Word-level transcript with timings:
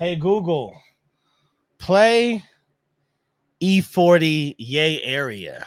Hey 0.00 0.16
Google, 0.16 0.74
play 1.76 2.42
E40 3.60 4.54
Yay 4.56 5.02
Area. 5.02 5.66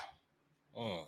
Mm. 0.76 1.04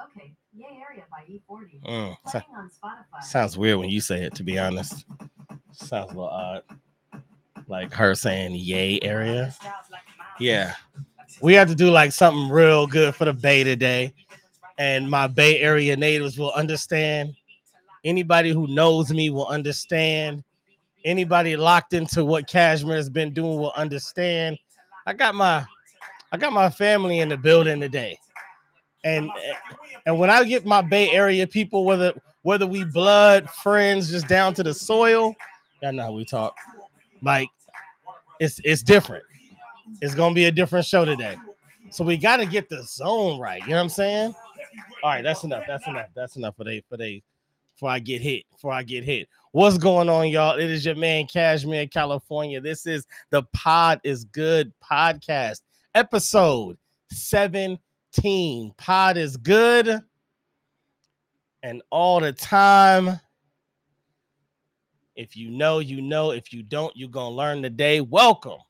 Okay, 0.00 0.32
Yay 0.54 0.80
Area 0.80 1.02
by 1.10 1.24
E40. 1.28 1.82
Mm. 1.84 2.16
So- 2.30 2.40
on 2.56 2.70
Spotify. 2.70 3.24
sounds 3.24 3.58
weird 3.58 3.80
when 3.80 3.88
you 3.88 4.00
say 4.00 4.22
it, 4.22 4.36
to 4.36 4.44
be 4.44 4.60
honest. 4.60 5.06
Sounds 5.72 6.12
a 6.12 6.14
little 6.14 6.28
odd. 6.28 6.62
Like 7.66 7.92
her 7.92 8.14
saying 8.14 8.54
Yay 8.54 9.00
Area. 9.02 9.52
Yeah. 10.38 10.74
We 11.42 11.54
have 11.54 11.66
to 11.66 11.74
do 11.74 11.90
like 11.90 12.12
something 12.12 12.48
real 12.48 12.86
good 12.86 13.12
for 13.16 13.24
the 13.24 13.32
Bay 13.32 13.64
today. 13.64 14.14
And 14.78 15.10
my 15.10 15.26
Bay 15.26 15.58
Area 15.58 15.96
natives 15.96 16.38
will 16.38 16.52
understand. 16.52 17.34
Anybody 18.04 18.52
who 18.52 18.68
knows 18.68 19.10
me 19.10 19.30
will 19.30 19.48
understand. 19.48 20.44
Anybody 21.06 21.56
locked 21.56 21.94
into 21.94 22.24
what 22.24 22.48
Cashmere 22.48 22.96
has 22.96 23.08
been 23.08 23.32
doing 23.32 23.58
will 23.58 23.72
understand. 23.76 24.58
I 25.06 25.12
got 25.12 25.36
my 25.36 25.64
I 26.32 26.36
got 26.36 26.52
my 26.52 26.68
family 26.68 27.20
in 27.20 27.28
the 27.28 27.36
building 27.36 27.80
today. 27.80 28.18
And 29.04 29.30
and 30.04 30.18
when 30.18 30.30
I 30.30 30.42
get 30.42 30.66
my 30.66 30.82
Bay 30.82 31.10
Area 31.10 31.46
people, 31.46 31.84
whether 31.84 32.12
whether 32.42 32.66
we 32.66 32.82
blood, 32.82 33.48
friends, 33.48 34.10
just 34.10 34.26
down 34.26 34.52
to 34.54 34.64
the 34.64 34.74
soil, 34.74 35.34
y'all 35.80 35.92
know 35.92 36.02
how 36.02 36.12
we 36.12 36.24
talk. 36.24 36.56
Like 37.22 37.48
it's 38.40 38.60
it's 38.64 38.82
different. 38.82 39.24
It's 40.02 40.16
gonna 40.16 40.34
be 40.34 40.46
a 40.46 40.52
different 40.52 40.86
show 40.86 41.04
today. 41.04 41.36
So 41.90 42.04
we 42.04 42.16
got 42.16 42.38
to 42.38 42.46
get 42.46 42.68
the 42.68 42.82
zone 42.82 43.38
right. 43.38 43.62
You 43.62 43.70
know 43.70 43.76
what 43.76 43.82
I'm 43.82 43.88
saying? 43.90 44.34
All 45.04 45.10
right, 45.10 45.22
that's 45.22 45.44
enough. 45.44 45.64
That's 45.68 45.86
enough. 45.86 46.08
That's 46.14 46.36
enough 46.36 46.56
for 46.56 46.64
they 46.64 46.82
for 46.88 46.96
they 46.96 47.22
before 47.76 47.90
I 47.90 47.98
get 47.98 48.22
hit. 48.22 48.44
Before 48.50 48.72
I 48.72 48.82
get 48.82 49.04
hit. 49.04 49.28
What's 49.52 49.76
going 49.76 50.08
on, 50.08 50.28
y'all? 50.28 50.58
It 50.58 50.70
is 50.70 50.86
your 50.86 50.94
man 50.94 51.26
Cashmere, 51.26 51.86
California. 51.86 52.58
This 52.58 52.86
is 52.86 53.06
the 53.30 53.42
Pod 53.52 54.00
is 54.02 54.24
Good 54.24 54.72
podcast, 54.82 55.60
episode 55.94 56.78
17. 57.10 58.72
Pod 58.78 59.18
is 59.18 59.36
good. 59.36 60.00
And 61.62 61.82
all 61.90 62.20
the 62.20 62.32
time. 62.32 63.20
If 65.14 65.36
you 65.36 65.50
know, 65.50 65.80
you 65.80 66.00
know. 66.00 66.30
If 66.30 66.54
you 66.54 66.62
don't, 66.62 66.96
you're 66.96 67.10
gonna 67.10 67.34
learn 67.34 67.62
today. 67.62 68.00
Welcome. 68.00 68.60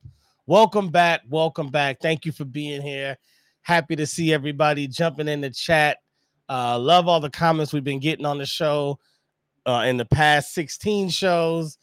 Welcome 0.46 0.88
back. 0.88 1.20
Welcome 1.28 1.68
back. 1.68 2.00
Thank 2.00 2.24
you 2.24 2.32
for 2.32 2.44
being 2.44 2.82
here. 2.82 3.16
Happy 3.62 3.94
to 3.94 4.06
see 4.06 4.32
everybody 4.32 4.88
jumping 4.88 5.28
in 5.28 5.42
the 5.42 5.50
chat. 5.50 5.98
Uh, 6.48 6.78
love 6.78 7.08
all 7.08 7.20
the 7.20 7.30
comments 7.30 7.72
we've 7.72 7.84
been 7.84 8.00
getting 8.00 8.26
on 8.26 8.38
the 8.38 8.46
show 8.46 8.98
uh, 9.66 9.84
in 9.86 9.96
the 9.96 10.04
past 10.04 10.54
16 10.54 11.08
shows. 11.10 11.78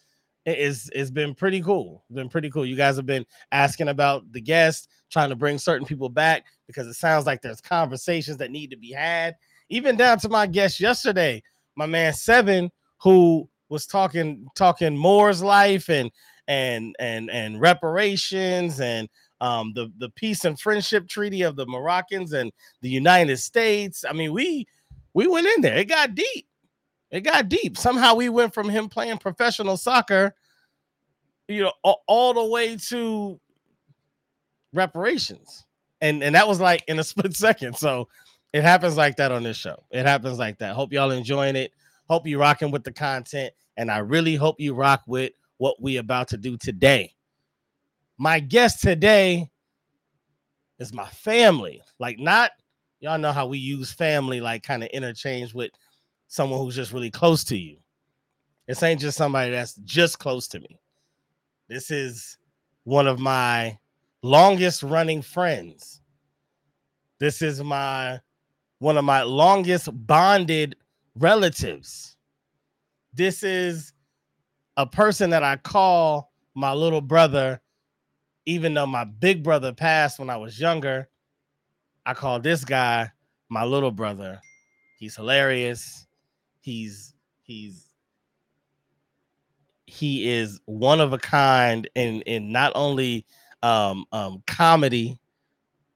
It 0.46 0.60
is 0.60 0.90
it's 0.94 1.12
been 1.12 1.34
pretty 1.36 1.62
cool. 1.62 2.04
It's 2.10 2.16
been 2.16 2.30
pretty 2.30 2.50
cool. 2.50 2.66
You 2.66 2.76
guys 2.76 2.98
have 2.98 3.06
been 3.06 3.26
asking 3.52 3.88
about 3.88 4.30
the 4.32 4.42
guests, 4.42 4.88
trying 5.10 5.30
to 5.30 5.36
bring 5.36 5.58
certain 5.58 5.88
people 5.88 6.10
back 6.10 6.46
because 6.68 6.86
it 6.88 6.96
sounds 6.96 7.26
like 7.26 7.42
there's 7.42 7.62
conversations 7.62 8.38
that 8.38 8.52
need 8.52 8.70
to 8.72 8.78
be 8.78 8.92
had. 8.92 9.36
Even 9.70 9.96
down 9.96 10.20
to 10.20 10.30
my 10.30 10.46
guest 10.46 10.82
yesterday, 10.82 11.42
my 11.76 11.86
man 11.86 12.14
Seven, 12.14 12.70
who 12.98 13.48
was 13.70 13.88
talking 13.88 14.46
talking 14.56 14.98
Moore's 14.98 15.42
life 15.42 15.90
and 15.90 16.12
and 16.48 16.96
and 17.00 17.30
and 17.30 17.62
reparations 17.62 18.82
and 18.82 19.08
um 19.44 19.74
the 19.76 19.92
the 19.98 20.10
peace 20.12 20.46
and 20.46 20.58
friendship 20.60 21.08
treaty 21.08 21.42
of 21.42 21.58
the 21.58 21.66
Moroccans 21.66 22.32
and 22.32 22.52
the 22.82 22.90
United 22.90 23.38
States. 23.38 24.06
I 24.10 24.14
mean, 24.14 24.32
we 24.32 24.66
we 25.14 25.28
went 25.28 25.48
in 25.48 25.62
there. 25.62 25.78
It 25.78 25.90
got 25.90 26.16
deep. 26.16 26.48
It 27.12 27.22
got 27.22 27.50
deep. 27.50 27.78
Somehow 27.78 28.16
we 28.16 28.30
went 28.30 28.54
from 28.54 28.70
him 28.70 28.88
playing 28.88 29.18
professional 29.18 29.76
soccer, 29.76 30.34
you 31.48 31.62
know, 31.62 31.74
all, 31.84 32.04
all 32.08 32.34
the 32.34 32.46
way 32.46 32.78
to 32.88 33.38
reparations. 34.72 35.66
And 36.00 36.24
and 36.24 36.34
that 36.36 36.48
was 36.48 36.62
like 36.62 36.84
in 36.88 36.98
a 37.00 37.04
split 37.04 37.36
second. 37.36 37.76
So 37.76 38.08
it 38.54 38.64
happens 38.64 38.96
like 38.96 39.18
that 39.18 39.34
on 39.34 39.44
this 39.44 39.58
show. 39.58 39.84
It 39.92 40.06
happens 40.06 40.40
like 40.40 40.58
that. 40.60 40.74
Hope 40.74 40.94
y'all 40.94 41.12
enjoying 41.12 41.58
it. 41.58 41.74
Hope 42.08 42.26
you 42.26 42.40
rocking 42.40 42.72
with 42.72 42.86
the 42.86 42.94
content. 42.94 43.54
And 43.76 43.92
I 43.92 43.98
really 43.98 44.36
hope 44.36 44.62
you 44.62 44.74
rock 44.74 45.04
with 45.06 45.34
what 45.58 45.82
we 45.82 45.98
about 45.98 46.30
to 46.30 46.38
do 46.38 46.56
today. 46.56 47.14
My 48.24 48.40
guest 48.40 48.82
today 48.82 49.50
is 50.80 50.94
my 50.94 51.08
family. 51.08 51.82
Like, 52.00 52.20
not 52.20 52.52
y'all 53.02 53.18
know 53.18 53.34
how 53.34 53.48
we 53.48 53.58
use 53.58 53.92
family, 53.92 54.40
like 54.40 54.64
kind 54.64 54.82
of 54.82 54.88
interchange 54.92 55.54
with 55.54 55.72
someone 56.30 56.62
who's 56.62 56.78
just 56.78 56.94
really 56.94 57.12
close 57.12 57.44
to 57.44 57.58
you. 57.58 57.80
This 58.66 58.82
ain't 58.82 59.02
just 59.02 59.18
somebody 59.18 59.52
that's 59.52 59.74
just 59.84 60.20
close 60.20 60.48
to 60.48 60.62
me. 60.62 60.80
This 61.68 61.92
is 61.92 62.38
one 62.86 63.08
of 63.08 63.20
my 63.20 63.78
longest 64.22 64.84
running 64.84 65.22
friends. 65.22 66.00
This 67.20 67.42
is 67.42 67.62
my 67.62 68.22
one 68.80 68.96
of 68.96 69.04
my 69.04 69.24
longest 69.24 69.90
bonded 70.08 70.78
relatives. 71.16 72.16
This 73.14 73.44
is 73.44 73.92
a 74.78 74.88
person 74.88 75.30
that 75.32 75.44
I 75.44 75.58
call 75.58 76.32
my 76.56 76.72
little 76.72 77.02
brother, 77.02 77.60
even 78.46 78.74
though 78.74 78.86
my 78.86 79.04
big 79.04 79.44
brother 79.44 79.74
passed 79.74 80.20
when 80.20 80.30
I 80.30 80.38
was 80.38 80.60
younger. 80.60 81.08
I 82.06 82.14
call 82.14 82.40
this 82.40 82.66
guy 82.66 83.10
my 83.50 83.64
little 83.64 83.92
brother. 83.92 84.42
He's 85.00 85.16
hilarious. 85.16 86.08
He's 86.60 87.14
he's 87.42 87.86
he 89.86 90.30
is 90.30 90.60
one 90.66 91.00
of 91.00 91.14
a 91.14 91.18
kind 91.18 91.90
in 91.96 92.22
in 92.22 92.52
not 92.52 92.72
only 92.76 93.26
um 93.62 94.06
um 94.12 94.44
comedy. 94.48 95.18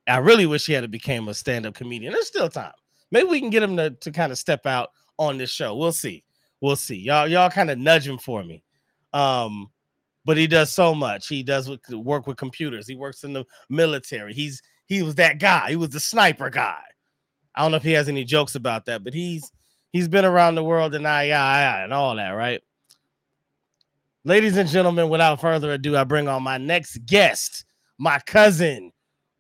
I 0.07 0.17
really 0.17 0.45
wish 0.45 0.65
he 0.65 0.73
had 0.73 0.89
became 0.89 1.27
a 1.27 1.33
stand-up 1.33 1.73
comedian. 1.73 2.13
There's 2.13 2.27
still 2.27 2.47
time. 2.49 2.71
Maybe 3.11 3.27
we 3.27 3.41
can 3.41 3.49
get 3.49 3.63
him 3.63 3.75
to, 3.75 3.89
to 3.91 4.11
kind 4.11 4.31
of 4.31 4.37
step 4.37 4.65
out 4.65 4.91
on 5.17 5.37
this 5.37 5.49
show. 5.49 5.75
We'll 5.75 5.91
see. 5.91 6.23
We'll 6.61 6.77
see. 6.77 6.95
Y'all, 6.95 7.27
y'all 7.27 7.49
kind 7.49 7.69
of 7.69 7.77
nudge 7.77 8.07
him 8.07 8.17
for 8.17 8.41
me. 8.43 8.63
Um, 9.11 9.69
but 10.27 10.35
he 10.35 10.45
does 10.45 10.69
so 10.73 10.93
much. 10.93 11.29
He 11.29 11.41
does 11.41 11.69
with, 11.69 11.88
work 11.89 12.27
with 12.27 12.35
computers. 12.35 12.85
He 12.85 12.95
works 12.95 13.23
in 13.23 13.31
the 13.31 13.45
military. 13.69 14.33
He's 14.33 14.61
he 14.85 15.01
was 15.01 15.15
that 15.15 15.39
guy. 15.39 15.69
He 15.69 15.77
was 15.77 15.89
the 15.89 16.01
sniper 16.01 16.49
guy. 16.49 16.81
I 17.55 17.61
don't 17.61 17.71
know 17.71 17.77
if 17.77 17.83
he 17.83 17.93
has 17.93 18.09
any 18.09 18.25
jokes 18.25 18.55
about 18.55 18.85
that, 18.85 19.05
but 19.05 19.13
he's 19.13 19.49
he's 19.93 20.09
been 20.09 20.25
around 20.25 20.55
the 20.55 20.65
world 20.65 20.93
and 20.95 21.07
I, 21.07 21.29
I, 21.29 21.63
I 21.63 21.83
and 21.83 21.93
all 21.93 22.13
that, 22.17 22.31
right? 22.31 22.61
Ladies 24.25 24.57
and 24.57 24.67
gentlemen, 24.67 25.07
without 25.07 25.39
further 25.39 25.71
ado, 25.71 25.95
I 25.95 26.03
bring 26.03 26.27
on 26.27 26.44
my 26.44 26.57
next 26.57 27.05
guest, 27.05 27.63
my 27.97 28.19
cousin 28.19 28.91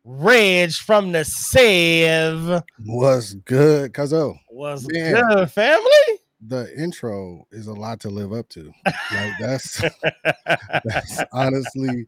Reg 0.05 0.71
from 0.71 1.11
the 1.11 1.25
Sev. 1.25 2.63
What's 2.85 3.33
good, 3.33 3.91
Cuzzo? 3.91 4.39
Was 4.49 4.87
Man. 4.89 5.21
good, 5.21 5.51
family. 5.51 6.21
The 6.45 6.71
intro 6.77 7.47
is 7.51 7.67
a 7.67 7.73
lot 7.73 7.99
to 8.01 8.09
live 8.09 8.31
up 8.31 8.47
to. 8.49 8.71
Like 8.85 9.33
that's 9.39 9.81
that's 10.83 11.23
honestly 11.33 12.05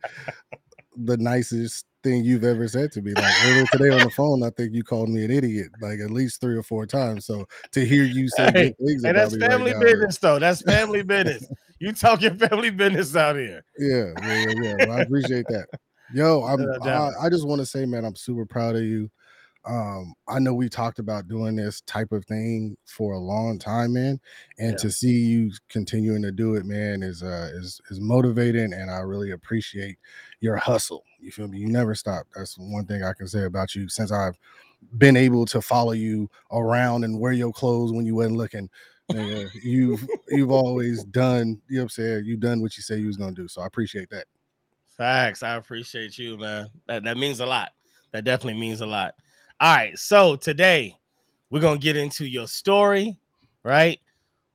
the 0.95 1.17
nicest 1.17 1.85
thing 2.03 2.23
you've 2.23 2.43
ever 2.43 2.67
said 2.67 2.91
to 2.93 3.01
me. 3.01 3.13
Like 3.13 3.33
earlier 3.45 3.65
today 3.71 3.89
on 3.89 4.03
the 4.03 4.11
phone, 4.11 4.43
I 4.43 4.49
think 4.51 4.73
you 4.73 4.83
called 4.83 5.09
me 5.09 5.25
an 5.25 5.31
idiot 5.31 5.69
like 5.81 5.99
at 5.99 6.11
least 6.11 6.41
three 6.41 6.55
or 6.55 6.63
four 6.63 6.85
times. 6.85 7.25
So 7.25 7.45
to 7.71 7.85
hear 7.85 8.03
you 8.03 8.29
say 8.29 8.51
Hey, 8.51 8.63
good 8.63 8.77
things 8.77 9.03
and 9.03 9.17
that's 9.17 9.33
me 9.33 9.39
right 9.41 9.51
family 9.51 9.73
now, 9.73 9.79
business, 9.79 10.17
though. 10.17 10.39
That's 10.39 10.61
family 10.69 11.03
business. 11.03 11.47
You 11.79 11.93
talking 11.93 12.35
family 12.35 12.69
business 12.69 13.15
out 13.15 13.35
here. 13.35 13.63
Yeah, 13.77 14.05
yeah, 14.25 14.45
yeah. 14.47 14.53
yeah. 14.63 14.75
Well, 14.85 14.91
I 14.91 15.01
appreciate 15.01 15.47
that. 15.47 15.67
Yo, 16.13 16.43
I'm 16.43 16.65
I. 16.83 17.11
I 17.21 17.29
just 17.29 17.47
want 17.47 17.59
to 17.59 17.65
say, 17.65 17.85
man, 17.85 18.03
I'm 18.03 18.15
super 18.15 18.45
proud 18.45 18.75
of 18.75 18.83
you. 18.83 19.09
Um, 19.65 20.13
I 20.27 20.39
know 20.39 20.53
we 20.53 20.69
talked 20.69 20.99
about 20.99 21.27
doing 21.27 21.55
this 21.55 21.81
type 21.81 22.11
of 22.11 22.25
thing 22.25 22.77
for 22.85 23.13
a 23.13 23.19
long 23.19 23.59
time, 23.59 23.93
man. 23.93 24.19
And 24.57 24.71
Yeah. 24.71 24.77
to 24.77 24.91
see 24.91 25.11
you 25.11 25.51
continuing 25.67 26.21
to 26.23 26.31
do 26.31 26.55
it, 26.55 26.65
man, 26.65 27.03
is 27.03 27.21
uh 27.21 27.51
is 27.53 27.81
is 27.91 27.99
motivating 27.99 28.73
and 28.73 28.89
I 28.89 28.99
really 28.99 29.31
appreciate 29.31 29.97
your 30.39 30.55
hustle. 30.55 31.03
You 31.19 31.31
feel 31.31 31.47
me? 31.47 31.59
You 31.59 31.67
never 31.67 31.93
stop. 31.93 32.25
That's 32.35 32.57
one 32.57 32.85
thing 32.85 33.03
I 33.03 33.13
can 33.13 33.27
say 33.27 33.43
about 33.43 33.75
you 33.75 33.89
since 33.89 34.11
I've 34.11 34.37
been 34.97 35.17
able 35.17 35.45
to 35.47 35.61
follow 35.61 35.91
you 35.91 36.29
around 36.51 37.03
and 37.03 37.19
wear 37.19 37.33
your 37.33 37.51
clothes 37.51 37.91
when 37.91 38.05
you 38.05 38.15
wasn't 38.15 38.37
looking. 38.37 38.69
you've 39.61 40.07
you've 40.29 40.51
always 40.51 41.03
done, 41.03 41.61
you 41.67 41.75
know 41.77 41.81
what 41.81 41.83
I'm 41.83 41.89
saying? 41.89 42.23
You've 42.25 42.39
done 42.39 42.61
what 42.61 42.77
you 42.77 42.83
say 42.83 42.97
you 42.97 43.07
was 43.07 43.17
gonna 43.17 43.33
do. 43.33 43.47
So 43.47 43.61
I 43.61 43.67
appreciate 43.67 44.09
that. 44.11 44.25
Facts. 44.97 45.43
I 45.43 45.55
appreciate 45.55 46.17
you, 46.17 46.37
man. 46.37 46.69
That 46.87 47.03
that 47.03 47.17
means 47.17 47.39
a 47.39 47.45
lot. 47.45 47.71
That 48.11 48.23
definitely 48.23 48.59
means 48.59 48.81
a 48.81 48.85
lot. 48.85 49.15
All 49.61 49.75
right. 49.75 49.97
So 49.99 50.37
today 50.37 50.95
we're 51.49 51.59
gonna 51.59 51.79
get 51.79 51.97
into 51.97 52.25
your 52.25 52.47
story, 52.47 53.17
right? 53.63 53.99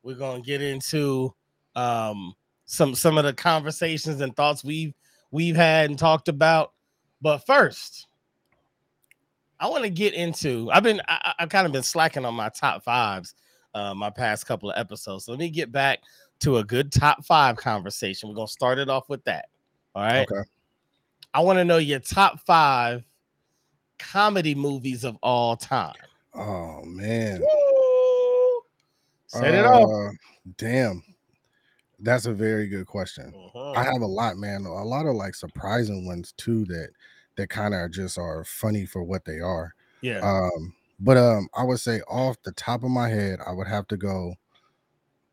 We're 0.02 0.16
gonna 0.16 0.40
get 0.40 0.62
into 0.62 1.34
um 1.76 2.34
some 2.64 2.94
some 2.94 3.18
of 3.18 3.24
the 3.24 3.34
conversations 3.34 4.22
and 4.22 4.34
thoughts 4.34 4.64
we've 4.64 4.94
we've 5.30 5.56
had 5.56 5.90
and 5.90 5.98
talked 5.98 6.28
about. 6.28 6.72
But 7.20 7.44
first, 7.44 8.06
I 9.60 9.68
want 9.68 9.84
to 9.84 9.90
get 9.90 10.14
into. 10.14 10.70
I've 10.72 10.82
been 10.82 11.02
I, 11.06 11.34
I've 11.38 11.50
kind 11.50 11.66
of 11.66 11.72
been 11.72 11.82
slacking 11.82 12.24
on 12.24 12.34
my 12.34 12.48
top 12.48 12.82
fives 12.82 13.34
uh 13.74 13.92
my 13.92 14.08
past 14.08 14.46
couple 14.46 14.70
of 14.70 14.78
episodes. 14.78 15.26
So 15.26 15.32
let 15.32 15.38
me 15.38 15.50
get 15.50 15.70
back 15.70 15.98
to 16.40 16.58
a 16.58 16.64
good 16.64 16.90
top 16.90 17.26
five 17.26 17.56
conversation. 17.56 18.30
We're 18.30 18.36
gonna 18.36 18.48
start 18.48 18.78
it 18.78 18.88
off 18.88 19.10
with 19.10 19.22
that. 19.24 19.50
All 19.94 20.02
right. 20.02 20.26
Okay. 20.30 20.48
I 21.34 21.40
want 21.40 21.58
to 21.58 21.64
know 21.64 21.78
your 21.78 21.98
top 21.98 22.40
five 22.46 23.04
comedy 23.98 24.54
movies 24.54 25.04
of 25.04 25.16
all 25.22 25.56
time. 25.56 25.94
Oh 26.34 26.82
man. 26.84 27.40
Woo! 27.40 28.62
Set 29.26 29.54
it 29.54 29.64
off. 29.64 29.88
Uh, 29.90 30.12
Damn. 30.56 31.02
That's 32.00 32.26
a 32.26 32.32
very 32.32 32.66
good 32.68 32.86
question. 32.86 33.32
Mhm. 33.32 33.76
I 33.76 33.82
have 33.84 34.02
a 34.02 34.06
lot, 34.06 34.36
man. 34.36 34.64
A 34.66 34.84
lot 34.84 35.06
of 35.06 35.14
like 35.14 35.34
surprising 35.34 36.06
ones 36.06 36.32
too 36.36 36.64
that 36.66 36.90
that 37.36 37.48
kind 37.50 37.74
of 37.74 37.90
just 37.92 38.18
are 38.18 38.44
funny 38.44 38.84
for 38.86 39.02
what 39.02 39.24
they 39.24 39.40
are. 39.40 39.74
yeah. 40.02 40.18
Um, 40.20 40.74
but 41.00 41.16
um, 41.16 41.48
I 41.56 41.64
would 41.64 41.80
say 41.80 42.00
off 42.02 42.36
the 42.44 42.52
top 42.52 42.84
of 42.84 42.90
my 42.90 43.08
head, 43.08 43.40
I 43.44 43.52
would 43.52 43.66
have 43.66 43.86
to 43.88 43.96
go 43.96 44.34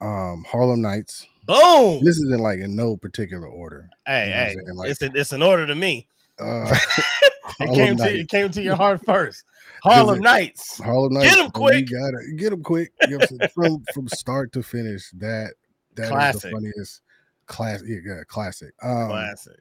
um 0.02 0.44
Harlem 0.48 0.82
Nights. 0.82 1.28
Boom. 1.46 2.04
This 2.06 2.18
is 2.18 2.32
in 2.32 2.40
like 2.40 2.60
in 2.60 2.76
no 2.76 2.96
particular 2.98 3.48
order. 3.48 3.90
hey, 4.08 4.28
you 4.52 4.56
know 4.58 4.64
hey. 4.66 4.72
Like- 4.74 4.90
it's, 4.92 5.02
a, 5.02 5.12
it's 5.14 5.32
an 5.34 5.42
order 5.44 5.68
to 5.68 5.76
me. 5.76 6.08
Uh 6.40 6.76
It 7.62 7.68
Harlem 7.68 7.76
came, 7.76 7.98
to, 7.98 8.20
it 8.20 8.30
came 8.30 8.50
to 8.52 8.62
your 8.62 8.76
heart 8.76 9.02
first. 9.06 9.44
Harlem 9.84 10.18
it- 10.18 10.22
Nights. 10.22 10.80
Harlem 10.80 11.14
Nights. 11.14 11.30
Get 11.30 11.38
'em 11.40 11.46
man, 11.46 11.52
quick. 11.52 11.90
You 11.90 12.00
gotta 12.00 12.18
get 12.36 12.50
them 12.52 12.64
quick. 12.64 12.92
You 13.08 13.18
know 13.18 13.26
from 13.54 13.84
from 13.94 14.08
start 14.10 14.52
to 14.54 14.64
finish. 14.64 15.10
That 15.12 15.54
that 15.96 16.04
is 16.04 16.10
Classic. 16.10 16.42
the 16.42 16.52
funniest 16.52 17.02
class. 17.48 17.84
Yeah, 17.86 17.98
yeah, 18.06 18.22
classic. 18.28 18.74
Um, 18.82 19.08
Classic. 19.10 19.60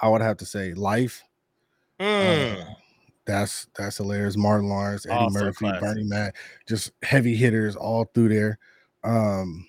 I 0.00 0.08
would 0.08 0.22
have 0.22 0.36
to 0.38 0.46
say 0.46 0.72
Life. 0.74 1.22
Mm. 1.98 2.74
That's 3.26 3.66
that's 3.76 3.98
hilarious. 3.98 4.36
Martin 4.36 4.68
Lawrence, 4.68 5.06
Eddie 5.06 5.14
Also 5.14 5.38
Murphy, 5.38 5.58
classic. 5.66 5.80
Bernie 5.80 6.04
Mac, 6.04 6.36
just 6.66 6.92
heavy 7.02 7.36
hitters 7.36 7.76
all 7.76 8.04
through 8.14 8.30
there. 8.30 8.58
Um, 9.04 9.66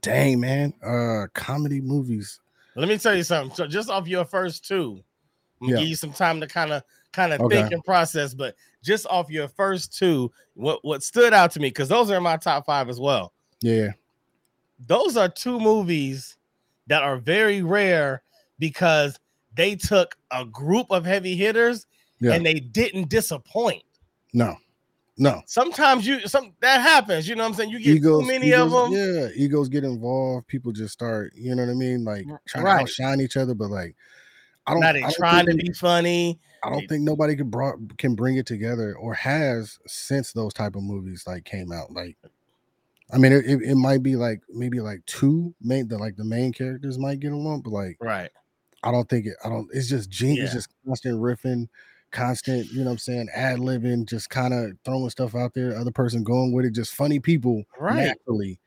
dang 0.00 0.40
man, 0.40 0.72
uh, 0.84 1.26
comedy 1.34 1.80
movies. 1.80 2.40
Let 2.76 2.88
me 2.88 2.98
tell 2.98 3.14
you 3.14 3.22
something. 3.22 3.54
So 3.54 3.66
just 3.66 3.90
off 3.90 4.08
your 4.08 4.24
first 4.24 4.66
two, 4.66 5.04
I'm 5.64 5.70
gonna 5.70 5.76
Yeah. 5.78 5.80
give 5.82 5.88
you 5.90 5.96
some 5.96 6.12
time 6.12 6.40
to 6.40 6.46
kind 6.46 6.72
of 6.72 6.82
kind 7.12 7.32
of 7.32 7.40
Okay. 7.40 7.56
think 7.62 7.72
and 7.72 7.84
process. 7.84 8.34
But 8.34 8.54
just 8.82 9.06
off 9.06 9.30
your 9.30 9.48
first 9.48 9.96
two, 9.96 10.30
what 10.54 10.84
what 10.84 11.02
stood 11.02 11.32
out 11.32 11.52
to 11.52 11.60
me 11.60 11.68
because 11.68 11.88
those 11.88 12.10
are 12.10 12.16
in 12.16 12.22
my 12.22 12.36
top 12.36 12.66
five 12.66 12.88
as 12.88 13.00
well. 13.00 13.32
Yeah, 13.60 13.92
Those 14.86 15.16
are 15.16 15.28
two 15.28 15.58
movies 15.58 16.36
that 16.88 17.02
are 17.02 17.16
very 17.16 17.62
rare 17.62 18.22
because 18.58 19.18
they 19.54 19.74
took 19.76 20.16
a 20.32 20.44
group 20.44 20.88
of 20.90 21.06
heavy 21.06 21.34
hitters 21.36 21.86
Yeah. 22.20 22.32
and 22.34 22.44
they 22.44 22.54
didn't 22.60 23.08
disappoint. 23.08 23.82
no, 24.34 24.56
no. 25.16 25.40
Sometimes 25.46 26.06
you 26.06 26.26
some 26.26 26.52
that 26.60 26.80
happens. 26.80 27.26
You 27.28 27.36
know 27.36 27.44
what 27.44 27.50
I'm 27.50 27.54
saying? 27.54 27.70
You 27.70 27.78
get 27.78 27.96
Egos, 27.96 28.22
too 28.22 28.26
many 28.26 28.48
egos, 28.48 28.72
of 28.74 28.90
them. 28.90 28.92
Yeah, 28.92 29.28
egos 29.36 29.68
get 29.68 29.84
involved. 29.84 30.48
People 30.48 30.72
just 30.72 30.92
start, 30.92 31.32
you 31.36 31.54
know 31.54 31.64
what 31.64 31.70
I 31.70 31.74
mean, 31.74 32.04
like 32.04 32.26
trying 32.48 32.64
right. 32.64 32.76
to 32.78 32.82
outshine 32.82 33.20
each 33.20 33.36
other. 33.36 33.54
But 33.54 33.70
like, 33.70 33.94
I 34.66 34.72
don't. 34.72 34.80
Now 34.80 34.88
I 34.90 35.00
don't 35.00 35.14
trying 35.14 35.46
to 35.46 35.54
be 35.54 35.72
funny. 35.72 36.38
I 36.62 36.70
don't 36.70 36.88
think 36.88 37.02
nobody 37.02 37.36
can 37.36 37.50
brought 37.50 37.76
can 37.98 38.14
bring 38.14 38.36
it 38.36 38.46
together 38.46 38.94
or 38.96 39.12
has 39.14 39.78
since 39.86 40.32
those 40.32 40.54
type 40.54 40.76
of 40.76 40.82
movies 40.82 41.24
like 41.26 41.44
came 41.44 41.70
out. 41.70 41.92
Like, 41.92 42.16
I 43.12 43.18
mean, 43.18 43.32
it, 43.32 43.44
it, 43.44 43.60
it 43.62 43.74
might 43.74 44.02
be 44.02 44.16
like 44.16 44.40
maybe 44.48 44.80
like 44.80 45.04
two 45.04 45.54
main 45.60 45.88
the 45.88 45.98
like 45.98 46.16
the 46.16 46.24
main 46.24 46.52
characters 46.52 46.98
might 46.98 47.20
get 47.20 47.32
along, 47.32 47.60
but 47.60 47.72
like 47.74 47.98
Right. 48.00 48.30
I 48.82 48.90
don't 48.90 49.08
think 49.08 49.26
it. 49.26 49.34
I 49.44 49.48
don't. 49.50 49.68
It's 49.74 49.88
just 49.88 50.08
gene. 50.08 50.36
Yeah. 50.36 50.44
It's 50.44 50.52
just 50.54 50.68
constant 50.86 51.20
riffing, 51.20 51.68
constant. 52.10 52.70
You 52.72 52.78
know 52.80 52.84
what 52.86 52.90
I'm 52.92 52.98
saying? 52.98 53.28
Ad 53.34 53.58
libbing, 53.58 54.06
just 54.08 54.30
kind 54.30 54.54
of 54.54 54.72
throwing 54.86 55.10
stuff 55.10 55.34
out 55.34 55.52
there. 55.54 55.76
Other 55.76 55.90
person 55.90 56.22
going 56.24 56.52
with 56.52 56.64
it. 56.64 56.72
Just 56.72 56.94
funny 56.94 57.18
people 57.20 57.64
Right. 57.78 58.06
naturally 58.06 58.58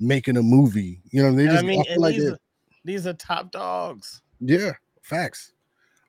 making 0.00 0.36
a 0.36 0.42
movie. 0.42 1.00
You 1.10 1.22
know, 1.22 1.32
they 1.34 1.44
And 1.44 1.50
just. 1.52 1.64
I 1.64 1.66
mean, 1.66 1.84
feel 1.84 2.00
like 2.00 2.14
these, 2.16 2.24
it- 2.24 2.32
are, 2.34 2.38
these 2.84 3.06
are 3.06 3.12
top 3.14 3.50
dogs. 3.52 4.20
yeah, 4.40 4.72
facts. 5.08 5.52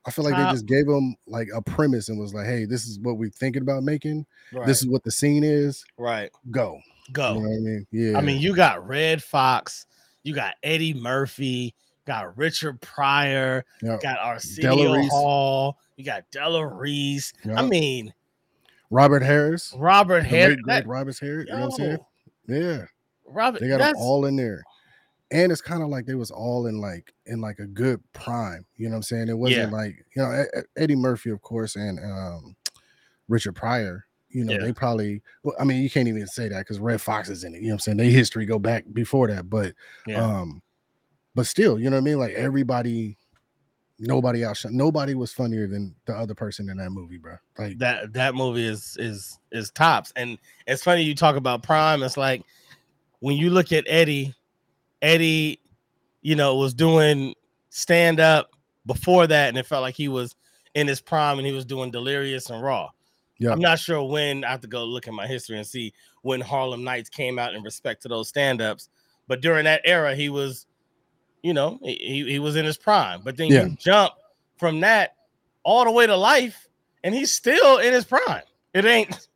I 0.06 0.10
feel 0.10 0.24
like 0.24 0.34
Top- 0.34 0.48
they 0.48 0.54
just 0.54 0.66
gave 0.66 0.86
them 0.86 1.14
like 1.26 1.48
a 1.54 1.60
premise 1.60 2.08
and 2.08 2.18
was 2.18 2.32
like, 2.32 2.46
"Hey, 2.46 2.64
this 2.64 2.86
is 2.86 2.98
what 3.00 3.18
we're 3.18 3.28
thinking 3.30 3.62
about 3.62 3.82
making. 3.82 4.24
Right. 4.52 4.66
This 4.66 4.80
is 4.80 4.88
what 4.88 5.02
the 5.04 5.10
scene 5.10 5.44
is. 5.44 5.84
right. 5.98 6.30
Go." 6.50 6.78
Go. 7.12 7.34
You 7.34 7.40
know 7.40 7.48
what 7.48 7.56
I 7.56 7.58
mean? 7.60 7.86
Yeah. 7.90 8.18
I 8.18 8.20
mean, 8.20 8.40
you 8.40 8.54
got 8.54 8.86
Redd 8.86 9.20
Foxx, 9.22 9.86
you 10.22 10.32
got 10.32 10.54
Eddie 10.62 10.94
Murphy, 10.94 11.74
got 12.06 12.38
Richard 12.38 12.80
Pryor, 12.80 13.64
Yeah. 13.82 13.98
got 14.00 14.18
Arsenio 14.20 15.02
Hall, 15.08 15.76
you 15.96 16.04
got 16.04 16.30
Della 16.30 16.64
Reese. 16.66 17.32
I 17.56 17.62
mean, 17.66 18.14
Robert 18.90 19.22
Harris, 19.24 19.74
Robert 19.76 20.22
Harris. 20.24 20.56
great 20.62 20.86
Robert 20.86 21.18
Harris. 21.18 21.46
You 21.48 21.52
know 21.54 21.60
what 21.60 21.64
I'm 21.66 21.70
saying? 21.72 21.98
Yeah. 22.46 22.84
Robert, 23.26 23.60
They 23.60 23.68
got 23.68 23.78
them 23.78 23.94
all 23.96 24.24
in 24.26 24.36
there. 24.36 24.62
And 25.32 25.52
it's 25.52 25.60
kind 25.60 25.82
of 25.82 25.88
like 25.88 26.06
they 26.06 26.14
was 26.16 26.30
all 26.30 26.66
in 26.66 26.80
like 26.80 27.14
in 27.26 27.40
like 27.40 27.60
a 27.60 27.66
good 27.66 28.02
prime. 28.12 28.66
You 28.76 28.86
know 28.88 28.94
what 28.94 28.96
I'm 28.96 29.02
saying? 29.04 29.28
It 29.28 29.38
wasn't 29.38 29.72
like, 29.72 30.04
you 30.16 30.22
know, 30.22 30.44
Eddie 30.76 30.96
Murphy, 30.96 31.30
of 31.30 31.40
course, 31.42 31.76
and 31.76 31.98
um 32.00 32.56
Richard 33.28 33.54
Pryor, 33.54 34.06
you 34.28 34.44
know, 34.44 34.54
Yeah. 34.54 34.58
they 34.64 34.72
probably 34.72 35.22
well, 35.44 35.54
I 35.60 35.64
mean, 35.64 35.82
you 35.82 35.90
can't 35.90 36.08
even 36.08 36.26
say 36.26 36.48
that 36.48 36.58
because 36.60 36.80
Redd 36.80 37.00
Foxx 37.00 37.28
is 37.28 37.44
in 37.44 37.54
it. 37.54 37.58
You 37.62 37.68
know 37.68 37.74
what 37.74 37.74
I'm 37.74 37.78
saying? 37.80 37.96
They 37.98 38.10
history 38.10 38.44
go 38.44 38.58
back 38.58 38.84
before 38.92 39.28
that, 39.28 39.48
but 39.48 39.74
yeah. 40.06 40.24
um, 40.24 40.62
but 41.34 41.46
still, 41.46 41.78
you 41.78 41.90
know 41.90 41.96
what 41.96 42.02
I 42.02 42.04
mean? 42.04 42.18
Like 42.18 42.34
everybody, 42.34 43.16
nobody 44.00 44.42
else, 44.42 44.64
nobody 44.68 45.14
was 45.14 45.32
funnier 45.32 45.68
than 45.68 45.94
the 46.06 46.12
other 46.14 46.34
person 46.34 46.68
in 46.68 46.76
that 46.78 46.90
movie, 46.90 47.18
bro. 47.18 47.36
Like 47.56 47.78
that 47.78 48.12
that 48.14 48.34
movie 48.34 48.66
is 48.66 48.96
is 48.98 49.38
is 49.52 49.70
tops 49.70 50.12
and 50.16 50.38
it's 50.66 50.82
funny 50.82 51.02
you 51.02 51.14
talk 51.14 51.36
about 51.36 51.62
prime 51.62 52.02
it's 52.02 52.16
like 52.16 52.42
when 53.20 53.36
you 53.36 53.50
look 53.50 53.72
at 53.72 53.84
eddie 53.88 54.34
eddie 55.02 55.60
you 56.22 56.34
know 56.36 56.56
was 56.56 56.74
doing 56.74 57.34
stand 57.70 58.20
up 58.20 58.50
before 58.86 59.26
that 59.26 59.48
and 59.48 59.58
it 59.58 59.66
felt 59.66 59.82
like 59.82 59.94
he 59.94 60.08
was 60.08 60.34
in 60.74 60.86
his 60.86 61.00
prime 61.00 61.38
and 61.38 61.46
he 61.46 61.52
was 61.52 61.64
doing 61.64 61.90
delirious 61.90 62.50
and 62.50 62.62
raw 62.62 62.88
Yeah. 63.38 63.50
i'm 63.52 63.60
not 63.60 63.78
sure 63.78 64.02
when 64.02 64.44
i 64.44 64.50
have 64.50 64.60
to 64.60 64.68
go 64.68 64.84
look 64.84 65.06
at 65.08 65.14
my 65.14 65.26
history 65.26 65.56
and 65.56 65.66
see 65.66 65.92
when 66.22 66.40
harlem 66.40 66.84
nights 66.84 67.08
came 67.08 67.38
out 67.38 67.54
in 67.54 67.62
respect 67.62 68.02
to 68.02 68.08
those 68.08 68.28
stand-ups 68.28 68.88
but 69.28 69.40
during 69.40 69.64
that 69.64 69.80
era 69.84 70.14
he 70.14 70.28
was 70.28 70.66
you 71.42 71.54
know 71.54 71.78
he, 71.82 72.24
he- 72.28 72.38
was 72.38 72.56
in 72.56 72.64
his 72.64 72.76
prime 72.76 73.20
but 73.24 73.36
then 73.36 73.48
Yeah. 73.48 73.64
you 73.66 73.76
jump 73.78 74.12
from 74.58 74.80
that 74.80 75.14
all 75.62 75.84
the 75.84 75.90
way 75.90 76.06
to 76.06 76.16
life 76.16 76.66
and 77.04 77.14
he's 77.14 77.30
still 77.32 77.78
in 77.78 77.94
his 77.94 78.04
prime. 78.04 78.42
It 78.74 78.84
ain't 78.84 79.26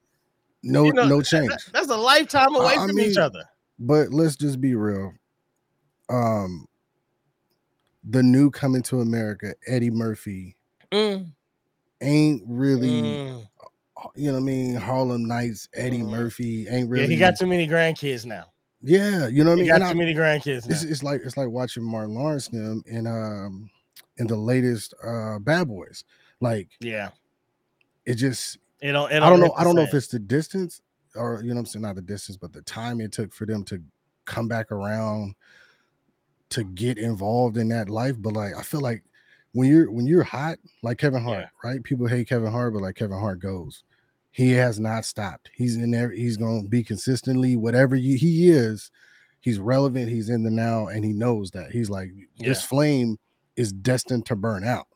no, 0.63 0.85
you 0.85 0.93
know, 0.93 1.07
no 1.09 1.19
that- 1.19 1.27
change. 1.27 1.51
that's 1.73 1.89
a 1.89 1.97
lifetime 1.97 2.55
away 2.55 2.75
I 2.79 2.87
from 2.87 2.99
each 3.01 3.17
other. 3.17 3.43
but 3.79 4.13
let's 4.13 4.37
just 4.37 4.61
be 4.61 4.75
real. 4.75 5.13
Um, 6.09 6.67
the 8.05 8.23
new 8.23 8.51
coming 8.51 8.83
to 8.83 9.01
America, 9.01 9.55
Eddie 9.67 9.91
Murphy, 9.91 10.56
Mm, 10.93 11.32
ain't 12.01 12.43
really, 12.46 12.91
mm. 12.91 13.49
you 14.15 14.27
know 14.27 14.32
what 14.34 14.39
I 14.39 14.43
mean? 14.43 14.75
Harlem 14.77 15.25
Nights, 15.27 15.69
Eddie 15.75 16.03
Mm. 16.03 16.11
Murphy 16.11 16.69
ain't 16.69 16.89
Yeah, 16.91 17.03
really. 17.03 17.06
he 17.06 17.17
got 17.17 17.39
too 17.39 17.46
many 17.46 17.67
grandkids 17.67 18.27
now. 18.27 18.53
yeah, 18.82 19.27
you 19.29 19.43
know 19.43 19.51
what 19.51 19.55
I 19.55 19.56
He 19.56 19.63
mean? 19.63 19.69
got 19.69 19.75
And 19.77 19.84
I- 19.84 19.93
too 19.93 19.99
many 19.99 20.15
grandkids 20.15 20.69
now. 20.69 20.75
it's, 20.75 20.82
it's 20.84 21.03
like 21.03 21.23
it's 21.25 21.37
like 21.37 21.49
watching 21.49 21.82
Martin 21.82 22.15
Lawrence 22.15 22.49
them 22.49 22.82
in 22.87 23.06
um 23.06 23.70
in 24.19 24.27
the 24.27 24.37
latest 24.37 24.93
uh 25.03 25.39
Bad 25.39 25.69
Boys. 25.69 26.05
Like 26.41 26.69
yeah, 26.81 27.11
it 28.05 28.17
just 28.17 28.58
it 28.81 28.93
don't. 28.93 29.11
It 29.11 29.23
I 29.23 29.31
don't 29.31 29.41
know. 29.41 29.55
I 29.56 29.65
don't 29.65 29.75
know 29.75 29.82
if 29.82 29.94
it's 29.94 30.08
the 30.08 30.19
distance 30.19 30.82
or 31.17 31.41
you 31.43 31.49
know 31.49 31.55
what 31.55 31.61
I'm 31.61 31.67
saying, 31.67 31.82
not 31.82 31.94
the 31.94 32.03
distance, 32.03 32.37
but 32.37 32.53
the 32.53 32.63
time 32.63 33.01
it 33.01 33.13
took 33.13 33.32
for 33.32 33.46
them 33.46 33.65
to 33.65 33.82
come 34.27 34.49
back 34.49 34.70
around 34.70 35.34
to 36.51 36.65
get 36.65 36.98
involved 36.98 37.56
in 37.56 37.69
that 37.69 37.89
life. 37.89 38.17
But 38.19 38.34
like 38.34 38.55
I 38.55 38.63
feel 38.63 38.81
like 38.81 39.03
when 39.53 39.69
you're 39.69 39.91
when 39.91 40.06
you're 40.06 40.22
hot, 40.22 40.58
like 40.82 40.98
Kevin 40.98 41.22
Hart, 41.22 41.46
right? 41.63 41.82
People 41.82 42.06
hate 42.06 42.29
Kevin 42.29 42.51
Hart, 42.51 42.74
but 42.74 42.82
like 42.82 42.96
Kevin 42.96 43.19
Hart 43.19 43.41
goes, 43.41 43.84
he 44.31 44.51
has 44.53 44.81
not 44.81 45.05
stopped. 45.05 45.51
He's 45.55 45.77
in 45.77 45.91
there, 45.91 46.10
he's 46.10 46.36
gonna 46.36 46.69
be 46.69 46.82
consistently 46.82 47.56
whatever 47.56 47.96
you, 47.96 48.19
he 48.19 48.51
is, 48.51 48.91
he's 49.41 49.58
relevant, 49.58 50.08
he's 50.08 50.29
in 50.29 50.43
the 50.43 50.51
now, 50.51 50.89
and 50.89 51.05
he 51.05 51.13
knows 51.13 51.51
that. 51.53 51.70
He's 51.70 51.89
like, 51.89 52.10
this 52.39 52.63
flame 52.65 53.17
is 53.56 53.72
destined 53.72 54.27
to 54.27 54.36
burn 54.36 54.65
out. 54.65 54.89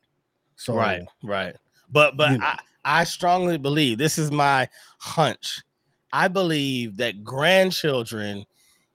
So 0.56 0.74
right, 0.74 1.02
right. 1.22 1.54
But 1.90 2.16
but 2.16 2.32
you 2.32 2.38
know. 2.38 2.46
I 2.46 2.58
I 2.84 3.04
strongly 3.04 3.58
believe 3.58 3.98
this 3.98 4.18
is 4.18 4.30
my 4.30 4.68
hunch. 4.98 5.62
I 6.12 6.26
believe 6.26 6.96
that 6.96 7.22
grandchildren 7.22 8.46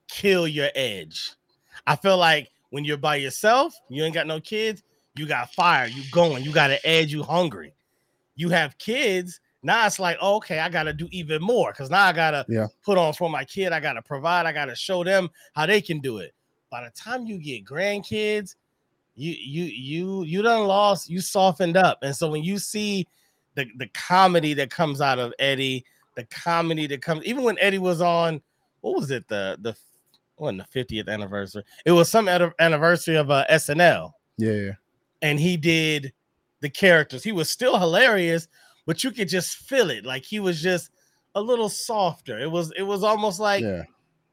kill 0.08 0.48
your 0.48 0.70
edge. 0.76 1.32
I 1.86 1.96
feel 1.96 2.18
like 2.18 2.50
when 2.70 2.86
you're 2.86 2.98
by 2.98 3.18
yourself, 3.18 3.74
you 3.90 4.04
ain't 4.04 4.14
got 4.14 4.28
no 4.28 4.40
kids, 4.40 4.84
you 5.16 5.26
got 5.28 5.54
fire, 5.54 5.88
you 5.88 6.04
going, 6.12 6.44
you 6.44 6.52
got 6.52 6.72
an 6.72 6.80
edge, 6.84 7.12
you 7.12 7.24
hungry. 7.24 7.74
You 8.36 8.50
have 8.50 8.78
kids, 8.78 9.40
now 9.62 9.86
it's 9.86 10.00
like, 10.00 10.18
oh, 10.22 10.36
okay, 10.38 10.60
I 10.60 10.70
gotta 10.70 10.94
do 10.94 11.08
even 11.12 11.42
more 11.42 11.72
because 11.72 11.90
now 11.90 12.04
I 12.06 12.14
gotta 12.14 12.46
Yeah. 12.50 12.68
put 12.84 12.98
on 12.98 13.14
for 13.14 13.30
my 13.30 13.46
kid, 13.46 13.72
I 13.72 13.80
gotta 13.80 14.02
provide, 14.02 14.46
I 14.46 14.52
gotta 14.52 14.76
show 14.76 15.04
them 15.04 15.30
how 15.54 15.66
they 15.66 15.82
can 15.82 16.00
do 16.00 16.18
it. 16.18 16.34
By 16.70 16.84
the 16.84 16.92
time 16.92 17.26
you 17.26 17.38
get 17.38 17.64
grandkids, 17.64 18.56
you 19.16 19.34
you 19.34 19.64
you 19.66 20.24
you 20.24 20.42
done 20.42 20.66
lost, 20.66 21.10
you 21.10 21.22
softened 21.22 21.78
up. 21.78 22.00
And 22.02 22.16
so 22.16 22.30
when 22.30 22.44
you 22.44 22.58
see 22.58 23.08
the 23.56 23.68
the 23.78 23.88
comedy 23.90 24.54
that 24.56 24.72
comes 24.72 25.00
out 25.00 25.20
of 25.20 25.34
Eddie, 25.40 25.86
the 26.16 26.26
comedy 26.26 26.88
that 26.88 27.02
comes 27.02 27.24
even 27.24 27.44
when 27.44 27.60
Eddie 27.60 27.78
was 27.78 28.02
on, 28.02 28.42
what 28.82 28.96
was 28.96 29.12
it, 29.12 29.28
the 29.28 29.58
the 29.62 29.76
wasn't 30.38 30.64
the 30.72 30.84
50th 30.86 31.08
anniversary, 31.08 31.64
it 31.86 31.92
was 31.92 32.10
some 32.10 32.28
ad- 32.28 32.54
anniversary 32.60 33.16
of 33.16 33.30
uh, 33.32 33.46
SNL. 33.50 34.12
yeah, 34.38 34.72
and 35.22 35.40
he 35.40 35.58
did 35.58 36.14
the 36.62 36.70
characters. 36.70 37.24
He 37.24 37.32
was 37.32 37.50
still 37.50 37.78
hilarious, 37.80 38.48
but 38.86 39.04
you 39.04 39.12
could 39.12 39.30
just 39.30 39.58
feel 39.58 39.90
it. 39.90 40.06
Like 40.06 40.24
he 40.24 40.40
was 40.40 40.62
just 40.62 40.90
a 41.36 41.42
little 41.42 41.70
softer. 41.70 42.40
It 42.40 42.50
was 42.50 42.72
it 42.78 42.84
was 42.84 43.04
almost 43.04 43.40
like 43.40 43.62
yeah, 43.64 43.84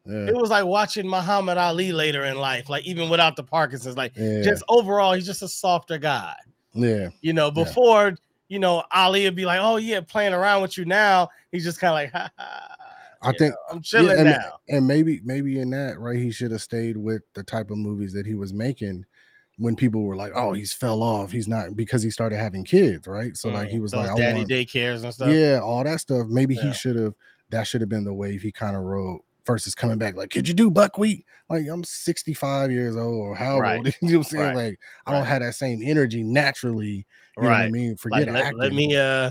yeah, 0.06 0.26
it 0.28 0.34
was 0.34 0.50
like 0.50 0.64
watching 0.64 1.08
Muhammad 1.08 1.58
Ali 1.58 1.92
later 1.92 2.24
in 2.24 2.36
life, 2.38 2.68
like 2.68 2.84
even 2.84 3.08
without 3.10 3.36
the 3.36 3.44
Parkinson's. 3.44 3.96
Like 3.96 4.12
yeah, 4.16 4.42
just 4.42 4.62
overall, 4.68 5.12
he's 5.12 5.26
just 5.26 5.42
a 5.42 5.48
softer 5.48 5.98
guy. 5.98 6.34
yeah. 6.74 7.08
You 7.20 7.32
know, 7.32 7.50
before 7.50 8.16
you 8.48 8.58
know, 8.58 8.82
Ali 8.90 9.24
would 9.24 9.36
be 9.36 9.44
like, 9.44 9.60
"Oh 9.62 9.76
yeah, 9.76 10.00
playing 10.00 10.32
around 10.34 10.62
with 10.62 10.76
you 10.76 10.84
now." 10.84 11.28
He's 11.52 11.64
just 11.64 11.78
kind 11.78 11.90
of 11.90 11.94
like, 11.94 12.12
ha, 12.12 12.30
ha, 12.36 12.76
I 13.22 13.32
think- 13.32 13.54
I'm 13.70 13.82
chilling 13.82 14.16
and- 14.18 14.30
now. 14.30 14.58
And 14.68 14.86
maybe, 14.86 15.20
maybe 15.24 15.58
in 15.60 15.70
that, 15.70 15.98
right, 15.98 16.16
he 16.18 16.30
should 16.30 16.50
have 16.52 16.62
stayed 16.62 16.96
with 16.96 17.22
the 17.34 17.42
type 17.42 17.70
of 17.70 17.78
movies 17.78 18.12
that 18.14 18.26
he 18.26 18.34
was 18.34 18.52
making 18.52 19.04
when 19.58 19.76
people 19.76 20.02
were 20.04 20.16
like, 20.16 20.32
"Oh, 20.34 20.52
he's 20.54 20.72
fell 20.72 21.02
off. 21.02 21.30
He's 21.30 21.46
not 21.48 21.76
because 21.76 22.02
he 22.02 22.10
started 22.10 22.38
having 22.38 22.64
kids, 22.64 23.06
right?" 23.06 23.36
So 23.36 23.50
like 23.50 23.68
he 23.68 23.76
Mm, 23.78 23.82
was 23.82 23.94
like, 23.94 24.08
"I 24.10 24.16
daddy 24.16 24.38
want, 24.38 24.48
daycares 24.50 25.04
and 25.04 25.12
stuff. 25.12 25.28
yeah, 25.34 25.60
all 25.62 25.84
that 25.84 26.00
stuff." 26.00 26.28
Maybe 26.28 26.54
Yeah. 26.54 26.62
he 26.68 26.72
should 26.72 26.96
have. 26.96 27.14
That 27.50 27.66
should 27.66 27.80
have 27.82 27.90
been 27.90 28.04
the 28.04 28.14
wave 28.14 28.40
he 28.42 28.52
kind 28.52 28.74
of 28.76 28.82
rode 28.82 29.20
versus 29.46 29.74
coming 29.74 29.98
back 29.98 30.14
like, 30.16 30.30
"Could 30.30 30.48
you 30.48 30.54
do 30.54 30.70
buckwheat?" 30.70 31.26
Like 31.50 31.66
I'm 31.68 31.84
65 31.84 32.70
years 32.70 32.96
old 32.96 33.16
or 33.18 33.34
how 33.34 33.58
Right. 33.58 33.78
old? 33.78 33.86
You 34.00 34.08
know 34.12 34.18
what 34.20 34.26
I'm 34.28 34.30
saying? 34.30 34.44
Right. 34.44 34.56
Like 34.56 34.80
I 35.04 35.10
don't 35.12 35.20
Right. 35.22 35.28
have 35.28 35.42
that 35.42 35.54
same 35.56 35.82
energy 35.84 36.22
naturally. 36.22 37.04
You 37.36 37.42
know 37.42 37.48
what 37.50 37.56
I 37.60 37.68
mean? 37.70 37.96
Forget 37.96 38.28
Like, 38.28 38.44
let, 38.44 38.56
let 38.56 38.72
me 38.72 38.96
uh 38.96 39.30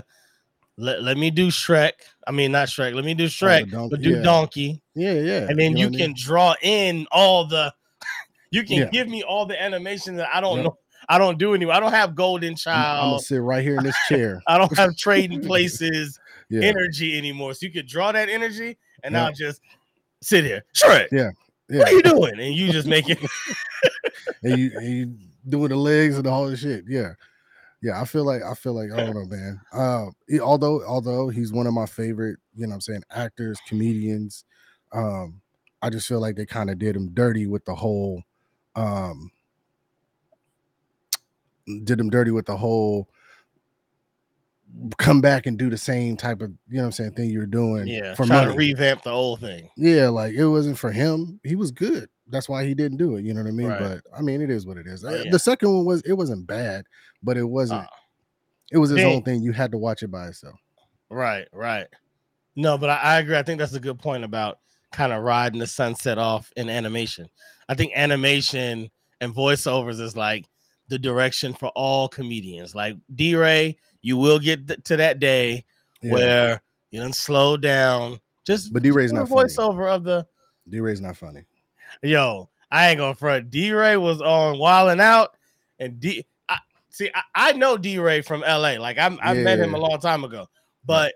let, 0.80 1.02
let 1.02 1.16
me 1.16 1.30
do 1.30 1.48
Shrek. 1.48 1.92
I 2.26 2.32
mean 2.32 2.52
not 2.52 2.68
Shrek. 2.68 2.94
Let 2.94 3.04
me 3.04 3.14
do 3.14 3.24
Oh, 3.24 3.28
Shrek, 3.28 3.70
donkey, 3.70 3.88
but 3.90 4.02
do 4.02 4.10
yeah. 4.16 4.22
Donkey. 4.22 4.82
Yeah, 4.94 5.12
yeah. 5.12 5.46
And 5.48 5.58
then 5.58 5.72
know 5.72 5.80
you 5.80 5.86
what 5.86 5.94
I 5.94 5.98
can 5.98 6.06
mean? 6.08 6.14
draw 6.16 6.54
in 6.62 7.06
all 7.12 7.46
the 7.46 7.72
you 8.50 8.64
can 8.64 8.78
Yeah. 8.78 8.90
give 8.90 9.08
me 9.08 9.22
all 9.22 9.46
the 9.46 9.60
animation 9.60 10.16
that 10.16 10.28
I 10.34 10.40
don't 10.40 10.56
Yep. 10.56 10.64
know. 10.64 10.78
I 11.08 11.18
don't 11.18 11.38
do 11.38 11.54
anymore. 11.54 11.74
I 11.74 11.80
don't 11.80 11.92
have 11.92 12.14
Golden 12.14 12.54
I'm, 12.66 12.84
I'm 12.84 13.10
gonna 13.10 13.18
sit 13.20 13.40
right 13.40 13.62
here 13.64 13.76
in 13.76 13.82
this 13.82 13.96
chair. 14.08 14.42
I 14.46 14.58
don't 14.58 14.76
have 14.76 14.96
trading 14.98 15.40
places 15.40 16.18
Yeah, 16.48 16.62
energy 16.62 17.16
anymore. 17.16 17.54
So 17.54 17.66
you 17.66 17.72
could 17.72 17.86
draw 17.86 18.12
that 18.12 18.28
energy 18.28 18.76
and. 19.02 19.16
I'll 19.16 19.32
just 19.32 19.60
sit 20.22 20.44
here. 20.44 20.62
Shrek. 20.76 21.08
Yeah, 21.10 21.30
What 21.68 21.88
are 21.88 21.92
you 21.92 22.02
doing? 22.02 22.40
And 22.40 22.54
you 22.54 22.70
just 22.70 22.86
make 22.86 23.08
it 23.08 23.18
and 24.42 24.52
you 24.56 24.70
and 24.74 24.88
you 24.88 25.14
doing 25.48 25.68
the 25.68 25.76
legs 25.76 26.16
and 26.18 26.26
all 26.26 26.46
the 26.48 26.56
shit. 26.56 26.84
Yeah, 26.88 27.12
yeah. 27.82 28.00
I 28.00 28.04
feel 28.04 28.24
like 28.24 28.42
I 28.42 28.54
feel 28.54 28.74
like 28.74 28.90
I 28.92 29.04
don't 29.04 29.14
know, 29.14 29.24
man. 29.26 29.60
Uh, 29.72 30.06
he- 30.28 30.40
although 30.40 30.84
although 30.84 31.28
he's 31.28 31.52
one 31.52 31.66
of 31.66 31.74
my 31.74 31.86
favorite, 31.86 32.38
you 32.54 32.66
know, 32.66 32.70
what 32.70 32.74
I'm 32.76 32.80
saying 32.80 33.02
actors, 33.10 33.58
comedians. 33.66 34.44
Um, 34.92 35.40
I 35.82 35.88
just 35.90 36.06
feel 36.08 36.20
like 36.20 36.36
they 36.36 36.46
kind 36.46 36.68
of 36.68 36.78
did 36.78 36.94
him 36.96 37.10
dirty 37.14 37.46
with 37.46 37.64
the 37.64 37.74
whole, 37.74 38.22
um, 38.76 39.30
did 41.84 41.98
him 41.98 42.10
dirty 42.10 42.30
with 42.30 42.46
the 42.46 42.56
whole. 42.56 43.08
Come 44.98 45.20
back 45.20 45.46
and 45.46 45.58
do 45.58 45.68
the 45.68 45.76
same 45.78 46.16
type 46.16 46.42
of, 46.42 46.50
you 46.68 46.76
know, 46.76 46.82
what 46.82 46.86
I'm 46.86 46.92
saying 46.92 47.12
thing 47.14 47.30
you're 47.30 47.44
doing 47.46 47.88
yeah, 47.88 48.14
for 48.14 48.24
trying 48.24 48.44
money. 48.46 48.52
to 48.52 48.58
revamp 48.58 49.02
the 49.02 49.10
whole 49.10 49.36
thing. 49.36 49.68
Yeah, 49.76 50.08
like 50.10 50.34
it 50.34 50.46
wasn't 50.46 50.78
for 50.78 50.92
him. 50.92 51.40
He 51.42 51.56
was 51.56 51.72
good. 51.72 52.08
That's 52.30 52.48
why 52.48 52.64
he 52.64 52.74
didn't 52.74 52.98
do 52.98 53.16
it. 53.16 53.24
You 53.24 53.34
know 53.34 53.42
what 53.42 53.48
I 53.48 53.52
mean? 53.52 53.68
Right. 53.68 53.80
But 53.80 54.02
I 54.16 54.22
mean, 54.22 54.40
it 54.40 54.50
is 54.50 54.66
what 54.66 54.76
it 54.76 54.86
is. 54.86 55.04
Oh, 55.04 55.08
Uh, 55.08 55.22
yeah. 55.24 55.30
The 55.30 55.38
second 55.38 55.74
one 55.74 55.84
was 55.84 56.00
it 56.02 56.12
wasn't 56.12 56.46
bad, 56.46 56.84
but 57.22 57.36
it 57.36 57.44
wasn't. 57.44 57.82
Uh, 57.82 57.86
it 58.72 58.78
was 58.78 58.90
his 58.90 59.04
own 59.04 59.22
thing. 59.22 59.42
You 59.42 59.52
had 59.52 59.72
to 59.72 59.78
watch 59.78 60.02
it 60.02 60.10
by 60.12 60.28
itself. 60.28 60.54
Right, 61.10 61.48
right. 61.52 61.86
No, 62.56 62.78
but 62.78 62.90
I, 62.90 62.96
I 62.96 63.18
agree. 63.18 63.36
I 63.36 63.42
think 63.42 63.58
that's 63.58 63.74
a 63.74 63.80
good 63.80 63.98
point 63.98 64.22
about 64.24 64.58
kind 64.92 65.12
of 65.12 65.22
riding 65.22 65.58
the 65.58 65.66
sunset 65.66 66.18
off 66.18 66.52
in 66.56 66.68
animation. 66.68 67.28
I 67.68 67.74
think 67.74 67.92
animation 67.96 68.90
and 69.20 69.34
voiceovers 69.34 70.00
is 70.00 70.16
like 70.16 70.46
the 70.88 70.98
direction 70.98 71.52
for 71.52 71.68
all 71.70 72.08
comedians. 72.08 72.74
Like 72.74 72.96
D 73.14 73.34
Ray, 73.36 73.76
you 74.02 74.16
will 74.16 74.38
get 74.38 74.66
th- 74.68 74.82
to 74.84 74.96
that 74.98 75.18
day 75.20 75.64
Yeah. 76.02 76.12
where 76.12 76.62
you 76.90 77.00
don't 77.00 77.14
slow 77.14 77.56
down. 77.56 78.20
Just 78.46 78.72
but 78.72 78.82
D 78.82 78.90
Ray's 78.90 79.12
not 79.12 79.28
funny. 79.28 79.48
voiceover 79.48 79.88
of 79.88 80.04
the 80.04 80.26
D 80.68 80.80
Ray's 80.80 81.00
not 81.00 81.16
funny. 81.16 81.42
Yo. 82.02 82.48
I 82.72 82.90
ain't 82.90 82.98
gonna 82.98 83.14
front. 83.14 83.50
D 83.50 83.72
Ray 83.72 83.96
was 83.96 84.20
on 84.22 84.56
Wildin' 84.56 85.00
Out, 85.00 85.36
and 85.80 85.98
D. 85.98 86.24
I, 86.48 86.58
see, 86.88 87.10
I, 87.14 87.22
I 87.34 87.52
know 87.52 87.76
D 87.76 87.98
Ray 87.98 88.22
from 88.22 88.44
L.A. 88.44 88.78
Like 88.78 88.96
I, 88.96 89.06
I 89.22 89.34
met 89.34 89.58
him 89.58 89.74
a 89.74 89.78
long 89.78 89.98
time 89.98 90.22
ago, 90.22 90.46
but 90.86 91.14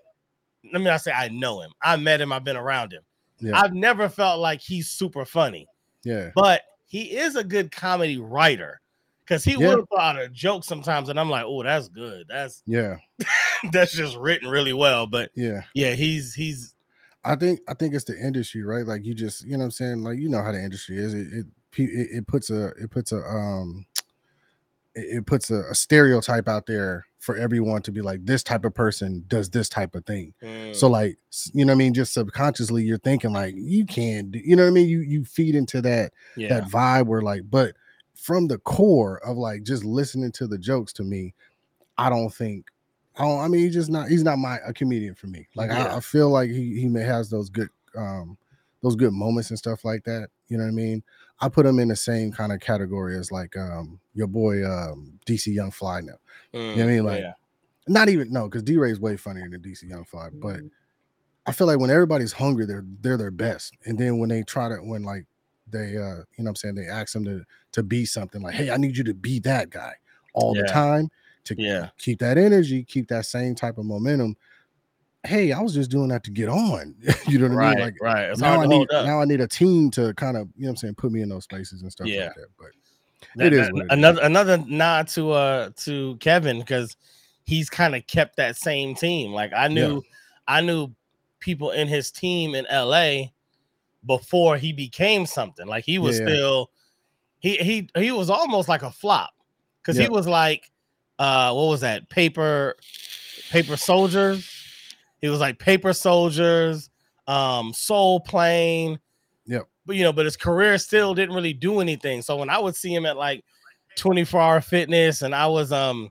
let 0.73 0.81
me 0.81 0.87
not 0.87 1.01
say 1.01 1.13
I 1.13 1.29
know 1.29 1.61
him. 1.61 1.71
I 1.83 1.97
met 1.97 2.21
him. 2.21 2.33
I've 2.33 2.43
been 2.45 2.57
around 2.57 2.93
him. 2.93 3.03
Yeah. 3.39 3.61
I've 3.61 3.73
never 3.75 4.09
felt 4.09 4.41
like 4.41 4.61
he's 4.61 4.89
super 4.89 5.25
funny, 5.25 5.69
Yeah. 6.03 6.31
but 6.35 6.63
he 6.87 7.17
is 7.17 7.37
a 7.37 7.45
good 7.45 7.71
comedy 7.71 8.19
writer 8.19 8.81
because 9.25 9.45
he 9.45 9.53
Yeah. 9.53 9.77
will 9.77 9.87
put 9.87 10.01
out 10.01 10.19
a 10.19 10.29
joke 10.29 10.65
sometimes, 10.65 11.09
and 11.09 11.21
I'm 11.21 11.31
like, 11.31 11.45
oh, 11.47 11.63
that's 11.63 11.89
good. 11.89 12.27
That's 12.29 12.63
Yeah. 12.67 12.97
that's 13.73 13.93
just 13.93 14.17
written 14.17 14.49
really 14.49 14.73
well. 14.73 15.07
But 15.07 15.31
Yeah. 15.37 15.63
yeah, 15.75 15.93
he's 15.93 16.35
he's 16.35 16.75
I 17.25 17.37
think 17.37 17.61
I 17.69 17.75
think 17.75 17.95
it's 17.95 18.05
the 18.05 18.19
industry, 18.19 18.63
right? 18.63 18.87
Like 18.87 19.05
you 19.05 19.15
just, 19.15 19.45
you 19.45 19.53
know 19.53 19.59
what 19.59 19.65
I'm 19.65 19.71
saying? 19.73 20.03
Like 20.03 20.19
you 20.19 20.29
know 20.29 20.43
how 20.43 20.53
the 20.53 20.63
industry 20.63 20.99
is. 20.99 21.15
It 21.15 21.29
it 21.33 21.47
it, 21.77 22.09
it 22.19 22.27
puts 22.27 22.51
a 22.51 22.67
it 22.81 22.91
puts 22.91 23.13
a 23.13 23.19
um 23.19 23.87
it, 24.95 25.19
it 25.19 25.27
puts 25.27 25.51
a, 25.51 25.63
a 25.71 25.75
stereotype 25.75 26.49
out 26.49 26.67
there 26.67 27.07
for 27.19 27.37
everyone 27.37 27.81
to 27.83 27.91
be 27.91 28.03
like 28.03 28.25
this 28.27 28.43
type 28.43 28.65
of 28.67 28.75
person 28.75 29.25
does 29.29 29.49
this 29.49 29.69
type 29.69 29.95
of 29.95 30.05
thing. 30.05 30.35
mm, 30.43 30.77
So 30.77 30.89
like 30.89 31.17
you 31.53 31.65
know 31.65 31.73
what 31.73 31.77
I 31.77 31.79
mean? 31.79 31.95
Just 31.95 32.13
subconsciously 32.13 32.83
you're 32.85 32.99
thinking 32.99 33.33
like 33.33 33.55
you 33.57 33.87
can't 33.87 34.31
do 34.31 34.41
you 34.45 34.57
know 34.57 34.65
what 34.65 34.69
I 34.69 34.73
mean? 34.73 34.89
You 34.89 35.01
you 35.01 35.25
feed 35.25 35.55
into 35.55 35.81
that 35.83 36.13
yeah, 36.37 36.49
that 36.49 36.65
vibe 36.65 37.07
where 37.07 37.23
like, 37.23 37.43
but 37.49 37.75
from 38.15 38.47
the 38.47 38.59
core 38.59 39.19
of 39.27 39.37
like 39.37 39.63
just 39.63 39.85
listening 39.85 40.33
to 40.33 40.47
the 40.47 40.59
jokes 40.59 40.93
to 40.95 41.03
me, 41.03 41.35
I 41.97 42.11
don't 42.11 42.33
think 42.33 42.67
I 43.17 43.23
don't 43.23 43.41
I 43.41 43.49
mean 43.49 43.61
he's 43.61 43.75
just 43.75 43.91
not 43.91 44.09
he's 44.09 44.25
not 44.25 44.39
my 44.39 44.59
a 44.67 44.73
comedian 44.73 45.15
for 45.15 45.27
me. 45.27 45.47
Like 45.55 45.71
Yeah. 45.71 45.95
I, 45.95 45.97
I 45.97 46.01
feel 46.01 46.31
like 46.31 46.51
he 46.51 46.81
he 46.81 46.89
may 46.89 47.03
has 47.03 47.31
those 47.31 47.49
good 47.51 47.69
um 47.97 48.37
those 48.83 48.97
good 48.97 49.13
moments 49.13 49.51
and 49.51 49.59
stuff 49.59 49.85
like 49.85 50.05
that. 50.05 50.29
You 50.49 50.59
know 50.59 50.65
what 50.65 50.71
I 50.71 50.75
mean? 50.75 51.03
I 51.41 51.49
put 51.49 51.67
him 51.67 51.79
in 51.79 51.89
the 51.89 51.97
same 51.97 52.33
kind 52.33 52.53
of 52.53 52.61
category 52.61 53.17
as 53.19 53.33
like 53.33 53.57
um 53.57 54.01
your 54.15 54.27
boy 54.27 54.65
um 54.65 55.19
DC 55.27 55.55
Young 55.55 55.71
Fly 55.71 56.01
now. 56.01 56.15
mm, 56.53 56.61
you 56.61 56.61
know 56.61 56.71
what 56.71 56.83
I 56.83 56.87
mean? 56.87 57.05
Like, 57.05 57.21
yeah. 57.21 57.33
Not 57.87 58.09
even 58.09 58.33
no, 58.33 58.45
because 58.45 58.63
D 58.63 58.79
Ray's 58.79 58.99
way 58.99 59.17
funnier 59.17 59.49
than 59.49 59.61
DC 59.61 59.83
Young 59.85 60.05
Fly, 60.05 60.31
but 60.33 60.61
I 61.47 61.53
feel 61.53 61.67
like 61.67 61.79
when 61.79 61.91
everybody's 61.91 62.33
hungry, 62.33 62.67
they're 62.67 62.85
they're 63.01 63.19
their 63.19 63.31
best. 63.31 63.75
And 63.85 63.99
then 63.99 64.19
when 64.19 64.31
they 64.31 64.43
try 64.43 64.69
to 64.69 64.77
when 64.77 65.03
like 65.03 65.27
they 65.71 65.97
uh 65.97 66.25
you 66.37 66.45
know 66.45 66.45
what 66.45 66.49
I'm 66.49 66.57
saying 66.57 66.75
they 66.77 66.87
ask 66.87 67.13
them 67.13 67.25
to 67.27 67.45
to 67.73 67.83
be 67.83 68.07
something 68.07 68.43
like, 68.43 68.55
hey, 68.55 68.71
I 68.71 68.77
need 68.79 68.97
you 68.97 69.05
to 69.05 69.15
be 69.15 69.39
that 69.41 69.71
guy 69.71 69.95
all 70.33 70.55
the 70.55 70.65
time 70.65 71.11
to 71.45 71.55
yeah. 71.59 71.89
keep 71.99 72.19
that 72.21 72.39
energy, 72.39 72.83
keep 72.85 73.09
that 73.09 73.27
same 73.27 73.55
type 73.55 73.79
of 73.79 73.85
momentum. 73.85 74.37
Hey, 75.27 75.53
I 75.53 75.61
was 75.61 75.73
just 75.75 75.91
doing 75.91 76.09
that 76.09 76.23
to 76.25 76.31
get 76.31 76.49
on. 76.49 76.95
you 77.27 77.39
know 77.39 77.55
what 77.55 77.65
I 77.65 77.71
mean? 77.71 77.79
Like 77.81 77.95
right. 78.01 78.25
It's 78.25 78.41
now 78.41 78.61
I 78.61 78.67
need 78.67 78.89
now 78.93 79.21
I 79.21 79.25
need 79.25 79.41
a 79.41 79.49
team 79.49 79.91
to 79.93 80.13
kind 80.15 80.37
of, 80.37 80.49
you 80.57 80.63
know 80.65 80.69
what 80.69 80.71
I'm 80.71 80.77
saying, 80.77 80.95
put 80.97 81.13
me 81.13 81.23
in 81.23 81.29
those 81.29 81.45
spaces 81.45 81.83
and 81.83 81.91
stuff 81.91 82.07
Yeah. 82.07 82.27
like 82.27 82.35
that. 82.37 82.47
But 82.59 82.69
That- 83.37 83.47
It 83.47 83.53
is 83.55 83.67
that- 83.69 83.77
it 83.77 83.83
is. 83.83 83.87
another 83.91 84.23
another 84.23 84.59
nod 84.59 85.09
to 85.09 85.33
uh 85.33 85.71
to 85.77 86.17
Kevin 86.19 86.59
because 86.61 86.97
he's 87.45 87.71
kind 87.71 87.95
of 87.97 88.07
kept 88.07 88.37
that 88.37 88.57
same 88.57 88.95
team. 88.95 89.33
Like 89.33 89.53
I 89.57 89.69
knew 89.69 90.03
I 90.47 90.61
knew 90.61 90.95
people 91.41 91.71
in 91.71 91.89
his 91.89 92.11
team 92.11 92.55
in 92.55 92.67
LA 92.71 93.31
before 94.07 94.59
he 94.59 94.73
became 94.75 95.25
something. 95.25 95.67
Like 95.67 95.85
he 95.85 95.99
was 95.99 96.19
Yeah. 96.21 96.27
still 96.27 96.71
he 97.41 97.57
he 97.57 97.89
he 97.97 98.13
was 98.13 98.29
almost 98.29 98.69
like 98.69 98.83
a 98.83 98.91
flop 98.91 99.31
because 99.81 99.97
he 99.97 100.09
was 100.09 100.27
like 100.27 100.71
uh 101.19 101.53
what 101.53 101.69
was 101.69 101.81
that? 101.81 102.09
Paper 102.09 102.77
paper 103.51 103.77
soldiers? 103.77 104.51
He 105.21 105.29
was 105.29 105.41
like 105.41 105.59
paper 105.59 105.93
soldiers 105.93 106.91
um 107.27 107.73
soul 107.73 108.21
plane. 108.21 108.99
Yep. 109.47 109.69
but 109.87 109.97
you 109.97 110.03
know 110.03 110.13
but 110.13 110.25
his 110.25 110.37
career 110.37 110.79
still 110.79 111.15
didn't 111.15 111.35
really 111.35 111.53
do 111.53 111.81
anything. 111.81 112.23
So 112.23 112.37
when 112.37 112.51
i 112.51 112.59
would 112.59 112.77
see 112.77 112.95
him 112.95 113.07
at 113.07 113.17
like 113.17 113.45
24 113.97 114.41
hour 114.41 114.61
fitness 114.61 115.23
and 115.23 115.33
i 115.33 115.47
was 115.47 115.71
um 115.71 116.11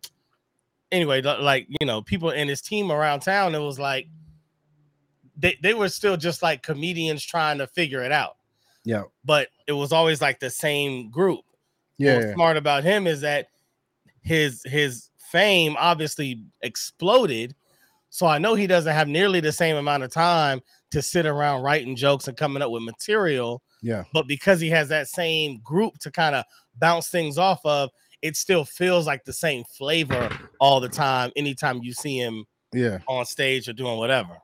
anyway 0.89 1.21
like 1.21 1.67
you 1.67 1.85
know 1.85 2.01
people 2.01 2.29
in 2.29 2.47
his 2.47 2.61
team 2.61 2.93
around 2.93 3.19
town 3.19 3.53
it 3.53 3.59
was 3.59 3.77
like 3.77 4.07
they, 5.37 5.57
they 5.61 5.73
were 5.73 5.89
still 5.89 6.17
just 6.17 6.41
like 6.41 6.61
comedians 6.61 7.23
trying 7.23 7.57
to 7.57 7.67
figure 7.67 8.03
it 8.03 8.11
out. 8.11 8.37
Yeah, 8.85 9.03
but 9.23 9.49
it 9.67 9.73
was 9.73 9.91
always 9.91 10.21
like 10.21 10.39
the 10.39 10.49
same 10.49 11.09
group. 11.09 11.41
Yeah, 11.97 12.17
what's 12.17 12.33
smart 12.33 12.57
about 12.57 12.83
him 12.83 13.07
is 13.07 13.21
that 13.21 13.47
his 14.23 14.61
his 14.65 15.09
fame 15.31 15.75
obviously 15.79 16.43
exploded. 16.61 17.55
So 18.09 18.27
I 18.27 18.37
know 18.37 18.53
he 18.53 18.67
doesn't 18.67 18.93
have 18.93 19.07
nearly 19.07 19.39
the 19.39 19.51
same 19.51 19.75
amount 19.75 20.03
of 20.03 20.11
time 20.11 20.61
to 20.91 21.01
sit 21.01 21.25
around 21.25 21.63
writing 21.63 21.95
jokes 21.95 22.27
and 22.27 22.37
coming 22.37 22.61
up 22.61 22.69
with 22.69 22.83
material. 22.83 23.63
yeah, 23.81 24.03
But 24.13 24.27
because 24.27 24.61
he 24.61 24.69
has 24.69 24.87
that 24.89 25.07
same 25.07 25.59
group 25.63 25.97
to 25.99 26.11
kind 26.11 26.35
of 26.35 26.45
bounce 26.77 27.09
things 27.09 27.39
off 27.39 27.59
of, 27.65 27.89
it 28.21 28.37
still 28.37 28.63
feels 28.63 29.07
like 29.07 29.25
the 29.25 29.33
same 29.33 29.63
flavor 29.75 30.29
all 30.59 30.79
the 30.79 30.89
time. 30.89 31.31
Anytime 31.35 31.81
you 31.81 31.93
see 31.93 32.19
him 32.19 32.45
yeah. 32.71 32.99
on 33.07 33.25
stage 33.25 33.67
or 33.67 33.73
doing 33.73 33.97
whatever. 33.97 34.37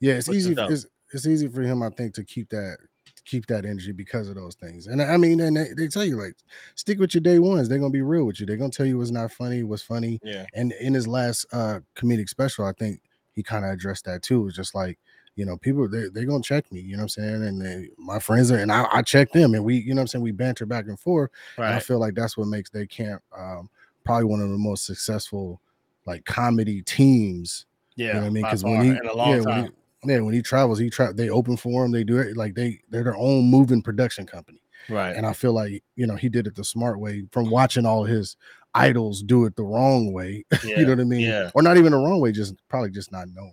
Yeah, 0.00 0.14
it's 0.14 0.28
Which 0.28 0.38
easy. 0.38 0.56
It's, 0.58 0.86
it's 1.12 1.26
easy 1.26 1.46
for 1.46 1.62
him, 1.62 1.84
I 1.84 1.90
think, 1.90 2.14
to 2.14 2.24
keep 2.24 2.50
that 2.50 2.78
keep 3.24 3.46
that 3.46 3.64
energy 3.64 3.92
because 3.92 4.28
of 4.28 4.34
those 4.34 4.54
things. 4.54 4.86
And 4.86 5.00
I 5.00 5.16
mean, 5.16 5.40
and 5.40 5.56
they, 5.56 5.68
they 5.76 5.88
tell 5.88 6.04
you 6.04 6.20
like 6.20 6.34
stick 6.74 6.98
with 6.98 7.14
your 7.14 7.22
day 7.22 7.38
ones. 7.38 7.68
They're 7.68 7.78
gonna 7.78 7.90
be 7.90 8.02
real 8.02 8.24
with 8.24 8.40
you. 8.40 8.46
They're 8.46 8.56
gonna 8.56 8.70
tell 8.70 8.86
you 8.86 8.98
what's 8.98 9.10
not 9.10 9.32
funny, 9.32 9.62
what's 9.62 9.82
funny. 9.82 10.20
Yeah. 10.22 10.46
And 10.54 10.72
in 10.72 10.94
his 10.94 11.06
last 11.06 11.46
uh 11.52 11.80
comedic 11.96 12.28
special, 12.28 12.64
I 12.66 12.72
think 12.72 13.00
he 13.32 13.42
kind 13.42 13.64
of 13.64 13.70
addressed 13.72 14.04
that 14.04 14.22
too. 14.22 14.46
It's 14.46 14.56
just 14.56 14.74
like, 14.74 14.98
you 15.36 15.44
know, 15.44 15.56
people 15.56 15.88
they 15.88 16.08
they're 16.12 16.26
gonna 16.26 16.42
check 16.42 16.70
me, 16.70 16.80
you 16.80 16.96
know 16.96 17.02
what 17.02 17.16
I'm 17.16 17.24
saying? 17.24 17.42
And 17.44 17.60
they, 17.60 17.88
my 17.98 18.18
friends 18.18 18.52
are 18.52 18.58
and 18.58 18.70
I, 18.70 18.86
I 18.92 19.02
check 19.02 19.32
them 19.32 19.54
and 19.54 19.64
we, 19.64 19.76
you 19.76 19.94
know 19.94 20.00
what 20.00 20.02
I'm 20.02 20.06
saying, 20.08 20.22
we 20.22 20.32
banter 20.32 20.66
back 20.66 20.86
and 20.86 21.00
forth. 21.00 21.30
And 21.56 21.66
I 21.66 21.78
feel 21.78 21.98
like 21.98 22.14
that's 22.14 22.36
what 22.36 22.48
makes 22.48 22.70
they 22.70 22.86
camp 22.86 23.22
um 23.36 23.68
probably 24.04 24.26
one 24.26 24.40
of 24.40 24.50
the 24.50 24.58
most 24.58 24.84
successful 24.84 25.60
like 26.06 26.24
comedy 26.26 26.82
teams 26.82 27.64
Yeah. 27.96 28.08
you 28.08 28.12
know 28.12 28.20
what 28.20 28.26
I 28.26 28.30
mean? 28.30 28.42
Because 28.44 28.64
when 28.64 28.82
he, 28.82 28.90
in 28.90 29.06
a 29.06 29.14
long 29.14 29.30
yeah, 29.30 29.40
when 29.40 29.64
he, 29.64 29.70
yeah, 30.04 30.20
when 30.20 30.34
he 30.34 30.42
travels, 30.42 30.78
he 30.78 30.90
tra- 30.90 31.12
they 31.12 31.28
open 31.30 31.56
for 31.56 31.84
him. 31.84 31.92
They 31.92 32.04
do 32.04 32.18
it 32.18 32.36
like 32.36 32.54
they 32.54 32.80
they're 32.90 33.04
their 33.04 33.16
own 33.16 33.44
moving 33.50 33.82
production 33.82 34.26
company. 34.26 34.60
right. 34.88 35.14
And 35.16 35.26
I 35.26 35.32
feel 35.32 35.52
like 35.52 35.82
you 35.96 36.06
know 36.06 36.16
he 36.16 36.28
did 36.28 36.46
it 36.46 36.54
the 36.54 36.64
smart 36.64 36.98
way 37.00 37.24
from 37.32 37.50
watching 37.50 37.86
all 37.86 38.04
his 38.04 38.36
idols 38.74 39.22
do 39.22 39.44
it 39.44 39.56
the 39.56 39.62
wrong 39.62 40.12
way. 40.12 40.44
yeah. 40.64 40.78
you 40.80 40.84
know 40.84 40.90
what 40.92 41.00
I 41.00 41.04
mean? 41.04 41.20
Yeah. 41.20 41.50
Or 41.54 41.62
not 41.62 41.76
even 41.76 41.92
the 41.92 41.98
wrong 41.98 42.20
way, 42.20 42.32
just 42.32 42.54
probably 42.68 42.90
just 42.90 43.12
not 43.12 43.28
knowing. 43.32 43.52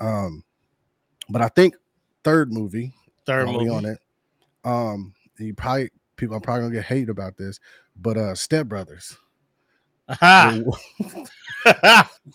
Um, 0.00 0.44
but 1.28 1.42
I 1.42 1.48
think 1.48 1.74
third 2.24 2.52
movie, 2.52 2.92
Third 3.26 3.46
movie. 3.48 3.68
on 3.68 3.84
it. 3.84 3.98
Um, 4.64 5.14
you 5.38 5.54
probably 5.54 5.90
people 6.16 6.36
are 6.36 6.40
probably 6.40 6.62
gonna 6.64 6.74
get 6.74 6.84
hate 6.84 7.08
about 7.08 7.36
this, 7.36 7.60
but 7.96 8.16
uh, 8.16 8.34
Step 8.34 8.66
Brothers. 8.66 9.16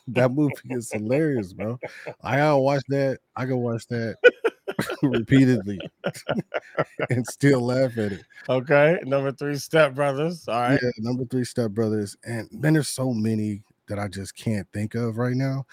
That 0.07 0.31
movie 0.31 0.53
is 0.71 0.91
hilarious, 0.91 1.53
bro. 1.53 1.79
I 2.23 2.37
gotta 2.37 2.57
watch 2.57 2.83
that. 2.89 3.19
I 3.35 3.45
can 3.45 3.57
watch 3.57 3.87
that 3.87 4.15
repeatedly 5.03 5.79
and 7.09 7.25
still 7.27 7.61
laugh 7.61 7.97
at 7.97 8.13
it. 8.13 8.23
okay. 8.47 8.99
Number 9.03 9.31
three, 9.31 9.55
Step 9.57 9.93
Brothers. 9.95 10.47
All 10.47 10.59
right. 10.61 10.79
Yeah, 10.81 10.89
number 10.99 11.25
three, 11.25 11.43
Step 11.43 11.71
Brothers, 11.71 12.17
and 12.23 12.47
then 12.51 12.73
there's 12.73 12.87
so 12.89 13.13
many 13.13 13.61
that 13.87 13.99
I 13.99 14.07
just 14.07 14.35
can't 14.35 14.67
think 14.73 14.95
of 14.95 15.17
right 15.17 15.35
now. 15.35 15.65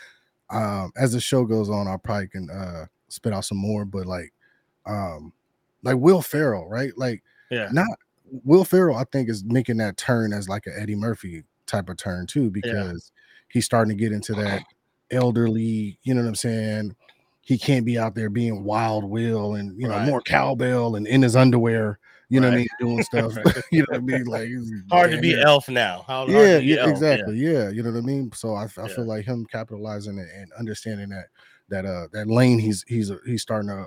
Um, 0.51 0.93
as 0.97 1.13
the 1.13 1.21
show 1.21 1.45
goes 1.45 1.69
on, 1.71 1.89
I 1.89 1.97
probably 1.97 2.29
can 2.29 2.51
uh 2.51 2.87
spit 3.09 3.33
out 3.33 3.45
some 3.45 3.59
more, 3.59 3.85
but 3.85 4.07
like, 4.07 4.33
um, 4.87 5.33
like 5.83 5.97
Will 5.97 6.23
Ferrell, 6.23 6.69
right? 6.69 6.93
Like, 6.97 7.23
Yeah. 7.51 7.69
not 7.73 7.89
Will 8.45 8.65
Ferrell, 8.65 8.97
I 8.97 9.05
think 9.05 9.29
is 9.29 9.45
making 9.45 9.77
that 9.79 9.97
turn 9.97 10.33
as 10.33 10.49
like 10.49 10.67
an 10.67 10.75
Eddie 10.79 10.95
Murphy 10.97 11.45
type 11.67 11.89
of 11.89 11.97
turn 11.97 12.27
too, 12.27 12.51
because 12.51 13.13
he's 13.49 13.65
starting 13.65 13.97
to 13.97 14.01
get 14.03 14.13
into 14.13 14.35
that 14.35 14.63
elderly, 15.11 15.99
you 16.03 16.15
know 16.15 16.23
what 16.23 16.29
I'm 16.29 16.35
saying? 16.35 16.97
He 17.41 17.59
can't 17.59 17.87
be 17.87 17.99
out 17.99 18.15
there 18.15 18.29
being 18.31 18.65
wild 18.65 19.05
will 19.05 19.55
and 19.55 19.81
you 19.81 19.87
know 19.89 19.95
Right. 19.95 20.07
more 20.07 20.21
cowbell 20.21 20.97
and 20.97 21.07
in 21.07 21.23
his 21.23 21.37
underwear, 21.37 21.99
you 22.29 22.41
know 22.41 22.49
what 22.49 22.55
I 22.55 22.57
mean, 22.57 22.67
doing 22.81 23.03
stuff. 23.03 23.37
Right. 23.37 23.57
you 23.71 23.81
know 23.81 23.87
what 23.91 23.99
I 23.99 24.01
mean? 24.01 24.25
Like 24.25 24.49
Hard 24.91 25.13
to 25.13 25.21
be 25.21 25.41
Elf 25.41 25.69
now. 25.69 26.05
How 26.09 26.27
hard 26.27 26.31
yeah, 26.31 26.59
yeah, 26.59 26.89
exactly. 26.91 27.37
Yeah. 27.39 27.69
you 27.71 27.83
know 27.85 27.93
what 27.93 27.99
I 27.99 28.03
mean. 28.03 28.33
So 28.35 28.55
I, 28.55 28.63
Yeah. 28.77 28.87
feel 28.89 29.07
like 29.07 29.25
him 29.27 29.47
capitalizing 29.47 30.19
it 30.19 30.29
and 30.37 30.53
understanding 30.55 31.09
that 31.11 31.27
that 31.69 31.85
uh 31.85 32.09
that 32.13 32.27
lane 32.29 32.59
he's 32.59 32.85
he's 32.89 33.11
he's 33.25 33.43
starting 33.43 33.69
to 33.69 33.87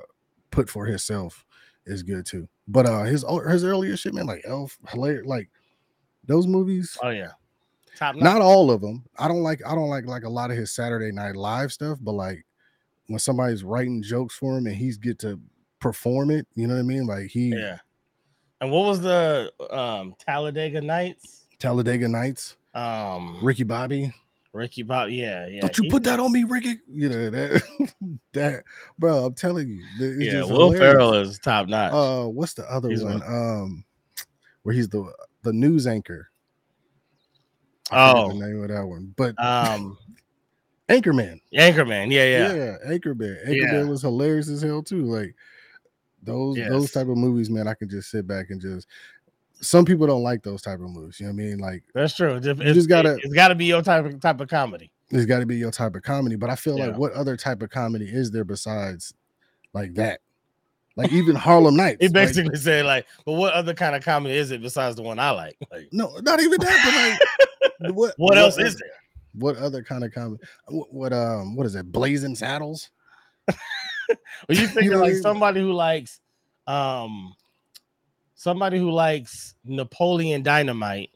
put 0.52 0.70
for 0.70 0.86
himself 0.86 1.46
is 1.86 2.02
good 2.04 2.26
too. 2.26 2.48
But 2.68 2.86
uh 2.86 3.04
his 3.04 3.26
his 3.50 3.64
earlier 3.66 3.98
shit, 3.98 4.14
man, 4.14 4.26
like 4.26 4.44
Elf, 4.46 4.78
hilarious, 4.88 5.26
like 5.26 5.50
those 6.26 6.48
movies. 6.48 6.98
Oh 7.04 7.10
yeah. 7.10 7.32
Top 8.00 8.16
notch. 8.16 8.24
Not 8.24 8.42
all 8.42 8.72
of 8.72 8.80
them. 8.80 9.04
I 9.18 9.28
don't 9.28 9.44
like 9.44 9.62
I 9.68 9.76
don't 9.76 9.90
like 9.90 10.06
like 10.06 10.24
a 10.24 10.30
lot 10.30 10.50
of 10.52 10.58
his 10.58 10.74
Saturday 10.74 11.12
Night 11.12 11.36
Live 11.36 11.72
stuff, 11.74 11.98
but 12.02 12.14
like 12.14 12.46
when 13.08 13.20
somebody's 13.20 13.64
writing 13.64 14.02
jokes 14.02 14.36
for 14.36 14.58
him 14.58 14.68
and 14.68 14.76
he's 14.76 14.98
get 14.98 15.20
to 15.20 15.40
perform 15.82 16.32
it, 16.32 16.48
you 16.56 16.66
know 16.66 16.76
what 16.76 16.80
I 16.80 16.84
mean? 16.84 17.06
Like 17.06 17.28
he 17.28 17.50
Yeah. 17.50 17.78
And 18.62 18.72
what 18.72 18.86
was 18.86 19.02
the 19.02 19.52
um 19.70 20.16
Talladega 20.26 20.80
Nights? 20.82 21.46
Talladega 21.60 22.08
Nights, 22.08 22.56
Um 22.74 23.38
Ricky 23.44 23.64
Bobby. 23.64 24.14
Ricky 24.54 24.82
Bobby, 24.84 25.16
Yeah, 25.16 25.46
yeah. 25.48 25.60
Don't 25.62 25.78
you 25.78 25.84
he- 25.84 25.90
put 25.90 26.04
that 26.04 26.20
on 26.22 26.32
me, 26.32 26.44
Ricky? 26.46 26.78
You 26.90 27.10
know 27.10 27.30
that 27.30 27.64
that 28.34 28.64
bro. 28.98 29.26
I'm 29.26 29.34
telling 29.34 29.68
you, 29.68 29.84
it's 30.00 30.26
Yeah, 30.26 30.32
just 30.40 30.52
Will 30.52 30.72
hilarious. 30.72 30.94
Ferrell 30.94 31.14
is 31.16 31.40
top 31.40 31.68
notch. 31.68 31.92
Uh, 31.94 32.28
what's 32.30 32.54
the 32.54 32.64
other 32.72 32.88
one? 32.90 33.20
one. 33.20 33.24
Um, 33.24 33.86
where 34.64 34.74
he's 34.74 34.88
the 34.90 35.12
the 35.44 35.52
news 35.54 35.86
anchor. 35.86 36.30
I 37.92 38.12
Oh. 38.14 38.30
the 38.30 38.46
name 38.48 38.62
of 38.64 38.70
that 38.70 38.86
one, 38.86 39.14
but 39.18 39.36
um 39.44 39.98
Anchorman. 40.90 41.40
Anchorman. 41.54 42.12
Yeah, 42.12 42.26
yeah. 42.26 42.54
Yeah, 42.54 42.78
Anchorman. 42.88 43.48
Anchorman 43.48 43.72
Yeah. 43.84 43.84
was 43.84 44.02
hilarious 44.02 44.50
as 44.50 44.62
hell 44.62 44.82
too. 44.82 45.04
Like 45.04 45.36
those 46.24 46.56
those 46.58 46.92
type 46.92 47.08
of 47.08 47.18
movies, 47.18 47.50
man. 47.50 47.68
I 47.68 47.74
can 47.76 47.88
just 47.90 48.10
sit 48.10 48.26
back 48.28 48.50
and 48.50 48.60
just. 48.60 48.88
Some 49.62 49.84
people 49.84 50.08
don't 50.08 50.24
like 50.24 50.42
those 50.42 50.62
type 50.62 50.80
of 50.80 50.90
movies. 50.90 51.20
You 51.20 51.26
know 51.28 51.34
what 51.34 51.42
I 51.42 51.46
mean? 51.46 51.58
Like 51.60 51.84
That's 51.94 52.16
true. 52.16 52.36
It's, 52.36 52.48
You 52.48 52.56
just 52.74 52.88
gotta- 52.88 53.18
it's 53.18 53.34
gotta 53.34 53.56
be 53.56 53.66
your 53.66 53.82
type 53.82 54.06
of 54.06 54.20
type 54.22 54.40
of 54.40 54.48
comedy. 54.48 54.90
it's 55.12 55.26
got 55.26 55.40
to 55.40 55.46
be 55.46 55.58
your 55.58 55.70
type 55.72 55.96
of 55.96 56.02
comedy. 56.02 56.38
But 56.38 56.50
I 56.50 56.56
feel 56.56 56.78
Yeah. 56.78 56.88
like 56.88 56.98
what 56.98 57.12
other 57.12 57.36
type 57.36 57.62
of 57.62 57.70
comedy 57.70 58.06
is 58.06 58.32
there 58.32 58.46
besides 58.46 59.14
like 59.74 59.96
that? 59.96 60.22
Like 60.96 61.12
even 61.12 61.36
Harlem 61.36 61.76
Nights. 61.76 62.02
Like- 62.02 62.14
basically 62.14 62.56
said, 62.58 62.86
like, 62.86 63.06
but 63.26 63.34
what 63.34 63.54
other 63.54 63.74
kind 63.74 63.96
of 63.98 64.04
comedy 64.04 64.36
is 64.38 64.52
it 64.52 64.62
besides 64.62 64.96
the 64.96 65.02
one 65.04 65.20
I 65.20 65.32
like? 65.32 65.58
Like 65.72 65.90
no, 65.92 66.18
not 66.24 66.40
even 66.40 66.60
that. 66.62 66.80
But 66.86 66.94
like, 67.40 67.49
what 67.80 68.14
what 68.18 68.38
else 68.38 68.58
is 68.58 68.76
there? 68.76 68.90
What 69.34 69.58
other 69.58 69.84
kind 69.84 70.04
of 70.04 70.14
comedy? 70.14 70.42
What, 70.68 70.94
what 70.94 71.14
um 71.14 71.56
what 71.56 71.66
is 71.66 71.76
it? 71.76 71.92
Blazing 71.92 72.36
Saddles? 72.36 72.90
Are 73.48 73.56
you 74.50 74.68
thinking 74.68 74.98
like 75.00 75.16
somebody 75.16 75.62
who 75.62 75.74
likes 75.74 76.20
um 76.68 77.34
somebody 78.36 78.78
who 78.78 78.92
likes 78.92 79.56
Napoleon 79.64 80.44
Dynamite? 80.44 81.12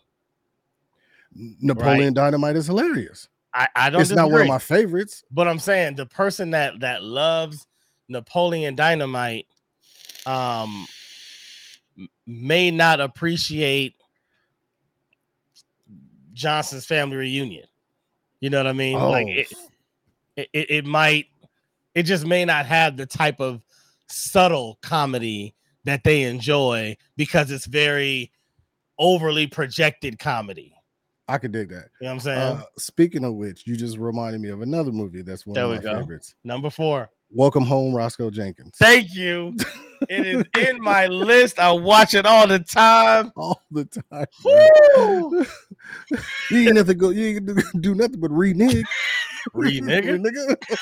Napoleon 1.35 2.13
Dynamite 2.13 2.55
is 2.55 2.67
hilarious. 2.67 3.27
I, 3.53 3.67
I 3.75 3.89
don't 3.89 4.01
It's 4.01 4.11
not 4.11 4.31
one 4.31 4.41
of 4.41 4.47
my 4.47 4.59
favorites. 4.59 5.23
But 5.31 5.47
I'm 5.47 5.59
saying 5.59 5.95
the 5.95 6.05
person 6.05 6.51
that 6.51 6.79
that 6.79 7.03
loves 7.03 7.67
Napoleon 8.07 8.75
Dynamite 8.75 9.47
um 10.25 10.87
may 12.25 12.71
not 12.71 13.01
appreciate 13.01 13.95
Johnson's 16.33 16.85
family 16.85 17.17
reunion. 17.17 17.65
You 18.39 18.49
know 18.49 18.57
what 18.57 18.67
I 18.67 18.73
mean? 18.73 18.97
Like 18.99 19.27
Oh, 19.27 19.31
it, 19.31 19.53
it, 20.35 20.49
it 20.53 20.71
it 20.71 20.85
might 20.85 21.27
it 21.95 22.03
just 22.03 22.25
may 22.25 22.43
not 22.45 22.65
have 22.65 22.97
the 22.97 23.05
type 23.05 23.39
of 23.39 23.61
subtle 24.07 24.77
comedy 24.81 25.53
that 25.85 26.03
they 26.03 26.23
enjoy 26.23 26.95
because 27.17 27.51
it's 27.51 27.65
very 27.65 28.31
overly 28.99 29.47
projected 29.47 30.19
comedy. 30.19 30.73
I 31.27 31.37
could 31.37 31.51
dig 31.53 31.69
that. 31.69 31.89
You 32.01 32.05
know 32.05 32.07
what 32.07 32.11
I'm 32.13 32.19
saying? 32.19 32.39
Uh, 32.57 32.63
speaking 32.77 33.23
of 33.23 33.35
which, 33.35 33.65
you 33.65 33.77
just 33.77 33.97
reminded 33.97 34.41
me 34.41 34.49
of 34.49 34.61
another 34.61 34.91
movie 34.91 35.21
that's 35.21 35.45
one 35.45 35.53
There 35.53 35.63
of 35.65 35.71
my 35.71 35.77
go. 35.77 35.99
favorites. 35.99 36.35
Number 36.43 36.69
four. 36.69 37.09
Welcome 37.35 37.63
home, 37.63 37.95
Roscoe 37.95 38.29
Jenkins. 38.29 38.75
Thank 38.77 39.15
you. 39.15 39.55
It 40.07 40.27
is 40.27 40.43
in 40.55 40.79
my 40.79 41.07
list. 41.07 41.57
I 41.57 41.71
watch 41.71 42.13
it 42.13 42.27
all 42.27 42.45
the 42.45 42.59
time. 42.59 43.31
All 43.35 43.59
the 43.71 43.85
time. 43.85 44.27
you 46.51 46.67
ain't 46.67 46.75
nothing 46.75 46.95
go. 46.95 47.09
You 47.09 47.25
ain't 47.25 47.45
do, 47.47 47.55
do 47.79 47.95
nothing 47.95 48.19
but 48.19 48.29
read 48.29 48.55
nigga. 48.55 48.83
Read 49.51 49.81
nigga? 49.81 50.23
nigga. 50.23 50.77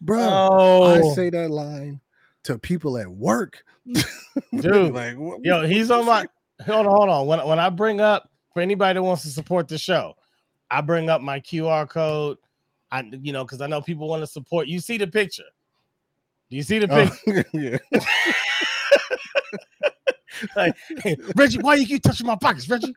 Bro, 0.00 0.18
Oh, 0.20 0.84
I 0.84 1.14
say 1.14 1.30
that 1.30 1.52
line 1.52 2.00
to 2.42 2.58
people 2.58 2.98
at 2.98 3.06
work. 3.06 3.62
Dude, 3.86 4.92
like, 4.92 5.16
what, 5.16 5.44
yo, 5.44 5.64
he's 5.64 5.92
on 5.92 6.06
my. 6.06 6.26
Hold 6.64 6.86
on, 6.86 6.92
hold 6.92 7.08
on. 7.08 7.26
When 7.28 7.46
when 7.46 7.60
I 7.60 7.68
bring 7.68 8.00
up 8.00 8.28
for 8.52 8.62
anybody 8.62 8.94
that 8.94 9.02
wants 9.04 9.22
to 9.22 9.28
support 9.28 9.68
the 9.68 9.78
show, 9.78 10.16
I 10.70 10.80
bring 10.80 11.08
up 11.10 11.20
my 11.20 11.40
QR 11.40 11.88
code. 11.88 12.38
I 12.90 13.02
you 13.22 13.32
know 13.32 13.44
because 13.44 13.60
I 13.60 13.66
know 13.66 13.80
people 13.80 14.08
want 14.08 14.22
to 14.22 14.26
support. 14.26 14.68
You 14.68 14.80
see 14.80 14.98
the 14.98 15.06
picture. 15.06 15.44
Do 16.50 16.56
you 16.56 16.62
see 16.62 16.78
the 16.78 16.88
picture? 16.88 17.18
Oh, 17.28 17.42
yeah. 17.58 17.78
Like, 20.56 20.76
hey, 21.02 21.16
Reggie, 21.34 21.58
why 21.58 21.76
you 21.76 21.86
keep 21.86 22.02
touching 22.02 22.26
my 22.26 22.36
pockets, 22.36 22.68
Reggie? 22.68 22.94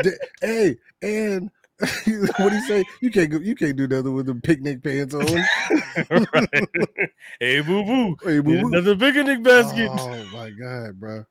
D- 0.00 0.10
hey, 0.40 0.76
and 1.02 1.50
what 2.36 2.50
do 2.50 2.56
you 2.56 2.62
say? 2.62 2.84
You 3.00 3.10
can't 3.10 3.30
go. 3.30 3.38
You 3.38 3.54
can't 3.54 3.76
do 3.76 3.86
nothing 3.86 4.14
with 4.14 4.26
the 4.26 4.34
picnic 4.34 4.82
pants 4.82 5.14
on. 5.14 5.24
Right. 6.10 6.68
Hey, 7.40 7.60
boo 7.60 7.84
boo. 7.84 8.16
Hey, 8.24 8.40
boo-boo. 8.40 8.68
Another 8.68 8.96
picnic 8.96 9.42
basket. 9.42 9.90
Oh 9.92 10.24
my 10.34 10.50
god, 10.50 10.98
bro. 10.98 11.24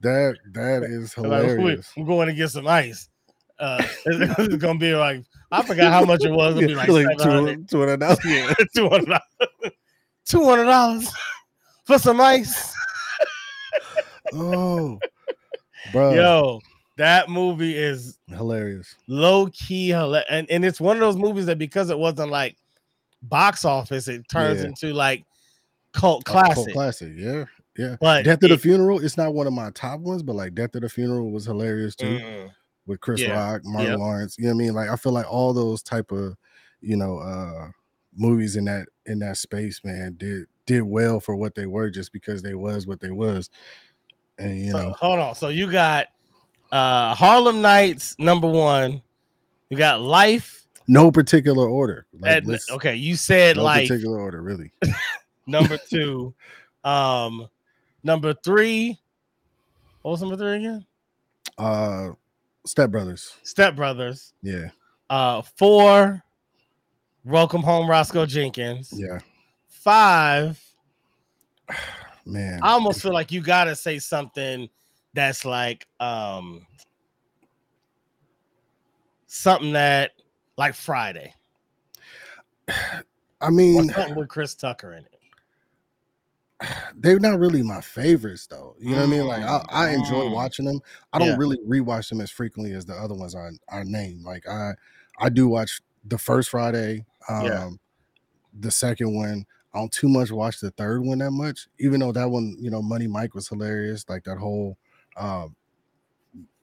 That 0.00 0.38
that 0.52 0.82
is 0.84 1.14
I'm 1.16 1.24
like, 1.24 1.42
hilarious. 1.44 1.90
I'm 1.96 2.04
going 2.06 2.28
to 2.28 2.34
get 2.34 2.50
some 2.50 2.66
ice. 2.66 3.08
Uh, 3.58 3.82
it's, 4.06 4.38
it's 4.38 4.56
gonna 4.56 4.78
be 4.78 4.94
like 4.94 5.22
I 5.52 5.62
forgot 5.62 5.92
how 5.92 6.04
much 6.04 6.24
it 6.24 6.30
was. 6.30 6.56
It'll 6.56 6.68
be 6.68 6.74
like, 6.74 6.88
like 6.88 7.18
two 7.18 7.28
hundred 7.28 8.00
dollars. 8.00 8.18
Two 8.74 8.88
hundred 8.88 9.06
dollars. 9.06 9.72
Two 10.24 10.44
hundred 10.44 10.64
dollars 10.64 11.10
for 11.84 11.98
some 11.98 12.20
ice. 12.20 12.72
Oh, 14.32 14.98
bro, 15.92 16.14
Yo, 16.14 16.60
that 16.96 17.28
movie 17.28 17.76
is 17.76 18.18
hilarious. 18.28 18.94
low 19.08 19.48
key 19.48 19.90
and 19.92 20.48
and 20.50 20.64
it's 20.64 20.80
one 20.80 20.96
of 20.96 21.00
those 21.00 21.16
movies 21.16 21.46
that 21.46 21.58
because 21.58 21.90
it 21.90 21.98
wasn't 21.98 22.30
like 22.30 22.56
box 23.22 23.64
office, 23.64 24.08
it 24.08 24.22
turns 24.30 24.60
Yeah. 24.60 24.68
into 24.68 24.94
like 24.94 25.24
cult 25.92 26.22
A 26.28 26.30
cult 26.30 26.44
classic. 26.54 26.72
classic. 26.72 27.12
Yeah, 27.16 27.44
yeah. 27.80 27.96
But 28.00 28.24
Death 28.24 28.42
of 28.42 28.50
the 28.50 28.58
Funeral. 28.58 29.02
It's 29.02 29.16
not 29.16 29.32
one 29.34 29.46
of 29.46 29.52
my 29.52 29.70
top 29.70 30.00
ones, 30.00 30.22
but 30.22 30.36
like 30.36 30.54
Death 30.54 30.74
of 30.74 30.82
the 30.82 30.88
Funeral 30.88 31.30
was 31.30 31.46
hilarious 31.46 31.94
too. 31.94 32.18
Mm, 32.18 32.50
with 32.86 33.00
Chris 33.00 33.20
Yeah, 33.20 33.32
Rock, 33.32 33.62
Martin 33.64 33.92
yep. 33.92 33.98
Lawrence. 33.98 34.36
You 34.38 34.44
know 34.44 34.50
what 34.50 34.62
I 34.62 34.64
mean? 34.64 34.74
Like 34.74 34.90
I 34.90 34.96
feel 34.96 35.12
like 35.12 35.30
all 35.30 35.52
those 35.54 35.82
type 35.82 36.12
of, 36.12 36.36
you 36.80 36.96
know, 36.96 37.18
uh 37.18 37.68
movies 38.16 38.56
in 38.56 38.64
that 38.66 38.86
in 39.06 39.18
that 39.20 39.38
space, 39.38 39.80
man, 39.84 40.16
did 40.18 40.46
did 40.66 40.82
well 40.82 41.20
for 41.20 41.36
what 41.36 41.54
they 41.54 41.66
were 41.66 41.90
just 41.90 42.12
because 42.12 42.42
they 42.42 42.54
was 42.54 42.86
what 42.86 43.00
they 43.00 43.10
was. 43.10 43.48
And 44.38 44.58
you 44.58 44.72
so, 44.72 44.78
know, 44.82 44.92
hold 44.98 45.18
on. 45.18 45.34
So 45.34 45.48
you 45.48 45.70
got 45.70 46.08
uh 46.72 47.14
Harlem 47.14 47.62
Nights 47.62 48.14
number 48.18 48.48
one. 48.48 49.00
You 49.70 49.76
got 49.78 50.00
Life. 50.02 50.66
no 50.88 51.10
particular 51.10 51.68
order. 51.68 52.06
Like, 52.18 52.44
At, 52.46 52.60
okay, 52.72 52.96
you 52.96 53.16
said 53.16 53.56
no 53.56 53.62
Life 53.62 53.88
particular 53.88 54.20
order, 54.20 54.42
really. 54.42 54.72
number 55.46 55.78
two. 55.88 56.34
um, 56.84 57.48
number 58.02 58.34
three. 58.34 58.98
What 60.02 60.12
was 60.12 60.20
number 60.22 60.36
three 60.36 60.56
again? 60.56 60.86
Uh 61.58 62.10
Step 62.66 62.90
Brothers. 62.90 63.34
Step 63.42 63.74
Brothers. 63.76 64.34
Yeah, 64.42 64.68
Uh, 65.08 65.42
four. 65.56 66.22
Welcome 67.24 67.62
home, 67.62 67.88
Roscoe 67.88 68.26
Jenkins. 68.26 68.92
yeah. 68.94 69.18
Five. 69.68 70.62
Man. 72.26 72.60
I 72.62 72.72
almost 72.72 73.02
feel 73.02 73.12
like 73.12 73.32
you 73.32 73.40
gotta 73.40 73.74
say 73.74 73.98
something 73.98 74.68
that's 75.14 75.44
like 75.44 75.86
um 76.00 76.66
something 79.26 79.72
that 79.72 80.12
like 80.56 80.74
Friday 80.74 81.32
I 83.40 83.50
mean, 83.50 83.88
something 83.88 84.14
with 84.16 84.28
Chris 84.28 84.54
Tucker 84.54 84.92
in 84.92 85.04
it. 85.04 85.19
they're 86.96 87.18
not 87.20 87.38
really 87.38 87.62
my 87.62 87.80
favorites 87.80 88.46
though. 88.46 88.76
You 88.78 88.94
know 88.94 89.02
what 89.02 89.08
I 89.08 89.10
mean? 89.10 89.26
Like 89.26 89.42
I, 89.42 89.64
I 89.70 89.90
enjoy 89.90 90.26
Mm. 90.26 90.32
watching 90.34 90.64
them. 90.66 90.80
I 91.12 91.18
don't 91.18 91.28
Yeah. 91.28 91.36
really 91.36 91.58
rewatch 91.66 92.08
them 92.08 92.20
as 92.20 92.30
frequently 92.30 92.72
as 92.74 92.84
the 92.86 92.94
other 92.94 93.14
ones 93.14 93.34
are 93.34 93.50
are 93.68 93.84
named. 93.84 94.24
Like 94.24 94.46
I 94.48 94.72
I 95.18 95.28
do 95.28 95.48
watch 95.48 95.80
the 96.04 96.18
first 96.18 96.50
Friday, 96.50 97.04
um 97.28 97.46
Yeah. 97.46 97.70
the 98.60 98.70
second 98.70 99.14
one. 99.14 99.46
I 99.74 99.78
don't 99.78 99.92
too 99.92 100.08
much 100.08 100.32
watch 100.32 100.60
the 100.60 100.72
third 100.72 101.02
one 101.04 101.18
that 101.18 101.30
much, 101.32 101.68
even 101.78 102.00
though 102.00 102.12
that 102.12 102.30
one, 102.30 102.56
you 102.60 102.70
know, 102.70 102.82
Money 102.82 103.06
Mike 103.08 103.34
was 103.34 103.48
hilarious. 103.48 104.08
Like 104.08 104.24
that 104.24 104.38
whole 104.38 104.78
um 105.16 105.56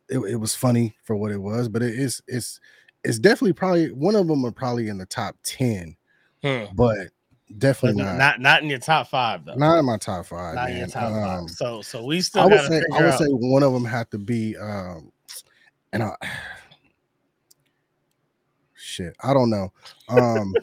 it, 0.10 0.20
it 0.20 0.36
was 0.38 0.56
funny 0.56 0.96
for 1.04 1.16
what 1.16 1.32
it 1.32 1.38
was, 1.40 1.68
but 1.70 1.84
it 1.84 1.94
is 1.96 2.22
it's 2.28 2.60
it's 3.04 3.20
definitely 3.20 3.54
probably 3.54 3.92
one 3.92 4.16
of 4.16 4.28
them 4.28 4.46
are 4.46 4.52
probably 4.52 4.88
in 4.88 4.98
the 4.98 5.06
top 5.06 5.36
10, 5.44 5.96
Hmm. 6.44 6.68
But 6.72 7.10
definitely 7.58 8.04
not, 8.04 8.18
not 8.18 8.42
not 8.42 8.64
in 8.64 8.70
your 8.70 8.80
top 8.80 9.08
five 9.08 9.46
though. 9.46 9.56
not 9.56 9.80
in 9.80 9.86
my 9.86 9.98
top 9.98 10.26
five. 10.26 10.56
Not 10.56 10.70
in 10.70 10.78
your 10.78 10.88
top 10.88 11.14
Um, 11.14 11.48
five. 11.48 11.50
So 11.52 11.82
so 11.82 12.04
we 12.04 12.22
still 12.22 12.44
I 12.44 12.46
would 12.46 12.60
say 12.62 12.82
I 12.94 13.02
would 13.02 13.14
out. 13.14 13.20
say 13.20 13.28
one 13.30 13.64
of 13.64 13.74
them 13.74 13.86
had 13.86 14.10
to 14.12 14.18
be 14.18 14.56
um 14.58 15.12
and 15.94 16.04
I 16.04 16.16
shit, 18.76 19.16
I 19.24 19.34
don't 19.34 19.50
know. 19.50 19.72
Um 20.10 20.54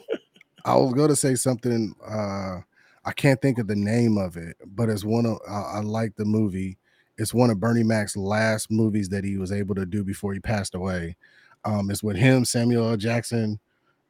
I 0.64 0.76
was 0.76 0.94
gonna 0.94 1.16
say 1.16 1.34
something 1.34 1.94
uh 2.06 2.60
I 3.06 3.12
can't 3.12 3.40
think 3.42 3.58
of 3.58 3.66
the 3.66 3.76
name 3.76 4.16
of 4.16 4.36
it, 4.36 4.56
but 4.66 4.88
it's 4.88 5.04
one 5.04 5.26
of 5.26 5.38
I, 5.48 5.76
I 5.76 5.80
like 5.80 6.16
the 6.16 6.24
movie. 6.24 6.78
It's 7.16 7.34
one 7.34 7.50
of 7.50 7.60
Bernie 7.60 7.84
Mac's 7.84 8.16
last 8.16 8.70
movies 8.70 9.08
that 9.10 9.24
he 9.24 9.36
was 9.36 9.52
able 9.52 9.74
to 9.76 9.86
do 9.86 10.02
before 10.04 10.32
he 10.32 10.40
passed 10.40 10.74
away. 10.74 11.16
Um 11.64 11.90
it's 11.90 12.02
with 12.02 12.16
him, 12.16 12.44
Samuel 12.44 12.90
L. 12.90 12.96
Jackson. 12.96 13.58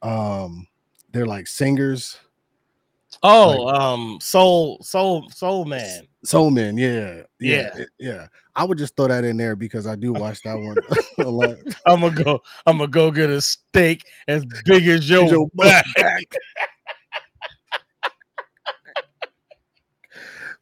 Um 0.03 0.67
they're 1.13 1.27
like 1.27 1.47
singers. 1.47 2.19
Oh, 3.23 3.69
um, 3.69 4.19
Soul 4.21 4.79
Soul 4.83 5.29
Soul 5.31 5.65
Man. 5.65 6.07
Soul 6.25 6.51
Man, 6.51 6.77
yeah, 6.79 7.23
yeah, 7.41 7.71
Yeah. 7.77 7.85
yeah. 7.99 8.27
I 8.57 8.65
would 8.65 8.79
just 8.79 8.97
throw 8.97 9.09
that 9.09 9.25
in 9.25 9.37
there 9.37 9.57
because 9.57 9.87
I 9.87 9.97
do 9.97 10.13
watch 10.13 10.41
that 10.43 10.55
one 10.59 10.77
a 11.27 11.29
lot. 11.31 11.57
I'm 11.87 12.01
gonna 12.01 12.23
go. 12.23 12.41
I'm 12.67 12.79
gonna 12.79 12.89
go 12.89 13.11
get 13.11 13.29
a 13.31 13.41
steak 13.41 14.05
as 14.29 14.45
big 14.65 14.87
as 14.89 15.09
your, 15.11 15.27
Your 15.27 15.49
back. 15.55 15.85
back. 15.97 16.35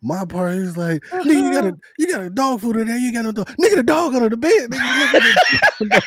My 0.04 0.24
part 0.24 0.54
is 0.54 0.76
like, 0.76 1.00
nigga, 1.12 1.24
you 1.26 1.52
got 1.52 1.64
a 1.64 1.76
you 1.96 2.08
got 2.08 2.22
a 2.22 2.30
dog 2.30 2.60
food 2.60 2.76
in 2.76 2.88
there. 2.88 2.98
You 2.98 3.12
got 3.12 3.24
no 3.24 3.30
dog. 3.32 3.46
Nigga, 3.50 3.76
the 3.76 3.82
dog 3.84 4.14
under 4.16 4.28
the 4.30 4.36
bed. 4.36 4.70
Nigga, 4.70 6.02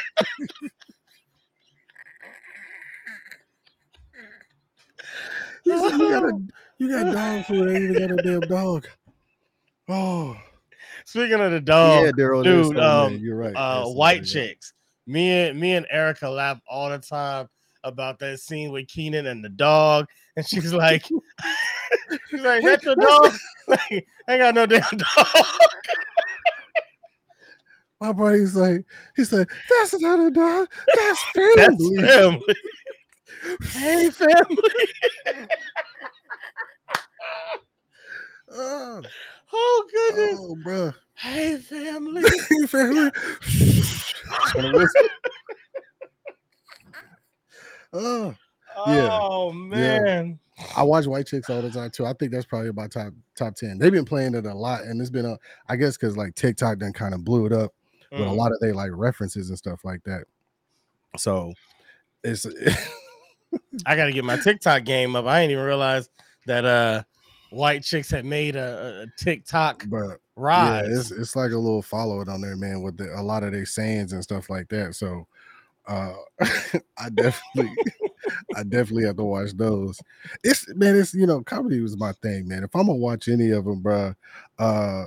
look 5.66 5.94
at 5.94 6.24
it. 6.24 6.36
He 6.78 6.90
said, 6.90 7.08
you 7.08 7.10
got 7.10 7.10
a 7.10 7.14
you 7.14 7.14
got 7.14 7.14
dog 7.14 7.46
food. 7.46 7.70
and 7.70 7.84
You 7.84 8.00
got 8.00 8.12
a 8.12 8.22
damn 8.24 8.40
dog. 8.42 8.88
Oh, 9.88 10.38
Speaking 11.06 11.40
of 11.40 11.52
the 11.52 11.62
dog, 11.62 12.06
yeah, 12.06 12.12
Daryl. 12.12 12.42
it 12.42 12.48
is 12.48 12.68
dude, 12.70 12.78
something, 12.78 12.82
man. 12.82 13.14
um, 13.14 13.18
you're 13.18 13.36
right. 13.36 13.54
uh, 13.56 13.86
white 13.86 14.26
something, 14.26 14.42
yeah. 14.42 14.48
chicks. 14.50 14.74
Me 15.08 15.30
and 15.48 15.60
me 15.60 15.74
and 15.76 15.86
Erica 15.92 16.28
laugh 16.28 16.60
all 16.68 16.90
the 16.90 16.98
time 16.98 17.48
about 17.84 18.18
that 18.20 18.40
scene 18.40 18.72
with 18.72 18.88
Keenan 18.88 19.28
and 19.28 19.46
the 19.46 19.50
dog, 19.50 20.08
and 20.36 20.48
she's 20.48 20.74
like, 20.74 21.04
she's 22.30 22.42
like, 22.42 22.64
that's 22.64 22.84
your 22.84 22.96
dog. 22.96 23.32
like, 23.68 24.08
I 24.28 24.34
ain't 24.34 24.40
got 24.42 24.56
no 24.56 24.66
damn 24.66 24.82
dog. 24.82 25.28
My 28.02 28.12
buddy's 28.12 28.56
like, 28.56 28.84
he's 29.16 29.32
like, 29.32 29.50
that's 29.70 30.00
not 30.02 30.20
a 30.20 30.32
dog. 30.32 30.68
That's 30.96 31.26
That's 31.56 31.76
family. 32.00 32.56
Family. 33.42 33.58
hey, 33.72 34.10
family. 34.10 35.48
Oh, 38.58 39.02
Oh 39.52 39.88
goodness. 39.92 40.40
oh, 40.40 40.56
bro. 40.56 40.94
Hey, 41.16 41.58
family. 41.58 42.24
family. 42.68 43.12
Gonna 44.54 44.72
whistle. 44.78 45.08
oh, 47.94 48.36
Yeah. 48.86 49.20
Oh 49.22 49.52
man. 49.52 50.40
I 50.78 50.84
watch 50.84 51.06
White 51.06 51.28
Chicks 51.28 51.50
all 51.50 51.62
the 51.62 51.70
time 51.72 51.90
too. 51.90 52.06
I 52.06 52.14
think 52.14 52.32
that's 52.32 52.46
probably 52.46 52.70
about 52.70 52.92
top 52.92 53.14
top 53.36 53.56
ten. 53.56 53.78
They've 53.78 53.92
been 53.92 54.06
playing 54.06 54.36
it 54.36 54.46
a 54.46 54.54
lot, 54.54 54.84
and 54.84 55.02
it's 55.02 55.10
been 55.10 55.26
a, 55.26 55.38
I 55.68 55.76
guess, 55.76 55.98
because 55.98 56.16
like 56.16 56.36
TikTok 56.36 56.80
then 56.80 56.94
kind 56.94 57.14
of 57.14 57.24
blew 57.26 57.46
it 57.46 57.52
up 57.52 57.74
with 58.12 58.22
a 58.22 58.32
Mm. 58.32 58.38
lot 58.38 58.52
of 58.52 58.60
they 58.62 58.72
like 58.72 58.92
references 58.94 59.50
and 59.50 59.58
stuff 59.58 59.84
like 59.84 60.04
that. 60.04 60.24
So 61.18 61.52
it's 62.24 62.46
I 63.86 63.96
gotta 63.96 64.12
get 64.12 64.24
my 64.24 64.38
TikTok 64.38 64.84
game 64.84 65.16
up. 65.16 65.26
I 65.26 65.42
didn't 65.42 65.52
even 65.52 65.66
realize 65.66 66.10
that 66.46 66.66
uh 66.66 67.04
white 67.50 67.84
chicks 67.84 68.10
had 68.10 68.26
made 68.26 68.56
a, 68.56 69.04
a 69.04 69.24
TikTok 69.24 69.86
but 69.88 70.20
rise. 70.36 70.84
Yeah, 70.88 71.00
it's 71.00 71.12
it's 71.12 71.36
like 71.36 71.52
a 71.52 71.58
little 71.58 71.82
follow 71.82 72.22
it 72.22 72.30
on 72.30 72.42
there, 72.42 72.56
man, 72.56 72.82
with 72.82 72.98
the, 72.98 73.14
a 73.20 73.22
lot 73.22 73.44
of 73.44 73.52
their 73.52 73.66
sayings 73.66 74.14
and 74.14 74.24
stuff 74.24 74.50
like 74.50 74.68
that. 74.70 74.96
So 74.96 75.28
uh 75.88 76.14
I 76.98 77.10
definitely 77.14 77.76
I 78.56 78.64
definitely 78.64 79.06
have 79.06 79.18
to 79.18 79.24
watch 79.24 79.52
those. 79.56 80.02
It's 80.44 80.74
man, 80.76 80.96
it's 80.96 81.14
you 81.14 81.28
know, 81.28 81.42
comedy 81.42 81.80
was 81.82 81.98
my 81.98 82.12
thing, 82.14 82.48
man. 82.48 82.64
If 82.64 82.76
I'm 82.76 82.88
gonna 82.88 82.98
watch 82.98 83.28
any 83.28 83.52
of 83.52 83.66
them, 83.66 83.82
bruh, 83.82 84.16
uh 84.60 85.06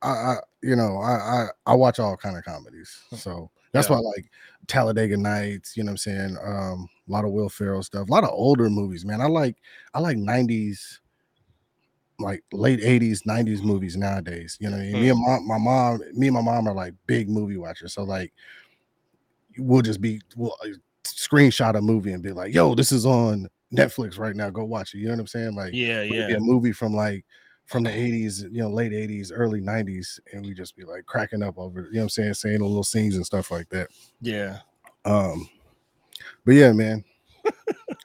I, 0.00 0.08
I 0.08 0.36
you 0.62 0.76
know, 0.76 0.98
I, 0.98 1.12
I 1.12 1.46
I 1.66 1.74
watch 1.74 1.98
all 1.98 2.16
kind 2.16 2.36
of 2.36 2.44
comedies. 2.44 2.98
So 3.16 3.50
that's 3.72 3.88
Yeah. 3.88 3.96
why 3.96 4.00
I 4.00 4.02
like 4.02 4.30
Talladega 4.66 5.16
Nights, 5.16 5.76
you 5.76 5.82
know 5.82 5.88
what 5.88 5.92
I'm 5.92 5.96
saying? 5.98 6.36
Um, 6.42 6.88
a 7.08 7.12
lot 7.12 7.24
of 7.24 7.32
Will 7.32 7.48
Ferrell 7.48 7.82
stuff, 7.82 8.08
a 8.08 8.12
lot 8.12 8.24
of 8.24 8.30
older 8.30 8.68
movies, 8.68 9.04
man. 9.04 9.20
I 9.20 9.26
like 9.26 9.56
I 9.94 10.00
like 10.00 10.16
90s 10.16 11.00
like 12.20 12.42
late 12.52 12.80
80s 12.80 13.20
90s 13.26 13.62
movies 13.62 13.96
nowadays 13.96 14.56
you 14.60 14.68
know 14.68 14.76
what 14.76 14.82
I 14.82 14.86
mean? 14.86 15.00
me 15.02 15.08
and 15.10 15.20
my, 15.20 15.38
my 15.56 15.58
mom 15.58 16.00
me 16.14 16.26
and 16.26 16.34
my 16.34 16.42
mom 16.42 16.66
are 16.66 16.74
like 16.74 16.92
big 17.06 17.28
movie 17.28 17.56
watchers 17.56 17.94
so 17.94 18.02
like 18.02 18.32
we'll 19.56 19.82
just 19.82 20.00
be 20.00 20.20
we'll 20.34 20.56
uh, 20.64 20.68
screenshot 21.04 21.76
a 21.76 21.80
movie 21.80 22.12
and 22.12 22.22
be 22.22 22.32
like 22.32 22.52
yo 22.52 22.74
this 22.74 22.90
is 22.90 23.06
on 23.06 23.48
netflix 23.72 24.18
right 24.18 24.34
now 24.34 24.50
go 24.50 24.64
watch 24.64 24.94
it 24.94 24.98
you 24.98 25.06
know 25.06 25.12
what 25.12 25.20
i'm 25.20 25.26
saying 25.28 25.54
like 25.54 25.72
yeah, 25.72 26.02
yeah. 26.02 26.34
a 26.34 26.40
movie 26.40 26.72
from 26.72 26.92
like 26.92 27.24
from 27.68 27.84
the 27.84 27.90
80s 27.90 28.42
you 28.50 28.62
know 28.62 28.68
late 28.70 28.92
80s 28.92 29.30
early 29.32 29.60
90s 29.60 30.18
and 30.32 30.44
we 30.44 30.54
just 30.54 30.74
be 30.74 30.84
like 30.84 31.06
cracking 31.06 31.42
up 31.42 31.56
over 31.58 31.80
it, 31.80 31.86
you 31.88 31.92
know 31.92 31.98
what 32.00 32.02
i'm 32.04 32.08
saying 32.08 32.34
saying 32.34 32.58
the 32.58 32.64
little 32.64 32.82
scenes 32.82 33.14
and 33.14 33.24
stuff 33.24 33.50
like 33.50 33.68
that 33.68 33.88
Yeah. 34.20 34.58
um 35.04 35.48
but 36.44 36.52
yeah 36.54 36.72
man 36.72 37.04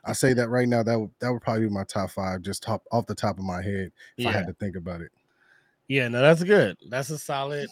i 0.06 0.12
say 0.14 0.34
that 0.34 0.50
right 0.50 0.68
now 0.68 0.84
that 0.84 1.00
would 1.00 1.10
that 1.20 1.32
would 1.32 1.42
probably 1.42 1.68
be 1.68 1.74
my 1.74 1.86
top 1.86 2.12
five 2.12 2.42
just 2.42 2.62
top 2.62 2.84
off 2.92 3.06
the 3.08 3.16
top 3.16 3.38
of 3.40 3.44
my 3.46 3.62
head 3.62 3.92
if 4.18 4.28
i 4.28 4.32
had 4.32 4.48
to 4.48 4.54
think 4.54 4.76
about 4.76 5.02
it 5.02 5.12
Yeah, 5.88 6.08
no, 6.08 6.22
that's 6.22 6.44
good. 6.44 6.78
That's 6.90 7.10
a 7.10 7.18
solid, 7.18 7.70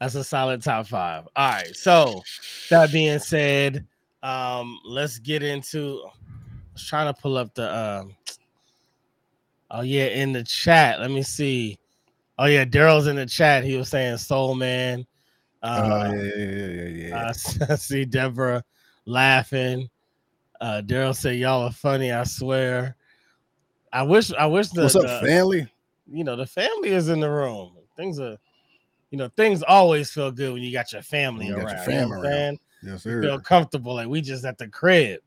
that's 0.00 0.14
a 0.14 0.22
solid 0.24 0.62
top 0.62 0.86
five. 0.86 1.28
All 1.36 1.50
right. 1.50 1.74
So 1.76 2.22
that 2.70 2.92
being 2.92 3.18
said, 3.18 3.84
um, 4.22 4.78
let's 4.84 5.18
get 5.18 5.42
into 5.42 6.00
I 6.06 6.10
was 6.72 6.86
trying 6.86 7.12
to 7.12 7.20
pull 7.20 7.36
up 7.36 7.52
the 7.54 7.66
um 7.76 8.16
oh 9.70 9.82
yeah, 9.82 10.06
in 10.06 10.32
the 10.32 10.42
chat. 10.44 11.00
Let 11.00 11.10
me 11.10 11.22
see. 11.22 11.78
Oh 12.38 12.46
yeah, 12.46 12.64
Daryl's 12.64 13.06
in 13.06 13.16
the 13.16 13.26
chat. 13.26 13.64
He 13.64 13.76
was 13.76 13.88
saying 13.88 14.16
Soul 14.18 14.54
Man. 14.54 15.06
Oh 15.62 15.68
Uh, 15.68 16.12
yeah, 16.14 16.22
yeah, 16.36 16.66
yeah, 16.66 16.66
yeah, 16.88 17.08
yeah. 17.08 17.32
I 17.68 17.74
see 17.76 18.04
Deborah 18.04 18.64
laughing. 19.04 19.88
Uh, 20.60 20.82
Daryl 20.84 21.14
said 21.14 21.36
y'all 21.36 21.64
are 21.64 21.72
funny. 21.72 22.12
I 22.12 22.24
swear. 22.24 22.96
I 23.92 24.02
wish. 24.02 24.32
I 24.32 24.46
wish 24.46 24.68
the, 24.68 24.82
What's 24.82 24.96
up, 24.96 25.02
the- 25.02 25.26
family? 25.26 25.66
you 26.12 26.24
know 26.24 26.34
the 26.36 26.46
family 26.46 26.90
is 26.90 27.08
in 27.08 27.20
the 27.20 27.30
room. 27.30 27.76
Things 27.96 28.18
are, 28.18 28.36
you 29.10 29.18
know, 29.18 29.28
things 29.36 29.62
always 29.62 30.10
feel 30.10 30.30
good 30.32 30.52
when 30.52 30.62
you 30.62 30.72
got 30.72 30.92
your 30.92 31.02
family 31.02 31.48
You 31.48 31.54
around. 31.56 31.60
your 31.60 31.68
you 31.68 31.74
know 31.76 31.84
fam 31.84 32.08
what 32.10 32.18
I'm 32.18 32.24
around. 32.24 32.58
Yes, 32.82 33.04
You 33.04 33.20
feel 33.22 33.40
comfortable. 33.40 33.94
Like 33.94 34.08
we 34.08 34.20
just 34.20 34.44
at 34.44 34.58
the 34.58 34.68
crib. 34.68 35.20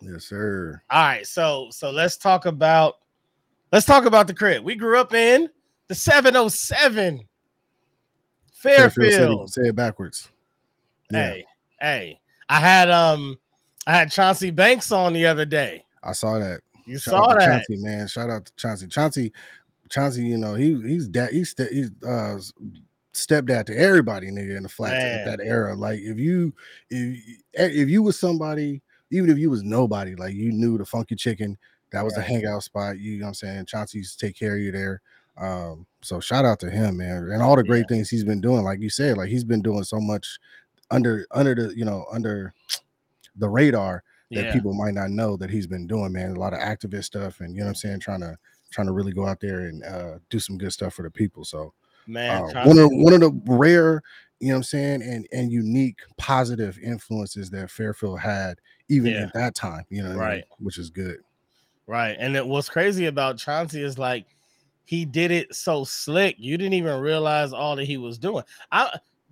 Yes, 0.00 0.24
sir. 0.24 0.80
All 0.90 1.02
right, 1.02 1.26
so 1.26 1.68
so 1.70 1.90
let's 1.90 2.16
talk 2.16 2.46
about 2.46 2.96
let's 3.72 3.86
talk 3.86 4.04
about 4.04 4.26
the 4.26 4.34
crib. 4.34 4.64
We 4.64 4.74
grew 4.74 4.98
up 4.98 5.14
in 5.14 5.48
the 5.88 5.94
707 5.94 7.26
Fairfield 8.52 8.92
City. 8.92 9.10
Fairfield. 9.10 9.52
Say 9.52 9.68
it 9.68 9.76
backwards. 9.76 10.30
Yeah, 11.10 11.18
Hey, 11.18 11.44
hey. 11.80 12.20
I 12.48 12.60
had 12.60 12.90
um 12.90 13.38
I 13.86 13.92
had 13.92 14.10
Chauncey 14.10 14.50
Banks 14.50 14.92
on 14.92 15.12
the 15.12 15.26
other 15.26 15.44
day. 15.44 15.84
I 16.02 16.12
saw 16.12 16.38
that. 16.38 16.60
You 16.86 16.98
Shout 16.98 17.14
saw 17.14 17.34
that. 17.34 17.46
Chauncey, 17.46 17.82
man. 17.82 18.06
Shout 18.08 18.30
out 18.30 18.46
to 18.46 18.52
Chauncey. 18.56 18.86
Chauncey, 18.86 19.32
Chauncey, 19.90 20.24
you 20.24 20.38
know, 20.38 20.54
he 20.54 20.80
he's 20.82 21.08
dad, 21.08 21.30
he's 21.32 21.54
he's 21.70 21.90
uh 22.06 22.38
stepdad 23.12 23.66
to 23.66 23.76
everybody, 23.76 24.30
nigga, 24.30 24.56
in 24.56 24.62
the 24.62 24.68
flat 24.68 24.94
at 24.94 25.24
that 25.26 25.40
era. 25.44 25.74
Like 25.74 26.00
if 26.00 26.18
you 26.18 26.52
if 26.90 27.22
if 27.54 27.88
you 27.88 28.02
was 28.02 28.18
somebody, 28.18 28.82
even 29.10 29.30
if 29.30 29.38
you 29.38 29.50
was 29.50 29.62
nobody, 29.62 30.14
like 30.14 30.34
you 30.34 30.52
knew 30.52 30.78
the 30.78 30.86
funky 30.86 31.16
chicken, 31.16 31.58
that 31.92 32.04
was 32.04 32.14
the 32.14 32.20
hangout 32.22 32.62
spot. 32.62 32.98
You 32.98 33.18
know 33.18 33.24
what 33.24 33.28
I'm 33.28 33.34
saying? 33.34 33.66
Chauncey 33.66 33.98
used 33.98 34.18
to 34.18 34.26
take 34.26 34.36
care 34.36 34.54
of 34.54 34.60
you 34.60 34.72
there. 34.72 35.00
Um, 35.36 35.86
so 36.02 36.18
shout 36.20 36.44
out 36.44 36.58
to 36.60 36.70
him, 36.70 36.96
man, 36.96 37.28
and 37.32 37.40
all 37.42 37.56
the 37.56 37.62
great 37.64 37.88
things 37.88 38.10
he's 38.10 38.24
been 38.24 38.40
doing. 38.40 38.64
Like 38.64 38.80
you 38.80 38.90
said, 38.90 39.16
like 39.16 39.28
he's 39.28 39.44
been 39.44 39.62
doing 39.62 39.84
so 39.84 40.00
much 40.00 40.38
under 40.90 41.26
under 41.30 41.54
the 41.54 41.76
you 41.76 41.84
know 41.84 42.06
under 42.10 42.52
the 43.36 43.48
radar 43.48 44.02
that 44.30 44.44
Yeah. 44.46 44.52
people 44.52 44.74
might 44.74 44.94
not 44.94 45.10
know 45.10 45.36
that 45.36 45.48
he's 45.50 45.66
been 45.66 45.86
doing, 45.86 46.12
man. 46.12 46.32
A 46.36 46.38
lot 46.40 46.52
of 46.54 46.58
activist 46.58 47.04
stuff, 47.04 47.40
and 47.40 47.54
you 47.54 47.60
know 47.60 47.66
what 47.66 47.70
I'm 47.70 47.74
saying, 47.76 48.00
trying 48.00 48.20
to 48.20 48.36
trying 48.70 48.86
to 48.88 48.92
really 48.92 49.12
go 49.12 49.26
out 49.26 49.40
there 49.40 49.60
and 49.60 49.82
uh, 49.84 50.18
do 50.28 50.38
some 50.38 50.58
good 50.58 50.72
stuff 50.72 50.94
for 50.94 51.02
the 51.02 51.10
people. 51.10 51.44
So 51.44 51.72
Man, 52.06 52.54
uh, 52.56 52.64
one 52.64 52.78
of 52.78 52.90
one 52.92 53.12
of 53.14 53.20
the 53.20 53.40
rare, 53.46 54.02
you 54.40 54.48
know 54.48 54.54
what 54.54 54.56
I'm 54.58 54.62
saying, 54.64 55.02
and 55.02 55.26
and 55.32 55.52
unique 55.52 56.00
positive 56.16 56.78
influences 56.80 57.48
that 57.50 57.70
Fairfield 57.70 58.18
had 58.20 58.58
even 58.88 59.12
Yeah. 59.12 59.22
at 59.22 59.34
that 59.34 59.54
time, 59.54 59.84
you 59.88 60.02
know, 60.02 60.08
what 60.16 60.18
I 60.18 60.30
mean? 60.30 60.38
Right. 60.38 60.44
which 60.58 60.78
is 60.78 60.90
good. 60.90 61.18
Right. 61.88 62.16
And 62.20 62.36
it, 62.36 62.46
what's 62.46 62.68
crazy 62.68 63.06
about 63.06 63.38
Chauncey 63.38 63.82
is 63.82 63.98
like 63.98 64.26
he 64.84 65.04
did 65.06 65.30
it 65.30 65.54
so 65.54 65.84
slick. 65.84 66.36
You 66.38 66.56
didn't 66.58 66.74
even 66.74 67.00
realize 67.00 67.52
all 67.52 67.76
that 67.76 67.86
he 67.86 67.96
was 67.96 68.18
doing. 68.18 68.44
I 68.70 68.90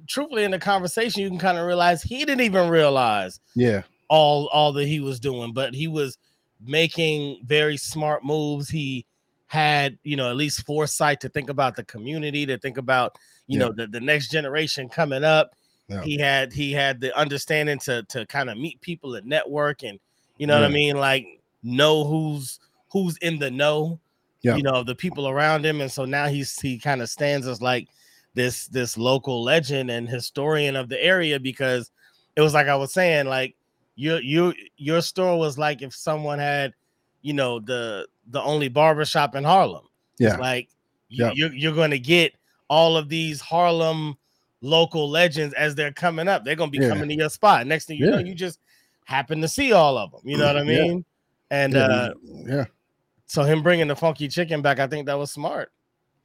truthfully 0.09 0.45
in 0.45 0.51
the 0.51 0.59
conversation, 0.59 1.23
you 1.23 1.29
can 1.29 1.39
kind 1.39 1.59
of 1.59 1.67
realize 1.67 2.03
he 2.03 2.21
didn't 2.25 2.41
even 2.41 2.69
realize 2.71 3.41
Yeah, 3.55 3.83
all 4.09 4.49
all 4.49 4.73
that 4.73 4.87
he 4.89 5.01
was 5.01 5.21
doing, 5.21 5.53
but 5.53 5.75
he 5.75 5.87
was 5.87 6.17
making 6.65 7.43
very 7.45 7.77
smart 7.77 8.25
moves. 8.25 8.71
He 8.71 9.05
had, 9.49 9.99
you 10.03 10.17
know, 10.17 10.31
at 10.31 10.37
least 10.37 10.65
foresight 10.65 11.21
to 11.21 11.29
think 11.29 11.51
about 11.51 11.77
the 11.77 11.85
community, 11.85 12.47
to 12.47 12.59
think 12.59 12.79
about, 12.79 13.17
you 13.47 13.59
Yeah. 13.59 13.67
know, 13.67 13.73
the, 13.73 13.87
the 13.87 14.01
next 14.01 14.31
generation 14.31 14.89
coming 14.89 15.25
up. 15.25 15.55
Yeah. 15.89 16.03
He 16.03 16.19
had 16.19 16.53
he 16.55 16.73
had 16.73 17.01
the 17.01 17.17
understanding 17.17 17.79
to 17.81 18.03
to 18.05 18.25
kind 18.27 18.49
of 18.49 18.57
meet 18.57 18.81
people 18.81 19.15
and 19.15 19.27
network 19.27 19.85
and 19.85 20.01
you 20.39 20.47
know 20.47 20.61
what 20.61 20.65
I 20.71 20.73
mean, 20.73 20.97
like 20.97 21.27
know 21.67 22.05
who's 22.05 22.61
who's 22.91 23.17
in 23.19 23.39
the 23.39 23.51
know, 23.51 24.01
Yeah. 24.43 24.57
you 24.57 24.63
know, 24.63 24.83
the 24.83 24.95
people 24.95 25.29
around 25.29 25.67
him. 25.67 25.81
And 25.81 25.91
so 25.91 26.05
now 26.05 26.29
he's 26.29 26.59
he 26.61 26.79
kind 26.79 27.03
of 27.03 27.11
stands 27.11 27.47
as 27.47 27.61
like 27.61 27.89
this 28.35 28.67
this 28.69 28.97
local 28.97 29.43
legend 29.43 29.91
and 29.91 30.09
historian 30.09 30.77
of 30.77 30.89
the 30.89 31.03
area 31.03 31.41
because 31.41 31.91
it 32.37 32.41
was 32.43 32.55
like 32.55 32.69
I 32.69 32.77
was 32.77 32.93
saying, 32.93 33.27
like 33.27 33.57
your 33.97 34.21
your 34.21 34.55
your 34.77 35.01
store 35.03 35.39
was 35.39 35.59
like 35.59 35.83
if 35.83 35.95
someone 35.95 36.39
had, 36.39 36.73
you 37.23 37.33
know, 37.33 37.59
the 37.61 38.07
the 38.29 38.41
only 38.43 38.69
barbershop 38.69 39.35
in 39.35 39.45
Harlem. 39.45 39.87
yeah, 40.19 40.31
It's 40.33 40.39
like 40.41 40.69
you, 41.09 41.25
Yeah. 41.27 41.33
you're 41.35 41.53
you're 41.53 41.75
gonna 41.75 41.99
get 41.99 42.35
all 42.69 42.97
of 42.97 43.09
these 43.09 43.41
Harlem 43.41 44.17
local 44.61 45.09
legends 45.09 45.55
as 45.55 45.75
they're 45.75 45.93
coming 45.93 46.29
up. 46.29 46.45
They're 46.45 46.57
gonna 46.57 46.71
be 46.71 46.79
Yeah. 46.79 46.89
coming 46.89 47.09
to 47.09 47.15
your 47.15 47.31
spot. 47.31 47.67
Next 47.67 47.87
thing 47.87 47.99
you 47.99 48.11
know, 48.11 48.19
you 48.19 48.35
just 48.35 48.61
happen 49.05 49.41
to 49.41 49.49
see 49.49 49.73
all 49.73 49.97
of 49.97 50.11
them. 50.11 50.21
You 50.25 50.37
know 50.37 50.45
mm, 50.45 50.55
what 50.55 50.57
I 50.57 50.63
Yeah. 50.73 50.83
mean? 50.83 51.05
And 51.51 51.73
yeah, 51.75 51.81
uh, 51.87 52.15
yeah. 52.47 52.65
so 53.27 53.43
him 53.43 53.63
bringing 53.63 53.89
the 53.89 53.97
funky 53.97 54.29
chicken 54.29 54.63
back, 54.63 54.79
I 54.79 54.87
think 54.87 55.07
that 55.07 55.15
was 55.19 55.31
smart. 55.33 55.71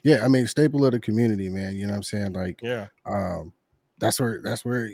Yeah, 0.03 0.25
I 0.25 0.27
mean, 0.27 0.47
staple 0.47 0.83
of 0.85 0.93
the 0.93 0.99
community, 0.99 1.47
man. 1.47 1.75
You 1.75 1.85
know 1.85 1.91
what 1.91 1.97
I'm 1.97 2.03
saying? 2.03 2.33
Like, 2.33 2.59
Yeah, 2.63 2.87
um 3.05 3.53
that's 3.99 4.19
where 4.19 4.41
that's 4.43 4.65
where 4.65 4.89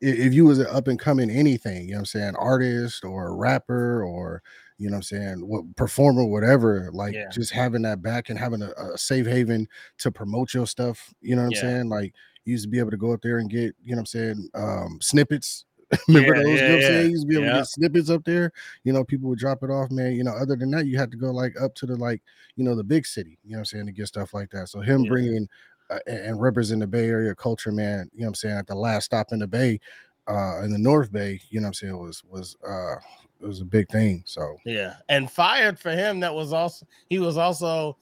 if 0.00 0.34
you 0.34 0.44
was 0.44 0.58
an 0.58 0.66
up 0.66 0.88
and 0.88 0.98
coming 0.98 1.30
anything 1.30 1.84
you 1.84 1.92
know 1.92 1.98
what 1.98 2.00
i'm 2.00 2.04
saying 2.06 2.34
artist 2.36 3.04
or 3.04 3.36
rapper 3.36 4.02
or 4.02 4.42
you 4.78 4.88
know 4.88 4.94
what 4.94 4.98
i'm 4.98 5.02
saying 5.02 5.46
what 5.46 5.64
performer 5.76 6.24
whatever 6.24 6.90
like 6.92 7.14
Yeah. 7.14 7.28
just 7.30 7.52
having 7.52 7.82
that 7.82 8.02
back 8.02 8.30
and 8.30 8.38
having 8.38 8.62
a, 8.62 8.70
a 8.72 8.98
safe 8.98 9.26
haven 9.28 9.68
to 9.98 10.10
promote 10.10 10.52
your 10.54 10.66
stuff 10.66 11.14
you 11.20 11.36
know 11.36 11.42
what 11.42 11.46
i'm 11.46 11.52
Yeah. 11.54 11.60
saying 11.60 11.88
like 11.88 12.12
you 12.44 12.50
used 12.50 12.64
to 12.64 12.68
be 12.68 12.80
able 12.80 12.90
to 12.90 12.96
go 12.96 13.12
up 13.12 13.22
there 13.22 13.38
and 13.38 13.48
get 13.48 13.76
you 13.84 13.94
know 13.94 13.98
what 13.98 13.98
i'm 14.00 14.06
saying 14.06 14.48
um 14.54 14.98
snippets 15.00 15.64
remember 16.08 16.36
Yeah, 16.36 16.42
those 16.42 16.60
you 16.60 16.68
know 16.68 16.76
yeah, 16.76 16.86
i'm 16.88 16.92
yeah. 16.94 17.00
you 17.02 17.08
used 17.08 17.22
to 17.22 17.26
be 17.28 17.34
able 17.36 17.44
Yeah. 17.46 17.52
to 17.52 17.58
get 17.58 17.66
snippets 17.66 18.10
up 18.10 18.24
there 18.24 18.52
you 18.84 18.92
know 18.92 19.04
people 19.04 19.28
would 19.30 19.38
drop 19.38 19.62
it 19.62 19.70
off 19.70 19.90
man 19.90 20.12
you 20.12 20.22
know 20.24 20.32
other 20.32 20.54
than 20.56 20.70
that 20.72 20.86
you 20.86 20.98
had 20.98 21.10
to 21.10 21.16
go 21.16 21.30
like 21.30 21.58
up 21.60 21.74
to 21.76 21.86
the 21.86 21.96
like 21.96 22.20
you 22.56 22.64
know 22.64 22.74
the 22.74 22.84
big 22.84 23.06
city 23.06 23.38
you 23.44 23.52
know 23.52 23.56
what 23.56 23.60
i'm 23.60 23.64
saying 23.64 23.86
to 23.86 23.92
get 23.92 24.06
stuff 24.06 24.34
like 24.34 24.50
that 24.50 24.68
so 24.68 24.80
him 24.80 25.04
Yeah. 25.04 25.08
bringing 25.10 25.48
uh, 25.90 25.98
and 26.06 26.18
and 26.18 26.40
represent 26.42 26.80
the 26.80 26.86
Bay 26.86 27.08
Area 27.08 27.34
culture, 27.34 27.72
man. 27.72 28.10
You 28.12 28.20
know 28.20 28.26
what 28.26 28.28
I'm 28.28 28.34
saying? 28.34 28.56
At 28.58 28.66
the 28.66 28.74
last 28.74 29.06
stop 29.06 29.32
in 29.32 29.38
the 29.38 29.46
Bay, 29.46 29.80
uh, 30.26 30.60
in 30.62 30.70
the 30.70 30.76
North 30.78 31.10
Bay, 31.10 31.40
you 31.48 31.60
know 31.60 31.64
what 31.64 31.68
I'm 31.68 31.72
saying, 31.74 31.96
was 31.96 32.22
was 32.28 32.56
uh 32.68 32.96
it 33.40 33.46
was 33.46 33.62
a 33.62 33.64
big 33.64 33.88
thing. 33.88 34.22
So 34.26 34.58
yeah. 34.66 34.96
And 35.08 35.30
fired 35.30 35.78
for 35.78 35.90
him, 35.92 36.20
that 36.20 36.34
was 36.34 36.52
also 36.52 36.86
he 37.08 37.18
was 37.18 37.38
also 37.38 37.96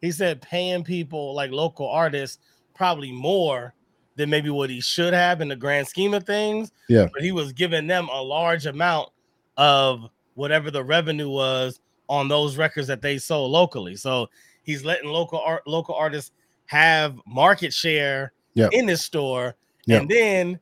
he 0.00 0.10
said 0.10 0.40
paying 0.40 0.82
people 0.84 1.34
like 1.34 1.50
local 1.50 1.86
artists 1.86 2.38
probably 2.74 3.12
more 3.12 3.74
than 4.18 4.28
maybe 4.28 4.50
what 4.50 4.68
he 4.68 4.80
should 4.80 5.14
have 5.14 5.40
in 5.40 5.48
the 5.48 5.56
grand 5.56 5.86
scheme 5.88 6.12
of 6.12 6.24
things. 6.24 6.72
Yeah. 6.88 7.06
But 7.12 7.22
he 7.22 7.32
was 7.32 7.52
giving 7.52 7.86
them 7.86 8.08
a 8.12 8.20
large 8.20 8.66
amount 8.66 9.08
of 9.56 10.10
whatever 10.34 10.70
the 10.70 10.84
revenue 10.84 11.30
was 11.30 11.80
on 12.08 12.28
those 12.28 12.56
records 12.56 12.88
that 12.88 13.00
they 13.00 13.16
sold 13.16 13.50
locally. 13.52 13.94
So 13.96 14.28
he's 14.64 14.84
letting 14.84 15.08
local 15.08 15.40
art 15.40 15.66
local 15.66 15.94
artists 15.94 16.32
have 16.66 17.16
market 17.26 17.72
share 17.72 18.32
in 18.72 18.88
his 18.88 19.02
store, 19.02 19.54
and 20.00 20.08
then 20.08 20.58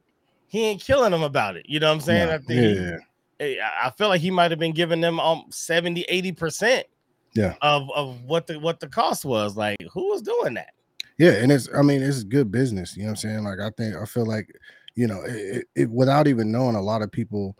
he 0.48 0.64
ain't 0.66 0.80
killing 0.82 1.10
them 1.10 1.22
about 1.22 1.56
it. 1.56 1.66
You 1.68 1.80
know 1.80 1.88
what 1.88 1.94
I'm 1.94 2.00
saying? 2.00 2.28
yeah, 2.28 2.34
I 2.34 2.38
think 2.38 2.78
yeah, 2.78 2.96
eh, 3.40 3.56
I 3.82 3.86
I 3.88 3.90
feel 3.90 4.08
like 4.08 4.20
he 4.20 4.30
might 4.30 4.50
have 4.50 4.60
been 4.60 4.72
giving 4.74 5.00
them 5.00 5.18
um 5.18 5.44
70, 5.50 6.02
80 6.08 6.32
percent 6.32 6.86
Yeah. 7.34 7.54
of, 7.62 7.90
of 7.94 8.22
what 8.24 8.46
the 8.46 8.58
what 8.60 8.80
the 8.80 8.88
cost 8.88 9.24
was. 9.24 9.56
Like, 9.56 9.78
who 9.92 10.10
was 10.10 10.20
doing 10.22 10.54
that? 10.54 10.70
Yeah, 11.18 11.32
and 11.32 11.50
it's 11.52 11.68
I 11.74 11.82
mean 11.82 12.02
it's 12.02 12.24
good 12.24 12.50
business. 12.50 12.96
You 12.96 13.04
know 13.04 13.08
what 13.08 13.12
I'm 13.12 13.16
saying? 13.16 13.44
Like 13.44 13.60
I 13.60 13.70
think 13.70 13.96
I 13.96 14.04
feel 14.04 14.26
like 14.26 14.48
you 14.94 15.06
know 15.06 15.22
it, 15.22 15.34
it, 15.34 15.66
it 15.74 15.90
without 15.90 16.28
even 16.28 16.52
knowing 16.52 16.76
a 16.76 16.82
lot 16.82 17.02
of 17.02 17.10
people 17.12 17.56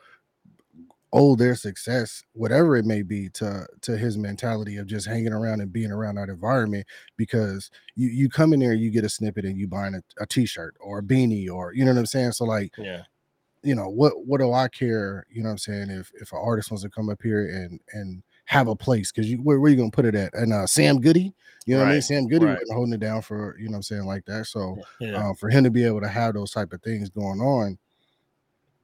owe 1.13 1.37
their 1.37 1.55
success, 1.55 2.23
whatever 2.33 2.77
it 2.77 2.85
may 2.85 3.03
be, 3.03 3.29
to 3.31 3.67
to 3.83 3.97
his 3.97 4.19
mentality 4.19 4.77
of 4.77 4.87
just 4.87 5.07
hanging 5.07 5.33
around 5.33 5.61
and 5.61 5.73
being 5.73 5.91
around 5.93 6.17
that 6.17 6.29
environment. 6.29 6.87
Because 7.17 7.71
you 7.95 8.09
you 8.09 8.29
come 8.29 8.53
in 8.53 8.61
there, 8.61 8.75
you 8.75 8.91
get 8.91 9.05
a 9.05 9.09
snippet, 9.09 9.45
and 9.45 9.59
you 9.59 9.69
buying 9.69 9.95
a, 9.95 10.03
a 10.23 10.27
t-shirt 10.27 10.77
or 10.81 10.99
a 10.99 11.03
beanie, 11.03 11.51
or 11.51 11.73
you 11.75 11.85
know 11.85 11.93
what 11.93 12.01
I'm 12.01 12.07
saying. 12.07 12.33
So 12.33 12.45
like 12.45 12.73
Yeah, 12.77 13.03
you 13.63 13.75
know 13.75 13.89
what 13.89 14.27
what 14.27 14.41
do 14.41 14.53
I 14.53 14.69
care? 14.69 15.27
You 15.31 15.43
know 15.43 15.49
what 15.49 15.53
I'm 15.53 15.59
saying? 15.59 15.91
If 15.91 16.13
if 16.21 16.33
an 16.33 16.39
artist 16.43 16.71
wants 16.71 16.85
to 16.85 16.91
come 16.91 17.09
up 17.11 17.23
here 17.23 17.47
and 17.49 17.81
and 17.93 18.23
have 18.47 18.69
a 18.69 18.77
place, 18.77 19.13
because 19.13 19.31
you 19.31 19.39
where, 19.39 19.61
where 19.61 19.71
you 19.71 19.77
gonna 19.77 19.91
put 19.91 20.05
it 20.07 20.15
at? 20.15 20.35
And 20.35 20.53
uh 20.53 20.67
Sam 20.67 21.01
Goody, 21.01 21.35
you 21.67 21.77
know 21.77 21.83
what 21.83 21.91
I 21.91 21.93
mean? 21.93 22.03
Sam 22.03 22.27
Goody 22.27 22.47
right. 22.47 22.59
holding 22.73 22.95
it 22.95 23.01
down 23.01 23.23
for 23.23 23.57
you 23.59 23.67
know 23.67 23.73
what 23.73 23.77
I'm 23.77 23.83
saying 23.83 24.05
like 24.05 24.25
that. 24.27 24.47
So 24.47 24.79
yeah, 25.01 25.31
uh, 25.31 25.35
for 25.35 25.51
him 25.51 25.65
to 25.65 25.71
be 25.71 25.85
able 25.85 26.01
to 26.01 26.09
have 26.09 26.35
those 26.35 26.53
type 26.53 26.73
of 26.73 26.81
things 26.83 27.11
going 27.11 27.41
on, 27.41 27.77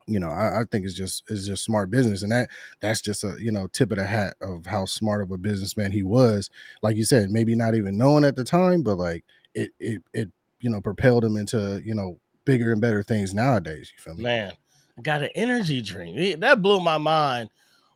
you 0.06 0.18
know, 0.18 0.30
I, 0.30 0.60
I 0.60 0.64
think 0.70 0.84
it's 0.84 0.94
just 0.94 1.22
it's 1.30 1.46
just 1.46 1.64
smart 1.64 1.90
business, 1.90 2.22
and 2.22 2.32
that 2.32 2.50
that's 2.80 3.00
just 3.00 3.24
a 3.24 3.36
you 3.38 3.52
know 3.52 3.68
tip 3.68 3.92
of 3.92 3.98
the 3.98 4.04
hat 4.04 4.34
of 4.40 4.66
how 4.66 4.84
smart 4.84 5.22
of 5.22 5.30
a 5.30 5.38
businessman 5.38 5.92
he 5.92 6.02
was. 6.02 6.50
Like 6.82 6.96
you 6.96 7.04
said, 7.04 7.30
maybe 7.30 7.54
not 7.54 7.74
even 7.74 7.96
knowing 7.96 8.24
at 8.24 8.36
the 8.36 8.44
time, 8.44 8.82
but 8.82 8.98
like 8.98 9.24
it 9.54 9.70
it 9.78 10.02
it 10.12 10.28
you 10.60 10.70
know 10.70 10.80
propelled 10.80 11.24
him 11.24 11.36
into 11.36 11.80
you 11.84 11.94
know 11.94 12.18
bigger 12.44 12.72
and 12.72 12.80
better 12.80 13.02
things 13.02 13.32
nowadays. 13.32 13.92
You 13.96 14.02
feel 14.02 14.14
me? 14.16 14.24
man. 14.24 14.52
I 14.98 15.02
got 15.02 15.22
an 15.22 15.30
energy 15.34 15.80
drink. 15.80 16.40
That 16.40 16.60
blew 16.60 16.78
my 16.78 16.98
mind 16.98 17.48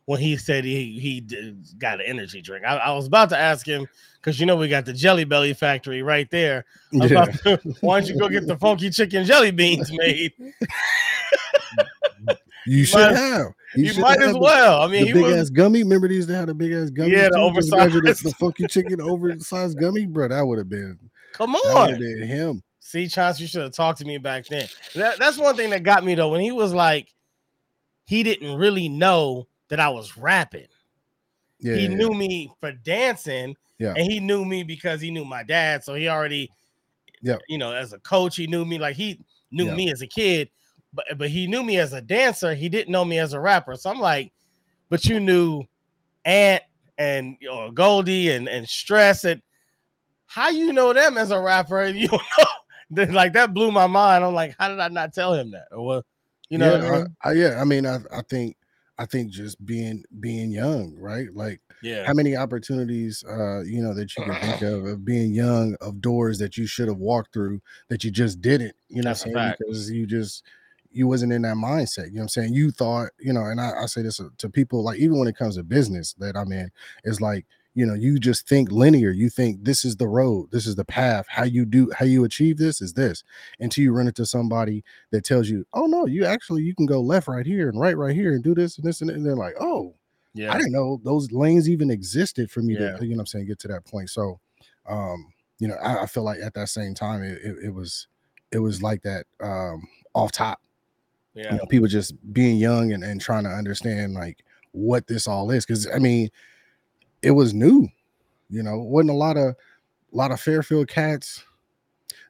when 0.07 0.19
he 0.19 0.35
said 0.37 0.63
he 0.65 0.97
he 0.99 1.19
did, 1.21 1.63
got 1.77 1.95
an 1.99 2.05
energy 2.07 2.41
drink. 2.41 2.65
I, 2.65 2.77
I 2.77 2.91
was 2.93 3.05
about 3.07 3.29
to 3.29 3.37
ask 3.37 3.65
him 3.67 3.87
because 4.15 4.39
you 4.39 4.45
know 4.45 4.55
we 4.55 4.67
got 4.69 4.85
the 4.85 4.93
Jelly 4.93 5.25
Belly 5.25 5.53
factory 5.53 6.01
right 6.01 6.29
there. 6.31 6.65
Yeah. 6.91 7.25
to- 7.25 7.59
why 7.81 7.99
don't 7.99 8.09
you 8.09 8.17
go 8.17 8.29
get 8.29 8.47
the 8.47 8.57
funky 8.57 8.89
chicken 8.89 9.25
jelly 9.25 9.51
beans 9.51 9.91
made? 9.93 10.33
You 12.65 12.83
should 12.83 12.97
might- 12.99 13.15
have. 13.15 13.47
You, 13.75 13.93
should 13.93 14.01
might 14.01 14.19
have 14.19 14.29
as 14.29 14.33
the- 14.33 14.39
well. 14.39 14.81
I 14.81 14.87
The 14.87 14.91
mean, 14.91 15.05
he 15.07 15.13
big 15.13 15.23
was 15.23 15.35
ass 15.35 15.49
gummy. 15.49 15.83
Remember 15.83 16.09
these? 16.09 16.27
They 16.27 16.33
had 16.33 16.49
a 16.49 16.53
big 16.53 16.73
ass 16.73 16.89
gummy. 16.89 17.11
Yeah, 17.11 17.29
the 17.29 17.37
too? 17.37 17.51
Just 17.55 17.71
imagine 17.73 17.97
oversized. 17.99 18.23
The, 18.25 18.29
the 18.29 18.35
funky 18.35 18.67
chicken 18.67 18.99
oversized 19.01 19.79
gummy, 19.79 20.05
bro. 20.05 20.27
That 20.27 20.45
would 20.45 20.57
have 20.57 20.67
been. 20.67 20.99
come 21.31 21.53
That 21.53 21.61
would 21.63 21.75
have 21.75 21.93
on. 21.93 21.99
been 21.99 22.27
him. 22.27 22.63
See, 22.81 23.07
Chance, 23.07 23.39
you 23.39 23.47
should 23.47 23.61
have 23.61 23.71
talked 23.71 23.99
to 23.99 24.05
me 24.05 24.17
back 24.17 24.47
then. 24.47 24.67
That, 24.95 25.17
that's 25.17 25.37
one 25.37 25.55
thing 25.55 25.69
that 25.69 25.83
got 25.83 26.03
me 26.03 26.15
though. 26.15 26.27
When 26.29 26.41
he 26.41 26.51
was 26.51 26.73
like, 26.73 27.13
he 28.05 28.23
didn't 28.23 28.57
really 28.57 28.89
know 28.89 29.47
that 29.69 29.79
I 29.79 29.89
was 29.89 30.17
rapping. 30.17 30.67
Yeah, 31.59 31.75
he 31.75 31.83
yeah, 31.83 31.95
knew 31.95 32.13
me 32.13 32.51
for 32.59 32.71
dancing, 32.71 33.55
Yeah. 33.79 33.93
and 33.97 34.11
he 34.11 34.19
knew 34.19 34.45
me 34.45 34.63
because 34.63 35.01
he 35.01 35.11
knew 35.11 35.25
my 35.25 35.43
dad. 35.43 35.83
So 35.83 35.95
he 35.95 36.07
already, 36.07 36.51
Yep. 37.21 37.39
you 37.47 37.57
know, 37.57 37.73
as 37.73 37.93
a 37.93 37.99
coach, 37.99 38.35
he 38.35 38.47
knew 38.47 38.63
me 38.65 38.77
like 38.77 38.95
he 38.95 39.19
knew 39.51 39.65
Yeah. 39.65 39.75
me 39.75 39.91
as 39.91 40.01
a 40.01 40.07
kid, 40.07 40.49
but 40.93 41.05
but 41.17 41.29
he 41.29 41.47
knew 41.47 41.63
me 41.63 41.79
as 41.79 41.93
a 41.93 42.01
dancer. 42.01 42.53
He 42.53 42.69
didn't 42.69 42.91
know 42.91 43.03
me 43.05 43.17
as 43.19 43.33
a 43.33 43.39
rapper. 43.39 43.75
So 43.75 43.89
I'm 43.89 43.99
like, 43.99 44.31
but 44.89 45.05
you 45.05 45.19
knew 45.19 45.63
Ant 46.25 46.63
and 46.97 47.37
you 47.39 47.47
know, 47.49 47.71
Goldie 47.71 48.29
and 48.31 48.47
and 48.47 48.67
Stress 48.69 49.23
and 49.23 49.41
how 50.27 50.49
you 50.49 50.73
know 50.73 50.93
them 50.93 51.17
as 51.17 51.31
a 51.31 51.39
rapper 51.39 51.81
and 51.81 51.97
you 51.99 52.07
know. 52.07 52.19
Like 52.89 53.33
that 53.33 53.53
blew 53.53 53.69
my 53.71 53.87
mind. 53.87 54.23
I'm 54.23 54.33
like, 54.33 54.55
how 54.57 54.69
did 54.69 54.79
I 54.79 54.87
not 54.87 55.13
tell 55.13 55.33
him 55.33 55.51
that? 55.51 55.65
Or 55.71 55.85
what, 55.85 56.05
you 56.49 56.57
know, 56.57 56.75
yeah, 56.75 56.81
what 56.81 56.91
I 56.91 56.97
mean? 56.97 57.15
I, 57.21 57.29
I, 57.29 57.33
yeah. 57.33 57.61
I 57.61 57.63
mean, 57.65 57.85
I, 57.85 57.97
I 58.13 58.21
think, 58.29 58.55
I 58.99 59.05
think 59.05 59.31
just 59.31 59.63
being 59.65 60.03
being 60.19 60.51
young, 60.51 60.95
right? 60.97 61.33
Like, 61.33 61.61
yeah, 61.81 62.05
how 62.05 62.13
many 62.13 62.35
opportunities, 62.35 63.23
uh, 63.23 63.61
you 63.61 63.81
know, 63.81 63.93
that 63.93 64.15
you 64.17 64.23
can 64.23 64.35
think 64.35 64.61
of 64.61 64.85
of 64.85 65.05
being 65.05 65.33
young, 65.33 65.75
of 65.81 66.01
doors 66.01 66.39
that 66.39 66.57
you 66.57 66.65
should 66.65 66.87
have 66.87 66.97
walked 66.97 67.33
through 67.33 67.61
that 67.89 68.03
you 68.03 68.11
just 68.11 68.41
didn't. 68.41 68.75
You 68.89 69.01
know, 69.01 69.09
That's 69.09 69.25
what 69.25 69.37
I'm 69.37 69.43
saying 69.43 69.55
because 69.59 69.91
you 69.91 70.05
just 70.07 70.43
you 70.91 71.07
wasn't 71.07 71.33
in 71.33 71.43
that 71.43 71.55
mindset. 71.55 72.07
You 72.07 72.13
know, 72.13 72.19
what 72.19 72.23
I'm 72.23 72.29
saying 72.29 72.53
you 72.53 72.71
thought, 72.71 73.09
you 73.19 73.33
know, 73.33 73.45
and 73.45 73.61
I, 73.61 73.83
I 73.83 73.85
say 73.85 74.01
this 74.01 74.19
to 74.37 74.49
people 74.49 74.83
like 74.83 74.99
even 74.99 75.19
when 75.19 75.27
it 75.27 75.37
comes 75.37 75.55
to 75.55 75.63
business 75.63 76.13
that 76.19 76.35
I'm 76.35 76.51
in, 76.51 76.71
is 77.03 77.21
like 77.21 77.45
you 77.77 77.85
know 77.85 77.93
you 77.93 78.17
just 78.17 78.47
think 78.49 78.71
linear 78.71 79.11
you 79.11 79.29
think 79.29 79.63
this 79.63 79.85
is 79.85 79.95
the 79.97 80.07
road 80.07 80.49
this 80.51 80.65
is 80.65 80.75
the 80.75 80.83
path 80.83 81.27
how 81.29 81.43
you 81.43 81.63
do 81.63 81.91
how 81.95 82.05
you 82.05 82.23
achieve 82.23 82.57
this 82.57 82.81
is 82.81 82.91
this 82.93 83.23
until 83.59 83.83
you 83.83 83.91
run 83.93 84.07
into 84.07 84.25
somebody 84.25 84.83
that 85.11 85.23
tells 85.23 85.47
you 85.47 85.63
oh 85.73 85.85
no 85.85 86.07
you 86.07 86.25
actually 86.25 86.63
you 86.63 86.73
can 86.73 86.87
go 86.87 86.99
left 86.99 87.27
right 87.27 87.45
here 87.45 87.69
and 87.69 87.79
right 87.79 87.95
right 87.95 88.15
here 88.15 88.33
and 88.33 88.43
do 88.43 88.55
this 88.55 88.77
and 88.77 88.85
this 88.85 89.01
and, 89.01 89.11
that. 89.11 89.15
and 89.15 89.23
they're 89.23 89.35
like 89.35 89.53
oh 89.59 89.93
yeah, 90.33 90.51
i 90.51 90.57
didn't 90.57 90.71
know 90.71 90.99
those 91.03 91.31
lanes 91.31 91.69
even 91.69 91.91
existed 91.91 92.49
for 92.49 92.63
me 92.63 92.73
Yeah. 92.73 92.97
to 92.97 93.05
you 93.05 93.11
know 93.11 93.17
what 93.17 93.21
i'm 93.21 93.25
saying 93.27 93.45
get 93.45 93.59
to 93.59 93.67
that 93.67 93.85
point 93.85 94.09
so 94.09 94.39
um 94.87 95.31
you 95.59 95.67
know 95.67 95.75
i, 95.75 96.01
I 96.01 96.05
feel 96.07 96.23
like 96.23 96.39
at 96.41 96.55
that 96.55 96.69
same 96.69 96.95
time 96.95 97.21
it, 97.21 97.39
it, 97.43 97.57
it 97.65 97.73
was 97.73 98.07
it 98.51 98.57
was 98.57 98.81
like 98.81 99.03
that 99.03 99.27
um 99.39 99.87
off 100.15 100.31
top 100.31 100.59
yeah, 101.35 101.51
you 101.51 101.57
know 101.59 101.65
people 101.67 101.87
just 101.87 102.15
being 102.33 102.57
young 102.57 102.91
and, 102.93 103.03
and 103.03 103.21
trying 103.21 103.43
to 103.43 103.51
understand 103.51 104.15
like 104.15 104.43
what 104.71 105.05
this 105.05 105.27
all 105.27 105.51
is 105.51 105.63
because 105.63 105.87
i 105.93 105.99
mean 105.99 106.27
it 107.21 107.31
was 107.31 107.53
new 107.53 107.87
you 108.49 108.63
know 108.63 108.77
wasn't 108.77 109.09
a 109.09 109.13
lot 109.13 109.37
of 109.37 109.47
a 109.47 109.55
lot 110.15 110.31
of 110.31 110.39
fairfield 110.39 110.87
cats 110.87 111.43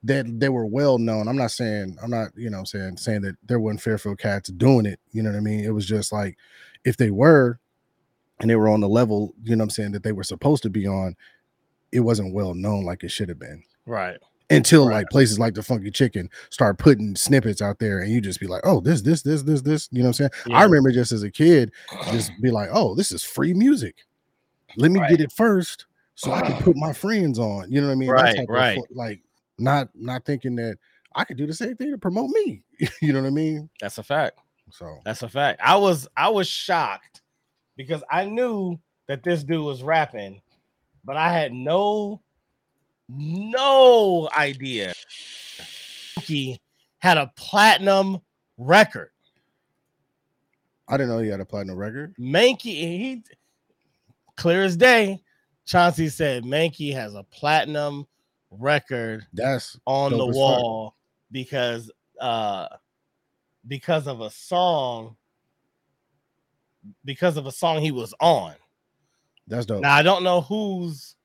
that 0.04 0.26
they 0.40 0.50
were 0.50 0.66
well 0.66 1.00
known. 1.00 1.28
I'm 1.28 1.36
not 1.38 1.52
saying 1.52 1.98
i'm 2.02 2.10
not 2.12 2.30
you 2.36 2.50
know 2.50 2.64
saying 2.64 2.98
saying 2.98 3.22
that 3.22 3.36
there 3.48 3.60
wasn't 3.60 3.82
fairfield 3.82 4.20
cats 4.20 4.50
doing 4.50 4.86
it 4.86 5.00
you 5.12 5.22
know 5.24 5.30
what 5.32 5.38
i 5.38 5.42
mean? 5.42 5.64
It 5.64 5.74
was 5.74 5.86
just 5.86 6.12
like 6.12 6.38
if 6.86 6.98
they 6.98 7.12
were 7.12 7.60
and 8.40 8.50
they 8.50 8.56
were 8.56 8.70
on 8.70 8.80
the 8.82 8.90
level 8.90 9.34
you 9.44 9.56
know 9.56 9.62
what 9.62 9.66
i'm 9.66 9.70
saying 9.72 9.92
that 9.94 10.04
they 10.04 10.12
were 10.12 10.24
supposed 10.24 10.64
to 10.64 10.70
be 10.70 10.88
on 10.88 11.16
it 11.92 12.02
wasn't 12.02 12.34
well 12.34 12.54
known 12.54 12.84
like 12.84 13.04
it 13.04 13.12
should 13.12 13.30
have 13.30 13.40
been. 13.40 13.64
Right, 13.86 14.18
until 14.50 14.88
Right. 14.88 14.96
like 14.96 15.10
places 15.10 15.40
like 15.40 15.54
the 15.56 15.64
funky 15.64 15.90
chicken 15.92 16.30
start 16.50 16.78
putting 16.78 17.16
snippets 17.16 17.62
out 17.62 17.80
there 17.80 18.00
and 18.00 18.12
you 18.12 18.22
just 18.22 18.40
be 18.40 18.48
like 18.48 18.62
oh 18.66 18.80
this 18.82 19.02
this 19.02 19.22
this 19.24 19.44
this 19.44 19.62
this 19.62 19.90
you 19.92 20.00
know 20.00 20.10
what 20.10 20.20
i'm 20.20 20.30
saying? 20.30 20.30
Yeah. 20.48 20.58
i 20.60 20.64
remember 20.64 20.92
just 20.92 21.12
as 21.12 21.24
a 21.24 21.32
kid 21.32 21.72
just 22.12 22.32
be 22.42 22.52
like 22.52 22.70
oh 22.72 22.94
this 22.96 23.12
is 23.12 23.24
free 23.24 23.54
music 23.54 23.96
let 24.78 24.92
me 24.92 25.00
Right. 25.00 25.10
get 25.12 25.22
it 25.22 25.32
first 25.32 25.86
so 26.16 26.32
i 26.32 26.42
can 26.42 26.56
put 26.64 26.76
my 26.78 26.94
friends 26.94 27.38
on 27.40 27.70
you 27.72 27.82
know 27.82 27.88
what 27.88 27.94
i 27.94 27.96
mean 27.96 28.10
Right, 28.10 28.40
of 28.40 28.46
right. 28.50 28.80
like 28.92 29.22
not 29.60 29.90
not 29.96 30.26
thinking 30.26 30.56
that 30.56 30.78
i 31.16 31.24
could 31.24 31.38
do 31.38 31.46
the 31.48 31.54
same 31.54 31.76
thing 31.76 31.92
to 31.92 31.98
promote 31.98 32.30
me 32.30 32.64
you 33.02 33.12
know 33.14 33.22
what 33.22 33.28
i 33.28 33.32
mean 33.32 33.70
that's 33.82 33.98
a 33.98 34.04
fact. 34.04 34.40
so 34.72 35.00
That's 35.06 35.24
a 35.24 35.30
fact. 35.30 35.60
I 35.64 35.76
was 35.76 36.08
I 36.18 36.30
was 36.30 36.48
shocked 36.48 37.22
because 37.76 38.04
I 38.12 38.26
knew 38.26 38.80
that 39.08 39.24
this 39.24 39.44
dude 39.44 39.64
was 39.64 39.82
rapping, 39.84 40.42
but 41.06 41.16
I 41.18 41.32
had 41.32 41.54
no 41.54 42.22
no 43.10 44.28
idea 44.38 44.94
he 46.22 46.60
had 47.00 47.18
a 47.18 47.32
platinum 47.38 48.20
record. 48.58 49.12
i 50.90 50.98
didn't 50.98 51.10
know 51.10 51.20
he 51.20 51.30
had 51.30 51.40
a 51.40 51.46
platinum 51.46 51.78
record 51.78 52.14
Mankey, 52.20 52.64
he 52.76 53.24
clear 54.38 54.64
as 54.64 54.78
day. 54.78 55.22
Chauncey 55.66 56.08
said 56.08 56.44
Mankey 56.44 56.94
has 56.94 57.14
a 57.14 57.24
platinum 57.24 58.08
record 58.50 59.26
that's 59.34 59.78
on 59.86 60.18
the 60.18 60.26
wall 60.26 60.96
because 61.32 61.92
uh 62.22 62.68
because 63.68 64.08
of 64.08 64.22
a 64.22 64.30
song 64.30 65.18
because 67.04 67.36
of 67.36 67.46
a 67.46 67.52
song 67.52 67.82
he 67.82 67.92
was 67.92 68.14
on. 68.22 68.54
that's 69.48 69.66
dope 69.66 69.82
Now 69.82 69.94
I 69.94 70.04
don't 70.04 70.24
know 70.24 70.40
whose 70.40 71.16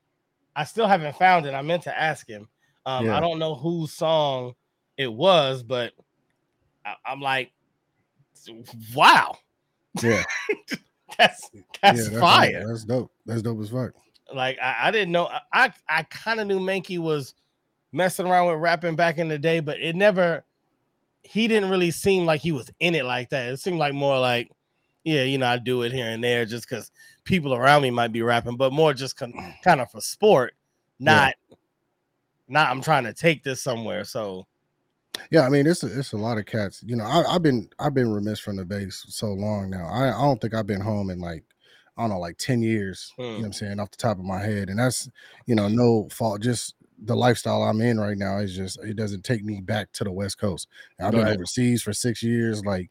I 0.55 0.65
still 0.65 0.87
haven't 0.87 1.15
found 1.17 1.45
it. 1.45 1.53
I 1.53 1.61
meant 1.61 1.83
to 1.83 1.97
ask 1.97 2.27
him. 2.27 2.49
Um 2.85 3.05
Yeah. 3.05 3.15
I 3.15 3.21
don't 3.21 3.39
know 3.39 3.55
whose 3.55 3.93
song 3.93 4.53
it 4.97 5.11
was, 5.11 5.63
but 5.63 5.93
I, 6.85 6.95
I'm 7.05 7.21
like 7.21 7.53
wow, 8.93 9.37
yeah 10.01 10.23
that's 11.17 11.49
that's 11.81 12.09
yeah, 12.09 12.19
fire. 12.19 12.65
that's 12.67 12.83
dope 12.83 13.11
that's 13.25 13.41
dope 13.41 13.59
as 13.61 13.69
fuck 13.69 13.91
Like 14.33 14.57
I, 14.61 14.87
I 14.87 14.91
didn't 14.91 15.11
know. 15.11 15.27
I 15.27 15.41
I, 15.51 15.73
I 15.89 16.03
kind 16.03 16.39
of 16.39 16.47
knew 16.47 16.59
Mankey 16.59 16.99
was 16.99 17.35
messing 17.91 18.25
around 18.25 18.47
with 18.47 18.59
rapping 18.59 18.95
back 18.95 19.17
in 19.17 19.27
the 19.27 19.37
day, 19.37 19.59
but 19.59 19.79
it 19.79 19.95
never. 19.95 20.43
He 21.23 21.47
didn't 21.47 21.69
really 21.69 21.91
seem 21.91 22.25
like 22.25 22.41
he 22.41 22.51
was 22.51 22.69
in 22.81 22.95
it 22.95 23.05
like 23.05 23.29
that. 23.29 23.47
It 23.53 23.59
seemed 23.59 23.79
like 23.79 23.93
more 23.93 24.19
like, 24.19 24.51
yeah, 25.05 25.23
you 25.23 25.37
know, 25.37 25.47
I 25.47 25.57
do 25.57 25.83
it 25.83 25.93
here 25.93 26.09
and 26.09 26.21
there 26.21 26.45
just 26.45 26.67
because 26.67 26.91
people 27.23 27.53
around 27.53 27.81
me 27.81 27.91
might 27.91 28.11
be 28.11 28.21
rapping, 28.21 28.57
but 28.57 28.73
more 28.73 28.93
just 28.93 29.15
kind 29.63 29.79
of 29.81 29.89
for 29.89 30.01
sport, 30.01 30.53
not. 30.99 31.35
Not 32.49 32.69
I'm 32.69 32.81
trying 32.81 33.05
to 33.05 33.13
take 33.13 33.41
this 33.41 33.63
somewhere. 33.63 34.03
So 34.03 34.45
Yeah, 35.31 35.41
I 35.41 35.49
mean 35.49 35.67
it's 35.67 35.83
a, 35.83 35.99
it's 35.99 36.13
a 36.13 36.17
lot 36.17 36.37
of 36.37 36.45
cats. 36.45 36.83
You 36.85 36.95
know, 36.95 37.03
I, 37.05 37.23
I've 37.35 37.43
been 37.43 37.69
I've 37.79 37.93
been 37.93 38.11
remiss 38.11 38.39
from 38.39 38.55
the 38.57 38.65
base 38.65 39.05
so 39.09 39.27
long 39.27 39.69
now. 39.69 39.85
I, 39.87 40.07
I 40.09 40.21
don't 40.21 40.41
think 40.41 40.53
I've 40.53 40.67
been 40.67 40.81
home 40.81 41.09
in 41.09 41.19
like 41.19 41.43
I 41.97 42.01
don't 42.03 42.09
know 42.11 42.19
like 42.19 42.37
ten 42.37 42.61
years. 42.61 43.15
You 43.35 43.41
know 43.41 43.45
Hmm. 43.45 43.47
what 43.47 43.49
I'm 43.49 43.53
saying 43.53 43.79
off 43.79 43.91
the 43.91 43.97
top 43.97 44.17
of 44.19 44.25
my 44.25 44.39
head, 44.39 44.69
and 44.69 44.79
that's 44.79 45.09
you 45.45 45.55
know 45.55 45.67
no 45.67 46.07
fault. 46.11 46.41
Just 46.41 46.75
the 47.05 47.15
lifestyle 47.15 47.63
I'm 47.63 47.81
in 47.81 47.99
right 47.99 48.17
now 48.17 48.37
is 48.39 48.55
just 48.55 48.79
it 48.83 48.95
doesn't 48.95 49.23
take 49.23 49.43
me 49.43 49.61
back 49.61 49.91
to 49.93 50.03
the 50.03 50.11
West 50.11 50.37
Coast. 50.39 50.67
And 50.97 51.07
I've 51.07 51.15
been 51.15 51.27
Right. 51.27 51.27
overseas 51.27 51.81
for 51.83 51.93
six 51.93 52.23
years. 52.23 52.63
Like 52.65 52.89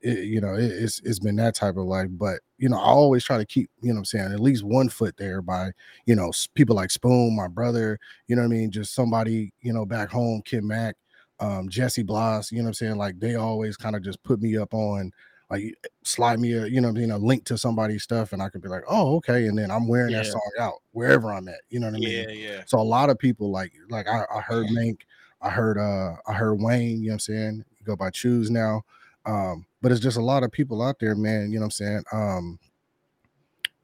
it, 0.00 0.24
you 0.24 0.40
know, 0.40 0.54
it, 0.54 0.64
it's 0.70 1.00
it's 1.00 1.18
been 1.20 1.36
that 1.36 1.54
type 1.54 1.76
of 1.76 1.84
life. 1.86 2.08
But 2.10 2.40
you 2.58 2.68
know, 2.68 2.76
I 2.78 2.86
always 2.86 3.24
try 3.24 3.38
to 3.38 3.46
keep 3.46 3.70
you 3.80 3.88
know 3.88 3.94
what 3.94 3.98
I'm 4.00 4.04
saying 4.06 4.32
at 4.32 4.40
least 4.40 4.64
one 4.64 4.88
foot 4.88 5.16
there 5.16 5.42
by 5.42 5.72
you 6.06 6.14
know 6.14 6.32
people 6.54 6.76
like 6.76 6.90
Spoon, 6.90 7.34
my 7.36 7.48
brother. 7.48 7.98
You 8.28 8.36
know 8.36 8.42
what 8.42 8.46
I 8.48 8.56
mean? 8.56 8.70
Just 8.70 8.94
somebody 8.94 9.52
you 9.60 9.72
know 9.72 9.86
back 9.86 10.10
home, 10.10 10.42
Kim 10.44 10.66
Mack 10.66 10.96
um 11.44 11.68
Jesse 11.68 12.02
Bloss, 12.02 12.50
you 12.50 12.58
know 12.58 12.64
what 12.64 12.68
I'm 12.68 12.74
saying? 12.74 12.96
Like 12.96 13.20
they 13.20 13.34
always 13.34 13.76
kind 13.76 13.94
of 13.94 14.02
just 14.02 14.22
put 14.22 14.40
me 14.40 14.56
up 14.56 14.72
on 14.72 15.12
like 15.50 15.76
slide 16.02 16.40
me 16.40 16.52
a 16.54 16.66
you 16.66 16.80
know 16.80 16.88
what 16.88 16.96
I 16.96 17.00
mean, 17.00 17.10
a 17.10 17.18
link 17.18 17.44
to 17.46 17.58
somebody's 17.58 18.02
stuff 18.02 18.32
and 18.32 18.42
I 18.42 18.48
could 18.48 18.62
be 18.62 18.68
like, 18.68 18.84
oh 18.88 19.16
okay, 19.16 19.46
and 19.46 19.58
then 19.58 19.70
I'm 19.70 19.86
wearing 19.86 20.12
that 20.12 20.26
song 20.26 20.50
out 20.58 20.74
wherever 20.92 21.32
I'm 21.32 21.48
at, 21.48 21.60
you 21.68 21.80
know 21.80 21.86
what 21.86 21.96
I 21.96 21.98
mean? 21.98 22.26
yeah, 22.28 22.30
yeah, 22.30 22.62
So 22.66 22.78
a 22.78 22.82
lot 22.82 23.10
of 23.10 23.18
people 23.18 23.50
like 23.50 23.72
like 23.90 24.08
I, 24.08 24.24
I 24.34 24.40
heard 24.40 24.70
Mink, 24.70 25.06
I 25.42 25.50
heard 25.50 25.78
uh 25.78 26.16
I 26.26 26.32
heard 26.32 26.60
Wayne, 26.60 27.02
you 27.02 27.08
know 27.08 27.12
what 27.12 27.14
I'm 27.14 27.18
saying? 27.20 27.64
You 27.78 27.84
go 27.84 27.96
by 27.96 28.10
choose 28.10 28.50
now. 28.50 28.82
Um, 29.26 29.66
but 29.82 29.92
it's 29.92 30.00
just 30.00 30.18
a 30.18 30.22
lot 30.22 30.42
of 30.44 30.52
people 30.52 30.82
out 30.82 30.98
there, 30.98 31.14
man, 31.14 31.50
you 31.50 31.58
know 31.58 31.66
what 31.66 31.66
I'm 31.66 31.70
saying? 31.72 32.04
Um 32.12 32.58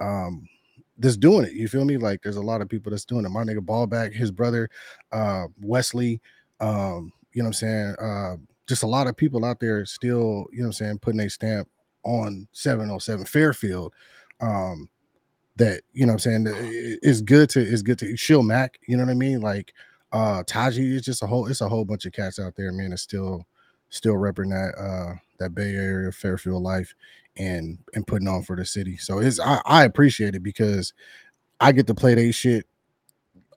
um 0.00 0.48
that's 0.98 1.16
doing 1.16 1.46
it. 1.46 1.52
You 1.52 1.66
feel 1.66 1.84
me? 1.84 1.96
Like 1.96 2.22
there's 2.22 2.36
a 2.36 2.42
lot 2.42 2.60
of 2.60 2.68
people 2.68 2.90
that's 2.90 3.06
doing 3.06 3.24
it. 3.24 3.30
My 3.30 3.42
nigga 3.42 3.60
Ballback, 3.60 4.12
his 4.14 4.30
brother, 4.30 4.68
uh 5.12 5.46
Wesley, 5.60 6.20
um, 6.60 7.12
you 7.32 7.42
know 7.42 7.48
what 7.48 7.48
I'm 7.48 7.52
saying? 7.54 7.94
Uh 8.00 8.36
just 8.66 8.82
a 8.84 8.86
lot 8.86 9.08
of 9.08 9.16
people 9.16 9.44
out 9.44 9.58
there 9.58 9.84
still, 9.84 10.46
you 10.52 10.58
know 10.58 10.64
what 10.64 10.66
I'm 10.66 10.72
saying, 10.72 10.98
putting 11.00 11.20
a 11.20 11.28
stamp 11.28 11.68
on 12.04 12.46
707 12.52 13.26
Fairfield. 13.26 13.92
Um 14.40 14.88
that 15.56 15.82
you 15.92 16.06
know 16.06 16.12
what 16.14 16.26
I'm 16.26 16.44
saying 16.46 16.98
it's 17.02 17.20
good 17.20 17.50
to 17.50 17.60
it's 17.60 17.82
good 17.82 17.98
to 17.98 18.16
Shill 18.16 18.42
Mac, 18.42 18.78
you 18.86 18.96
know 18.96 19.04
what 19.04 19.10
I 19.10 19.14
mean? 19.14 19.40
Like 19.40 19.74
uh 20.12 20.42
Taji 20.46 20.96
it's 20.96 21.04
just 21.04 21.22
a 21.22 21.26
whole 21.26 21.46
it's 21.46 21.60
a 21.60 21.68
whole 21.68 21.84
bunch 21.84 22.06
of 22.06 22.12
cats 22.12 22.38
out 22.38 22.54
there, 22.56 22.72
man, 22.72 22.90
that's 22.90 23.02
still 23.02 23.46
still 23.90 24.14
repping 24.14 24.50
that 24.50 24.80
uh 24.80 25.14
that 25.38 25.54
Bay 25.54 25.74
Area 25.74 26.12
Fairfield 26.12 26.62
life 26.62 26.94
and 27.36 27.78
and 27.94 28.06
putting 28.06 28.28
on 28.28 28.42
for 28.42 28.56
the 28.56 28.64
city. 28.64 28.96
So 28.96 29.18
it's 29.18 29.40
I, 29.40 29.60
I 29.64 29.84
appreciate 29.84 30.34
it 30.34 30.42
because 30.42 30.92
I 31.60 31.72
get 31.72 31.86
to 31.88 31.94
play 31.94 32.14
they 32.14 32.32
shit 32.32 32.66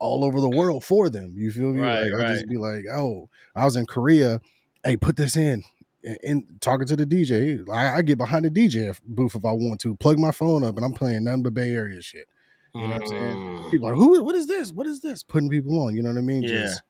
all 0.04 0.24
over 0.26 0.41
the 0.41 0.49
world 0.49 0.84
for 0.84 1.10
them. 1.10 1.34
You 1.36 1.51
feel 1.51 1.74
me? 1.74 1.82
Right, 1.82 2.12
like 2.12 2.22
I 2.22 2.28
just 2.34 2.41
right. 2.43 2.49
be 2.49 2.58
like, 2.58 2.86
oh, 2.93 3.30
I 3.56 3.66
was 3.66 3.76
in 3.76 3.86
Korea. 3.86 4.41
Hey, 4.84 4.97
put 4.97 5.16
this 5.16 5.38
in. 5.38 5.64
And, 6.04 6.18
and 6.24 6.43
talking 6.60 6.86
to 6.88 6.95
the 6.97 7.06
DJ, 7.06 7.68
I, 7.70 7.97
I 7.97 8.01
get 8.01 8.18
behind 8.18 8.43
the 8.45 8.49
DJ 8.51 8.97
booth 9.06 9.36
if 9.36 9.45
I 9.45 9.51
want 9.51 9.80
to. 9.82 9.95
Plug 9.95 10.20
my 10.20 10.32
phone 10.32 10.64
up, 10.64 10.76
and 10.76 10.86
I'm 10.86 10.93
playing 10.93 11.24
nothing 11.24 11.43
but 11.43 11.54
Bay 11.54 11.72
Area 11.72 12.01
shit. 12.01 12.28
You 12.76 12.82
know 12.82 12.88
what 12.88 13.01
I'm 13.04 13.08
saying? 13.08 13.36
Mm, 13.36 13.72
People 13.72 13.88
are 13.88 13.95
like, 13.95 13.99
who? 13.99 14.24
What 14.24 14.36
is 14.36 14.47
this? 14.47 14.72
What 14.74 14.88
is 14.88 14.99
this? 14.99 15.24
Putting 15.24 15.49
people 15.49 15.80
on. 15.82 15.95
You 15.95 16.01
know 16.04 16.10
what 16.10 16.18
I 16.18 16.22
mean? 16.22 16.43
Yeah. 16.43 16.49
Just 16.49 16.82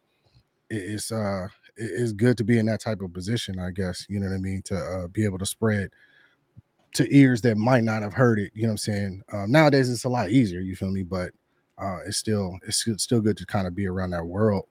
it- 0.70 0.76
it's 0.94 1.12
uh, 1.12 1.48
it- 1.78 1.92
it's 2.02 2.14
good 2.14 2.38
to 2.38 2.44
be 2.44 2.58
in 2.58 2.66
that 2.68 2.80
type 2.82 3.02
of 3.02 3.14
position. 3.14 3.60
I 3.60 3.70
guess 3.72 4.06
you 4.10 4.20
know 4.20 4.28
what 4.28 4.36
I 4.36 4.40
mean 4.40 4.62
to 4.66 4.76
uh, 4.78 5.08
be 5.08 5.24
able 5.26 5.38
to 5.40 5.46
spread 5.46 5.90
to 6.96 7.16
ears 7.16 7.42
that 7.42 7.58
might 7.58 7.84
not 7.84 8.02
have 8.02 8.14
heard 8.14 8.40
it. 8.40 8.52
You 8.56 8.64
know 8.64 8.70
what 8.70 8.74
I'm 8.74 8.78
saying? 8.78 9.22
Um, 9.32 9.52
nowadays 9.52 9.90
it's 9.90 10.04
a 10.06 10.10
lot 10.10 10.30
easier. 10.32 10.60
You 10.62 10.76
feel 10.76 10.90
me? 10.92 11.04
But 11.04 11.32
uh, 11.78 12.00
it's 12.06 12.18
still 12.18 12.58
it's 12.68 12.86
still 12.98 13.22
good 13.22 13.38
to 13.38 13.46
kind 13.46 13.68
of 13.68 13.76
be 13.76 13.88
around 13.88 14.12
that 14.12 14.26
world. 14.26 14.66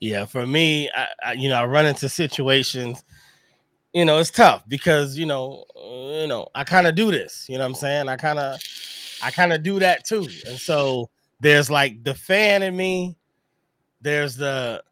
Yeah, 0.00 0.24
for 0.24 0.46
me, 0.46 0.90
I, 0.94 1.06
I 1.24 1.32
you 1.34 1.48
know, 1.48 1.56
I 1.56 1.66
run 1.66 1.86
into 1.86 2.08
situations, 2.08 3.04
you 3.92 4.04
know, 4.04 4.18
it's 4.18 4.30
tough 4.30 4.64
because 4.68 5.16
you 5.16 5.26
know, 5.26 5.64
uh, 5.76 6.20
you 6.20 6.26
know, 6.26 6.48
I 6.54 6.64
kind 6.64 6.86
of 6.86 6.94
do 6.94 7.10
this, 7.10 7.46
you 7.48 7.56
know 7.56 7.64
what 7.64 7.70
I'm 7.70 7.74
saying? 7.74 8.08
I 8.08 8.16
kind 8.16 8.38
of 8.38 8.60
I 9.22 9.30
kind 9.30 9.52
of 9.52 9.62
do 9.62 9.78
that 9.78 10.04
too. 10.04 10.28
And 10.46 10.58
so 10.58 11.10
there's 11.40 11.70
like 11.70 12.02
the 12.02 12.14
fan 12.14 12.62
in 12.62 12.76
me, 12.76 13.16
there's 14.00 14.36
the 14.36 14.82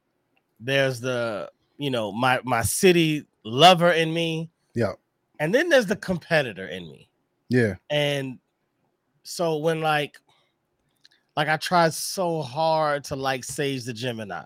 there's 0.60 1.00
the 1.00 1.50
you 1.78 1.90
know, 1.90 2.12
my 2.12 2.40
my 2.44 2.62
city 2.62 3.26
lover 3.44 3.90
in 3.90 4.12
me. 4.12 4.50
Yeah. 4.74 4.92
And 5.40 5.54
then 5.54 5.70
there's 5.70 5.86
the 5.86 5.96
competitor 5.96 6.66
in 6.66 6.90
me. 6.90 7.08
Yeah, 7.48 7.74
And 7.88 8.38
so 9.24 9.56
when 9.56 9.80
like 9.80 10.18
like 11.37 11.49
I 11.49 11.57
tried 11.57 11.95
so 11.95 12.43
hard 12.43 13.05
to 13.05 13.16
like 13.16 13.45
Sage 13.45 13.85
the 13.85 13.93
Gemini. 13.93 14.43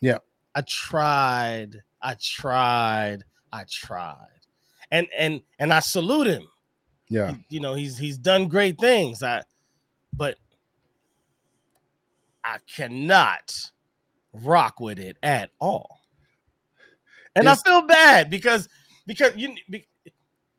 Yeah. 0.00 0.18
I 0.54 0.62
tried, 0.62 1.82
I 2.02 2.14
tried, 2.20 3.24
I 3.52 3.64
tried. 3.70 4.26
And 4.90 5.06
and 5.16 5.40
and 5.58 5.72
I 5.72 5.80
salute 5.80 6.26
him. 6.26 6.46
yeah, 7.08 7.34
You 7.48 7.60
know, 7.60 7.74
he's 7.74 7.96
he's 7.98 8.18
done 8.18 8.48
great 8.48 8.78
things. 8.78 9.22
I 9.22 9.42
but 10.12 10.36
I 12.44 12.58
cannot 12.74 13.54
rock 14.32 14.80
with 14.80 14.98
it 14.98 15.16
at 15.22 15.50
all. 15.60 16.00
And 17.36 17.44
It's- 17.44 17.62
I 17.64 17.68
feel 17.68 17.82
bad 17.82 18.30
because 18.30 18.68
because 19.06 19.36
you 19.36 19.54
be- 19.68 19.86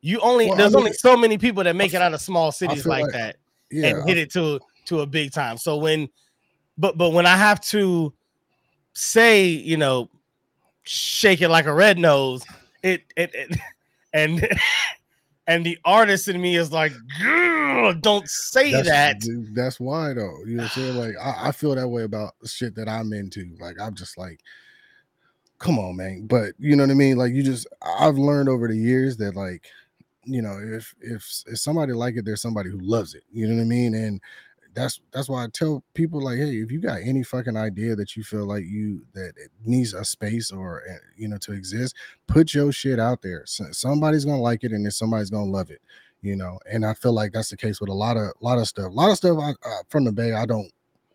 you 0.00 0.18
only 0.20 0.46
Well, 0.46 0.54
I 0.54 0.58
there's 0.58 0.72
mean, 0.72 0.78
only 0.80 0.92
so 0.94 1.16
many 1.16 1.36
people 1.38 1.62
that 1.64 1.76
make 1.76 1.92
it 1.94 2.00
out 2.02 2.14
of 2.14 2.20
small 2.20 2.50
cities 2.52 2.86
like 2.86 3.02
like- 3.04 3.12
that 3.12 3.36
yeah. 3.70 3.88
and 3.88 4.08
hit 4.08 4.16
it 4.18 4.32
to 4.32 4.58
to 4.86 5.00
a 5.00 5.06
big 5.06 5.32
time. 5.32 5.58
So 5.58 5.76
when 5.76 6.08
but 6.78 6.96
but 6.96 7.10
when 7.10 7.26
I 7.26 7.36
have 7.36 7.60
to 7.66 8.12
say, 8.94 9.44
you 9.44 9.76
know, 9.76 10.10
shake 10.84 11.40
it 11.40 11.48
like 11.48 11.66
a 11.66 11.72
red 11.72 11.98
nose, 11.98 12.44
it 12.82 13.02
it, 13.16 13.30
it 13.34 13.58
and 14.12 14.46
and 15.46 15.66
the 15.66 15.78
artist 15.84 16.28
in 16.28 16.40
me 16.40 16.56
is 16.56 16.72
like, 16.72 16.92
don't 18.00 18.28
say 18.28 18.72
that's, 18.72 18.88
that. 18.88 19.50
That's 19.54 19.80
why 19.80 20.14
though. 20.14 20.38
You 20.46 20.56
know 20.56 20.62
what 20.64 20.76
I'm 20.76 20.82
saying? 20.82 20.96
Like 20.96 21.14
I, 21.20 21.48
I 21.48 21.52
feel 21.52 21.74
that 21.74 21.88
way 21.88 22.04
about 22.04 22.34
shit 22.44 22.74
that 22.76 22.88
I'm 22.88 23.12
into. 23.12 23.54
Like 23.60 23.80
I'm 23.80 23.94
just 23.94 24.16
like, 24.16 24.40
come 25.58 25.78
on, 25.78 25.96
man. 25.96 26.26
But 26.26 26.52
you 26.58 26.76
know 26.76 26.84
what 26.84 26.90
I 26.90 26.94
mean? 26.94 27.16
Like 27.16 27.32
you 27.32 27.42
just 27.42 27.66
I've 27.82 28.18
learned 28.18 28.48
over 28.48 28.68
the 28.68 28.76
years 28.76 29.16
that 29.18 29.36
like, 29.36 29.64
you 30.24 30.42
know, 30.42 30.58
if 30.60 30.94
if 31.00 31.44
if 31.46 31.58
somebody 31.58 31.92
like 31.92 32.16
it, 32.16 32.24
there's 32.24 32.42
somebody 32.42 32.70
who 32.70 32.78
loves 32.78 33.14
it. 33.14 33.24
You 33.32 33.48
know 33.48 33.56
what 33.56 33.62
I 33.62 33.66
mean? 33.66 33.94
And 33.94 34.20
that's 34.74 35.00
that's 35.12 35.28
why 35.28 35.44
I 35.44 35.48
tell 35.52 35.84
people 35.94 36.22
like, 36.22 36.38
hey, 36.38 36.56
if 36.56 36.70
you 36.70 36.80
got 36.80 37.00
any 37.02 37.22
fucking 37.22 37.56
idea 37.56 37.94
that 37.96 38.16
you 38.16 38.24
feel 38.24 38.46
like 38.46 38.64
you 38.64 39.04
that 39.14 39.32
needs 39.64 39.94
a 39.94 40.04
space 40.04 40.50
or 40.50 40.82
uh, 40.88 40.94
you 41.16 41.28
know 41.28 41.38
to 41.38 41.52
exist, 41.52 41.94
put 42.26 42.54
your 42.54 42.72
shit 42.72 42.98
out 42.98 43.22
there. 43.22 43.44
So, 43.46 43.66
somebody's 43.72 44.24
gonna 44.24 44.40
like 44.40 44.64
it, 44.64 44.72
and 44.72 44.84
then 44.84 44.92
somebody's 44.92 45.30
gonna 45.30 45.50
love 45.50 45.70
it. 45.70 45.80
You 46.22 46.36
know, 46.36 46.58
and 46.70 46.86
I 46.86 46.94
feel 46.94 47.12
like 47.12 47.32
that's 47.32 47.50
the 47.50 47.56
case 47.56 47.80
with 47.80 47.90
a 47.90 47.94
lot 47.94 48.16
of 48.16 48.32
lot 48.40 48.58
of 48.58 48.68
stuff. 48.68 48.86
A 48.86 48.94
lot 48.94 49.10
of 49.10 49.16
stuff 49.16 49.38
I, 49.40 49.50
uh, 49.50 49.82
from 49.88 50.04
the 50.04 50.12
Bay, 50.12 50.32
I 50.32 50.46
don't 50.46 50.70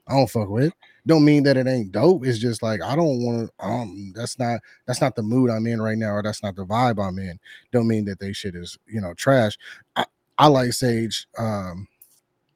I 0.07 0.13
don't 0.13 0.29
fuck 0.29 0.49
with. 0.49 0.73
Don't 1.05 1.25
mean 1.25 1.43
that 1.43 1.57
it 1.57 1.67
ain't 1.67 1.91
dope. 1.91 2.25
It's 2.25 2.39
just 2.39 2.61
like 2.61 2.81
I 2.81 2.95
don't 2.95 3.23
want 3.23 3.49
to. 3.59 3.65
Um, 3.65 4.13
that's 4.15 4.37
not 4.37 4.59
that's 4.85 5.01
not 5.01 5.15
the 5.15 5.23
mood 5.23 5.49
I'm 5.49 5.67
in 5.67 5.81
right 5.81 5.97
now, 5.97 6.11
or 6.11 6.23
that's 6.23 6.43
not 6.43 6.55
the 6.55 6.65
vibe 6.65 7.03
I'm 7.03 7.17
in. 7.19 7.39
Don't 7.71 7.87
mean 7.87 8.05
that 8.05 8.19
they 8.19 8.33
shit 8.33 8.55
is 8.55 8.77
you 8.87 9.01
know 9.01 9.13
trash. 9.13 9.57
I, 9.95 10.05
I 10.37 10.47
like 10.47 10.73
Sage. 10.73 11.27
Um, 11.37 11.87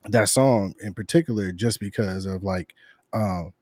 that 0.10 0.30
song 0.30 0.74
in 0.82 0.94
particular 0.94 1.52
just 1.52 1.80
because 1.80 2.26
of 2.26 2.44
like 2.44 2.74
um 3.14 3.54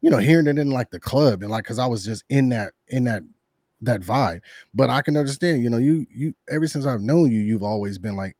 you 0.00 0.10
know 0.10 0.18
hearing 0.18 0.46
it 0.46 0.58
in 0.58 0.70
like 0.70 0.90
the 0.90 1.00
club 1.00 1.42
and 1.42 1.50
like 1.50 1.64
because 1.64 1.78
i 1.78 1.86
was 1.86 2.04
just 2.04 2.24
in 2.28 2.50
that 2.50 2.72
in 2.88 3.04
that 3.04 3.22
that 3.80 4.00
vibe. 4.00 4.40
But 4.74 4.90
i 4.90 5.02
can 5.02 5.16
understand 5.16 5.62
you 5.62 5.70
know 5.70 5.78
you 5.78 6.06
you 6.10 6.34
ever 6.50 6.66
since 6.66 6.84
i've 6.84 7.00
known 7.00 7.30
you 7.30 7.40
you've 7.40 7.62
always 7.62 7.96
been 7.98 8.16
like 8.16 8.36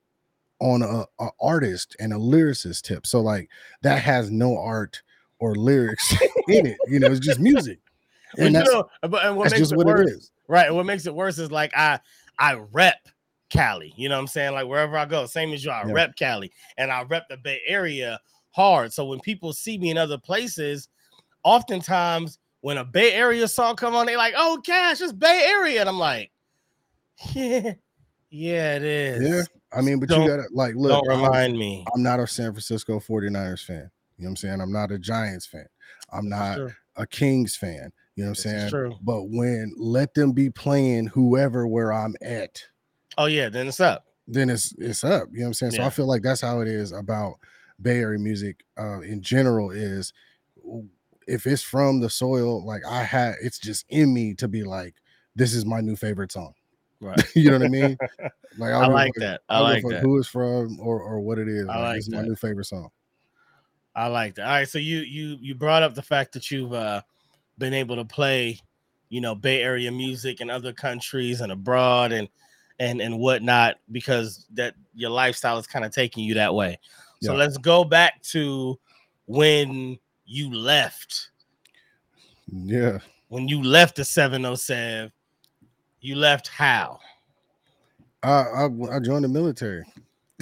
on 0.60 0.82
a, 0.82 1.04
a 1.22 1.30
artist 1.40 1.94
and 2.00 2.12
a 2.12 2.16
lyricist 2.16 2.82
tip. 2.82 3.06
So 3.06 3.20
like 3.20 3.48
that 3.82 4.02
has 4.02 4.30
no 4.30 4.58
art 4.58 5.00
or 5.38 5.54
lyrics 5.54 6.12
in 6.48 6.66
it 6.66 6.78
you 6.88 6.98
know 6.98 7.06
it's 7.06 7.20
just 7.24 7.40
music. 7.40 7.78
But 8.34 8.46
and 8.46 8.54
you 8.54 8.58
that's, 8.58 8.72
know, 8.72 8.88
but 9.02 9.24
and 9.24 9.36
what 9.36 9.44
that's 9.44 9.52
makes 9.52 9.60
just 9.60 9.72
it 9.72 9.76
what 9.76 9.86
worse, 9.86 10.10
it 10.10 10.14
is. 10.14 10.30
right? 10.48 10.66
And 10.66 10.76
what 10.76 10.84
makes 10.86 11.06
it 11.06 11.14
worse 11.14 11.38
is 11.38 11.50
like 11.50 11.72
I 11.76 12.00
I 12.38 12.54
rep 12.54 13.08
Cali. 13.50 13.92
You 13.96 14.08
know 14.08 14.16
what 14.16 14.22
I'm 14.22 14.26
saying? 14.28 14.52
Like 14.52 14.66
wherever 14.66 14.96
I 14.96 15.04
go, 15.04 15.26
same 15.26 15.52
as 15.52 15.64
you, 15.64 15.70
I 15.70 15.84
Yeah. 15.86 15.92
rep 15.92 16.16
Cali 16.16 16.52
and 16.76 16.90
I 16.90 17.02
rep 17.04 17.28
the 17.28 17.36
Bay 17.36 17.60
Area 17.66 18.20
hard. 18.50 18.92
So 18.92 19.04
when 19.06 19.20
people 19.20 19.52
see 19.52 19.78
me 19.78 19.90
in 19.90 19.98
other 19.98 20.18
places, 20.18 20.88
oftentimes 21.44 22.38
when 22.60 22.78
a 22.78 22.84
Bay 22.84 23.12
Area 23.12 23.46
song 23.48 23.76
come 23.76 23.94
on, 23.94 24.06
they 24.06 24.16
like, 24.16 24.34
oh 24.36 24.60
Cash, 24.64 25.00
it's 25.00 25.12
Bay 25.12 25.44
Area. 25.48 25.80
And 25.80 25.88
I'm 25.88 25.98
like, 25.98 26.30
yeah, 27.32 27.72
yeah, 28.30 28.76
it 28.76 28.82
is. 28.82 29.28
yeah 29.28 29.42
i 29.76 29.80
mean 29.82 29.98
but 30.00 30.08
Don't- 30.08 30.22
you 30.22 30.28
gotta 30.28 30.48
like 30.52 30.74
look 30.76 30.90
Don't 31.04 31.10
I'm- 31.10 31.22
remind 31.24 31.58
me. 31.58 31.84
I'm 31.94 32.02
not 32.02 32.20
a 32.20 32.26
San 32.26 32.52
Francisco 32.52 32.98
49ers 33.00 33.64
fan. 33.64 33.90
You 34.16 34.24
know 34.24 34.28
what 34.28 34.30
I'm 34.30 34.36
saying? 34.36 34.60
I'm 34.60 34.72
not 34.72 34.90
a 34.90 34.98
Giants 34.98 35.46
fan. 35.46 35.66
I'm 36.12 36.28
not 36.28 36.58
a 36.96 37.06
Kings 37.06 37.54
fan. 37.56 37.92
You 38.16 38.24
know 38.24 38.30
what 38.30 38.38
I'm 38.38 38.42
saying? 38.42 38.70
true. 38.70 38.96
But 39.02 39.24
when 39.30 39.72
let 39.76 40.14
them 40.14 40.32
be 40.32 40.50
playing 40.50 41.06
whoever 41.08 41.66
where 41.68 41.92
I'm 41.92 42.16
at, 42.20 42.60
Oh 43.18 43.26
yeah, 43.26 43.48
then 43.48 43.66
it's 43.66 43.80
up. 43.80 44.04
then 44.28 44.48
it's 44.48 44.72
it's 44.78 45.04
up. 45.04 45.28
You 45.32 45.40
know 45.40 45.44
what 45.44 45.48
I'm 45.48 45.54
saying? 45.54 45.72
So 45.72 45.82
Yeah. 45.82 45.86
I 45.88 45.90
feel 45.90 46.06
like 46.06 46.22
that's 46.22 46.40
how 46.40 46.60
it 46.60 46.68
is 46.68 46.92
about 46.92 47.34
Bay 47.82 47.98
Area 47.98 48.18
music 48.18 48.64
uh, 48.78 49.00
in 49.00 49.20
general. 49.20 49.70
Is 49.72 50.12
if 51.26 51.46
it's 51.46 51.62
from 51.62 52.00
the 52.00 52.08
soil, 52.08 52.64
like 52.64 52.86
I 52.86 53.02
had, 53.02 53.34
it's 53.42 53.58
just 53.58 53.84
in 53.88 54.14
me 54.14 54.34
to 54.34 54.48
be 54.48 54.62
like, 54.62 54.94
this 55.34 55.52
is 55.52 55.66
my 55.66 55.80
new 55.80 55.96
favorite 55.96 56.32
song. 56.32 56.54
Right. 57.00 57.20
you 57.34 57.50
know 57.50 57.58
what 57.58 57.66
I 57.66 57.68
mean? 57.68 57.98
Like 58.56 58.72
I 58.72 58.86
a 58.86 58.88
like 58.88 59.12
that. 59.18 59.42
I 59.48 59.58
give 59.58 59.84
like 59.84 59.94
that. 59.94 60.02
Who 60.02 60.18
it's 60.18 60.26
from 60.26 60.80
or 60.80 61.00
or 61.00 61.20
what 61.20 61.38
it 61.38 61.48
is. 61.48 61.68
I 61.68 61.76
Like, 61.76 61.76
like 61.76 61.94
this 61.96 62.08
is 62.08 62.14
my 62.14 62.22
new 62.22 62.34
favorite 62.34 62.64
song. 62.64 62.88
I 63.94 64.06
like 64.08 64.34
that. 64.34 64.46
All 64.46 64.52
right, 64.52 64.68
so 64.68 64.78
you 64.78 65.00
you 65.00 65.36
you 65.40 65.54
brought 65.54 65.84
up 65.84 65.94
the 65.94 66.02
fact 66.02 66.32
that 66.32 66.50
you've 66.50 66.72
uh, 66.72 67.02
been 67.58 67.74
able 67.74 67.94
to 67.96 68.04
play, 68.04 68.58
you 69.10 69.20
know, 69.20 69.34
Bay 69.36 69.62
Area 69.62 69.92
music 69.92 70.40
in 70.40 70.50
other 70.50 70.72
countries 70.72 71.40
and 71.40 71.52
abroad 71.52 72.10
and 72.10 72.28
and 72.80 73.00
and 73.00 73.18
whatnot 73.18 73.76
because 73.90 74.46
that 74.54 74.74
your 74.94 75.10
lifestyle 75.10 75.58
is 75.58 75.66
kind 75.66 75.84
of 75.84 75.92
taking 75.92 76.24
you 76.24 76.34
that 76.34 76.54
way. 76.54 76.78
So 77.22 77.32
Yeah. 77.32 77.38
let's 77.38 77.58
go 77.58 77.84
back 77.84 78.22
to 78.30 78.78
when 79.26 79.98
you 80.24 80.52
left. 80.52 81.30
Yeah. 82.52 82.98
When 83.28 83.48
you 83.48 83.62
left 83.62 83.96
the 83.96 84.04
707, 84.04 85.12
you 86.00 86.14
left 86.16 86.48
how? 86.48 86.98
I, 88.22 88.30
I 88.30 88.64
I 88.64 89.00
joined 89.00 89.24
the 89.24 89.28
military. 89.28 89.84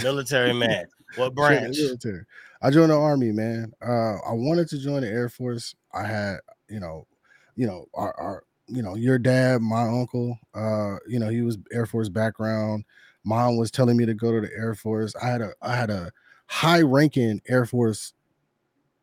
Military 0.03 0.53
man. 0.55 0.87
What 1.16 1.34
branch? 1.34 1.76
military. 1.78 2.24
I 2.62 2.70
joined 2.70 2.91
the 2.91 2.97
army, 2.97 3.32
man. 3.32 3.72
Uh, 3.82 4.16
I 4.26 4.32
wanted 4.32 4.68
to 4.68 4.78
join 4.78 5.03
the 5.03 5.09
Air 5.09 5.28
Force. 5.28 5.74
I 5.93 6.05
had, 6.07 6.39
you 6.68 6.80
know, 6.80 7.07
you 7.55 7.66
know, 7.66 7.87
our, 7.95 8.14
our 8.18 8.45
you 8.69 8.83
know, 8.83 8.95
your 8.97 9.19
dad, 9.19 9.62
my 9.62 9.83
uncle, 9.83 10.39
uh, 10.55 10.97
you 11.07 11.19
know, 11.19 11.29
he 11.29 11.43
was 11.43 11.59
Air 11.73 11.87
Force 11.87 12.09
background. 12.09 12.85
Mom 13.25 13.57
was 13.57 13.71
telling 13.71 13.97
me 13.97 14.07
to 14.07 14.14
go 14.14 14.33
to 14.33 14.41
the 14.41 14.53
Air 14.57 14.75
Force. 14.75 15.14
I 15.23 15.27
had 15.29 15.41
a 15.41 15.53
I 15.62 15.77
had 15.77 15.91
a 15.91 16.12
high 16.47 16.83
ranking 16.83 17.41
Air 17.49 17.67
Force 17.67 18.12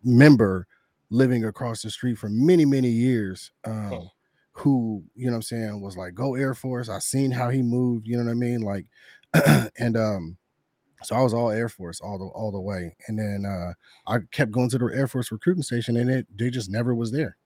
member 0.04 0.68
living 1.10 1.46
across 1.46 1.82
the 1.82 1.90
street 1.90 2.18
for 2.18 2.30
many, 2.30 2.66
many 2.66 2.90
years. 2.90 3.52
Um, 3.66 3.90
Hmm. 3.90 4.06
who, 4.56 5.04
you 5.16 5.26
know 5.26 5.32
what 5.32 5.38
I'm 5.38 5.42
saying, 5.42 5.82
was 5.82 5.98
like, 5.98 6.14
go 6.14 6.36
Air 6.36 6.54
Force. 6.54 6.88
I 6.88 7.00
seen 7.00 7.32
how 7.32 7.50
he 7.50 7.64
moved, 7.64 8.08
you 8.08 8.18
know 8.18 8.24
what 8.24 8.32
I 8.32 8.36
mean? 8.36 8.62
Like, 8.62 8.86
and 9.80 9.98
um, 9.98 10.38
so 11.04 11.16
I 11.16 11.22
was 11.22 11.34
all 11.34 11.52
Air 11.52 11.70
Force 11.70 12.02
all 12.02 12.18
the 12.20 12.26
all 12.26 12.52
the 12.52 12.62
way. 12.62 12.96
And 13.08 13.20
then 13.20 13.46
uh 13.46 13.74
I 14.08 14.20
kept 14.32 14.52
going 14.52 14.70
to 14.70 14.78
the 14.78 14.86
Air 14.94 15.08
Force 15.08 15.32
recruiting 15.32 15.64
station 15.64 15.98
and 15.98 16.10
it 16.10 16.28
they 16.38 16.50
just 16.50 16.70
never 16.70 16.96
was 16.96 17.12
there. 17.12 17.38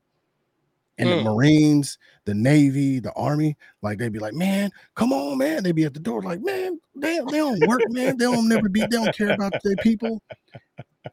And 0.99 1.11
the 1.11 1.17
Hmm. 1.17 1.23
Marines, 1.23 1.97
the 2.25 2.33
Navy, 2.33 2.99
the 2.99 3.13
Army, 3.13 3.55
like 3.81 3.99
they'd 3.99 4.11
be 4.11 4.19
like, 4.19 4.33
man, 4.33 4.71
come 4.95 5.13
on, 5.13 5.37
man. 5.37 5.63
They'd 5.63 5.75
be 5.75 5.85
at 5.85 5.93
the 5.93 5.99
door, 5.99 6.21
like, 6.21 6.41
man, 6.41 6.79
they, 6.95 7.19
they 7.29 7.37
don't 7.37 7.61
work, 7.61 7.83
man. 7.89 8.17
They 8.17 8.25
don't 8.25 8.47
never 8.49 8.67
be, 8.67 8.81
they 8.81 8.97
don't 8.97 9.15
care 9.15 9.29
about 9.29 9.53
their 9.63 9.77
people. 9.77 10.21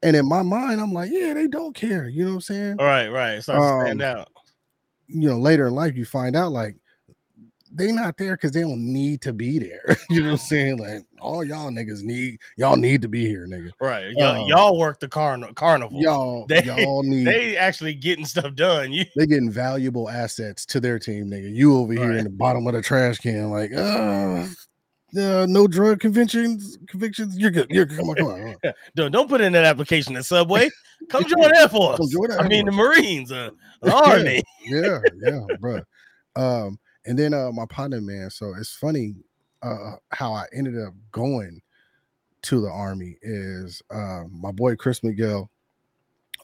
And 0.03 0.16
in 0.16 0.26
my 0.28 0.43
mind, 0.43 0.80
I'm 0.80 0.93
like, 0.93 1.11
yeah, 1.12 1.35
they 1.35 1.47
don't 1.47 1.74
care. 1.74 2.09
You 2.09 2.24
know 2.24 2.30
what 2.30 2.35
I'm 2.37 2.41
saying? 2.43 2.76
Right, 2.78 3.09
right. 3.09 3.43
So 3.43 3.61
stand 3.61 4.03
Um, 4.03 4.18
out. 4.18 4.28
you 5.07 5.28
know, 5.28 5.39
later 5.39 5.68
in 5.68 5.74
life, 5.74 5.97
you 5.97 6.05
find 6.05 6.35
out 6.37 6.53
like 6.53 6.76
they 7.75 7.91
not 7.93 8.16
there 8.16 8.37
because 8.37 8.53
they 8.53 8.61
don't 8.61 8.81
need 8.81 9.20
to 9.22 9.33
be 9.33 9.59
there. 9.59 9.97
you 10.11 10.20
know 10.20 10.27
what 10.29 10.33
I'm 10.33 10.37
saying? 10.47 10.79
Like 10.79 11.03
all 11.20 11.43
y'all 11.45 11.70
niggas 11.70 12.03
need 12.03 12.39
y'all 12.57 12.77
need 12.77 13.03
to 13.03 13.09
be 13.09 13.27
here, 13.27 13.47
nigga. 13.47 13.70
Right. 13.81 14.12
Y'all, 14.16 14.43
um, 14.43 14.49
y'all 14.49 14.79
work 14.79 15.01
the 15.01 15.09
carn- 15.09 15.53
carnival. 15.55 16.01
Y'all 16.01 16.47
They- 16.49 16.62
y'all 16.64 17.03
need 17.03 17.27
they, 17.27 17.33
they 17.51 17.57
actually 17.57 17.95
getting 17.95 18.25
stuff 18.27 18.55
done. 18.55 18.93
You 18.93 19.05
getting 19.16 19.51
valuable 19.51 20.09
assets 20.09 20.64
to 20.66 20.81
their 20.81 20.99
team, 20.99 21.27
nigga. 21.27 21.55
You 21.55 21.77
over 21.77 21.93
here 21.93 22.09
Right. 22.11 22.18
in 22.18 22.25
the 22.25 22.31
bottom 22.31 22.66
of 22.66 22.75
the 22.75 22.83
trash 22.83 23.18
can, 23.18 23.51
like, 23.51 23.72
uh 23.75 24.47
uh, 25.16 25.47
no 25.49 25.68
drug 25.68 26.01
convictions. 26.01 26.77
Convictions. 26.89 27.39
You're 27.39 27.53
good. 27.53 27.68
You're 27.70 27.85
good. 27.85 27.99
Come 27.99 28.09
on, 28.11 28.14
come 28.16 28.27
on. 28.27 28.41
come 28.41 28.57
on. 28.64 28.72
Don't, 28.97 29.12
don't 29.12 29.29
put 29.29 29.41
in 29.41 29.53
that 29.53 29.64
application 29.64 30.16
at 30.16 30.25
Subway. 30.25 30.68
Come 31.09 31.25
join 31.25 31.55
Air 31.57 31.68
Force. 31.68 31.99
Come 31.99 32.09
join 32.11 32.31
the 32.31 32.41
I 32.41 32.49
mean, 32.49 32.66
the 32.66 32.72
Marines, 32.72 33.31
uh, 33.31 33.51
the 33.81 33.95
Army. 33.95 34.43
yeah, 34.66 34.99
yeah, 35.22 35.41
bro. 35.61 35.81
Um, 36.35 36.79
and 37.07 37.19
then 37.19 37.35
uh 37.35 37.51
my 37.53 37.67
partner, 37.67 38.01
man. 38.01 38.31
So 38.31 38.55
it's 38.59 38.75
funny 38.75 39.15
uh 39.63 39.97
how 40.11 40.33
I 40.33 40.47
ended 40.53 40.79
up 40.79 40.95
going 41.13 41.61
to 42.43 42.61
the 42.61 42.71
army 42.71 43.17
is 43.23 43.83
um 43.91 44.31
my 44.33 44.53
boy 44.53 44.77
Chris 44.77 45.03
Miguel. 45.03 45.51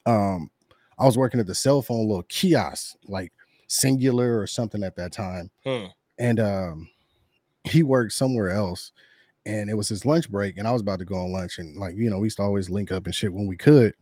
Um, 0.06 0.50
I 0.98 1.04
was 1.04 1.18
working 1.18 1.40
at 1.40 1.46
the 1.46 1.54
cell 1.54 1.82
phone 1.82 2.06
little 2.06 2.24
kiosk, 2.24 2.96
like 3.06 3.32
Cingular 3.68 4.42
or 4.42 4.46
something 4.46 4.82
at 4.82 4.96
that 4.96 5.12
time. 5.12 5.50
Hmm. 5.64 5.86
And 6.18 6.40
um 6.40 6.88
he 7.64 7.82
worked 7.82 8.12
somewhere 8.12 8.50
else 8.50 8.92
and 9.46 9.70
it 9.70 9.74
was 9.74 9.88
his 9.88 10.04
lunch 10.04 10.30
break, 10.30 10.58
and 10.58 10.68
I 10.68 10.72
was 10.72 10.82
about 10.82 10.98
to 10.98 11.04
go 11.04 11.16
on 11.16 11.32
lunch, 11.32 11.58
and 11.58 11.76
like 11.76 11.96
you 11.96 12.10
know, 12.10 12.18
we 12.18 12.26
used 12.26 12.36
to 12.36 12.42
always 12.42 12.68
link 12.68 12.92
up 12.92 13.06
and 13.06 13.14
shit 13.14 13.32
when 13.32 13.46
we 13.46 13.56
could. 13.56 13.94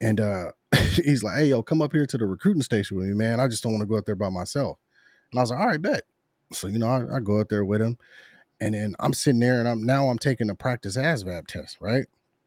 And 0.00 0.20
uh 0.20 0.52
he's 0.94 1.22
like, 1.22 1.38
Hey, 1.38 1.46
yo, 1.46 1.62
come 1.62 1.82
up 1.82 1.92
here 1.92 2.06
to 2.06 2.18
the 2.18 2.26
recruiting 2.26 2.62
station 2.62 2.96
with 2.96 3.06
me, 3.06 3.14
man. 3.14 3.40
I 3.40 3.48
just 3.48 3.62
don't 3.62 3.72
want 3.72 3.82
to 3.82 3.86
go 3.86 3.96
out 3.96 4.06
there 4.06 4.14
by 4.14 4.28
myself. 4.28 4.78
And 5.32 5.38
I 5.38 5.42
was 5.42 5.50
like, 5.50 5.60
All 5.60 5.66
right, 5.66 5.82
bet. 5.82 6.02
So, 6.52 6.66
you 6.66 6.78
know, 6.78 6.88
I, 6.88 7.16
I 7.16 7.20
go 7.20 7.40
out 7.40 7.48
there 7.48 7.64
with 7.64 7.82
him, 7.82 7.98
and 8.60 8.74
then 8.74 8.94
I'm 9.00 9.12
sitting 9.12 9.40
there 9.40 9.60
and 9.60 9.68
I'm 9.68 9.84
now 9.84 10.08
I'm 10.08 10.18
taking 10.18 10.50
a 10.50 10.54
practice 10.54 10.96
ASVAB 10.96 11.46
test, 11.46 11.78
right? 11.80 12.06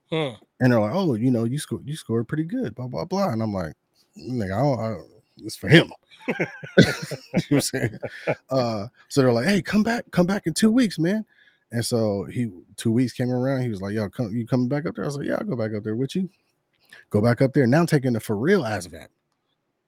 Hmm. 0.10 0.32
And 0.60 0.72
they're 0.72 0.80
like, 0.80 0.94
Oh, 0.94 1.14
you 1.16 1.32
know, 1.32 1.46
you 1.46 1.58
scored 1.58 1.88
you 1.88 1.96
scored 1.96 2.28
pretty 2.28 2.44
good, 2.44 2.76
blah, 2.76 2.88
blah, 2.88 3.06
blah. 3.06 3.30
And 3.30 3.42
I'm 3.42 3.54
like, 3.54 3.74
nigga, 4.18 4.54
I 4.54 4.62
don't, 4.62 4.80
I, 4.80 4.98
it's 5.46 5.56
for 5.56 5.70
him. 5.70 5.92
you 6.28 6.46
know 7.52 7.60
saying? 7.60 7.98
Uh, 8.50 8.88
so 9.08 9.22
they're 9.22 9.32
like, 9.32 9.48
Hey, 9.48 9.62
come 9.62 9.84
back, 9.84 10.06
come 10.12 10.26
back 10.26 10.48
in 10.48 10.54
two 10.54 10.72
weeks, 10.72 11.00
man. 11.00 11.26
And 11.72 11.86
so 11.86 12.26
he 12.26 12.52
two 12.76 12.92
weeks 12.92 13.14
came 13.14 13.32
around. 13.32 13.62
He 13.62 13.70
was 13.70 13.82
like, 13.82 13.94
Yo, 13.94 14.10
come 14.10 14.36
you 14.36 14.46
coming 14.46 14.68
back 14.68 14.86
up 14.86 14.96
there? 14.96 15.06
I 15.06 15.08
was 15.08 15.18
like, 15.18 15.28
Yeah, 15.28 15.38
I'll 15.40 15.46
go 15.46 15.56
back 15.56 15.74
up 15.74 15.84
there 15.84 15.96
with 15.96 16.16
you. 16.16 16.30
Go 17.10 17.22
back 17.22 17.42
up 17.42 17.54
there. 17.54 17.66
Now 17.66 17.80
I'm 17.80 17.88
taking 17.88 18.14
the 18.14 18.20
for 18.20 18.36
real 18.36 18.64
ASVAB. 18.64 19.08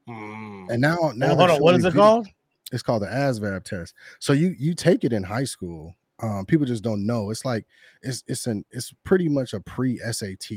Hmm. 0.08 0.68
And 0.70 0.82
now, 0.82 1.12
now 1.16 1.28
Well, 1.28 1.36
hold 1.36 1.50
on. 1.50 1.62
What 1.62 1.76
is 1.76 1.86
it 1.86 1.94
called? 1.94 2.28
It's 2.74 2.84
called 2.84 3.04
the 3.04 3.08
ASVAB 3.08 3.64
test. 3.64 3.94
So 4.20 4.34
you 4.34 4.56
you 4.58 4.74
take 4.74 5.04
it 5.04 5.14
in 5.14 5.24
high 5.24 5.44
school. 5.46 5.96
Um, 6.22 6.46
people 6.46 6.66
just 6.66 6.84
don't 6.84 7.06
know. 7.06 7.30
It's 7.30 7.46
like 7.46 7.66
it's 8.02 8.24
it's 8.28 8.48
an 8.48 8.66
it's 8.72 8.94
pretty 9.04 9.30
much 9.30 9.54
a 9.54 9.60
pre 9.62 9.98
SAT. 10.00 10.50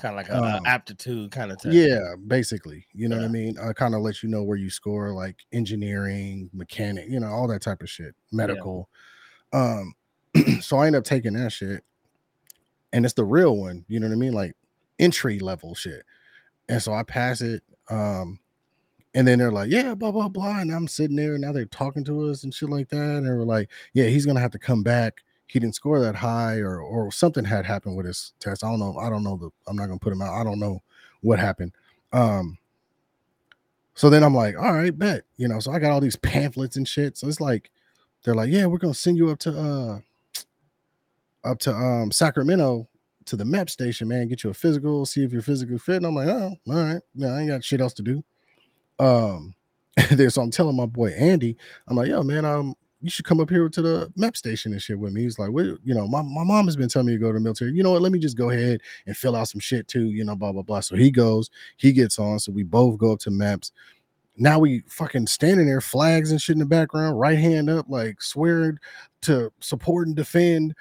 Kind 0.00 0.14
of 0.14 0.16
like 0.16 0.30
a 0.30 0.36
uh, 0.36 0.56
Um, 0.56 0.66
aptitude 0.66 1.30
kind 1.30 1.52
of 1.52 1.58
test. 1.58 1.74
Yeah, 1.74 2.14
basically. 2.26 2.86
You 2.94 3.08
know 3.08 3.16
what 3.16 3.26
I 3.26 3.28
mean? 3.28 3.58
Uh, 3.58 3.74
kind 3.74 3.94
of 3.94 4.00
let 4.00 4.22
you 4.22 4.28
know 4.30 4.42
where 4.42 4.56
you 4.56 4.70
score, 4.70 5.12
like 5.12 5.36
engineering, 5.52 6.48
mechanic, 6.54 7.10
you 7.10 7.20
know, 7.20 7.26
all 7.26 7.46
that 7.48 7.60
type 7.60 7.82
of 7.82 7.90
shit, 7.90 8.14
medical. 8.32 8.88
Um, 9.52 9.94
so 10.62 10.78
I 10.78 10.86
end 10.86 10.96
up 10.96 11.04
taking 11.04 11.34
that 11.34 11.52
shit, 11.52 11.84
and 12.94 13.04
it's 13.04 13.14
the 13.14 13.24
real 13.24 13.54
one. 13.56 13.84
You 13.86 14.00
know 14.00 14.06
what 14.06 14.14
I 14.14 14.16
mean? 14.16 14.32
Like 14.32 14.56
entry 14.98 15.38
level 15.40 15.74
shit. 15.74 16.04
And 16.70 16.82
so 16.82 16.94
I 16.94 17.02
pass 17.02 17.42
it. 17.42 17.62
Um, 17.90 18.38
and 19.14 19.26
then 19.26 19.38
they're 19.38 19.52
like, 19.52 19.70
yeah, 19.70 19.94
blah 19.94 20.10
blah 20.10 20.28
blah. 20.28 20.60
And 20.60 20.72
I'm 20.72 20.88
sitting 20.88 21.16
there, 21.16 21.34
and 21.34 21.42
now 21.42 21.52
they're 21.52 21.66
talking 21.66 22.04
to 22.04 22.30
us 22.30 22.44
and 22.44 22.54
shit 22.54 22.70
like 22.70 22.88
that. 22.88 22.96
And 22.98 23.26
we're 23.26 23.44
like, 23.44 23.70
yeah, 23.92 24.06
he's 24.06 24.26
gonna 24.26 24.40
have 24.40 24.52
to 24.52 24.58
come 24.58 24.82
back. 24.82 25.22
He 25.46 25.58
didn't 25.58 25.74
score 25.74 26.00
that 26.00 26.14
high, 26.14 26.58
or 26.58 26.80
or 26.80 27.12
something 27.12 27.44
had 27.44 27.66
happened 27.66 27.96
with 27.96 28.06
his 28.06 28.32
test. 28.40 28.64
I 28.64 28.70
don't 28.70 28.80
know. 28.80 28.96
I 28.98 29.10
don't 29.10 29.22
know 29.22 29.36
the. 29.36 29.50
I'm 29.66 29.76
not 29.76 29.86
gonna 29.86 29.98
put 29.98 30.12
him 30.12 30.22
out. 30.22 30.34
I 30.34 30.44
don't 30.44 30.58
know 30.58 30.80
what 31.20 31.38
happened. 31.38 31.72
Um. 32.12 32.58
So 33.94 34.08
then 34.08 34.24
I'm 34.24 34.34
like, 34.34 34.56
all 34.56 34.72
right, 34.72 34.96
bet. 34.98 35.24
You 35.36 35.48
know, 35.48 35.60
so 35.60 35.70
I 35.70 35.78
got 35.78 35.92
all 35.92 36.00
these 36.00 36.16
pamphlets 36.22 36.76
and 36.76 36.88
shit. 36.88 37.18
So 37.18 37.28
it's 37.28 37.40
like, 37.40 37.70
they're 38.24 38.34
like, 38.34 38.50
yeah, 38.50 38.66
we're 38.66 38.78
gonna 38.78 38.94
send 38.94 39.18
you 39.18 39.30
up 39.30 39.38
to 39.40 39.50
uh 39.58 39.98
up 41.44 41.58
to 41.60 41.74
um 41.74 42.10
Sacramento 42.10 42.88
to 43.26 43.36
the 43.36 43.44
MEPS 43.44 43.70
station, 43.70 44.08
man, 44.08 44.28
get 44.28 44.42
you 44.42 44.50
a 44.50 44.54
physical, 44.54 45.06
see 45.06 45.22
if 45.22 45.32
you're 45.32 45.42
physically 45.42 45.78
fit. 45.78 45.96
And 45.96 46.06
I'm 46.06 46.14
like, 46.14 46.28
oh, 46.28 46.56
all 46.68 46.74
right, 46.74 47.02
yeah, 47.14 47.28
I 47.28 47.40
ain't 47.40 47.50
got 47.50 47.62
shit 47.62 47.80
else 47.80 47.92
to 47.94 48.02
do. 48.02 48.24
Um, 49.02 49.54
then 50.10 50.30
so 50.30 50.42
I'm 50.42 50.50
telling 50.50 50.76
my 50.76 50.86
boy 50.86 51.08
Andy, 51.10 51.56
I'm 51.88 51.96
like, 51.96 52.08
yo, 52.08 52.22
man, 52.22 52.44
um, 52.44 52.74
you 53.00 53.10
should 53.10 53.24
come 53.24 53.40
up 53.40 53.50
here 53.50 53.68
to 53.68 53.82
the 53.82 54.12
MEPS 54.16 54.36
station 54.36 54.72
and 54.72 54.80
shit 54.80 54.98
with 54.98 55.12
me. 55.12 55.22
He's 55.22 55.38
like, 55.38 55.50
well, 55.50 55.76
you 55.82 55.92
know, 55.92 56.06
my, 56.06 56.22
my 56.22 56.44
mom 56.44 56.66
has 56.66 56.76
been 56.76 56.88
telling 56.88 57.08
me 57.08 57.14
to 57.14 57.18
go 57.18 57.26
to 57.26 57.34
the 57.34 57.40
military. 57.40 57.72
You 57.72 57.82
know 57.82 57.90
what? 57.90 58.00
Let 58.00 58.12
me 58.12 58.20
just 58.20 58.38
go 58.38 58.50
ahead 58.50 58.80
and 59.06 59.16
fill 59.16 59.34
out 59.34 59.48
some 59.48 59.60
shit 59.60 59.88
too, 59.88 60.04
you 60.04 60.24
know, 60.24 60.36
blah, 60.36 60.52
blah, 60.52 60.62
blah. 60.62 60.80
So 60.80 60.94
he 60.94 61.10
goes, 61.10 61.50
he 61.78 61.92
gets 61.92 62.20
on. 62.20 62.38
So 62.38 62.52
we 62.52 62.62
both 62.62 62.98
go 62.98 63.12
up 63.12 63.18
to 63.20 63.30
MEPS. 63.30 63.72
Now 64.36 64.60
we 64.60 64.84
fucking 64.86 65.26
standing 65.26 65.66
there, 65.66 65.80
flags 65.80 66.30
and 66.30 66.40
shit 66.40 66.54
in 66.54 66.60
the 66.60 66.64
background, 66.64 67.18
right 67.18 67.38
hand 67.38 67.68
up, 67.68 67.86
like 67.88 68.22
swearing 68.22 68.78
to 69.22 69.52
support 69.60 70.06
and 70.06 70.16
defend. 70.16 70.74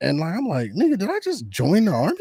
And 0.00 0.18
like 0.18 0.34
I'm 0.34 0.48
like, 0.48 0.72
nigga, 0.72 0.98
did 0.98 1.10
I 1.10 1.20
just 1.20 1.48
join 1.48 1.84
the 1.84 1.92
army? 1.92 2.16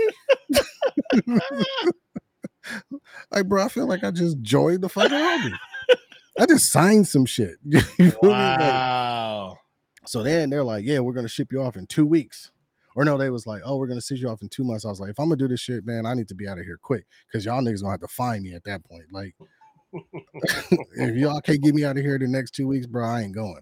like, 3.32 3.48
bro, 3.48 3.64
I 3.64 3.68
feel 3.70 3.88
like 3.88 4.04
I 4.04 4.12
just 4.12 4.42
joined 4.42 4.82
the 4.82 4.90
fucking 4.90 5.16
army. 5.18 5.54
I 6.40 6.46
just 6.46 6.72
signed 6.72 7.08
some 7.08 7.26
shit. 7.26 7.56
You 7.66 7.82
feel 7.82 8.06
me? 8.06 8.30
Like, 8.30 8.60
Wow. 8.60 9.58
so 10.06 10.22
then 10.24 10.50
they're 10.50 10.64
like, 10.64 10.84
yeah, 10.86 11.00
we're 11.00 11.14
gonna 11.14 11.28
ship 11.30 11.52
you 11.52 11.62
off 11.62 11.78
in 11.78 11.88
two 11.88 12.06
weeks. 12.06 12.52
Or 12.98 13.04
no, 13.04 13.18
they 13.18 13.30
was 13.30 13.46
like, 13.46 13.62
oh, 13.66 13.78
we're 13.78 13.88
gonna 13.88 14.02
send 14.02 14.20
you 14.22 14.30
off 14.30 14.42
in 14.42 14.50
two 14.50 14.64
months. 14.64 14.86
I 14.86 14.90
was 14.90 15.00
like, 15.00 15.10
if 15.12 15.20
I'm 15.20 15.26
gonna 15.26 15.38
do 15.38 15.48
this 15.48 15.60
shit, 15.60 15.86
man, 15.86 16.06
I 16.06 16.14
need 16.14 16.28
to 16.30 16.36
be 16.36 16.48
out 16.48 16.58
of 16.60 16.66
here 16.66 16.80
quick 16.82 17.06
because 17.28 17.46
y'all 17.46 17.62
niggas 17.62 17.82
gonna 17.82 17.92
have 17.94 18.00
to 18.02 18.08
find 18.08 18.44
me 18.44 18.54
at 18.54 18.64
that 18.66 18.84
point. 18.86 19.06
Like, 19.12 19.36
if 20.98 21.16
y'all 21.16 21.42
can't 21.42 21.62
get 21.62 21.76
me 21.76 21.86
out 21.86 21.98
of 21.98 22.04
here 22.04 22.18
the 22.20 22.28
next 22.28 22.52
two 22.52 22.68
weeks, 22.68 22.86
bro, 22.88 23.06
I 23.06 23.22
ain't 23.22 23.36
going. 23.36 23.62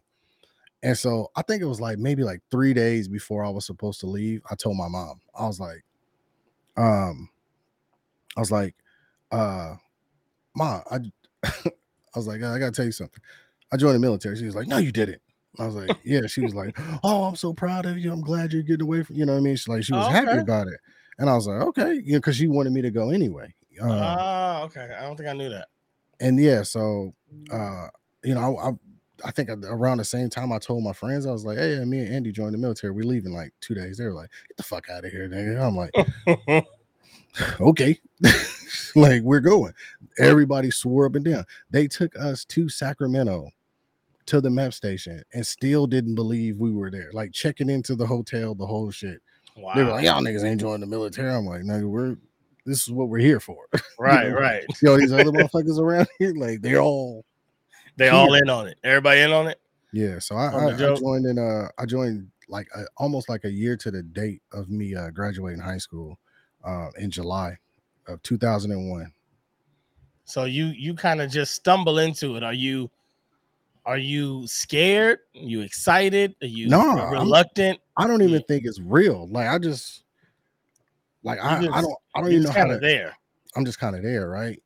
And 0.82 0.98
so 0.98 1.32
I 1.36 1.42
think 1.44 1.62
it 1.62 1.66
was 1.68 1.80
like 1.80 1.98
maybe 1.98 2.24
like 2.24 2.42
three 2.52 2.74
days 2.74 3.08
before 3.08 3.44
I 3.46 3.50
was 3.50 3.66
supposed 3.66 4.00
to 4.02 4.08
leave. 4.08 4.42
I 4.52 4.56
told 4.56 4.78
my 4.78 4.88
mom, 4.88 5.22
I 5.38 5.48
was 5.48 5.60
like, 5.60 5.84
um, 6.76 7.30
I 8.36 8.40
was 8.40 8.52
like, 8.52 8.76
uh, 9.34 9.76
mom, 10.56 10.82
I, 10.92 11.00
I 11.44 11.72
was 12.16 12.28
like, 12.28 12.44
I 12.44 12.60
gotta 12.60 12.72
tell 12.72 12.86
you 12.86 12.92
something. 12.92 13.22
I 13.72 13.78
joined 13.78 13.96
the 13.96 14.00
military. 14.00 14.38
She 14.38 14.46
was 14.46 14.56
like, 14.56 14.68
no, 14.68 14.78
you 14.78 14.92
didn't. 14.92 15.22
I 15.60 15.66
was 15.66 15.76
like, 15.76 15.98
yeah. 16.04 16.28
She 16.28 16.42
was 16.42 16.54
like, 16.56 16.78
oh, 17.04 17.24
I'm 17.26 17.36
so 17.36 17.54
proud 17.54 17.86
of 17.86 17.98
you. 17.98 18.12
I'm 18.12 18.22
glad 18.22 18.54
you're 18.54 18.62
getting 18.64 18.84
away 18.84 19.04
from, 19.04 19.16
you 19.16 19.26
know 19.26 19.34
what 19.34 19.40
I 19.40 19.42
mean? 19.42 19.56
She's 19.56 19.68
like, 19.68 19.84
she 19.84 19.94
was 19.94 20.06
Oh, 20.06 20.10
happy 20.10 20.38
about 20.38 20.68
it. 20.68 20.80
And 21.20 21.30
I 21.30 21.36
was 21.36 21.48
like, 21.48 21.62
okay, 21.62 21.94
you 21.96 22.14
know, 22.14 22.18
because 22.20 22.36
she 22.36 22.48
wanted 22.48 22.74
me 22.74 22.82
to 22.82 22.92
go 22.92 23.10
anyway. 23.10 23.54
Oh, 23.82 24.62
okay. 24.66 24.90
I 24.98 25.02
don't 25.04 25.16
think 25.18 25.30
I 25.30 25.34
knew 25.34 25.50
that. 25.50 25.68
and 26.20 26.40
yeah, 26.40 26.62
so 26.64 27.14
uh, 27.52 27.88
you 28.24 28.34
know, 28.36 28.58
I, 28.58 28.70
I 28.70 28.72
I 29.26 29.32
think 29.32 29.50
around 29.50 29.98
the 30.00 30.04
same 30.06 30.30
time 30.30 30.52
I 30.52 30.58
told 30.60 30.84
my 30.84 30.92
friends, 30.94 31.26
I 31.26 31.32
was 31.32 31.46
like, 31.46 31.58
Hey, 31.58 31.84
me 31.86 32.00
and 32.00 32.14
Andy 32.14 32.32
joined 32.32 32.54
the 32.54 32.58
military. 32.58 32.92
We're 32.92 33.06
leaving 33.06 33.32
like 33.32 33.54
two 33.62 33.74
days. 33.74 33.98
They 33.98 34.06
were 34.06 34.14
like, 34.14 34.30
Get 34.50 34.58
the 34.58 34.64
fuck 34.64 34.90
out 34.90 35.06
of 35.06 35.12
here, 35.12 35.30
nigga. 35.30 35.62
I'm 35.62 35.76
like, 35.76 36.66
okay. 37.60 38.00
like 38.96 39.22
we're 39.24 39.40
going. 39.40 39.74
Everybody 40.20 40.72
swore 40.72 41.06
up 41.06 41.16
and 41.16 41.26
down. 41.26 41.46
They 41.72 41.88
took 41.88 42.18
us 42.18 42.46
to 42.46 42.70
Sacramento 42.70 43.50
to 44.26 44.42
the 44.42 44.50
MEPS 44.50 44.76
station 44.76 45.24
and 45.34 45.46
still 45.46 45.88
didn't 45.88 46.16
believe 46.16 46.58
we 46.58 46.72
were 46.72 46.92
there. 46.92 47.10
Like 47.14 47.34
checking 47.34 47.70
into 47.70 47.96
the 47.96 48.06
hotel, 48.06 48.56
the 48.56 48.66
whole 48.66 48.92
shit. 48.92 49.22
wow. 49.58 49.74
They 49.76 49.84
were 49.84 49.92
like, 49.92 50.06
Y'all 50.06 50.22
niggas 50.22 50.44
ain't 50.44 50.62
joining 50.62 50.82
the 50.82 50.88
military. 50.88 51.34
I'm 51.34 51.46
like, 51.46 51.62
nigga, 51.62 51.90
we're 51.90 52.18
this 52.66 52.84
is 52.84 52.92
what 52.92 53.10
we're 53.10 53.20
here 53.20 53.40
for. 53.40 53.66
right, 54.00 54.30
know, 54.30 54.36
right. 54.36 54.64
See 54.76 54.88
all 54.88 54.98
these 54.98 55.12
other 55.12 55.26
motherfuckers 55.26 55.80
around 55.80 56.08
here, 56.20 56.34
like 56.36 56.62
they're 56.62 56.82
all 56.82 57.26
They 57.98 58.10
all 58.10 58.34
in 58.34 58.50
on 58.50 58.68
it. 58.68 58.78
Everybody 58.84 59.22
in 59.22 59.32
on 59.32 59.48
it. 59.48 59.60
Yeah, 59.92 60.20
so 60.20 60.36
I, 60.36 60.48
I, 60.48 60.66
I 60.74 60.96
joined 60.96 61.26
in. 61.26 61.38
Uh, 61.38 61.68
I 61.78 61.86
joined 61.86 62.28
like 62.50 62.68
uh 62.76 62.84
almost 62.98 63.30
like 63.30 63.46
a 63.46 63.52
year 63.52 63.78
to 63.78 63.92
the 63.92 64.02
date 64.02 64.42
of 64.52 64.70
me 64.70 64.96
uh, 64.96 65.12
graduating 65.12 65.62
high 65.62 65.78
school, 65.78 66.18
uh, 66.64 66.90
in 66.98 67.10
July 67.12 67.58
of 68.08 68.22
2001. 68.24 69.12
So 70.26 70.46
you 70.46 70.66
you 70.68 70.94
kind 70.96 71.22
of 71.22 71.30
just 71.32 71.54
stumble 71.54 72.00
into 72.00 72.36
it. 72.38 72.44
Are 72.44 72.54
you 72.54 72.90
are 73.86 73.98
you 73.98 74.48
scared? 74.48 75.20
Are 75.36 75.40
you 75.40 75.62
excited? 75.62 76.36
Are 76.42 76.48
you 76.48 76.70
No, 76.70 76.80
I'm- 76.98 77.12
reluctant? 77.12 77.80
I 77.98 78.08
don't 78.08 78.22
even 78.22 78.36
Yeah. 78.36 78.40
think 78.48 78.66
it's 78.66 78.80
real. 78.80 79.28
Like 79.28 79.48
I 79.50 79.60
just, 79.60 80.04
like 81.24 81.40
I, 81.40 81.58
I 81.58 81.82
don't, 81.82 81.94
I 82.16 82.22
don't 82.22 82.32
even 82.32 82.44
know 82.44 82.50
how 82.52 82.56
kind 82.56 82.70
to. 82.70 82.76
of 82.76 82.82
there. 82.82 83.14
I'm 83.56 83.66
just 83.66 83.80
kind 83.80 83.96
of 83.96 84.02
there, 84.02 84.30
right? 84.30 84.62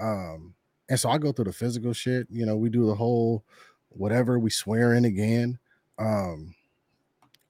Um, 0.00 0.54
and 0.88 0.98
so 0.98 1.08
I 1.08 1.18
go 1.18 1.30
through 1.32 1.44
the 1.46 1.52
physical 1.52 1.92
shit. 1.92 2.26
You 2.28 2.44
know, 2.44 2.56
we 2.56 2.68
do 2.68 2.86
the 2.86 2.94
whole 2.94 3.44
whatever. 3.90 4.38
We 4.40 4.50
swear 4.50 4.94
in 4.94 5.04
again. 5.04 5.58
Um, 5.98 6.54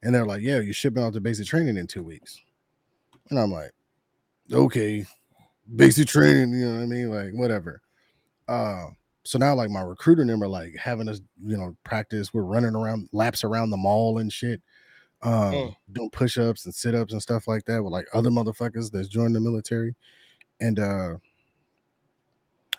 and 0.03 0.14
they're 0.14 0.26
like, 0.26 0.42
"Yeah, 0.42 0.61
you're 0.61 0.74
shipping 0.74 1.03
out 1.03 1.14
to 1.14 1.20
basic 1.20 1.47
training 1.47 1.76
in 1.78 1.86
two 1.86 2.03
weeks," 2.03 2.38
and 3.30 3.38
I'm 3.40 3.51
like, 3.51 3.72
"Okay, 4.53 5.07
basic 5.74 6.09
training." 6.09 6.53
You 6.53 6.66
know 6.66 6.74
what 6.76 6.82
I 6.82 6.86
mean? 6.86 7.11
Like 7.11 7.32
whatever. 7.32 7.80
Uh, 8.49 8.86
so 9.24 9.38
now 9.38 9.55
like 9.55 9.70
my 9.70 9.80
recruiter 9.80 10.20
and 10.22 10.30
them 10.30 10.42
are 10.42 10.49
like 10.49 10.76
having 10.76 11.09
us, 11.09 11.20
you 11.44 11.57
know, 11.57 11.76
practice. 11.84 12.32
We're 12.32 12.42
running 12.42 12.74
around 12.76 13.09
laps 13.12 13.42
around 13.42 13.70
the 13.70 13.76
mall 13.76 14.18
and 14.18 14.32
shit. 14.32 14.62
Um, 15.22 15.53
Mm. 15.53 15.76
doing 15.92 16.11
push-ups 16.11 16.66
and 16.66 16.74
sit-ups 16.74 17.12
and 17.12 17.22
stuff 17.22 17.49
like 17.49 17.64
that 17.64 17.82
with 17.82 17.92
like 17.92 18.07
other 18.12 18.30
motherfuckers 18.30 18.90
that's 18.92 19.09
joined 19.09 19.34
the 19.34 19.40
military. 19.40 19.97
And 20.61 20.78
uh 20.78 21.16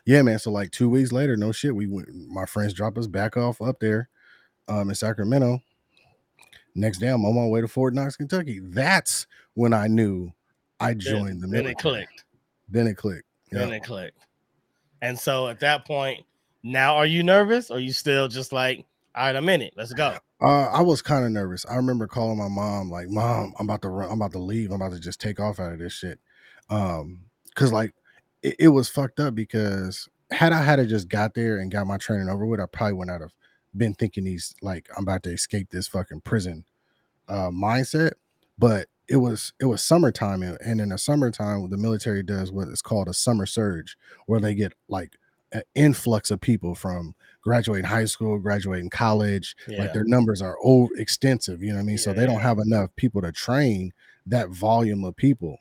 yeah, 0.06 0.22
man. 0.22 0.40
So 0.40 0.52
like 0.52 0.72
two 0.72 0.88
weeks 0.90 1.12
later, 1.12 1.36
no 1.36 1.52
shit. 1.52 1.76
We 1.76 1.88
went 1.88 2.08
my 2.14 2.46
friends 2.46 2.74
dropped 2.74 2.98
us 2.98 3.08
back 3.08 3.36
off 3.36 3.62
up 3.62 3.80
there 3.80 4.08
um 4.70 4.88
in 4.90 4.96
Sacramento. 4.96 5.60
Next 6.76 7.00
day, 7.00 7.08
I'm 7.08 7.26
on 7.26 7.36
my 7.36 7.48
way 7.48 7.60
to 7.60 7.68
Fort 7.68 7.94
Knox, 7.96 8.16
Kentucky. 8.16 8.60
That's 8.60 9.26
when 9.56 9.74
I 9.74 9.88
knew 9.88 10.32
I 10.80 10.90
Then- 10.90 11.00
joined 11.00 11.42
the 11.44 11.48
then 11.48 11.66
it 11.66 11.78
clicked. 11.78 12.24
Then 12.70 12.88
it 12.88 12.96
clicked. 12.98 13.28
Then 13.52 13.72
it 13.72 13.84
clicked. 13.84 14.18
And 15.02 15.18
so 15.18 15.48
at 15.48 15.60
that 15.62 15.86
point, 15.86 16.26
now 16.64 16.96
are 16.96 17.06
you 17.06 17.24
nervous? 17.24 17.72
Or 17.72 17.80
you 17.80 17.94
still 17.94 18.28
just 18.28 18.52
like, 18.52 18.86
all 19.16 19.26
right, 19.26 19.36
I'm 19.36 19.48
in 19.50 19.62
it. 19.62 19.74
Let's 19.78 19.94
go. 19.94 20.18
Uh, 20.42 20.66
I 20.66 20.82
was 20.82 21.02
kind 21.02 21.26
of 21.26 21.32
nervous. 21.32 21.66
I 21.68 21.76
remember 21.76 22.06
calling 22.08 22.38
my 22.38 22.48
mom, 22.48 22.92
like, 22.92 23.10
"Mom, 23.10 23.54
I'm 23.58 23.66
about 23.66 23.82
to 23.82 23.90
run. 23.90 24.10
I'm 24.12 24.22
about 24.22 24.34
to 24.34 24.40
leave. 24.40 24.70
I'm 24.70 24.80
about 24.82 24.92
to 24.92 25.00
just 25.00 25.20
take 25.20 25.40
off 25.40 25.60
out 25.60 25.74
of 25.74 25.80
this 25.80 25.94
shit." 25.94 26.20
Um, 26.70 27.22
cause 27.56 27.72
like 27.72 27.96
it, 28.44 28.56
it 28.60 28.68
was 28.68 28.90
fucked 28.90 29.20
up 29.20 29.34
because 29.34 30.08
had 30.30 30.54
I 30.54 30.62
had 30.62 30.76
to 30.76 30.86
just 30.86 31.10
got 31.10 31.34
there 31.34 31.58
and 31.58 31.72
got 31.72 31.88
my 31.88 31.98
training 31.98 32.30
over 32.30 32.46
with, 32.46 32.60
I 32.60 32.68
probably 32.68 32.94
wouldn't 32.94 33.20
have 33.22 33.32
been 33.76 33.96
thinking 33.96 34.26
these 34.26 34.54
like 34.62 34.88
I'm 34.96 35.04
about 35.04 35.24
to 35.24 35.32
escape 35.32 35.70
this 35.72 35.88
fucking 35.88 36.22
prison 36.22 36.64
uh 37.28 37.50
mindset. 37.50 38.12
But 38.60 38.88
it 39.10 39.18
was 39.18 39.54
it 39.60 39.66
was 39.66 39.82
summertime, 39.84 40.44
and, 40.44 40.82
in 40.82 40.90
the 40.90 40.98
summertime, 40.98 41.70
the 41.70 41.78
military 41.78 42.24
does 42.24 42.52
what 42.52 42.68
is 42.68 42.82
called 42.82 43.08
a 43.08 43.14
summer 43.14 43.46
surge, 43.46 43.98
where 44.26 44.40
they 44.40 44.54
get 44.56 44.74
like 44.90 45.14
an 45.54 45.62
influx 45.76 46.30
of 46.30 46.42
people 46.42 46.76
from 46.76 47.16
graduating 47.42 47.86
high 47.86 48.04
school, 48.06 48.38
graduating 48.38 48.90
college, 48.90 49.56
Yeah. 49.68 49.80
like 49.84 49.94
their 49.94 50.04
numbers 50.04 50.42
are 50.42 50.58
over 50.62 50.94
extensive 50.98 51.62
you 51.64 51.70
know 51.70 51.76
what 51.76 51.84
i 51.84 51.86
mean 51.86 51.98
so 51.98 52.12
they 52.14 52.26
don't 52.26 52.42
have 52.42 52.60
enough 52.60 52.90
people 52.98 53.22
to 53.22 53.32
train 53.32 53.94
that 54.26 54.50
volume 54.50 55.06
of 55.06 55.16
people 55.16 55.58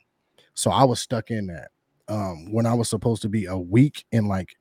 so 0.53 0.69
i 0.71 0.83
was 0.83 0.99
stuck 0.99 1.31
in 1.31 1.47
that 1.47 1.69
um 2.09 2.51
when 2.51 2.65
i 2.65 2.73
was 2.73 2.89
supposed 2.89 3.21
to 3.21 3.29
be 3.29 3.45
a 3.45 3.57
week 3.57 4.03
in 4.11 4.27
like 4.27 4.55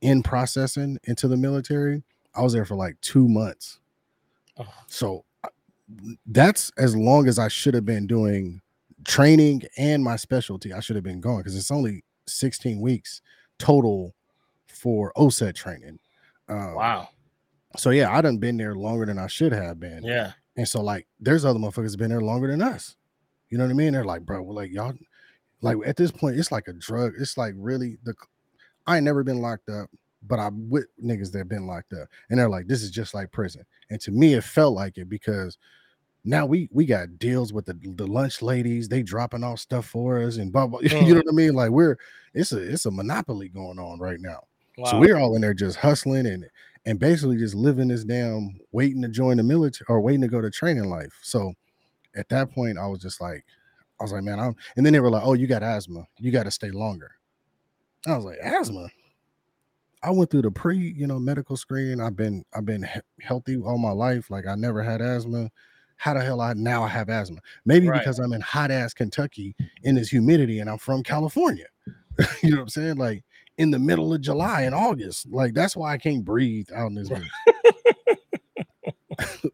in 0.00 0.20
processing 0.20 0.98
into 1.04 1.28
the 1.28 1.36
military 1.36 2.02
i 2.34 2.42
was 2.42 2.52
there 2.52 2.64
for 2.64 2.74
like 2.74 3.00
two 3.00 3.28
months 3.28 3.78
Oh. 4.58 4.66
so 4.88 5.24
that's 6.26 6.70
as 6.78 6.96
long 6.96 7.28
as 7.28 7.38
i 7.38 7.48
should 7.48 7.74
have 7.74 7.84
been 7.84 8.06
doing 8.06 8.60
training 9.04 9.62
and 9.76 10.02
my 10.02 10.16
specialty 10.16 10.72
i 10.72 10.80
should 10.80 10.96
have 10.96 11.04
been 11.04 11.20
going 11.20 11.38
because 11.38 11.56
it's 11.56 11.70
only 11.70 12.04
16 12.26 12.80
weeks 12.80 13.20
total 13.58 14.14
for 14.66 15.12
OSUT 15.16 15.54
training 15.54 15.98
um, 16.48 16.74
Wow. 16.74 17.08
so 17.76 17.90
yeah, 17.90 18.14
I 18.16 18.20
done 18.20 18.38
been 18.38 18.56
there 18.56 18.74
longer 18.74 19.06
than 19.06 19.18
I 19.18 19.26
should 19.26 19.52
have 19.52 19.78
been. 19.80 20.02
Yeah. 20.04 20.32
And 20.56 20.68
so 20.68 20.82
like 20.82 21.06
there's 21.20 21.44
other 21.44 21.58
motherfuckers 21.58 21.96
been 21.96 22.10
there 22.10 22.20
longer 22.20 22.48
than 22.48 22.60
us. 22.60 22.96
You 23.48 23.58
know 23.58 23.64
what 23.64 23.70
I 23.70 23.74
mean? 23.74 23.92
They're 23.92 24.04
like, 24.04 24.22
bro, 24.22 24.42
well, 24.42 24.56
like 24.56 24.70
y'all 24.72 24.92
like 25.62 25.76
at 25.86 25.96
this 25.96 26.10
point, 26.10 26.36
it's 26.38 26.50
like 26.52 26.68
a 26.68 26.72
drug. 26.72 27.12
It's 27.18 27.38
like 27.38 27.54
really 27.56 27.96
the 28.02 28.14
I 28.86 28.96
ain't 28.96 29.04
never 29.04 29.22
been 29.22 29.40
locked 29.40 29.68
up, 29.68 29.88
but 30.26 30.38
I 30.38 30.50
with 30.52 30.86
niggas 31.02 31.32
that 31.32 31.48
been 31.48 31.66
locked 31.66 31.92
up. 31.92 32.08
And 32.28 32.38
they're 32.38 32.50
like, 32.50 32.66
this 32.66 32.82
is 32.82 32.90
just 32.90 33.14
like 33.14 33.30
prison. 33.32 33.64
And 33.90 34.00
to 34.02 34.10
me, 34.10 34.34
it 34.34 34.44
felt 34.44 34.74
like 34.74 34.98
it 34.98 35.08
because 35.08 35.56
now 36.24 36.46
we 36.46 36.68
we 36.72 36.86
got 36.86 37.18
deals 37.18 37.52
with 37.52 37.66
the, 37.66 37.74
the 37.96 38.06
lunch 38.06 38.42
ladies, 38.42 38.88
they 38.88 39.02
dropping 39.02 39.42
off 39.42 39.58
stuff 39.58 39.86
for 39.86 40.20
us 40.22 40.36
and 40.36 40.52
blah 40.52 40.66
blah. 40.66 40.80
You 40.82 40.88
Mm. 40.88 41.08
know 41.08 41.14
what 41.16 41.28
I 41.28 41.32
mean? 41.32 41.54
Like 41.54 41.70
we're 41.70 41.96
it's 42.34 42.52
a 42.52 42.58
it's 42.58 42.86
a 42.86 42.90
monopoly 42.90 43.48
going 43.48 43.78
on 43.78 43.98
right 43.98 44.20
now. 44.20 44.40
Wow. 44.78 44.90
So 44.90 44.98
we're 45.00 45.18
all 45.18 45.34
in 45.34 45.42
there 45.42 45.54
just 45.54 45.76
hustling 45.78 46.26
and 46.26 46.46
and 46.86 46.98
basically 46.98 47.36
just 47.36 47.54
living 47.54 47.88
this 47.88 48.04
damn 48.04 48.58
waiting 48.72 49.02
to 49.02 49.08
join 49.08 49.36
the 49.36 49.42
military 49.42 49.86
or 49.88 50.00
waiting 50.00 50.22
to 50.22 50.28
go 50.28 50.40
to 50.40 50.50
training 50.50 50.88
life. 50.90 51.18
So 51.22 51.54
at 52.16 52.28
that 52.30 52.50
point, 52.52 52.78
I 52.78 52.86
was 52.86 52.98
just 53.00 53.20
like, 53.20 53.44
I 54.00 54.04
was 54.04 54.12
like, 54.12 54.22
man, 54.24 54.38
I'm 54.40 54.54
and 54.76 54.84
then 54.86 54.92
they 54.92 55.00
were 55.00 55.10
like, 55.10 55.24
Oh, 55.24 55.32
you 55.34 55.46
got 55.46 55.62
asthma, 55.62 56.06
you 56.18 56.30
got 56.30 56.44
to 56.44 56.50
stay 56.50 56.70
longer. 56.70 57.12
I 58.06 58.16
was 58.16 58.24
like, 58.24 58.38
asthma. 58.42 58.88
I 60.04 60.10
went 60.10 60.30
through 60.30 60.42
the 60.42 60.50
pre, 60.50 60.76
you 60.78 61.06
know, 61.06 61.18
medical 61.20 61.56
screen. 61.56 62.00
I've 62.00 62.16
been 62.16 62.44
I've 62.54 62.64
been 62.66 62.82
he- 62.82 63.00
healthy 63.24 63.56
all 63.56 63.78
my 63.78 63.92
life. 63.92 64.30
Like 64.30 64.46
I 64.46 64.54
never 64.56 64.82
had 64.82 65.00
asthma. 65.00 65.50
How 66.02 66.14
the 66.14 66.20
hell 66.20 66.40
I 66.40 66.52
now 66.54 66.82
I 66.82 66.88
have 66.88 67.08
asthma? 67.08 67.38
Maybe 67.64 67.86
Right. 67.86 68.00
because 68.00 68.18
I'm 68.18 68.32
in 68.32 68.40
hot 68.40 68.72
ass 68.72 68.92
Kentucky 68.92 69.54
in 69.84 69.94
this 69.94 70.08
humidity 70.08 70.58
and 70.58 70.68
I'm 70.68 70.78
from 70.78 71.04
California. 71.04 71.66
you 72.42 72.50
know 72.50 72.56
what 72.56 72.62
I'm 72.62 72.68
saying? 72.70 72.96
Like 72.96 73.22
in 73.56 73.70
the 73.70 73.78
middle 73.78 74.12
of 74.12 74.20
July 74.20 74.62
and 74.62 74.74
August. 74.74 75.30
Like 75.30 75.54
that's 75.54 75.76
why 75.76 75.92
I 75.92 75.98
can't 75.98 76.24
breathe 76.24 76.66
out 76.74 76.88
in 76.88 76.94
this 76.96 77.08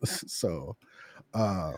so 0.27 0.75
uh 1.35 1.73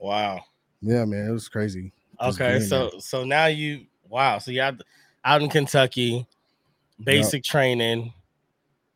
wow. 0.00 0.40
yeah, 0.80 1.04
man, 1.04 1.28
it 1.28 1.32
was 1.32 1.48
crazy. 1.48 1.92
Okay. 2.20 2.58
So 2.58 2.90
so 2.98 3.22
now 3.22 3.46
you 3.46 3.86
wow. 4.08 4.38
So 4.38 4.50
you're 4.50 4.64
out, 4.64 4.82
out 5.24 5.42
in 5.42 5.48
Kentucky, 5.48 6.26
basic 7.04 7.44
training. 7.44 8.12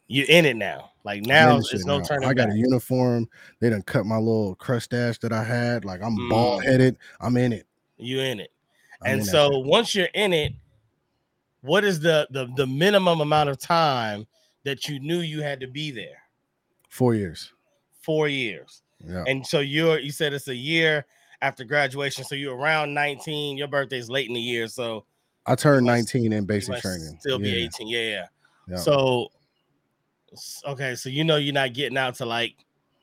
You're 0.08 0.28
in 0.28 0.46
it 0.46 0.56
now. 0.56 0.90
Like 1.06 1.22
now 1.22 1.60
there's 1.60 1.86
no 1.86 2.00
turning 2.00 2.28
I 2.28 2.34
got 2.34 2.48
back. 2.48 2.56
a 2.56 2.58
uniform. 2.58 3.28
They 3.60 3.70
done 3.70 3.82
cut 3.82 4.06
my 4.06 4.16
little 4.16 4.56
crustache 4.56 5.18
that 5.20 5.32
I 5.32 5.44
had. 5.44 5.84
Like 5.84 6.02
I'm 6.02 6.16
Mm. 6.16 6.28
bald 6.30 6.64
headed. 6.64 6.96
I'm 7.20 7.36
in 7.36 7.52
it. 7.52 7.64
You 7.96 8.18
in 8.20 8.40
it. 8.40 8.50
I'm 9.02 9.12
and 9.12 9.20
in 9.20 9.26
so 9.26 9.60
once 9.60 9.94
you're 9.94 10.08
in 10.14 10.32
it, 10.32 10.52
what 11.60 11.84
is 11.84 12.00
the, 12.00 12.26
the 12.32 12.48
the 12.56 12.66
minimum 12.66 13.20
amount 13.20 13.50
of 13.50 13.58
time 13.58 14.26
that 14.64 14.88
you 14.88 14.98
knew 14.98 15.20
you 15.20 15.42
had 15.42 15.60
to 15.60 15.68
be 15.68 15.92
there? 15.92 16.18
four 16.88 17.14
years. 17.14 17.52
Four 18.02 18.26
years. 18.26 18.82
Yeah. 19.06 19.22
And 19.28 19.46
so 19.46 19.60
you're 19.60 20.00
you 20.00 20.10
said 20.10 20.32
it's 20.32 20.48
a 20.48 20.56
year 20.56 21.06
after 21.40 21.62
graduation. 21.62 22.24
So 22.24 22.34
you're 22.34 22.56
around 22.56 22.94
19. 22.94 23.56
Your 23.56 23.68
birthday's 23.68 24.10
late 24.10 24.26
in 24.26 24.34
the 24.34 24.40
year. 24.40 24.66
So 24.66 25.04
I 25.46 25.54
turned 25.54 25.86
19 25.86 26.32
in 26.32 26.46
basic 26.46 26.80
training. 26.80 27.16
Still 27.20 27.38
be 27.38 27.50
Yeah, 27.50 27.66
18. 27.66 27.86
Yeah, 27.86 28.00
yeah. 28.00 28.26
yeah. 28.68 28.76
So 28.78 29.28
okay, 30.66 30.94
so 30.94 31.08
you 31.08 31.24
know 31.24 31.36
you're 31.36 31.54
not 31.54 31.72
getting 31.74 31.96
out 31.98 32.14
to 32.16 32.26
like 32.26 32.54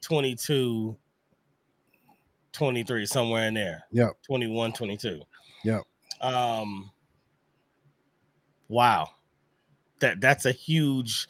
22, 0.01 0.95
23, 2.51 3.05
somewhere 3.05 3.47
in 3.47 3.53
there. 3.53 3.83
Yeah. 3.91 4.09
21, 4.27 4.73
22. 4.73 5.21
Yep. 5.63 5.81
Um 6.21 6.91
wow. 8.69 9.09
That 9.99 10.19
that's 10.21 10.45
a 10.45 10.51
huge 10.51 11.27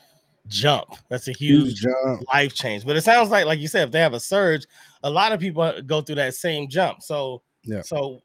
jump. 0.47 0.95
That's 1.09 1.27
a 1.27 1.31
huge 1.31 1.79
huge 1.79 1.81
jump. 1.81 2.23
life 2.33 2.53
change. 2.53 2.85
But 2.85 2.95
it 2.97 3.01
sounds 3.03 3.29
like, 3.29 3.45
like 3.45 3.59
you 3.59 3.67
said, 3.67 3.85
if 3.87 3.91
they 3.91 3.99
have 3.99 4.13
a 4.13 4.19
surge, 4.19 4.65
a 5.03 5.09
lot 5.09 5.31
of 5.31 5.39
people 5.39 5.71
go 5.85 6.01
through 6.01 6.15
that 6.15 6.33
same 6.35 6.67
jump. 6.67 7.01
So, 7.01 7.41
Yeah. 7.63 7.81
so 7.81 8.21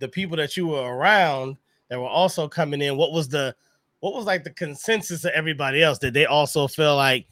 the 0.00 0.08
people 0.08 0.36
that 0.36 0.56
you 0.56 0.66
were 0.68 0.94
around 0.96 1.56
that 1.88 1.98
were 2.00 2.08
also 2.08 2.48
coming 2.48 2.82
in, 2.82 2.96
what 2.96 3.12
was 3.12 3.28
the, 3.28 3.54
what 4.02 4.14
was 4.14 4.26
like 4.26 4.42
the 4.42 4.50
consensus 4.50 5.24
of 5.24 5.30
everybody 5.30 5.80
else? 5.80 5.96
Did 5.96 6.12
they 6.12 6.26
also 6.26 6.66
feel 6.66 6.96
like, 6.96 7.28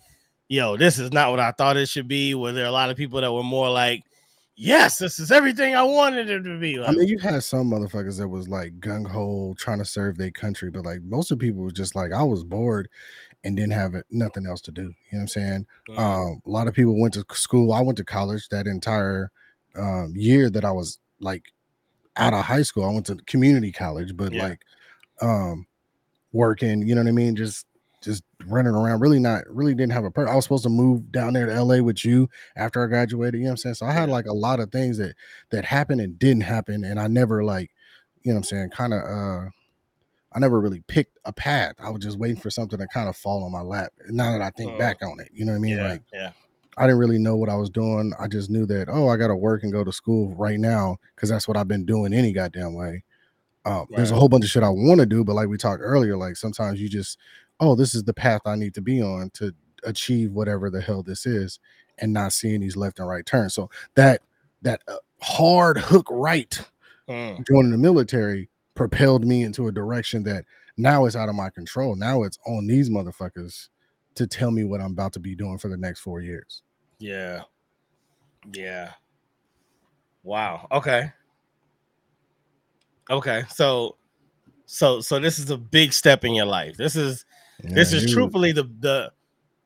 yo, 0.48 0.76
this 0.76 1.00
is 1.00 1.12
not 1.12 1.32
what 1.32 1.40
I 1.40 1.50
thought 1.50 1.76
it 1.76 1.88
should 1.88 2.06
be? 2.06 2.32
Were 2.36 2.52
there 2.52 2.66
a 2.66 2.70
lot 2.70 2.90
of 2.90 2.96
people 2.96 3.20
that 3.20 3.32
were 3.32 3.42
more 3.42 3.68
like, 3.68 4.04
yes, 4.54 4.98
this 4.98 5.18
is 5.18 5.32
everything 5.32 5.74
I 5.74 5.82
wanted 5.82 6.30
it 6.30 6.44
to 6.44 6.60
be? 6.60 6.80
I 6.80 6.92
mean, 6.92 7.08
you 7.08 7.18
had 7.18 7.42
some 7.42 7.72
motherfuckers 7.72 8.18
that 8.18 8.28
was 8.28 8.48
like 8.48 8.78
gung 8.78 9.04
ho 9.04 9.52
trying 9.58 9.78
to 9.78 9.84
serve 9.84 10.16
their 10.16 10.30
country, 10.30 10.70
but 10.70 10.84
like 10.84 11.02
most 11.02 11.32
of 11.32 11.40
the 11.40 11.44
people 11.48 11.64
was 11.64 11.72
just 11.72 11.96
like, 11.96 12.12
I 12.12 12.22
was 12.22 12.44
bored 12.44 12.88
and 13.42 13.56
didn't 13.56 13.72
have 13.72 13.96
it, 13.96 14.06
nothing 14.12 14.46
else 14.46 14.60
to 14.60 14.70
do. 14.70 14.82
You 14.82 14.86
know 14.86 14.94
what 15.10 15.20
I'm 15.22 15.28
saying? 15.28 15.66
mm, 15.88 15.98
Um, 15.98 16.40
a 16.46 16.50
lot 16.50 16.68
of 16.68 16.74
people 16.74 17.00
went 17.00 17.14
to 17.14 17.24
school. 17.32 17.72
I 17.72 17.80
went 17.80 17.98
to 17.98 18.04
college 18.04 18.48
that 18.50 18.68
entire 18.68 19.32
um, 19.74 20.12
year 20.14 20.48
that 20.50 20.64
I 20.64 20.70
was 20.70 21.00
like 21.18 21.52
out 22.16 22.32
of 22.32 22.44
high 22.44 22.62
school. 22.62 22.84
I 22.84 22.92
went 22.92 23.06
to 23.06 23.16
community 23.26 23.72
college, 23.72 24.16
but 24.16 24.32
Yeah. 24.32 24.44
like 24.44 24.60
um, 25.20 25.66
working, 26.32 26.86
you 26.86 26.94
know 26.94 27.02
what 27.02 27.08
I 27.08 27.12
mean? 27.12 27.36
Just 27.36 27.66
just 28.02 28.22
running 28.46 28.74
around. 28.74 29.00
Really 29.00 29.18
not 29.18 29.44
really 29.48 29.74
didn't 29.74 29.92
have 29.92 30.04
a 30.04 30.10
purpose. 30.10 30.32
I 30.32 30.36
was 30.36 30.44
supposed 30.44 30.64
to 30.64 30.70
move 30.70 31.12
down 31.12 31.34
there 31.34 31.46
to 31.46 31.62
LA 31.62 31.82
with 31.82 32.04
you 32.04 32.28
after 32.56 32.82
I 32.82 32.86
graduated. 32.86 33.34
You 33.40 33.44
know 33.44 33.50
what 33.50 33.52
I'm 33.52 33.56
saying? 33.58 33.74
So 33.74 33.86
I 33.86 33.92
had 33.92 34.08
like 34.08 34.26
a 34.26 34.32
lot 34.32 34.60
of 34.60 34.70
things 34.72 34.98
that 34.98 35.14
that 35.50 35.64
happened 35.64 36.00
and 36.00 36.18
didn't 36.18 36.42
happen, 36.44 36.84
and 36.84 36.98
I 36.98 37.08
never 37.08 37.44
like, 37.44 37.70
you 38.22 38.32
know 38.32 38.36
what 38.36 38.38
I'm 38.38 38.44
saying, 38.44 38.70
kind 38.70 38.94
of 38.94 39.02
uh 39.02 39.50
I 40.32 40.38
never 40.38 40.60
really 40.60 40.82
picked 40.86 41.18
a 41.24 41.32
path. 41.32 41.74
I 41.80 41.90
was 41.90 42.02
just 42.04 42.18
waiting 42.18 42.36
for 42.40 42.50
something 42.50 42.78
to 42.78 42.86
kind 42.86 43.08
of 43.08 43.16
fall 43.16 43.42
on 43.42 43.50
my 43.50 43.62
lap. 43.62 43.92
Now 44.08 44.30
that 44.32 44.40
I 44.42 44.50
think 44.50 44.74
Uh, 44.74 44.78
back 44.78 45.02
on 45.02 45.18
it, 45.18 45.28
you 45.32 45.44
know 45.44 45.52
what 45.52 45.58
I 45.58 45.60
mean? 45.60 45.76
yeah, 45.76 45.88
Like 45.88 46.02
yeah, 46.12 46.32
I 46.76 46.86
didn't 46.86 47.00
really 47.00 47.18
know 47.18 47.36
what 47.36 47.48
I 47.48 47.56
was 47.56 47.68
doing. 47.68 48.12
I 48.18 48.28
just 48.28 48.48
knew 48.48 48.64
that, 48.66 48.88
oh, 48.88 49.08
I 49.08 49.16
got 49.16 49.28
to 49.28 49.36
work 49.36 49.64
and 49.64 49.72
go 49.72 49.82
to 49.82 49.92
school 49.92 50.32
right 50.36 50.58
now 50.60 50.98
because 51.14 51.28
that's 51.28 51.48
what 51.48 51.56
I've 51.56 51.66
been 51.68 51.84
doing 51.84 52.12
any 52.14 52.32
goddamn 52.32 52.74
way. 52.74 53.02
Um, 53.64 53.86
There's 53.90 54.10
a 54.10 54.14
whole 54.14 54.28
bunch 54.28 54.44
of 54.44 54.50
shit 54.50 54.62
I 54.62 54.70
want 54.70 55.00
to 55.00 55.06
do, 55.06 55.22
but 55.22 55.34
like 55.34 55.48
we 55.48 55.58
talked 55.58 55.82
earlier, 55.84 56.16
like 56.16 56.36
sometimes 56.36 56.80
you 56.80 56.88
just, 56.88 57.18
oh, 57.60 57.74
this 57.74 57.94
is 57.94 58.04
the 58.04 58.14
path 58.14 58.40
I 58.46 58.56
need 58.56 58.74
to 58.74 58.80
be 58.80 59.02
on 59.02 59.30
to 59.34 59.54
achieve 59.84 60.32
whatever 60.32 60.70
the 60.70 60.80
hell 60.80 61.02
this 61.02 61.26
is, 61.26 61.58
and 61.98 62.12
not 62.12 62.32
seeing 62.32 62.60
these 62.60 62.76
left 62.76 62.98
and 62.98 63.08
right 63.08 63.26
turns. 63.26 63.54
So 63.54 63.70
that 63.94 64.22
that 64.62 64.80
uh, 64.88 64.96
hard 65.20 65.78
hook 65.78 66.06
right 66.10 66.58
Mm, 67.10 67.44
joining 67.44 67.72
the 67.72 67.78
military 67.78 68.48
propelled 68.76 69.24
me 69.24 69.42
into 69.42 69.66
a 69.66 69.72
direction 69.72 70.22
that 70.22 70.44
now 70.76 71.06
is 71.06 71.16
out 71.16 71.28
of 71.28 71.34
my 71.34 71.50
control. 71.50 71.96
Now 71.96 72.22
it's 72.22 72.38
on 72.46 72.68
these 72.68 72.88
motherfuckers 72.88 73.68
to 74.14 74.28
tell 74.28 74.52
me 74.52 74.62
what 74.62 74.80
I'm 74.80 74.92
about 74.92 75.12
to 75.14 75.20
be 75.20 75.34
doing 75.34 75.58
for 75.58 75.68
the 75.68 75.76
next 75.76 76.00
four 76.00 76.20
years. 76.20 76.62
yeah, 77.00 77.42
yeah. 78.52 78.92
Wow. 80.22 80.68
Okay. 80.70 81.12
Okay. 83.10 83.42
So, 83.50 83.96
so, 84.66 85.00
so 85.00 85.18
this 85.18 85.38
is 85.38 85.50
a 85.50 85.56
big 85.58 85.92
step 85.92 86.24
in 86.24 86.34
your 86.34 86.46
life. 86.46 86.76
This 86.76 86.96
is 86.96 87.24
this 87.62 87.92
is 87.92 88.04
you- 88.04 88.14
truthfully 88.14 88.52
the 88.52 88.64
the 88.80 89.12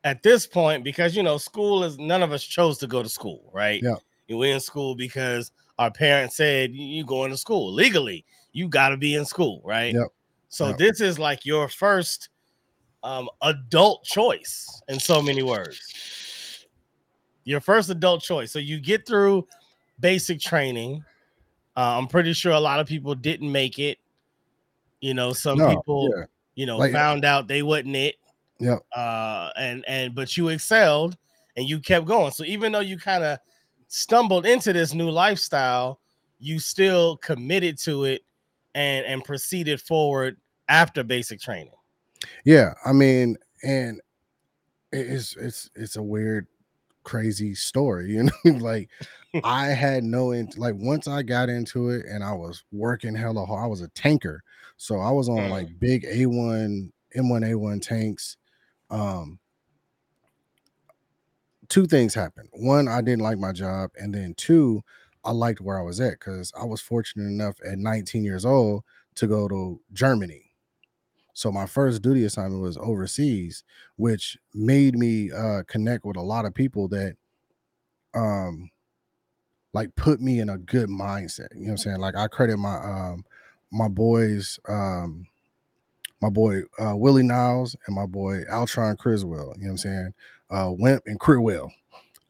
at 0.03 0.23
this 0.23 0.47
point 0.47 0.85
because 0.85 1.17
you 1.17 1.23
know 1.23 1.39
school 1.39 1.85
is 1.85 1.99
none 1.99 2.23
of 2.23 2.33
us 2.33 2.43
chose 2.43 2.79
to 2.79 2.87
go 2.87 3.03
to 3.03 3.09
school 3.09 3.51
right 3.55 3.83
Yeah. 3.83 3.97
We're 4.29 4.55
in 4.55 4.61
school 4.61 4.95
because 4.95 5.53
our 5.79 5.91
parents 5.91 6.37
said 6.37 6.73
you 6.75 6.85
you 6.87 7.05
going 7.05 7.31
to 7.31 7.37
school 7.37 7.73
legally. 7.73 8.25
You 8.53 8.69
got 8.69 8.91
to 8.91 8.97
be 8.97 9.15
in 9.15 9.25
school, 9.25 9.61
right? 9.65 9.95
Yep. 9.95 10.09
So 10.49 10.69
Yep. 10.69 10.79
this 10.79 11.01
is 11.01 11.19
like 11.19 11.45
your 11.45 11.69
first 11.69 12.29
um, 13.03 13.29
adult 13.43 14.05
choice 14.05 14.67
in 14.89 14.99
so 14.99 15.21
many 15.21 15.43
words. 15.43 15.79
Your 17.45 17.61
first 17.61 17.91
adult 17.91 18.23
choice. 18.23 18.51
So 18.53 18.59
you 18.59 18.81
get 18.81 19.07
through 19.07 19.47
basic 20.01 20.41
training. 20.41 21.05
Uh, 21.77 21.99
I'm 21.99 22.07
pretty 22.07 22.33
sure 22.33 22.53
a 22.53 22.61
lot 22.61 22.81
of 22.81 22.87
people 22.87 23.15
didn't 23.15 23.51
make 23.51 23.79
it. 23.79 23.99
You 25.01 25.15
know, 25.15 25.33
some 25.33 25.59
No, 25.59 25.69
people, 25.75 26.11
yeah. 26.17 26.25
you 26.55 26.67
know, 26.67 26.79
Like- 26.79 26.93
found 26.93 27.25
out 27.25 27.49
they 27.49 27.63
wasn't 27.63 27.97
it. 27.97 28.17
Yeah. 28.61 28.79
Uh, 28.97 29.51
and 29.59 29.85
and 29.89 30.15
but 30.15 30.37
you 30.37 30.49
excelled 30.49 31.17
and 31.57 31.69
you 31.69 31.81
kept 31.81 32.07
going. 32.07 32.31
So 32.33 32.45
even 32.45 32.73
though 32.73 32.81
you 32.81 32.97
kind 32.97 33.25
of 33.25 33.39
stumbled 33.89 34.47
into 34.47 34.73
this 34.73 34.95
new 34.95 35.11
lifestyle, 35.11 36.01
you 36.39 36.59
still 36.61 37.17
committed 37.19 37.79
to 37.81 38.05
it 38.05 38.23
and 38.75 39.05
and 39.07 39.25
proceeded 39.25 39.81
forward 39.81 40.37
after 40.69 41.03
basic 41.03 41.41
training. 41.41 41.75
Yeah, 42.45 42.75
I 42.87 42.93
mean, 42.93 43.37
and 43.65 44.01
it's 44.93 45.37
it's 45.37 45.69
it's 45.75 45.97
a 45.97 46.03
weird, 46.03 46.47
crazy 47.05 47.55
story, 47.55 48.13
you 48.13 48.25
know. 48.25 48.33
like 48.61 48.91
I 49.45 49.67
had 49.69 50.05
no 50.05 50.33
int- 50.33 50.59
like 50.59 50.75
once 50.77 51.09
I 51.09 51.23
got 51.23 51.49
into 51.49 51.91
it 51.91 52.07
and 52.07 52.25
I 52.25 52.33
was 52.33 52.65
working 52.73 53.15
hella 53.15 53.45
hard. 53.47 53.65
I 53.65 53.67
was 53.69 53.81
a 53.83 53.89
tanker, 53.89 54.43
so 54.77 54.99
I 54.99 55.11
was 55.11 55.29
on 55.29 55.37
Mm. 55.39 55.51
like 55.51 55.79
big 55.79 56.05
A 56.07 56.27
one 56.27 56.93
M 57.15 57.29
one 57.29 57.45
A 57.45 57.55
one 57.55 57.81
tanks. 57.81 58.37
Um, 58.91 59.39
two 61.69 61.87
things 61.87 62.15
happened. 62.15 62.49
One, 62.53 62.89
I 62.89 63.01
didn't 63.01 63.23
like 63.23 63.39
my 63.39 63.53
job, 63.53 63.91
and 63.99 64.15
then 64.15 64.35
two, 64.35 64.83
I 65.25 65.33
liked 65.33 65.61
where 65.61 65.79
I 65.79 65.83
was 65.83 66.01
at 66.01 66.13
because 66.13 66.53
I 66.59 66.65
was 66.65 66.81
fortunate 66.81 67.27
enough 67.27 67.57
at 67.67 67.79
19 67.79 68.25
years 68.25 68.45
old 68.45 68.85
to 69.17 69.27
go 69.27 69.49
to 69.49 69.81
Germany. 69.93 70.44
So 71.35 71.53
my 71.53 71.67
first 71.67 72.03
duty 72.03 72.25
assignment 72.25 72.63
was 72.63 72.79
overseas, 72.79 73.65
which 73.97 74.39
made 74.55 74.97
me 74.97 75.33
uh 75.33 75.63
connect 75.69 76.05
with 76.05 76.17
a 76.17 76.23
lot 76.23 76.47
of 76.47 76.55
people 76.55 76.89
that 76.89 77.17
um 78.15 78.71
like 79.73 79.95
put 79.97 80.21
me 80.21 80.41
in 80.41 80.49
a 80.49 80.59
good 80.59 80.89
mindset. 80.89 81.49
You 81.55 81.63
know 81.63 81.67
what 81.67 81.71
I'm 81.73 81.77
saying? 81.79 81.99
Like 81.99 82.17
I 82.17 82.29
credit 82.29 82.57
my 82.59 82.77
um 82.77 83.25
my 83.73 83.89
boys 83.89 84.59
um 84.69 85.27
my 86.21 86.31
boy 86.31 86.63
uh 86.81 86.97
Willie 86.97 87.23
Niles 87.23 87.77
and 87.87 87.97
my 87.97 88.07
boy 88.07 88.45
Altron 88.51 88.99
Criswell, 88.99 89.55
you 89.57 89.65
know 89.65 89.69
what 89.69 89.71
I'm 89.73 89.79
saying? 89.79 90.15
Uh 90.51 90.73
Wimp 90.73 91.03
and 91.07 91.21
Critwell. 91.21 91.71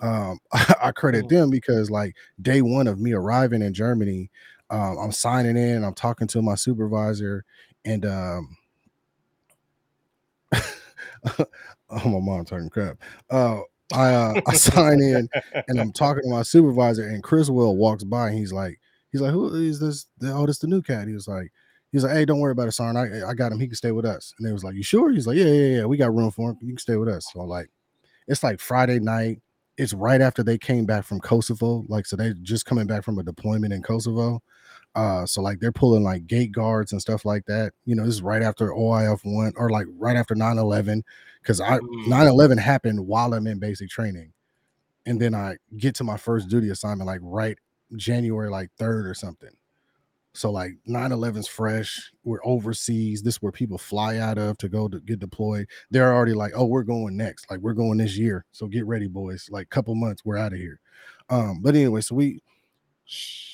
Um 0.00 0.38
I 0.52 0.92
credit 0.92 1.26
Mm. 1.26 1.30
them 1.30 1.50
because 1.50 1.90
like 1.90 2.16
day 2.42 2.62
one 2.62 2.86
of 2.88 3.00
me 3.00 3.12
arriving 3.12 3.62
in 3.62 3.74
Germany, 3.74 4.30
um, 4.70 4.98
I'm 4.98 5.12
signing 5.12 5.56
in, 5.56 5.84
I'm 5.84 5.94
talking 5.94 6.28
to 6.28 6.42
my 6.42 6.54
supervisor, 6.56 7.44
and 7.84 8.06
um 8.06 8.56
oh 11.38 12.08
my 12.08 12.20
mom 12.20 12.44
talking 12.44 12.70
crap. 12.70 12.98
Uh 13.30 13.60
I 13.92 14.14
uh 14.14 14.40
I 14.46 14.54
sign 14.54 15.00
in 15.02 15.28
and 15.68 15.80
I'm 15.80 15.92
talking 15.92 16.22
to 16.22 16.28
my 16.28 16.42
supervisor, 16.42 17.06
and 17.08 17.22
Criswell 17.22 17.76
walks 17.76 18.04
by 18.04 18.28
and 18.28 18.38
he's 18.38 18.52
like, 18.52 18.78
he's 19.12 19.20
like, 19.20 19.32
Who 19.32 19.54
is 19.54 19.80
this? 19.80 20.06
Oh, 20.22 20.46
this 20.46 20.58
the 20.58 20.66
new 20.66 20.82
cat. 20.82 21.08
He 21.08 21.14
was 21.14 21.28
like, 21.28 21.52
he's 21.92 22.04
like, 22.04 22.14
Hey, 22.14 22.24
don't 22.24 22.40
worry 22.40 22.52
about 22.52 22.68
it, 22.68 22.72
son. 22.72 22.96
I, 22.96 23.28
I 23.28 23.34
got 23.34 23.52
him, 23.52 23.60
he 23.60 23.66
can 23.66 23.76
stay 23.76 23.92
with 23.92 24.04
us. 24.04 24.34
And 24.38 24.46
they 24.46 24.52
was 24.52 24.64
like, 24.64 24.74
You 24.74 24.82
sure? 24.82 25.10
He's 25.10 25.26
like, 25.26 25.36
Yeah, 25.36 25.44
yeah, 25.46 25.78
yeah, 25.78 25.84
we 25.84 25.96
got 25.96 26.14
room 26.14 26.30
for 26.30 26.50
him. 26.50 26.58
You 26.60 26.72
can 26.72 26.78
stay 26.78 26.96
with 26.96 27.08
us. 27.08 27.26
So 27.32 27.40
like 27.40 27.70
it's 28.26 28.42
like 28.42 28.60
Friday 28.60 29.00
night. 29.00 29.40
It's 29.76 29.92
right 29.92 30.20
after 30.20 30.42
they 30.42 30.56
came 30.56 30.86
back 30.86 31.04
from 31.04 31.20
Kosovo. 31.20 31.84
Like, 31.88 32.06
so 32.06 32.14
they 32.14 32.32
just 32.42 32.64
coming 32.64 32.86
back 32.86 33.02
from 33.02 33.18
a 33.18 33.24
deployment 33.24 33.72
in 33.72 33.82
Kosovo. 33.82 34.40
Uh, 34.94 35.26
so 35.26 35.42
like 35.42 35.58
they're 35.58 35.72
pulling 35.72 36.04
like 36.04 36.26
gate 36.26 36.52
guards 36.52 36.92
and 36.92 37.00
stuff 37.00 37.24
like 37.24 37.44
that. 37.46 37.72
You 37.84 37.94
know, 37.96 38.04
this 38.04 38.14
is 38.14 38.22
right 38.22 38.42
after 38.42 38.68
OIF 38.68 39.20
one 39.24 39.52
or 39.56 39.70
like 39.70 39.86
right 39.98 40.16
after 40.16 40.34
9-11. 40.34 41.02
Cause 41.42 41.60
I 41.60 41.78
Mm. 41.78 42.06
9-11 42.06 42.58
happened 42.58 43.06
while 43.06 43.34
I'm 43.34 43.46
in 43.46 43.58
basic 43.58 43.90
training. 43.90 44.32
And 45.06 45.20
then 45.20 45.34
I 45.34 45.56
get 45.76 45.94
to 45.96 46.04
my 46.04 46.16
first 46.16 46.48
duty 46.48 46.70
assignment 46.70 47.06
like 47.06 47.20
right 47.22 47.58
January 47.96 48.48
like 48.48 48.70
3rd 48.78 49.06
or 49.06 49.14
something. 49.14 49.50
So 50.32 50.50
like 50.50 50.72
9-11's 50.88 51.46
fresh. 51.48 52.12
We're 52.24 52.44
overseas. 52.44 53.22
This 53.22 53.34
is 53.34 53.42
where 53.42 53.52
people 53.52 53.78
fly 53.78 54.18
out 54.18 54.38
of 54.38 54.58
to 54.58 54.68
go 54.68 54.88
to 54.88 54.98
get 55.00 55.20
deployed. 55.20 55.68
They're 55.90 56.12
already 56.14 56.32
like, 56.34 56.52
oh, 56.56 56.64
we're 56.66 56.82
going 56.82 57.16
next. 57.16 57.50
Like 57.50 57.60
we're 57.60 57.72
going 57.74 57.98
this 57.98 58.16
year. 58.16 58.44
So 58.52 58.66
get 58.66 58.86
ready, 58.86 59.06
boys. 59.06 59.48
Like 59.50 59.70
couple 59.70 59.94
months, 59.94 60.24
we're 60.24 60.36
out 60.38 60.52
of 60.52 60.58
here. 60.58 60.80
Um, 61.30 61.60
but 61.62 61.74
anyway, 61.76 62.00
so 62.00 62.14
we, 62.16 62.40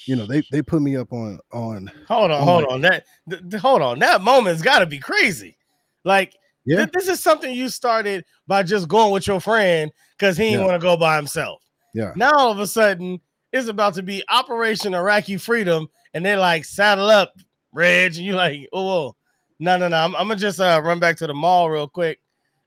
you 0.07 0.17
know, 0.17 0.27
they 0.27 0.43
they 0.51 0.63
put 0.63 0.83
me 0.83 0.97
up 0.97 1.13
on 1.13 1.39
on 1.53 1.91
hold 2.09 2.31
on, 2.31 2.41
Oh 2.43 2.45
hold 2.45 2.65
on. 2.67 2.81
That 2.81 3.05
th- 3.29 3.55
hold 3.61 3.83
on. 3.83 3.99
That 3.99 4.21
moment's 4.23 4.63
got 4.63 4.79
to 4.81 4.87
be 4.87 4.99
crazy. 4.99 5.57
Like 6.05 6.35
yeah, 6.65 6.79
th- 6.79 6.91
this 6.93 7.09
is 7.09 7.21
something 7.21 7.55
you 7.55 7.69
started 7.69 8.25
by 8.47 8.63
just 8.63 8.89
going 8.89 9.13
with 9.13 9.27
your 9.27 9.41
friend 9.41 9.91
because 10.19 10.37
he 10.37 10.45
didn't 10.51 10.61
Yeah. 10.61 10.67
want 10.67 10.81
to 10.81 10.85
go 10.87 10.97
by 10.97 11.17
himself. 11.17 11.63
yeah. 11.95 12.13
Now 12.17 12.33
all 12.33 12.51
of 12.53 12.59
a 12.61 12.67
sudden 12.67 13.21
it's 13.53 13.69
about 13.69 13.95
to 13.95 14.03
be 14.03 14.23
Operation 14.29 14.95
Iraqi 14.95 15.37
Freedom, 15.37 15.89
and 16.15 16.25
they're 16.25 16.37
like, 16.39 16.65
saddle 16.65 17.11
up, 17.11 17.35
Reg. 17.73 18.15
And 18.15 18.25
you 18.25 18.35
like, 18.37 18.69
oh, 18.73 19.17
no, 19.59 19.77
no, 19.77 19.89
no. 19.89 19.97
I'm, 19.97 20.15
I'm 20.15 20.29
gonna 20.29 20.37
just 20.37 20.61
uh, 20.61 20.81
run 20.85 21.01
back 21.01 21.17
to 21.17 21.27
the 21.27 21.35
mall 21.35 21.69
real 21.69 21.89
quick 21.89 22.21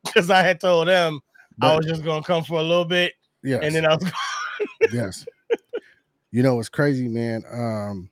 because 0.03 0.29
I 0.29 0.43
had 0.43 0.59
told 0.59 0.89
them 0.89 1.21
I 1.61 1.73
was 1.75 1.85
just 1.85 2.03
gonna 2.03 2.21
come 2.23 2.43
for 2.43 2.59
a 2.59 2.63
little 2.63 2.83
bit, 2.85 3.13
Yes, 3.43 3.61
and 3.63 3.73
then 3.73 3.85
I 3.85 3.95
was 3.95 4.11
yes. 4.93 5.25
You 6.33 6.41
know 6.41 6.55
what's 6.55 6.67
crazy, 6.67 7.07
man? 7.07 7.43
Um, 7.51 8.09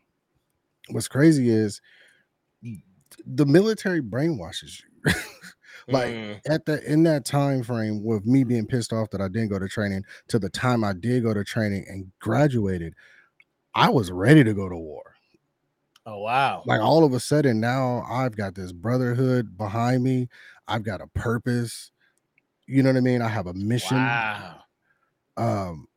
what's 0.92 1.08
crazy 1.08 1.50
is 1.50 1.82
the 3.26 3.46
military 3.46 4.02
brainwashes 4.02 4.82
you. 5.06 5.14
like 5.92 6.18
Mm, 6.18 6.42
at 6.48 6.66
the 6.66 6.84
in 6.92 7.04
that 7.04 7.26
time 7.26 7.64
frame 7.64 8.04
with 8.04 8.26
me 8.26 8.44
being 8.44 8.66
pissed 8.68 8.94
off 8.94 9.10
that 9.12 9.22
I 9.22 9.28
didn't 9.28 9.50
go 9.50 9.60
to 9.60 9.68
training 9.68 10.04
to 10.30 10.40
the 10.40 10.50
time 10.50 10.84
I 10.84 10.94
did 10.94 11.24
go 11.24 11.34
to 11.34 11.44
training 11.44 11.86
and 11.88 12.12
graduated, 12.20 12.94
I 13.76 13.90
was 13.90 14.12
ready 14.12 14.44
to 14.44 14.54
go 14.54 14.70
to 14.70 14.78
war. 14.78 15.16
oh 16.06 16.20
wow, 16.20 16.66
Like 16.66 16.82
all 16.82 17.04
of 17.04 17.14
a 17.14 17.20
sudden 17.20 17.60
now 17.60 18.04
I've 18.10 18.36
got 18.36 18.56
this 18.56 18.72
brotherhood 18.72 19.58
behind 19.58 20.04
me. 20.04 20.28
I've 20.68 20.84
got 20.84 21.02
a 21.02 21.08
purpose. 21.08 21.92
You 22.68 22.84
know 22.84 22.90
what 22.92 22.98
I 22.98 23.02
mean? 23.02 23.22
I 23.22 23.30
have 23.30 23.48
a 23.48 23.54
mission. 23.54 24.26
wow, 24.34 24.64
um 25.38 25.88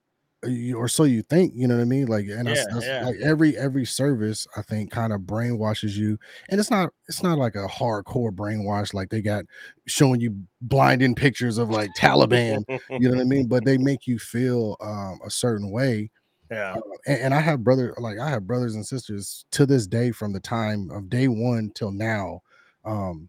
or 0.76 0.88
so 0.88 1.05
you 1.05 1.22
think 1.22 1.53
you 1.57 1.66
know 1.66 1.76
what 1.76 1.82
i 1.82 1.84
mean? 1.84 2.07
Like 2.07 2.26
and 2.26 2.47
Yeah, 2.47 2.64
that's 2.70 2.86
yeah. 2.86 3.05
like 3.07 3.16
every 3.22 3.57
every 3.57 3.84
service 3.84 4.47
i 4.57 4.62
think 4.62 4.90
kind 4.90 5.12
of 5.12 5.22
brainwashes 5.22 5.95
you 5.97 6.18
and 6.49 6.61
it's 6.61 6.70
not 6.70 6.90
it's 7.09 7.22
not 7.22 7.38
like 7.38 7.55
a 7.55 7.66
hardcore 7.66 8.30
brainwash 8.32 8.95
like 8.95 9.11
they 9.11 9.20
got 9.22 9.45
showing 9.86 10.20
you 10.20 10.36
blinding 10.62 11.14
pictures 11.14 11.59
of 11.59 11.70
like 11.70 11.90
taliban 11.95 12.64
you 12.99 13.09
know 13.09 13.16
what 13.16 13.20
i 13.22 13.24
mean? 13.24 13.49
But 13.49 13.64
they 13.64 13.78
make 13.78 14.07
you 14.07 14.18
feel 14.18 14.76
um 14.80 15.20
a 15.26 15.30
certain 15.30 15.70
way 15.70 16.11
yeah, 16.51 16.74
Uh, 16.76 16.80
and, 17.07 17.20
and 17.22 17.34
i 17.34 17.40
have 17.40 17.64
brother 17.64 17.95
like 17.99 18.18
i 18.18 18.28
have 18.28 18.47
brothers 18.47 18.74
and 18.74 18.86
sisters 18.86 19.45
to 19.53 19.66
this 19.66 19.86
day 19.86 20.11
from 20.11 20.32
the 20.32 20.40
time 20.40 20.90
of 20.90 21.09
day 21.09 21.28
one 21.28 21.70
till 21.74 21.90
now 21.90 22.40
um 22.84 23.28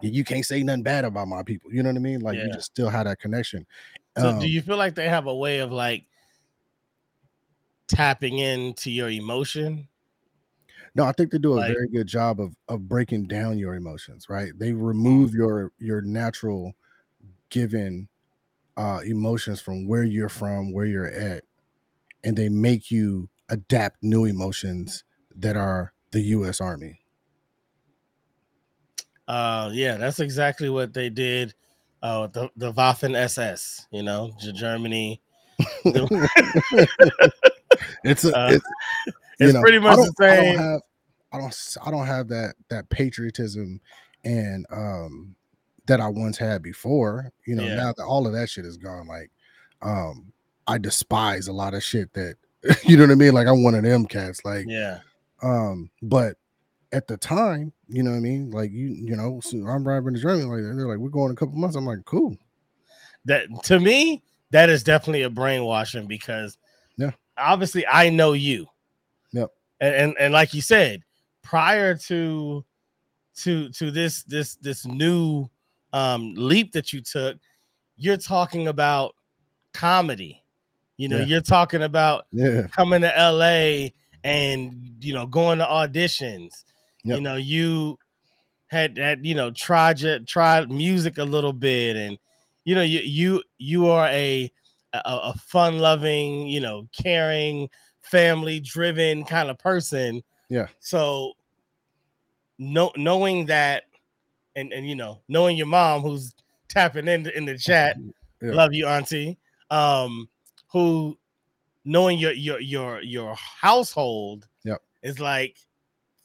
you 0.00 0.24
can't 0.24 0.44
say 0.44 0.62
nothing 0.62 0.82
bad 0.82 1.04
about 1.04 1.28
my 1.28 1.42
people 1.42 1.72
you 1.72 1.82
know 1.82 1.88
what 1.90 1.96
i 1.96 2.00
mean? 2.00 2.20
Like 2.20 2.38
you 2.38 2.50
just 2.50 2.66
still 2.66 2.88
have 2.88 3.04
that 3.06 3.20
connection 3.20 3.66
So 4.18 4.30
Um, 4.30 4.38
do 4.40 4.48
you 4.48 4.60
feel 4.62 4.76
like 4.76 4.94
they 4.94 5.08
have 5.08 5.26
a 5.26 5.34
way 5.34 5.58
of 5.60 5.72
like 5.72 6.04
tapping 7.92 8.38
into 8.38 8.90
your 8.90 9.10
emotion? 9.10 9.88
No, 10.94 11.04
I 11.04 11.12
think 11.12 11.30
they 11.30 11.38
do 11.38 11.52
a 11.52 11.56
Like- 11.56 11.74
very 11.74 11.88
good 11.88 12.06
job 12.06 12.40
of 12.40 12.54
of 12.68 12.88
breaking 12.88 13.26
down 13.26 13.58
your 13.58 13.74
emotions, 13.74 14.28
right? 14.28 14.52
They 14.58 14.72
remove 14.72 15.34
your 15.34 15.72
your 15.78 16.02
natural 16.02 16.74
given 17.50 18.08
uh 18.76 19.00
emotions 19.04 19.60
from 19.60 19.86
where 19.86 20.02
you're 20.04 20.28
from, 20.28 20.72
where 20.72 20.86
you're 20.86 21.10
at, 21.10 21.44
and 22.24 22.36
they 22.36 22.48
make 22.48 22.90
you 22.90 23.28
adapt 23.48 24.02
new 24.02 24.24
emotions 24.24 25.04
that 25.36 25.56
are 25.56 25.92
the 26.10 26.20
US 26.20 26.60
Army. 26.60 27.00
Uh, 29.28 29.70
yeah, 29.72 29.96
that's 29.96 30.20
exactly 30.20 30.68
what 30.68 30.92
they 30.92 31.08
did. 31.08 31.54
Uh, 32.02 32.26
the 32.26 32.50
the 32.56 32.72
Waffen 32.72 33.14
SS, 33.14 33.86
you 33.92 34.02
know, 34.02 34.32
Germany. 34.54 35.22
It's 38.04 38.24
a, 38.24 38.36
Uh, 38.36 38.50
it's, 38.52 38.64
it's 39.40 39.54
know, 39.54 39.60
pretty 39.60 39.78
much 39.78 39.96
the 39.96 40.12
don't- 40.18 40.30
I 40.30 40.36
same. 40.36 40.56
don't 40.56 40.64
have 40.64 40.80
I 41.32 41.38
don't 41.38 41.76
I 41.86 41.90
don't 41.90 42.06
have 42.06 42.28
that 42.28 42.54
that 42.68 42.88
patriotism 42.90 43.80
and 44.24 44.66
um 44.70 45.34
that 45.86 46.00
I 46.00 46.08
once 46.08 46.36
had 46.38 46.62
before. 46.62 47.32
You 47.46 47.56
know, 47.56 47.64
Yeah. 47.64 47.74
now 47.76 47.92
that 47.96 48.04
all 48.04 48.26
of 48.26 48.32
that 48.34 48.48
shit 48.50 48.64
is 48.66 48.76
gone, 48.76 49.06
like 49.08 49.30
um 49.82 50.32
I 50.66 50.78
despise 50.78 51.48
a 51.48 51.52
lot 51.52 51.74
of 51.74 51.82
shit 51.82 52.12
that 52.14 52.36
you 52.84 52.96
know 52.96 53.04
what 53.04 53.12
I 53.12 53.16
mean. 53.16 53.32
Like 53.32 53.46
I'm 53.48 53.64
one 53.64 53.74
of 53.74 53.82
them 53.82 54.06
cats. 54.06 54.44
Like 54.44 54.66
Yeah, 54.68 54.98
um, 55.42 55.90
but 56.02 56.36
at 56.92 57.08
the 57.08 57.16
time, 57.16 57.72
you 57.88 58.02
know 58.02 58.10
what 58.10 58.18
I 58.18 58.20
mean. 58.20 58.50
Like 58.50 58.70
you, 58.70 58.88
you 58.90 59.16
know, 59.16 59.40
so 59.42 59.56
I'm 59.66 59.82
driving 59.82 60.14
to 60.14 60.20
Germany. 60.20 60.44
Like 60.44 60.62
they're 60.76 60.86
like, 60.86 60.98
we're 60.98 61.08
going 61.08 61.32
a 61.32 61.34
couple 61.34 61.56
months. 61.56 61.74
I'm 61.74 61.86
like, 61.86 62.04
cool. 62.04 62.36
that 63.24 63.46
to 63.64 63.80
me, 63.80 64.22
that 64.50 64.68
is 64.68 64.84
definitely 64.84 65.22
a 65.22 65.30
brainwashing 65.30 66.06
because 66.06 66.56
Yeah. 66.98 67.12
Obviously 67.38 67.86
I 67.86 68.10
know 68.10 68.32
you. 68.32 68.66
Yep. 69.32 69.50
And, 69.80 69.94
and 69.94 70.16
and 70.18 70.32
like 70.32 70.54
you 70.54 70.62
said, 70.62 71.02
prior 71.42 71.94
to 71.96 72.64
to 73.36 73.68
to 73.70 73.90
this 73.90 74.22
this 74.24 74.56
this 74.56 74.84
new 74.86 75.48
um 75.92 76.34
leap 76.36 76.72
that 76.72 76.92
you 76.92 77.00
took, 77.00 77.38
you're 77.96 78.16
talking 78.16 78.68
about 78.68 79.14
comedy. 79.72 80.42
You 80.98 81.08
know, 81.08 81.18
Yeah. 81.18 81.24
you're 81.24 81.40
talking 81.40 81.82
about 81.82 82.26
Yeah. 82.32 82.66
coming 82.68 83.00
to 83.02 83.08
LA 83.08 83.88
and 84.24 84.94
you 85.00 85.14
know 85.14 85.26
going 85.26 85.58
to 85.58 85.64
auditions. 85.64 86.64
You 87.04 87.20
know, 87.20 87.34
you 87.34 87.98
had 88.68 88.96
had 88.96 89.26
you 89.26 89.34
know 89.34 89.50
tried 89.50 89.98
tried 90.28 90.70
music 90.70 91.18
a 91.18 91.24
little 91.24 91.52
bit, 91.52 91.96
and 91.96 92.16
you 92.64 92.74
know 92.76 92.82
you 92.82 93.00
you 93.00 93.42
you 93.58 93.88
are 93.88 94.06
a 94.08 94.52
a, 94.92 95.00
a 95.04 95.34
fun 95.46 95.78
loving, 95.78 96.46
you 96.46 96.60
know, 96.60 96.88
caring, 96.92 97.68
family 98.02 98.60
driven 98.60 99.24
kind 99.24 99.50
of 99.50 99.58
person. 99.58 100.22
Yeah. 100.48 100.66
So 100.80 101.32
know, 102.58 102.92
knowing 102.96 103.46
that 103.46 103.84
and 104.56 104.72
and 104.72 104.88
you 104.88 104.94
know 104.94 105.20
knowing 105.28 105.56
your 105.56 105.66
mom 105.66 106.02
who's 106.02 106.34
tapping 106.68 107.08
in 107.08 107.26
in 107.30 107.44
the 107.44 107.56
chat 107.56 107.96
Yeah. 108.40 108.52
love 108.52 108.72
you 108.72 108.86
auntie 108.86 109.38
um 109.70 110.28
who 110.70 111.18
knowing 111.84 112.18
your 112.18 112.32
your 112.32 112.60
your 112.60 113.02
your 113.02 113.34
household 113.34 114.46
Yep. 114.64 114.82
is 115.02 115.18
like 115.18 115.56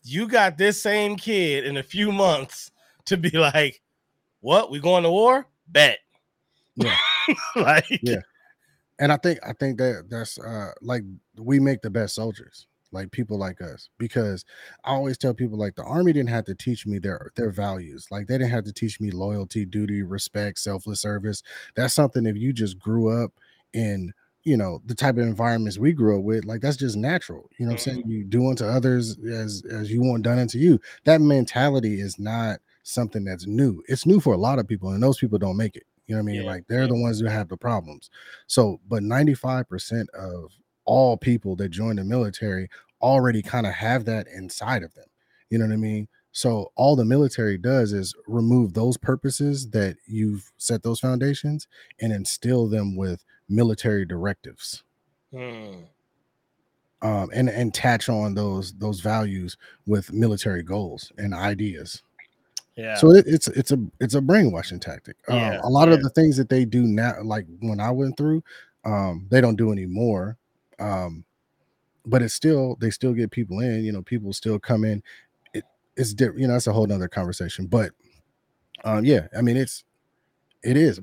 you 0.03 0.27
got 0.27 0.57
this 0.57 0.81
same 0.81 1.15
kid 1.15 1.65
in 1.65 1.77
a 1.77 1.83
few 1.83 2.11
months 2.11 2.71
to 3.05 3.17
be 3.17 3.29
like 3.29 3.81
what 4.41 4.69
we 4.69 4.79
going 4.79 5.03
to 5.03 5.09
war 5.09 5.47
bet 5.69 5.99
Yeah. 6.75 6.95
like 7.55 7.99
Yeah. 8.01 8.21
And 8.99 9.11
I 9.11 9.17
think 9.17 9.39
I 9.47 9.53
think 9.53 9.77
that 9.77 10.05
that's 10.09 10.39
uh 10.39 10.71
like 10.81 11.03
we 11.37 11.59
make 11.59 11.81
the 11.81 11.89
best 11.89 12.15
soldiers, 12.15 12.67
like 12.91 13.11
people 13.11 13.37
like 13.37 13.61
us, 13.61 13.89
because 13.97 14.45
I 14.83 14.91
always 14.91 15.17
tell 15.17 15.33
people 15.33 15.57
like 15.57 15.75
the 15.75 15.83
army 15.83 16.13
didn't 16.13 16.29
have 16.29 16.45
to 16.45 16.55
teach 16.55 16.85
me 16.85 16.99
their 16.99 17.31
their 17.35 17.51
values, 17.51 18.07
like 18.11 18.27
they 18.27 18.37
didn't 18.37 18.51
have 18.51 18.65
to 18.65 18.73
teach 18.73 18.99
me 18.99 19.11
loyalty, 19.11 19.65
duty, 19.65 20.03
respect, 20.03 20.59
selfless 20.59 21.01
service. 21.01 21.43
That's 21.75 21.93
something 21.93 22.25
if 22.25 22.37
you 22.37 22.53
just 22.53 22.79
grew 22.79 23.23
up 23.23 23.33
in 23.73 24.13
you 24.43 24.55
know 24.57 24.81
the 24.85 24.95
type 24.95 25.15
of 25.17 25.23
environments 25.23 25.77
we 25.77 25.93
grew 25.93 26.17
up 26.17 26.23
with, 26.23 26.45
like 26.45 26.61
that's 26.61 26.77
just 26.77 26.95
natural. 26.95 27.49
You 27.59 27.65
know 27.65 27.71
what 27.71 27.87
I'm 27.87 27.95
saying? 27.95 28.03
You 28.05 28.23
do 28.23 28.47
unto 28.49 28.65
others 28.65 29.17
as 29.19 29.63
as 29.69 29.91
you 29.91 30.01
want 30.01 30.23
done 30.23 30.39
unto 30.39 30.57
you. 30.57 30.79
That 31.03 31.21
mentality 31.21 31.99
is 31.99 32.17
not 32.17 32.59
something 32.83 33.25
that's 33.25 33.45
new. 33.45 33.83
It's 33.87 34.05
new 34.05 34.19
for 34.19 34.33
a 34.33 34.37
lot 34.37 34.59
of 34.59 34.67
people, 34.67 34.89
and 34.89 35.03
those 35.03 35.19
people 35.19 35.37
don't 35.37 35.57
make 35.57 35.75
it. 35.75 35.85
You 36.07 36.15
know 36.15 36.23
what 36.23 36.29
I 36.29 36.33
mean? 36.33 36.41
Yeah, 36.43 36.49
Like 36.49 36.67
they're 36.67 36.87
the 36.87 36.95
ones 36.95 37.19
who 37.19 37.27
have 37.27 37.49
the 37.49 37.57
problems. 37.57 38.09
So, 38.47 38.79
but 38.87 39.03
95% 39.03 40.09
of 40.17 40.51
all 40.85 41.17
people 41.17 41.55
that 41.57 41.69
join 41.69 41.97
the 41.97 42.03
military 42.03 42.69
already 43.01 43.41
kind 43.41 43.67
of 43.67 43.73
have 43.73 44.05
that 44.05 44.27
inside 44.27 44.83
of 44.83 44.93
them. 44.93 45.05
You 45.49 45.57
know 45.57 45.65
what 45.65 45.73
I 45.73 45.77
mean? 45.77 46.07
So, 46.31 46.71
all 46.75 46.95
the 46.95 47.05
military 47.05 47.57
does 47.57 47.93
is 47.93 48.13
remove 48.27 48.73
those 48.73 48.97
purposes 48.97 49.69
that 49.71 49.97
you've 50.05 50.51
set 50.57 50.83
those 50.83 50.99
foundations 50.99 51.67
and 51.99 52.13
instill 52.13 52.67
them 52.67 52.95
with 52.95 53.25
military 53.49 54.05
directives. 54.05 54.83
Hmm. 55.33 55.83
Um, 57.01 57.29
and 57.33 57.49
and 57.49 57.69
attach 57.69 58.09
on 58.09 58.33
those 58.33 58.73
those 58.73 59.01
values 59.01 59.55
with 59.85 60.11
military 60.11 60.63
goals 60.63 61.11
and 61.17 61.33
ideas. 61.33 62.01
Yeah 62.77 62.95
So 62.95 63.11
it, 63.11 63.25
it's 63.27 63.47
it's 63.49 63.71
a 63.71 63.79
it's 63.99 64.13
a 64.13 64.21
brainwashing 64.21 64.79
tactic. 64.79 65.17
Um, 65.27 65.59
a 65.63 65.69
lot 65.69 65.87
yeah. 65.87 65.95
of 65.95 66.03
the 66.03 66.09
things 66.11 66.37
that 66.37 66.47
they 66.49 66.63
do 66.63 66.83
now, 66.83 67.15
like 67.23 67.45
when 67.59 67.79
I 67.79 67.91
went 67.91 68.17
through, 68.17 68.43
um, 68.85 69.27
they 69.29 69.41
don't 69.41 69.55
do 69.55 69.71
anymore. 69.71 70.37
Um, 70.79 71.25
but 72.05 72.21
it's 72.21 72.33
still 72.33 72.77
they 72.79 72.89
still 72.89 73.13
get 73.13 73.31
people 73.31 73.59
in. 73.59 73.83
You 73.83 73.91
know, 73.91 74.01
people 74.01 74.31
still 74.31 74.59
come 74.59 74.85
in. 74.85 75.03
It, 75.53 75.65
it's 75.97 76.13
different. 76.13 76.39
You 76.39 76.47
know, 76.47 76.53
that's 76.53 76.67
a 76.67 76.73
whole 76.73 76.87
nother 76.87 77.07
conversation. 77.07 77.65
But 77.65 77.91
um, 78.85 79.03
yeah, 79.03 79.27
I 79.37 79.41
mean, 79.41 79.57
it's 79.57 79.83
it 80.63 80.77
is. 80.77 80.99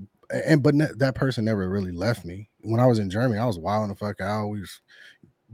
And 0.46 0.62
but 0.62 0.74
ne- 0.74 0.94
that 0.96 1.14
person 1.14 1.44
never 1.44 1.68
really 1.68 1.92
left 1.92 2.24
me. 2.24 2.48
When 2.60 2.80
I 2.80 2.86
was 2.86 2.98
in 2.98 3.10
Germany, 3.10 3.38
I 3.38 3.46
was 3.46 3.58
wilding 3.58 3.90
the 3.90 3.96
fuck 3.96 4.20
out. 4.20 4.48
We 4.48 4.60
was 4.60 4.80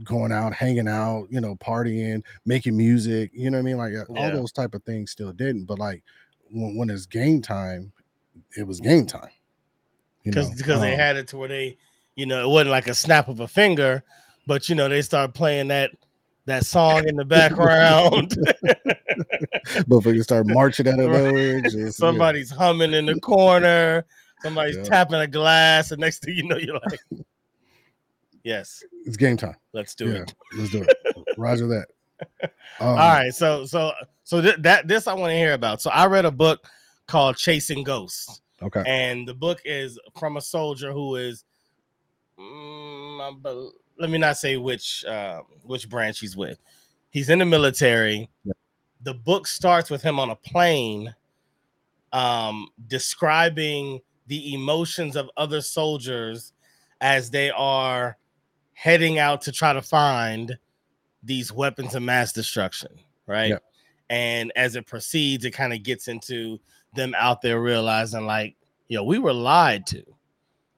going 0.03 0.31
out, 0.31 0.53
hanging 0.53 0.87
out, 0.87 1.27
you 1.29 1.41
know, 1.41 1.55
partying, 1.55 2.23
making 2.45 2.75
music. 2.77 3.31
You 3.33 3.49
know 3.51 3.57
what 3.57 3.61
I 3.61 3.65
mean? 3.65 3.77
Like 3.77 3.93
uh, 3.93 4.11
all 4.13 4.31
those 4.31 4.51
type 4.51 4.73
of 4.73 4.83
things 4.83 5.11
still 5.11 5.31
didn't. 5.31 5.65
But 5.65 5.79
like 5.79 6.03
when, 6.51 6.75
when 6.77 6.89
it's 6.89 7.05
game 7.05 7.41
time, 7.41 7.91
it 8.57 8.65
was 8.67 8.79
game 8.79 9.05
time. 9.05 9.29
You 10.23 10.31
because 10.31 10.49
because 10.55 10.81
they 10.81 10.93
um, 10.93 10.99
had 10.99 11.17
it 11.17 11.27
to 11.29 11.37
where 11.37 11.49
they, 11.49 11.77
you 12.15 12.25
know, 12.25 12.43
it 12.43 12.51
wasn't 12.51 12.71
like 12.71 12.87
a 12.87 12.93
snap 12.93 13.27
of 13.27 13.39
a 13.39 13.47
finger, 13.47 14.03
but 14.47 14.69
you 14.69 14.75
know 14.75 14.87
they 14.89 15.01
start 15.01 15.33
playing 15.33 15.69
that 15.69 15.91
that 16.45 16.65
song 16.65 17.07
in 17.07 17.15
the 17.15 17.25
background. 17.25 18.35
motherfuckers 19.87 20.23
start 20.23 20.47
marching 20.47 20.87
out 20.87 20.99
of 20.99 21.05
Right. 21.11 21.23
nowhere. 21.23 21.61
just, 21.61 21.77
yeah. 21.77 21.89
Somebody's 21.89 22.49
humming 22.51 22.93
in 22.93 23.05
the 23.05 23.19
corner. 23.19 24.05
Somebody's 24.43 24.77
Yeah. 24.77 24.83
tapping 24.83 25.19
a 25.19 25.27
glass, 25.27 25.91
and 25.91 25.99
next 25.99 26.23
thing 26.23 26.35
you 26.35 26.43
know, 26.47 26.57
you're 26.57 26.79
like, 26.89 26.99
"Yes, 28.43 28.83
it's 29.05 29.17
game 29.17 29.37
time. 29.37 29.55
let's 29.73 29.95
do 29.95 30.05
yeah, 30.11 30.21
it." 30.21 30.33
let's 30.57 30.71
do 30.71 30.83
it. 30.83 30.97
Roger 31.37 31.67
that. 31.67 31.87
Um, 32.79 32.87
All 32.87 32.95
right, 32.95 33.33
so 33.33 33.65
so 33.65 33.91
so 34.23 34.41
th- 34.41 34.57
that 34.59 34.87
this 34.87 35.07
I 35.07 35.13
want 35.13 35.31
to 35.31 35.35
hear 35.37 35.53
about. 35.53 35.81
So 35.81 35.89
I 35.89 36.05
read 36.05 36.25
a 36.25 36.31
book 36.31 36.67
called 37.07 37.37
Chasing 37.37 37.83
Ghosts. 37.83 38.41
Okay. 38.63 38.83
and 38.85 39.27
the 39.27 39.33
book 39.33 39.59
is 39.65 39.99
from 40.19 40.37
a 40.37 40.41
soldier 40.41 40.91
who 40.93 41.15
is 41.15 41.45
mm, 42.39 43.71
let 43.97 44.09
me 44.09 44.19
not 44.19 44.37
say 44.37 44.55
which 44.57 45.03
uh, 45.05 45.41
which 45.63 45.89
branch 45.89 46.19
he's 46.19 46.37
with 46.37 46.59
he's 47.09 47.29
in 47.29 47.39
the 47.39 47.45
military 47.45 48.29
Yeah. 48.43 48.53
the 49.01 49.15
book 49.15 49.47
starts 49.47 49.89
with 49.89 50.03
him 50.03 50.19
on 50.19 50.29
a 50.29 50.35
plane 50.35 51.15
um, 52.13 52.67
describing 52.87 54.01
the 54.27 54.53
emotions 54.53 55.15
of 55.15 55.29
other 55.37 55.61
soldiers 55.61 56.53
as 56.99 57.31
they 57.31 57.49
are 57.49 58.17
heading 58.81 59.19
out 59.19 59.41
to 59.43 59.51
try 59.51 59.71
to 59.73 59.81
find 59.81 60.57
these 61.21 61.51
weapons 61.51 61.93
of 61.93 62.01
mass 62.01 62.33
destruction 62.33 62.89
right 63.27 63.49
Yeah. 63.51 63.57
and 64.09 64.51
as 64.55 64.75
it 64.75 64.87
proceeds 64.87 65.45
it 65.45 65.51
kind 65.51 65.71
of 65.71 65.83
gets 65.83 66.07
into 66.07 66.59
them 66.95 67.13
out 67.15 67.43
there 67.43 67.61
realizing 67.61 68.25
like 68.25 68.55
yo 68.87 69.03
we 69.03 69.19
were 69.19 69.33
lied 69.33 69.85
to 69.87 70.03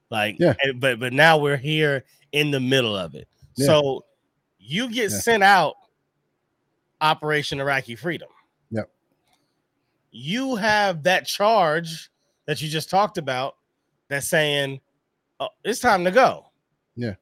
like 0.10 0.36
Yeah. 0.38 0.54
and- 0.64 0.82
but 0.82 1.00
but 1.00 1.14
now 1.14 1.38
we're 1.38 1.56
here 1.56 2.04
in 2.34 2.52
the 2.52 2.60
middle 2.60 2.94
of 2.98 3.16
it 3.16 3.26
Yeah. 3.56 3.68
so 3.68 4.06
you 4.60 4.90
get 4.90 5.10
Yeah. 5.10 5.20
sent 5.20 5.44
out 5.44 5.76
operation 7.00 7.62
iraqi 7.62 7.96
freedom 7.96 8.28
Yep. 8.72 8.90
you 10.12 10.58
have 10.58 11.04
that 11.04 11.26
charge 11.26 12.10
that 12.48 12.62
you 12.62 12.68
just 12.68 12.90
talked 12.90 13.18
about 13.18 13.56
that's 14.10 14.28
saying 14.28 14.82
oh, 15.40 15.48
it's 15.64 15.80
time 15.80 16.04
to 16.04 16.12
go 16.12 16.48
Yeah. 16.98 17.16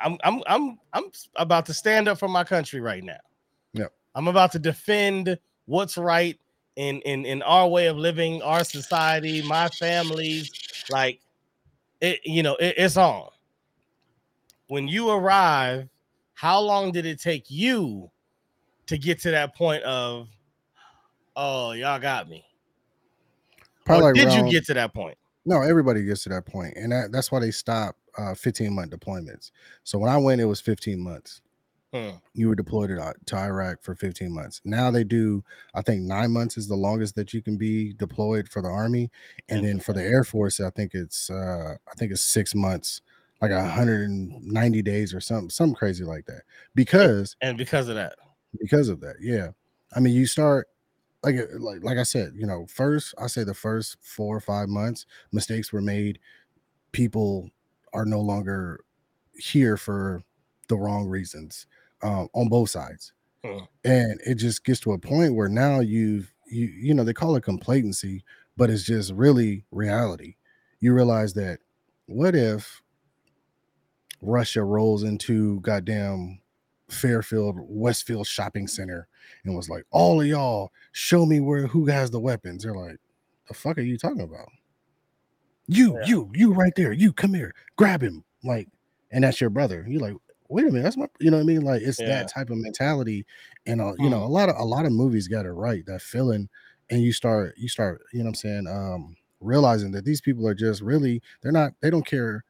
I'm 0.00 0.16
i'm 0.24 0.42
i'm 0.46 0.78
i'm 0.92 1.04
about 1.36 1.66
to 1.66 1.74
stand 1.74 2.08
up 2.08 2.18
for 2.18 2.28
my 2.28 2.44
country 2.44 2.80
right 2.80 3.02
now. 3.02 3.18
Yep. 3.74 3.92
i'm 4.14 4.28
about 4.28 4.52
to 4.52 4.58
defend 4.58 5.38
what's 5.66 5.98
right 5.98 6.38
in 6.76 7.00
in 7.02 7.26
in 7.26 7.42
our 7.42 7.68
way 7.68 7.86
of 7.86 7.96
living 7.96 8.40
our 8.42 8.64
society 8.64 9.42
my 9.42 9.68
families. 9.68 10.50
Like 10.90 11.20
it 12.00 12.20
you 12.24 12.42
know 12.42 12.56
it, 12.56 12.74
it's 12.78 12.96
on. 12.96 13.28
When 14.68 14.88
you 14.88 15.10
arrive 15.10 15.88
how 16.34 16.60
long 16.60 16.92
did 16.92 17.04
it 17.04 17.20
take 17.20 17.50
you 17.50 18.10
to 18.86 18.96
get 18.96 19.20
to 19.22 19.30
that 19.32 19.56
point 19.56 19.82
of 19.82 20.28
oh 21.36 21.72
y'all 21.72 21.98
got 21.98 22.28
me? 22.28 22.44
Probably 23.84 24.04
or 24.04 24.14
like 24.14 24.24
did 24.24 24.32
you 24.32 24.50
get 24.50 24.64
to 24.66 24.74
that 24.74 24.94
point 24.94 25.18
No, 25.48 25.62
everybody 25.62 26.04
gets 26.04 26.24
to 26.24 26.28
that 26.28 26.44
point, 26.44 26.74
and 26.76 26.92
that, 26.92 27.10
that's 27.10 27.32
why 27.32 27.40
they 27.40 27.50
stop 27.50 27.96
uh, 28.18 28.34
15 28.34 28.70
month 28.74 28.90
deployments. 28.90 29.50
So 29.82 29.98
when 29.98 30.10
I 30.10 30.18
went, 30.18 30.42
it 30.42 30.44
was 30.44 30.60
15 30.60 31.00
months. 31.00 31.40
Hmm. 31.94 32.10
You 32.34 32.48
were 32.48 32.54
deployed 32.54 32.90
to, 32.90 33.14
to 33.24 33.36
Iraq 33.36 33.82
for 33.82 33.94
15 33.94 34.30
months. 34.30 34.60
Now 34.66 34.90
they 34.90 35.04
do, 35.04 35.42
I 35.74 35.80
think 35.80 36.02
nine 36.02 36.32
months 36.32 36.58
is 36.58 36.68
the 36.68 36.76
longest 36.76 37.14
that 37.14 37.32
you 37.32 37.40
can 37.40 37.56
be 37.56 37.94
deployed 37.94 38.46
for 38.50 38.60
the 38.60 38.68
army, 38.68 39.10
and 39.48 39.64
then 39.64 39.80
for 39.80 39.94
the 39.94 40.02
Air 40.02 40.22
Force, 40.22 40.60
I 40.60 40.68
think 40.68 40.92
it's 40.92 41.30
uh, 41.30 41.76
I 41.90 41.94
think 41.96 42.12
it's 42.12 42.20
six 42.20 42.54
months, 42.54 43.00
like 43.40 43.50
190 43.50 44.82
days 44.82 45.14
or 45.14 45.20
something, 45.20 45.48
something 45.48 45.74
crazy 45.74 46.04
like 46.04 46.26
that. 46.26 46.42
Because 46.74 47.36
and 47.40 47.56
because 47.56 47.88
of 47.88 47.94
that 47.94 48.16
because 48.60 48.88
of 48.88 49.00
that 49.00 49.16
yeah 49.20 49.48
i 49.94 50.00
mean 50.00 50.14
you 50.14 50.26
start 50.26 50.68
like 51.22 51.36
uh, 51.36 51.46
like 51.58 51.82
like 51.82 51.98
i 51.98 52.02
said 52.02 52.32
you 52.36 52.46
know 52.46 52.66
first 52.66 53.14
i 53.18 53.26
say 53.26 53.44
the 53.44 53.54
first 53.54 53.96
four 54.02 54.36
or 54.36 54.40
five 54.40 54.68
months 54.68 55.06
mistakes 55.32 55.72
were 55.72 55.80
made 55.80 56.18
people 56.92 57.50
are 57.92 58.06
no 58.06 58.20
longer 58.20 58.84
here 59.34 59.76
for 59.76 60.22
the 60.68 60.76
wrong 60.76 61.06
reasons 61.08 61.66
um, 62.02 62.28
on 62.34 62.48
both 62.48 62.70
sides 62.70 63.12
Hmm. 63.44 63.64
and 63.84 64.20
it 64.26 64.36
just 64.36 64.64
gets 64.64 64.80
to 64.80 64.92
a 64.92 64.98
point 64.98 65.34
where 65.34 65.48
now 65.48 65.80
you've 65.80 66.34
you 66.46 66.66
you 66.66 66.94
know 66.94 67.04
they 67.04 67.14
call 67.14 67.36
it 67.36 67.44
complacency 67.44 68.24
but 68.56 68.70
it's 68.70 68.84
just 68.84 69.12
really 69.12 69.64
reality 69.70 70.36
you 70.80 70.94
realize 70.94 71.34
that 71.34 71.60
what 72.06 72.34
if 72.34 72.82
Russia 74.20 74.62
rolls 74.64 75.02
into 75.02 75.60
goddamn 75.60 76.40
Fairfield 76.90 77.56
Westfield 77.60 78.26
shopping 78.26 78.66
center 78.68 79.08
and 79.44 79.54
was 79.56 79.68
like, 79.68 79.84
"All 79.90 80.20
of 80.20 80.26
y'all, 80.26 80.72
show 80.92 81.26
me 81.26 81.40
where 81.40 81.66
who 81.66 81.86
has 81.86 82.10
the 82.10 82.20
weapons." 82.20 82.64
They're 82.64 82.74
like, 82.74 82.98
"The 83.48 83.54
fuck 83.54 83.78
are 83.78 83.82
you 83.82 83.98
talking 83.98 84.20
about?" 84.22 84.48
You, 85.66 85.98
Yeah. 85.98 86.02
you, 86.02 86.30
you 86.34 86.54
right 86.54 86.72
there. 86.76 86.92
You 86.92 87.12
come 87.12 87.34
here, 87.34 87.54
grab 87.76 88.02
him, 88.02 88.24
like, 88.42 88.68
and 89.10 89.22
that's 89.24 89.40
your 89.40 89.50
brother. 89.50 89.84
You're 89.86 90.00
like, 90.00 90.16
wait 90.48 90.62
a 90.64 90.68
minute, 90.68 90.82
that's 90.82 90.96
my, 90.96 91.08
you 91.20 91.30
know 91.30 91.36
what 91.36 91.42
I 91.42 91.46
mean? 91.46 91.60
Like, 91.62 91.82
it's 91.82 92.00
Yeah. 92.00 92.02
that 92.02 92.28
type 92.28 92.48
of 92.50 92.56
mentality, 92.56 93.26
and 93.66 93.80
uh, 93.82 93.92
you 93.98 94.08
know, 94.08 94.18
Hmm. 94.18 94.24
a 94.24 94.28
lot 94.28 94.48
of 94.48 94.56
a 94.56 94.64
lot 94.64 94.86
of 94.86 94.92
movies 94.92 95.28
got 95.28 95.44
it 95.44 95.50
right. 95.50 95.84
That 95.84 96.00
feeling, 96.00 96.48
and 96.88 97.02
you 97.02 97.12
start, 97.12 97.54
you 97.58 97.68
start, 97.68 98.02
you 98.14 98.20
know 98.20 98.24
what 98.26 98.28
I'm 98.30 98.34
saying, 98.36 98.66
um, 98.66 99.16
realizing 99.40 99.92
that 99.92 100.06
these 100.06 100.22
people 100.22 100.48
are 100.48 100.54
just 100.54 100.80
really, 100.80 101.20
they're 101.42 101.52
not, 101.52 101.74
they 101.82 101.90
don't 101.90 102.06
care 102.06 102.44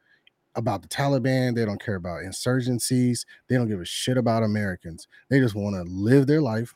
about 0.58 0.82
the 0.82 0.88
Taliban. 0.88 1.54
They 1.54 1.64
don't 1.64 1.82
care 1.82 1.94
about 1.94 2.22
insurgencies. 2.24 3.24
They 3.48 3.56
don't 3.56 3.68
give 3.68 3.80
a 3.80 3.84
shit 3.84 4.18
about 4.18 4.42
Americans. 4.42 5.06
They 5.30 5.40
just 5.40 5.54
want 5.54 5.76
to 5.76 5.82
live 5.90 6.26
their 6.26 6.42
life, 6.42 6.74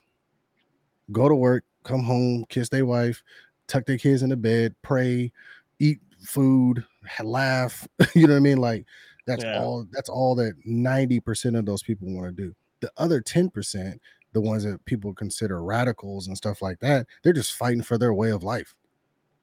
go 1.11 1.29
to 1.29 1.35
work, 1.35 1.65
come 1.85 2.03
home, 2.03 2.45
kiss 2.49 2.69
their 2.69 2.87
wife, 2.87 3.23
tuck 3.67 3.87
their 3.87 3.99
kids 3.99 4.23
into 4.23 4.37
bed, 4.37 4.75
pray, 4.83 5.33
eat 5.79 5.99
food, 6.25 6.85
laugh. 7.23 7.87
you 8.15 8.27
know 8.27 8.35
what 8.35 8.39
I 8.39 8.41
mean? 8.41 8.59
Like 8.59 8.87
that's 9.27 9.45
Yeah. 9.45 9.61
all. 9.61 9.87
That's 9.93 10.09
all 10.09 10.35
that 10.37 10.55
ninety 10.65 11.21
percent 11.21 11.57
of 11.57 11.67
those 11.67 11.83
people 11.83 12.13
want 12.15 12.35
to 12.37 12.43
do. 12.43 12.55
The 12.81 12.91
other 12.97 13.21
ten 13.21 13.51
percent, 13.51 14.01
the 14.33 14.41
ones 14.41 14.65
that 14.65 14.85
people 14.85 15.13
consider 15.15 15.63
radicals 15.63 16.27
and 16.29 16.37
stuff 16.37 16.63
like 16.63 16.81
that, 16.81 17.07
they're 17.23 17.33
just 17.33 17.55
fighting 17.55 17.83
for 17.83 17.99
their 17.99 18.15
way 18.15 18.31
of 18.31 18.43
life. 18.43 18.75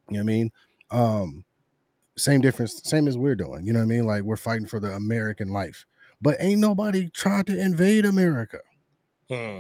You 0.10 0.16
know 0.16 0.20
what 0.20 0.24
I 0.24 0.26
mean? 0.26 0.52
Um, 0.92 1.46
same 2.20 2.42
difference, 2.42 2.82
same 2.84 3.08
as 3.08 3.18
we're 3.18 3.36
doing. 3.36 3.66
You 3.66 3.74
know 3.74 3.80
what 3.80 3.84
I 3.86 3.88
mean? 3.88 4.06
Like 4.06 4.24
we're 4.24 4.36
fighting 4.38 4.68
for 4.68 4.80
the 4.80 4.94
American 4.94 5.50
life, 5.50 5.86
but 6.22 6.36
ain't 6.40 6.60
nobody 6.62 7.10
tried 7.10 7.48
to 7.48 7.60
invade 7.60 8.06
America. 8.06 8.60
Hmm. 9.30 9.60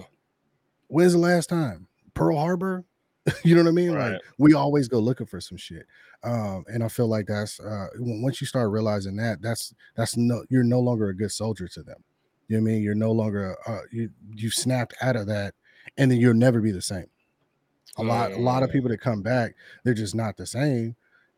When's 0.88 1.14
the 1.14 1.20
last 1.20 1.47
time? 1.49 1.88
Pearl 2.14 2.38
Harbor? 2.38 2.86
you 3.43 3.53
know 3.55 3.62
what 3.64 3.70
I 3.70 3.74
mean? 3.74 3.89
Like 3.93 4.12
Right. 4.14 4.22
we 4.39 4.53
always 4.53 4.88
go 4.88 4.99
looking 4.99 5.28
for 5.28 5.39
some 5.39 5.57
shit. 5.57 5.86
Um, 6.24 6.66
and 6.68 6.84
I 6.84 6.88
feel 6.88 7.07
like 7.07 7.28
that's 7.28 7.60
uh 7.60 7.88
once 7.97 8.41
you 8.41 8.47
start 8.47 8.72
realizing 8.72 9.16
that, 9.18 9.41
that's 9.41 9.74
that's 9.95 10.18
no 10.18 10.43
you're 10.49 10.64
no 10.64 10.80
longer 10.80 11.10
a 11.10 11.16
good 11.16 11.32
soldier 11.32 11.68
to 11.68 11.84
them. 11.84 12.03
You 12.47 12.57
know 12.57 12.64
what 12.64 12.70
I 12.70 12.74
mean? 12.74 12.84
You're 12.84 12.95
no 12.95 13.12
longer 13.12 13.55
uh 13.68 13.82
you 13.91 14.10
you 14.34 14.49
snapped 14.49 14.95
out 15.01 15.16
of 15.16 15.28
that 15.28 15.53
and 15.97 16.10
then 16.10 16.20
you'll 16.20 16.34
never 16.34 16.60
be 16.62 16.72
the 16.72 16.82
same. 16.82 17.05
A 17.97 18.03
lot, 18.03 18.32
a 18.32 18.38
lot 18.38 18.64
of 18.64 18.70
Mm. 18.70 18.74
people 18.74 18.89
that 18.89 19.01
come 19.01 19.22
back, 19.22 19.55
they're 19.84 19.93
just 19.93 20.16
not 20.16 20.38
the 20.38 20.45
same. 20.45 20.95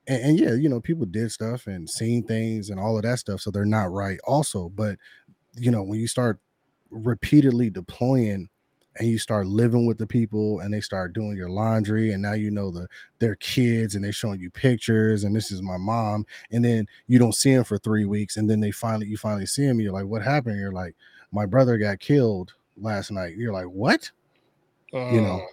And, 0.07 0.23
and 0.23 0.39
yeah, 0.39 0.53
you 0.53 0.69
know, 0.69 0.81
people 0.81 1.05
did 1.05 1.31
stuff 1.31 1.67
and 1.67 1.89
seen 1.89 2.23
things 2.23 2.69
and 2.69 2.79
all 2.79 2.97
of 2.97 3.03
that 3.03 3.19
stuff, 3.19 3.41
so 3.41 3.51
they're 3.51 3.65
not 3.65 3.91
right 3.91 4.19
also. 4.25 4.69
But 4.69 4.97
you 5.55 5.71
know, 5.71 5.83
when 5.83 5.99
you 5.99 6.07
start 6.07 6.39
repeatedly 6.91 7.69
deploying 7.69 8.49
and 8.97 9.07
you 9.07 9.17
start 9.17 9.47
living 9.47 9.85
with 9.85 9.97
the 9.97 10.07
people 10.07 10.59
and 10.59 10.73
they 10.73 10.81
start 10.81 11.13
doing 11.13 11.37
your 11.37 11.49
laundry 11.49 12.11
and 12.11 12.21
now 12.21 12.33
you 12.33 12.51
know 12.51 12.71
the 12.71 12.87
their 13.19 13.35
kids 13.37 13.95
and 13.95 14.03
they're 14.03 14.11
showing 14.11 14.39
you 14.39 14.51
pictures 14.51 15.23
and 15.23 15.35
this 15.35 15.51
is 15.51 15.61
my 15.61 15.77
mom 15.77 16.25
and 16.51 16.65
then 16.65 16.85
you 17.07 17.17
don't 17.17 17.35
see 17.35 17.53
them 17.55 17.63
for 17.63 17.77
three 17.77 18.05
weeks 18.05 18.37
and 18.37 18.49
then 18.49 18.59
they 18.59 18.71
finally 18.71 19.07
you 19.07 19.17
finally 19.17 19.45
see 19.45 19.63
him 19.63 19.79
you're 19.79 19.93
like 19.93 20.05
what 20.05 20.21
happened 20.21 20.59
you're 20.59 20.73
like 20.73 20.95
my 21.31 21.45
brother 21.45 21.77
got 21.77 21.99
killed 21.99 22.53
last 22.77 23.11
night 23.11 23.37
you're 23.37 23.53
like 23.53 23.67
what 23.67 24.11
You 25.09 25.21
know, 25.21 25.43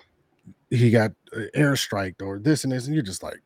Hmm. 0.70 0.76
he 0.76 0.90
got 0.90 1.12
uh, 1.34 1.40
airstriked 1.56 2.22
or 2.22 2.38
this 2.38 2.64
and 2.64 2.72
this 2.72 2.86
and 2.86 2.94
you're 2.94 3.04
just 3.04 3.22
like 3.22 3.40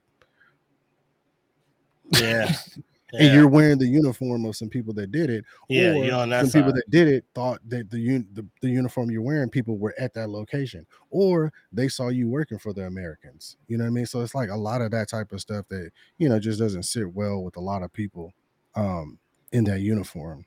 Yeah. 2.18 2.52
and 3.12 3.26
Yeah. 3.26 3.34
you're 3.34 3.48
wearing 3.48 3.78
the 3.78 3.86
uniform 3.86 4.44
of 4.46 4.56
some 4.56 4.68
people 4.68 4.94
that 4.94 5.10
did 5.12 5.28
it 5.28 5.44
Yeah, 5.68 5.92
or 5.92 6.04
you're 6.04 6.14
on 6.16 6.30
that 6.30 6.46
some 6.46 6.50
people 6.62 6.72
that 6.72 6.88
did 6.90 7.08
it 7.08 7.24
thought 7.34 7.60
that 7.68 7.90
the, 7.90 7.98
un- 7.98 8.28
the 8.32 8.46
the 8.62 8.68
uniform 8.70 9.10
you're 9.10 9.20
wearing 9.22 9.50
people 9.50 9.76
were 9.76 9.94
at 9.98 10.14
that 10.14 10.30
location 10.30 10.86
or 11.10 11.52
they 11.72 11.88
saw 11.88 12.08
you 12.08 12.28
working 12.28 12.58
for 12.58 12.72
the 12.72 12.86
americans 12.86 13.56
you 13.68 13.76
know 13.76 13.84
what 13.84 13.88
i 13.88 13.92
mean 13.92 14.06
so 14.06 14.22
it's 14.22 14.34
like 14.34 14.48
a 14.48 14.56
lot 14.56 14.80
of 14.80 14.90
that 14.90 15.08
type 15.08 15.30
of 15.32 15.40
stuff 15.42 15.66
that 15.68 15.90
you 16.18 16.28
know 16.28 16.38
just 16.38 16.58
doesn't 16.58 16.84
sit 16.84 17.06
well 17.12 17.42
with 17.42 17.56
a 17.56 17.60
lot 17.60 17.82
of 17.82 17.92
people 17.92 18.32
um 18.76 19.18
in 19.52 19.62
that 19.62 19.80
uniform 19.80 20.44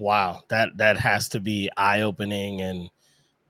wow 0.00 0.42
that 0.48 0.76
that 0.76 0.96
has 0.96 1.28
to 1.28 1.38
be 1.38 1.70
eye-opening 1.76 2.60
and 2.62 2.90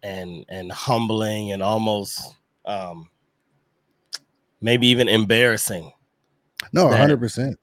and 0.03 0.45
and 0.51 0.71
humbling 0.71 1.53
and 1.53 1.63
almost 1.63 2.21
um 2.67 3.09
maybe 4.61 4.87
even 4.87 5.09
embarrassing 5.09 5.91
no 6.73 6.87
100% 6.87 7.55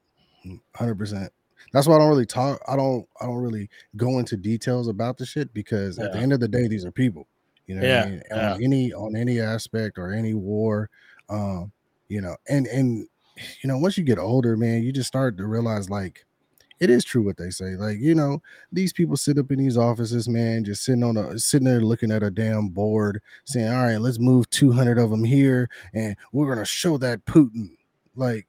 100% 0.76 1.30
that's 1.74 1.88
why 1.88 1.96
i 1.96 1.98
don't 2.00 2.10
really 2.10 2.26
talk 2.26 2.60
i 2.68 2.76
don't 2.76 3.08
i 3.22 3.26
don't 3.26 3.38
really 3.38 3.70
go 3.98 4.20
into 4.20 4.38
details 4.38 4.88
about 4.88 5.18
the 5.18 5.26
shit 5.26 5.54
because 5.54 5.98
at 6.00 6.12
the 6.14 6.20
end 6.20 6.32
of 6.34 6.40
the 6.40 6.48
day 6.48 6.68
these 6.68 6.86
are 6.86 6.92
people 6.92 7.28
you 7.68 7.76
know 7.76 7.86
Yeah, 7.86 8.04
I 8.04 8.10
mean? 8.10 8.22
yeah. 8.30 8.54
on 8.54 8.64
any 8.64 8.94
on 8.94 9.16
any 9.16 9.40
aspect 9.40 9.98
or 9.98 10.12
any 10.14 10.34
war 10.34 10.90
um 11.30 11.72
you 12.08 12.22
know 12.22 12.36
and 12.48 12.68
and 12.68 13.08
you 13.62 13.68
know 13.68 13.78
once 13.78 13.98
you 13.98 14.04
get 14.04 14.20
older 14.20 14.56
man 14.56 14.84
you 14.84 14.92
just 14.92 15.08
start 15.08 15.38
to 15.38 15.46
realize 15.48 15.90
like 15.90 16.26
it 16.82 16.90
is 16.90 17.06
true 17.06 17.24
what 17.24 17.38
they 17.38 17.52
say. 17.52 17.78
Like 17.78 18.00
you 18.00 18.14
know 18.14 18.42
these 18.70 18.92
people 18.92 19.16
sit 19.16 19.38
up 19.38 19.50
in 19.50 19.60
these 19.60 19.78
offices 19.78 20.28
man 20.28 20.66
just 20.66 20.84
sitting 20.84 21.04
on 21.06 21.16
a 21.16 21.40
sitting 21.40 21.66
there 21.66 21.80
looking 21.80 22.12
at 22.12 22.22
a 22.22 22.30
damn 22.30 22.68
board 22.68 23.22
saying 23.46 23.70
all 23.72 23.86
right 23.86 23.96
let's 23.98 24.20
move 24.20 24.50
200 24.50 24.98
of 25.00 25.10
them 25.10 25.24
here 25.24 25.70
and 25.94 26.18
we're 26.34 26.54
gonna 26.54 26.66
show 26.66 26.98
that 26.98 27.26
putin. 27.26 27.70
Like 28.18 28.46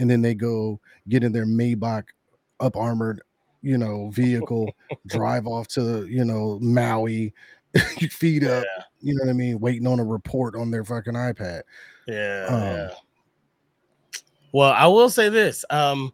and 0.00 0.10
then 0.10 0.22
they 0.22 0.34
go 0.34 0.80
get 1.08 1.22
in 1.22 1.30
their 1.32 1.46
maybach 1.46 2.04
up 2.58 2.76
armored 2.76 3.22
you 3.62 3.78
know 3.78 4.10
vehicle 4.10 4.72
drive 5.06 5.46
off 5.46 5.68
to 5.68 6.06
you 6.06 6.24
know 6.24 6.58
maui 6.60 7.32
feet 8.10 8.42
up 8.42 8.64
yeah. 8.64 8.84
you 9.00 9.14
know 9.14 9.24
what 9.24 9.30
i 9.30 9.32
mean 9.32 9.60
waiting 9.60 9.86
on 9.86 10.00
a 10.00 10.04
report 10.04 10.56
on 10.56 10.70
their 10.70 10.84
fucking 10.84 11.14
ipad. 11.14 11.62
Yeah, 12.08 12.46
Um, 12.48 12.62
yeah. 12.62 12.90
well 14.52 14.72
i 14.72 14.86
will 14.86 15.10
say 15.10 15.28
this 15.28 15.64
um 15.70 16.12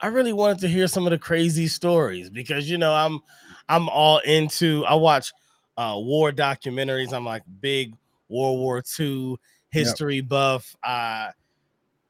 i 0.00 0.06
really 0.06 0.32
wanted 0.32 0.60
to 0.60 0.68
hear 0.68 0.86
some 0.86 1.06
of 1.06 1.10
the 1.10 1.18
crazy 1.18 1.66
stories 1.66 2.30
because 2.30 2.70
you 2.70 2.78
know 2.78 2.94
i'm 2.94 3.20
i'm 3.68 3.88
all 3.90 4.18
into 4.18 4.84
i 4.86 4.94
watch 4.94 5.32
uh 5.78 5.94
war 5.96 6.32
documentaries. 6.32 7.12
I'm 7.12 7.24
like 7.24 7.44
big 7.60 7.94
world 8.28 8.58
war 8.58 8.82
ii 9.00 9.36
history 9.70 10.20
buff. 10.20 10.76
Uh 10.82 11.28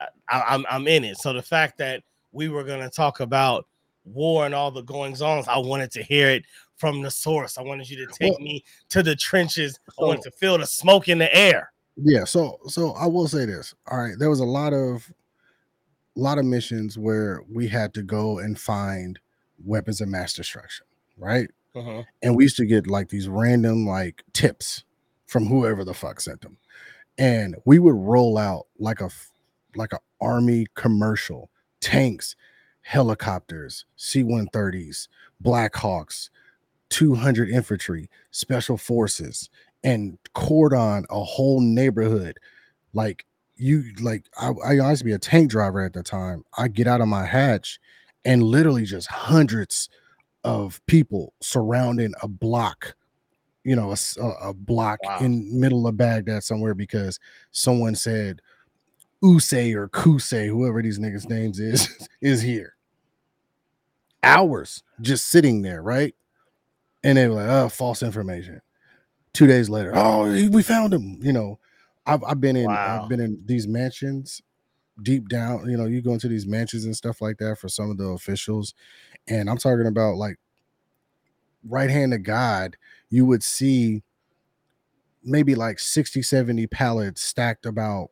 I, 0.01 0.09
I'm 0.49 0.65
I'm 0.71 0.87
in 0.89 1.05
it. 1.05 1.19
So 1.19 1.33
the 1.33 1.43
fact 1.43 1.79
that 1.79 2.03
we 2.33 2.49
were 2.49 2.65
gonna 2.65 2.91
talk 2.91 3.21
about 3.21 3.67
war 4.05 4.47
and 4.47 4.55
all 4.55 4.71
the 4.71 4.83
goings 4.83 5.21
on, 5.23 5.43
I 5.49 5.59
wanted 5.59 5.91
to 5.93 6.03
hear 6.03 6.29
it 6.31 6.45
from 6.77 7.03
the 7.03 7.11
source. 7.11 7.59
I 7.59 7.63
wanted 7.63 7.91
you 7.91 8.07
to 8.07 8.13
take 8.13 8.33
Well- 8.33 8.41
me 8.41 8.65
to 8.91 9.03
the 9.03 9.17
trenches. 9.17 9.79
I 10.01 10.05
wanted 10.05 10.23
to 10.23 10.31
feel 10.31 10.57
the 10.59 10.67
smoke 10.67 11.09
in 11.09 11.19
the 11.19 11.35
air. 11.35 11.73
yeah 12.01 12.23
so 12.23 12.61
so 12.69 12.93
i 12.93 13.07
will 13.09 13.27
say 13.27 13.45
this 13.45 13.75
all 13.91 13.99
right 13.99 14.15
there 14.21 14.31
was 14.31 14.39
a 14.39 14.45
lot 14.45 14.73
of 14.73 15.11
a 16.17 16.21
lot 16.21 16.39
of 16.39 16.45
missions 16.45 16.97
where 16.97 17.43
we 17.53 17.67
had 17.67 17.93
to 17.95 18.05
go 18.05 18.39
and 18.39 18.57
find 18.57 19.19
weapons 19.65 20.01
of 20.01 20.09
mass 20.09 20.33
destruction 20.33 20.87
right 21.17 21.51
Mhm. 21.75 22.05
and 22.23 22.37
we 22.37 22.45
used 22.45 22.57
to 22.59 22.67
get 22.67 22.87
like 22.87 23.09
these 23.09 23.27
random 23.29 23.85
like 23.85 24.23
tips 24.33 24.85
from 25.27 25.47
whoever 25.47 25.85
the 25.85 25.93
fuck 25.93 26.21
sent 26.21 26.41
them 26.43 26.57
and 27.19 27.57
we 27.65 27.81
would 27.81 27.97
roll 27.97 28.39
out 28.39 28.69
like 28.79 29.01
a 29.01 29.11
like 29.79 29.93
a 29.95 29.99
army 30.21 30.67
commercial 30.75 31.51
tanks 31.81 32.35
helicopters 32.83 33.85
c-130s 33.97 35.09
black 35.41 35.75
hawks 35.77 36.31
200 36.91 37.51
infantry 37.51 38.09
special 38.31 38.77
forces 38.77 39.51
and 39.85 40.19
cordon 40.35 41.05
a 41.11 41.23
whole 41.23 41.61
neighborhood 41.61 42.39
like 42.95 43.25
you 43.57 43.85
like 44.01 44.25
I, 44.41 44.51
I 44.67 44.73
used 44.91 45.01
to 45.01 45.05
be 45.05 45.13
a 45.13 45.19
tank 45.19 45.51
driver 45.51 45.83
at 45.83 45.93
the 45.93 46.03
time 46.03 46.45
i 46.57 46.69
get 46.69 46.87
out 46.87 47.01
of 47.01 47.09
my 47.09 47.25
hatch 47.27 47.79
and 48.25 48.43
literally 48.43 48.85
just 48.85 49.07
hundreds 49.09 49.89
of 50.45 50.81
people 50.87 51.35
surrounding 51.41 52.15
a 52.23 52.29
block 52.29 52.95
you 53.65 53.77
know 53.77 53.95
a 54.41 54.55
block 54.55 54.99
Wow. 55.05 55.19
in 55.21 55.61
middle 55.61 55.87
of 55.87 55.97
baghdad 55.97 56.43
somewhere 56.43 56.75
because 56.75 57.19
someone 57.51 57.95
said 57.95 58.41
Usay 59.23 59.75
or 59.75 59.89
Kusay, 59.89 60.49
whoever 60.49 60.83
these 60.83 60.99
niggas 60.99 61.29
names 61.29 61.59
is, 61.59 62.09
is 62.21 62.43
here. 62.43 62.75
Hours 64.23 64.83
just 65.01 65.29
sitting 65.29 65.63
there, 65.63 65.83
right? 65.83 66.15
And 67.03 67.17
they 67.19 67.29
were 67.29 67.35
like, 67.35 67.49
oh, 67.49 67.69
false 67.69 68.03
information. 68.03 68.61
Two 69.33 69.47
days 69.47 69.69
later, 69.69 69.93
oh, 69.95 70.25
we 70.51 70.63
found 70.63 70.93
him. 70.93 71.19
You 71.23 71.33
know, 71.33 71.59
I've 72.07 72.25
I've 72.25 72.41
been 72.41 72.57
in 72.57 72.67
Wow. 72.67 73.03
I've 73.03 73.09
been 73.09 73.21
in 73.21 73.41
these 73.47 73.69
mansions 73.69 74.43
deep 75.01 75.29
down. 75.29 75.69
You 75.71 75.77
know, 75.77 75.87
you 75.87 76.03
go 76.03 76.13
into 76.13 76.29
these 76.29 76.47
mansions 76.47 76.85
and 76.85 76.97
stuff 76.97 77.21
like 77.21 77.39
that 77.39 77.59
for 77.59 77.69
some 77.69 77.91
of 77.91 77.99
the 77.99 78.07
officials, 78.07 78.75
and 79.29 79.49
I'm 79.49 79.59
talking 79.59 79.87
about 79.87 80.17
like 80.17 80.39
right 81.65 81.91
hand 81.91 82.15
of 82.15 82.23
God, 82.25 82.77
you 83.11 83.25
would 83.27 83.43
see 83.43 84.03
maybe 85.23 85.55
like 85.55 85.79
60, 85.79 86.23
70 86.23 86.67
pallets 86.67 87.23
stacked 87.23 87.67
about 87.67 88.11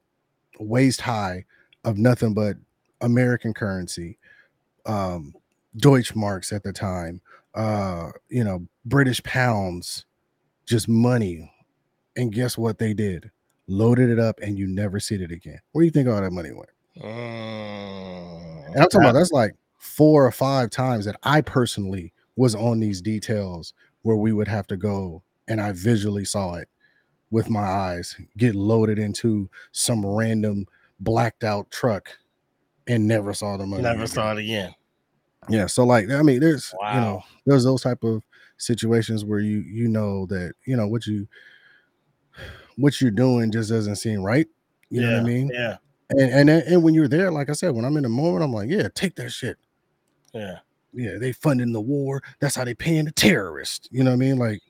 waist 0.59 1.01
high 1.01 1.45
of 1.85 1.99
nothing 1.99 2.35
but 2.35 2.57
American 3.01 3.55
currency, 3.55 4.19
um, 4.87 5.35
Deutschmarks 5.79 6.53
at 6.53 6.63
the 6.63 6.73
time, 6.73 7.21
uh, 7.55 8.11
you 8.29 8.45
know, 8.45 8.67
British 8.85 9.23
pounds, 9.23 10.05
just 10.67 10.89
money. 10.89 11.53
And 12.17 12.33
guess 12.33 12.57
what 12.57 12.79
they 12.79 12.95
did? 12.95 13.31
Loaded 13.69 14.09
it 14.11 14.19
up 14.19 14.39
and 14.41 14.59
you 14.59 14.67
never 14.67 14.99
see 15.01 15.17
it 15.17 15.31
again. 15.31 15.61
Where 15.73 15.83
do 15.83 15.87
you 15.87 15.91
think 15.91 16.09
all 16.09 16.21
that 16.21 16.33
money 16.33 16.51
went? 16.53 16.71
Mm, 16.99 18.67
And 18.69 18.77
I'm 18.77 18.89
talking 18.89 19.03
about 19.03 19.13
that's 19.13 19.33
like 19.33 19.55
four 19.79 20.25
or 20.25 20.33
five 20.33 20.71
times 20.71 21.05
that 21.05 21.17
I 21.23 21.41
personally 21.41 22.13
was 22.37 22.55
on 22.55 22.81
these 22.81 23.01
details 23.03 23.75
where 24.03 24.17
we 24.17 24.33
would 24.33 24.49
have 24.49 24.67
to 24.69 24.77
go 24.77 25.23
and 25.49 25.61
I 25.61 25.73
visually 25.73 26.25
saw 26.25 26.55
it 26.55 26.69
with 27.31 27.51
my 27.51 27.61
eyes 27.65 28.17
get 28.37 28.55
loaded 28.55 28.99
into 28.99 29.49
some 29.73 30.05
random 30.07 30.67
blacked 31.01 31.45
out 31.45 31.71
truck 31.71 32.09
and 32.87 33.07
never 33.07 33.35
saw 33.35 33.57
the 33.57 33.67
money. 33.67 33.83
never 33.83 33.97
again. 33.97 34.07
saw 34.07 34.33
it 34.33 34.39
again. 34.39 34.75
Yeah. 35.49 35.67
So 35.67 35.85
like 35.85 36.11
I 36.11 36.23
mean 36.23 36.41
there's 36.41 36.73
you 36.95 37.01
know 37.01 37.23
there's 37.45 37.65
those 37.65 37.83
type 37.83 38.03
of 38.05 38.23
situations 38.59 39.25
where 39.25 39.41
you 39.41 39.59
you 39.59 39.89
know 39.89 40.27
that 40.27 40.55
you 40.65 40.77
know 40.77 40.87
what 40.89 41.07
you 41.07 41.27
what 42.77 43.01
you're 43.01 43.11
doing 43.11 43.51
just 43.51 43.71
doesn't 43.71 43.97
seem 43.97 44.23
right. 44.23 44.47
You 44.91 45.01
know 45.03 45.13
what 45.15 45.21
I 45.21 45.25
mean? 45.25 45.51
Yeah, 45.53 45.77
And 46.11 46.21
and 46.21 46.49
then- 46.49 46.63
and 46.67 46.83
when 46.83 46.95
you're 46.95 47.09
there, 47.09 47.31
like 47.33 47.51
I 47.51 47.55
said, 47.55 47.75
when 47.75 47.85
I'm 47.85 47.97
in 47.97 48.03
the 48.05 48.09
moment, 48.09 48.45
I'm 48.45 48.53
like, 48.53 48.71
yeah, 48.71 48.89
take 48.95 49.17
that 49.17 49.31
shit. 49.31 49.57
yeah. 50.33 50.59
Yeah, 50.93 51.19
they 51.19 51.33
funding 51.33 51.73
the 51.73 51.81
war. 51.81 52.23
That's 52.41 52.55
how 52.55 52.65
they 52.65 52.73
paying 52.73 53.05
the 53.05 53.13
terrorists. 53.13 53.87
You 53.91 54.03
know 54.03 54.11
what 54.13 54.15
I 54.17 54.19
mean? 54.19 54.39
Like 54.39 54.63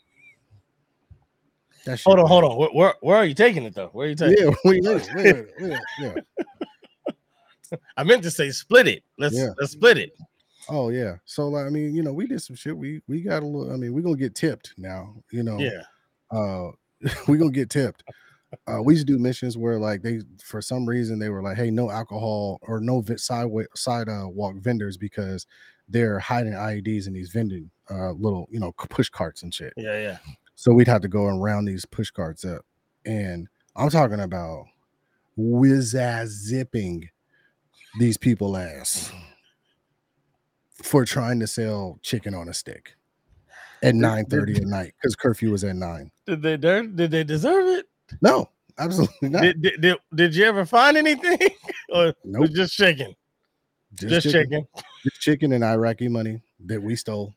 that. 1.87 2.01
Hold 2.03 2.18
on, 2.18 2.26
hold 2.28 2.45
on. 2.45 2.57
Where, 2.57 2.68
where 2.70 2.95
where 3.01 3.16
are 3.16 3.24
you 3.24 3.34
taking 3.34 3.64
it 3.64 3.74
though? 3.74 3.89
Where 3.93 4.07
are 4.07 4.11
you 4.11 4.14
taking? 4.16 4.45
Yeah, 4.47 4.55
wait, 4.64 4.82
wait, 4.84 5.09
wait, 5.14 5.47
wait, 5.61 5.80
yeah. 5.99 6.14
it? 6.16 7.80
I 7.97 8.05
meant 8.05 8.22
to 8.22 8.30
say 8.30 8.51
split 8.51 8.87
it. 8.87 9.03
Let's 9.18 9.34
Yeah. 9.34 9.51
let's 9.59 9.72
split 9.72 9.99
it. 9.99 10.16
Oh 10.68 10.91
yeah. 10.91 11.16
So 11.24 11.49
like, 11.49 11.66
I 11.66 11.70
mean, 11.70 11.95
you 11.95 12.03
know, 12.03 12.12
we 12.12 12.26
did 12.26 12.43
some 12.43 12.57
shit. 12.57 12.76
We 12.76 13.01
we 13.09 13.22
got 13.22 13.43
a 13.43 13.47
little. 13.47 13.72
I 13.72 13.76
mean, 13.76 13.93
we're 13.93 14.03
gonna 14.03 14.16
get 14.16 14.34
tipped 14.34 14.74
now. 14.76 15.14
You 15.30 15.43
know. 15.43 15.59
Yeah, 15.59 15.82
Uh, 16.30 16.70
we're 17.28 17.39
gonna 17.39 17.51
get 17.51 17.70
tipped. 17.70 18.05
Uh, 18.66 18.80
we 18.82 18.95
used 18.95 19.07
to 19.07 19.12
do 19.12 19.18
missions 19.18 19.59
where 19.59 19.78
like 19.78 20.03
they 20.03 20.20
for 20.43 20.62
some 20.62 20.87
reason 20.87 21.18
they 21.18 21.28
were 21.28 21.43
like, 21.43 21.57
hey, 21.57 21.70
no 21.70 21.91
alcohol 21.91 22.59
or 22.62 22.80
no 22.80 23.05
sideway 23.16 23.64
side 23.74 24.09
uh, 24.09 24.26
walk 24.28 24.57
vendors 24.57 24.97
because 24.97 25.47
they're 25.89 26.18
hiding 26.18 26.53
IEDs 26.53 27.07
in 27.07 27.12
these 27.12 27.30
vending 27.30 27.70
uh 27.91 28.11
little 28.12 28.49
you 28.51 28.59
know 28.59 28.72
push 28.72 29.09
carts 29.09 29.43
and 29.45 29.55
shit. 29.55 29.72
yeah, 29.76 29.99
yeah. 29.99 30.18
So 30.57 30.73
we'd 30.73 30.89
have 30.89 31.03
to 31.03 31.09
go 31.09 31.29
and 31.29 31.43
round 31.43 31.69
these 31.69 31.85
push 31.85 32.11
carts 32.11 32.45
up. 32.45 32.65
And 33.05 33.47
I'm 33.77 33.91
talking 33.91 34.21
about 34.21 34.65
whiz 35.37 35.95
ass 35.95 36.29
zipping 36.29 37.09
these 37.99 38.17
people 38.17 38.57
ass 38.57 39.13
for 40.83 41.05
trying 41.05 41.39
to 41.41 41.47
sell 41.47 41.99
chicken 42.03 42.35
on 42.35 42.49
a 42.49 42.55
stick 42.55 42.95
at 43.83 43.95
9 43.95 44.25
30 44.27 44.57
at 44.57 44.63
night 44.63 44.95
because 45.01 45.15
curfew 45.15 45.51
was 45.51 45.63
at 45.63 45.77
9. 45.77 46.11
Did 46.27 46.43
they 46.43 46.57
did 46.57 47.11
they 47.11 47.23
deserve 47.23 47.67
it? 47.67 47.87
No, 48.23 48.49
absolutely 48.79 49.29
not. 49.29 49.43
Did, 49.43 49.63
did, 49.63 49.81
did, 49.81 49.97
did 50.15 50.35
you 50.35 50.45
ever 50.45 50.65
find 50.65 50.97
anything? 50.97 51.39
or 51.91 52.15
Nope. 52.25 52.41
was 52.41 52.51
just 52.51 52.75
chicken? 52.75 53.15
Just, 53.95 54.31
chicken. 54.31 54.67
Just 55.03 55.21
chicken 55.21 55.53
and 55.53 55.65
Iraqi 55.65 56.09
money 56.09 56.41
that 56.67 56.83
we 56.83 56.97
stole. 56.97 57.35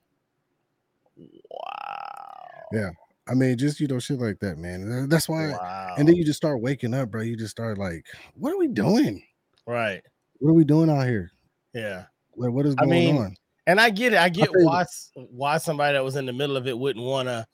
Wow. 1.17 2.67
Yeah. 2.73 2.89
I 3.29 3.35
mean, 3.35 3.57
just 3.57 3.79
you 3.79 3.87
know, 3.87 3.99
shit 3.99 4.19
like 4.19 4.39
that, 4.39 4.57
man. 4.57 4.91
Uh, 4.91 5.05
that's 5.07 5.29
why. 5.29 5.51
Wow. 5.51 5.95
And 5.97 6.07
then 6.07 6.15
you 6.15 6.25
just 6.25 6.37
start 6.37 6.61
waking 6.61 6.93
up, 6.93 7.11
bro. 7.11 7.21
You 7.21 7.37
just 7.37 7.51
start 7.51 7.77
like, 7.77 8.05
what 8.33 8.53
are 8.53 8.57
we 8.57 8.67
doing? 8.67 9.23
right. 9.67 10.01
What 10.39 10.51
are 10.51 10.55
we 10.55 10.63
doing 10.63 10.89
out 10.89 11.05
here? 11.05 11.31
Yeah. 11.73 12.05
Like, 12.35 12.51
what 12.51 12.65
is 12.65 12.73
I 12.77 12.85
going 12.85 12.89
mean, 12.89 13.17
on? 13.17 13.35
And 13.67 13.79
I 13.79 13.89
get 13.89 14.13
it. 14.13 14.19
I 14.19 14.29
get 14.29 14.49
you 14.51 14.65
why 14.65 14.85
why 15.13 15.57
somebody 15.57 15.93
that 15.93 16.03
was 16.03 16.15
in 16.15 16.25
the 16.25 16.33
middle 16.33 16.57
of 16.57 16.65
it 16.65 16.77
wouldn't 16.77 17.05
want 17.05 17.27
to 17.27 17.45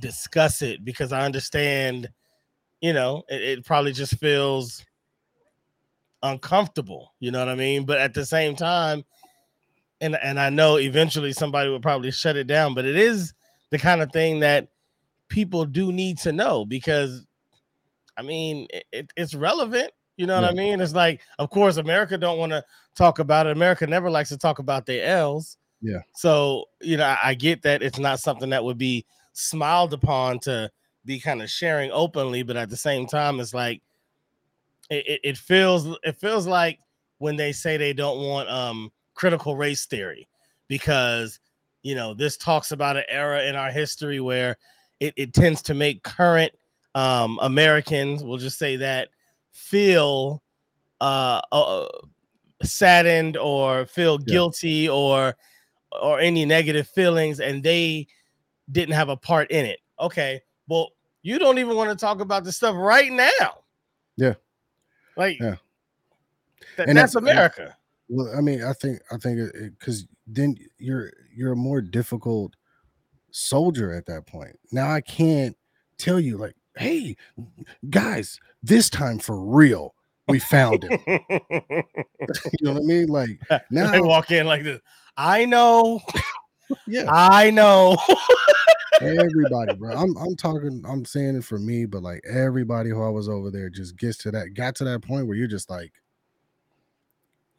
discuss 0.00 0.62
it 0.62 0.84
because 0.84 1.12
I 1.12 1.24
understand, 1.24 2.08
you 2.80 2.92
know, 2.92 3.22
it, 3.28 3.42
it 3.42 3.64
probably 3.64 3.92
just 3.92 4.18
feels 4.18 4.84
uncomfortable. 6.22 7.12
You 7.20 7.30
know 7.30 7.38
what 7.38 7.48
I 7.48 7.54
mean? 7.54 7.84
But 7.84 7.98
at 7.98 8.14
the 8.14 8.26
same 8.26 8.56
time, 8.56 9.04
and 10.00 10.16
and 10.16 10.40
I 10.40 10.50
know 10.50 10.78
eventually 10.78 11.32
somebody 11.32 11.70
would 11.70 11.82
probably 11.82 12.10
shut 12.10 12.36
it 12.36 12.48
down, 12.48 12.74
but 12.74 12.84
it 12.84 12.96
is 12.96 13.34
the 13.72 13.78
kind 13.78 14.00
of 14.02 14.12
thing 14.12 14.38
that 14.40 14.68
people 15.28 15.64
do 15.64 15.90
need 15.90 16.18
to 16.18 16.30
know 16.32 16.64
because 16.64 17.26
I 18.16 18.22
mean 18.22 18.66
it, 18.70 18.84
it- 18.92 19.12
it's 19.16 19.34
relevant. 19.34 19.90
You 20.18 20.26
know 20.26 20.40
what 20.40 20.44
I 20.50 20.52
mean? 20.52 20.80
It's 20.82 20.92
like, 20.94 21.22
of 21.38 21.48
course, 21.50 21.78
America 21.78 22.18
don't 22.18 22.38
want 22.38 22.52
to 22.52 22.62
talk 22.94 23.18
about 23.18 23.46
it. 23.46 23.52
America 23.56 23.86
never 23.86 24.10
likes 24.10 24.28
to 24.28 24.36
talk 24.36 24.58
about 24.58 24.84
their 24.86 25.04
L's. 25.06 25.56
Yeah. 25.80 26.00
So, 26.14 26.66
you 26.82 26.98
know, 26.98 27.06
I, 27.06 27.18
I 27.30 27.34
get 27.34 27.62
that 27.62 27.82
it's 27.82 27.98
not 27.98 28.20
something 28.20 28.50
that 28.50 28.62
would 28.62 28.76
be 28.78 29.06
smiled 29.32 29.94
upon 29.94 30.38
to 30.40 30.70
be 31.06 31.18
kind 31.18 31.40
of 31.42 31.48
sharing 31.50 31.90
openly, 31.90 32.42
but 32.42 32.58
at 32.58 32.68
the 32.68 32.76
same 32.76 33.06
time, 33.06 33.40
it's 33.40 33.54
like 33.54 33.80
it, 34.90 35.06
it, 35.08 35.20
it 35.24 35.36
feels 35.38 35.86
it 36.04 36.16
feels 36.16 36.46
like 36.46 36.78
when 37.18 37.36
they 37.36 37.52
say 37.52 37.76
they 37.76 37.94
don't 37.94 38.20
want 38.22 38.48
um 38.50 38.92
critical 39.14 39.56
race 39.56 39.86
theory 39.86 40.28
because 40.68 41.40
you 41.82 41.94
know 41.94 42.14
this 42.14 42.36
talks 42.36 42.72
about 42.72 42.96
an 42.96 43.04
era 43.08 43.42
in 43.44 43.56
our 43.56 43.70
history 43.70 44.20
where 44.20 44.56
it, 45.00 45.12
it 45.16 45.34
tends 45.34 45.62
to 45.62 45.74
make 45.74 46.02
current 46.02 46.52
um 46.94 47.38
Americans, 47.42 48.22
we'll 48.22 48.38
just 48.38 48.58
say 48.58 48.76
that, 48.76 49.08
feel 49.50 50.42
uh, 51.00 51.40
uh 51.50 51.88
saddened 52.62 53.36
or 53.36 53.86
feel 53.86 54.18
Yeah. 54.20 54.32
guilty 54.32 54.88
or 54.88 55.34
or 56.00 56.20
any 56.20 56.44
negative 56.44 56.86
feelings 56.88 57.40
and 57.40 57.62
they 57.62 58.06
didn't 58.70 58.94
have 58.94 59.08
a 59.08 59.16
part 59.16 59.50
in 59.50 59.66
it. 59.66 59.80
Okay, 60.00 60.40
well, 60.68 60.90
you 61.22 61.38
don't 61.38 61.58
even 61.58 61.76
want 61.76 61.90
to 61.90 61.96
talk 61.96 62.20
about 62.20 62.44
the 62.44 62.52
stuff 62.52 62.74
right 62.76 63.10
now. 63.12 63.64
Yeah. 64.16 64.34
Like 65.16 65.38
Yeah. 65.40 65.56
that- 66.76 66.88
And 66.88 66.96
that's 66.96 67.14
and- 67.16 67.26
America. 67.28 67.76
Well, 68.08 68.32
I 68.36 68.40
mean, 68.42 68.62
I 68.62 68.72
think 68.74 69.00
I 69.10 69.16
think 69.16 69.38
it 69.38 69.78
because 69.78 70.06
then 70.26 70.56
you're 70.78 71.12
you're 71.34 71.52
a 71.52 71.56
more 71.56 71.80
difficult 71.80 72.54
soldier 73.30 73.92
at 73.92 74.06
that 74.06 74.26
point. 74.26 74.58
Now 74.70 74.90
I 74.90 75.00
can't 75.00 75.56
tell 75.98 76.20
you 76.20 76.36
like, 76.36 76.56
hey, 76.76 77.16
guys, 77.90 78.38
this 78.62 78.90
time 78.90 79.18
for 79.18 79.40
real, 79.40 79.94
we 80.28 80.38
found 80.38 80.84
him. 80.84 80.98
you 81.06 81.82
know 82.62 82.72
what 82.72 82.82
I 82.82 82.84
mean? 82.84 83.06
Like 83.08 83.40
they 83.50 83.60
now, 83.70 84.02
walk 84.02 84.30
in 84.30 84.46
like 84.46 84.62
this. 84.62 84.80
I 85.16 85.44
know, 85.44 86.00
yeah, 86.86 87.04
I 87.08 87.50
know. 87.50 87.96
everybody, 89.00 89.74
bro. 89.74 89.94
I'm 89.94 90.16
I'm 90.16 90.36
talking, 90.36 90.82
I'm 90.88 91.04
saying 91.04 91.36
it 91.36 91.44
for 91.44 91.58
me, 91.58 91.86
but 91.86 92.02
like 92.02 92.22
everybody 92.28 92.90
who 92.90 93.02
I 93.02 93.08
was 93.08 93.28
over 93.28 93.50
there 93.50 93.68
just 93.68 93.96
gets 93.96 94.18
to 94.18 94.30
that, 94.30 94.54
got 94.54 94.74
to 94.76 94.84
that 94.84 95.02
point 95.02 95.26
where 95.26 95.36
you're 95.36 95.48
just 95.48 95.68
like, 95.68 95.92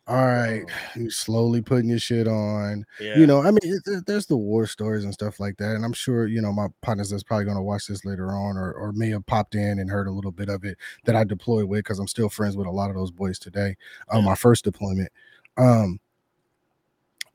all 0.05 0.25
right, 0.25 0.63
you 0.97 1.09
slowly 1.09 1.61
putting 1.61 1.89
your 1.89 1.99
shit 1.99 2.27
on. 2.27 2.85
yeah. 2.99 3.17
you 3.17 3.25
know, 3.25 3.41
I 3.41 3.51
mean, 3.51 3.59
it, 3.63 4.05
there's 4.05 4.25
the 4.25 4.35
war 4.35 4.67
stories 4.67 5.05
and 5.05 5.13
stuff 5.13 5.39
like 5.39 5.55
that, 5.57 5.75
and 5.75 5.85
I'm 5.85 5.93
sure 5.93 6.27
you 6.27 6.41
know 6.41 6.51
my 6.51 6.67
partners 6.81 7.09
that's 7.09 7.23
probably 7.23 7.45
going 7.45 7.55
to 7.57 7.63
watch 7.63 7.87
this 7.87 8.03
later 8.03 8.31
on, 8.31 8.57
or 8.57 8.73
or 8.73 8.91
may 8.91 9.09
have 9.11 9.25
popped 9.27 9.55
in 9.55 9.79
and 9.79 9.89
heard 9.89 10.07
a 10.07 10.11
little 10.11 10.31
bit 10.31 10.49
of 10.49 10.65
it 10.65 10.77
that 11.05 11.15
I 11.15 11.23
deployed 11.23 11.65
with 11.69 11.79
because 11.79 11.99
I'm 11.99 12.07
still 12.07 12.27
friends 12.29 12.57
with 12.57 12.67
a 12.67 12.71
lot 12.71 12.89
of 12.89 12.97
those 12.97 13.11
boys 13.11 13.39
today. 13.39 13.77
On 14.09 14.19
Yeah. 14.19 14.25
my 14.25 14.35
first 14.35 14.65
deployment, 14.65 15.09
um, 15.57 15.99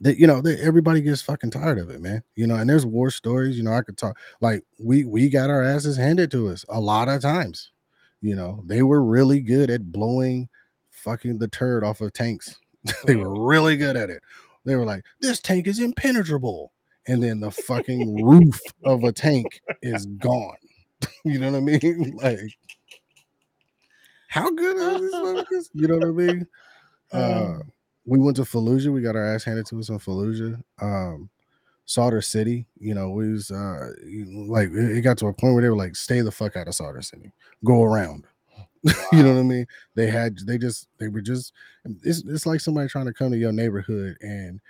that 0.00 0.18
you 0.18 0.26
know, 0.26 0.40
that 0.42 0.60
everybody 0.60 1.00
gets 1.00 1.22
fucking 1.22 1.50
tired 1.50 1.78
of 1.78 1.88
it, 1.88 2.02
man. 2.02 2.22
You 2.36 2.46
know, 2.46 2.56
and 2.56 2.68
there's 2.68 2.84
war 2.86 3.10
stories. 3.10 3.56
You 3.56 3.64
know, 3.64 3.72
I 3.72 3.82
could 3.82 3.96
talk 3.96 4.18
like 4.42 4.62
we 4.78 5.04
we 5.04 5.30
got 5.30 5.48
our 5.48 5.62
asses 5.62 5.96
handed 5.96 6.30
to 6.32 6.48
us 6.48 6.66
a 6.68 6.80
lot 6.80 7.08
of 7.08 7.22
times. 7.22 7.70
You 8.20 8.36
know, 8.36 8.62
they 8.66 8.82
were 8.82 9.02
really 9.02 9.40
good 9.40 9.70
at 9.70 9.90
blowing 9.90 10.48
fucking 10.98 11.38
the 11.38 11.48
turd 11.48 11.84
off 11.84 12.00
of 12.00 12.12
tanks. 12.12 12.58
they 13.06 13.16
were 13.16 13.46
really 13.46 13.76
good 13.76 13.96
at 13.96 14.10
it. 14.10 14.22
They 14.64 14.76
were 14.76 14.84
like, 14.84 15.04
this 15.20 15.40
tank 15.40 15.66
is 15.66 15.80
impenetrable. 15.80 16.72
And 17.06 17.22
then 17.22 17.40
the 17.40 17.50
fucking 17.50 18.22
roof 18.22 18.60
of 18.84 19.04
a 19.04 19.12
tank 19.12 19.60
is 19.82 20.06
gone. 20.06 20.56
you 21.24 21.38
know 21.38 21.50
what 21.52 21.58
I 21.58 21.60
mean? 21.60 22.18
Like, 22.22 22.40
how 24.28 24.50
good 24.50 24.76
are 24.76 25.00
these 25.00 25.14
motherfuckers? 25.14 25.70
You 25.72 25.88
know 25.88 25.96
what 25.96 26.06
I 26.06 26.10
mean? 26.10 26.46
Uh, 27.10 27.58
we 28.04 28.18
went 28.18 28.36
to 28.36 28.42
Fallujah. 28.42 28.92
We 28.92 29.00
got 29.00 29.16
our 29.16 29.34
ass 29.34 29.44
handed 29.44 29.64
to 29.66 29.78
us 29.78 29.88
in 29.88 29.98
Fallujah. 29.98 30.62
Um, 30.82 31.30
Sadr 31.88 32.20
City, 32.20 32.66
you 32.78 32.94
know, 32.94 33.08
we 33.08 33.32
was 33.32 33.50
uh 33.50 33.88
like 34.46 34.68
it 34.72 35.00
got 35.00 35.16
to 35.18 35.28
a 35.28 35.32
point 35.32 35.54
where 35.54 35.62
they 35.62 35.70
were 35.70 35.76
like, 35.76 35.96
stay 35.96 36.20
the 36.20 36.30
fuck 36.30 36.54
out 36.54 36.68
of 36.68 36.74
Sadr 36.74 37.00
City, 37.00 37.32
go 37.64 37.82
around. 37.82 38.26
you 39.12 39.22
know 39.22 39.34
what 39.34 39.40
I 39.40 39.42
mean? 39.42 39.66
They 39.94 40.08
had 40.08 40.38
they 40.46 40.58
just 40.58 40.88
they 40.98 41.08
were 41.08 41.20
just 41.20 41.52
it's 42.02 42.22
it's 42.26 42.46
like 42.46 42.60
somebody 42.60 42.88
trying 42.88 43.06
to 43.06 43.12
come 43.12 43.30
to 43.30 43.38
your 43.38 43.52
neighborhood 43.52 44.16
and 44.20 44.60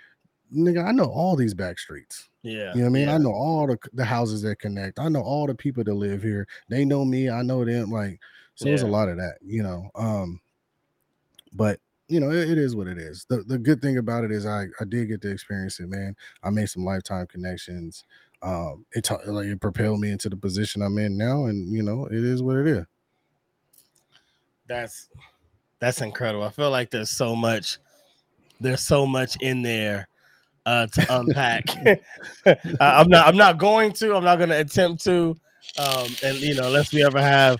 nigga, 0.53 0.85
I 0.85 0.91
know 0.91 1.05
all 1.05 1.35
these 1.35 1.53
back 1.53 1.79
streets. 1.79 2.29
yeah. 2.43 2.73
You 2.73 2.79
know 2.79 2.81
what 2.81 2.85
I 2.85 2.89
mean? 2.89 3.07
yeah. 3.07 3.15
I 3.15 3.17
know 3.17 3.31
all 3.31 3.67
the 3.67 3.77
the 3.93 4.05
houses 4.05 4.41
that 4.43 4.59
connect. 4.59 4.99
I 4.99 5.09
know 5.09 5.21
all 5.21 5.47
the 5.47 5.55
people 5.55 5.83
that 5.83 5.93
live 5.93 6.21
here. 6.23 6.47
They 6.69 6.85
know 6.85 7.05
me. 7.05 7.29
I 7.29 7.41
know 7.41 7.65
them. 7.65 7.91
Like 7.91 8.19
so, 8.55 8.65
there's 8.65 8.81
a 8.81 8.87
lot 8.87 9.09
of 9.09 9.17
that. 9.17 9.37
You 9.41 9.63
know. 9.63 9.89
Um, 9.95 10.41
but 11.53 11.79
you 12.07 12.19
know, 12.19 12.31
it, 12.31 12.49
it 12.49 12.57
is 12.57 12.75
what 12.75 12.87
it 12.87 12.97
is. 12.97 13.25
The 13.29 13.43
the 13.43 13.57
good 13.57 13.81
thing 13.81 13.97
about 13.97 14.23
it 14.23 14.31
is 14.31 14.45
I 14.45 14.65
I 14.79 14.85
did 14.87 15.07
get 15.07 15.21
to 15.21 15.31
experience 15.31 15.79
it, 15.79 15.89
man. 15.89 16.15
I 16.43 16.49
made 16.49 16.69
some 16.69 16.83
lifetime 16.83 17.27
connections. 17.27 18.03
Um, 18.41 18.85
it 18.93 19.03
taught 19.03 19.27
like 19.27 19.47
it 19.47 19.61
propelled 19.61 19.99
me 19.99 20.11
into 20.11 20.29
the 20.29 20.37
position 20.37 20.81
I'm 20.81 20.97
in 20.97 21.17
now, 21.17 21.45
and 21.45 21.71
you 21.71 21.83
know, 21.83 22.05
it 22.05 22.23
is 22.23 22.41
what 22.41 22.57
it 22.57 22.67
is. 22.67 22.85
That's 24.69 25.09
that's 25.79 26.01
incredible. 26.01 26.43
I 26.43 26.51
feel 26.51 26.69
like 26.69 26.91
there's 26.91 27.09
so 27.09 27.35
much 27.35 27.79
there's 28.61 28.85
so 28.85 29.05
much 29.07 29.35
in 29.41 29.63
there 29.63 30.07
uh 30.65 30.85
to 30.85 31.05
unpack. 31.19 31.65
I, 32.45 33.01
am 33.01 33.09
not 33.09 33.27
I'm 33.27 33.35
not 33.35 33.57
going 33.57 33.91
to, 33.93 34.15
I'm 34.15 34.23
not 34.23 34.37
gonna 34.37 34.59
attempt 34.59 35.03
to. 35.05 35.35
Um, 35.77 36.07
and 36.23 36.37
you 36.37 36.53
know, 36.53 36.67
unless 36.67 36.93
we 36.93 37.03
ever 37.03 37.19
have 37.19 37.57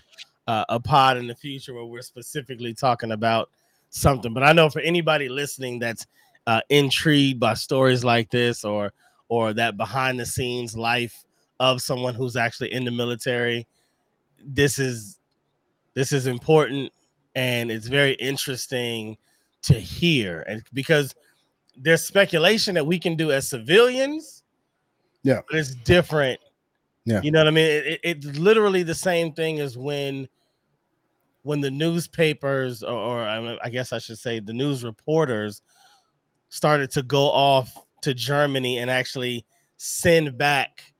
uh, 0.47 0.65
a 0.69 0.79
pod 0.79 1.17
in 1.17 1.27
the 1.27 1.35
future 1.35 1.73
where 1.73 1.85
we're 1.85 2.01
specifically 2.01 2.73
talking 2.73 3.11
about 3.11 3.49
something. 3.89 4.33
But 4.33 4.43
I 4.43 4.53
know 4.53 4.69
for 4.69 4.79
anybody 4.79 5.29
listening 5.29 5.79
that's 5.79 6.05
uh, 6.47 6.61
intrigued 6.69 7.39
by 7.39 7.55
stories 7.55 8.03
like 8.03 8.29
this 8.29 8.63
or 8.63 8.93
or 9.29 9.53
that 9.53 9.77
behind 9.77 10.19
the 10.19 10.25
scenes 10.27 10.77
life 10.77 11.25
of 11.59 11.81
someone 11.81 12.13
who's 12.13 12.35
actually 12.35 12.71
in 12.71 12.85
the 12.85 12.91
military, 12.91 13.65
this 14.43 14.77
is 14.77 15.17
this 15.95 16.11
is 16.11 16.27
important 16.27 16.91
and 17.35 17.71
it's 17.71 17.87
very 17.87 18.13
interesting 18.13 19.17
to 19.61 19.73
hear 19.73 20.41
and 20.47 20.63
because 20.73 21.15
there's 21.75 22.03
speculation 22.03 22.75
that 22.75 22.85
we 22.85 22.99
can 22.99 23.15
do 23.15 23.31
as 23.31 23.47
civilians 23.47 24.43
yeah. 25.23 25.41
but 25.49 25.59
it's 25.59 25.75
different. 25.75 26.39
Yeah. 27.05 27.21
You 27.21 27.31
know 27.31 27.39
what 27.39 27.47
i 27.47 27.51
mean? 27.51 27.65
It, 27.65 27.85
it, 27.85 27.99
it's 28.03 28.37
literally 28.37 28.83
the 28.83 28.95
same 28.95 29.33
thing 29.33 29.59
as 29.59 29.77
when 29.77 30.27
when 31.43 31.61
the 31.61 31.71
newspapers 31.71 32.83
or, 32.83 32.93
or 32.93 33.23
I 33.63 33.69
guess 33.69 33.93
i 33.93 33.97
should 33.97 34.19
say 34.19 34.39
the 34.39 34.53
news 34.53 34.83
reporters 34.83 35.61
started 36.49 36.91
to 36.91 37.01
go 37.03 37.23
off 37.23 37.73
to 38.01 38.13
germany 38.13 38.79
and 38.79 38.91
actually 38.91 39.45
send 39.77 40.37
back 40.37 40.93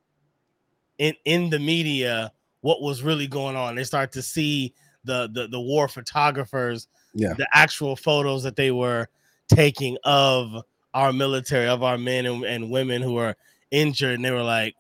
in 0.98 1.14
in 1.26 1.50
the 1.50 1.60
media 1.60 2.32
what 2.62 2.82
was 2.82 3.02
really 3.04 3.28
going 3.28 3.56
on. 3.56 3.76
They 3.76 3.84
start 3.84 4.12
to 4.14 4.22
see 4.22 4.74
the 5.04 5.30
the, 5.34 5.48
the 5.48 5.60
war 5.60 5.88
photographers 5.88 6.88
yeah. 7.14 7.34
the 7.34 7.48
actual 7.54 7.96
photos 7.96 8.44
that 8.44 8.56
they 8.56 8.72
were 8.72 9.08
taking 9.48 9.98
of 10.04 10.64
our 10.94 11.14
military 11.14 11.68
of 11.68 11.84
our 11.84 11.98
men 11.98 12.26
and, 12.26 12.44
and 12.44 12.70
women 12.70 13.02
who 13.02 13.18
are 13.18 13.36
injured 13.72 14.16
and 14.16 14.26
they 14.26 14.32
were 14.32 14.44
like 14.44 14.76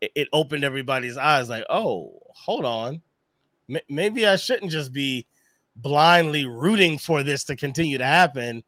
it, 0.00 0.10
it 0.14 0.28
opened 0.32 0.64
everybody's 0.64 1.16
eyes 1.16 1.48
like 1.48 1.64
oh 1.70 2.18
hold 2.34 2.64
on. 2.64 3.00
M- 3.70 3.80
maybe 3.88 4.26
i 4.26 4.36
shouldn't 4.36 4.70
just 4.70 4.92
be 4.92 5.26
blindly 5.76 6.44
rooting 6.44 6.98
for 6.98 7.22
this 7.22 7.44
to 7.44 7.54
continue 7.54 7.98
to 7.98 8.04
happen. 8.04 8.64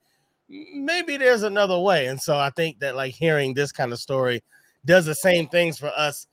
Maybe 0.48 1.16
there's 1.16 1.43
another 1.43 1.78
way. 1.78 2.07
And 2.07 2.20
so 2.20 2.36
i 2.39 2.51
think 2.51 2.81
that 2.81 2.97
like 2.97 3.15
hearing 3.15 3.55
this 3.55 3.73
kind 3.73 3.93
of 3.93 3.98
story 3.98 4.43
does 4.85 5.05
the 5.07 5.15
same 5.15 5.48
things 5.48 5.78
for 5.78 5.93
us 5.97 6.27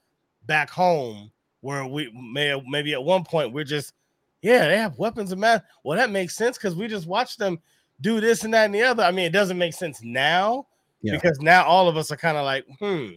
back 0.45 0.69
home 0.69 1.31
where 1.61 1.85
we 1.85 2.09
may 2.13 2.59
maybe 2.67 2.93
at 2.93 3.03
one 3.03 3.23
point 3.23 3.51
we're 3.51 3.63
just 3.63 3.93
yeah, 4.41 4.67
they 4.67 4.77
have 4.77 4.97
weapons 4.97 5.31
of 5.31 5.39
mass. 5.39 5.61
Well, 5.83 5.97
that 5.97 6.09
makes 6.11 6.35
sense 6.35 6.57
because 6.57 6.75
we 6.75 6.87
just 6.87 7.07
watched 7.07 7.39
them 7.39 7.59
do 8.01 8.21
this 8.21 8.43
and 8.43 8.53
that 8.53 8.65
and 8.65 8.75
the 8.75 8.83
other. 8.83 9.03
I 9.03 9.11
mean, 9.11 9.25
it 9.25 9.31
doesn't 9.33 9.57
make 9.57 9.73
sense 9.73 10.01
now 10.03 10.67
Yeah. 11.01 11.13
because 11.15 11.39
now 11.39 11.65
all 11.65 11.87
of 11.89 11.97
us 11.97 12.11
are 12.11 12.17
kind 12.17 12.37
of 12.37 12.45
like, 12.45 12.65
hmm, 12.79 13.11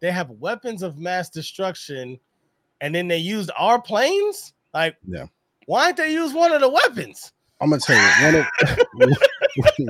they 0.00 0.10
have 0.10 0.30
weapons 0.30 0.82
of 0.82 0.98
mass 0.98 1.28
destruction, 1.30 2.18
and 2.80 2.94
then 2.94 3.08
they 3.08 3.18
used 3.18 3.50
our 3.56 3.80
planes. 3.80 4.54
Like, 4.74 4.96
Yeah. 5.06 5.26
why 5.66 5.92
didn't 5.92 6.08
they 6.08 6.12
use 6.14 6.32
one 6.32 6.52
of 6.52 6.60
the 6.60 6.68
weapons? 6.70 7.32
I'm 7.60 7.70
gonna 7.70 7.80
tell 7.80 7.96
you 7.96 8.24
one 8.24 8.34
of 8.34 8.46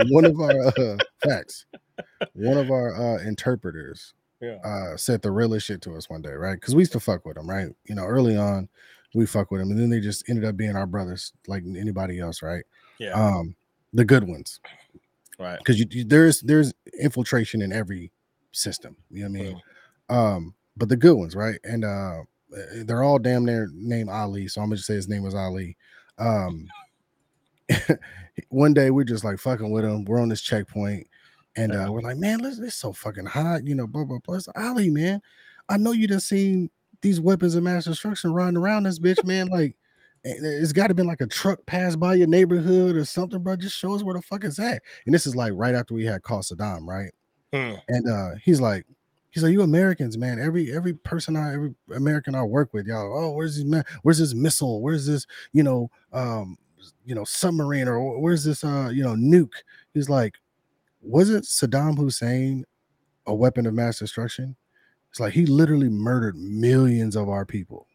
one 0.11 0.25
of 0.27 0.41
our 0.41 0.67
uh, 0.67 0.97
facts. 1.25 1.65
One 2.35 2.59
of 2.59 2.71
our 2.71 2.95
uh, 2.95 3.23
interpreters 3.23 4.13
Yeah, 4.41 4.57
uh, 4.65 4.97
said 4.97 5.23
the 5.23 5.31
realest 5.31 5.67
shit 5.67 5.81
to 5.83 5.95
us 5.97 6.11
one 6.11 6.21
day, 6.21 6.33
right? 6.33 6.55
Because 6.55 6.75
we 6.75 6.83
used 6.83 6.93
to 6.93 7.01
fuck 7.01 7.25
with 7.25 7.37
them, 7.37 7.49
right? 7.49 7.69
You 7.85 7.95
know, 7.95 8.05
early 8.05 8.37
on, 8.37 8.69
we 9.15 9.27
fuck 9.27 9.51
with 9.51 9.61
them, 9.61 9.71
and 9.71 9.79
then 9.79 9.91
they 9.91 10.01
just 10.01 10.29
ended 10.29 10.45
up 10.45 10.57
being 10.57 10.77
our 10.77 10.87
brothers, 10.87 11.33
like 11.47 11.63
anybody 11.65 12.19
else, 12.21 12.43
right? 12.43 12.65
yeah, 12.99 13.13
Um, 13.13 13.55
the 13.93 14.05
good 14.05 14.25
ones, 14.27 14.61
right. 15.39 15.59
because 15.59 15.79
you, 15.79 15.87
you- 15.91 16.05
there's 16.05 16.41
there's 16.41 16.73
infiltration 17.01 17.61
in 17.63 17.73
every 17.73 18.11
system. 18.53 18.97
You 19.11 19.29
know 19.29 19.31
what 19.31 19.41
I 19.41 19.43
mean? 19.51 19.63
Um, 20.09 20.55
but 20.77 20.89
the 20.89 20.97
good 20.97 21.15
ones, 21.17 21.35
right? 21.37 21.59
And 21.65 21.85
uh, 21.85 22.21
they're 22.85 23.03
all 23.03 23.19
damn 23.19 23.45
near 23.45 23.69
named 23.75 24.09
Ali, 24.11 24.49
so 24.49 24.61
I'm 24.61 24.69
gonna 24.69 24.77
just 24.77 24.87
say 24.87 24.95
his 24.95 25.09
name 25.09 25.23
was 25.23 25.35
Ali. 25.35 25.77
Um, 26.19 26.67
one 28.49 28.75
day 28.75 28.91
we're 28.91 29.05
just 29.05 29.25
like 29.25 29.39
fucking 29.39 29.71
with 29.71 29.85
him. 29.85 30.05
We're 30.05 30.21
on 30.21 30.29
this 30.29 30.43
checkpoint, 30.43 31.07
and 31.57 31.73
uh, 31.75 31.89
we're 31.93 32.01
like, 32.01 32.17
man, 32.17 32.39
let's 32.41 32.59
it's 32.59 32.77
so 32.77 32.93
fucking 32.93 33.27
hot, 33.27 33.67
you 33.67 33.75
know, 33.75 33.87
blah 33.87 34.05
blah 34.05 34.19
blah. 34.25 34.37
It's 34.37 34.49
Ali, 34.57 34.91
man. 34.91 35.21
I 35.69 35.77
know 35.77 35.93
you 35.93 36.07
done 36.09 36.21
seen 36.21 36.71
these 37.03 37.21
weapons 37.21 37.55
of 37.55 37.63
mass 37.63 37.85
destruction 37.85 38.33
riding 38.33 38.57
around 38.57 38.85
this 38.85 38.99
bitch, 38.99 39.23
man. 39.25 39.49
Like, 39.49 39.77
it's 40.25 40.73
got 40.73 40.87
to 40.87 40.95
been 40.95 41.07
like 41.07 41.21
a 41.21 41.27
truck 41.27 41.65
passed 41.67 41.99
by 41.99 42.15
your 42.15 42.29
neighborhood 42.29 42.95
or 42.95 43.05
something, 43.05 43.43
bro. 43.43 43.57
Just 43.57 43.77
show 43.77 43.95
us 43.95 44.03
where 44.03 44.15
the 44.15 44.23
fuck 44.23 44.45
it's 44.45 44.59
at. 44.59 44.83
And 45.05 45.15
this 45.15 45.27
is 45.27 45.35
like 45.35 45.53
right 45.55 45.75
after 45.75 45.95
we 45.95 46.05
had 46.05 46.23
caught 46.23 46.45
Saddam, 46.45 46.87
right? 46.87 47.13
Hmm. 47.53 47.75
And 47.89 48.09
uh 48.09 48.37
he's 48.43 48.61
like, 48.61 48.87
he's 49.31 49.43
like, 49.43 49.53
you 49.53 49.63
Americans, 49.63 50.17
man. 50.17 50.39
Every 50.39 50.73
every 50.73 50.95
person 50.95 51.37
I 51.37 51.55
every 51.55 51.75
American 51.95 52.35
I 52.35 52.45
work 52.45 52.73
with, 52.73 52.87
y'all. 52.87 53.13
Oh, 53.13 53.33
where's 53.33 53.57
this 53.57 53.65
man? 53.65 53.85
Where's 54.03 54.19
this 54.19 54.35
missile? 54.35 54.81
Where's 54.81 55.07
this, 55.07 55.27
you 55.53 55.65
know, 55.65 55.91
um, 56.13 56.57
you 57.05 57.15
know, 57.15 57.25
submarine 57.25 57.89
or 57.89 58.21
where's 58.21 58.45
this 58.45 58.63
uh, 58.63 58.91
you 58.93 59.03
know, 59.03 59.15
nuke? 59.15 59.55
He's 59.93 60.09
like, 60.09 60.37
wasn't 61.01 61.45
Saddam 61.45 61.99
Hussein 61.99 62.65
a 63.27 63.35
weapon 63.35 63.67
of 63.67 63.75
mass 63.75 63.99
destruction? 63.99 64.57
It's 65.13 65.21
like 65.21 65.35
he 65.35 65.45
literally 65.45 65.91
murdered 65.91 66.37
millions 66.39 67.17
of 67.17 67.29
our 67.29 67.45
people 67.45 67.87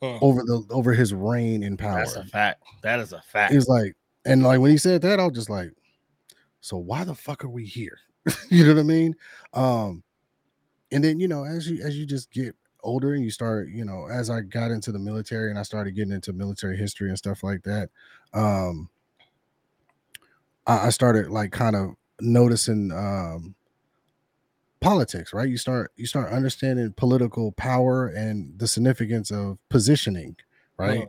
over 0.00 0.42
the 0.42 0.64
over 0.70 0.94
his 0.94 1.12
reign 1.12 1.62
in 1.62 1.76
power. 1.76 1.98
That's 1.98 2.16
a 2.16 2.24
fact. 2.24 2.62
That 2.82 2.98
is 2.98 3.12
a 3.12 3.20
fact. 3.20 3.50
He 3.50 3.56
was 3.56 3.68
like, 3.68 3.94
and 4.24 4.42
like 4.42 4.58
when 4.58 4.70
he 4.70 4.78
said 4.78 5.02
that, 5.02 5.20
I 5.20 5.24
was 5.24 5.34
just 5.34 5.50
like, 5.50 5.70
so 6.62 6.78
why 6.78 7.04
the 7.04 7.14
fuck 7.14 7.44
are 7.44 7.50
we 7.50 7.66
here? 7.66 7.98
you 8.48 8.64
know 8.64 8.72
what 8.72 8.80
I 8.80 8.84
mean? 8.84 9.14
Um, 9.52 10.02
and 10.90 11.04
then 11.04 11.20
you 11.20 11.28
know, 11.28 11.44
as 11.44 11.68
you 11.68 11.84
as 11.84 11.98
you 11.98 12.06
just 12.06 12.30
get 12.30 12.56
older 12.82 13.12
and 13.12 13.22
you 13.22 13.30
start, 13.30 13.68
you 13.68 13.84
know, 13.84 14.08
as 14.10 14.30
I 14.30 14.40
got 14.40 14.70
into 14.70 14.92
the 14.92 14.98
military 14.98 15.50
and 15.50 15.58
I 15.58 15.62
started 15.62 15.94
getting 15.94 16.14
into 16.14 16.32
military 16.32 16.78
history 16.78 17.10
and 17.10 17.18
stuff 17.18 17.42
like 17.42 17.62
that, 17.64 17.90
um, 18.32 18.88
I, 20.66 20.86
I 20.86 20.88
started 20.88 21.28
like 21.28 21.52
kind 21.52 21.76
of 21.76 21.90
noticing 22.18 22.92
um 22.92 23.54
politics, 24.80 25.32
right? 25.32 25.48
You 25.48 25.56
start 25.56 25.92
you 25.96 26.06
start 26.06 26.32
understanding 26.32 26.92
political 26.96 27.52
power 27.52 28.08
and 28.08 28.58
the 28.58 28.66
significance 28.66 29.30
of 29.30 29.58
positioning, 29.68 30.36
right? 30.76 31.08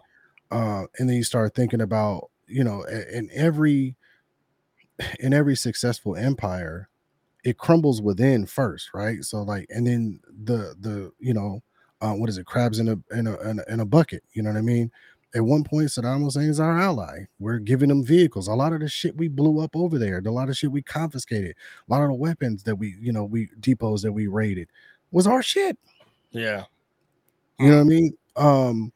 uh, 0.52 0.84
and 1.00 1.10
then 1.10 1.16
you 1.16 1.24
start 1.24 1.56
thinking 1.56 1.82
about 1.82 2.30
you 2.48 2.64
know 2.64 2.84
in 2.84 3.30
every 3.34 3.96
in 5.20 5.34
every 5.34 5.56
successful 5.56 6.16
empire 6.16 6.90
it 7.44 7.58
crumbles 7.58 8.02
within 8.02 8.46
first 8.46 8.90
right 8.94 9.24
so 9.24 9.42
like 9.42 9.66
and 9.70 9.88
then 9.88 10.20
the 10.44 10.76
the 10.80 11.12
you 11.20 11.34
know 11.34 11.64
uh, 12.02 12.14
what 12.14 12.30
is 12.30 12.38
it 12.38 12.46
crabs 12.46 12.80
in 12.80 12.90
a, 12.90 13.18
in 13.18 13.28
a 13.28 13.40
in 13.50 13.60
a 13.60 13.74
in 13.74 13.80
a 13.80 13.86
bucket 13.86 14.24
you 14.34 14.44
know 14.44 14.50
what 14.50 14.58
i 14.58 14.62
mean 14.62 14.92
at 15.36 15.42
one 15.44 15.64
point 15.64 15.88
saddam 15.88 16.24
hussein 16.24 16.50
is 16.50 16.60
our 16.60 16.80
ally 16.80 17.20
we're 17.40 17.58
giving 17.60 17.90
them 17.90 18.04
vehicles 18.04 18.48
a 18.48 18.54
lot 18.54 18.74
of 18.74 18.80
the 18.82 18.88
shit 18.90 19.16
we 19.18 19.28
blew 19.28 19.60
up 19.62 19.76
over 19.76 19.98
there 19.98 20.20
a 20.26 20.32
lot 20.32 20.50
of 20.50 20.58
shit 20.58 20.72
we 20.72 20.82
confiscated 20.82 21.56
a 21.88 21.92
lot 21.92 22.02
of 22.02 22.10
the 22.10 22.14
weapons 22.16 22.64
that 22.64 22.76
we 22.76 22.96
you 23.00 23.12
know 23.12 23.24
we 23.24 23.48
depots 23.60 24.02
that 24.02 24.12
we 24.12 24.28
raided 24.28 24.68
was 25.12 25.28
our 25.28 25.42
shit 25.44 25.78
Yeah. 26.32 26.64
you 27.60 27.70
know 27.70 27.76
what 27.78 27.82
I 27.82 27.86
mean? 27.86 28.18
Um, 28.38 28.94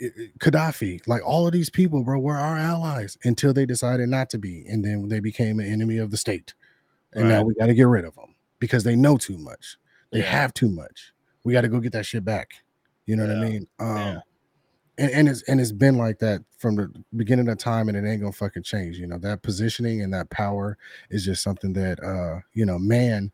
it- 0.00 0.12
it- 0.16 0.38
Gaddafi, 0.40 1.00
like 1.06 1.22
all 1.24 1.46
of 1.46 1.52
these 1.52 1.70
people, 1.70 2.02
bro, 2.02 2.18
were 2.18 2.36
our 2.36 2.56
allies 2.58 3.16
until 3.24 3.52
they 3.54 3.64
decided 3.64 4.08
not 4.08 4.28
to 4.30 4.38
be, 4.38 4.66
and 4.66 4.84
then 4.84 5.08
they 5.08 5.20
became 5.20 5.60
an 5.60 5.66
enemy 5.66 5.98
of 5.98 6.10
the 6.10 6.16
state, 6.16 6.52
and 7.12 7.28
now 7.28 7.42
we 7.44 7.54
got 7.54 7.66
to 7.66 7.74
get 7.74 7.86
rid 7.86 8.04
of 8.04 8.14
them 8.16 8.34
because 8.58 8.82
they 8.82 8.96
know 8.96 9.16
too 9.16 9.38
much. 9.38 9.76
They 10.10 10.18
Yeah. 10.18 10.24
have 10.32 10.52
too 10.52 10.68
much. 10.68 11.12
We 11.44 11.52
got 11.52 11.60
to 11.60 11.68
go 11.68 11.78
get 11.78 11.92
that 11.92 12.04
shit 12.04 12.24
back. 12.24 12.54
You 13.06 13.14
know 13.16 13.26
what 13.26 13.36
I 13.36 13.48
mean? 13.48 13.68
Um, 13.78 13.96
Yeah. 13.96 14.20
And, 14.98 15.10
and 15.10 15.28
it's 15.28 15.42
and 15.42 15.60
it's 15.60 15.72
been 15.72 15.96
like 15.98 16.18
that 16.20 16.42
from 16.58 16.76
the 16.76 16.92
beginning 17.16 17.48
of 17.48 17.58
time, 17.58 17.88
and 17.88 17.96
it 17.96 18.08
ain't 18.08 18.20
gonna 18.20 18.32
fucking 18.32 18.62
change. 18.62 18.96
You 18.98 19.06
know 19.06 19.18
that 19.18 19.42
positioning 19.42 20.02
and 20.02 20.12
that 20.14 20.30
power 20.30 20.76
is 21.10 21.24
just 21.24 21.42
something 21.42 21.72
that 21.74 22.02
uh 22.02 22.40
you 22.52 22.64
know 22.66 22.78
man 22.78 23.30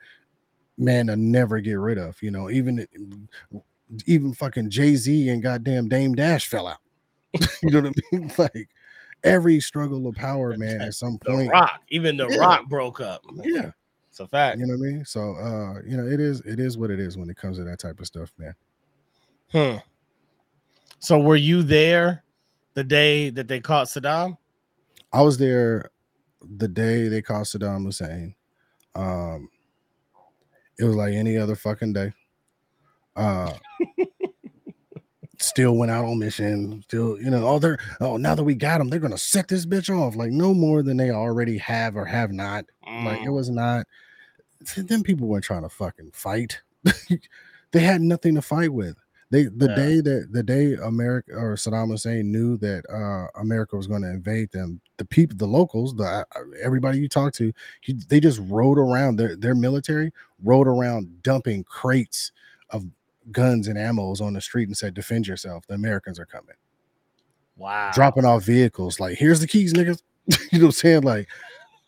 man 0.78 1.09
to 1.09 1.16
never 1.16 1.61
get 1.61 1.74
rid 1.74 1.99
of. 1.99 2.20
You 2.23 2.31
know 2.31 2.51
even 2.51 2.87
even 4.07 4.32
fucking 4.35 4.70
Jay 4.70 4.97
Z 4.97 5.28
and 5.28 5.43
goddamn 5.43 5.89
Dame 5.89 6.15
Dash 6.15 6.47
fell 6.49 6.66
out. 6.69 6.78
you 7.62 7.70
know 7.70 7.81
what 7.82 7.93
I 8.12 8.16
mean? 8.16 8.32
Like 8.39 8.69
every 9.23 9.61
struggle 9.61 10.07
of 10.07 10.15
power, 10.15 10.57
man, 10.57 10.81
at 10.81 10.95
some 10.95 11.19
The 11.23 11.31
point. 11.32 11.51
Rock, 11.51 11.81
even 11.91 12.16
the 12.16 12.28
Yeah. 12.28 12.37
Rock 12.39 12.69
broke 12.69 13.01
up. 13.01 13.23
Yeah, 13.45 13.73
It's 14.09 14.20
a 14.20 14.27
fact. 14.27 14.59
you 14.59 14.66
know 14.66 14.77
what 14.77 14.89
I 14.89 14.93
mean. 14.93 15.05
So, 15.05 15.35
uh, 15.35 15.81
you 15.87 15.97
know, 15.97 16.07
it 16.07 16.20
is 16.20 16.41
it 16.43 16.59
is 16.59 16.78
what 16.78 16.91
it 16.91 16.99
is 17.01 17.19
when 17.19 17.28
it 17.28 17.37
comes 17.37 17.59
to 17.59 17.65
that 17.65 17.78
type 17.78 18.01
of 18.01 18.07
stuff, 18.07 18.32
man. 18.39 18.55
Hmm. 19.53 19.77
So 21.01 21.19
were 21.19 21.37
you 21.37 21.63
there 21.63 22.23
the 22.75 22.85
day 22.85 23.31
that 23.31 23.49
they 23.49 23.61
caught 23.61 23.87
Saddam? 23.89 24.37
I 25.13 25.23
was 25.23 25.39
there 25.39 25.91
the 26.43 26.69
day 26.69 27.09
they 27.09 27.23
caught 27.23 27.45
Saddam 27.47 27.85
Hussein, 27.85 28.35
um, 28.95 29.49
it 30.79 30.85
was 30.85 30.97
like 30.97 31.13
any 31.15 31.37
other 31.37 31.57
fucking 31.57 31.93
day. 31.93 32.13
Uh, 33.17 33.53
still 35.39 35.77
went 35.77 35.91
out 35.91 36.05
on 36.05 36.19
mission. 36.19 36.83
Still, 36.83 37.21
you 37.21 37.31
know, 37.31 37.47
oh, 37.47 37.59
they're 37.59 37.79
oh 38.01 38.17
now 38.17 38.35
that 38.35 38.45
we 38.45 38.55
got 38.55 38.79
them, 38.79 38.89
they're 38.89 39.01
gonna 39.01 39.19
set 39.19 39.49
this 39.49 39.67
bitch 39.67 39.95
off 39.95 40.17
like 40.17 40.31
no 40.31 40.55
more 40.55 40.83
than 40.83 40.97
they 40.97 41.11
already 41.11 41.59
have 41.59 41.97
or 41.97 42.05
have 42.05 42.33
not. 42.33 42.65
Like 43.05 43.21
it 43.21 43.29
Mm. 43.29 43.35
was 43.35 43.51
not. 43.51 43.87
Then 44.77 45.03
people 45.03 45.27
weren't 45.29 45.45
trying 45.45 45.63
to 45.63 45.69
fucking 45.69 46.11
fight. 46.13 46.61
they 47.73 47.81
had 47.81 48.01
nothing 48.01 48.35
to 48.35 48.43
fight 48.43 48.73
with. 48.73 48.97
They 49.31 49.44
the 49.44 49.69
Yeah. 49.69 49.74
day 49.77 50.01
that 50.01 50.28
the 50.32 50.43
day 50.43 50.74
America 50.74 51.32
or 51.32 51.55
Saddam 51.55 51.89
Hussein 51.90 52.32
knew 52.32 52.57
that 52.59 52.85
uh 52.90 53.28
America 53.40 53.77
was 53.77 53.86
going 53.86 54.02
to 54.02 54.11
invade 54.11 54.51
them, 54.51 54.81
the 54.97 55.05
people, 55.05 55.36
the 55.36 55.47
locals, 55.47 55.94
the 55.94 56.05
uh, 56.05 56.24
everybody 56.61 56.98
you 56.98 57.09
talk 57.09 57.32
to, 57.35 57.52
he, 57.81 57.93
they 58.09 58.19
just 58.20 58.40
rode 58.44 58.78
around 58.78 59.16
their 59.16 59.36
their 59.36 59.55
military 59.55 60.12
rode 60.43 60.66
around 60.66 61.23
dumping 61.23 61.62
crates 61.65 62.32
of 62.70 62.85
guns 63.31 63.69
and 63.69 63.77
ammos 63.78 64.20
on 64.20 64.32
the 64.32 64.40
street 64.40 64.66
and 64.69 64.77
said, 64.77 64.94
"Defend 64.94 65.27
yourself. 65.28 65.65
The 65.66 65.74
Americans 65.74 66.19
are 66.19 66.27
coming." 66.27 66.57
wow. 67.57 67.90
Dropping 67.94 68.24
off 68.24 68.43
vehicles 68.44 68.98
like, 68.98 69.16
"Here's 69.19 69.40
the 69.40 69.47
keys, 69.47 69.73
niggas." 69.74 70.02
you 70.52 70.59
know 70.59 70.66
what 70.66 70.69
I'm 70.69 70.73
saying? 70.73 71.02
Like, 71.02 71.28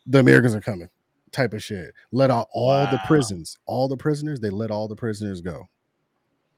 the 0.06 0.18
Americans 0.18 0.54
are 0.54 0.60
coming. 0.60 0.88
Type 1.32 1.54
of 1.54 1.62
shit. 1.62 1.94
Let 2.12 2.30
out 2.30 2.48
all 2.52 2.86
the 2.86 3.00
prisons, 3.06 3.58
all 3.66 3.88
the 3.88 3.96
prisoners. 3.96 4.38
They 4.38 4.50
let 4.50 4.70
all 4.70 4.86
the 4.86 4.96
prisoners 4.96 5.40
go. 5.40 5.68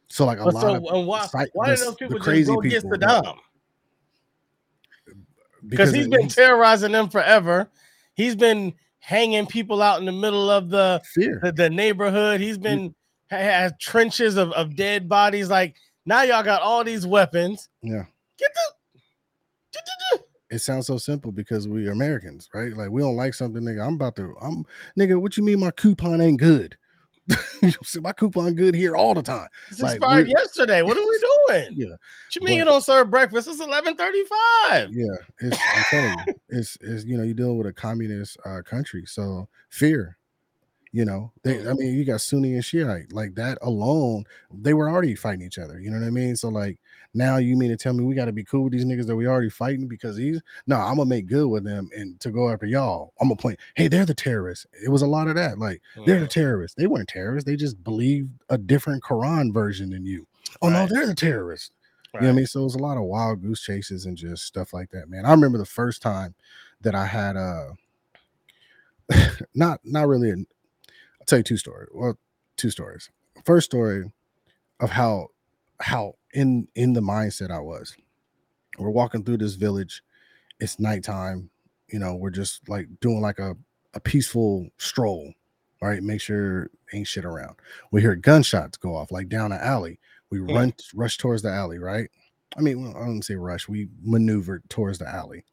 So 0.08 0.26
like 0.26 0.38
a 0.38 0.44
But 0.44 0.54
lot 0.54 0.60
so, 0.60 0.74
of 0.74 0.84
and 0.94 1.06
why, 1.06 1.26
psych- 1.26 1.50
why 1.54 1.70
did 1.70 1.78
those 1.80 1.94
people 1.96 2.16
just 2.16 2.24
crazy 2.24 2.54
go 2.54 2.60
people, 2.60 2.90
Saddam? 2.90 3.38
Because 5.66 5.92
he's 5.92 6.08
been 6.08 6.22
he's 6.22 6.34
terrorizing 6.34 6.92
them 6.92 7.08
forever. 7.08 7.70
He's 8.14 8.36
been 8.36 8.74
hanging 8.98 9.46
people 9.46 9.82
out 9.82 9.98
in 9.98 10.06
the 10.06 10.12
middle 10.12 10.50
of 10.50 10.68
the 10.68 11.02
the, 11.16 11.52
the 11.56 11.70
neighborhood. 11.70 12.40
He's 12.40 12.58
been 12.58 12.94
has 13.30 13.72
trenches 13.80 14.36
of, 14.36 14.52
of 14.52 14.76
dead 14.76 15.08
bodies. 15.08 15.48
Like 15.48 15.76
now, 16.06 16.22
y'all 16.22 16.42
got 16.42 16.62
all 16.62 16.84
these 16.84 17.06
weapons. 17.06 17.68
Yeah. 17.82 18.04
Get 18.38 18.50
the. 18.54 18.74
It 20.50 20.60
sounds 20.60 20.86
so 20.86 20.98
simple 20.98 21.32
because 21.32 21.66
we're 21.66 21.90
Americans, 21.90 22.48
right? 22.54 22.72
Like 22.76 22.90
we 22.90 23.02
don't 23.02 23.16
like 23.16 23.34
something, 23.34 23.62
nigga. 23.62 23.84
I'm 23.84 23.94
about 23.94 24.14
to, 24.16 24.36
I'm 24.40 24.64
nigga. 24.96 25.20
What 25.20 25.36
you 25.36 25.42
mean 25.42 25.58
my 25.58 25.72
coupon 25.72 26.20
ain't 26.20 26.38
good? 26.38 26.76
You 27.28 27.68
know 27.68 27.74
what 27.94 28.02
my 28.02 28.12
coupon 28.12 28.54
good 28.54 28.74
here 28.74 28.94
all 28.94 29.14
the 29.14 29.22
time. 29.22 29.48
It's 29.70 29.80
Like, 29.80 29.96
expired 29.96 30.28
yesterday. 30.28 30.82
What 30.82 30.98
are 30.98 31.00
we 31.00 31.24
doing? 31.48 31.72
Yeah, 31.76 31.90
What 31.92 32.34
you 32.34 32.42
mean 32.42 32.58
you 32.58 32.64
don't 32.64 32.84
serve 32.84 33.10
breakfast? 33.10 33.48
It's 33.48 33.60
eleven 33.60 33.96
thirty-five. 33.96 34.90
yeah. 34.92 35.16
It's 35.40 35.58
I'm 35.74 35.84
telling 35.90 36.18
you, 36.26 36.34
it's 36.50 36.76
it's 36.82 37.04
you 37.06 37.16
know 37.16 37.22
you're 37.22 37.34
dealing 37.34 37.56
with 37.56 37.66
a 37.66 37.72
communist 37.72 38.36
uh, 38.44 38.60
country, 38.62 39.04
so 39.06 39.48
fear. 39.70 40.18
You 40.92 41.04
know, 41.06 41.32
they. 41.42 41.66
I 41.66 41.72
mean, 41.72 41.94
you 41.94 42.04
got 42.04 42.20
Sunni 42.20 42.54
and 42.54 42.64
Shiite 42.64 43.12
like 43.12 43.34
that 43.36 43.58
alone. 43.62 44.24
They 44.52 44.74
were 44.74 44.90
already 44.90 45.14
fighting 45.14 45.46
each 45.46 45.58
other. 45.58 45.80
You 45.80 45.90
know 45.90 45.98
what 45.98 46.06
I 46.06 46.10
mean? 46.10 46.36
So 46.36 46.50
like 46.50 46.78
now 47.14 47.36
you 47.36 47.56
mean 47.56 47.70
to 47.70 47.76
tell 47.76 47.92
me 47.92 48.04
we 48.04 48.14
got 48.14 48.24
to 48.24 48.32
be 48.32 48.44
cool 48.44 48.64
with 48.64 48.72
these 48.72 48.84
niggas 48.84 49.06
that 49.06 49.14
we 49.14 49.28
already 49.28 49.48
fighting 49.48 49.86
because 49.86 50.16
these? 50.16 50.42
No, 50.66 50.76
I'm 50.76 50.96
gonna 50.96 51.06
make 51.06 51.28
good 51.28 51.46
with 51.46 51.64
them 51.64 51.88
and 51.96 52.18
to 52.20 52.30
go 52.30 52.50
after 52.50 52.66
y'all. 52.66 53.12
I'm 53.20 53.28
gonna 53.28 53.36
point. 53.36 53.60
Hey, 53.76 53.86
they're 53.86 54.04
the 54.04 54.14
terrorists. 54.14 54.66
It 54.84 54.88
was 54.88 55.02
a 55.02 55.06
lot 55.06 55.28
of 55.28 55.36
that. 55.36 55.58
Like 55.58 55.80
they're 56.04 56.20
the 56.20 56.26
terrorists. 56.26 56.74
They 56.76 56.88
weren't 56.88 57.08
terrorists. 57.08 57.48
They 57.48 57.56
just 57.56 57.82
believed 57.84 58.30
a 58.48 58.58
different 58.58 59.04
Quran 59.04 59.54
version 59.54 59.90
than 59.90 60.04
you. 60.04 60.26
Oh 60.60 60.68
no, 60.68 60.86
they're 60.86 61.06
the 61.06 61.14
terrorists. 61.14 61.70
Right. 62.12 62.22
You 62.22 62.26
know 62.26 62.32
what 62.32 62.34
I 62.34 62.36
mean? 62.38 62.46
So 62.46 62.60
it 62.60 62.64
was 62.64 62.74
a 62.74 62.78
lot 62.78 62.96
of 62.96 63.04
wild 63.04 63.42
goose 63.42 63.62
chases 63.62 64.06
and 64.06 64.16
just 64.16 64.44
stuff 64.44 64.72
like 64.72 64.90
that, 64.90 65.08
man. 65.08 65.24
I 65.24 65.30
remember 65.30 65.58
the 65.58 65.64
first 65.64 66.02
time 66.02 66.34
that 66.80 66.94
I 66.94 67.06
had 67.06 67.36
uh 67.36 67.70
not 69.54 69.80
not 69.84 70.08
really 70.08 70.30
an, 70.30 70.46
I'll 71.20 71.26
tell 71.26 71.38
you 71.38 71.44
two 71.44 71.56
stories. 71.56 71.88
Well, 71.92 72.18
two 72.56 72.70
stories. 72.70 73.10
First 73.44 73.66
story 73.66 74.10
of 74.80 74.90
how 74.90 75.28
how 75.80 76.14
in 76.34 76.68
in 76.74 76.92
the 76.92 77.00
mindset 77.00 77.50
I 77.50 77.60
was. 77.60 77.96
We're 78.78 78.90
walking 78.90 79.24
through 79.24 79.38
this 79.38 79.54
village. 79.54 80.02
It's 80.60 80.78
nighttime. 80.80 81.50
You 81.88 81.98
know, 82.00 82.14
we're 82.16 82.30
just 82.30 82.68
like 82.68 82.88
doing 83.00 83.20
like 83.20 83.38
a, 83.38 83.56
a 83.94 84.00
peaceful 84.00 84.68
stroll, 84.78 85.32
right? 85.80 86.02
Make 86.02 86.20
sure 86.20 86.70
ain't 86.92 87.06
shit 87.06 87.24
around. 87.24 87.56
We 87.92 88.00
hear 88.00 88.16
gunshots 88.16 88.76
go 88.76 88.96
off 88.96 89.12
like 89.12 89.28
down 89.28 89.52
an 89.52 89.60
alley. 89.60 90.00
We 90.30 90.38
Hmm. 90.40 90.54
run 90.54 90.74
rush 90.94 91.18
towards 91.18 91.42
the 91.42 91.50
alley, 91.50 91.78
right? 91.78 92.10
I 92.56 92.60
mean, 92.60 92.88
I 92.96 93.00
don't 93.00 93.22
say 93.22 93.36
rush. 93.36 93.68
We 93.68 93.88
maneuvered 94.02 94.68
towards 94.70 94.98
the 94.98 95.08
alley. 95.08 95.44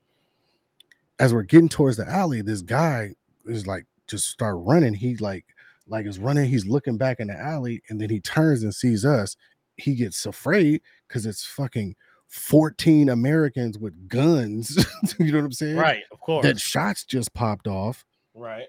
As 1.20 1.34
we're 1.34 1.44
getting 1.44 1.70
towards 1.70 1.98
the 1.98 2.10
alley, 2.10 2.42
this 2.42 2.62
guy 2.62 3.16
is 3.46 3.68
like 3.68 3.86
just 4.08 4.28
start 4.30 4.58
running. 4.60 4.94
He 4.96 5.16
like 5.18 5.46
like 5.88 6.06
is 6.06 6.20
running. 6.20 6.50
He's 6.50 6.66
looking 6.66 6.98
back 6.98 7.20
in 7.20 7.28
the 7.28 7.38
alley, 7.40 7.84
and 7.90 8.00
then 8.02 8.10
he 8.10 8.20
turns 8.20 8.64
and 8.64 8.74
sees 8.74 9.06
us. 9.06 9.36
He 9.78 9.96
gets 9.96 10.26
afraid 10.26 10.82
because 11.08 11.26
it's 11.26 11.44
fucking 11.46 11.96
14 12.28 13.10
Americans 13.10 13.78
with 13.78 14.08
guns. 14.08 14.78
you 15.20 15.32
know 15.32 15.40
what 15.40 15.46
I'm 15.46 15.52
saying? 15.52 15.76
Right, 15.76 16.04
of 16.12 16.20
course. 16.20 16.44
That 16.44 16.60
shots 16.60 17.04
just 17.04 17.34
popped 17.34 17.68
off. 17.68 18.06
right. 18.34 18.68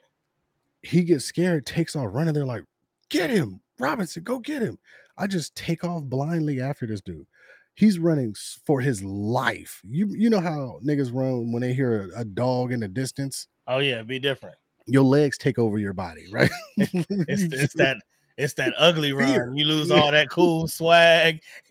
He 0.84 1.04
gets 1.04 1.24
scared, 1.24 1.64
takes 1.64 1.94
off 1.94 2.08
running. 2.12 2.34
They're 2.34 2.44
like, 2.44 2.64
get 3.08 3.30
him, 3.30 3.60
Robinson, 3.78 4.24
go 4.24 4.40
get 4.40 4.62
him. 4.62 4.78
I 5.16 5.28
just 5.28 5.54
take 5.54 5.84
off 5.84 6.02
blindly 6.02 6.60
after 6.60 6.86
this 6.88 7.00
dude. 7.00 7.26
He's 7.74 8.00
running 8.00 8.34
for 8.66 8.80
his 8.80 9.02
life. 9.04 9.80
You 9.84 10.08
you 10.08 10.28
know 10.28 10.40
how 10.40 10.80
niggas 10.84 11.14
run 11.14 11.52
when 11.52 11.62
they 11.62 11.72
hear 11.72 12.10
a, 12.16 12.22
a 12.22 12.24
dog 12.24 12.72
in 12.72 12.80
the 12.80 12.88
distance? 12.88 13.46
Oh 13.68 13.78
yeah, 13.78 14.02
be 14.02 14.18
different. 14.18 14.56
Your 14.86 15.04
legs 15.04 15.38
take 15.38 15.58
over 15.58 15.78
your 15.78 15.92
body, 15.92 16.26
right? 16.32 16.50
It's, 16.76 17.42
it's 17.54 17.74
that 17.76 17.98
it's 18.36 18.54
that 18.54 18.74
ugly 18.78 19.12
run. 19.14 19.56
You 19.56 19.64
lose 19.64 19.90
all 19.90 20.10
that 20.10 20.30
cool 20.30 20.68
swag. 20.68 21.40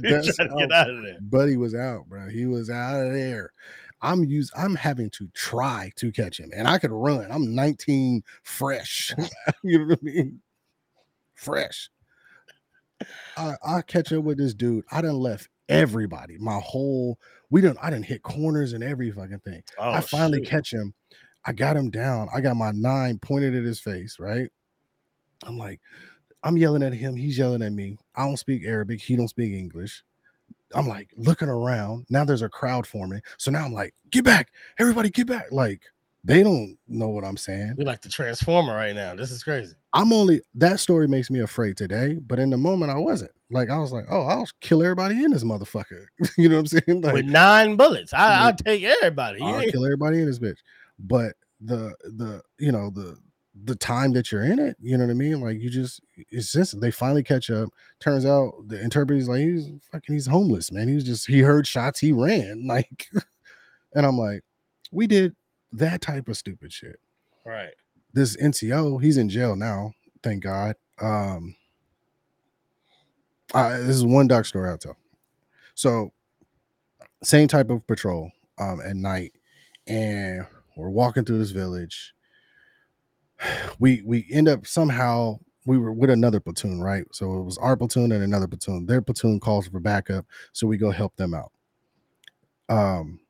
That's 0.00 0.36
trying 0.36 0.48
to 0.48 0.56
get 0.56 0.72
out 0.72 0.90
of 0.90 1.02
there. 1.02 1.18
Buddy 1.20 1.56
was 1.56 1.74
out, 1.74 2.08
bro. 2.08 2.28
He 2.28 2.46
was 2.46 2.70
out 2.70 3.06
of 3.06 3.12
there. 3.12 3.52
I'm 4.02 4.24
used. 4.24 4.52
I'm 4.56 4.74
having 4.74 5.10
to 5.10 5.28
try 5.34 5.90
to 5.96 6.12
catch 6.12 6.38
him, 6.38 6.50
and 6.54 6.68
I 6.68 6.78
could 6.78 6.92
run. 6.92 7.26
I'm 7.30 7.54
19, 7.54 8.22
fresh. 8.42 9.14
you 9.62 9.78
know 9.78 9.86
what 9.86 9.98
I 10.00 10.04
mean? 10.04 10.40
Fresh. 11.34 11.90
I, 13.36 13.54
I 13.66 13.82
catch 13.82 14.12
up 14.12 14.24
with 14.24 14.38
this 14.38 14.54
dude. 14.54 14.84
I 14.92 15.00
done 15.00 15.18
left 15.18 15.48
everybody. 15.68 16.36
My 16.38 16.60
whole. 16.62 17.18
We 17.50 17.60
didn't. 17.60 17.78
I 17.82 17.90
didn't 17.90 18.06
hit 18.06 18.22
corners 18.22 18.74
and 18.74 18.84
every 18.84 19.10
fucking 19.10 19.40
thing. 19.40 19.62
Oh, 19.78 19.92
I 19.92 20.00
finally 20.00 20.38
shoot. 20.44 20.50
catch 20.50 20.72
him. 20.72 20.94
I 21.46 21.52
got 21.52 21.76
him 21.76 21.90
down. 21.90 22.28
I 22.34 22.40
got 22.40 22.56
my 22.56 22.70
nine 22.72 23.18
pointed 23.18 23.54
at 23.54 23.64
his 23.64 23.80
face, 23.80 24.18
right? 24.18 24.50
I'm 25.44 25.58
like, 25.58 25.80
I'm 26.42 26.56
yelling 26.56 26.82
at 26.82 26.92
him. 26.92 27.16
He's 27.16 27.38
yelling 27.38 27.62
at 27.62 27.72
me. 27.72 27.98
I 28.14 28.24
don't 28.24 28.36
speak 28.36 28.64
Arabic. 28.64 29.00
He 29.00 29.16
don't 29.16 29.28
speak 29.28 29.52
English. 29.52 30.02
I'm 30.74 30.88
like 30.88 31.10
looking 31.16 31.48
around. 31.48 32.06
Now 32.10 32.24
there's 32.24 32.42
a 32.42 32.48
crowd 32.48 32.86
forming. 32.86 33.22
So 33.38 33.50
now 33.50 33.64
I'm 33.64 33.72
like, 33.72 33.94
get 34.10 34.24
back. 34.24 34.48
Everybody 34.78 35.10
get 35.10 35.26
back. 35.26 35.46
Like, 35.50 35.82
they 36.24 36.42
don't 36.42 36.76
know 36.88 37.08
what 37.08 37.24
I'm 37.24 37.36
saying. 37.36 37.74
We're 37.76 37.84
like 37.84 38.00
the 38.00 38.08
transformer 38.08 38.74
right 38.74 38.94
now. 38.94 39.14
This 39.14 39.30
is 39.30 39.42
crazy. 39.42 39.74
I'm 39.92 40.12
only 40.12 40.40
that 40.54 40.80
story 40.80 41.06
makes 41.06 41.30
me 41.30 41.40
afraid 41.40 41.76
today, 41.76 42.14
but 42.14 42.38
in 42.38 42.50
the 42.50 42.56
moment 42.56 42.90
I 42.90 42.96
wasn't. 42.96 43.30
Like 43.50 43.68
I 43.68 43.78
was 43.78 43.92
like, 43.92 44.06
oh, 44.10 44.22
I'll 44.22 44.48
kill 44.60 44.82
everybody 44.82 45.22
in 45.22 45.30
this 45.32 45.44
motherfucker. 45.44 46.06
you 46.38 46.48
know 46.48 46.56
what 46.56 46.72
I'm 46.72 46.80
saying? 46.86 47.00
Like 47.02 47.12
With 47.12 47.26
nine 47.26 47.76
bullets. 47.76 48.14
I, 48.14 48.46
I'll 48.46 48.54
take 48.54 48.82
everybody. 48.82 49.40
I'll 49.42 49.70
kill 49.70 49.84
everybody 49.84 50.20
in 50.20 50.26
this 50.26 50.38
bitch. 50.38 50.58
But 50.98 51.34
the 51.60 51.94
the 52.02 52.42
you 52.58 52.72
know 52.72 52.90
the 52.90 53.18
the 53.64 53.76
time 53.76 54.12
that 54.12 54.32
you're 54.32 54.42
in 54.42 54.58
it, 54.58 54.76
you 54.80 54.96
know 54.96 55.04
what 55.04 55.10
I 55.10 55.14
mean? 55.14 55.40
Like 55.40 55.60
you 55.60 55.70
just 55.70 56.00
it's 56.16 56.52
just 56.52 56.80
they 56.80 56.90
finally 56.90 57.22
catch 57.22 57.50
up. 57.50 57.68
Turns 58.00 58.26
out 58.26 58.52
the 58.66 58.80
interpreter's 58.80 59.28
like 59.28 59.40
he's 59.42 59.68
fucking 59.92 60.14
he's 60.14 60.26
homeless, 60.26 60.72
man. 60.72 60.88
He 60.88 60.94
was 60.94 61.04
just 61.04 61.26
he 61.26 61.40
heard 61.40 61.66
shots, 61.66 62.00
he 62.00 62.12
ran. 62.12 62.66
Like 62.74 63.06
and 63.94 64.04
I'm 64.04 64.18
like, 64.18 64.42
we 64.90 65.06
did 65.06 65.36
that 65.72 66.00
type 66.00 66.28
of 66.28 66.36
stupid 66.36 66.72
shit. 66.72 66.98
Right. 67.46 67.74
This 68.12 68.36
NCO, 68.36 69.00
he's 69.00 69.18
in 69.18 69.28
jail 69.28 69.54
now, 69.54 69.92
thank 70.22 70.42
God. 70.42 70.74
Um 71.00 71.54
uh, 73.52 73.78
this 73.78 73.90
is 73.94 74.04
one 74.04 74.26
dark 74.26 74.46
story 74.46 74.68
I'll 74.68 74.78
tell. 74.78 74.96
So 75.74 76.12
same 77.22 77.46
type 77.46 77.70
of 77.70 77.86
patrol 77.86 78.32
um 78.58 78.80
at 78.84 78.96
night, 78.96 79.32
and 79.86 80.44
we're 80.76 80.90
walking 80.90 81.24
through 81.24 81.38
this 81.38 81.50
village. 81.50 82.14
We 83.78 84.02
we 84.04 84.26
end 84.30 84.48
up 84.48 84.66
somehow 84.66 85.38
we 85.66 85.78
were 85.78 85.92
with 85.92 86.10
another 86.10 86.40
platoon, 86.40 86.80
right? 86.80 87.04
So 87.12 87.38
it 87.38 87.42
was 87.42 87.58
our 87.58 87.76
platoon 87.76 88.12
and 88.12 88.22
another 88.22 88.46
platoon. 88.46 88.86
Their 88.86 89.02
platoon 89.02 89.40
calls 89.40 89.66
for 89.66 89.80
backup, 89.80 90.26
so 90.52 90.66
we 90.66 90.76
go 90.76 90.90
help 90.90 91.16
them 91.16 91.34
out. 91.34 91.52
Um, 92.68 93.20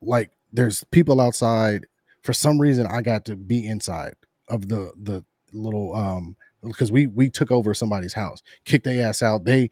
like 0.00 0.30
there's 0.52 0.84
people 0.84 1.20
outside. 1.20 1.86
For 2.22 2.32
some 2.32 2.60
reason, 2.60 2.86
I 2.86 3.02
got 3.02 3.24
to 3.26 3.36
be 3.36 3.66
inside 3.66 4.14
of 4.48 4.68
the 4.68 4.92
the 5.02 5.24
little 5.52 5.94
um 5.94 6.36
because 6.62 6.90
we 6.92 7.06
we 7.08 7.30
took 7.30 7.50
over 7.50 7.74
somebody's 7.74 8.14
house, 8.14 8.42
kicked 8.64 8.84
their 8.84 9.06
ass 9.08 9.22
out. 9.22 9.44
They 9.44 9.70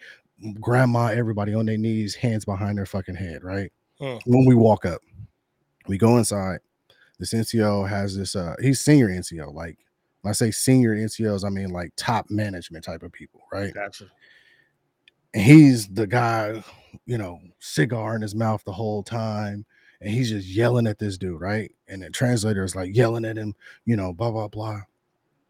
grandma, 0.60 1.06
everybody 1.06 1.54
on 1.54 1.66
their 1.66 1.78
knees, 1.78 2.14
hands 2.14 2.44
behind 2.44 2.78
their 2.78 2.86
fucking 2.86 3.14
head, 3.14 3.42
right? 3.44 3.72
Hmm. 3.98 4.16
When 4.26 4.44
we 4.46 4.54
walk 4.54 4.84
up, 4.84 5.00
We 5.86 5.98
go 5.98 6.18
inside. 6.18 6.60
This 7.18 7.32
NCO 7.32 7.88
has 7.88 8.16
this. 8.16 8.36
Uh, 8.36 8.54
he's 8.60 8.80
senior 8.80 9.08
NCO. 9.08 9.52
Like 9.52 9.78
when 10.22 10.30
I 10.30 10.32
say 10.32 10.50
senior 10.50 10.94
NCOs, 10.94 11.44
I 11.44 11.48
mean 11.48 11.70
like 11.70 11.92
top 11.96 12.30
management 12.30 12.84
type 12.84 13.02
of 13.02 13.12
people, 13.12 13.42
right? 13.52 13.72
Gotcha. 13.72 14.06
and 15.32 15.42
he's 15.42 15.88
the 15.88 16.06
guy, 16.06 16.62
you 17.06 17.18
know, 17.18 17.40
cigar 17.60 18.16
in 18.16 18.22
his 18.22 18.34
mouth 18.34 18.62
the 18.64 18.72
whole 18.72 19.02
time, 19.02 19.64
and 20.00 20.10
he's 20.10 20.30
just 20.30 20.48
yelling 20.48 20.86
at 20.86 20.98
this 20.98 21.18
dude, 21.18 21.40
right? 21.40 21.72
And 21.88 22.02
the 22.02 22.10
translator 22.10 22.64
is 22.64 22.74
like 22.74 22.94
yelling 22.94 23.24
at 23.24 23.36
him, 23.36 23.54
you 23.84 23.96
know, 23.96 24.12
blah 24.12 24.30
blah 24.30 24.48
blah. 24.48 24.80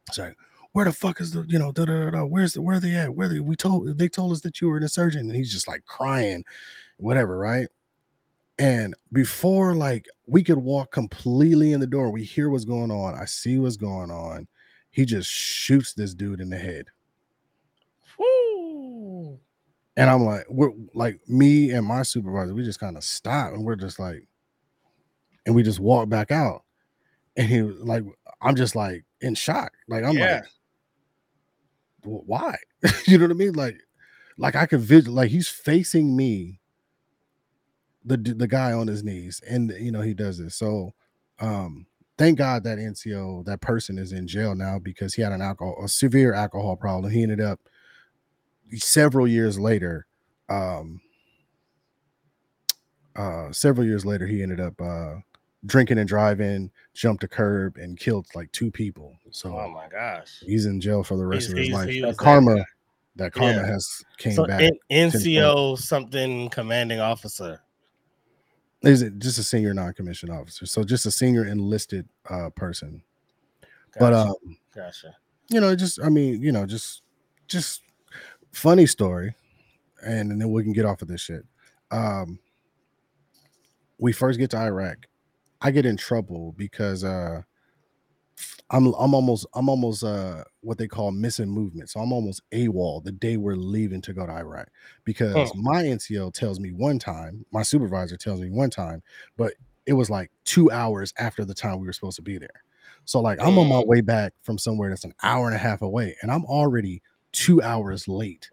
It's 0.09 0.19
like, 0.19 0.37
where 0.73 0.85
the 0.85 0.93
fuck 0.93 1.21
is 1.21 1.31
the, 1.31 1.45
you 1.49 1.59
know, 1.59 1.73
da 1.73 1.85
da 1.85 2.05
da? 2.05 2.11
da, 2.11 2.25
Where's 2.25 2.53
the, 2.55 2.61
where 2.61 2.77
are 2.77 2.81
they 2.81 2.95
at? 2.95 3.15
Where 3.15 3.29
they, 3.29 3.41
we 3.41 3.57
told, 3.57 3.97
they 3.97 4.09
told 4.09 4.33
us 4.33 4.41
that 4.43 4.61
you 4.61 4.69
were 4.69 4.77
an 4.77 4.83
insurgent, 4.83 5.27
and 5.27 5.37
he's 5.37 5.53
just 5.53 5.69
like 5.69 5.85
crying, 5.87 6.45
whatever, 6.99 7.39
right? 7.39 7.69
And 8.59 8.95
before 9.13 9.75
like 9.75 10.07
we 10.27 10.45
could 10.45 10.59
walk 10.59 10.93
completely 10.93 11.73
in 11.73 11.81
the 11.81 11.87
door, 11.87 12.11
we 12.11 12.23
hear 12.25 12.49
what's 12.51 12.65
going 12.65 12.91
on. 12.91 13.15
I 13.15 13.25
see 13.25 13.59
what's 13.59 13.77
going 13.77 14.11
on. 14.11 14.47
He 14.91 15.05
just 15.05 15.29
shoots 15.29 15.93
this 15.95 16.15
dude 16.15 16.41
in 16.41 16.51
the 16.51 16.59
head. 16.59 16.87
Woo. 18.19 19.39
And 19.97 20.11
I'm 20.11 20.23
like, 20.23 20.45
we're 20.49 20.71
like 20.95 21.21
me 21.29 21.71
and 21.71 21.87
my 21.87 22.03
supervisor, 22.03 22.55
we 22.55 22.65
just 22.65 22.81
kind 22.81 22.97
of 22.97 23.05
stop 23.05 23.53
and 23.53 23.65
we're 23.65 23.77
just 23.77 23.99
like, 23.99 24.27
and 25.47 25.55
we 25.55 25.63
just 25.63 25.81
walk 25.81 26.09
back 26.09 26.31
out. 26.31 26.63
And 27.37 27.49
he 27.49 27.63
was 27.63 27.77
like, 27.81 28.05
I'm 28.41 28.57
just 28.57 28.77
like 28.77 29.05
in 29.21 29.35
shock. 29.35 29.73
Like, 29.89 30.05
I'm 30.05 30.17
Yeah. 30.17 30.37
like, 30.37 30.45
"Wh- 32.05 32.29
why? 32.29 32.57
you 33.07 33.19
know 33.19 33.25
what 33.25 33.33
I 33.33 33.35
mean? 33.35 33.55
Like, 33.55 33.79
like 34.39 34.55
I 34.57 34.67
could 34.67 34.81
vid 34.81 35.09
like 35.09 35.31
he's 35.31 35.49
facing 35.49 36.17
me, 36.17 36.61
the 38.05 38.17
the 38.17 38.47
guy 38.49 38.73
on 38.73 38.87
his 38.87 39.03
knees, 39.05 39.41
and 39.49 39.71
you 39.79 39.91
know, 39.93 40.01
he 40.03 40.15
does 40.15 40.39
this. 40.39 40.55
So 40.57 40.93
um 41.41 41.87
thank 42.17 42.39
God 42.39 42.63
that 42.65 42.79
NCO, 42.79 43.45
that 43.47 43.61
person 43.61 43.99
is 43.99 44.13
in 44.13 44.27
jail 44.29 44.55
now 44.55 44.79
because 44.79 45.15
he 45.15 45.23
had 45.23 45.33
an 45.33 45.43
alcohol, 45.43 45.77
a 45.85 45.89
severe 45.89 46.33
alcohol 46.35 46.77
problem. 46.77 47.11
He 47.13 47.23
ended 47.23 47.41
up 47.41 47.59
several 48.77 49.27
years 49.27 49.59
later, 49.59 50.07
um, 50.49 51.01
uh, 53.17 53.51
several 53.53 53.87
years 53.87 54.05
later, 54.05 54.27
he 54.27 54.43
ended 54.43 54.61
up 54.61 54.81
uh, 54.81 55.15
drinking 55.67 55.99
and 55.99 56.09
driving, 56.09 56.71
jumped 56.95 57.25
a 57.25 57.29
curb, 57.29 57.77
and 57.77 57.99
killed 57.99 58.27
like 58.35 58.51
two 58.53 58.71
people. 58.71 59.17
So 59.31 59.57
Oh 59.59 59.69
my 59.69 59.89
gosh. 59.89 60.43
he's 60.45 60.67
in 60.67 60.81
jail 60.81 61.03
for 61.05 61.17
the 61.17 61.25
rest 61.27 61.49
He's- 61.49 61.53
of 61.53 61.59
his 61.59 61.67
he's- 61.69 61.77
life. 61.79 61.89
he 61.89 62.01
That 62.01 62.17
karma, 62.17 62.65
that 63.17 63.33
karma 63.33 63.55
Yeah. 63.55 63.67
has 63.67 63.89
came 64.19 64.33
So 64.35 64.47
back. 64.47 64.61
N- 64.63 64.79
NCO 65.11 65.77
something 65.79 66.49
commanding 66.51 67.01
officer. 67.01 67.61
Is 68.87 69.03
it 69.03 69.19
just 69.19 69.39
a 69.39 69.43
senior 69.43 69.75
non-commissioned 69.75 70.33
officer? 70.33 70.67
So 70.67 70.85
just 70.85 71.07
a 71.07 71.11
senior 71.11 71.47
enlisted 71.47 72.09
uh, 72.29 72.51
person. 72.51 73.03
But 73.99 74.13
um, 74.13 74.35
gotcha. 74.75 75.15
you 75.49 75.61
know, 75.61 75.75
just 75.77 76.01
I 76.03 76.09
mean, 76.09 76.41
you 76.43 76.53
know, 76.53 76.67
just 76.67 77.03
just 77.47 77.83
funny 78.53 78.87
story, 78.87 79.35
and, 80.05 80.33
and 80.33 80.41
then 80.41 80.51
we 80.51 80.63
can 80.63 80.73
get 80.73 80.85
off 80.85 81.03
of 81.03 81.09
this 81.09 81.21
shit. 81.21 81.45
Um, 81.91 82.39
we 83.99 84.13
first 84.13 84.39
get 84.39 84.51
to 84.51 84.59
Iraq, 84.59 85.07
I 85.61 85.71
get 85.71 85.87
in 85.87 85.97
trouble 85.97 86.55
because 86.59 87.05
uh, 87.05 87.43
I'm 88.71 88.87
I'm 88.95 89.15
almost 89.15 89.47
I'm 89.55 89.69
almost 89.69 90.03
uh 90.05 90.45
what 90.61 90.79
they 90.79 90.89
call 90.89 91.11
missing 91.13 91.49
movement. 91.51 91.91
So 91.91 92.01
I'm 92.01 92.13
almost 92.13 92.43
AWOL 92.53 93.03
the 93.05 93.13
day 93.13 93.37
we're 93.37 93.57
leaving 93.57 94.01
to 94.03 94.13
go 94.13 94.27
to 94.27 94.33
Iraq 94.33 94.69
because 95.05 95.53
Huh. 95.53 95.55
my 95.55 95.85
NCO 95.85 96.31
tells 96.31 96.61
me 96.61 96.73
one 96.73 96.99
time, 96.99 97.45
my 97.53 97.63
supervisor 97.63 98.17
tells 98.17 98.41
me 98.41 98.51
one 98.51 98.71
time, 98.71 99.03
but 99.37 99.55
it 99.87 99.93
was 99.95 100.11
like 100.11 100.31
two 100.45 100.71
hours 100.71 101.13
after 101.19 101.45
the 101.45 101.55
time 101.55 101.79
we 101.81 101.87
were 101.87 101.93
supposed 101.93 102.17
to 102.17 102.23
be 102.23 102.39
there. 102.39 102.65
So 103.05 103.21
like 103.21 103.39
I'm 103.41 103.59
on 103.59 103.69
my 103.69 103.83
way 103.85 104.01
back 104.01 104.33
from 104.43 104.59
somewhere 104.59 104.89
that's 104.91 105.05
an 105.05 105.15
hour 105.23 105.47
and 105.47 105.55
a 105.55 105.59
half 105.59 105.83
away, 105.83 106.17
and 106.23 106.31
I'm 106.31 106.45
already 106.47 107.03
two 107.33 107.61
hours 107.63 108.09
late, 108.09 108.51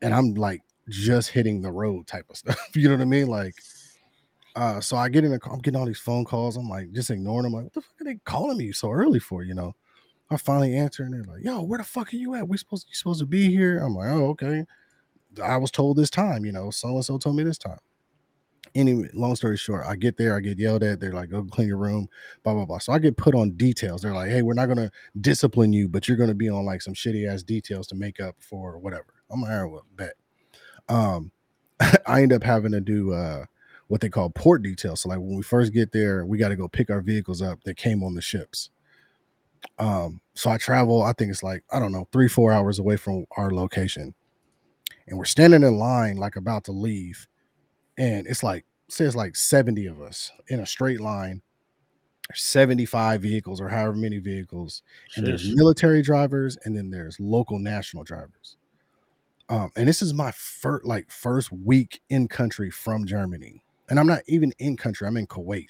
and 0.00 0.14
I'm 0.14 0.34
like 0.34 0.62
just 0.88 1.30
hitting 1.30 1.62
the 1.62 1.72
road 1.72 2.06
type 2.06 2.26
of 2.30 2.36
stuff. 2.36 2.58
You 2.74 2.88
know 2.88 2.94
what 2.96 3.02
I 3.02 3.06
mean? 3.06 3.26
Like, 3.28 3.54
uh, 4.54 4.80
so 4.80 4.96
I 4.96 5.08
get 5.08 5.24
in 5.24 5.32
a, 5.32 5.38
I'm 5.50 5.60
getting 5.60 5.78
all 5.80 5.86
these 5.86 5.98
phone 5.98 6.24
calls. 6.24 6.56
I'm 6.56 6.68
like 6.68 6.92
just 6.92 7.10
ignoring 7.10 7.44
them. 7.44 7.52
Like, 7.52 7.64
what 7.64 7.72
the 7.72 7.80
fuck 7.80 8.00
are 8.00 8.04
they 8.04 8.16
calling 8.24 8.58
me 8.58 8.72
so 8.72 8.90
early 8.90 9.18
for? 9.18 9.42
You 9.42 9.54
know, 9.54 9.74
I 10.30 10.36
finally 10.36 10.76
answer, 10.76 11.04
and 11.04 11.14
they're 11.14 11.24
like, 11.24 11.44
"Yo, 11.44 11.62
where 11.62 11.78
the 11.78 11.84
fuck 11.84 12.12
are 12.12 12.16
you 12.16 12.34
at? 12.34 12.48
We 12.48 12.56
supposed 12.56 12.84
to 12.84 12.90
you 12.90 12.94
supposed 12.94 13.20
to 13.20 13.26
be 13.26 13.48
here?" 13.50 13.78
I'm 13.78 13.94
like, 13.94 14.08
"Oh, 14.10 14.28
okay." 14.30 14.64
I 15.42 15.56
was 15.56 15.70
told 15.70 15.96
this 15.96 16.10
time. 16.10 16.44
You 16.44 16.52
know, 16.52 16.70
so 16.70 16.88
and 16.88 17.04
so 17.04 17.18
told 17.18 17.36
me 17.36 17.44
this 17.44 17.58
time. 17.58 17.78
Anyway, 18.74 19.08
long 19.12 19.36
story 19.36 19.56
short, 19.58 19.84
I 19.86 19.96
get 19.96 20.16
there, 20.16 20.34
I 20.34 20.40
get 20.40 20.58
yelled 20.58 20.82
at. 20.82 21.00
They're 21.00 21.12
like, 21.12 21.30
"Go 21.30 21.44
clean 21.44 21.68
your 21.68 21.78
room." 21.78 22.08
blah 22.42 22.54
blah 22.54 22.64
blah. 22.66 22.78
So 22.78 22.92
I 22.92 22.98
get 22.98 23.16
put 23.16 23.34
on 23.34 23.52
details. 23.52 24.02
They're 24.02 24.14
like, 24.14 24.30
"Hey, 24.30 24.42
we're 24.42 24.54
not 24.54 24.66
gonna 24.66 24.90
discipline 25.20 25.72
you, 25.72 25.88
but 25.88 26.08
you're 26.08 26.16
gonna 26.16 26.34
be 26.34 26.48
on 26.50 26.64
like 26.66 26.82
some 26.82 26.94
shitty 26.94 27.26
ass 27.28 27.42
details 27.42 27.86
to 27.88 27.94
make 27.94 28.20
up 28.20 28.36
for 28.38 28.78
whatever." 28.78 29.14
I'm 29.30 29.42
like, 29.42 29.50
"All 29.52 29.62
right, 29.62 29.72
well, 29.72 29.86
bet." 29.96 30.14
Um, 30.88 31.32
I 32.06 32.22
end 32.22 32.32
up 32.32 32.42
having 32.42 32.72
to 32.72 32.80
do 32.80 33.12
uh 33.12 33.46
what 33.92 34.00
they 34.00 34.08
call 34.08 34.30
port 34.30 34.62
details. 34.62 35.02
So 35.02 35.10
like 35.10 35.18
when 35.18 35.36
we 35.36 35.42
first 35.42 35.74
get 35.74 35.92
there, 35.92 36.24
we 36.24 36.38
got 36.38 36.48
to 36.48 36.56
go 36.56 36.66
pick 36.66 36.88
our 36.88 37.02
vehicles 37.02 37.42
up 37.42 37.62
that 37.64 37.76
came 37.76 38.02
on 38.02 38.14
the 38.14 38.22
ships. 38.22 38.70
Um, 39.78 40.18
so 40.32 40.48
I 40.48 40.56
travel. 40.56 41.02
I 41.02 41.12
think 41.12 41.30
it's 41.30 41.42
like 41.42 41.62
I 41.70 41.78
don't 41.78 41.92
know, 41.92 42.08
three 42.10 42.26
four 42.26 42.54
hours 42.54 42.78
away 42.78 42.96
from 42.96 43.26
our 43.36 43.50
location, 43.50 44.14
and 45.06 45.18
we're 45.18 45.26
standing 45.26 45.62
in 45.62 45.76
line 45.76 46.16
like 46.16 46.36
about 46.36 46.64
to 46.64 46.72
leave, 46.72 47.26
and 47.98 48.26
it's 48.26 48.42
like 48.42 48.64
says 48.88 49.14
like 49.14 49.36
70 49.36 49.84
of 49.84 50.00
us 50.00 50.32
in 50.48 50.60
a 50.60 50.66
straight 50.66 51.00
line 51.00 51.42
75 52.34 53.20
vehicles 53.20 53.60
or 53.60 53.68
however 53.68 53.94
many 53.94 54.18
vehicles 54.18 54.82
and 55.16 55.26
there's 55.26 55.54
military 55.54 56.02
drivers 56.02 56.56
and 56.64 56.76
then 56.76 56.90
there's 56.90 57.18
local 57.18 57.58
national 57.58 58.04
drivers 58.04 58.56
um 59.48 59.70
and 59.76 59.88
this 59.88 60.02
is 60.02 60.12
my 60.12 60.30
first 60.30 60.84
like 60.84 61.10
first 61.10 61.50
week 61.52 62.02
in 62.10 62.28
country 62.28 62.70
from 62.70 63.06
germany 63.06 63.62
and 63.92 64.00
i'm 64.00 64.06
not 64.06 64.20
even 64.26 64.52
in 64.58 64.74
country 64.76 65.06
i'm 65.06 65.16
in 65.18 65.26
kuwait 65.26 65.66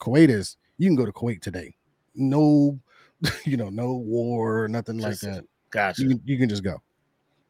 kuwait 0.00 0.30
is 0.30 0.56
you 0.78 0.88
can 0.88 0.96
go 0.96 1.04
to 1.04 1.12
kuwait 1.12 1.40
today 1.42 1.76
no 2.14 2.76
you 3.44 3.56
know 3.58 3.68
no 3.68 3.92
war 3.96 4.66
nothing 4.66 4.98
Just- 4.98 5.22
like 5.22 5.34
that 5.34 5.44
Gotcha. 5.70 6.02
you 6.02 6.08
can, 6.08 6.20
you 6.24 6.38
can 6.38 6.48
just 6.48 6.64
go 6.64 6.80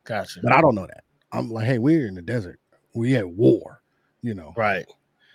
Gotcha. 0.05 0.41
but 0.43 0.53
i 0.53 0.61
don't 0.61 0.75
know 0.75 0.87
that 0.87 1.05
i'm 1.33 1.49
like 1.49 1.65
hey 1.67 1.79
we're 1.79 2.09
in 2.09 2.17
the 2.17 2.23
desert 2.23 2.59
we 2.95 3.15
at 3.17 3.29
war 3.29 3.81
you 4.23 4.35
know 4.35 4.53
Right. 4.57 4.85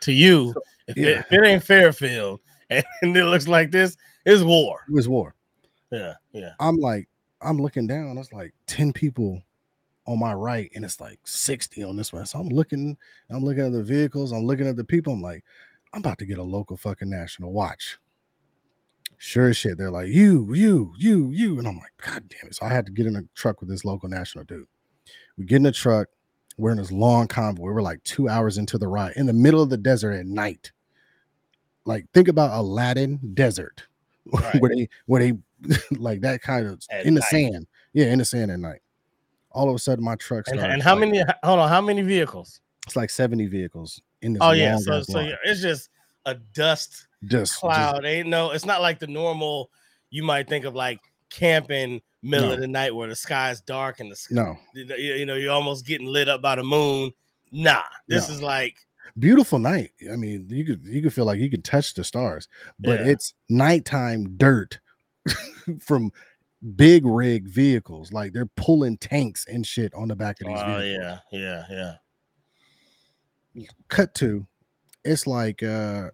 To 0.02 0.12
you, 0.12 0.54
if, 0.88 0.98
it, 0.98 1.18
if 1.20 1.32
it 1.32 1.46
ain't 1.46 1.64
Fairfield 1.64 2.40
and, 2.72 2.84
it 3.16 3.24
looks 3.26 3.48
like 3.48 3.70
this, 3.70 3.96
it's 4.26 4.42
war. 4.42 4.80
it 4.90 4.92
was 4.92 5.08
war 5.08 5.36
Yeah. 5.92 6.16
Yeah. 6.34 6.54
I'm 6.60 6.78
like, 6.78 7.08
I'm 7.40 7.60
looking 7.62 7.86
down. 7.86 8.18
It's 8.18 8.34
like 8.34 8.52
10 8.66 8.92
people 8.94 9.44
on 10.08 10.20
my 10.20 10.34
right, 10.34 10.72
and 10.76 10.84
it's 10.84 11.00
like 11.00 11.20
60 11.26 11.84
on 11.84 11.96
this 11.96 12.12
one. 12.12 12.26
So 12.26 12.40
I'm 12.40 12.50
looking, 12.50 12.98
I'm 13.30 13.44
looking 13.44 13.66
at 13.66 13.72
the 13.72 13.84
vehicles, 13.84 14.32
I'm 14.32 14.46
looking 14.46 14.68
at 14.68 14.76
the 14.76 14.84
people. 14.84 15.14
I'm 15.14 15.22
like, 15.22 15.44
I'm 15.94 16.00
about 16.00 16.18
to 16.20 16.26
get 16.26 16.38
a 16.38 16.44
local 16.44 16.78
fucking 16.78 17.10
national 17.10 17.52
watch. 17.54 17.98
Sure 19.18 19.50
as 19.50 19.58
shit. 19.58 19.78
They're 19.78 19.92
like, 19.92 20.08
you, 20.08 20.52
you, 20.54 20.94
you, 20.98 21.30
you. 21.32 21.60
And 21.60 21.68
I'm 21.68 21.78
like, 21.78 21.92
God 22.04 22.24
damn 22.30 22.48
it. 22.50 22.56
So 22.56 22.66
I 22.66 22.70
had 22.70 22.88
to 22.88 22.92
get 22.92 23.06
in 23.06 23.16
a 23.16 23.22
truck 23.36 23.60
with 23.60 23.70
this 23.70 23.86
local 23.86 24.10
national 24.10 24.46
dude. 24.46 24.66
We 25.38 25.46
get 25.46 25.58
in 25.58 25.64
the 25.64 25.72
truck. 25.72 26.08
We're 26.58 26.72
in 26.72 26.78
this 26.78 26.92
long 26.92 27.28
convoy. 27.28 27.66
We're 27.72 27.82
like 27.84 28.04
two 28.04 28.28
hours 28.28 28.58
into 28.58 28.78
the 28.80 28.88
ride 28.88 29.14
in 29.18 29.28
the 29.28 29.34
middle 29.34 29.62
of 29.62 29.70
the 29.70 29.78
desert 29.78 30.14
at 30.14 30.26
night. 30.26 30.72
Like, 31.86 32.06
think 32.14 32.28
about 32.28 32.52
Aladdin 32.52 33.20
desert 33.36 33.84
Right. 34.34 34.60
where 34.62 34.76
they, 34.76 34.90
where 35.06 35.22
they, 35.22 35.78
like 35.98 36.22
that 36.22 36.42
kind 36.42 36.66
of 36.66 36.82
At 36.90 37.06
in 37.06 37.14
the 37.14 37.20
night. 37.20 37.30
sand. 37.30 37.68
Yeah, 37.94 38.06
in 38.08 38.20
the 38.20 38.26
sand 38.26 38.50
at 38.50 38.60
night. 38.60 38.82
All 39.52 39.70
of 39.70 39.76
a 39.76 39.80
sudden, 39.80 40.04
my 40.04 40.16
truck 40.16 40.48
And, 40.48 40.60
and 40.60 40.82
how 40.82 40.96
many? 40.96 41.24
Hold 41.44 41.60
on. 41.60 41.70
How 41.70 41.82
many 41.82 42.02
vehicles? 42.02 42.62
It's 42.88 42.96
like 42.96 43.10
70 43.10 43.48
vehicles 43.48 44.02
in 44.22 44.34
this. 44.34 44.42
Oh 44.42 44.52
yeah. 44.52 44.78
So 44.78 45.02
so 45.02 45.20
yeah, 45.20 45.36
it's 45.44 45.62
just 45.62 45.90
a 46.26 46.36
dust 46.36 47.08
just, 47.24 47.52
just 47.52 47.60
cloud. 47.60 48.06
Ain't 48.06 48.28
no. 48.28 48.52
It's 48.52 48.66
not 48.66 48.82
like 48.82 49.00
the 49.00 49.08
normal. 49.08 49.70
You 50.10 50.24
might 50.24 50.48
think 50.50 50.66
of 50.66 50.76
like 50.76 51.00
camping 51.30 52.02
middle 52.22 52.50
No. 52.50 52.54
of 52.56 52.60
the 52.60 52.68
night 52.68 52.94
where 52.94 53.08
the 53.08 53.16
sky's 53.16 53.62
dark 53.62 54.00
and 54.00 54.12
the 54.12 54.16
sky, 54.16 54.36
no 54.36 54.58
you 54.76 54.86
you 54.96 55.26
know 55.26 55.36
you're 55.36 55.52
almost 55.54 55.86
getting 55.86 56.06
lit 56.08 56.28
up 56.30 56.42
by 56.42 56.56
the 56.56 56.64
moon. 56.64 57.12
Nah, 57.52 57.82
this 58.08 58.28
No. 58.28 58.36
is 58.36 58.42
like 58.42 58.76
beautiful 59.18 59.58
night. 59.60 59.92
I 60.12 60.16
mean, 60.16 60.48
you 60.50 60.66
could 60.66 60.86
you 60.86 61.02
could 61.02 61.14
feel 61.14 61.26
like 61.26 61.40
you 61.40 61.50
could 61.50 61.64
touch 61.64 61.94
the 61.94 62.04
stars, 62.04 62.48
but 62.80 63.00
Yeah. 63.00 63.08
it's 63.08 63.34
nighttime 63.50 64.38
dirt 64.38 64.80
from 65.80 66.12
big 66.76 67.06
rig 67.06 67.48
vehicles. 67.48 68.12
Like 68.12 68.34
they're 68.34 68.50
pulling 68.58 68.98
tanks 68.98 69.46
and 69.48 69.66
shit 69.66 69.94
on 69.94 70.08
the 70.08 70.16
back 70.16 70.42
of 70.42 70.48
these 70.48 70.62
oh 70.62 70.80
vehicles. 70.80 71.20
yeah, 71.32 71.64
yeah, 71.70 71.96
yeah. 73.54 73.64
Cut 73.90 74.14
to, 74.16 74.46
it's 75.04 75.28
like 75.28 75.62
uh 75.64 76.10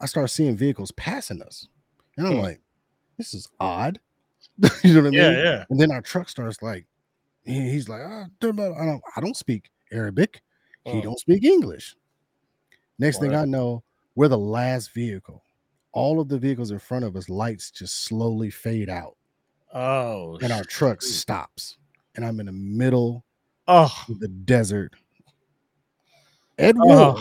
I 0.00 0.06
start 0.06 0.30
seeing 0.30 0.56
vehicles 0.56 0.92
passing 0.92 1.40
us, 1.42 1.68
and 2.18 2.26
I'm 2.26 2.34
Hmm. 2.34 2.40
like, 2.40 2.60
this 3.16 3.32
is 3.32 3.48
odd. 3.60 3.98
you 4.82 4.94
know 4.94 5.02
what 5.02 5.08
I 5.08 5.10
Yeah, 5.10 5.30
mean? 5.30 5.44
yeah. 5.44 5.64
And 5.70 5.80
then 5.80 5.90
our 5.90 6.02
truck 6.02 6.28
starts 6.28 6.60
like, 6.62 6.86
he's 7.44 7.88
like, 7.88 8.02
duh, 8.40 8.48
I 8.50 8.84
don't, 8.84 9.02
I 9.16 9.20
don't 9.20 9.36
speak 9.36 9.70
Arabic. 9.92 10.42
He 10.84 11.00
Mm. 11.00 11.02
don't 11.02 11.18
speak 11.18 11.44
English. 11.44 11.96
Next 12.98 13.18
thing 13.18 13.34
I 13.34 13.44
know, 13.44 13.82
We're 14.14 14.28
the 14.28 14.38
last 14.38 14.92
vehicle. 14.92 15.42
All 15.92 16.20
of 16.20 16.28
the 16.28 16.38
vehicles 16.38 16.70
in 16.70 16.78
front 16.78 17.04
of 17.04 17.16
us, 17.16 17.28
lights 17.28 17.70
just 17.70 18.04
slowly 18.04 18.50
fade 18.50 18.88
out, 18.90 19.16
Oh, 19.74 20.38
and 20.42 20.52
our 20.52 20.64
truck 20.64 21.02
stops. 21.02 21.76
And 22.14 22.24
I'm 22.24 22.40
in 22.40 22.46
the 22.46 22.52
middle 22.52 23.24
Oh, 23.68 23.92
of 24.08 24.20
the 24.20 24.28
desert. 24.28 24.94
Ed 26.58 26.76
oh. 26.78 27.20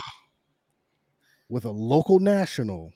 With 1.49 1.65
a 1.65 1.71
local 1.71 2.19
national. 2.19 2.91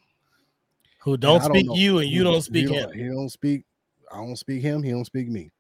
who 1.02 1.18
don't 1.18 1.44
speak 1.44 1.66
know- 1.68 1.76
you 1.76 2.00
and 2.00 2.10
you 2.10 2.20
he 2.20 2.24
don't 2.24 2.42
speak 2.42 2.70
him. 2.70 2.92
He 2.94 3.06
don't 3.06 3.30
speak. 3.30 3.66
I 4.12 4.18
don't 4.18 4.38
speak 4.38 4.62
him. 4.62 4.82
He 4.84 4.92
don't 4.92 5.06
speak 5.06 5.28
me. 5.30 5.52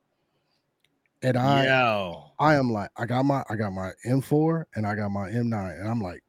And 1.21 1.35
I, 1.37 1.65
Yo, 1.65 2.31
I 2.39 2.55
am 2.55 2.71
like, 2.71 2.89
I 2.95 3.05
got 3.05 3.25
my, 3.25 3.43
I 3.49 3.55
got 3.57 3.73
my 3.73 3.91
M4 4.05 4.63
and 4.75 4.87
I 4.87 4.95
got 4.95 5.09
my 5.09 5.29
M9, 5.29 5.79
and 5.79 5.87
I'm 5.87 5.99
like, 5.99 6.23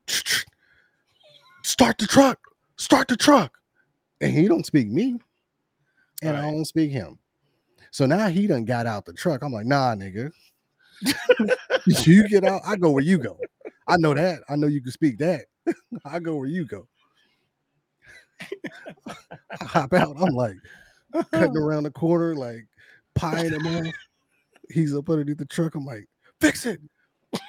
start 1.63 1.97
the 1.99 2.09
truck, 2.09 2.41
start 2.77 3.07
the 3.07 3.17
truck, 3.17 3.57
and 4.21 4.33
he 4.33 4.49
don't 4.49 4.67
speak 4.67 4.89
me, 4.91 5.21
and 6.23 6.37
I 6.37 6.51
don't 6.51 6.65
speak 6.65 6.91
him. 6.91 7.20
So 7.91 8.07
now 8.07 8.29
he 8.29 8.47
done 8.47 8.65
got 8.65 8.87
out 8.87 9.05
the 9.05 9.13
truck. 9.13 9.43
I'm 9.43 9.53
like, 9.53 9.67
nah, 9.67 9.95
nigga. 9.95 10.31
you 11.87 12.29
get 12.29 12.45
out, 12.45 12.63
I 12.65 12.77
go 12.77 12.91
where 12.91 13.03
you 13.03 13.19
go. 13.19 13.39
I 13.89 13.97
know 13.97 14.15
that. 14.15 14.41
I 14.49 14.57
know 14.57 14.67
you 14.67 14.81
can 14.81 14.93
speak 14.93 15.19
that. 15.19 15.47
I 16.05 16.21
go 16.21 16.37
where 16.37 16.49
you 16.49 16.65
go. 16.65 16.87
I 19.11 19.65
hop 19.65 19.93
out. 19.93 20.17
I'm 20.21 20.35
like 20.35 20.57
cutting 21.33 21.57
around 21.57 21.85
the 21.85 21.91
corner, 21.91 22.35
like 22.35 22.67
pieing 23.15 23.53
him 23.53 23.67
off. 23.67 23.95
He's 24.71 24.95
up 24.95 25.11
underneath 25.11 25.39
the 25.39 25.47
truck. 25.47 25.75
I'm 25.75 25.85
like, 25.85 26.07
fix 26.41 26.67
it. 26.67 26.81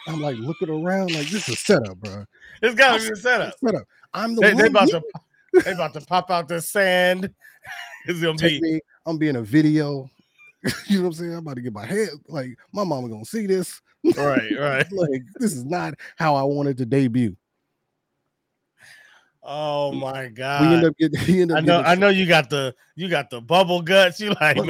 I'm 0.07 0.21
like 0.21 0.37
looking 0.37 0.69
around, 0.69 1.13
like 1.13 1.27
this 1.27 1.47
is 1.47 1.55
a 1.55 1.57
setup, 1.57 1.97
bro. 1.97 2.25
it's 2.61 2.75
gotta 2.75 3.01
be 3.01 3.09
a 3.09 3.15
setup. 3.15 3.53
Setup. 3.63 3.83
I'm 4.13 4.35
the 4.35 4.41
They, 4.41 4.53
they 4.53 4.67
about 4.67 4.89
to 4.89 5.01
they 5.63 5.71
about 5.71 5.93
to 5.93 6.01
pop 6.01 6.29
out 6.29 6.47
the 6.47 6.61
sand. 6.61 7.33
It's 8.05 8.21
gonna 8.21 8.37
Take 8.37 8.61
be 8.61 8.73
me. 8.73 8.79
I'm 9.05 9.17
being 9.17 9.37
a 9.37 9.41
video. 9.41 10.09
you 10.87 10.97
know 10.97 11.03
what 11.03 11.07
I'm 11.07 11.13
saying? 11.13 11.33
I'm 11.33 11.39
about 11.39 11.55
to 11.55 11.61
get 11.61 11.73
my 11.73 11.85
head. 11.85 12.09
Like 12.27 12.57
my 12.71 12.83
mama 12.83 13.09
gonna 13.09 13.25
see 13.25 13.47
this. 13.47 13.81
right, 14.17 14.57
right. 14.59 14.87
like 14.91 15.21
this 15.35 15.53
is 15.53 15.65
not 15.65 15.95
how 16.17 16.35
I 16.35 16.43
wanted 16.43 16.77
to 16.77 16.85
debut. 16.85 17.35
Oh 19.43 19.91
my 19.91 20.23
we 20.23 20.27
end 20.27 20.35
god. 20.35 20.85
up 20.85 20.97
getting. 20.97 21.19
He 21.25 21.41
ended 21.41 21.57
up 21.57 21.63
I 21.63 21.65
know, 21.65 21.81
I 21.81 21.95
know 21.95 22.09
you 22.09 22.27
got 22.27 22.49
the 22.49 22.75
you 22.95 23.09
got 23.09 23.29
the 23.29 23.41
bubble 23.41 23.81
guts. 23.81 24.19
You 24.19 24.33
like, 24.41 24.57
I'm 24.57 24.65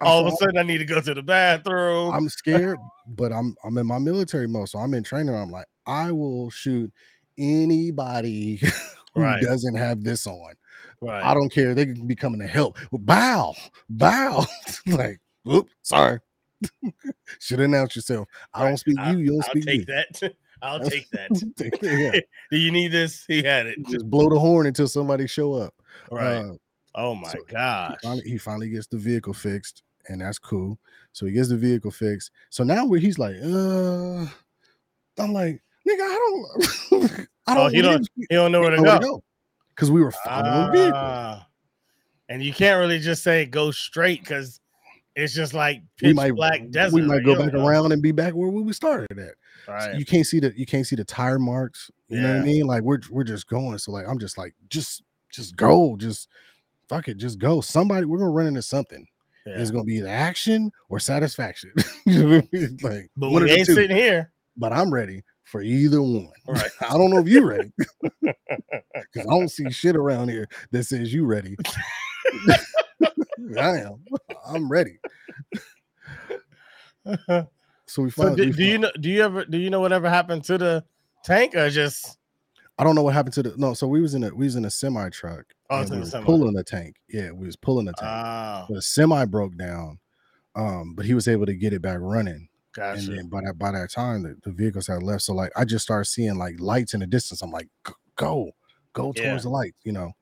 all 0.00 0.20
of 0.26 0.32
a 0.32 0.36
sudden 0.36 0.58
I 0.58 0.62
need 0.62 0.78
to 0.78 0.84
go 0.84 1.00
to 1.00 1.14
the 1.14 1.22
bathroom. 1.22 2.14
I'm 2.14 2.28
scared, 2.28 2.78
but 3.08 3.32
I'm 3.32 3.56
I'm 3.64 3.76
in 3.78 3.86
my 3.86 3.98
military 3.98 4.46
mode, 4.46 4.68
so 4.68 4.78
I'm 4.78 4.94
in 4.94 5.02
training. 5.02 5.34
I'm 5.34 5.50
like, 5.50 5.66
I 5.86 6.12
will 6.12 6.50
shoot 6.50 6.92
anybody 7.36 8.60
who 9.14 9.20
Right. 9.20 9.42
doesn't 9.42 9.74
have 9.74 10.04
this 10.04 10.26
on. 10.26 10.54
Right. 11.04 11.24
I 11.24 11.34
don't 11.34 11.50
care. 11.50 11.74
They 11.74 11.86
can 11.86 12.06
be 12.06 12.14
coming 12.16 12.40
to 12.40 12.46
help. 12.46 12.76
Bow, 12.92 13.54
bow. 13.88 14.44
like, 14.86 15.20
whoop, 15.44 15.68
sorry. 15.82 16.20
Should 17.40 17.60
announce 17.60 17.96
yourself. 17.96 18.28
I 18.52 18.66
don't 18.68 18.76
speak 18.76 18.98
I'll- 18.98 19.12
you. 19.14 19.18
You 19.18 19.26
don't 19.32 19.44
I'll 19.44 19.50
speak 19.50 19.64
take 19.64 19.78
me. 19.80 19.84
that. 20.20 20.34
I'll 20.62 20.80
take 20.80 21.10
that. 21.10 21.28
Take 21.56 21.78
that, 21.80 21.98
yeah. 22.14 22.20
Do 22.50 22.56
you 22.56 22.70
need 22.70 22.90
this? 22.90 23.24
He 23.28 23.42
had 23.42 23.66
it. 23.66 23.78
Just 23.86 24.08
blow 24.08 24.30
the 24.30 24.38
horn 24.38 24.66
until 24.66 24.88
somebody 24.88 25.26
show 25.26 25.52
up. 25.52 25.74
Right. 26.10 26.36
Uh, 26.36 26.52
oh 26.94 27.14
my 27.14 27.28
so 27.28 27.38
he 27.46 27.52
gosh. 27.52 27.96
finally, 28.02 28.22
he 28.24 28.38
finally 28.38 28.70
gets 28.70 28.86
the 28.86 28.96
vehicle 28.96 29.34
fixed, 29.34 29.82
and 30.08 30.22
that's 30.22 30.38
cool. 30.38 30.78
So 31.12 31.26
he 31.26 31.32
gets 31.32 31.50
the 31.50 31.58
vehicle 31.58 31.90
fixed. 31.90 32.30
So 32.48 32.64
now 32.64 32.86
where 32.86 32.98
he's 32.98 33.18
like, 33.18 33.36
uh, 33.44 34.24
I'm 35.18 35.32
like, 35.34 35.62
nigga, 35.86 36.00
I 36.00 36.18
don't, 36.18 37.28
I 37.46 37.54
don't. 37.54 37.66
Oh, 37.66 37.68
he 37.68 37.82
don't 37.82 38.08
he 38.16 38.26
don't 38.34 38.50
know 38.50 38.60
where 38.60 38.70
to 38.70 38.82
go. 38.82 39.22
Because 39.74 39.90
we 39.90 40.02
were 40.02 40.12
following 40.24 40.72
vehicles. 40.72 40.92
Ah. 40.94 41.46
and 42.28 42.42
you 42.42 42.52
can't 42.52 42.78
really 42.80 42.98
just 42.98 43.22
say 43.22 43.44
go 43.46 43.70
straight 43.70 44.20
because 44.20 44.60
it's 45.16 45.34
just 45.34 45.54
like 45.54 45.82
We 46.02 46.08
pitch 46.08 46.16
might, 46.16 46.34
black 46.34 46.70
desert. 46.70 46.94
we 46.94 47.02
might 47.02 47.24
go 47.24 47.36
back 47.36 47.52
know. 47.52 47.66
around 47.66 47.92
and 47.92 48.02
be 48.02 48.12
back 48.12 48.34
where 48.34 48.48
we 48.48 48.72
started 48.72 49.18
at. 49.18 49.34
So 49.66 49.72
Right. 49.72 49.94
You 49.96 50.04
can't 50.04 50.26
see 50.26 50.40
the 50.40 50.52
you 50.56 50.66
can't 50.66 50.86
see 50.86 50.96
the 50.96 51.04
tire 51.04 51.38
marks. 51.38 51.90
You 52.08 52.20
know 52.20 52.34
what 52.34 52.42
I 52.42 52.44
mean? 52.44 52.66
Like 52.66 52.82
we're 52.82 53.00
we're 53.10 53.24
just 53.24 53.48
going. 53.48 53.78
So 53.78 53.92
like 53.92 54.06
I'm 54.06 54.18
just 54.18 54.36
like 54.36 54.54
just 54.68 55.02
just 55.30 55.56
go, 55.56 55.96
just 55.96 56.28
fuck 56.88 57.08
it, 57.08 57.16
just 57.16 57.38
go. 57.38 57.60
Somebody 57.60 58.04
we're 58.06 58.18
gonna 58.18 58.30
run 58.30 58.46
into 58.46 58.62
something. 58.62 59.06
Yeah. 59.46 59.54
It's 59.56 59.70
gonna 59.70 59.84
be 59.84 59.96
either 59.96 60.08
action 60.08 60.70
or 60.88 60.98
satisfaction. 60.98 61.72
you 62.04 62.22
know 62.22 62.36
what 62.36 62.44
I 62.52 62.56
mean? 62.56 62.78
Like 62.82 63.10
But 63.16 63.30
we 63.30 63.50
ain't 63.50 63.66
sitting 63.66 63.96
here. 63.96 64.32
But 64.56 64.72
I'm 64.72 64.92
ready 64.92 65.22
for 65.54 65.62
either 65.62 66.02
one. 66.02 66.32
Right. 66.48 66.68
I 66.80 66.98
don't 66.98 67.10
know 67.10 67.20
if 67.20 67.28
you're 67.28 67.46
ready 67.46 67.70
because 68.20 68.34
I 69.16 69.22
don't 69.22 69.48
see 69.48 69.70
shit 69.70 69.94
around 69.94 70.28
here 70.28 70.48
that 70.72 70.82
says 70.82 71.14
you 71.14 71.26
ready. 71.26 71.56
I 73.56 73.78
am. 73.78 74.04
I'm 74.48 74.68
ready. 74.68 74.98
So 77.86 78.02
we 78.02 78.10
so 78.10 78.10
finally. 78.10 78.36
do, 78.36 78.42
we 78.46 78.52
do 78.52 78.64
you 78.64 78.78
know? 78.78 78.90
Do 79.00 79.08
you 79.08 79.22
ever? 79.22 79.44
Do 79.44 79.58
you 79.58 79.70
know 79.70 79.78
whatever 79.78 80.08
happened 80.10 80.42
to 80.44 80.58
the 80.58 80.84
tank 81.22 81.54
or 81.54 81.70
just? 81.70 82.18
I 82.76 82.82
don't 82.82 82.96
know 82.96 83.02
what 83.02 83.14
happened 83.14 83.34
to 83.34 83.44
the 83.44 83.54
no. 83.56 83.74
So 83.74 83.86
we 83.86 84.00
was 84.00 84.14
in 84.14 84.24
a 84.24 84.34
we 84.34 84.46
was 84.46 84.56
in 84.56 84.64
a 84.64 84.70
semi 84.70 85.08
truck. 85.10 85.44
Oh, 85.70 85.76
and 85.76 85.82
it's 85.82 85.92
in 85.92 85.98
we 85.98 86.02
a 86.02 86.06
semi. 86.06 86.26
pulling 86.26 86.54
the 86.54 86.64
tank. 86.64 86.96
Yeah, 87.08 87.30
we 87.30 87.46
was 87.46 87.54
pulling 87.54 87.84
the 87.84 87.92
tank. 87.92 88.10
Ah, 88.10 88.66
the 88.68 88.82
semi 88.82 89.24
broke 89.26 89.56
down, 89.56 90.00
um, 90.56 90.94
but 90.96 91.04
he 91.06 91.14
was 91.14 91.28
able 91.28 91.46
to 91.46 91.54
get 91.54 91.72
it 91.72 91.82
back 91.82 91.98
running. 92.00 92.48
Gotcha. 92.74 92.98
And 92.98 93.08
then 93.18 93.28
by 93.28 93.40
that 93.44 93.58
by 93.58 93.70
that 93.72 93.90
time, 93.90 94.22
the, 94.22 94.36
the 94.42 94.52
vehicles 94.52 94.86
had 94.86 95.02
left. 95.02 95.22
So 95.22 95.34
like 95.34 95.52
I 95.56 95.64
just 95.64 95.84
started 95.84 96.06
seeing 96.06 96.36
like 96.36 96.60
lights 96.60 96.94
in 96.94 97.00
the 97.00 97.06
distance. 97.06 97.42
I'm 97.42 97.50
like, 97.50 97.68
go, 98.16 98.50
go 98.92 99.12
towards 99.12 99.24
Yeah. 99.24 99.38
the 99.42 99.48
lights, 99.50 99.78
you 99.84 99.92
know. 99.92 100.12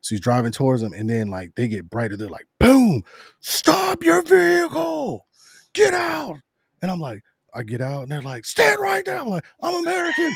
So 0.00 0.14
he's 0.14 0.20
driving 0.20 0.52
towards 0.52 0.80
them, 0.82 0.92
and 0.92 1.10
then 1.10 1.28
like 1.28 1.54
they 1.56 1.66
get 1.68 1.90
brighter. 1.90 2.16
They're 2.16 2.28
like, 2.28 2.46
boom, 2.60 3.02
stop 3.40 4.04
your 4.04 4.22
vehicle, 4.22 5.26
get 5.72 5.92
out. 5.92 6.36
And 6.82 6.90
I'm 6.90 7.00
like, 7.00 7.22
I 7.54 7.62
get 7.64 7.80
out, 7.80 8.02
and 8.02 8.12
they're 8.12 8.22
like, 8.22 8.44
stand 8.44 8.80
right 8.80 9.04
there. 9.04 9.18
I'm 9.18 9.28
like, 9.28 9.44
I'm 9.60 9.74
American. 9.84 10.32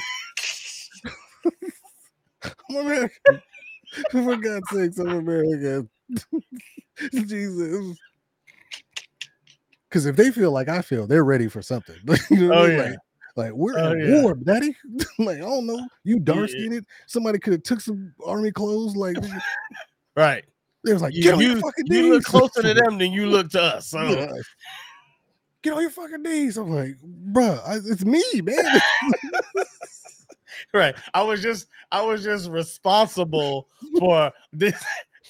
I'm 2.70 2.76
American. 2.76 3.42
For 4.10 4.36
God's 4.36 4.70
sakes, 4.70 4.98
I'm 4.98 5.10
American. 5.10 5.88
Jesus. 7.12 7.96
Because 9.92 10.06
if 10.06 10.16
they 10.16 10.30
feel 10.30 10.52
like 10.52 10.70
I 10.70 10.80
feel, 10.80 11.06
they're 11.06 11.22
ready 11.22 11.48
for 11.48 11.60
something. 11.60 11.96
you 12.30 12.48
know 12.48 12.54
Oh 12.54 12.64
I 12.64 12.68
mean? 12.68 12.76
yeah. 12.78 12.82
Like, 12.84 12.96
like 13.36 13.52
we're 13.52 13.78
Oh, 13.78 13.92
at 13.92 13.98
yeah. 13.98 14.22
war, 14.22 14.34
daddy. 14.34 14.74
like, 15.18 15.36
I 15.36 15.40
don't 15.40 15.66
know. 15.66 15.86
You 16.02 16.18
dark 16.18 16.48
Yeah. 16.48 16.64
skinned. 16.66 16.86
Somebody 17.06 17.38
could 17.38 17.52
have 17.52 17.62
took 17.62 17.82
some 17.82 18.14
army 18.24 18.52
clothes. 18.52 18.96
Like 18.96 19.18
right. 20.16 20.44
they 20.82 20.94
was 20.94 21.02
like, 21.02 21.12
You, 21.14 21.24
your 21.24 21.42
you, 21.42 21.60
look 22.10 22.24
closer 22.24 22.62
to 22.62 22.72
them 22.72 22.96
than 22.96 23.12
you 23.12 23.26
look 23.26 23.50
to 23.50 23.60
us. 23.60 23.88
So 23.88 24.00
Yeah. 24.00 24.32
Get 25.60 25.74
on 25.74 25.82
your 25.82 25.90
fucking 25.90 26.22
knees. 26.22 26.56
I'm 26.56 26.70
like, 26.70 26.96
bruh, 27.30 27.60
I, 27.68 27.74
it's 27.76 28.06
me, 28.06 28.24
man. 28.42 28.80
right. 30.72 30.94
I 31.12 31.22
was 31.22 31.42
just 31.42 31.68
I 31.92 32.00
was 32.00 32.24
just 32.24 32.48
responsible 32.50 33.68
for 33.98 34.32
this, 34.54 34.82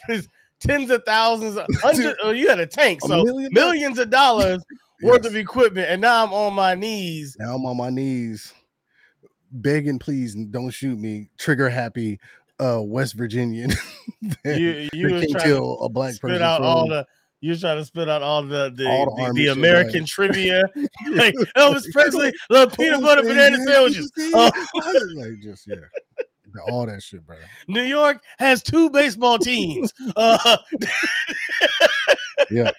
this 0.07 0.29
tens 0.63 0.91
of 0.91 1.03
thousands, 1.05 1.57
of 1.59 1.67
hundreds. 1.81 2.17
Oh, 2.23 2.31
you 2.31 2.49
had 2.49 2.61
a 2.61 2.67
tank, 2.67 3.01
A 3.05 3.09
so 3.09 3.25
million 3.25 3.53
millions 3.53 3.99
of 3.99 4.11
dollars 4.11 4.63
worth 5.03 5.25
Yes. 5.25 5.33
of 5.33 5.37
equipment, 5.37 5.89
and 5.91 6.01
now 6.01 6.25
I'm 6.25 6.33
on 6.33 6.55
my 6.55 6.75
knees. 6.75 7.37
now 7.39 7.55
I'm 7.57 7.67
on 7.67 7.77
my 7.77 7.91
knees, 7.91 8.53
begging, 9.51 9.99
please 9.99 10.35
don't 10.35 10.71
shoot 10.71 10.99
me. 10.99 11.29
Trigger 11.39 11.69
happy, 11.69 12.19
uh, 12.61 12.81
West 12.83 13.15
Virginian. 13.15 13.71
that- 14.45 14.59
You 14.61 14.89
you 14.93 15.09
can't 15.09 15.39
tell 15.41 15.81
a 15.81 15.89
black 15.89 16.15
spit 16.15 16.31
person 16.31 16.43
out 16.43 16.63
all 16.63 16.89
the. 16.89 17.05
you're 17.41 17.57
trying 17.57 17.79
to 17.79 17.85
spit 17.85 18.09
out 18.09 18.23
all 18.23 18.43
the 18.45 18.73
the, 18.77 18.87
All 18.89 19.17
the 19.17 19.33
the, 19.33 19.33
the 19.33 19.47
American 19.49 20.05
trivia, 20.07 20.63
like 21.11 21.35
Elvis 21.57 21.91
Presley 21.93 22.33
love 22.51 22.73
peanut 22.77 23.01
butter 23.01 23.23
banana 23.23 23.57
sandwiches. 23.65 24.13
Oh. 24.35 24.51
like 25.17 25.41
just 25.43 25.67
yeah, 25.67 25.77
all 26.61 26.87
that 26.87 27.03
shit, 27.03 27.27
bro. 27.27 27.37
New 27.69 27.83
York 27.83 28.23
has 28.39 28.63
two 28.63 28.91
baseball 28.91 29.39
teams. 29.39 29.93
Uh, 30.17 30.57
Yep. 32.51 32.75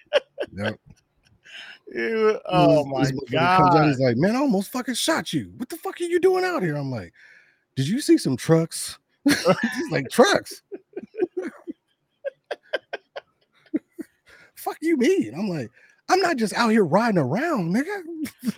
you- 1.87 2.39
oh 2.45 2.85
my 2.85 3.01
motherfucker 3.03 3.27
comes 3.31 3.39
out, 3.39 3.73
god! 3.73 3.87
he's 3.87 3.99
like, 3.99 4.17
man, 4.17 4.35
I 4.35 4.39
almost 4.39 4.71
fucking 4.71 4.93
shot 4.95 5.31
you. 5.33 5.51
What 5.57 5.69
the 5.69 5.77
fuck 5.77 5.99
are 6.01 6.03
you 6.05 6.19
doing 6.19 6.43
out 6.43 6.61
here? 6.63 6.75
I'm 6.75 6.91
like, 6.91 7.13
did 7.75 7.87
you 7.87 8.01
see 8.01 8.17
some 8.17 8.37
trucks? 8.37 8.97
he's 9.25 9.91
like, 9.91 10.09
trucks. 10.09 10.61
fuck 14.55 14.77
you 14.81 14.97
mean? 14.97 15.33
I'm 15.35 15.49
like, 15.49 15.69
I'm 16.09 16.19
not 16.19 16.37
just 16.37 16.53
out 16.53 16.69
here 16.69 16.83
riding 16.85 17.17
around, 17.17 17.73
nigga. 17.73 18.03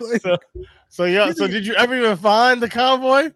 like, 0.00 0.22
So, 0.22 0.36
so 0.88 1.04
yeah. 1.04 1.32
So 1.32 1.46
did 1.46 1.66
you 1.66 1.74
ever 1.74 1.96
even 1.96 2.16
find 2.16 2.60
the 2.60 2.68
convoy? 2.68 3.30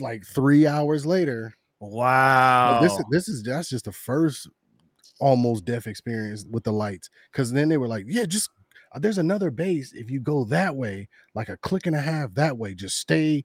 Like 0.00 0.24
three 0.26 0.66
hours 0.66 1.04
later, 1.04 1.54
Wow. 1.80 2.80
This 2.80 2.92
is 2.92 3.04
this 3.10 3.28
is 3.28 3.42
that's 3.42 3.68
just 3.68 3.84
the 3.84 3.92
first 3.92 4.48
almost 5.20 5.64
deaf 5.64 5.86
experience 5.86 6.44
with 6.50 6.64
the 6.64 6.72
lights. 6.72 7.10
Because 7.32 7.52
then 7.52 7.68
they 7.68 7.76
were 7.76 7.88
like, 7.88 8.04
yeah, 8.08 8.24
just 8.24 8.50
uh, 8.92 8.98
there's 8.98 9.18
another 9.18 9.50
base 9.50 9.92
if 9.92 10.10
you 10.10 10.20
go 10.20 10.44
that 10.44 10.74
way, 10.74 11.08
like 11.34 11.48
a 11.48 11.56
click 11.58 11.86
and 11.86 11.96
a 11.96 12.00
half 12.00 12.34
that 12.34 12.56
way. 12.56 12.74
Just 12.74 12.98
stay 12.98 13.44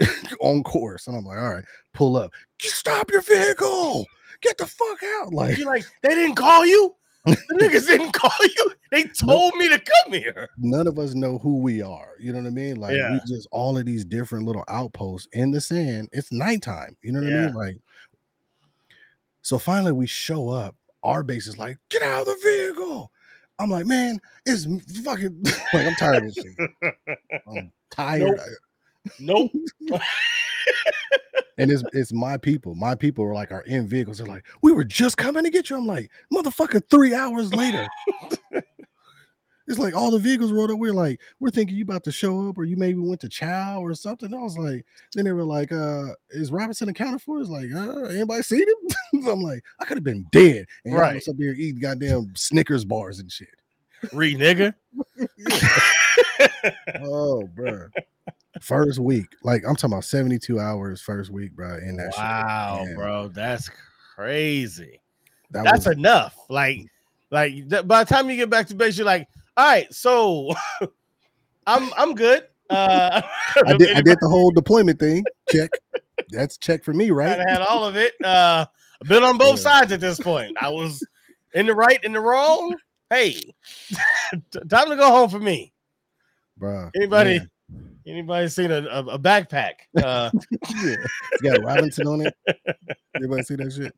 on 0.40 0.62
course. 0.62 1.06
And 1.06 1.16
I'm 1.16 1.24
like, 1.24 1.38
all 1.38 1.54
right, 1.54 1.64
pull 1.92 2.16
up. 2.16 2.32
Stop 2.58 3.10
your 3.10 3.22
vehicle. 3.22 4.06
Get 4.40 4.58
the 4.58 4.66
fuck 4.66 5.02
out. 5.20 5.32
Like 5.32 5.58
You're 5.58 5.66
like, 5.66 5.84
they 6.02 6.14
didn't 6.14 6.36
call 6.36 6.64
you? 6.66 6.94
The 7.24 7.36
niggas 7.60 7.86
didn't 7.86 8.12
call 8.12 8.30
you. 8.42 8.72
They 8.90 9.04
told 9.18 9.54
me 9.56 9.68
to 9.70 9.78
come 9.78 10.12
here. 10.12 10.48
none 10.58 10.86
of 10.86 10.98
us 10.98 11.14
know 11.14 11.38
who 11.38 11.58
we 11.58 11.80
are. 11.82 12.10
You 12.20 12.32
know 12.32 12.38
what 12.40 12.46
I 12.48 12.50
mean? 12.50 12.76
Like 12.76 12.94
Yeah. 12.94 13.12
we 13.12 13.20
just 13.26 13.48
all 13.50 13.76
of 13.78 13.86
these 13.86 14.04
different 14.04 14.44
little 14.46 14.64
outposts 14.68 15.28
in 15.32 15.50
the 15.50 15.60
sand. 15.60 16.08
It's 16.12 16.30
nighttime. 16.30 16.96
You 17.02 17.12
know 17.12 17.20
what 17.20 17.32
I 17.32 17.46
mean? 17.46 17.54
Like 17.54 17.78
so 19.42 19.58
finally 19.58 19.92
we 19.92 20.06
show 20.06 20.48
up. 20.48 20.74
Our 21.02 21.22
base 21.22 21.46
is 21.46 21.58
like, 21.58 21.76
get 21.90 22.02
out 22.02 22.20
of 22.22 22.26
the 22.26 22.38
vehicle. 22.42 23.10
I'm 23.58 23.70
like, 23.70 23.84
man, 23.86 24.18
it's 24.46 24.64
fucking 25.02 25.42
like 25.72 25.86
I'm 25.86 25.94
tired 25.96 26.24
of 26.24 26.34
this 26.34 26.44
shit. 26.44 26.70
I'm 27.48 27.72
tired. 27.90 28.38
Nope. 29.20 29.50
And 31.58 31.70
it's 31.70 31.82
it's 31.92 32.12
my 32.12 32.36
people. 32.36 32.74
My 32.74 32.94
people 32.94 33.24
are 33.24 33.34
like 33.34 33.52
are 33.52 33.62
in 33.62 33.86
vehicles. 33.86 34.18
They're 34.18 34.26
like, 34.26 34.44
we 34.62 34.72
were 34.72 34.84
just 34.84 35.16
coming 35.16 35.44
to 35.44 35.50
get 35.50 35.70
you. 35.70 35.76
I'm 35.76 35.86
like, 35.86 36.10
motherfucker, 36.32 36.82
three 36.90 37.14
hours 37.14 37.54
later. 37.54 37.86
it's 39.66 39.78
like 39.78 39.94
all 39.94 40.10
the 40.10 40.18
vehicles 40.18 40.52
rolled 40.52 40.70
up. 40.70 40.78
We're 40.78 40.92
like, 40.92 41.20
we're 41.40 41.50
thinking 41.50 41.76
you 41.76 41.84
about 41.84 42.04
to 42.04 42.12
show 42.12 42.48
up, 42.48 42.58
or 42.58 42.64
you 42.64 42.76
maybe 42.76 42.98
went 42.98 43.20
to 43.22 43.28
chow 43.28 43.80
or 43.80 43.94
something. 43.94 44.32
I 44.34 44.38
was 44.38 44.58
like, 44.58 44.84
then 45.14 45.24
they 45.24 45.32
were 45.32 45.44
like, 45.44 45.72
uh, 45.72 46.08
is 46.30 46.52
Robinson 46.52 46.88
accounted 46.88 47.22
for? 47.22 47.40
It's 47.40 47.48
like, 47.48 47.72
uh, 47.74 48.02
anybody 48.04 48.42
seen 48.42 48.60
him? 48.68 49.26
I'm 49.28 49.40
like, 49.42 49.62
I 49.80 49.84
could 49.86 49.96
have 49.96 50.04
been 50.04 50.26
dead. 50.32 50.66
And 50.84 50.94
Right. 50.94 51.14
right. 51.14 51.28
up 51.28 51.36
there 51.38 51.54
eating 51.54 51.80
goddamn 51.80 52.32
Snickers 52.36 52.84
bars 52.84 53.20
and 53.20 53.30
shit. 53.32 53.48
Re 54.12 54.34
nigga. 54.34 54.74
Oh, 57.02 57.46
bro. 57.54 57.88
First 58.60 58.98
week, 59.00 59.26
like 59.42 59.62
I'm 59.66 59.74
talking 59.74 59.94
about 59.94 60.04
72 60.04 60.60
hours 60.60 61.00
first 61.02 61.30
week, 61.30 61.52
bro. 61.52 61.74
In 61.78 61.96
that. 61.96 62.12
Wow, 62.16 62.86
bro. 62.94 63.28
That's 63.28 63.68
crazy. 64.14 65.00
That 65.50 65.64
That's 65.64 65.86
was 65.86 65.96
enough. 65.96 66.36
Like, 66.48 66.86
like 67.30 67.52
th- 67.68 67.86
by 67.86 68.04
the 68.04 68.14
time 68.14 68.30
you 68.30 68.36
get 68.36 68.50
back 68.50 68.68
to 68.68 68.74
base, 68.74 68.96
you're 68.96 69.06
like, 69.06 69.26
all 69.56 69.66
right, 69.66 69.92
so 69.92 70.52
I'm 71.66 71.92
I'm 71.96 72.14
good. 72.14 72.44
Uh 72.70 73.22
I 73.66 73.76
did 73.76 73.90
I 73.96 74.00
did 74.00 74.18
the 74.20 74.28
whole 74.30 74.50
deployment 74.52 74.98
thing. 75.00 75.24
Check. 75.50 75.70
That's 76.30 76.56
check 76.56 76.84
for 76.84 76.94
me, 76.94 77.10
right? 77.10 77.40
I 77.40 77.50
had 77.50 77.60
all 77.60 77.84
of 77.84 77.96
it. 77.96 78.14
Uh 78.24 78.66
I've 79.02 79.08
been 79.08 79.22
on 79.24 79.36
both 79.36 79.58
Yeah. 79.58 79.80
sides 79.80 79.92
at 79.92 80.00
this 80.00 80.18
point. 80.18 80.56
I 80.60 80.70
was 80.70 81.04
in 81.54 81.66
the 81.66 81.74
right, 81.74 82.02
in 82.04 82.12
the 82.12 82.20
wrong. 82.20 82.74
Hey, 83.10 83.54
time 84.70 84.88
to 84.88 84.96
go 84.96 85.10
home 85.10 85.28
for 85.28 85.40
me. 85.40 85.72
Bro. 86.56 86.90
Anybody 86.96 87.38
man. 87.40 87.50
Anybody 88.06 88.48
seen 88.48 88.70
a, 88.70 88.82
a, 88.90 89.04
a 89.06 89.18
backpack? 89.18 89.72
Uh 90.02 90.30
Yeah. 90.82 90.96
It's 91.32 91.42
got 91.42 91.62
Robinson 91.64 92.06
on 92.06 92.26
it. 92.26 92.36
Anybody 93.16 93.42
see 93.42 93.56
that 93.56 93.72
shit? 93.72 93.94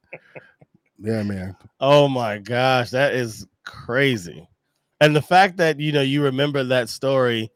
Yeah, 0.99 1.23
man. 1.23 1.57
oh 1.81 2.09
my 2.09 2.39
gosh, 2.39 2.91
that 2.91 3.15
is 3.15 3.47
crazy. 3.65 4.49
And 5.01 5.15
the 5.15 5.21
fact 5.23 5.57
that 5.59 5.79
you 5.79 5.93
know 5.93 6.01
you 6.03 6.23
remember 6.23 6.65
that 6.65 6.89
story 6.89 7.51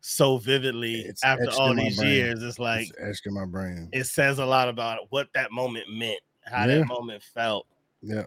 so 0.00 0.38
vividly 0.38 1.00
It's 1.00 1.24
after 1.24 1.50
all 1.50 1.74
these 1.74 1.96
brain. 1.96 2.10
years, 2.10 2.42
it's 2.44 2.60
like 2.60 2.88
it's 3.00 3.20
in 3.26 3.34
my 3.34 3.44
brain. 3.44 3.88
it 3.92 4.04
says 4.04 4.38
a 4.38 4.46
lot 4.46 4.68
about 4.68 5.00
what 5.10 5.26
that 5.34 5.50
moment 5.50 5.86
meant, 5.92 6.20
how 6.44 6.60
Yeah. 6.66 6.78
that 6.78 6.86
moment 6.86 7.22
felt. 7.34 7.66
Yeah. 8.02 8.24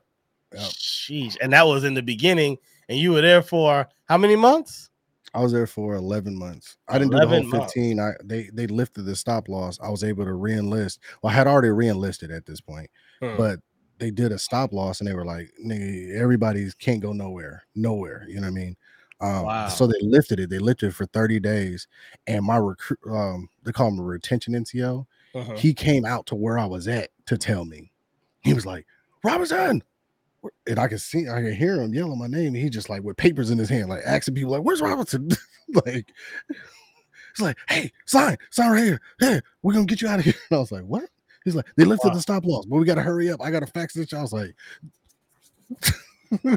Yep. 0.54 0.62
Sheesh. 0.72 1.38
And 1.42 1.54
that 1.54 1.66
was 1.66 1.84
in 1.86 1.94
the 1.94 2.02
beginning, 2.02 2.58
and 2.90 2.98
you 2.98 3.12
were 3.14 3.22
there 3.22 3.42
for 3.42 3.88
how 4.10 4.18
many 4.18 4.36
months? 4.36 4.89
I 5.34 5.42
was 5.42 5.52
there 5.52 5.68
for 5.68 5.96
11 5.96 6.38
months. 6.38 6.78
I 6.88 6.98
didn't 6.98 7.12
do 7.12 7.18
the 7.18 7.24
11 7.24 7.44
whole 7.50 7.60
months. 7.60 7.74
15. 7.74 8.00
I 8.00 8.12
they 8.24 8.50
they 8.54 8.68
lifted 8.68 9.04
the 9.04 9.16
stop 9.16 9.48
loss. 9.50 9.80
I 9.82 9.90
was 9.90 10.04
able 10.04 10.26
to 10.26 10.34
re-enlist. 10.34 11.00
Well, 11.22 11.32
I 11.32 11.36
had 11.36 11.48
already 11.48 11.70
re-enlisted 11.70 12.32
at 12.32 12.46
this 12.46 12.62
point, 12.62 12.90
Hmm. 13.22 13.38
but 13.38 13.60
they 14.00 14.12
did 14.12 14.32
a 14.32 14.40
stop 14.40 14.72
loss 14.72 15.02
and 15.02 15.10
they 15.10 15.14
were 15.14 15.26
like, 15.26 15.52
nigga, 15.64 16.16
everybody 16.16 16.70
can't 16.80 17.02
go 17.02 17.12
nowhere, 17.12 17.64
nowhere. 17.76 18.26
You 18.30 18.36
know 18.36 18.48
what 18.48 18.48
I 18.48 18.52
mean? 18.52 18.78
Um, 19.22 19.44
Wow. 19.44 19.68
so 19.68 19.86
they 19.88 20.00
lifted 20.02 20.40
it. 20.40 20.50
They 20.50 20.60
lifted 20.60 20.88
it 20.88 20.96
for 20.96 21.06
30 21.08 21.40
days, 21.42 21.88
and 22.26 22.46
my 22.46 22.56
recruit, 22.56 23.00
um, 23.10 23.50
they 23.64 23.74
call 23.74 23.90
him 23.90 24.00
a 24.00 24.04
retention 24.04 24.54
NCO. 24.56 25.06
Uh-huh. 25.36 25.56
He 25.58 25.74
came 25.74 26.06
out 26.06 26.26
to 26.28 26.36
where 26.36 26.58
I 26.58 26.66
was 26.66 26.88
at 26.88 27.10
to 27.26 27.38
tell 27.38 27.66
me. 27.66 27.92
He 28.42 28.54
was 28.54 28.66
like, 28.66 28.86
Robinson. 29.24 29.84
Where-" 30.42 30.54
And 30.68 30.80
I 30.80 30.88
could 30.88 31.02
see, 31.02 31.28
I 31.30 31.42
could 31.42 31.54
hear 31.56 31.82
him 31.82 31.94
yelling 31.94 32.20
my 32.20 32.28
name. 32.28 32.48
And 32.48 32.58
he 32.58 32.70
just 32.70 32.90
like 32.90 33.04
with 33.04 33.18
papers 33.18 33.50
in 33.52 33.58
his 33.58 33.70
hand, 33.70 33.90
like 33.90 34.02
asking 34.06 34.36
people, 34.36 34.52
like, 34.52 34.62
"Where's 34.64 34.82
Robinson?" 34.82 35.30
like, 35.86 36.12
it's 37.32 37.40
like, 37.42 37.58
"Hey, 37.68 37.92
sign, 38.06 38.38
sign 38.52 38.72
right 38.72 38.84
here. 38.84 39.02
Hey, 39.20 39.42
we're 39.62 39.74
gonna 39.74 39.86
get 39.86 40.02
you 40.02 40.08
out 40.08 40.20
of 40.20 40.26
here." 40.26 40.34
And 40.50 40.58
I 40.58 40.60
was 40.60 40.72
like, 40.72 40.84
"What?" 40.84 41.06
He's 41.46 41.56
like, 41.56 41.66
"They 41.78 41.86
lifted 41.86 42.10
Wow. 42.10 42.14
the 42.16 42.22
stop 42.22 42.46
loss, 42.46 42.66
but 42.66 42.78
we 42.78 42.86
gotta 42.86 43.02
hurry 43.02 43.32
up. 43.32 43.42
I 43.42 43.52
gotta 43.52 43.68
fax 43.68 43.94
this." 43.94 44.14
I 44.14 44.22
was 44.22 44.34
like, 44.34 44.56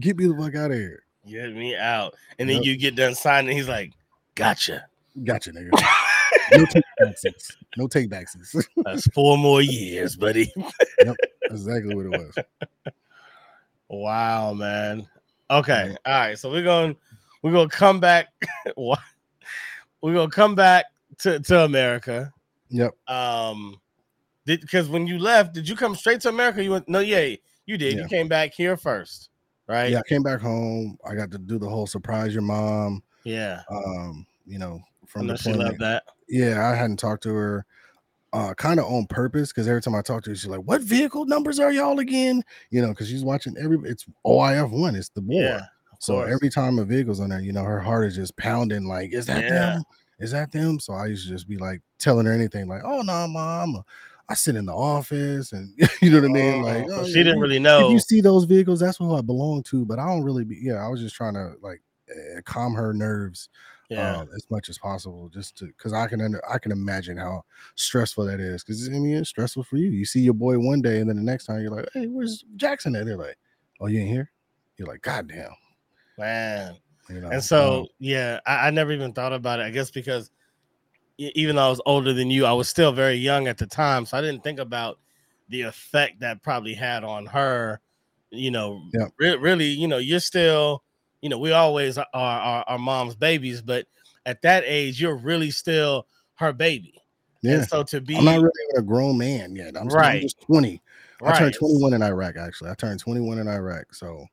"Get 0.00 0.16
me 0.16 0.26
the 0.26 0.36
fuck 0.38 0.54
out 0.54 0.70
of 0.70 0.76
here." 0.78 1.02
Get 1.28 1.52
me 1.54 1.76
out. 1.76 2.14
And 2.38 2.48
then 2.48 2.56
Yep. 2.58 2.64
you 2.64 2.76
get 2.78 2.96
done 2.96 3.14
signing. 3.14 3.54
He's 3.56 3.68
like, 3.68 3.92
Gotcha. 4.34 4.86
Gotcha, 5.24 5.50
nigga. 5.52 5.70
No 6.52 6.64
take 6.66 6.84
backsies. 7.00 7.56
No 7.76 7.86
take 7.88 8.08
backsies. 8.08 8.66
That's 8.84 9.06
four 9.08 9.36
more 9.36 9.60
years, 9.60 10.16
buddy. 10.16 10.50
That's 11.00 11.16
exactly 11.50 11.94
what 11.94 12.06
it 12.06 12.10
was. 12.10 12.34
Wow, 13.90 14.52
man. 14.52 15.08
Okay. 15.50 15.88
Yeah. 15.90 16.12
All 16.12 16.20
right. 16.20 16.38
So 16.38 16.50
we're 16.50 16.62
going 16.62 16.94
to 16.94 17.00
we're 17.42 17.52
gonna 17.52 17.68
come 17.68 18.00
back. 18.00 18.28
What? 18.74 18.98
we're 20.02 20.14
gonna 20.14 20.30
come 20.30 20.54
back 20.54 20.86
to, 21.20 21.40
to 21.40 21.64
America. 21.64 22.32
Yep. 22.68 22.92
Um 23.08 23.80
did 24.44 24.60
because 24.60 24.88
when 24.88 25.06
you 25.06 25.18
left, 25.18 25.54
did 25.54 25.68
you 25.68 25.74
come 25.74 25.94
straight 25.94 26.20
to 26.22 26.28
America? 26.28 26.62
You 26.62 26.72
went 26.72 26.88
no, 26.88 27.00
yeah, 27.00 27.34
you 27.66 27.78
did. 27.78 27.94
You 27.94 28.06
came 28.08 28.28
back 28.28 28.52
here 28.52 28.76
first, 28.76 29.30
right? 29.66 29.90
Yeah, 29.90 30.00
I 30.00 30.08
came 30.08 30.22
back 30.22 30.40
home. 30.40 30.98
I 31.08 31.14
got 31.14 31.30
to 31.30 31.38
do 31.38 31.58
the 31.58 31.68
whole 31.68 31.86
surprise 31.86 32.32
your 32.32 32.42
mom. 32.42 33.02
Yeah. 33.24 33.62
Um, 33.70 34.26
you 34.46 34.58
know, 34.58 34.80
from 35.06 35.26
the 35.26 35.36
she 35.36 35.52
loved 35.52 35.78
that. 35.80 36.04
Yeah, 36.28 36.70
I 36.70 36.74
hadn't 36.74 36.98
talked 36.98 37.22
to 37.24 37.34
her 37.34 37.66
uh 38.32 38.52
kind 38.54 38.78
of 38.78 38.86
on 38.86 39.06
purpose 39.06 39.48
because 39.52 39.66
every 39.68 39.80
time 39.80 39.94
I 39.94 40.02
talk 40.02 40.22
to 40.24 40.30
her, 40.30 40.36
she's 40.36 40.46
like, 40.50 40.60
What 40.60 40.82
vehicle 40.82 41.24
numbers 41.26 41.58
are 41.58 41.72
y'all 41.72 41.98
again? 41.98 42.42
You 42.70 42.82
know, 42.82 42.88
because 42.88 43.08
she's 43.08 43.24
watching 43.24 43.56
every 43.58 43.78
it's 43.88 44.04
OIF 44.26 44.70
one, 44.70 44.94
it's 44.96 45.08
the 45.10 45.22
war. 45.22 45.42
Yeah. 45.42 45.60
so 45.98 46.14
course. 46.16 46.32
every 46.32 46.50
time 46.50 46.78
a 46.78 46.84
vehicle's 46.84 47.20
on 47.20 47.30
there, 47.30 47.40
you 47.40 47.52
know, 47.52 47.64
her 47.64 47.80
heart 47.80 48.06
is 48.06 48.16
just 48.16 48.36
pounding, 48.36 48.84
like, 48.86 49.12
is 49.12 49.26
that 49.26 49.44
Yeah. 49.44 49.50
them? 49.50 49.82
Is 50.18 50.32
that 50.32 50.50
them? 50.52 50.78
So 50.80 50.92
I 50.94 51.06
used 51.06 51.24
to 51.26 51.32
just 51.32 51.48
be 51.48 51.56
like 51.56 51.80
telling 51.98 52.26
her 52.26 52.32
anything, 52.32 52.68
like, 52.68 52.82
oh 52.84 53.02
no, 53.02 53.26
mom. 53.28 53.82
I 54.30 54.34
sit 54.34 54.56
in 54.56 54.66
the 54.66 54.74
office 54.74 55.52
and 55.52 55.72
you 56.02 56.10
know 56.10 56.20
what 56.20 56.28
I 56.28 56.32
mean? 56.32 56.60
Like, 56.62 56.84
Oh, 56.90 57.00
oh, 57.00 57.04
she 57.06 57.14
didn't 57.14 57.36
you- 57.36 57.42
really 57.42 57.56
if 57.56 57.62
know. 57.62 57.88
you 57.90 57.98
see 57.98 58.20
those 58.20 58.44
vehicles, 58.44 58.80
that's 58.80 58.98
who 58.98 59.14
I 59.14 59.22
belong 59.22 59.62
to. 59.64 59.86
But 59.86 59.98
I 59.98 60.06
don't 60.06 60.22
really 60.22 60.44
be. 60.44 60.56
Yeah, 60.60 60.84
I 60.84 60.88
was 60.88 61.00
just 61.00 61.14
trying 61.14 61.32
to 61.34 61.54
like 61.62 61.80
eh, 62.10 62.40
calm 62.44 62.74
her 62.74 62.92
nerves 62.92 63.48
Yeah. 63.88 64.18
uh, 64.20 64.26
as 64.34 64.46
much 64.50 64.68
as 64.68 64.78
possible, 64.78 65.28
just 65.30 65.56
to 65.58 65.66
because 65.66 65.92
I 65.92 66.06
can 66.06 66.20
under, 66.20 66.42
I 66.50 66.58
can 66.58 66.72
imagine 66.72 67.16
how 67.16 67.44
stressful 67.74 68.26
that 68.26 68.40
is. 68.40 68.62
Because 68.62 68.86
I 68.88 68.92
mean, 68.92 69.16
it's 69.16 69.30
stressful 69.30 69.64
for 69.64 69.76
you. 69.76 69.88
You 69.88 70.04
see 70.04 70.20
your 70.20 70.34
boy 70.34 70.58
one 70.58 70.82
day, 70.82 71.00
and 71.00 71.08
then 71.08 71.16
the 71.16 71.22
next 71.22 71.46
time 71.46 71.60
you're 71.60 71.70
like, 71.70 71.88
"Hey, 71.94 72.06
where's 72.06 72.44
Jackson?" 72.56 72.94
at?" 72.96 73.06
they're 73.06 73.16
like, 73.16 73.38
"Oh, 73.80 73.86
you 73.86 74.00
ain't 74.00 74.10
here." 74.10 74.30
You're 74.76 74.88
like, 74.88 75.02
"God 75.02 75.28
damn." 75.28 75.50
man. 76.18 76.76
You 77.08 77.20
know. 77.20 77.30
And 77.30 77.42
so, 77.42 77.80
um, 77.82 77.86
yeah, 78.00 78.40
I, 78.44 78.66
I 78.66 78.70
never 78.70 78.92
even 78.92 79.12
thought 79.12 79.32
about 79.32 79.60
it. 79.60 79.62
I 79.62 79.70
guess 79.70 79.90
because 79.90 80.30
even 81.16 81.56
though 81.56 81.66
I 81.66 81.70
was 81.70 81.80
older 81.86 82.12
than 82.12 82.30
you, 82.30 82.44
I 82.44 82.52
was 82.52 82.68
still 82.68 82.92
very 82.92 83.14
young 83.14 83.48
at 83.48 83.56
the 83.58 83.66
time. 83.66 84.04
So 84.04 84.18
I 84.18 84.20
didn't 84.20 84.44
think 84.44 84.58
about 84.58 84.98
the 85.48 85.62
effect 85.62 86.20
that 86.20 86.42
probably 86.42 86.74
had 86.74 87.04
on 87.04 87.26
her. 87.26 87.80
You 88.30 88.50
know, 88.50 88.82
Yeah. 88.92 89.06
re- 89.18 89.36
really, 89.36 89.66
you 89.68 89.88
know, 89.88 89.96
you're 89.98 90.20
still, 90.20 90.82
you 91.22 91.28
know, 91.28 91.38
we 91.38 91.52
always 91.52 91.98
are 91.98 92.06
our, 92.14 92.64
our 92.66 92.78
mom's 92.78 93.14
babies, 93.16 93.60
but 93.62 93.86
at 94.26 94.42
that 94.42 94.64
age, 94.66 95.00
you're 95.00 95.16
really 95.16 95.50
still 95.50 96.06
her 96.34 96.52
baby. 96.52 96.94
yeah, 97.42 97.54
And 97.56 97.68
so 97.68 97.82
to 97.84 98.00
be 98.00 98.16
I'm 98.16 98.24
not 98.24 98.36
really 98.36 98.76
a 98.76 98.82
grown 98.82 99.18
man 99.18 99.56
yet. 99.56 99.76
I'm, 99.76 99.88
still- 99.90 100.00
I'm 100.00 100.12
Right. 100.12 100.22
just 100.22 100.40
20. 100.42 100.80
I 101.24 101.36
turned 101.36 101.54
21 101.54 101.94
in 101.94 102.02
Iraq. 102.02 102.36
Actually, 102.36 102.70
I 102.70 102.74
turned 102.74 103.00
21 103.00 103.38
in 103.38 103.48
Iraq. 103.48 103.92
So 103.94 104.24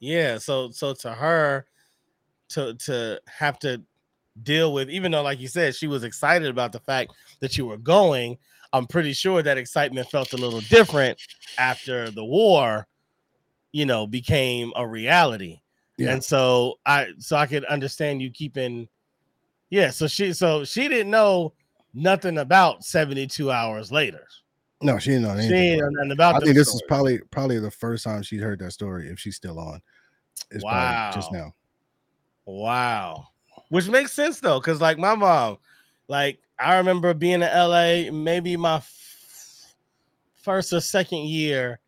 Yeah, 0.00 0.36
so 0.38 0.70
so 0.70 0.92
to 0.94 1.12
her 1.12 1.66
to 2.50 2.74
to 2.74 3.18
have 3.26 3.58
to 3.60 3.82
deal 4.42 4.74
with 4.74 4.90
even 4.90 5.12
though 5.12 5.22
like 5.22 5.40
you 5.40 5.46
said 5.48 5.74
she 5.74 5.86
was 5.86 6.02
excited 6.04 6.48
about 6.48 6.72
the 6.72 6.80
fact 6.80 7.12
that 7.40 7.56
you 7.56 7.64
were 7.66 7.78
going, 7.78 8.36
I'm 8.72 8.86
pretty 8.86 9.12
sure 9.14 9.42
that 9.42 9.56
excitement 9.56 10.10
felt 10.10 10.32
a 10.34 10.36
little 10.36 10.60
different 10.62 11.18
after 11.56 12.10
the 12.10 12.24
war, 12.24 12.86
you 13.72 13.86
know, 13.86 14.06
became 14.06 14.72
a 14.76 14.86
reality. 14.86 15.60
Yeah. 15.96 16.12
And 16.12 16.24
so 16.24 16.74
I 16.86 17.08
so 17.18 17.36
I 17.36 17.46
could 17.46 17.64
understand 17.66 18.20
you 18.20 18.30
keeping 18.30 18.88
Yeah, 19.70 19.90
so 19.90 20.06
she 20.06 20.32
so 20.32 20.64
she 20.64 20.88
didn't 20.88 21.10
know 21.10 21.52
nothing 21.94 22.38
about 22.38 22.84
72 22.84 23.50
hours 23.50 23.92
later. 23.92 24.26
no, 24.82 24.98
she 24.98 25.10
didn't 25.10 25.22
know 25.22 25.34
She 25.40 25.46
anything. 25.46 25.78
didn't 25.78 25.78
know 25.78 25.86
about 25.86 25.90
it. 25.90 25.94
nothing 25.94 26.12
about 26.12 26.34
I 26.34 26.40
think 26.40 26.56
this 26.56 26.74
is 26.74 26.82
probably 26.88 27.18
probably 27.30 27.58
the 27.60 27.70
first 27.70 28.02
time 28.04 28.22
she's 28.22 28.40
heard 28.42 28.58
that 28.58 28.72
story. 28.72 29.08
If 29.08 29.18
she's 29.20 29.36
still 29.36 29.58
on, 29.60 29.80
it's 30.50 30.64
probably 30.64 31.14
just 31.14 31.32
now. 31.32 31.54
Wow. 32.46 33.28
Which 33.70 33.88
makes 33.88 34.12
sense 34.12 34.40
though, 34.40 34.60
because 34.60 34.80
like 34.80 34.98
my 34.98 35.14
mom, 35.14 35.58
Like 36.08 36.40
I 36.58 36.76
remember 36.76 37.14
being 37.14 37.34
in 37.34 37.40
LA, 37.42 38.10
maybe 38.12 38.56
my 38.56 38.76
f- 38.76 39.74
first 40.36 40.72
or 40.72 40.80
second 40.80 41.26
year 41.26 41.78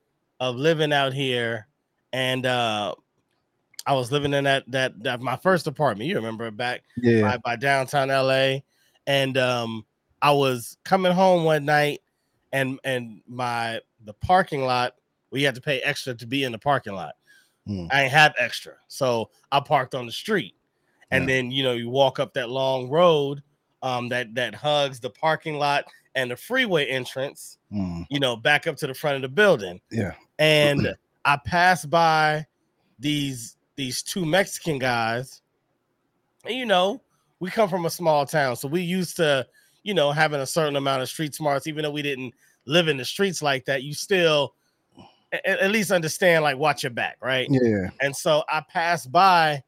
of 0.40 0.56
living 0.56 0.92
out 0.92 1.12
here, 1.12 1.66
and 2.12 2.46
uh 2.46 2.94
I 3.86 3.94
was 3.94 4.10
living 4.10 4.34
in 4.34 4.44
that 4.44 4.64
that 4.70 5.02
that 5.04 5.20
my 5.20 5.36
first 5.36 5.66
apartment. 5.66 6.08
You 6.08 6.16
remember 6.16 6.50
back 6.50 6.82
Yeah. 6.96 7.22
by, 7.22 7.38
by 7.38 7.56
downtown 7.56 8.08
LA, 8.08 8.58
and 9.06 9.38
um 9.38 9.86
I 10.22 10.32
was 10.32 10.76
coming 10.84 11.12
home 11.12 11.44
one 11.44 11.64
night, 11.64 12.00
and 12.52 12.78
and 12.84 13.20
my 13.28 13.80
the 14.04 14.14
parking 14.14 14.62
lot 14.64 14.94
we 15.30 15.42
had 15.42 15.54
to 15.54 15.60
pay 15.60 15.80
extra 15.80 16.14
to 16.14 16.26
be 16.26 16.44
in 16.44 16.52
the 16.52 16.58
parking 16.58 16.94
lot. 16.94 17.14
Mm. 17.68 17.88
I 17.92 18.02
ain't 18.04 18.12
have 18.12 18.34
extra, 18.38 18.74
so 18.88 19.30
I 19.52 19.60
parked 19.60 19.94
on 19.94 20.06
the 20.06 20.12
street, 20.12 20.54
and 21.10 21.22
Yeah. 21.28 21.34
then 21.36 21.50
you 21.50 21.62
know 21.62 21.72
you 21.72 21.88
walk 21.88 22.18
up 22.18 22.32
that 22.34 22.50
long 22.50 22.88
road 22.88 23.42
um 23.82 24.08
that 24.08 24.34
that 24.34 24.54
hugs 24.54 24.98
the 25.00 25.10
parking 25.10 25.58
lot 25.58 25.84
and 26.14 26.30
the 26.30 26.36
freeway 26.36 26.86
entrance, 26.86 27.58
Mm. 27.72 28.06
you 28.08 28.18
know, 28.18 28.34
back 28.36 28.66
up 28.66 28.76
to 28.78 28.86
the 28.86 28.94
front 28.94 29.16
of 29.16 29.22
the 29.22 29.28
building 29.28 29.80
Yeah. 29.90 30.12
and 30.38 30.96
I 31.24 31.36
passed 31.44 31.90
by 31.90 32.46
these 32.98 33.55
these 33.76 34.02
two 34.02 34.24
Mexican 34.24 34.78
guys. 34.78 35.42
And 36.44 36.54
you 36.56 36.66
know, 36.66 37.02
we 37.40 37.50
come 37.50 37.68
from 37.68 37.86
a 37.86 37.90
small 37.90 38.24
town, 38.26 38.56
so 38.56 38.68
we 38.68 38.82
used 38.82 39.16
to, 39.16 39.46
you 39.82 39.94
know, 39.94 40.10
having 40.12 40.40
a 40.40 40.46
certain 40.46 40.76
amount 40.76 41.02
of 41.02 41.08
street 41.08 41.34
smarts, 41.34 41.66
even 41.66 41.82
though 41.82 41.90
we 41.90 42.02
didn't 42.02 42.34
live 42.64 42.88
in 42.88 42.96
the 42.96 43.04
streets 43.04 43.42
like 43.42 43.64
that. 43.66 43.82
You 43.82 43.94
still 43.94 44.54
a- 45.32 45.40
a- 45.44 45.64
at 45.64 45.70
least 45.70 45.90
understand, 45.90 46.44
like, 46.44 46.56
watch 46.56 46.82
your 46.82 46.90
back, 46.90 47.16
right? 47.20 47.48
Yeah. 47.50 47.90
And 48.00 48.14
so 48.14 48.44
I 48.48 48.62
passed 48.68 49.10
by 49.12 49.62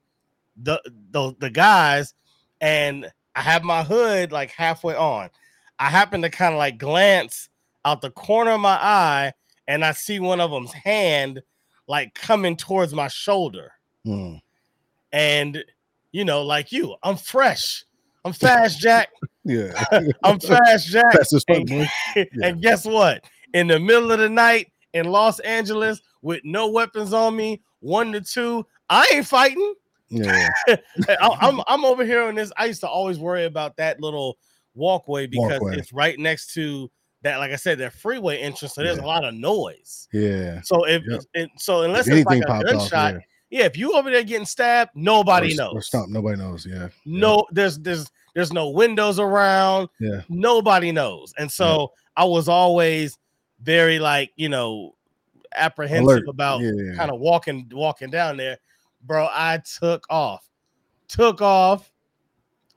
the 0.56 0.80
the, 1.10 1.35
the 1.39 1.51
guys, 1.51 2.14
and 2.60 3.10
I 3.35 3.43
have 3.43 3.62
my 3.62 3.82
hood 3.82 4.32
like 4.32 4.51
halfway 4.51 4.94
on. 4.94 5.30
I 5.78 5.90
happen 5.90 6.22
to 6.22 6.30
kind 6.30 6.55
of 6.55 6.59
like 6.59 6.78
glance 6.78 7.48
out 7.85 8.01
the 8.02 8.10
corner 8.10 8.52
of 8.52 8.60
my 8.60 8.76
eye, 8.80 9.32
and 9.68 9.85
I 9.85 9.93
see 9.93 10.18
one 10.20 10.40
of 10.40 10.51
them's 10.51 10.72
hand 10.72 11.43
like 11.86 12.14
coming 12.14 12.56
towards 12.56 12.93
my 12.94 13.09
shoulder. 13.09 13.72
Mm. 14.06 14.40
And 15.12 15.64
you 16.12 16.24
know, 16.24 16.42
like 16.42 16.72
you, 16.72 16.94
I'm 17.02 17.16
fresh. 17.16 17.84
I'm 18.24 18.32
fast, 18.32 18.80
Jack. 18.80 19.08
Yeah. 19.44 19.72
I'm 20.24 20.38
fast, 20.38 20.88
Jack. 20.88 21.10
Stuff, 21.22 21.42
And, 21.48 21.66
boy. 21.66 21.86
and 22.42 22.60
guess 22.60 22.84
what? 22.84 23.24
In 23.54 23.66
the 23.66 23.78
middle 23.80 24.12
of 24.12 24.18
the 24.18 24.28
night 24.28 24.70
in 24.92 25.06
Los 25.06 25.40
Angeles 25.40 26.02
with 26.20 26.42
no 26.44 26.68
weapons 26.68 27.14
on 27.14 27.34
me, 27.34 27.62
one 27.80 28.12
to 28.12 28.20
two, 28.20 28.66
I 28.90 29.08
ain't 29.10 29.26
fighting. 29.26 29.72
Yeah. 30.10 30.48
I'm 31.22 31.62
I'm 31.66 31.84
over 31.86 32.04
here 32.04 32.24
on 32.24 32.34
this. 32.34 32.52
I 32.58 32.66
used 32.66 32.80
to 32.80 32.88
always 32.88 33.18
worry 33.18 33.46
about 33.46 33.74
that 33.78 34.02
little 34.02 34.36
walkway 34.74 35.26
because 35.26 35.60
Walkway. 35.60 35.78
it's 35.78 35.94
right 35.94 36.18
next 36.18 36.52
to 36.54 36.90
that, 37.22 37.38
like 37.38 37.50
I 37.50 37.56
said, 37.56 37.78
that 37.78 37.94
freeway 37.94 38.36
entrance. 38.38 38.74
So 38.74 38.82
there's 38.82 38.98
Yeah. 38.98 39.04
a 39.04 39.06
lot 39.06 39.24
of 39.24 39.32
noise. 39.32 40.08
Yeah. 40.12 40.60
So 40.62 40.84
if 40.86 41.02
Yep. 41.08 41.20
it, 41.32 41.50
so, 41.56 41.82
unless 41.82 42.06
If 42.06 42.18
it's 42.18 42.26
like 42.26 42.42
a 42.42 42.62
gunshot, 42.64 43.14
yeah. 43.14 43.20
Yeah. 43.50 43.64
If 43.64 43.76
you 43.76 43.94
over 43.94 44.10
there 44.10 44.22
getting 44.24 44.46
stabbed, 44.46 44.92
nobody 44.94 45.52
Or- 45.54 45.56
knows. 45.74 45.90
Or. 45.94 46.06
Nobody 46.08 46.36
knows. 46.38 46.66
Yeah. 46.66 46.88
No, 47.04 47.44
there's 47.50 47.78
there's 47.78 48.10
there's 48.34 48.52
no 48.52 48.70
windows 48.70 49.18
around. 49.18 49.88
Yeah. 50.00 50.22
Nobody 50.28 50.92
knows. 50.92 51.32
And 51.38 51.50
so 51.50 51.92
I 52.16 52.24
was 52.24 52.48
always 52.48 53.16
very 53.62 53.98
like, 53.98 54.30
you 54.36 54.48
know, 54.48 54.94
apprehensive 55.56 56.04
Alert. 56.04 56.28
about 56.28 56.60
Yeah. 56.60 56.94
kind 56.96 57.10
of 57.10 57.18
walking 57.20 57.68
walking 57.72 58.10
down 58.10 58.36
there. 58.36 58.58
Bro, 59.02 59.28
I 59.32 59.60
took 59.78 60.04
off. 60.10 60.48
Took 61.08 61.40
off. 61.40 61.90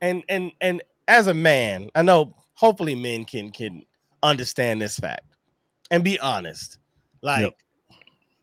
And 0.01 0.23
and 0.29 0.51
and 0.61 0.81
as 1.07 1.27
a 1.27 1.33
man, 1.33 1.89
I 1.95 2.01
know 2.01 2.35
hopefully 2.53 2.95
men 2.95 3.25
can 3.25 3.51
can 3.51 3.83
understand 4.23 4.81
this 4.81 4.97
fact 4.97 5.25
and 5.91 6.03
be 6.03 6.19
honest. 6.19 6.77
Like 7.21 7.41
Yep. 7.41 7.53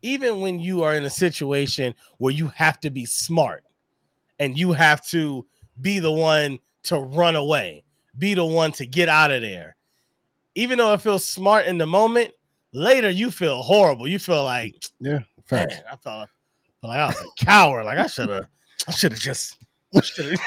Even 0.02 0.40
when 0.40 0.60
you 0.60 0.82
are 0.82 0.94
in 0.94 1.04
a 1.04 1.10
situation 1.10 1.94
where 2.18 2.32
you 2.32 2.48
have 2.48 2.80
to 2.80 2.90
be 2.90 3.04
smart 3.04 3.64
and 4.38 4.58
you 4.58 4.72
have 4.72 5.04
to 5.08 5.46
be 5.80 5.98
the 5.98 6.12
one 6.12 6.58
to 6.84 6.98
run 6.98 7.36
away, 7.36 7.84
be 8.18 8.34
the 8.34 8.44
one 8.44 8.72
to 8.72 8.86
get 8.86 9.08
out 9.08 9.30
of 9.30 9.42
there. 9.42 9.76
Even 10.54 10.78
though 10.78 10.92
it 10.92 11.00
feels 11.02 11.24
smart 11.24 11.66
in 11.66 11.78
the 11.78 11.86
moment, 11.86 12.32
later 12.72 13.10
you 13.10 13.30
feel 13.30 13.62
horrible. 13.62 14.08
You 14.08 14.18
feel 14.18 14.44
like, 14.44 14.74
Yeah. 15.00 15.20
Facts. 15.44 15.74
man, 15.76 15.84
I 15.92 15.96
felt 15.96 16.28
felt 16.80 16.90
like 16.90 16.98
I 17.00 17.06
was 17.06 17.20
a 17.20 17.44
coward. 17.44 17.84
Like 17.84 17.98
I 17.98 18.06
should 18.06 18.28
have, 18.28 18.46
I 18.86 18.90
should 18.92 19.12
have 19.12 19.20
just, 19.20 19.56
I 19.94 20.00
should 20.00 20.38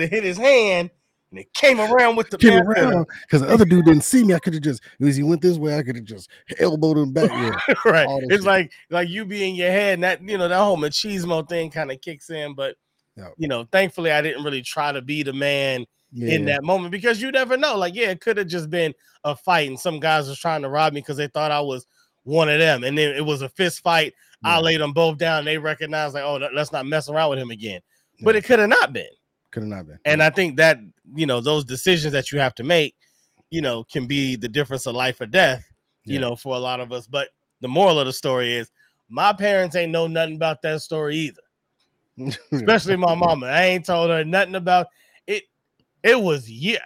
have 0.00 0.10
hit 0.10 0.24
his 0.24 0.38
hand 0.38 0.90
and 1.30 1.38
it 1.38 1.52
came 1.54 1.80
around 1.80 2.16
with 2.16 2.28
the 2.30 2.38
Came 2.38 2.66
around 2.66 3.06
because 3.22 3.42
the 3.42 3.48
other 3.48 3.64
dude 3.64 3.84
didn't 3.84 4.02
see 4.04 4.24
me. 4.24 4.34
I 4.34 4.38
could 4.40 4.54
have 4.54 4.62
just, 4.62 4.82
because 4.98 5.16
he 5.16 5.22
went 5.22 5.40
this 5.42 5.58
way, 5.58 5.76
I 5.78 5.82
could 5.82 5.96
have 5.96 6.04
just 6.04 6.28
elbowed 6.58 6.98
him 6.98 7.12
back. 7.12 7.30
Yeah. 7.30 7.74
right. 7.84 8.06
It's 8.24 8.32
shit. 8.32 8.42
like 8.42 8.72
like 8.90 9.08
you 9.08 9.24
be 9.24 9.48
in 9.48 9.54
your 9.54 9.70
head, 9.70 9.94
and 9.94 10.04
that 10.04 10.22
you 10.22 10.36
know 10.38 10.48
that 10.48 10.58
whole 10.58 10.76
machismo 10.76 11.48
thing 11.48 11.70
kind 11.70 11.92
of 11.92 12.00
kicks 12.00 12.30
in. 12.30 12.54
But 12.54 12.76
Yep. 13.16 13.34
you 13.38 13.48
know, 13.48 13.66
thankfully, 13.72 14.12
I 14.12 14.22
didn't 14.22 14.44
really 14.44 14.62
try 14.62 14.92
to 14.92 15.02
be 15.02 15.22
the 15.22 15.32
man 15.32 15.84
Yeah. 16.12 16.34
in 16.34 16.44
that 16.46 16.64
moment 16.64 16.92
because 16.92 17.20
you 17.20 17.30
never 17.32 17.56
know. 17.56 17.76
Like, 17.76 17.94
yeah, 17.94 18.10
it 18.10 18.20
could 18.20 18.36
have 18.36 18.46
just 18.46 18.70
been 18.70 18.94
a 19.24 19.34
fight, 19.36 19.68
and 19.68 19.78
some 19.78 20.00
guys 20.00 20.28
was 20.28 20.38
trying 20.38 20.62
to 20.62 20.68
rob 20.68 20.92
me 20.94 21.00
because 21.00 21.16
they 21.16 21.26
thought 21.26 21.50
I 21.50 21.60
was 21.60 21.86
one 22.22 22.48
of 22.48 22.58
them, 22.58 22.84
and 22.84 22.96
then 22.96 23.14
it 23.14 23.24
was 23.24 23.42
a 23.42 23.48
fist 23.48 23.82
fight. 23.82 24.14
I 24.42 24.58
laid 24.58 24.80
them 24.80 24.92
both 24.92 25.18
down. 25.18 25.44
They 25.44 25.58
recognized 25.58 26.14
like, 26.14 26.24
oh, 26.24 26.36
let's 26.54 26.72
not 26.72 26.86
mess 26.86 27.10
around 27.10 27.30
with 27.30 27.38
him 27.38 27.50
again. 27.50 27.80
But 28.22 28.36
it 28.36 28.44
could 28.44 28.58
have 28.58 28.70
not 28.70 28.92
been. 28.92 29.10
Could 29.52 29.64
have 29.64 29.70
not 29.70 29.86
been. 29.86 29.98
And 30.04 30.22
I 30.22 30.30
think 30.30 30.56
that 30.56 30.78
you 31.14 31.26
know 31.26 31.40
those 31.40 31.64
decisions 31.64 32.12
that 32.12 32.30
you 32.32 32.38
have 32.38 32.54
to 32.56 32.62
make, 32.64 32.94
you 33.50 33.60
know, 33.60 33.84
can 33.84 34.06
be 34.06 34.36
the 34.36 34.48
difference 34.48 34.86
of 34.86 34.94
life 34.94 35.20
or 35.20 35.26
death. 35.26 35.64
You 36.04 36.14
Yeah. 36.14 36.20
know, 36.20 36.36
for 36.36 36.54
a 36.56 36.58
lot 36.58 36.80
of 36.80 36.92
us. 36.92 37.06
But 37.06 37.28
the 37.60 37.68
moral 37.68 37.98
of 38.00 38.06
the 38.06 38.12
story 38.12 38.54
is, 38.56 38.70
my 39.08 39.32
parents 39.32 39.76
ain't 39.76 39.92
know 39.92 40.06
nothing 40.06 40.36
about 40.36 40.62
that 40.62 40.80
story 40.82 41.16
either. 41.16 41.42
Especially 42.52 42.96
my 42.96 43.14
mama. 43.14 43.46
I 43.46 43.64
ain't 43.64 43.84
told 43.86 44.10
her 44.10 44.24
nothing 44.24 44.54
about 44.54 44.86
it. 45.26 45.44
It 46.02 46.20
was 46.20 46.50
yeah. 46.50 46.78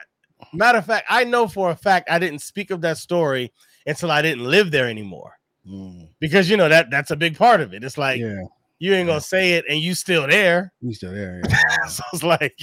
Matter 0.53 0.78
of 0.78 0.86
fact, 0.86 1.07
I 1.09 1.24
know 1.24 1.49
for 1.49 1.70
a 1.70 1.77
fact 1.77 2.11
I 2.11 2.19
didn't 2.19 2.41
speak 2.41 2.70
of 2.70 2.81
that 2.82 2.99
story 2.99 3.53
until 3.86 4.11
I 4.11 4.23
didn't 4.23 4.45
live 4.45 4.70
there 4.70 4.89
anymore. 4.89 5.32
Mm. 5.69 6.09
Because 6.20 6.51
you 6.51 6.57
know 6.57 6.69
that 6.69 6.91
that's 6.91 7.11
a 7.11 7.16
big 7.16 7.36
part 7.39 7.61
of 7.61 7.73
it. 7.73 7.82
It's 7.85 7.97
like 7.99 8.20
yeah. 8.20 8.43
You 8.85 8.93
ain't 8.94 9.06
gonna 9.06 9.20
say 9.20 9.55
it 9.55 9.65
and 9.69 9.78
you 9.81 9.94
still 9.94 10.27
there. 10.27 10.73
He's 10.82 10.98
still 10.98 11.12
there. 11.12 11.40
Yeah. 11.48 11.86
so 11.86 12.02
it's 12.12 12.23
like 12.23 12.59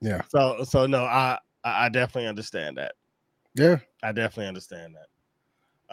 Yeah. 0.00 0.22
So 0.28 0.64
so 0.64 0.86
no, 0.86 1.04
I 1.04 1.38
I 1.64 1.88
definitely 1.88 2.28
understand 2.28 2.76
that. 2.78 2.92
yeah. 3.54 3.78
I 4.02 4.12
definitely 4.12 4.48
understand 4.48 4.94
that. 4.96 5.06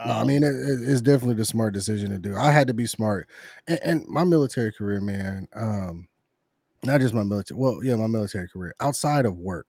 No, 0.07 0.11
I 0.13 0.21
Um, 0.21 0.27
mean, 0.27 0.43
it- 0.43 0.55
it's 0.89 1.01
definitely 1.01 1.35
the 1.35 1.45
smart 1.45 1.73
decision 1.73 2.09
to 2.09 2.17
do. 2.17 2.35
I 2.35 2.51
had 2.51 2.67
to 2.67 2.73
be 2.73 2.87
smart, 2.87 3.29
and, 3.67 3.79
and 3.83 4.07
my 4.07 4.23
military 4.23 4.71
career, 4.71 4.99
man. 4.99 5.47
Um, 5.53 6.07
not 6.83 6.99
just 6.99 7.13
my 7.13 7.23
military. 7.23 7.59
Well, 7.59 7.83
yeah, 7.83 7.95
my 7.95 8.07
military 8.07 8.47
career 8.49 8.73
outside 8.79 9.25
of 9.27 9.37
work, 9.37 9.67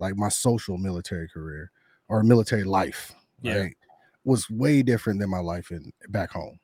like 0.00 0.16
my 0.16 0.28
social 0.28 0.76
military 0.76 1.28
career 1.28 1.70
or 2.08 2.22
military 2.24 2.64
life, 2.64 3.12
Yeah. 3.42 3.58
right, 3.58 3.76
was 4.24 4.50
way 4.50 4.82
different 4.82 5.20
than 5.20 5.30
my 5.30 5.38
life 5.38 5.70
in 5.70 5.92
back 6.08 6.30
home 6.30 6.58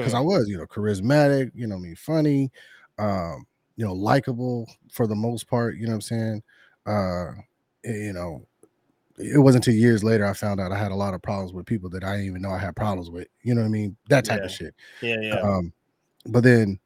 because 0.00 0.14
I 0.14 0.20
was, 0.20 0.48
you 0.48 0.56
know, 0.58 0.66
charismatic, 0.66 1.50
you 1.54 1.66
know, 1.66 1.76
I 1.76 1.78
mean, 1.78 1.96
funny, 1.96 2.50
um, 2.98 3.46
you 3.76 3.84
know, 3.84 3.92
likable 3.92 4.68
for 4.90 5.06
the 5.06 5.14
most 5.14 5.48
part. 5.48 5.76
You 5.76 5.86
know 5.86 5.92
what 5.92 5.94
I'm 5.96 6.00
saying? 6.02 6.42
Uh, 6.86 7.32
you 7.84 8.12
know, 8.12 8.46
it 9.18 9.38
wasn't 9.38 9.66
until 9.66 9.78
years 9.78 10.04
later 10.04 10.24
I 10.26 10.32
found 10.32 10.60
out 10.60 10.72
I 10.72 10.78
had 10.78 10.92
a 10.92 10.96
lot 10.96 11.14
of 11.14 11.22
problems 11.22 11.52
with 11.52 11.66
people 11.66 11.90
that 11.90 12.04
I 12.04 12.12
didn't 12.12 12.26
even 12.26 12.42
know 12.42 12.50
I 12.50 12.58
had 12.58 12.76
problems 12.76 13.10
with. 13.10 13.26
You 13.42 13.54
know 13.54 13.62
what 13.62 13.66
I 13.68 13.70
mean? 13.70 13.96
That 14.08 14.24
type 14.24 14.40
Yeah. 14.40 14.46
of 14.46 14.50
shit. 14.52 14.74
yeah, 15.02 15.20
yeah. 15.20 15.40
Um, 15.40 15.72
but 16.26 16.42
then 16.44 16.78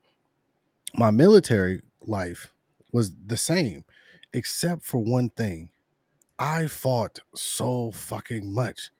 my 0.95 1.11
military 1.11 1.83
life 2.03 2.53
was 2.93 3.13
the 3.27 3.37
same, 3.37 3.85
except 4.33 4.85
for 4.85 4.99
one 5.03 5.31
thing. 5.31 5.71
I 6.39 6.67
fought 6.67 7.21
so 7.35 7.93
fucking 7.93 8.53
much. 8.53 8.91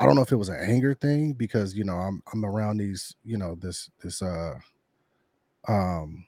I 0.00 0.06
don't 0.06 0.14
know 0.14 0.22
if 0.22 0.32
it 0.32 0.36
was 0.36 0.48
an 0.48 0.58
anger 0.60 0.94
thing 0.94 1.34
because 1.34 1.74
you 1.74 1.84
know 1.84 1.94
I'm 1.94 2.22
I'm 2.32 2.44
around 2.44 2.78
these 2.78 3.14
you 3.22 3.36
know 3.36 3.54
this 3.54 3.90
this 4.02 4.22
uh 4.22 4.54
um 5.68 6.24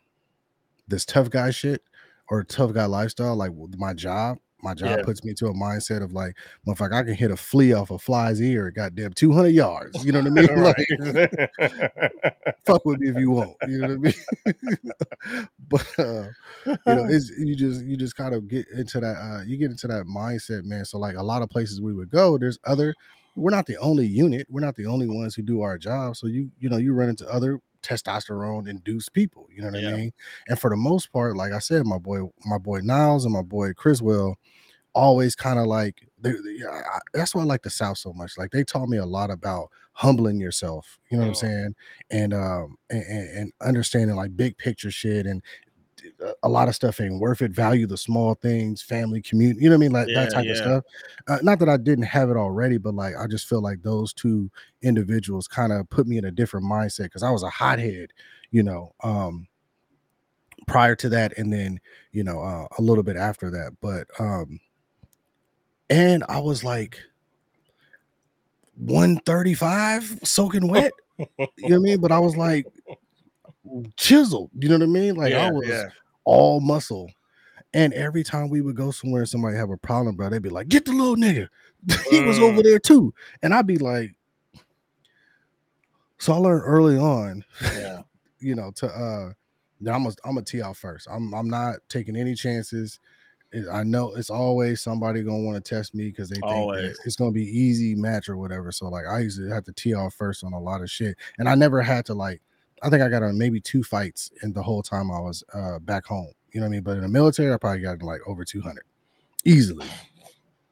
this 0.89 1.07
tough 1.07 1.31
guy 1.31 1.51
shit 1.51 1.83
or 2.29 2.45
tough 2.45 2.75
guy 2.75 2.85
lifestyle 2.85 3.35
like 3.35 3.53
my 3.79 3.95
job 3.95 4.39
my 4.63 4.75
job 4.75 4.91
Yeah. 4.91 5.03
puts 5.03 5.25
me 5.25 5.33
to 5.35 5.47
a 5.47 5.55
mindset 5.55 6.03
of 6.03 6.13
like 6.13 6.37
motherfucker 6.67 6.93
I 6.95 7.03
can 7.03 7.15
hit 7.15 7.31
a 7.31 7.37
flea 7.37 7.73
off 7.73 7.91
a 7.91 7.99
fly's 7.99 8.41
ear 8.41 8.71
goddamn 8.71 9.15
200 9.15 9.49
yards 9.49 10.05
you 10.05 10.13
know 10.13 10.21
what 10.21 10.29
I 10.29 10.31
mean 10.31 10.55
like 11.59 12.51
fuck 12.65 12.85
with 12.85 13.01
me 13.01 13.09
if 13.09 13.17
you 13.17 13.31
want. 13.31 13.57
You 13.69 13.79
know 13.79 13.97
what 13.97 14.13
I 14.47 14.55
mean? 14.55 15.49
but 15.69 15.87
uh, 15.99 16.29
you 16.87 16.95
know, 16.95 17.07
it's 17.09 17.31
you 17.31 17.55
just 17.55 17.85
you 17.85 17.97
just 17.97 18.17
kind 18.17 18.35
of 18.35 18.49
get 18.49 18.67
into 18.69 19.01
that 19.01 19.17
uh 19.17 19.43
you 19.45 19.57
get 19.57 19.71
into 19.71 19.89
that 19.89 20.07
mindset, 20.07 20.65
man. 20.65 20.85
So 20.85 20.99
like 20.99 21.17
a 21.17 21.23
lot 21.23 21.43
of 21.43 21.51
places 21.51 21.81
we 21.81 21.93
would 21.95 22.11
go, 22.11 22.39
there's 22.39 22.59
other 22.65 22.95
we're 23.35 23.51
not 23.51 23.67
the 23.67 23.77
only 23.79 24.07
unit, 24.07 24.47
we're 24.51 24.61
not 24.61 24.77
the 24.77 24.87
only 24.87 25.09
ones 25.09 25.35
who 25.35 25.43
do 25.43 25.63
our 25.63 25.79
job. 25.79 26.17
So 26.17 26.27
you 26.27 26.51
you 26.59 26.69
know, 26.69 26.77
you 26.79 26.93
run 26.95 27.09
into 27.09 27.29
other 27.29 27.61
testosterone 27.83 28.69
induced 28.69 29.13
people. 29.13 29.49
You 29.53 29.63
know 29.63 29.69
what 29.71 29.81
Yeah. 29.81 29.89
I 29.89 29.97
mean? 29.97 30.13
And 30.49 30.59
for 30.59 30.71
the 30.71 30.77
most 30.77 31.13
part, 31.13 31.37
like 31.37 31.53
I 31.53 31.59
said, 31.59 31.87
my 31.87 31.99
boy, 31.99 32.31
my 32.47 32.59
boy 32.59 32.81
Niles 32.83 33.25
and 33.25 33.35
my 33.35 33.43
boy 33.43 33.73
Criswell 33.75 34.37
always 34.95 35.35
kind 35.35 35.59
of 35.59 35.67
like 35.67 36.07
they, 36.21 36.33
they- 36.33 36.67
I- 36.69 36.99
that's 37.15 37.35
why 37.35 37.43
I 37.43 37.45
like 37.45 37.63
the 37.63 37.71
South 37.71 37.99
so 37.99 38.13
much. 38.13 38.37
Like 38.39 38.51
they 38.51 38.65
taught 38.65 38.89
me 38.89 38.99
a 38.99 39.07
lot 39.07 39.31
about 39.31 39.71
humbling 39.95 40.41
yourself. 40.41 40.99
You 41.11 41.17
know 41.19 41.23
what 41.25 41.29
I'm 41.29 41.35
Mm. 41.35 41.37
saying? 41.37 41.75
And 42.11 42.35
um 42.35 42.77
and, 42.91 43.05
and 43.39 43.53
understanding 43.63 44.17
like 44.17 44.37
big 44.37 44.57
picture 44.59 44.91
shit 44.91 45.27
and 45.27 45.43
a- 46.43 46.49
lot 46.49 46.69
of 46.69 46.75
stuff 46.75 47.01
ain't 47.01 47.21
worth 47.21 47.43
it. 47.43 47.53
Value 47.53 47.87
the 47.87 47.97
small 47.97 48.35
things, 48.35 48.83
family, 48.83 49.21
community. 49.23 49.63
You 49.63 49.71
know 49.71 49.77
what 49.77 49.81
I 49.81 49.89
mean? 49.89 49.93
Like 49.93 50.09
Yeah, 50.09 50.15
that 50.15 50.31
type 50.35 50.45
yeah. 50.47 50.51
of 50.53 50.57
stuff. 50.57 50.85
Uh, 51.29 51.39
not 51.43 51.59
that 51.61 51.69
I 51.69 51.77
didn't 51.77 52.05
have 52.05 52.31
it 52.31 52.37
already, 52.37 52.79
but 52.79 52.95
like 52.95 53.15
I 53.17 53.27
just 53.27 53.49
feel 53.49 53.61
like 53.63 53.83
those 53.83 54.13
two 54.13 54.51
individuals 54.83 55.49
kind 55.49 55.73
of 55.73 55.89
put 55.91 56.07
me 56.07 56.19
in 56.19 56.25
a 56.27 56.31
different 56.31 56.67
mindset 56.67 57.05
because 57.05 57.23
I 57.23 57.31
was 57.31 57.43
a 57.43 57.51
hothead, 57.51 58.13
you 58.51 58.63
know. 58.63 58.95
Um 59.03 59.49
prior 60.69 60.95
to 60.95 61.09
that 61.09 61.37
and 61.39 61.53
then 61.53 61.81
you 62.13 62.23
know 62.23 62.41
uh, 62.41 62.67
a 62.79 62.83
little 62.83 63.03
bit 63.03 63.17
after 63.17 63.51
that 63.51 63.73
but 63.81 64.07
um 64.21 64.61
and 65.91 66.23
i 66.29 66.39
was 66.39 66.63
like 66.63 67.01
135 68.77 70.21
soaking 70.23 70.69
wet 70.69 70.93
you 71.19 71.27
know 71.39 71.47
what 71.59 71.75
i 71.75 71.79
mean 71.79 72.01
but 72.01 72.13
i 72.13 72.19
was 72.19 72.37
like 72.37 72.67
chiseled 73.97 74.51
you 74.59 74.69
know 74.69 74.77
what 74.77 74.83
i 74.83 74.87
mean 74.87 75.15
like 75.15 75.33
i 75.35 75.51
was 75.51 75.69
yeah. 75.69 75.85
all 76.25 76.61
muscle 76.61 77.11
and 77.75 77.93
every 77.95 78.23
time 78.25 78.51
we 78.51 78.61
would 78.61 78.77
go 78.77 78.91
somewhere 78.91 79.23
and 79.23 79.29
somebody 79.29 79.57
have 79.57 79.71
a 79.71 79.77
problem 79.77 80.17
bro 80.17 80.29
they'd 80.29 80.43
be 80.43 80.49
like 80.49 80.69
get 80.69 80.85
the 80.85 80.93
little 80.93 81.17
nigga 81.17 81.49
he 82.11 82.21
was 82.23 82.39
over 82.39 82.61
Mm. 82.61 82.65
there 82.65 82.79
too 82.79 83.15
and 83.43 83.55
i'd 83.55 83.67
be 83.67 83.79
like 83.79 84.15
so 86.19 86.33
i 86.33 86.37
learned 86.37 86.63
early 86.65 86.99
on 86.99 87.45
yeah. 87.77 88.03
you 88.41 88.55
know, 88.57 88.73
to 88.77 88.87
uh 88.89 89.33
I'm 89.81 90.05
gonna 90.05 90.15
I'm 90.25 90.35
gonna 90.35 90.43
tee 90.43 90.63
out 90.63 90.77
first. 90.77 91.09
I'm 91.11 91.35
I'm 91.35 91.49
not 91.51 91.77
taking 91.89 92.15
any 92.17 92.35
chances. 92.35 93.01
I 93.71 93.83
know 93.83 94.15
it's 94.15 94.31
always 94.31 94.81
somebody 94.81 95.23
gonna 95.23 95.43
want 95.43 95.63
to 95.65 95.75
test 95.75 95.93
me 95.93 96.05
because 96.07 96.29
they 96.29 96.37
think 96.37 96.97
it's 97.05 97.17
gonna 97.17 97.33
be 97.33 97.47
easy 97.47 97.97
match 97.97 98.29
or 98.29 98.37
whatever. 98.37 98.71
So 98.71 98.89
like 98.89 99.07
I 99.07 99.19
used 99.21 99.39
to 99.39 99.49
have 99.49 99.65
to 99.65 99.73
tee 99.73 99.95
off 99.95 100.15
first 100.15 100.45
on 100.45 100.53
a 100.53 100.61
lot 100.61 100.83
of 100.83 100.91
shit, 100.91 101.17
and 101.39 101.49
I 101.49 101.55
never 101.57 101.83
had 101.83 102.05
to 102.07 102.15
like. 102.15 102.41
I 102.83 102.91
think 102.91 103.03
I 103.03 103.09
got 103.09 103.23
on 103.23 103.39
maybe 103.39 103.61
two 103.61 103.83
fights 103.83 104.31
in 104.43 104.53
the 104.53 104.63
whole 104.63 104.83
time 104.83 105.11
I 105.11 105.21
was 105.21 105.43
uh 105.55 105.79
back 105.81 106.05
home. 106.07 106.33
You 106.53 106.61
know 106.61 106.67
what 106.67 106.71
I 106.71 106.73
mean? 106.73 106.83
But 106.83 106.97
in 106.99 107.03
the 107.03 107.09
military, 107.09 107.53
I 107.53 107.57
probably 107.57 107.81
got 107.81 108.03
like 108.03 108.21
over 108.27 108.45
200 108.45 108.85
easily. 109.45 109.87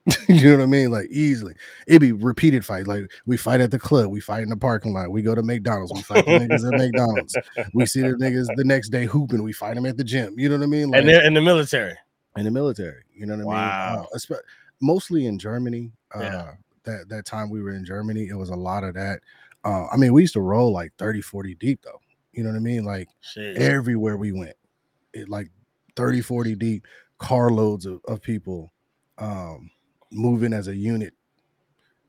you 0.28 0.50
know 0.50 0.56
what 0.58 0.62
I 0.62 0.66
mean? 0.66 0.90
Like 0.90 1.08
easily. 1.10 1.54
It'd 1.86 2.00
be 2.00 2.12
repeated 2.12 2.64
fights. 2.64 2.86
Like 2.88 3.10
we 3.26 3.36
fight 3.36 3.60
at 3.60 3.70
the 3.70 3.78
club, 3.78 4.10
we 4.10 4.20
fight 4.20 4.42
in 4.42 4.48
the 4.48 4.56
parking 4.56 4.92
lot, 4.92 5.10
we 5.10 5.22
go 5.22 5.34
to 5.34 5.42
McDonald's, 5.42 5.92
we 5.92 6.02
fight 6.02 6.24
the 6.24 6.32
niggas 6.32 6.66
at 6.66 6.74
McDonald's. 6.74 7.36
We 7.74 7.86
see 7.86 8.00
the 8.00 8.08
niggas 8.14 8.54
the 8.56 8.64
next 8.64 8.88
day 8.88 9.04
hooping, 9.04 9.42
we 9.42 9.52
fight 9.52 9.74
them 9.74 9.86
at 9.86 9.96
the 9.96 10.04
gym. 10.04 10.38
You 10.38 10.48
know 10.48 10.56
what 10.56 10.64
I 10.64 10.66
mean? 10.68 10.90
Like 10.90 11.00
And 11.00 11.08
they're 11.08 11.24
in 11.24 11.34
the 11.34 11.40
military. 11.42 11.96
in 12.36 12.44
the 12.44 12.50
military. 12.50 13.02
You 13.14 13.26
know 13.26 13.36
what 13.36 13.42
I 13.42 13.46
Wow. 13.46 14.08
mean? 14.12 14.30
Uh, 14.30 14.36
mostly 14.80 15.26
in 15.26 15.38
Germany. 15.38 15.92
Uh, 16.14 16.20
Yeah. 16.20 16.52
That 16.84 17.10
that 17.10 17.26
time 17.26 17.50
we 17.50 17.60
were 17.62 17.74
in 17.74 17.84
Germany, 17.84 18.28
it 18.28 18.34
was 18.34 18.48
a 18.48 18.56
lot 18.56 18.84
of 18.84 18.94
that. 18.94 19.20
Uh, 19.64 19.86
I 19.88 19.96
mean, 19.96 20.12
we 20.12 20.22
used 20.22 20.34
to 20.34 20.40
roll 20.40 20.72
like 20.72 20.92
30, 20.98 21.20
40 21.20 21.54
deep 21.56 21.80
though. 21.82 22.00
You 22.32 22.44
know 22.44 22.50
what 22.50 22.56
I 22.56 22.60
mean? 22.60 22.84
Like 22.84 23.08
Shit. 23.20 23.58
everywhere 23.58 24.16
we 24.16 24.32
went, 24.32 24.56
it 25.12 25.28
like 25.28 25.50
30, 25.96 26.20
40 26.22 26.54
deep, 26.54 26.86
carloads 27.18 27.84
of, 27.84 28.00
of 28.08 28.22
people 28.22 28.72
um 29.18 29.70
moving 30.10 30.52
as 30.52 30.68
a 30.68 30.74
unit. 30.74 31.12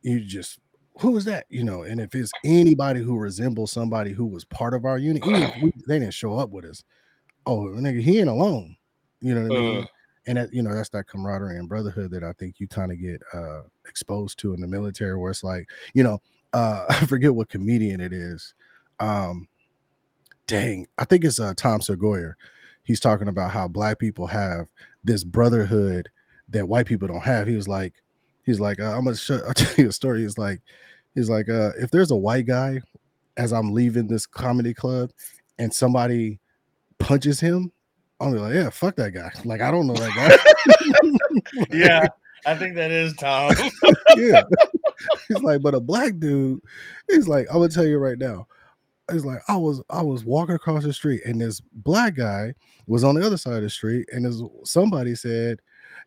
You 0.01 0.21
just 0.21 0.59
who 0.99 1.15
is 1.17 1.25
that? 1.25 1.45
You 1.49 1.63
know, 1.63 1.83
and 1.83 1.99
if 1.99 2.13
it's 2.15 2.31
anybody 2.43 3.01
who 3.01 3.17
resembles 3.17 3.71
somebody 3.71 4.13
who 4.13 4.25
was 4.25 4.45
part 4.45 4.73
of 4.73 4.85
our 4.85 4.97
unit, 4.97 5.25
even 5.25 5.43
if 5.43 5.61
we, 5.61 5.71
they 5.87 5.99
didn't 5.99 6.13
show 6.13 6.37
up 6.37 6.49
with 6.49 6.65
us. 6.65 6.83
Oh, 7.45 7.61
nigga, 7.73 8.01
he 8.01 8.19
ain't 8.19 8.29
alone. 8.29 8.75
You 9.19 9.35
know 9.35 9.41
what 9.41 9.57
I 9.57 9.61
mean? 9.61 9.81
Mm. 9.81 9.87
and 10.27 10.37
that 10.37 10.53
you 10.53 10.61
know 10.61 10.73
that's 10.73 10.89
that 10.89 11.07
camaraderie 11.07 11.57
and 11.57 11.69
brotherhood 11.69 12.11
that 12.11 12.23
I 12.23 12.33
think 12.33 12.59
you 12.59 12.67
kind 12.67 12.91
of 12.91 12.99
get 12.99 13.21
uh 13.33 13.61
exposed 13.87 14.39
to 14.39 14.53
in 14.53 14.61
the 14.61 14.67
military 14.67 15.17
where 15.17 15.31
it's 15.31 15.43
like 15.43 15.69
you 15.93 16.03
know 16.03 16.19
uh 16.53 16.85
I 16.89 17.05
forget 17.05 17.33
what 17.33 17.49
comedian 17.49 18.01
it 18.01 18.13
is 18.13 18.53
um 18.99 19.47
dang 20.47 20.87
I 20.97 21.05
think 21.05 21.23
it's 21.23 21.39
uh 21.39 21.53
Tom 21.55 21.81
Segura 21.81 22.35
he's 22.83 22.99
talking 22.99 23.27
about 23.27 23.51
how 23.51 23.67
black 23.67 23.99
people 23.99 24.27
have 24.27 24.67
this 25.03 25.23
brotherhood 25.23 26.09
that 26.49 26.67
white 26.67 26.85
people 26.85 27.07
don't 27.07 27.21
have 27.21 27.47
he 27.47 27.55
was 27.55 27.67
like 27.67 27.93
he's 28.45 28.59
like 28.59 28.79
uh, 28.79 28.95
I'm 28.95 29.03
gonna 29.05 29.15
show, 29.15 29.39
I'll 29.47 29.53
tell 29.53 29.73
you 29.77 29.89
a 29.89 29.93
story 29.93 30.21
he's 30.21 30.37
like 30.37 30.61
he's 31.15 31.29
like 31.29 31.49
uh 31.49 31.71
if 31.79 31.91
there's 31.91 32.11
a 32.11 32.15
white 32.15 32.45
guy 32.45 32.81
as 33.37 33.53
I'm 33.53 33.73
leaving 33.73 34.07
this 34.07 34.25
comedy 34.25 34.73
club 34.73 35.11
and 35.57 35.73
somebody 35.73 36.39
punches 36.99 37.39
him 37.39 37.71
I'm 38.21 38.35
like, 38.35 38.53
yeah, 38.53 38.69
fuck 38.69 38.95
that 38.97 39.11
guy. 39.11 39.31
Like, 39.45 39.61
I 39.61 39.71
don't 39.71 39.87
know 39.87 39.95
that 39.95 40.15
guy. 40.15 40.37
Yeah. 41.71 42.07
I 42.45 42.55
think 42.55 42.75
that 42.75 42.91
is 42.91 43.13
Tom. 43.15 43.53
yeah. 44.15 44.43
He's 45.27 45.41
like, 45.41 45.61
but 45.61 45.75
a 45.75 45.79
black 45.79 46.19
dude, 46.19 46.61
he's 47.09 47.27
like, 47.27 47.47
I'm 47.49 47.57
gonna 47.57 47.69
tell 47.69 47.85
you 47.85 47.97
right 47.97 48.17
now. 48.17 48.47
He's 49.11 49.25
like, 49.25 49.41
I 49.47 49.57
was 49.57 49.81
I 49.89 50.01
was 50.01 50.23
walking 50.23 50.55
across 50.55 50.83
the 50.83 50.93
street 50.93 51.21
and 51.25 51.41
this 51.41 51.59
black 51.59 52.15
guy 52.15 52.53
was 52.87 53.03
on 53.03 53.15
the 53.15 53.25
other 53.25 53.37
side 53.37 53.57
of 53.57 53.63
the 53.63 53.69
street, 53.69 54.07
and 54.11 54.25
this 54.25 54.41
somebody 54.63 55.15
said, 55.15 55.59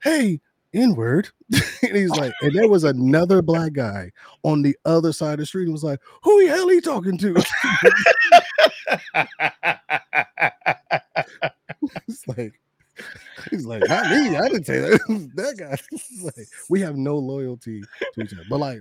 Hey, 0.02 0.40
N-word. 0.72 1.28
and 1.52 1.96
he's 1.96 2.10
like, 2.10 2.32
and 2.42 2.52
there 2.54 2.68
was 2.68 2.84
another 2.84 3.42
black 3.42 3.72
guy 3.72 4.10
on 4.42 4.62
the 4.62 4.76
other 4.84 5.12
side 5.12 5.34
of 5.34 5.38
the 5.38 5.46
street 5.46 5.64
and 5.64 5.72
was 5.72 5.84
like, 5.84 6.00
Who 6.22 6.44
the 6.44 6.48
hell 6.50 6.68
he 6.68 6.80
talking 6.80 7.18
to? 7.18 7.34
it's 12.08 12.26
like 12.26 12.54
he's 13.50 13.66
like, 13.66 13.82
not 13.88 14.10
me. 14.10 14.36
I 14.36 14.48
didn't 14.48 14.64
say 14.64 14.78
that. 14.80 15.30
that 15.34 15.56
guy. 15.58 15.76
Like, 16.22 16.46
we 16.70 16.80
have 16.80 16.96
no 16.96 17.16
loyalty 17.16 17.82
to 18.14 18.22
each 18.22 18.32
other. 18.32 18.44
But 18.48 18.58
like 18.58 18.80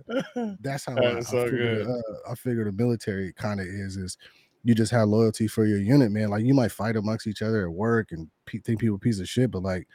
that's 0.62 0.86
how 0.86 0.96
I, 0.96 1.10
I, 1.10 1.14
That's 1.16 1.30
so 1.30 1.44
figure, 1.46 1.84
good. 1.84 1.88
uh, 1.88 2.32
I 2.32 2.36
figure 2.36 2.64
the 2.64 2.72
military 2.72 3.34
kind 3.34 3.60
of 3.60 3.66
is 3.66 3.98
is 3.98 4.18
you 4.64 4.74
just 4.74 4.92
have 4.92 5.10
loyalty 5.10 5.48
for 5.48 5.66
your 5.66 5.80
unit, 5.80 6.12
man. 6.12 6.30
Like 6.30 6.46
you 6.46 6.54
might 6.54 6.72
fight 6.72 6.96
amongst 6.96 7.28
each 7.28 7.42
other 7.42 7.64
at 7.64 7.74
work 7.74 8.12
and 8.12 8.30
pe- 8.46 8.60
think 8.60 8.80
people 8.80 8.98
piece 8.98 9.20
of 9.20 9.28
shit, 9.28 9.52
but 9.52 9.62
like 9.64 9.88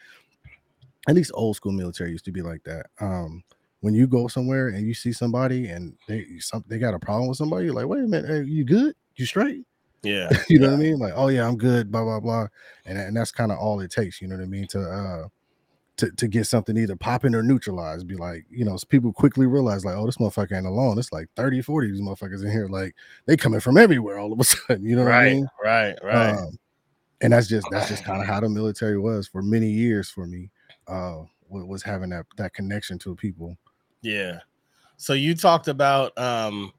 at 1.08 1.14
least 1.14 1.30
old 1.34 1.56
school 1.56 1.72
military 1.72 2.10
used 2.10 2.26
to 2.26 2.32
be 2.32 2.42
like 2.42 2.62
that. 2.64 2.86
Um, 3.00 3.42
when 3.80 3.94
you 3.94 4.06
go 4.06 4.28
somewhere 4.28 4.68
and 4.68 4.86
you 4.86 4.92
see 4.92 5.12
somebody 5.12 5.68
and 5.68 5.96
they 6.06 6.26
some 6.38 6.64
they 6.66 6.78
got 6.78 6.94
a 6.94 6.98
problem 6.98 7.28
with 7.28 7.38
somebody, 7.38 7.66
you're 7.66 7.74
like, 7.74 7.86
wait 7.86 8.04
a 8.04 8.06
minute, 8.08 8.28
hey, 8.28 8.42
you 8.42 8.64
good? 8.64 8.94
You 9.16 9.24
straight? 9.24 9.64
Yeah. 10.02 10.28
you 10.48 10.58
know 10.58 10.68
what 10.68 10.74
I 10.74 10.82
mean? 10.82 10.98
Like, 10.98 11.12
oh 11.16 11.28
yeah, 11.28 11.46
I'm 11.46 11.56
good, 11.56 11.90
blah 11.90 12.04
blah 12.04 12.20
blah, 12.20 12.46
and 12.84 12.98
and 12.98 13.16
that's 13.16 13.32
kind 13.32 13.52
of 13.52 13.58
all 13.58 13.80
it 13.80 13.90
takes. 13.90 14.20
You 14.20 14.28
know 14.28 14.36
what 14.36 14.42
I 14.44 14.46
mean 14.46 14.66
to 14.68 14.80
uh 14.80 15.28
to 15.98 16.10
to 16.12 16.28
get 16.28 16.46
something 16.46 16.76
either 16.76 16.96
popping 16.96 17.34
or 17.34 17.42
neutralized. 17.42 18.06
Be 18.06 18.16
like, 18.16 18.46
you 18.50 18.64
know, 18.64 18.76
people 18.88 19.12
quickly 19.12 19.46
realize 19.46 19.84
like, 19.84 19.96
oh, 19.96 20.06
this 20.06 20.16
motherfucker 20.18 20.56
ain't 20.56 20.66
alone. 20.66 20.98
It's 20.98 21.12
like 21.12 21.28
30, 21.36 21.62
40 21.62 21.88
of 21.88 21.92
these 21.94 22.02
motherfuckers 22.02 22.44
in 22.44 22.50
here. 22.50 22.68
Like 22.68 22.94
they 23.26 23.36
coming 23.36 23.60
from 23.60 23.76
everywhere 23.76 24.18
all 24.18 24.32
of 24.32 24.40
a 24.40 24.44
sudden. 24.44 24.84
You 24.84 24.96
know 24.96 25.04
what 25.04 25.12
I 25.12 25.18
Right. 25.24 25.32
mean? 25.34 25.48
Right. 25.62 25.98
Right. 26.02 26.30
Um, 26.30 26.58
and 27.20 27.32
that's 27.32 27.48
just 27.48 27.66
that's 27.70 27.88
just 27.88 28.04
kind 28.04 28.20
of 28.22 28.26
how 28.28 28.40
the 28.40 28.48
military 28.48 28.98
was 28.98 29.26
for 29.26 29.42
many 29.42 29.68
years 29.68 30.08
for 30.10 30.26
me. 30.26 30.50
Uh, 30.86 31.24
was 31.50 31.82
having 31.82 32.10
that 32.10 32.26
that 32.36 32.52
connection 32.54 32.98
to 33.00 33.14
people. 33.16 33.56
Yeah. 34.02 34.38
So 34.98 35.14
you 35.14 35.34
talked 35.34 35.66
about 35.68 36.16
um, 36.18 36.72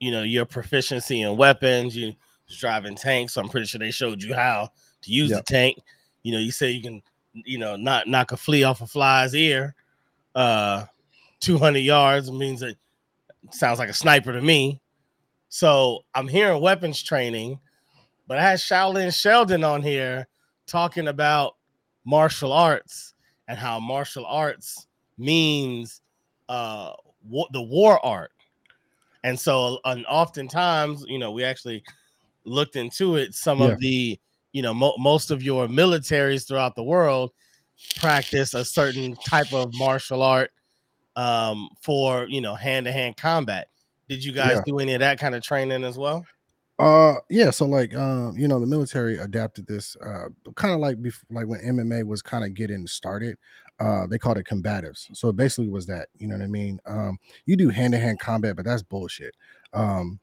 you 0.00 0.10
know, 0.10 0.22
your 0.22 0.44
proficiency 0.44 1.22
in 1.22 1.36
weapons, 1.36 1.96
you 1.96 2.14
driving 2.56 2.94
tanks. 2.94 3.34
So 3.34 3.40
I'm 3.40 3.48
pretty 3.48 3.66
sure 3.66 3.78
they 3.78 3.90
showed 3.90 4.22
you 4.22 4.34
how 4.34 4.70
to 5.02 5.12
use 5.12 5.30
Yep. 5.30 5.38
the 5.46 5.52
tank. 5.52 5.78
You 6.22 6.32
know, 6.32 6.38
you 6.38 6.50
say 6.50 6.70
you 6.70 6.82
can, 6.82 7.02
you 7.32 7.58
know, 7.58 7.76
not 7.76 8.06
knock 8.08 8.32
a 8.32 8.36
flea 8.36 8.64
off 8.64 8.80
a 8.80 8.86
fly's 8.86 9.34
ear. 9.34 9.74
Uh 10.34 10.84
200 11.40 11.78
yards 11.78 12.30
means 12.32 12.62
it 12.62 12.76
sounds 13.52 13.78
like 13.78 13.88
a 13.88 13.94
sniper 13.94 14.32
to 14.32 14.42
me. 14.42 14.80
So 15.48 16.04
I'm 16.14 16.26
hearing 16.28 16.60
weapons 16.60 17.02
training, 17.02 17.58
but 18.26 18.38
I 18.38 18.42
had 18.42 18.58
Shaolin 18.58 19.14
Sheldon 19.18 19.62
on 19.64 19.82
here 19.82 20.26
talking 20.66 21.08
about 21.08 21.56
martial 22.04 22.52
arts 22.52 23.14
and 23.46 23.58
how 23.58 23.78
martial 23.80 24.26
arts 24.26 24.86
means 25.16 26.00
uh 26.48 26.92
the 27.52 27.60
war 27.62 28.04
art 28.04 28.30
and 29.24 29.38
so 29.38 29.78
and 29.84 30.06
oftentimes 30.06 31.04
you 31.08 31.18
know 31.18 31.30
we 31.32 31.44
actually 31.44 31.82
looked 32.50 32.76
into 32.76 33.16
it 33.16 33.34
some 33.34 33.60
Yeah. 33.60 33.66
of 33.72 33.80
the 33.80 34.18
you 34.52 34.62
know 34.62 34.72
mo- 34.74 34.96
most 34.98 35.30
of 35.30 35.42
your 35.42 35.66
militaries 35.68 36.46
throughout 36.46 36.74
the 36.74 36.82
world 36.84 37.32
practice 37.96 38.54
a 38.54 38.64
certain 38.64 39.14
type 39.16 39.52
of 39.52 39.72
martial 39.74 40.22
art 40.22 40.50
um 41.16 41.68
for 41.80 42.26
you 42.28 42.40
know 42.40 42.54
hand-to-hand 42.54 43.16
combat 43.16 43.68
did 44.08 44.24
you 44.24 44.32
guys 44.32 44.56
Yeah. 44.56 44.62
do 44.66 44.78
any 44.78 44.94
of 44.94 45.00
that 45.00 45.18
kind 45.18 45.34
of 45.34 45.42
training 45.42 45.84
as 45.84 45.96
well 45.98 46.24
Uh 46.78 47.14
yeah, 47.28 47.50
so 47.50 47.66
like 47.66 47.92
um, 47.96 48.36
you 48.38 48.46
know, 48.46 48.60
the 48.60 48.66
military 48.66 49.18
adapted 49.18 49.66
this 49.66 49.96
uh 49.96 50.28
kind 50.54 50.72
of 50.72 50.78
like 50.80 50.96
bef- 51.02 51.24
like 51.28 51.46
when 51.48 51.60
MMA 51.60 52.06
was 52.06 52.22
kind 52.22 52.44
of 52.44 52.54
getting 52.54 52.86
started. 52.86 53.36
Uh 53.80 54.06
they 54.06 54.16
called 54.18 54.38
it 54.38 54.46
combatives. 54.46 55.08
So 55.12 55.28
it 55.30 55.36
basically 55.36 55.68
was 55.68 55.86
that, 55.86 56.08
you 56.18 56.28
know 56.28 56.36
what 56.36 56.44
I 56.44 56.46
mean? 56.48 56.80
Um 56.86 57.18
you 57.46 57.56
do 57.56 57.68
hand-to-hand 57.68 58.20
combat, 58.20 58.54
but 58.54 58.64
that's 58.64 58.84
bullshit. 58.84 59.34
Um 59.72 60.20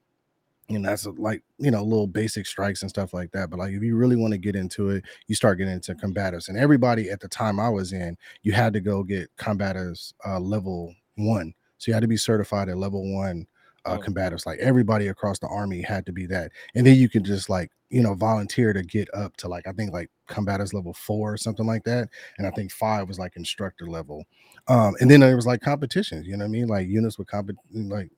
and 0.70 0.84
that's 0.86 1.06
like 1.18 1.44
you 1.58 1.70
know 1.72 1.84
little 1.84 2.08
basic 2.08 2.46
strikes 2.46 2.82
and 2.82 2.90
stuff 2.90 3.14
like 3.14 3.32
that 3.32 3.50
but 3.50 3.60
like 3.60 3.72
if 3.72 3.84
you 3.84 3.96
really 3.96 4.16
want 4.16 4.32
to 4.32 4.38
get 4.38 4.56
into 4.56 4.90
it 4.90 5.04
you 5.28 5.36
start 5.36 5.58
getting 5.58 5.74
into 5.74 5.94
combatives 5.94 6.50
and 6.50 6.58
everybody 6.58 7.10
at 7.10 7.20
the 7.20 7.28
time 7.28 7.60
i 7.60 7.70
was 7.70 7.94
in 7.94 8.18
you 8.42 8.52
had 8.52 8.74
to 8.74 8.80
go 8.82 9.04
get 9.04 9.30
combatives 9.38 10.14
uh, 10.26 10.40
level 10.40 10.94
one 11.16 11.54
so 11.78 11.90
you 11.90 11.94
had 11.94 12.02
to 12.02 12.08
be 12.08 12.18
certified 12.18 12.70
at 12.70 12.78
level 12.78 13.14
one 13.14 13.46
uh, 13.86 13.98
Oh. 13.98 14.00
combatives 14.00 14.48
like 14.48 14.58
everybody 14.60 15.10
across 15.10 15.38
the 15.38 15.48
army 15.48 15.82
had 15.82 16.06
to 16.08 16.12
be 16.12 16.26
that 16.26 16.52
and 16.74 16.88
then 16.88 16.96
you 16.96 17.08
can 17.08 17.24
just 17.24 17.50
like 17.52 17.70
you 17.92 18.02
know 18.02 18.16
volunteer 18.16 18.74
to 18.74 18.82
get 18.82 19.08
up 19.14 19.38
to 19.38 19.48
like 19.48 19.68
i 19.68 19.72
think 19.72 19.94
like 19.94 20.10
combatives 20.28 20.74
level 20.74 20.94
four 20.94 21.34
or 21.34 21.38
something 21.38 21.68
like 21.68 21.84
that 21.84 22.10
and 22.40 22.48
i 22.48 22.52
think 22.52 22.72
five 22.72 23.08
was 23.08 23.20
like 23.20 23.36
instructor 23.36 23.86
level 23.86 24.26
um 24.68 24.96
and 25.00 25.12
then 25.12 25.20
there 25.20 25.36
was 25.36 25.46
like 25.46 25.62
competitions 25.62 26.26
you 26.26 26.36
know 26.36 26.44
what 26.46 26.50
i 26.50 26.52
mean 26.52 26.66
like 26.68 26.88
units 26.88 27.20
with 27.20 27.28
comp 27.28 27.52
like 27.72 28.10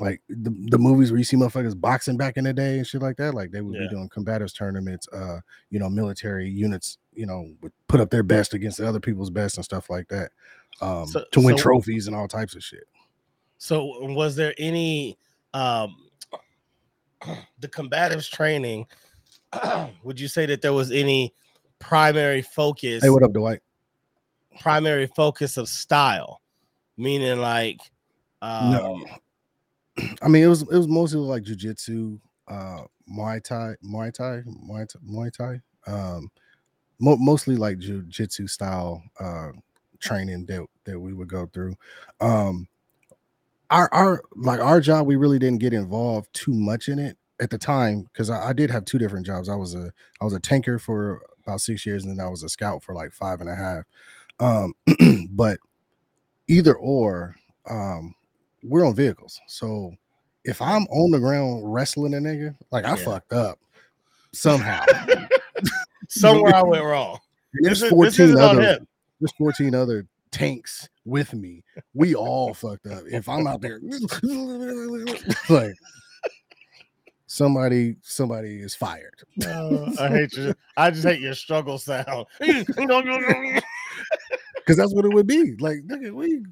like 0.00 0.22
the, 0.28 0.50
the 0.70 0.78
movies 0.78 1.10
where 1.10 1.18
you 1.18 1.24
see 1.24 1.36
motherfuckers 1.36 1.78
boxing 1.78 2.16
back 2.16 2.36
in 2.36 2.44
the 2.44 2.52
day 2.52 2.78
and 2.78 2.86
shit 2.86 3.02
like 3.02 3.16
that 3.16 3.34
like 3.34 3.50
they 3.50 3.60
would 3.60 3.74
Yeah. 3.74 3.82
be 3.82 3.88
doing 3.88 4.08
combatives 4.08 4.54
tournaments 4.56 5.08
uh 5.12 5.40
you 5.70 5.78
know 5.78 5.88
military 5.88 6.48
units 6.48 6.98
you 7.14 7.26
know 7.26 7.50
would 7.62 7.72
put 7.88 8.00
up 8.00 8.10
their 8.10 8.22
best 8.22 8.54
against 8.54 8.78
the 8.78 8.86
other 8.88 9.00
people's 9.00 9.30
best 9.30 9.56
and 9.56 9.64
stuff 9.64 9.90
like 9.90 10.08
that 10.08 10.30
um 10.80 11.06
So- 11.06 11.24
to 11.32 11.40
win 11.40 11.56
so- 11.56 11.62
trophies 11.62 12.06
and 12.06 12.14
all 12.16 12.28
types 12.28 12.54
of 12.54 12.62
shit 12.62 12.84
So 13.58 13.84
was 14.14 14.36
there 14.36 14.54
any 14.58 15.18
um 15.54 15.96
the 17.58 17.68
combatives 17.68 18.30
training? 18.30 18.86
would 20.04 20.20
you 20.20 20.28
say 20.28 20.46
that 20.46 20.62
there 20.62 20.72
was 20.72 20.90
any 20.92 21.34
primary 21.80 22.42
focus? 22.42 23.02
hey 23.02 23.10
what 23.10 23.22
up 23.22 23.32
dwight 23.32 23.60
primary 24.60 25.06
focus 25.14 25.56
of 25.56 25.68
style, 25.68 26.40
meaning 26.96 27.38
like 27.40 27.78
um, 28.42 28.70
No. 28.72 29.06
I 30.22 30.28
mean, 30.28 30.42
it 30.44 30.48
was 30.48 30.62
it 30.62 30.76
was 30.76 30.88
mostly 30.88 31.20
like 31.20 31.44
jujitsu, 31.44 32.18
uh, 32.48 32.82
Muay 33.10 33.42
Thai, 33.42 33.74
Muay 33.84 34.12
Thai, 34.12 34.42
Muay 34.68 34.88
Thai, 34.88 35.00
Muay 35.08 35.32
Thai. 35.32 35.60
Um, 35.86 36.30
mo- 37.00 37.16
mostly 37.16 37.56
like 37.56 37.78
jujitsu 37.78 38.48
style 38.50 39.02
uh 39.20 39.50
training 40.00 40.46
that 40.46 40.66
that 40.84 41.00
we 41.00 41.12
would 41.12 41.28
go 41.28 41.46
through. 41.46 41.74
Um, 42.20 42.68
our 43.70 43.92
our 43.92 44.22
like 44.36 44.60
our 44.60 44.80
job, 44.80 45.06
we 45.06 45.16
really 45.16 45.38
didn't 45.38 45.60
get 45.60 45.72
involved 45.72 46.28
too 46.32 46.54
much 46.54 46.88
in 46.88 46.98
it 46.98 47.16
at 47.40 47.50
the 47.50 47.58
time 47.58 48.02
because 48.12 48.30
I, 48.30 48.48
I 48.48 48.52
did 48.52 48.70
have 48.70 48.84
two 48.84 48.98
different 48.98 49.26
jobs. 49.26 49.48
I 49.48 49.56
was 49.56 49.74
a 49.74 49.92
I 50.20 50.24
was 50.24 50.34
a 50.34 50.40
tanker 50.40 50.78
for 50.78 51.22
about 51.46 51.60
six 51.60 51.84
years, 51.84 52.04
and 52.04 52.18
then 52.18 52.24
I 52.24 52.30
was 52.30 52.42
a 52.42 52.48
scout 52.48 52.82
for 52.82 52.94
like 52.94 53.12
five 53.12 53.40
and 53.40 53.50
a 53.50 53.54
half. 53.54 53.84
Um, 54.40 54.74
but 55.30 55.58
either 56.48 56.74
or, 56.74 57.36
um, 57.68 58.14
we're 58.62 58.86
on 58.86 58.94
vehicles. 58.94 59.40
So 59.46 59.94
if 60.44 60.60
I'm 60.62 60.82
on 60.84 61.10
the 61.10 61.18
ground 61.18 61.62
wrestling 61.72 62.14
a 62.14 62.18
nigga, 62.18 62.54
like 62.70 62.84
I 62.84 62.90
Yeah. 62.96 63.04
fucked 63.04 63.32
up 63.32 63.58
somehow. 64.32 64.84
somewhere 66.08 66.54
I 66.54 66.62
went 66.62 66.84
wrong. 66.84 67.18
There's 67.62 67.80
This 67.80 67.92
is- 67.92 67.98
this 67.98 68.18
isn't 68.18 68.36
14 68.36 68.60
other 68.60 68.86
there's 69.20 69.32
14 69.32 69.74
other 69.74 70.06
tanks 70.30 70.88
with 71.04 71.32
me. 71.34 71.64
We 71.94 72.14
all 72.14 72.54
fucked 72.54 72.86
up. 72.86 73.02
If 73.10 73.28
I'm 73.28 73.46
out 73.46 73.60
there 73.60 73.80
like 75.48 75.74
somebody 77.26 77.96
somebody 78.02 78.60
is 78.60 78.74
fired. 78.74 79.22
Uh, 79.44 79.90
I 80.00 80.08
hate 80.08 80.32
you. 80.34 80.54
I 80.76 80.90
just 80.90 81.04
hate 81.04 81.20
your 81.20 81.34
struggle 81.34 81.78
sound. 81.78 82.26
Because 84.56 84.76
that's 84.76 84.92
what 84.94 85.06
it 85.06 85.14
would 85.14 85.26
be. 85.26 85.54
Like, 85.56 85.78
nigga, 85.86 86.12
we 86.12 86.44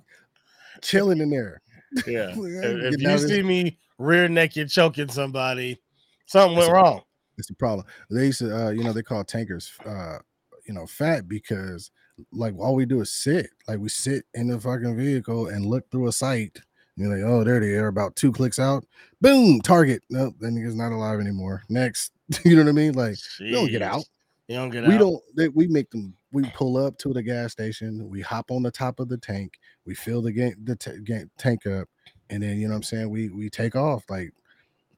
chilling 0.81 1.21
in 1.21 1.29
there. 1.29 1.61
Yeah. 2.07 2.31
If, 2.37 2.95
if 2.95 3.01
you 3.01 3.09
out 3.09 3.15
of 3.17 3.21
this- 3.23 3.31
see 3.31 3.43
me 3.43 3.79
rear 3.99 4.29
naked 4.29 4.69
choking 4.71 5.09
somebody, 5.09 5.81
something 6.27 6.57
went 6.57 6.71
a- 6.71 6.75
wrong. 6.75 7.03
It's 7.39 7.49
the 7.49 7.55
problem. 7.55 7.87
They 8.11 8.27
used 8.27 8.39
to, 8.39 8.67
uh, 8.67 8.71
you 8.71 8.83
know, 8.83 8.93
they 8.95 9.03
call 9.03 9.23
tankers, 9.23 9.71
uh, 9.85 10.19
you 10.67 10.73
know, 10.73 10.87
fat 10.87 11.29
because 11.29 11.91
like 12.33 12.55
all 12.59 12.75
we 12.75 12.87
do 12.87 13.01
is 13.03 13.13
sit. 13.13 13.51
Like 13.69 13.79
we 13.79 13.91
sit 13.91 14.25
in 14.33 14.49
the 14.49 14.59
fucking 14.59 14.97
vehicle 14.97 15.49
and 15.49 15.67
look 15.67 15.91
through 15.91 16.09
a 16.09 16.13
sight. 16.13 16.59
You're 16.97 17.15
like, 17.15 17.31
oh, 17.31 17.45
there 17.45 17.61
they 17.61 17.75
are. 17.75 17.89
About 17.89 18.17
two 18.17 18.33
clicks 18.33 18.59
out, 18.59 18.87
boom, 19.21 19.61
target. 19.61 20.03
Nope, 20.09 20.37
that 20.41 20.49
nigga's 20.49 20.75
not 20.75 20.93
alive 20.93 21.21
anymore. 21.21 21.63
Next, 21.69 22.11
you 22.45 22.57
know 22.57 22.63
what 22.63 22.71
I 22.71 22.73
mean? 22.73 22.95
Like 22.95 23.17
we 23.39 23.51
don't 23.51 23.71
get 23.71 23.83
out. 23.83 24.05
You 24.49 24.57
don't 24.57 24.71
get 24.71 24.85
we 24.85 24.95
out. 24.95 24.99
don't. 24.99 25.23
They, 25.37 25.49
we 25.49 25.67
make 25.67 25.91
them. 25.91 26.15
We 26.33 26.49
pull 26.51 26.77
up 26.77 26.99
to 26.99 27.13
the 27.13 27.23
gas 27.23 27.53
station. 27.53 28.09
We 28.09 28.21
hop 28.21 28.51
on 28.51 28.63
the 28.63 28.71
top 28.71 29.01
of 29.01 29.09
the 29.09 29.19
tank. 29.19 29.59
We 29.85 29.95
fill 29.95 30.23
the 30.23 30.33
ga- 30.33 30.55
the 30.63 30.77
ga- 31.05 31.25
tank 31.39 31.67
up, 31.67 31.89
and 32.31 32.43
then 32.43 32.59
you 32.59 32.69
know 32.69 32.75
what 32.75 32.77
I'm 32.77 32.83
saying. 32.85 33.11
We 33.11 33.31
we 33.31 33.51
take 33.51 33.75
off 33.75 34.05
like 34.09 34.33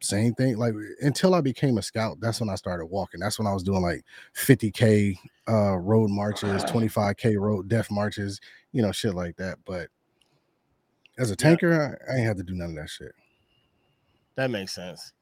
same 0.01 0.35
thing. 0.35 0.59
Like 0.59 0.75
until 1.01 1.35
I 1.35 1.41
became 1.41 1.79
a 1.79 1.83
scout, 1.83 2.19
that's 2.21 2.41
when 2.41 2.51
I 2.51 2.57
started 2.57 2.87
walking. 2.87 3.21
That's 3.21 3.39
when 3.39 3.47
I 3.47 3.55
was 3.55 3.63
doing 3.63 3.83
like 3.83 4.03
50k 4.37 5.17
uh 5.49 5.79
road 5.79 6.11
marches, 6.11 6.65
25k 6.65 7.39
road 7.39 7.69
death 7.69 7.91
marches, 7.91 8.41
you 8.73 8.83
know, 8.83 8.93
shit 8.93 9.15
like 9.15 9.37
that. 9.37 9.59
But 9.65 9.89
as 11.19 11.31
a 11.31 11.37
tanker, 11.37 11.99
I, 12.09 12.13
I 12.13 12.17
ain't 12.17 12.27
have 12.27 12.37
to 12.37 12.43
do 12.43 12.55
none 12.55 12.71
of 12.71 12.77
that 12.77 12.91
shit. 12.91 13.13
That 14.37 14.51
makes 14.51 14.75
sense. 14.75 15.13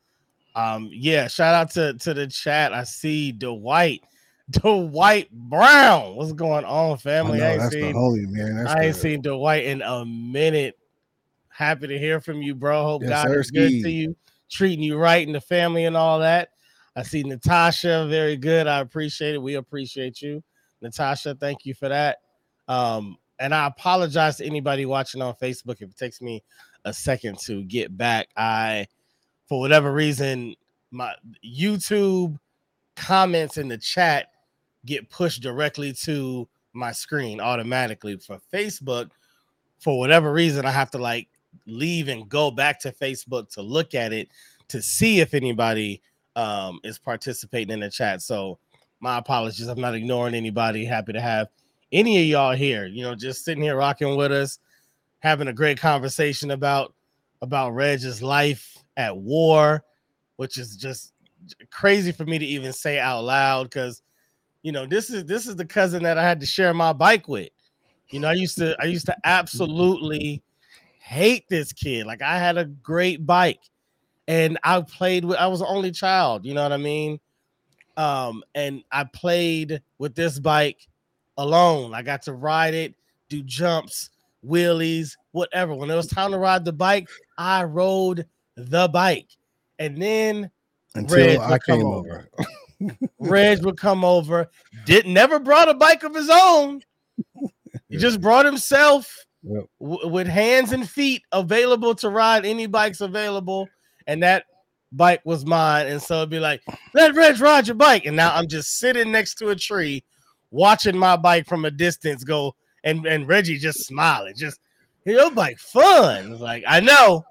Um, 0.55 0.91
yeah, 0.93 1.29
shout 1.29 1.55
out 1.55 1.71
to, 1.73 1.95
to 1.95 2.15
the 2.15 2.27
chat. 2.27 2.73
I 2.73 2.85
see 2.85 3.33
Dwight, 3.33 4.03
Dwight 4.51 5.31
Brown. 5.33 6.15
What's 6.17 6.33
going 6.33 6.65
on, 6.65 6.93
I 6.93 6.97
family? 6.97 7.39
know, 7.39 7.47
I 7.47 7.53
ain't 7.55 7.73
seen 7.73 7.95
homie, 7.95 8.29
man. 8.29 8.57
That's 8.57 8.71
I 8.71 8.83
ain't 8.85 8.95
the- 8.95 9.01
seen 9.01 9.23
Dwight 9.23 9.65
in 9.65 9.83
a 9.83 10.05
minute. 10.05 10.79
Happy 11.49 11.87
to 11.89 11.99
hear 11.99 12.21
from 12.21 12.43
you, 12.43 12.55
bro. 12.55 12.83
Hope 12.85 13.03
Yes, 13.03 13.11
God 13.11 13.33
is 13.35 13.51
good 13.51 13.71
to 13.83 13.91
you, 13.91 14.17
treating 14.51 14.83
you 14.83 14.99
right 14.99 15.27
and 15.27 15.35
the 15.35 15.41
family 15.41 15.87
and 15.87 15.97
all 15.97 16.21
that. 16.21 16.51
I 16.95 17.03
see 17.03 17.23
Natasha, 17.23 18.07
very 18.09 18.37
good. 18.37 18.67
I 18.67 18.81
appreciate 18.81 19.35
it. 19.35 19.43
We 19.43 19.55
appreciate 19.55 20.23
you, 20.23 20.43
Natasha. 20.81 21.35
Thank 21.35 21.65
you 21.67 21.75
for 21.75 21.89
that. 21.89 22.19
Um, 22.69 23.17
and 23.39 23.55
I 23.55 23.67
apologize 23.67 24.37
to 24.37 24.45
anybody 24.47 24.87
watching 24.87 25.23
on 25.23 25.35
Facebook 25.35 25.83
if 25.83 25.91
it 25.91 25.97
takes 25.97 26.21
me 26.21 26.43
a 26.85 26.93
second 26.93 27.39
to 27.41 27.65
get 27.65 27.97
back. 27.97 28.29
I, 28.37 28.87
for 29.47 29.61
whatever 29.61 29.93
reason, 29.93 30.55
my 30.91 31.15
YouTube 31.45 32.39
comments 32.97 33.59
in 33.59 33.69
the 33.69 33.77
chat 33.79 34.29
get 34.87 35.11
pushed 35.11 35.43
directly 35.43 35.93
to 36.05 36.49
my 36.73 36.93
screen 36.93 37.41
automatically 37.41 38.17
for 38.17 38.39
Facebook. 38.53 39.11
For 39.79 39.99
whatever 39.99 40.33
reason, 40.33 40.65
I 40.65 40.71
have 40.71 40.91
to 40.93 40.99
like 40.99 41.29
leave 41.67 42.09
and 42.09 42.29
go 42.29 42.51
back 42.51 42.81
to 42.81 42.93
Facebook 42.93 43.51
to 43.51 43.63
look 43.63 43.95
at 43.95 44.13
it 44.13 44.29
to 44.69 44.81
see 44.81 45.21
if 45.21 45.35
anybody 45.35 46.03
um, 46.35 46.81
is 46.85 46.99
participating 46.99 47.73
in 47.73 47.81
the 47.81 47.91
chat. 47.91 48.23
So 48.23 48.59
my 49.01 49.19
apologies. 49.19 49.69
I'm 49.69 49.81
not 49.81 49.95
ignoring 49.95 50.35
anybody. 50.35 50.85
Happy 50.85 51.13
to 51.13 51.21
have 51.21 51.49
any 51.93 52.19
of 52.21 52.27
y'all 52.27 52.55
here. 52.55 52.87
You 52.87 53.03
know, 53.03 53.15
just 53.15 53.45
sitting 53.45 53.63
here 53.63 53.77
rocking 53.77 54.17
with 54.17 54.33
us, 54.33 54.59
having 55.21 55.49
a 55.49 55.53
great 55.53 55.79
conversation 55.79 56.51
about 56.51 56.95
about 57.43 57.71
Reg's 57.75 58.23
life 58.23 58.79
at 58.97 59.17
war, 59.17 59.85
which 60.37 60.59
is 60.59 60.77
just 60.77 61.13
crazy 61.71 62.13
for 62.13 62.25
me 62.25 62.39
to 62.39 62.47
even 62.47 62.73
say 62.73 62.99
out 62.99 63.23
loud 63.25 63.65
because 63.65 64.03
you 64.67 64.73
know 64.73 64.85
this 64.85 65.11
is 65.11 65.25
this 65.27 65.47
is 65.47 65.55
the 65.55 65.65
cousin 65.65 66.03
that 66.03 66.19
I 66.19 66.25
had 66.25 66.41
to 66.41 66.47
share 66.47 66.75
my 66.75 66.93
bike 66.93 67.29
with. 67.29 67.51
You 68.09 68.19
know, 68.19 68.27
I 68.27 68.33
used 68.33 68.59
to 68.59 68.77
I 68.81 68.87
used 68.87 69.07
to 69.07 69.17
absolutely 69.23 70.43
hate 70.99 71.49
this 71.49 71.73
kid. 71.73 72.05
Like 72.05 72.21
I 72.21 72.37
had 72.37 72.59
a 72.59 72.65
great 72.65 73.25
bike 73.25 73.61
and 74.27 74.59
I 74.65 74.81
played 74.81 75.25
with 75.25 75.39
I 75.39 75.47
was 75.47 75.61
the 75.61 75.69
only 75.69 75.93
child, 75.93 76.45
you 76.45 76.53
know 76.53 76.65
what 76.65 76.73
I 76.73 76.79
mean? 76.79 77.21
Um 77.97 78.43
and 78.57 78.83
I 78.91 79.05
played 79.05 79.83
with 79.99 80.17
this 80.17 80.41
bike 80.41 80.89
alone. 81.39 81.95
I 81.95 82.03
got 82.03 82.23
to 82.23 82.33
ride 82.33 82.75
it, 82.75 82.97
do 83.29 83.45
jumps, 83.45 84.11
wheelies, 84.45 85.13
whatever. 85.31 85.77
When 85.77 85.93
it 85.93 85.95
was 85.95 86.09
time 86.09 86.33
to 86.33 86.39
ride 86.39 86.65
the 86.65 86.73
bike, 86.73 87.07
I 87.39 87.63
rode 87.63 88.27
the 88.57 88.89
bike. 88.89 89.29
And 89.79 90.03
then 90.03 90.51
until 90.97 91.41
I 91.41 91.57
came 91.61 91.87
over. 91.87 92.29
over. 92.37 92.49
Reg 93.19 93.65
would 93.65 93.79
come 93.79 94.05
over, 94.05 94.51
did 94.85 95.07
never 95.07 95.39
brought 95.39 95.69
a 95.69 95.75
bike 95.75 96.03
of 96.03 96.15
his 96.15 96.29
own. 96.33 96.83
He 97.89 97.97
just 97.99 98.21
brought 98.21 98.45
himself 98.47 99.25
Yep. 99.43 99.65
w- 99.81 100.09
with 100.09 100.27
hands 100.27 100.73
and 100.73 100.89
feet 100.89 101.23
available 101.31 101.95
to 101.97 102.09
ride 102.09 102.45
any 102.45 102.67
bikes 102.67 103.01
available, 103.01 103.69
and 104.09 104.23
that 104.25 104.45
bike 104.91 105.21
was 105.25 105.47
mine. 105.47 105.87
And 105.87 106.03
so 106.03 106.17
it'd 106.17 106.31
be 106.31 106.41
like, 106.41 106.63
let 106.95 107.15
Reg 107.15 107.39
ride 107.41 107.69
your 107.69 107.77
bike. 107.77 108.07
And 108.07 108.17
now 108.17 108.35
I'm 108.35 108.49
just 108.49 108.79
sitting 108.79 109.13
next 109.13 109.35
to 109.37 109.51
a 109.51 109.57
tree, 109.57 110.03
watching 110.51 110.97
my 110.99 111.17
bike 111.17 111.47
from 111.47 111.65
a 111.65 111.71
distance 111.71 112.25
go, 112.25 112.57
and 112.83 113.07
and 113.07 113.29
Reggie 113.29 113.59
just 113.59 113.87
smiling, 113.87 114.35
just 114.37 114.59
your 115.05 115.31
bike 115.31 115.59
fun. 115.59 116.39
Like 116.41 116.65
I 116.67 116.81
know. 116.81 117.25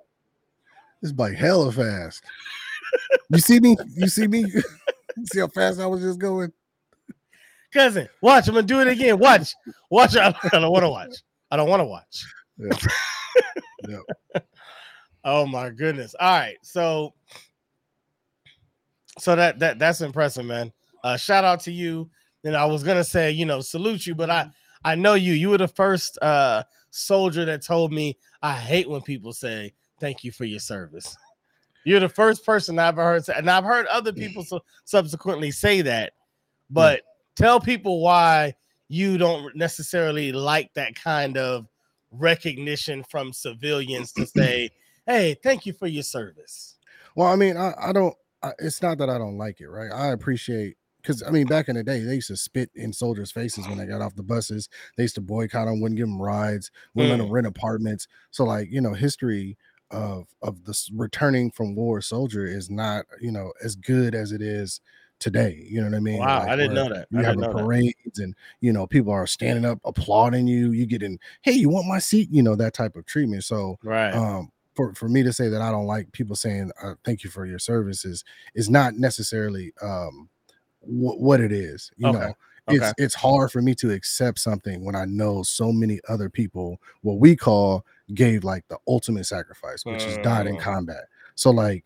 This 1.02 1.12
bike 1.12 1.36
hella 1.36 1.72
fast. 1.72 2.24
you 3.30 3.40
see 3.40 3.60
me? 3.60 3.76
You 3.96 4.08
see 4.08 4.28
me? 4.28 4.46
see 5.32 5.40
how 5.40 5.48
fast 5.48 5.80
I 5.80 5.86
was 5.86 6.02
just 6.02 6.20
going? 6.20 6.52
cousin. 7.76 8.08
Watch, 8.22 8.48
I'm 8.48 8.56
gonna 8.56 8.66
do 8.66 8.80
it 8.80 8.88
again. 8.88 9.20
Watch, 9.20 9.54
watch. 9.92 10.16
I 10.16 10.32
don't 10.52 10.72
want 10.72 10.84
to 10.84 10.90
watch. 10.90 11.16
I 11.52 11.58
don't 11.58 11.70
want 11.70 11.82
to 11.82 11.86
watch. 11.86 12.26
Yeah. 12.58 12.78
Yep. 13.88 14.48
Oh 15.26 15.46
my 15.46 15.70
goodness. 15.70 16.16
All 16.20 16.40
right. 16.40 16.58
So 16.64 17.14
so 19.20 19.36
that 19.36 19.60
that 19.60 19.78
that's 19.78 20.02
impressive, 20.02 20.46
man. 20.46 20.72
Uh, 21.04 21.18
shout 21.18 21.44
out 21.44 21.60
to 21.62 21.72
you. 21.72 22.10
And 22.46 22.56
I 22.56 22.66
was 22.66 22.84
gonna 22.84 23.04
say, 23.04 23.30
you 23.30 23.46
know, 23.46 23.62
salute 23.62 24.08
you, 24.08 24.16
but 24.16 24.32
I 24.32 24.50
I 24.84 24.96
know 24.96 25.14
you. 25.14 25.34
You 25.34 25.50
were 25.50 25.60
the 25.60 25.68
first 25.68 26.18
uh 26.20 26.64
soldier 26.90 27.46
that 27.46 27.64
told 27.64 27.94
me 27.94 28.18
I 28.42 28.54
hate 28.54 28.90
when 28.90 29.02
people 29.02 29.34
say 29.34 29.74
thank 30.00 30.24
you 30.24 30.32
for 30.32 30.46
your 30.46 30.60
service. 30.60 31.16
You're 31.86 32.00
the 32.00 32.10
first 32.10 32.46
person 32.46 32.80
I 32.80 32.88
ever 32.88 33.04
heard, 33.04 33.30
and 33.30 33.50
I've 33.50 33.64
heard 33.64 33.86
other 33.88 34.12
mm. 34.12 34.18
people 34.18 34.44
su- 34.44 34.60
subsequently 34.84 35.52
say 35.52 35.82
that. 35.84 36.14
Mm. 36.14 36.16
But 36.72 37.02
tell 37.36 37.60
people 37.60 38.02
why 38.02 38.56
you 38.88 39.18
don't 39.18 39.56
necessarily 39.56 40.32
like 40.32 40.74
that 40.74 40.96
kind 40.96 41.38
of 41.38 41.68
recognition 42.12 43.04
from 43.04 43.32
civilians 43.32 44.12
to 44.14 44.26
say, 44.36 44.72
"Hey, 45.06 45.36
thank 45.44 45.66
you 45.66 45.74
for 45.74 45.88
your 45.88 46.04
service." 46.04 46.76
Well, 47.16 47.28
I 47.28 47.36
mean, 47.36 47.56
I, 47.56 47.74
I 47.80 47.94
don't. 47.94 48.16
I, 48.44 48.52
it's 48.60 48.82
not 48.82 48.98
that 48.98 49.10
I 49.10 49.18
don't 49.18 49.38
like 49.38 49.62
it, 49.62 49.68
right? 49.68 49.92
I 49.92 50.08
appreciate 50.08 50.78
because 51.06 51.22
I 51.22 51.30
mean, 51.30 51.46
back 51.46 51.70
in 51.70 51.76
the 51.76 51.84
day, 51.84 52.00
they 52.00 52.16
used 52.16 52.28
to 52.28 52.38
spit 52.38 52.72
in 52.74 52.92
soldiers' 52.92 53.32
faces 53.32 53.68
when 53.68 53.78
they 53.78 53.86
got 53.86 54.02
off 54.02 54.16
the 54.16 54.24
buses. 54.24 54.70
They 54.98 55.04
used 55.04 55.16
to 55.16 55.22
boycott 55.22 55.68
them, 55.68 55.82
wouldn't 55.82 55.98
give 55.98 56.08
them 56.08 56.22
rides, 56.22 56.70
mm. 56.70 56.96
wouldn't 56.96 57.12
let 57.12 57.24
them 57.24 57.32
rent 57.32 57.48
apartments. 57.48 58.08
So, 58.32 58.44
like, 58.44 58.72
you 58.72 58.82
know, 58.82 58.94
history 58.94 59.58
of 59.92 60.28
of 60.42 60.64
the 60.66 60.90
returning 60.94 61.52
from 61.52 61.76
war 61.76 62.02
soldier 62.02 62.46
is 62.46 62.70
not, 62.70 63.06
you 63.22 63.32
know, 63.32 63.54
as 63.64 63.76
good 63.76 64.16
as 64.16 64.32
it 64.32 64.42
is 64.42 64.82
today. 65.20 65.66
You 65.70 65.82
know 65.82 65.88
what 65.90 65.96
I 65.96 66.00
mean? 66.00 66.20
Wow, 66.20 66.40
Like, 66.40 66.50
I 66.50 66.56
didn't 66.56 66.74
know 66.76 66.90
that. 66.90 67.08
You 67.12 67.20
I 67.20 67.24
have 67.24 67.38
didn't 67.38 67.42
that. 67.42 67.52
parades, 67.52 68.20
and 68.20 68.36
you 68.62 68.74
know, 68.74 68.88
people 68.88 69.12
are 69.14 69.28
standing 69.28 69.66
up 69.66 69.80
applauding 69.86 70.48
you. 70.48 70.72
You 70.72 70.86
getting, 70.86 71.20
hey, 71.42 71.54
you 71.54 71.70
want 71.70 71.88
my 71.88 72.00
seat? 72.00 72.30
You 72.32 72.44
know, 72.44 72.56
that 72.56 72.74
type 72.74 72.96
of 72.96 73.06
treatment. 73.06 73.44
So, 73.44 73.80
Right. 73.84 74.14
um 74.14 74.52
for, 74.76 74.94
for 74.94 75.08
me 75.08 75.24
to 75.24 75.32
say 75.32 75.48
that 75.48 75.62
I 75.62 75.72
don't 75.72 75.86
like 75.86 76.12
people 76.12 76.36
saying 76.36 76.70
uh, 76.84 76.96
thank 77.06 77.24
you 77.24 77.30
for 77.30 77.46
your 77.46 77.60
services 77.60 78.26
is 78.56 78.70
not 78.70 78.96
necessarily 78.96 79.72
um 79.82 80.30
wh- 80.82 81.20
what 81.20 81.42
it 81.42 81.52
is. 81.52 81.92
You 81.98 82.10
Okay, 82.10 82.26
know, 82.26 82.34
okay. 82.68 82.92
it's 82.92 82.94
it's 82.98 83.16
hard 83.16 83.52
for 83.52 83.62
me 83.62 83.76
to 83.76 83.92
accept 83.92 84.40
something 84.40 84.84
when 84.84 84.96
I 84.96 85.06
know 85.06 85.44
so 85.44 85.72
many 85.72 86.00
other 86.10 86.30
people 86.30 86.82
what 87.02 87.20
we 87.20 87.36
call 87.36 87.86
gave 88.14 88.44
like 88.44 88.68
the 88.68 88.78
ultimate 88.88 89.26
sacrifice, 89.26 89.86
which 89.86 90.04
is 90.04 90.18
died 90.18 90.48
in 90.48 90.56
Mm. 90.56 90.62
combat. 90.62 91.06
So 91.36 91.52
like 91.52 91.86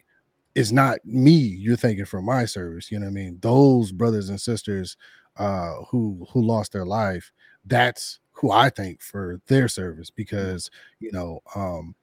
it's 0.55 0.71
not 0.71 0.97
me 1.05 1.31
you're 1.31 1.77
thanking 1.77 2.05
for 2.05 2.21
my 2.21 2.45
service, 2.45 2.91
you 2.91 2.99
know 2.99 3.05
what 3.05 3.11
I 3.11 3.13
mean? 3.13 3.37
Those 3.41 3.91
brothers 3.91 4.29
and 4.29 4.39
sisters 4.41 4.97
uh 5.37 5.75
who 5.89 6.27
who 6.31 6.41
lost 6.41 6.73
their 6.73 6.85
life, 6.85 7.31
that's 7.65 8.19
who 8.33 8.51
I 8.51 8.69
thank 8.69 9.01
for 9.01 9.39
their 9.47 9.67
service 9.67 10.09
because 10.09 10.69
you 10.99 11.11
know 11.11 11.41
um 11.55 11.95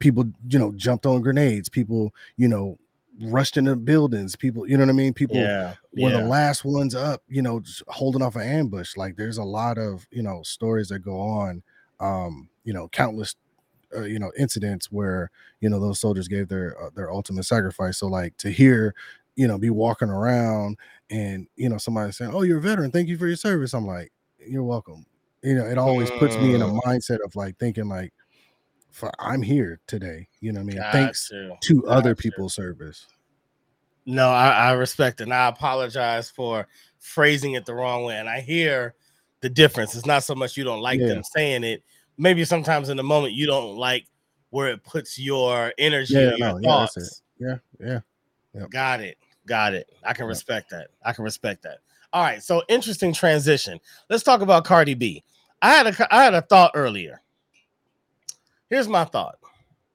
people 0.00 0.24
you 0.48 0.58
know 0.58 0.72
jumped 0.72 1.06
on 1.06 1.20
grenades 1.20 1.68
people 1.68 2.12
you 2.36 2.48
know 2.48 2.76
rushed 3.20 3.56
into 3.56 3.76
buildings 3.76 4.34
people 4.34 4.66
you 4.66 4.76
know 4.76 4.84
what 4.84 4.90
i 4.90 4.92
mean 4.94 5.12
people 5.12 5.36
yeah. 5.36 5.74
were 5.94 6.10
yeah. 6.10 6.20
the 6.20 6.26
last 6.26 6.64
ones 6.64 6.94
up 6.94 7.22
you 7.28 7.42
know 7.42 7.62
holding 7.86 8.22
off 8.22 8.34
an 8.34 8.42
ambush 8.42 8.96
like 8.96 9.16
there's 9.16 9.38
a 9.38 9.44
lot 9.44 9.78
of 9.78 10.06
you 10.10 10.22
know 10.22 10.42
stories 10.42 10.88
that 10.88 10.98
go 10.98 11.20
on 11.20 11.62
um 12.00 12.48
you 12.64 12.72
know 12.72 12.88
countless 12.88 13.34
uh, 13.96 14.02
you 14.02 14.18
know 14.18 14.32
incidents 14.38 14.90
where 14.90 15.30
you 15.60 15.68
know 15.68 15.78
those 15.80 16.00
soldiers 16.00 16.28
gave 16.28 16.48
their 16.48 16.80
uh, 16.82 16.90
their 16.94 17.10
ultimate 17.10 17.44
sacrifice 17.44 17.98
so 17.98 18.06
like 18.06 18.36
to 18.38 18.50
hear 18.50 18.94
you 19.36 19.46
know 19.46 19.58
be 19.58 19.70
walking 19.70 20.08
around 20.08 20.78
and 21.10 21.46
you 21.56 21.68
know 21.68 21.78
somebody 21.78 22.10
saying 22.12 22.30
oh 22.34 22.42
you're 22.42 22.58
a 22.58 22.62
veteran 22.62 22.90
thank 22.90 23.08
you 23.08 23.18
for 23.18 23.26
your 23.26 23.36
service 23.36 23.74
i'm 23.74 23.86
like 23.86 24.12
you're 24.46 24.62
welcome 24.64 25.04
you 25.42 25.54
know 25.54 25.64
it 25.66 25.78
always 25.78 26.10
puts 26.12 26.36
me 26.38 26.54
in 26.54 26.62
a 26.62 26.66
Mm. 26.66 26.80
mindset 26.86 27.18
of 27.24 27.34
like 27.36 27.56
thinking 27.58 27.88
like 27.88 28.12
for 28.90 29.10
i'm 29.18 29.42
here 29.42 29.80
today 29.86 30.26
you 30.40 30.52
know 30.52 30.60
what 30.60 30.64
i 30.64 30.74
mean 30.74 30.76
Got 30.82 30.92
thanks 30.92 31.30
you. 31.32 31.56
to 31.60 31.86
other 31.86 32.14
Gotcha. 32.14 32.22
people's 32.22 32.54
service 32.54 33.06
No, 34.04 34.28
I, 34.30 34.50
I 34.50 34.72
respect. 34.72 35.20
And 35.20 35.32
I 35.32 35.48
apologize 35.48 36.28
for 36.28 36.66
phrasing 36.98 37.52
it 37.52 37.64
the 37.66 37.74
wrong 37.74 38.04
way. 38.04 38.16
And 38.16 38.28
I 38.28 38.40
hear 38.40 38.94
the 39.42 39.48
difference. 39.48 39.94
It's 39.94 40.06
not 40.06 40.24
so 40.24 40.34
much 40.34 40.56
you 40.56 40.64
don't 40.64 40.80
like 40.80 40.98
Yeah. 41.00 41.08
them 41.08 41.22
saying 41.22 41.62
it. 41.64 41.82
Maybe 42.18 42.44
sometimes 42.44 42.88
in 42.88 42.96
the 42.96 43.02
moment 43.02 43.34
you 43.34 43.46
don't 43.46 43.76
like 43.76 44.06
where 44.50 44.68
it 44.68 44.84
puts 44.84 45.18
your 45.18 45.72
energy 45.78 46.14
Yeah, 46.14 46.30
your 46.36 46.50
no, 46.52 46.58
yeah, 46.58 46.68
thoughts. 46.68 47.22
yeah 47.38 47.56
yeah 47.80 48.00
Yep. 48.54 48.70
Got 48.70 49.00
it. 49.00 49.16
Got 49.46 49.72
it. 49.74 49.88
I 50.04 50.12
can 50.12 50.24
Yep. 50.24 50.28
respect 50.30 50.70
that. 50.70 50.88
I 51.04 51.12
can 51.14 51.24
respect 51.24 51.62
that. 51.62 51.78
All 52.12 52.22
right. 52.22 52.42
So 52.42 52.62
interesting 52.68 53.14
transition. 53.14 53.80
Let's 54.10 54.22
talk 54.22 54.42
about 54.42 54.64
Cardi 54.66 54.92
B. 54.94 55.24
I 55.62 55.70
had 55.70 55.86
a 55.86 56.14
I 56.14 56.22
had 56.24 56.34
a 56.34 56.42
thought 56.42 56.72
earlier. 56.74 57.22
Here's 58.68 58.88
my 58.88 59.04
thought. 59.04 59.38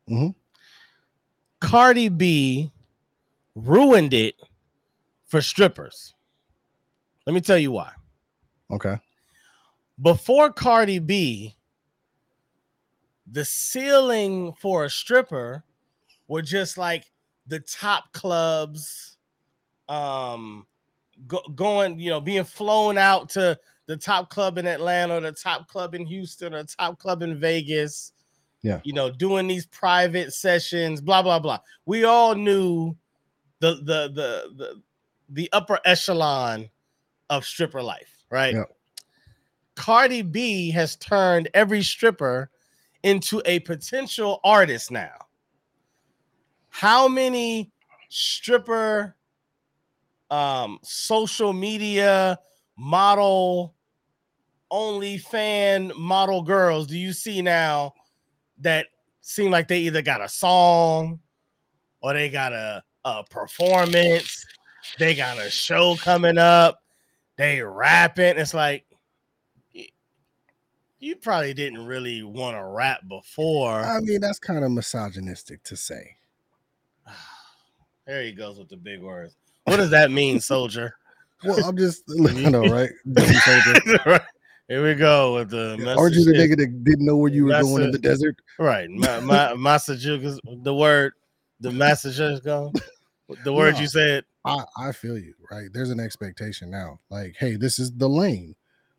Mhm. 0.10 0.34
Cardi 1.60 2.10
B 2.10 2.72
ruined 3.56 4.14
it 4.14 4.36
for 5.26 5.42
strippers. 5.42 6.14
Let 7.26 7.34
me 7.34 7.42
tell 7.42 7.58
you 7.58 7.72
why. 7.72 7.92
okay 8.72 8.98
Before 10.02 10.52
Cardi 10.52 11.00
B, 11.00 11.56
the 13.32 13.44
ceiling 13.46 14.54
for 14.54 14.86
a 14.86 14.90
stripper 14.90 15.64
were 16.28 16.42
just 16.42 16.78
like 16.78 17.06
the 17.48 17.60
top 17.60 18.12
clubs 18.14 19.18
um 19.90 20.66
go, 21.28 21.42
going 21.56 22.00
you 22.00 22.10
know 22.10 22.22
being 22.22 22.44
flown 22.44 22.98
out 22.98 23.30
to 23.30 23.58
the 23.86 23.96
top 23.98 24.30
club 24.30 24.58
in 24.58 24.68
atlanta 24.68 25.16
or 25.16 25.22
the 25.22 25.32
top 25.32 25.68
club 25.68 25.96
in 25.96 26.06
houston 26.06 26.54
or 26.54 26.64
top 26.64 27.00
club 27.00 27.22
in 27.22 27.40
vegas 27.40 28.12
Yeah. 28.62 28.82
you 28.84 28.94
know 28.94 29.10
doing 29.10 29.48
these 29.48 29.66
private 29.68 30.34
sessions 30.34 31.00
blah 31.02 31.22
blah 31.22 31.40
blah 31.40 31.60
we 31.86 32.04
all 32.04 32.36
knew 32.36 32.96
the 33.60 33.76
the 33.76 34.12
the 34.14 34.54
the, 34.58 34.82
the 35.30 35.50
upper 35.54 35.80
echelon 35.86 36.70
of 37.30 37.46
stripper 37.46 37.82
life 37.82 38.26
right 38.30 38.56
Yeah. 38.56 38.64
cardi 39.76 40.22
b 40.22 40.70
has 40.72 40.96
turned 40.98 41.50
every 41.54 41.82
stripper 41.82 42.50
into 43.08 43.42
a 43.46 43.60
potential 43.60 44.42
artist 44.44 44.92
now. 44.92 45.16
How 46.68 47.08
many 47.08 47.72
stripper 48.10 49.16
um 50.30 50.78
social 50.84 51.54
media 51.54 52.38
model 52.78 53.74
only 54.70 55.18
fan 55.18 55.92
model 55.98 56.42
girls 56.42 56.86
do 56.86 56.98
you 56.98 57.14
see 57.14 57.42
now 57.42 57.94
that 58.60 58.88
seem 59.22 59.52
like 59.52 59.70
they 59.70 59.80
either 59.80 60.02
got 60.02 60.22
a 60.22 60.28
song 60.28 61.20
or 62.02 62.14
they 62.14 62.30
got 62.30 62.52
a, 62.52 62.84
a 63.06 63.24
performance 63.30 64.46
they 65.00 65.16
got 65.16 65.38
a 65.38 65.50
show 65.50 65.96
coming 65.96 66.38
up 66.38 66.84
they 67.38 67.62
rapping? 67.62 68.38
It's 68.38 68.54
like 68.54 68.87
you 71.00 71.16
probably 71.16 71.54
didn't 71.54 71.86
really 71.86 72.24
want 72.24 72.56
to 72.56 72.64
rap 72.64 73.00
before 73.08 73.82
i 73.82 74.00
mean 74.00 74.20
that's 74.22 74.40
kind 74.40 74.64
of 74.64 74.72
misogynistic 74.72 75.62
to 75.64 75.76
say 75.76 76.16
There 78.06 78.24
he 78.24 78.32
goes 78.32 78.58
with 78.58 78.70
the 78.70 78.78
big 78.78 79.02
words. 79.02 79.36
What 79.66 79.76
does 79.76 79.90
that 79.90 80.12
mean, 80.12 80.40
soldier? 80.40 80.96
well 81.44 81.64
i'm 81.66 81.78
just 81.78 82.04
i 82.28 82.50
know 82.50 82.62
right. 84.06 84.22
Here 84.70 84.84
we 84.84 84.96
go 84.96 85.36
with 85.36 85.50
the 85.50 85.96
aren't 85.98 86.16
you 86.16 86.26
the 86.26 86.32
nigga 86.32 86.58
that 86.58 86.84
didn't 86.84 87.06
know 87.06 87.16
where 87.18 87.32
you 87.32 87.46
were 87.46 87.52
That's 87.52 87.68
going 87.68 87.84
in 87.84 87.92
the 87.92 87.98
desert 87.98 88.38
right? 88.60 88.90
My, 88.90 89.20
my, 89.20 89.54
Massachusetts, 89.56 90.40
the 90.44 90.74
word, 90.74 91.14
the 91.60 91.72
going. 92.44 92.74
The 93.44 93.54
word 93.54 93.76
No. 93.76 93.82
you 93.82 93.88
said. 93.88 94.24
I, 94.46 94.64
I 94.78 94.92
feel 94.92 95.18
you, 95.18 95.34
right? 95.52 95.68
There's 95.72 95.90
an 95.90 96.00
expectation 96.00 96.70
now. 96.70 97.00
Like, 97.10 97.36
hey, 97.38 97.56
this 97.56 97.80
is 97.80 97.92
the 97.92 98.08
lane 98.08 98.56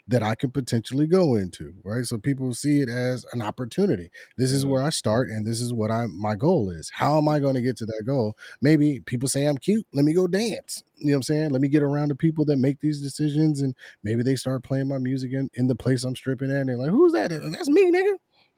that 0.09 0.23
I 0.23 0.35
could 0.35 0.55
potentially 0.55 1.07
go 1.07 1.37
into, 1.37 1.75
right? 1.85 2.05
So 2.05 2.17
people 2.17 2.53
see 2.55 2.81
it 2.81 2.89
as 2.89 3.27
an 3.33 3.43
opportunity. 3.43 4.11
This 4.39 4.53
is 4.53 4.65
where 4.65 4.83
I 4.83 4.89
start, 4.89 5.29
and 5.29 5.47
this 5.47 5.61
is 5.61 5.73
what 5.73 5.91
I 5.91 6.07
my 6.07 6.35
goal 6.35 6.71
is. 6.71 6.91
How 6.93 7.19
am 7.19 7.29
I 7.29 7.39
going 7.39 7.55
to 7.55 7.61
get 7.61 7.77
to 7.79 7.87
that 7.87 8.05
goal? 8.07 8.35
Maybe 8.63 9.01
people 9.01 9.29
say 9.29 9.45
I'm 9.45 9.59
cute. 9.59 9.87
Let 9.93 10.07
me 10.07 10.15
go 10.15 10.27
dance. 10.27 10.83
You 10.97 11.09
know 11.09 11.13
what 11.13 11.17
I'm 11.17 11.23
saying? 11.25 11.51
Let 11.51 11.61
me 11.61 11.69
get 11.69 11.83
around 11.83 12.09
the 12.09 12.15
people 12.15 12.45
that 12.47 12.57
make 12.57 12.81
these 12.81 13.03
decisions, 13.03 13.61
and 13.61 13.75
maybe 14.03 14.23
they 14.23 14.35
start 14.35 14.65
playing 14.65 14.89
my 14.89 14.99
music 14.99 15.33
in, 15.33 15.51
in 15.55 15.69
the 15.69 15.77
place 15.77 16.05
I'm 16.05 16.17
stripping 16.17 16.51
at. 16.51 16.57
And 16.57 16.71
they're 16.71 16.79
like, 16.79 16.91
"Who's 16.91 17.13
that? 17.13 17.29
That's 17.31 17.69
me, 17.69 17.93
nigga." 17.93 18.17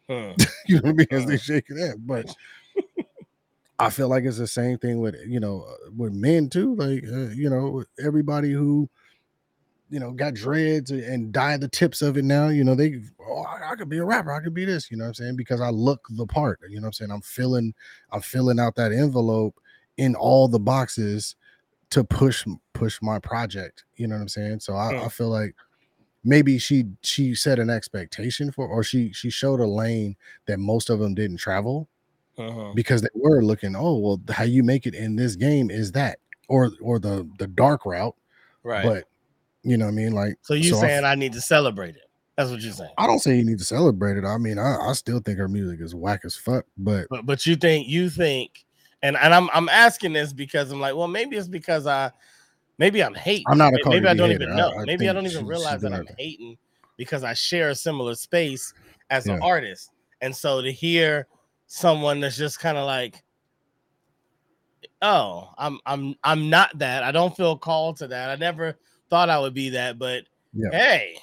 Hmm. 0.09 0.43
you 0.67 0.77
know 0.77 0.83
what 0.83 0.91
I 0.91 0.93
mean? 0.93 1.07
As 1.11 1.27
they 1.27 1.37
shake 1.37 1.67
it 1.69 1.97
but 2.07 2.35
I 3.79 3.91
feel 3.91 4.09
like 4.09 4.25
it's 4.25 4.39
the 4.39 4.47
same 4.47 4.79
thing 4.79 5.01
with 5.01 5.17
you 5.27 5.41
know 5.41 5.63
uh, 5.69 5.91
with 5.97 6.13
men 6.13 6.49
too. 6.49 6.77
Like 6.77 7.03
uh, 7.05 7.31
you 7.35 7.51
know 7.51 7.83
everybody 8.05 8.53
who 8.53 8.89
you 9.91 9.99
know 10.01 10.13
got 10.13 10.35
dreads 10.35 10.91
and- 10.91 11.33
dye 11.33 11.57
the 11.57 11.69
tips 11.69 12.01
of 12.03 12.17
it 12.17 12.25
now. 12.25 12.49
You 12.49 12.65
know 12.65 12.75
they 12.75 13.01
oh 13.21 13.43
I, 13.43 13.73
I 13.73 13.75
could 13.77 13.89
be 13.89 13.99
a 13.99 14.05
rapper. 14.05 14.33
I 14.33 14.41
could 14.41 14.55
be 14.55 14.65
this. 14.65 14.91
You 14.91 14.97
know 14.97 15.05
what 15.05 15.09
I'm 15.09 15.15
saying 15.15 15.37
because 15.37 15.61
I 15.61 15.71
look 15.71 16.07
the 16.11 16.27
part. 16.27 16.61
You 16.69 16.77
know 16.77 16.83
what 16.85 16.89
I'm 16.89 16.93
saying 16.95 17.11
I'm 17.11 17.21
filling 17.23 17.75
I'm 18.13 18.21
filling 18.23 18.61
out 18.61 18.77
that 18.77 18.93
envelope 18.93 19.57
in 19.97 20.15
all 20.15 20.49
the 20.49 20.61
boxes 20.61 21.37
to 21.91 22.05
push 22.05 22.47
push 22.73 22.99
my 23.03 23.19
project. 23.19 23.85
You 23.97 24.07
know 24.07 24.15
what 24.15 24.23
I'm 24.23 24.29
saying? 24.29 24.61
So 24.61 24.75
I, 24.75 24.97
Hmm. 24.99 25.05
I 25.05 25.09
feel 25.09 25.29
like 25.29 25.55
maybe 26.23 26.59
she 26.59 26.85
she 27.03 27.35
set 27.35 27.59
an 27.59 27.71
expectation 27.71 28.53
for 28.53 28.69
or 28.69 28.83
she 28.85 29.13
she 29.13 29.31
showed 29.31 29.59
a 29.61 29.67
lane 29.67 30.15
that 30.47 30.59
most 30.59 30.91
of 30.91 30.99
them 31.01 31.15
didn't 31.15 31.39
travel 31.39 31.89
Mhm. 32.39 32.75
because 32.75 33.03
they 33.03 33.09
were 33.15 33.43
looking 33.43 33.75
oh 33.75 33.97
well 33.99 34.21
how 34.31 34.45
you 34.45 34.63
make 34.63 34.87
it 34.87 34.95
in 34.95 35.17
this 35.17 35.35
game 35.35 35.71
is 35.71 35.93
that 35.93 36.19
or 36.49 36.71
or 36.81 36.99
the 36.99 37.29
the 37.39 37.47
dark 37.49 37.85
route. 37.87 38.15
Right. 38.63 38.85
But 38.85 39.05
you 39.63 39.77
know 39.77 39.87
what 39.87 39.93
I 39.93 39.95
mean? 39.95 40.13
Like 40.13 40.37
so 40.43 40.55
you 40.55 40.75
I 40.75 40.79
f- 40.79 40.81
saying 40.81 41.05
I 41.05 41.15
need 41.15 41.33
to 41.35 41.41
celebrate 41.41 41.97
it? 41.97 42.03
That's 42.37 42.51
what 42.51 42.61
you're 42.63 42.73
saying. 42.73 42.93
I 42.97 43.07
don't 43.07 43.19
say 43.19 43.37
you 43.37 43.45
need 43.45 43.59
to 43.59 43.65
celebrate 43.65 44.17
it. 44.17 44.25
I 44.25 44.39
mean, 44.39 44.59
I, 44.59 44.77
I 44.79 44.93
still 44.95 45.21
think 45.21 45.39
her 45.39 45.49
music 45.49 45.81
is 45.81 45.95
whack 45.95 46.21
as 46.25 46.37
fuck, 46.37 46.65
but 46.79 47.07
But 47.11 47.27
but 47.27 47.45
you 47.45 47.55
think 47.57 47.87
you 47.89 48.09
think, 48.09 48.65
and 49.03 49.17
and 49.17 49.35
I'm 49.35 49.51
I'm 49.53 49.69
asking 49.69 50.15
this 50.15 50.33
because 50.33 50.71
I'm 50.71 50.81
like, 50.81 50.95
well, 50.95 51.09
maybe 51.09 51.37
it's 51.37 51.49
because 51.49 51.87
I, 51.87 52.11
maybe 52.79 53.03
I'm 53.03 53.15
hating. 53.15 53.45
I'm 53.49 53.59
not 53.59 53.75
a 53.75 53.77
May- 53.77 53.83
Cardi 53.83 53.97
maybe 54.01 54.09
I 54.09 54.15
don't 54.15 54.31
hater. 54.31 54.43
even 54.45 54.57
know. 54.57 54.73
I 54.79 54.85
maybe 54.85 55.09
I 55.09 55.13
don't 55.13 55.27
even 55.27 55.45
she- 55.45 55.49
realize 55.49 55.83
that 55.83 55.93
I'm 55.93 56.07
her 56.07 56.15
hating 56.19 56.57
because 56.97 57.25
I 57.25 57.35
share 57.35 57.71
a 57.71 57.75
similar 57.75 58.15
space 58.15 58.73
as 59.11 59.27
an 59.27 59.43
artist, 59.43 59.91
and 60.23 60.35
so 60.35 60.63
to 60.63 60.73
hear 60.73 61.27
someone 61.67 62.21
that's 62.21 62.37
just 62.37 62.59
kind 62.59 62.79
of 62.79 62.87
like, 62.87 63.23
oh, 65.03 65.51
I'm 65.59 65.79
I'm 65.85 66.15
I'm 66.25 66.49
not 66.49 66.79
that. 66.79 67.03
I 67.03 67.13
don't 67.13 67.37
feel 67.37 67.57
called 67.57 67.97
to 67.99 68.07
that. 68.09 68.31
I 68.31 68.37
never 68.37 68.79
thought 69.11 69.29
I 69.29 69.39
would 69.39 69.55
be 69.55 69.71
that, 69.71 69.99
but 69.99 70.25
Yeah. 70.55 70.71
hey, 70.73 71.19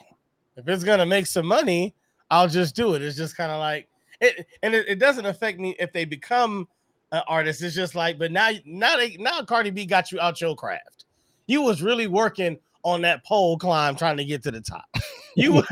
if 0.55 0.67
it's 0.67 0.83
gonna 0.83 1.05
make 1.05 1.25
some 1.25 1.45
money, 1.47 1.95
I'll 2.29 2.47
just 2.49 2.75
do 2.75 2.93
it. 2.95 3.01
It's 3.01 3.17
just 3.17 3.35
kind 3.37 3.51
of 3.51 3.59
like 3.59 3.87
it, 4.21 4.45
and 4.63 4.73
it, 4.75 4.87
it 4.87 4.99
doesn't 4.99 5.25
affect 5.25 5.59
me 5.59 5.75
if 5.79 5.91
they 5.93 6.03
become 6.05 6.67
an 7.11 7.21
artist. 7.27 7.61
It's 7.61 7.75
just 7.75 7.95
like, 7.95 8.17
but 8.19 8.31
now, 8.31 8.49
now 8.65 8.97
they 8.97 9.15
now 9.17 9.41
Cardi 9.43 9.69
B 9.69 9.85
got 9.85 10.11
you 10.11 10.19
out 10.19 10.41
your 10.41 10.55
craft. 10.55 11.05
You 11.47 11.61
was 11.61 11.81
really 11.81 12.07
working 12.07 12.57
on 12.83 13.01
that 13.03 13.23
pole 13.25 13.57
climb, 13.57 13.95
trying 13.95 14.17
to 14.17 14.25
get 14.25 14.43
to 14.43 14.51
the 14.51 14.61
top. 14.61 14.85
You 15.39 15.53
were, 15.53 15.63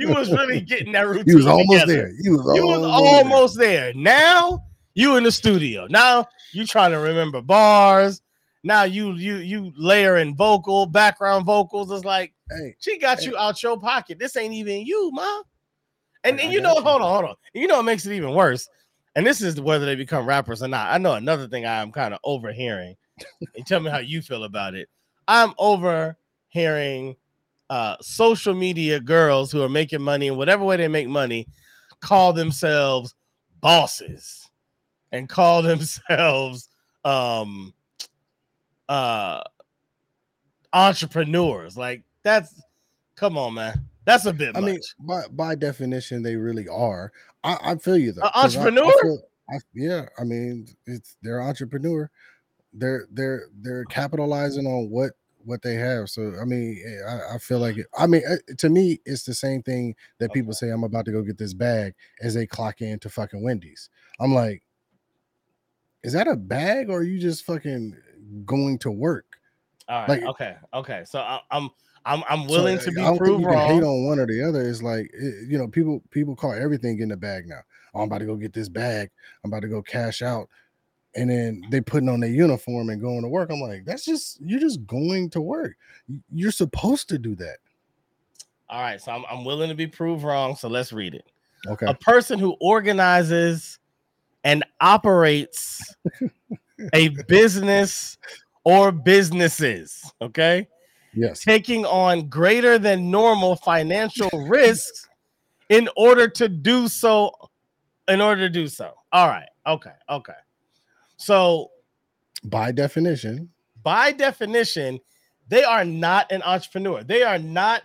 you 0.00 0.08
was 0.08 0.32
really 0.32 0.60
getting 0.60 0.90
that 0.94 1.02
routine. 1.06 1.26
he 1.28 1.36
was 1.36 1.46
almost 1.46 1.70
together. 1.82 1.92
there. 1.94 2.12
He 2.24 2.28
was 2.28 2.56
You 2.56 2.66
was 2.66 2.78
almost, 2.82 3.04
there. 3.04 3.14
almost 3.24 3.56
there. 3.58 3.94
Now 3.94 4.64
you 4.94 5.14
in 5.14 5.22
the 5.22 5.30
studio. 5.30 5.86
Now 5.88 6.26
you 6.52 6.66
trying 6.66 6.90
to 6.90 6.98
remember 6.98 7.40
bars. 7.40 8.20
Now 8.64 8.84
you 8.84 9.12
you 9.12 9.36
you 9.36 9.72
layer 9.76 10.18
in 10.18 10.36
vocal 10.36 10.86
background 10.86 11.46
vocals. 11.46 11.90
It's 11.90 12.04
like 12.04 12.32
Hey, 12.50 12.76
she 12.78 12.98
got 12.98 13.20
Hey. 13.20 13.26
you 13.26 13.36
out 13.36 13.62
your 13.62 13.78
pocket. 13.78 14.18
This 14.18 14.36
ain't 14.36 14.54
even 14.54 14.84
you, 14.86 15.10
ma. 15.12 15.42
And, 16.24 16.38
then 16.38 16.52
you 16.52 16.60
know, 16.60 16.74
you. 16.76 16.82
hold 16.82 17.02
on, 17.02 17.10
hold 17.10 17.24
on. 17.24 17.34
You 17.52 17.66
know 17.66 17.78
what 17.78 17.84
makes 17.84 18.06
it 18.06 18.14
even 18.14 18.34
worse? 18.34 18.68
And 19.16 19.26
this 19.26 19.42
is 19.42 19.60
whether 19.60 19.84
they 19.84 19.96
become 19.96 20.24
rappers 20.24 20.62
or 20.62 20.68
not. 20.68 20.92
I 20.92 20.98
know 20.98 21.14
another 21.14 21.48
thing 21.48 21.66
I 21.66 21.82
am 21.82 21.90
kind 21.90 22.14
of 22.14 22.20
overhearing. 22.24 22.96
and 23.56 23.66
tell 23.66 23.80
me 23.80 23.90
how 23.90 23.98
you 23.98 24.22
feel 24.22 24.44
about 24.44 24.74
it. 24.74 24.88
I'm 25.28 25.52
overhearing 25.58 27.16
uh 27.70 27.96
social 28.00 28.54
media 28.54 29.00
girls 29.00 29.50
who 29.50 29.62
are 29.62 29.68
making 29.68 30.02
money 30.02 30.26
in 30.28 30.36
whatever 30.36 30.64
way 30.64 30.76
they 30.76 30.88
make 30.88 31.08
money 31.08 31.46
call 32.00 32.32
themselves 32.32 33.14
bosses 33.60 34.48
and 35.12 35.28
call 35.28 35.62
themselves 35.62 36.68
um 37.04 37.72
uh 38.92 39.42
entrepreneurs. 40.72 41.76
Like 41.76 42.02
that's 42.22 42.60
come 43.16 43.36
on, 43.38 43.54
man. 43.54 43.88
That's 44.04 44.26
a 44.26 44.32
bit 44.32 44.56
I 44.56 44.60
much. 44.60 44.70
mean, 44.70 44.80
by 45.00 45.22
by 45.30 45.54
definition, 45.54 46.22
they 46.22 46.36
really 46.36 46.68
are. 46.68 47.12
I, 47.44 47.56
I 47.62 47.76
feel 47.76 47.96
you 47.96 48.12
though. 48.12 48.22
'cause 48.22 48.56
I- 48.56 48.60
I 48.60 48.64
entrepreneur? 48.66 48.92
feel- 49.02 49.22
I- 49.50 49.58
yeah, 49.74 50.06
I 50.18 50.24
mean, 50.24 50.66
it's 50.86 51.16
they're 51.22 51.40
entrepreneur. 51.42 52.10
They're 52.72 53.06
they're 53.12 53.48
they're 53.60 53.84
capitalizing 53.86 54.66
on 54.66 54.88
what 54.90 55.12
what 55.44 55.62
they 55.62 55.74
have. 55.74 56.08
So 56.08 56.34
I 56.40 56.44
mean, 56.44 56.82
eh, 56.86 57.04
I, 57.10 57.34
I 57.34 57.38
feel 57.38 57.58
like 57.58 57.76
it, 57.76 57.86
I 57.98 58.06
mean, 58.06 58.22
eh, 58.26 58.54
to 58.58 58.68
me, 58.68 59.00
it's 59.04 59.24
the 59.24 59.34
same 59.34 59.62
thing 59.62 59.94
that 60.18 60.32
people 60.32 60.52
say. 60.52 60.70
I'm 60.70 60.84
about 60.84 61.04
to 61.06 61.12
go 61.12 61.22
get 61.22 61.38
this 61.38 61.52
bag 61.54 61.94
as 62.22 62.34
they 62.34 62.46
clock 62.46 62.80
in 62.80 62.98
to 63.00 63.08
fucking 63.10 63.42
Wendy's. 63.42 63.90
I'm 64.20 64.32
like, 64.32 64.62
is 66.02 66.12
that 66.14 66.28
a 66.28 66.36
bag 66.36 66.88
or 66.90 66.98
are 67.00 67.02
you 67.02 67.18
just 67.18 67.44
fucking 67.44 67.96
going 68.44 68.78
to 68.80 68.90
work? 68.90 69.26
All 69.88 70.00
right, 70.00 70.08
like- 70.08 70.22
okay, 70.24 70.56
okay. 70.74 71.02
So 71.06 71.20
I, 71.20 71.40
I'm 71.50 71.68
I'm 72.04 72.22
I'm 72.28 72.46
willing 72.46 72.78
uh, 72.78 72.82
to 72.82 72.92
be 72.92 73.00
I 73.00 73.04
don't 73.04 73.12
think 73.14 73.24
proved 73.24 73.40
you 73.42 73.48
can 73.48 73.58
hate 73.68 73.82
on 73.82 74.06
one 74.06 74.18
or 74.18 74.26
the 74.26 74.42
other. 74.46 74.62
It's 74.68 74.82
like 74.82 75.10
it- 75.12 75.48
you 75.48 75.58
know, 75.58 75.68
people 75.68 76.02
people 76.10 76.34
call 76.36 76.52
everything 76.52 77.00
in 77.00 77.08
the 77.08 77.16
bag 77.16 77.46
now. 77.46 77.60
Oh, 77.94 78.00
I'm 78.00 78.06
about 78.06 78.18
to 78.18 78.26
go 78.26 78.36
get 78.36 78.52
this 78.52 78.68
bag. 78.68 79.10
I'm 79.44 79.50
about 79.50 79.62
to 79.62 79.68
go 79.68 79.82
cash 79.82 80.22
out, 80.22 80.48
and 81.14 81.28
then 81.30 81.62
they 81.70 81.80
putting 81.80 82.08
on 82.08 82.20
their 82.20 82.30
uniform 82.30 82.88
and 82.90 83.00
going 83.00 83.22
to 83.22 83.28
work. 83.28 83.50
I'm 83.50 83.60
like, 83.60 83.84
that's 83.84 84.04
just 84.04 84.40
you're 84.40 84.60
just 84.60 84.86
going 84.86 85.30
to 85.30 85.40
work. 85.40 85.76
You're 86.32 86.52
supposed 86.52 87.08
to 87.10 87.18
do 87.18 87.34
that. 87.36 87.58
All 88.68 88.80
right, 88.80 89.00
so 89.00 89.12
I'm 89.12 89.24
I'm 89.30 89.44
willing 89.44 89.68
to 89.68 89.74
be 89.74 89.86
proved 89.86 90.24
wrong. 90.24 90.56
So 90.56 90.68
let's 90.68 90.92
read 90.92 91.14
it. 91.14 91.26
Okay. 91.68 91.86
A 91.86 91.94
person 91.94 92.38
who 92.38 92.56
organizes 92.60 93.78
and 94.42 94.64
operates 94.80 95.94
a 96.92 97.08
business 97.28 98.18
or 98.64 98.92
businesses, 98.92 100.12
okay, 100.20 100.68
yes. 101.14 101.44
taking 101.44 101.84
on 101.84 102.28
greater 102.28 102.78
than 102.78 103.10
normal 103.10 103.56
financial 103.56 104.30
risks 104.48 105.08
in 105.68 105.88
order 105.96 106.28
to 106.28 106.48
do 106.48 106.88
so. 106.88 107.32
In 108.08 108.20
order 108.20 108.42
to 108.42 108.50
do 108.50 108.66
so. 108.66 108.94
All 109.12 109.28
right. 109.28 109.48
Okay. 109.66 109.92
Okay. 110.10 110.32
So 111.16 111.70
By 112.44 112.72
definition, 112.72 113.48
by 113.82 114.12
definition, 114.12 114.98
they 115.48 115.62
are 115.62 115.84
not 115.84 116.30
an 116.32 116.42
entrepreneur. 116.42 117.04
They 117.04 117.22
are 117.22 117.38
not 117.38 117.82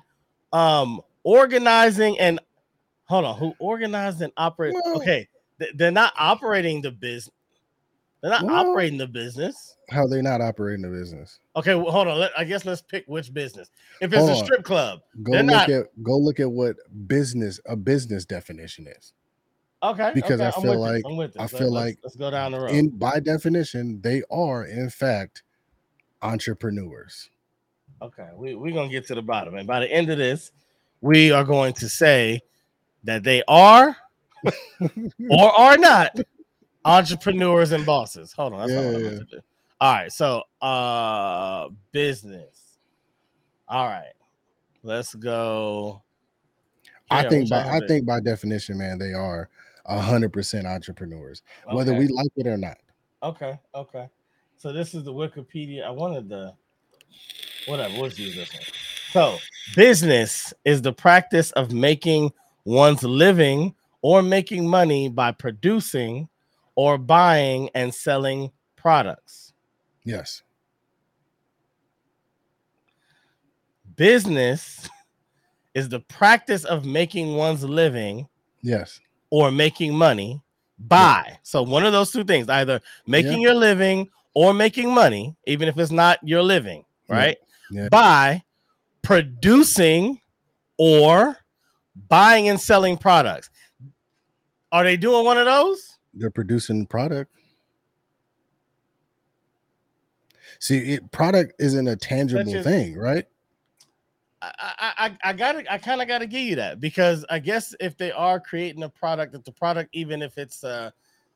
um 0.54 1.02
organizing 1.24 2.18
and 2.20 2.40
hold 3.08 3.26
on, 3.26 3.38
who 3.38 3.54
organized 3.60 4.22
and 4.22 4.34
operate. 4.38 4.76
Okay, 4.96 5.28
they're 5.76 5.92
not 5.92 6.14
operating 6.18 6.82
the 6.82 6.92
business. 6.92 7.34
They're 8.22 8.32
not 8.32 8.44
Well- 8.44 8.56
operating 8.72 8.98
the 8.98 9.08
business. 9.08 9.76
how 9.90 10.06
they 10.08 10.22
not 10.22 10.42
operating 10.42 10.82
the 10.82 10.90
business? 10.90 11.40
Okay, 11.56 11.76
well, 11.76 11.92
hold 11.92 12.08
on. 12.08 12.20
Let, 12.20 12.32
I 12.38 12.44
guess 12.44 12.66
let's 12.66 12.82
pick 12.82 13.06
which 13.08 13.34
business. 13.34 13.70
If 14.02 14.12
it's 14.12 14.20
Hold 14.22 14.32
a 14.32 14.36
strip 14.44 14.64
club, 14.64 15.00
Go 15.24 15.34
look 15.34 15.46
not- 15.46 15.70
at 15.70 16.04
go 16.04 16.18
look 16.18 16.40
at 16.40 16.52
what 16.52 16.76
business 17.08 17.60
a 17.68 17.76
business 17.76 18.26
definition 18.26 18.88
is. 18.88 19.14
okay. 19.84 20.12
Because 20.16 20.42
okay, 20.42 20.48
I 20.58 20.62
feel 20.62 20.80
like-. 20.80 21.04
I 21.40 21.48
feel 21.48 21.72
let's- 21.72 21.86
like 21.86 22.00
let's 22.04 22.16
go 22.16 22.32
down 22.32 22.52
the 22.54 22.60
road. 22.60 22.72
In 22.72 22.90
by 22.90 23.20
definition, 23.20 24.02
they 24.02 24.24
are 24.32 24.66
in 24.66 24.90
fact 24.90 25.44
entrepreneurs. 26.22 27.30
Okay, 28.02 28.28
we, 28.36 28.56
we're 28.56 28.74
gonna 28.74 28.90
get 28.90 29.08
to 29.08 29.16
the 29.16 29.22
bottom, 29.22 29.56
and 29.56 29.68
by 29.68 29.80
the 29.80 29.92
end 29.92 30.10
of 30.10 30.18
this, 30.18 30.52
we 31.02 31.32
are 31.32 31.44
going 31.44 31.74
to 31.76 31.88
say 31.90 32.42
that 33.04 33.24
they 33.24 33.42
are 33.48 33.96
or 35.30 35.60
are 35.60 35.78
not 35.78 36.16
entrepreneurs 36.88 37.72
and 37.72 37.86
bosses. 37.86 38.34
Hold 38.34 38.54
on, 38.54 38.60
that's 38.68 38.78
all, 38.78 38.92
Yeah, 38.92 38.98
I'm 38.98 39.04
yeah, 39.04 39.10
to 39.12 39.26
do. 39.26 39.40
all 39.82 39.94
right. 39.94 40.12
So, 40.12 40.44
uh, 40.62 41.70
business. 41.92 42.78
All 43.68 43.86
right, 43.88 44.14
let's 44.84 45.14
go. 45.14 46.02
I 47.10 47.28
think 47.30 47.50
by 47.50 47.64
I 47.70 47.80
think 47.88 48.06
by 48.06 48.20
definition, 48.22 48.78
man, 48.78 48.98
they 48.98 49.14
are 49.14 49.50
a 49.86 50.00
hundred 50.00 50.32
percent 50.32 50.66
entrepreneurs, 50.66 51.42
whether 51.70 51.94
we 51.94 52.08
like 52.08 52.32
it 52.38 52.48
or 52.48 52.58
not. 52.58 52.78
okay, 53.24 53.60
okay. 53.76 54.10
So 54.58 54.74
this 54.74 54.94
is 54.96 55.04
the 55.04 55.14
Wikipedia. 55.14 55.84
I 55.86 55.90
wanted 55.92 56.30
the 56.30 56.54
whatever. 57.68 57.94
Let's 57.96 58.18
use 58.18 58.36
this 58.36 58.54
one. 58.54 58.64
So 59.12 59.38
business 59.76 60.54
is 60.66 60.82
the 60.82 60.94
practice 60.94 61.52
of 61.52 61.72
making 61.74 62.32
one's 62.66 63.04
living 63.04 63.76
or 64.02 64.22
making 64.22 64.68
money 64.68 65.10
by 65.10 65.32
producing 65.32 66.28
or 66.78 66.98
buying 67.00 67.70
and 67.74 67.94
selling 67.94 68.52
products. 68.76 69.52
Yes. 70.04 70.44
Business 73.96 74.88
is 75.74 75.90
the 75.90 76.00
practice 76.02 76.64
of 76.64 76.86
making 76.86 77.36
one's 77.36 77.64
living 77.64 78.28
Yes. 78.62 79.00
or 79.32 79.52
making 79.52 79.96
money 79.96 80.40
by. 80.78 81.40
So 81.42 81.64
one 81.64 81.84
of 81.84 81.94
those 81.94 82.12
two 82.12 82.24
things, 82.24 82.48
either 82.48 82.80
making 83.08 83.42
your 83.42 83.56
living 83.56 84.10
or 84.36 84.54
making 84.54 84.94
money, 84.94 85.36
even 85.48 85.68
if 85.68 85.78
it's 85.80 85.92
not 85.92 86.20
your 86.22 86.44
living, 86.44 86.86
Yeah. 87.10 87.16
right? 87.16 87.38
Yeah. 87.72 87.90
By 87.90 88.44
producing 89.02 90.22
or 90.78 91.38
buying 92.08 92.50
and 92.50 92.62
selling 92.62 92.98
products. 92.98 93.50
Are 94.72 94.84
they 94.84 94.96
doing 94.98 95.26
one 95.26 95.40
of 95.40 95.46
those? 95.46 95.97
They're 96.18 96.30
producing 96.30 96.86
product. 96.86 97.32
See, 100.60 100.94
it, 100.94 101.12
product 101.12 101.54
isn't 101.60 101.88
a 101.88 101.96
tangible 101.96 102.56
as- 102.56 102.64
thing, 102.64 102.98
right? 102.98 103.26
I 104.42 104.52
I 104.60 104.94
I, 104.98 105.18
I 105.30 105.34
gotta 105.34 105.72
I 105.72 105.78
kind 105.78 106.02
of 106.02 106.08
gotta 106.08 106.28
give 106.28 106.42
you 106.42 106.56
that 106.58 106.80
because 106.80 107.26
I 107.30 107.40
guess 107.40 107.74
if 107.80 107.98
they 107.98 108.12
are 108.12 108.40
creating 108.40 108.84
a 108.84 108.90
product, 108.90 109.34
that 109.34 109.46
the 109.46 109.52
product, 109.52 109.90
even 109.94 110.22
if 110.22 110.38
it's 110.38 110.64
uh 110.64 110.92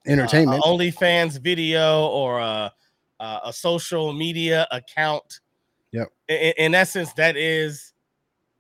Entertainment. 0.06 0.64
uh, 0.64 0.68
a 0.68 0.70
OnlyFans 0.70 1.40
video 1.40 2.08
or 2.08 2.40
a, 2.40 2.74
a, 3.20 3.54
social 3.54 4.14
media 4.14 4.68
account. 4.72 5.42
Yep. 5.92 6.08
In, 6.28 6.54
in 6.58 6.76
essence, 6.76 7.14
that 7.14 7.38
is 7.38 7.94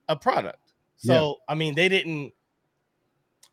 a 0.07 0.15
product. 0.15 0.73
So 0.98 1.38
I 1.49 1.56
mean, 1.56 1.73
they 1.73 1.89
didn't. 1.89 2.31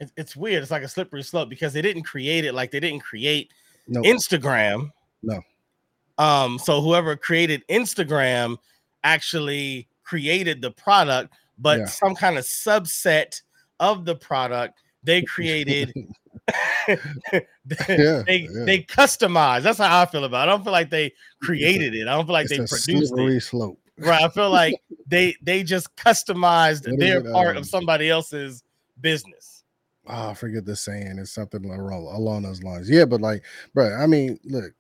It, 0.01 0.11
it's 0.17 0.37
weird. 0.37 0.63
It's 0.63 0.71
like 0.71 0.83
a 0.83 0.89
slippery 0.89 1.23
slope 1.23 1.49
because 1.49 1.73
they 1.73 1.83
didn't 1.83 2.05
create 2.05 2.45
it 2.45 2.55
like 2.55 2.71
they 2.71 2.81
didn't 2.81 3.01
create 3.01 3.53
no, 3.87 4.03
Instagram. 4.03 4.91
No. 5.23 5.41
Um, 6.19 6.59
so 6.59 6.81
whoever 6.81 7.17
created 7.17 7.65
Instagram 7.69 8.57
actually 9.05 9.89
created 10.05 10.61
the 10.63 10.71
product, 10.71 11.35
but 11.59 11.79
Yeah. 11.81 11.85
some 11.87 12.15
kind 12.15 12.39
of 12.39 12.45
subset 12.45 13.41
of 13.81 14.05
the 14.05 14.15
product 14.15 14.81
they 15.03 15.23
created. 15.35 15.93
Yeah, 16.89 16.97
they 18.27 18.49
yeah. 18.51 18.65
they 18.65 18.79
customized. 18.83 19.63
That's 19.63 19.79
how 19.79 20.01
I 20.01 20.07
feel 20.07 20.25
about 20.25 20.49
it. 20.49 20.51
I 20.51 20.55
don't 20.55 20.65
feel 20.65 20.73
like 20.73 20.89
they 20.89 21.13
created 21.43 21.95
it. 21.95 22.09
I 22.09 22.13
don't 22.17 22.25
feel 22.25 22.33
like 22.33 22.45
it's 22.51 22.57
they 22.57 22.65
a 22.65 22.67
produced 22.67 23.09
slippery 23.13 23.37
it. 23.37 23.43
slope. 23.43 23.79
Right. 23.99 24.23
I 24.23 24.29
feel 24.31 24.51
like 24.51 24.75
they 25.07 25.37
they 25.43 25.63
just 25.63 25.95
customized 25.97 26.85
their 26.99 27.21
part 27.33 27.57
um, 27.57 27.59
of 27.59 27.67
somebody 27.67 28.09
else's 28.09 28.63
business. 29.03 29.65
Oh, 30.09 30.31
I 30.31 30.35
forget 30.35 30.65
the 30.65 30.75
saying. 30.75 31.19
It's 31.19 31.33
something 31.33 31.65
along, 31.65 32.07
along 32.07 32.43
those 32.43 32.63
lines. 32.63 32.89
Yeah, 32.89 33.05
but 33.05 33.21
like, 33.21 33.45
bro, 33.75 33.95
I 33.95 34.07
mean, 34.07 34.41
look, 34.45 34.73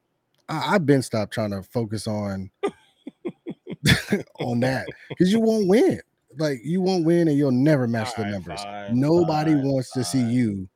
I, 0.48 0.74
I've 0.74 0.86
been 0.86 1.02
stopped 1.02 1.32
trying 1.34 1.50
to 1.50 1.62
focus 1.62 2.06
on 2.06 2.50
on 4.40 4.60
that 4.60 4.86
because 5.10 5.30
you 5.30 5.40
won't 5.40 5.68
win. 5.68 6.00
Like, 6.38 6.60
you 6.64 6.80
won't 6.80 7.04
win, 7.04 7.28
and 7.28 7.36
you'll 7.36 7.50
never 7.50 7.86
match 7.86 8.14
the 8.16 8.24
numbers. 8.24 8.62
fine, 8.62 8.98
Nobody 8.98 9.52
fine, 9.52 9.68
wants 9.68 9.90
to 9.92 10.04
see 10.04 10.22
you 10.22 10.68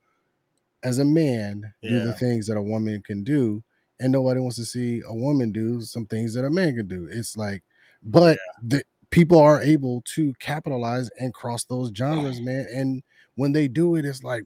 as 0.82 0.98
a 0.98 1.04
man 1.04 1.72
do 1.82 2.00
the 2.00 2.12
things 2.14 2.46
that 2.48 2.56
a 2.56 2.62
woman 2.62 3.00
can 3.02 3.22
do, 3.22 3.62
and 4.00 4.12
nobody 4.12 4.40
wants 4.40 4.56
to 4.56 4.64
see 4.64 5.02
a 5.06 5.14
woman 5.14 5.52
do 5.52 5.80
some 5.80 6.06
things 6.06 6.34
that 6.34 6.44
a 6.44 6.50
man 6.50 6.74
can 6.74 6.88
do. 6.88 7.08
It's 7.10 7.36
like, 7.36 7.62
but 8.02 8.38
the 8.62 8.82
people 9.10 9.38
are 9.38 9.62
able 9.62 10.02
to 10.14 10.34
capitalize 10.40 11.08
and 11.20 11.32
cross 11.32 11.64
those 11.64 11.92
genres, 11.94 12.40
man. 12.40 12.66
And 12.74 13.02
when 13.36 13.52
they 13.52 13.68
do 13.68 13.96
it, 13.96 14.04
it's 14.04 14.22
like, 14.22 14.44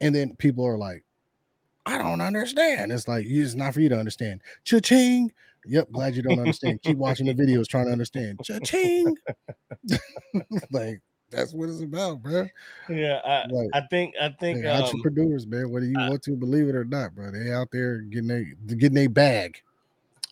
and 0.00 0.14
then 0.14 0.36
people 0.36 0.66
are 0.66 0.78
like, 0.78 1.04
I 1.86 1.98
don't 1.98 2.20
understand. 2.20 2.92
It's 2.92 3.08
like 3.08 3.26
it's 3.26 3.54
not 3.54 3.74
for 3.74 3.80
you 3.80 3.88
to 3.90 3.98
understand. 3.98 4.40
Cha-ching. 4.64 5.30
Yep, 5.66 5.92
glad 5.92 6.16
you 6.16 6.22
don't 6.22 6.38
understand. 6.38 6.82
Keep 6.82 6.98
watching 6.98 7.26
the 7.26 7.34
videos 7.42 7.66
trying 7.68 7.86
to 7.86 7.92
understand. 7.92 8.40
Cha-ching. 8.42 9.16
like 10.70 11.00
that's 11.30 11.52
what 11.52 11.68
it's 11.68 11.82
about, 11.82 12.22
bro. 12.22 12.46
Yeah, 12.88 13.20
I, 13.24 13.44
Like, 13.50 13.68
I 13.74 13.80
think 13.88 14.14
I 14.20 14.30
think 14.30 14.64
um, 14.64 14.84
entrepreneurs, 14.84 15.46
man, 15.46 15.70
whether 15.70 15.86
you 15.86 15.98
uh, 15.98 16.10
want 16.10 16.22
to 16.22 16.32
believe 16.32 16.68
it 16.68 16.74
or 16.74 16.84
not, 16.84 17.14
bro, 17.14 17.30
they 17.30 17.52
out 17.52 17.68
there 17.72 17.98
getting 17.98 18.30
a 18.30 18.74
getting 18.74 18.98
a 18.98 19.06
bag. 19.08 19.60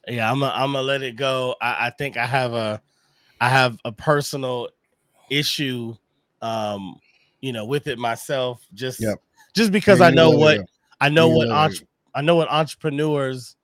yeah, 0.06 0.30
I'm 0.30 0.40
gonna 0.40 0.52
I'm 0.54 0.72
gonna 0.72 0.82
let 0.82 1.02
it 1.02 1.16
go. 1.16 1.56
I, 1.60 1.86
I 1.86 1.90
think 1.90 2.16
I 2.16 2.26
have 2.26 2.54
a 2.54 2.80
I 3.40 3.48
have 3.48 3.78
a 3.84 3.92
personal 3.92 4.68
issue 5.28 5.96
um 6.42 6.96
you 7.40 7.52
know 7.52 7.64
with 7.64 7.86
it 7.86 7.98
myself 7.98 8.64
just 8.74 9.00
Yep. 9.00 9.22
just 9.54 9.72
because 9.72 10.00
Yeah, 10.00 10.06
I 10.06 10.08
you 10.10 10.16
know 10.16 10.30
what. 10.30 10.58
I 11.00 11.08
know 11.08 11.28
You 11.30 11.36
what 11.36 11.48
it 11.48 11.52
entre- 11.52 11.86
I 12.14 12.22
know 12.22 12.36
what 12.36 12.48
entrepreneurs 12.48 13.56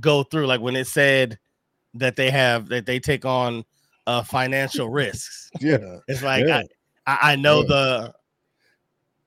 go 0.00 0.24
through 0.24 0.46
like 0.48 0.60
when 0.60 0.74
it 0.74 0.88
said 0.88 1.38
that 1.94 2.16
they 2.16 2.28
have 2.30 2.68
that 2.70 2.86
they 2.86 2.98
take 2.98 3.24
on 3.24 3.64
uh 4.08 4.22
financial 4.22 4.88
risks 4.88 5.50
Yeah, 5.60 5.98
it's 6.08 6.22
like 6.22 6.44
Yeah. 6.44 6.62
I, 7.06 7.18
I 7.22 7.36
know 7.36 7.62
the 7.62 8.12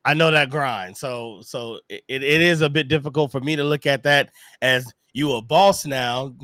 I 0.03 0.13
know 0.13 0.31
that 0.31 0.49
grind. 0.49 0.97
So 0.97 1.39
so 1.43 1.79
it, 1.89 2.03
it 2.09 2.23
is 2.23 2.61
a 2.61 2.69
bit 2.69 2.87
difficult 2.89 3.31
for 3.31 3.39
me 3.39 3.55
to 3.55 3.63
look 3.63 3.85
at 3.85 4.03
that 4.03 4.29
as 4.61 4.91
you 5.13 5.33
a 5.33 5.41
boss 5.41 5.85
now. 5.85 6.35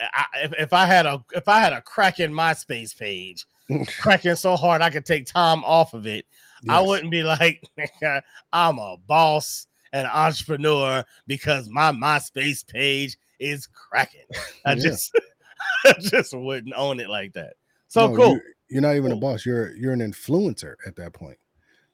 I, 0.00 0.26
if, 0.42 0.52
if 0.58 0.72
I 0.72 0.84
had 0.86 1.06
a 1.06 1.24
if 1.32 1.48
I 1.48 1.60
had 1.60 1.72
a 1.72 1.80
cracking 1.80 2.30
MySpace 2.30 2.96
page, 2.96 3.46
cracking 3.98 4.34
so 4.36 4.56
hard 4.56 4.82
I 4.82 4.90
could 4.90 5.06
take 5.06 5.26
time 5.26 5.64
off 5.64 5.94
of 5.94 6.06
it, 6.06 6.26
I 6.68 6.80
wouldn't 6.80 7.10
be 7.10 7.22
like 7.22 7.62
I'm 8.52 8.78
a 8.78 8.96
boss 9.06 9.66
and 9.92 10.06
entrepreneur 10.06 11.04
because 11.26 11.68
my 11.68 11.92
MySpace 11.92 12.66
page 12.66 13.16
is 13.38 13.66
cracking. 13.66 14.26
I 14.64 14.74
Yeah. 14.74 14.82
just 14.82 15.12
I 15.84 15.94
just 16.00 16.34
wouldn't 16.34 16.74
own 16.76 17.00
it 17.00 17.08
like 17.08 17.32
that. 17.34 17.54
So 17.88 18.08
No, 18.08 18.16
cool. 18.16 18.32
You, 18.34 18.40
you're 18.68 18.82
not 18.82 18.96
even 18.96 19.12
a 19.12 19.16
boss. 19.16 19.44
You're 19.46 19.74
you're 19.76 19.92
an 19.92 20.00
influencer 20.00 20.74
at 20.86 20.96
that 20.96 21.12
point. 21.12 21.38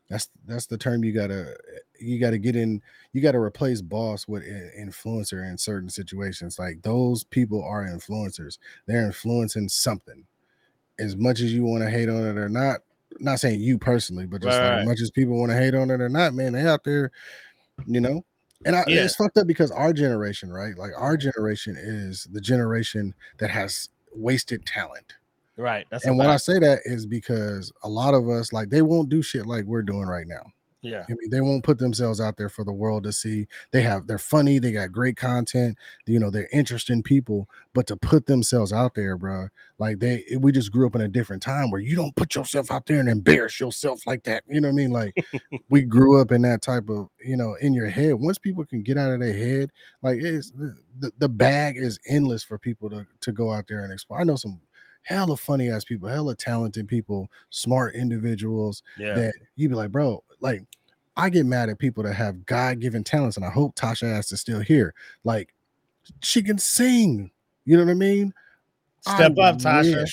That's 0.08 0.28
that's 0.46 0.66
the 0.66 0.78
term 0.78 1.04
you 1.04 1.12
gotta 1.12 1.56
you 2.00 2.18
gotta 2.18 2.38
get 2.38 2.56
in. 2.56 2.82
You 3.12 3.20
gotta 3.20 3.38
replace 3.38 3.80
boss 3.80 4.26
with 4.26 4.44
influencer 4.44 5.48
in 5.48 5.58
certain 5.58 5.88
situations. 5.88 6.58
Like 6.58 6.82
those 6.82 7.24
people 7.24 7.62
are 7.62 7.86
influencers. 7.86 8.58
They're 8.86 9.06
influencing 9.06 9.68
something. 9.68 10.24
As 11.00 11.16
much 11.16 11.40
as 11.40 11.52
you 11.52 11.64
want 11.64 11.82
to 11.82 11.90
hate 11.90 12.08
on 12.08 12.24
it 12.26 12.38
or 12.38 12.48
not, 12.48 12.80
not 13.18 13.40
saying 13.40 13.60
you 13.60 13.78
personally, 13.78 14.26
but 14.26 14.42
just 14.42 14.58
Right, 14.58 14.68
like 14.70 14.80
as 14.82 14.86
much 14.86 15.00
as 15.00 15.10
people 15.10 15.38
want 15.38 15.50
to 15.50 15.56
hate 15.56 15.74
on 15.74 15.90
it 15.90 16.00
or 16.00 16.08
not, 16.08 16.34
man, 16.34 16.52
they 16.52 16.62
out 16.66 16.84
there, 16.84 17.10
you 17.86 18.00
know. 18.00 18.24
And 18.66 18.76
I, 18.76 18.84
Yeah. 18.86 19.04
it's 19.04 19.16
fucked 19.16 19.38
up 19.38 19.46
because 19.46 19.70
our 19.70 19.92
generation, 19.92 20.52
right? 20.52 20.76
Like 20.76 20.92
our 20.96 21.16
generation 21.16 21.76
is 21.78 22.28
the 22.30 22.40
generation 22.40 23.14
that 23.38 23.50
has 23.50 23.88
wasted 24.14 24.66
talent. 24.66 25.14
Right. 25.56 25.86
That's 25.90 26.04
And 26.04 26.18
when 26.18 26.28
I 26.28 26.36
say 26.36 26.58
that 26.58 26.80
is 26.84 27.06
because 27.06 27.72
a 27.82 27.88
lot 27.88 28.14
of 28.14 28.28
us, 28.28 28.52
like, 28.52 28.70
they 28.70 28.82
won't 28.82 29.08
do 29.08 29.22
shit 29.22 29.46
like 29.46 29.64
we're 29.64 29.82
doing 29.82 30.06
right 30.06 30.26
now. 30.26 30.42
Yeah. 30.82 31.04
I 31.08 31.12
mean, 31.12 31.30
they 31.30 31.40
won't 31.40 31.64
put 31.64 31.78
themselves 31.78 32.20
out 32.20 32.36
there 32.36 32.48
for 32.48 32.64
the 32.64 32.72
world 32.72 33.04
to 33.04 33.12
see. 33.12 33.46
They 33.70 33.82
have, 33.82 34.06
they're 34.06 34.18
funny, 34.18 34.58
they 34.58 34.72
got 34.72 34.92
great 34.92 35.16
content, 35.16 35.76
you 36.06 36.18
know, 36.18 36.30
they're 36.30 36.48
interesting 36.52 37.02
people, 37.02 37.48
but 37.74 37.86
to 37.88 37.96
put 37.96 38.26
themselves 38.26 38.72
out 38.72 38.94
there, 38.94 39.16
bro, 39.16 39.48
like 39.78 39.98
they, 39.98 40.24
eh, 40.30 40.36
we 40.36 40.52
just 40.52 40.72
grew 40.72 40.86
up 40.86 40.94
in 40.94 41.00
a 41.02 41.08
different 41.08 41.42
time 41.42 41.70
where 41.70 41.80
you 41.80 41.96
don't 41.96 42.16
put 42.16 42.34
yourself 42.34 42.70
out 42.70 42.86
there 42.86 43.00
and 43.00 43.08
embarrass 43.08 43.60
yourself 43.60 44.06
like 44.06 44.22
that. 44.24 44.42
You 44.48 44.60
know 44.60 44.68
what 44.68 44.72
I 44.72 44.76
mean? 44.76 44.90
Like, 44.90 45.26
we 45.70 45.82
grew 45.82 46.20
up 46.20 46.32
in 46.32 46.42
that 46.42 46.62
type 46.62 46.88
of, 46.88 47.08
you 47.24 47.36
know, 47.36 47.54
in 47.60 47.74
your 47.74 47.88
head. 47.88 48.14
Once 48.14 48.38
people 48.38 48.64
can 48.64 48.82
get 48.82 48.96
out 48.98 49.12
of 49.12 49.20
their 49.20 49.32
head, 49.36 49.70
like, 50.02 50.18
it's 50.20 50.50
the, 50.52 50.74
the, 50.98 51.12
the 51.18 51.28
bag 51.28 51.76
is 51.76 51.98
endless 52.08 52.42
for 52.42 52.58
people 52.58 52.88
to, 52.90 53.06
to 53.20 53.32
go 53.32 53.52
out 53.52 53.66
there 53.68 53.84
and 53.84 53.92
explore. 53.92 54.20
I 54.20 54.24
know 54.24 54.36
some 54.36 54.60
hella 55.02 55.36
funny 55.36 55.70
ass 55.70 55.84
people, 55.84 56.08
hella 56.08 56.36
talented 56.36 56.86
people, 56.88 57.28
smart 57.50 57.94
individuals 57.94 58.82
Yeah. 58.98 59.14
that 59.14 59.34
you'd 59.56 59.70
be 59.70 59.74
like, 59.74 59.90
bro, 59.90 60.22
like 60.40 60.64
I 61.16 61.28
get 61.30 61.46
mad 61.46 61.68
at 61.68 61.78
people 61.78 62.02
that 62.04 62.14
have 62.14 62.46
God 62.46 62.80
given 62.80 63.04
talents, 63.04 63.36
and 63.36 63.44
I 63.44 63.50
hope 63.50 63.74
Tasha 63.74 64.04
Ass 64.04 64.32
is 64.32 64.40
still 64.40 64.60
here. 64.60 64.94
Like 65.24 65.52
she 66.22 66.42
can 66.42 66.58
sing, 66.58 67.30
you 67.64 67.76
know 67.76 67.84
what 67.84 67.90
I 67.90 67.94
mean? 67.94 68.32
Step 69.02 69.38
I 69.38 69.42
up, 69.42 69.58
Tasha. 69.58 70.06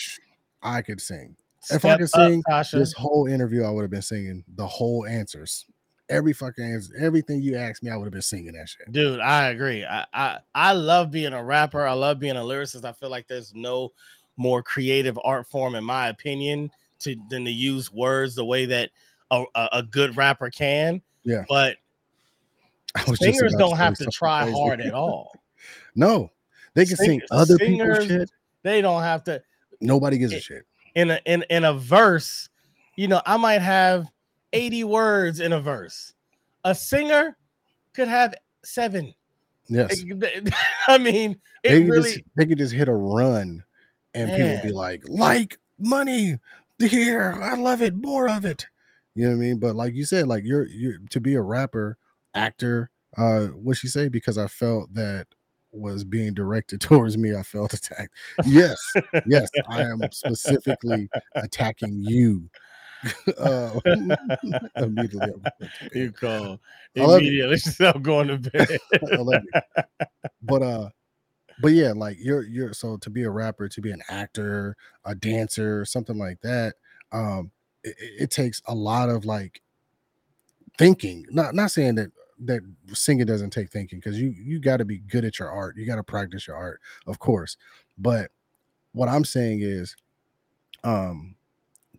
I 0.62 0.82
could 0.82 1.02
sing. 1.02 1.36
Step 1.62 1.78
if 1.78 1.86
I 1.86 1.98
could 1.98 2.10
sing 2.10 2.44
Tasha. 2.50 2.80
This 2.80 2.94
whole 2.94 3.28
interview, 3.28 3.64
I 3.64 3.70
would 3.70 3.82
have 3.82 3.92
been 3.92 4.02
singing 4.02 4.44
the 4.56 4.68
whole 4.68 5.06
answers. 5.06 5.66
Every 6.10 6.32
fucking 6.32 6.64
answer, 6.64 6.94
everything 6.98 7.42
you 7.42 7.58
asked 7.58 7.84
me, 7.84 7.92
I 7.92 7.98
would 7.98 8.06
have 8.06 8.14
been 8.14 8.22
singing 8.22 8.54
that 8.54 8.70
shit. 8.70 8.90
Dude, 8.94 9.20
I 9.20 9.50
agree. 9.50 9.84
I, 9.86 10.06
I 10.14 10.38
I 10.56 10.72
love 10.72 11.12
being 11.12 11.34
a 11.34 11.44
rapper. 11.44 11.86
I 11.86 11.94
love 11.94 12.20
being 12.20 12.38
a 12.38 12.42
lyricist. 12.42 12.86
I 12.86 12.94
feel 12.94 13.10
like 13.10 13.28
there's 13.28 13.54
no 13.54 13.92
more 14.38 14.64
creative 14.64 15.20
art 15.24 15.48
form, 15.48 15.76
in 15.76 15.84
my 15.84 16.08
opinion, 16.08 16.72
to 17.00 17.16
than 17.30 17.44
to 17.44 17.52
use 17.52 17.92
words 17.92 18.36
the 18.36 18.46
way 18.46 18.66
that 18.68 18.92
a, 19.32 19.46
a, 19.56 19.84
good 19.84 20.16
rapper 20.16 20.50
can. 20.50 21.02
Yeah. 21.24 21.44
But 21.50 21.78
singers 23.16 23.54
don't 23.58 23.78
have 23.78 23.96
to 23.96 24.06
try 24.06 24.44
crazy. 24.44 24.58
hard 24.58 24.82
at 24.82 24.94
all. 24.94 25.32
No, 26.00 26.30
they 26.76 26.86
can 26.86 26.96
sing 26.96 27.20
Sing- 27.22 27.22
other 27.32 27.58
people's 27.58 27.98
singers- 27.98 28.08
shit. 28.08 28.32
They 28.62 28.82
don't 28.82 29.02
have 29.02 29.24
to 29.24 29.42
Nobody 29.82 30.20
gives 30.20 30.32
a 30.32 30.40
shit. 30.40 30.64
in 30.94 31.10
a 31.10 31.20
in, 31.26 31.44
in 31.50 31.66
a 31.66 31.74
verse, 31.74 32.50
you 32.96 33.08
know, 33.08 33.20
I 33.26 33.36
might 33.38 33.64
have 33.64 34.06
80 34.54 34.84
words 34.84 35.40
in 35.40 35.54
a 35.54 35.60
verse. 35.60 36.14
A 36.66 36.76
singer 36.76 37.36
could 37.94 38.08
have 38.08 38.36
seven. 38.64 39.12
Yes. 39.70 40.04
I 40.88 41.00
mean, 41.00 41.32
it 41.64 41.70
they 41.70 41.82
could 41.82 41.90
really 41.90 42.12
just 42.12 42.24
they 42.36 42.46
could 42.46 42.60
just 42.60 42.74
hit 42.74 42.88
a 42.88 42.94
run 42.94 43.64
and 44.14 44.30
people 44.30 44.70
be 44.70 44.72
like, 44.72 45.04
like 45.08 45.58
money 45.80 46.38
here, 46.80 47.40
I 47.42 47.56
love 47.56 47.82
it, 47.82 47.96
more 47.96 48.30
of 48.30 48.46
it. 48.46 48.68
You 49.18 49.24
know 49.24 49.30
what 49.30 49.38
I 49.38 49.40
mean? 49.40 49.58
But 49.58 49.76
like 49.76 49.96
you 49.96 50.06
said, 50.06 50.28
like 50.28 50.44
you're 50.46 50.68
you're 50.68 51.00
to 51.10 51.20
be 51.20 51.34
a 51.34 51.42
rapper, 51.42 51.98
actor, 52.36 52.92
uh, 53.18 53.48
what 53.48 53.76
she 53.76 53.88
say? 53.88 54.10
Because 54.10 54.38
I 54.38 54.46
felt 54.46 54.94
that 54.94 55.26
was 55.72 56.04
being 56.04 56.36
directed 56.36 56.82
towards 56.82 57.18
me, 57.18 57.36
I 57.36 57.42
felt 57.42 57.74
attacked. 57.74 58.14
Yes, 58.46 58.78
yes, 59.26 59.50
I 59.68 59.82
am 59.82 60.02
specifically 60.12 61.10
attacking 61.34 61.98
you. 61.98 62.48
uh, 63.40 63.80
immediately. 64.76 65.42
you 65.96 66.12
call 66.12 66.60
immediately 66.94 67.58
stop 67.58 68.04
going 68.04 68.28
to 68.28 68.38
bed. 68.38 68.78
You. 69.02 69.40
But 70.44 70.62
uh, 70.62 70.90
but 71.60 71.70
yeah, 71.70 71.94
like 71.96 72.18
you're 72.20 72.44
you're 72.44 72.74
so 72.74 72.98
to 72.98 73.10
be 73.10 73.24
a 73.24 73.32
rapper, 73.32 73.68
to 73.68 73.82
be 73.82 73.90
an 73.90 74.04
actor, 74.10 74.76
a 75.06 75.16
dancer, 75.16 75.86
something 75.86 76.20
like 76.20 76.40
that. 76.42 76.76
Um, 77.12 77.52
it, 77.88 78.22
it- 78.24 78.32
takes 78.32 78.62
a 78.68 78.76
lot 78.76 79.10
of 79.10 79.26
like 79.26 79.62
thinking. 80.78 81.26
Not 81.30 81.56
not 81.56 81.72
saying 81.72 81.96
that 81.96 82.12
that 82.46 82.62
singing 82.94 83.26
doesn't 83.26 83.52
take 83.52 83.70
thinking 83.72 84.00
because 84.00 84.20
you 84.20 84.30
you 84.30 84.60
got 84.60 84.78
to 84.78 84.86
be 84.86 85.00
good 85.00 85.26
at 85.26 85.40
your 85.40 85.50
art. 85.50 85.76
You 85.78 85.86
got 85.86 85.96
to 85.96 86.04
practice 86.04 86.48
your 86.48 86.56
art, 86.56 86.80
of 87.08 87.20
course. 87.20 87.58
But 87.98 88.32
what 88.94 89.10
I'm 89.10 89.26
saying 89.26 89.62
is, 89.62 89.96
um, 90.84 91.36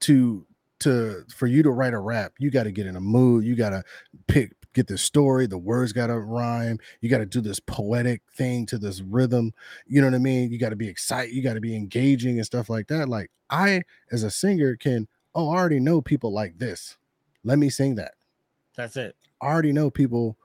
to 0.01 0.47
to 0.81 1.24
for 1.35 1.47
you 1.47 1.62
to 1.65 1.70
write 1.70 1.94
a 1.94 1.98
rap, 2.01 2.35
you 2.39 2.51
got 2.51 2.65
to 2.65 2.73
get 2.73 2.86
in 2.86 2.97
a 2.97 3.01
mood. 3.01 3.44
You 3.44 3.56
got 3.56 3.70
to 3.70 3.85
pick 4.28 4.52
get 4.74 4.86
the 4.89 4.98
story. 4.98 5.47
The 5.47 5.59
words 5.59 5.93
got 5.93 6.09
to 6.09 6.19
rhyme. 6.19 6.78
You 7.01 7.09
got 7.10 7.19
to 7.19 7.27
do 7.27 7.40
this 7.40 7.60
poetic 7.60 8.23
thing 8.36 8.66
to 8.66 8.78
this 8.78 9.01
rhythm. 9.02 9.52
You 9.86 10.01
know 10.01 10.09
what 10.09 10.15
I 10.15 10.19
mean? 10.19 10.52
You 10.52 10.59
got 10.59 10.70
to 10.70 10.77
be 10.77 10.89
excited. 10.89 11.35
You 11.35 11.43
got 11.43 11.55
to 11.55 11.60
be 11.60 11.77
engaging 11.77 12.36
and 12.39 12.47
stuff 12.47 12.69
like 12.70 12.89
that. 12.89 13.09
Like 13.09 13.31
I, 13.51 13.82
as 14.12 14.23
a 14.24 14.31
singer, 14.31 14.77
can 14.77 15.09
oh, 15.39 15.51
I 15.51 15.56
already 15.56 15.78
know 15.78 16.02
people 16.02 16.32
like 16.32 16.59
this. 16.59 16.97
Let 17.44 17.59
me 17.59 17.70
sing 17.70 17.94
that. 17.94 18.15
That's 18.77 18.97
it. 18.97 19.15
I 19.40 19.47
already 19.47 19.73
know 19.73 19.89
people 19.89 20.36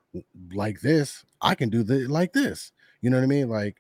like 0.53 0.81
this. 0.81 1.25
I 1.41 1.55
can 1.55 1.69
do 1.69 1.83
the 1.83 2.07
like 2.07 2.31
this. 2.31 2.71
You 3.01 3.09
know 3.09 3.17
what 3.17 3.23
I 3.23 3.27
mean? 3.27 3.49
Like 3.49 3.77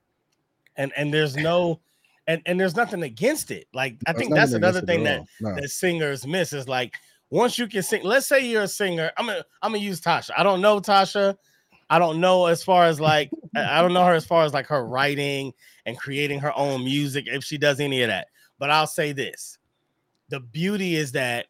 And 0.75 0.91
and 0.97 1.13
there's 1.13 1.35
no 1.35 1.79
and 2.27 2.41
and 2.47 2.59
there's 2.59 2.75
nothing 2.75 3.03
against 3.03 3.51
it. 3.51 3.67
Like 3.73 3.97
I 4.07 4.13
think 4.13 4.33
that's 4.33 4.53
another 4.53 4.81
thing 4.81 5.03
that. 5.03 5.23
No. 5.39 5.55
that 5.55 5.69
singers 5.69 6.25
miss 6.25 6.51
is 6.51 6.67
like 6.67 6.95
once 7.29 7.59
you 7.59 7.67
can 7.67 7.83
sing. 7.83 8.03
Let's 8.03 8.27
say 8.27 8.45
you're 8.45 8.63
a 8.63 8.67
singer. 8.67 9.11
I'm 9.17 9.27
gonna 9.27 9.45
I'm 9.61 9.71
gonna 9.71 9.83
use 9.83 10.01
Tasha. 10.01 10.31
I 10.35 10.41
don't 10.41 10.61
know 10.61 10.79
Tasha. 10.79 11.35
I 11.91 11.99
don't 11.99 12.19
know 12.19 12.47
as 12.47 12.63
far 12.63 12.85
as 12.85 12.99
like 12.99 13.29
I 13.55 13.77
I 13.77 13.81
don't 13.81 13.93
know 13.93 14.05
her 14.05 14.15
as 14.15 14.25
far 14.25 14.43
as 14.43 14.53
like 14.53 14.65
her 14.67 14.83
writing 14.83 15.53
and 15.85 15.95
creating 15.95 16.39
her 16.39 16.57
own 16.57 16.83
music 16.83 17.25
if 17.27 17.43
she 17.43 17.59
does 17.59 17.79
any 17.79 18.01
of 18.01 18.07
that. 18.07 18.27
But 18.57 18.71
I'll 18.71 18.87
say 18.87 19.11
this: 19.11 19.59
the 20.29 20.39
beauty 20.39 20.95
is 20.95 21.11
that 21.13 21.47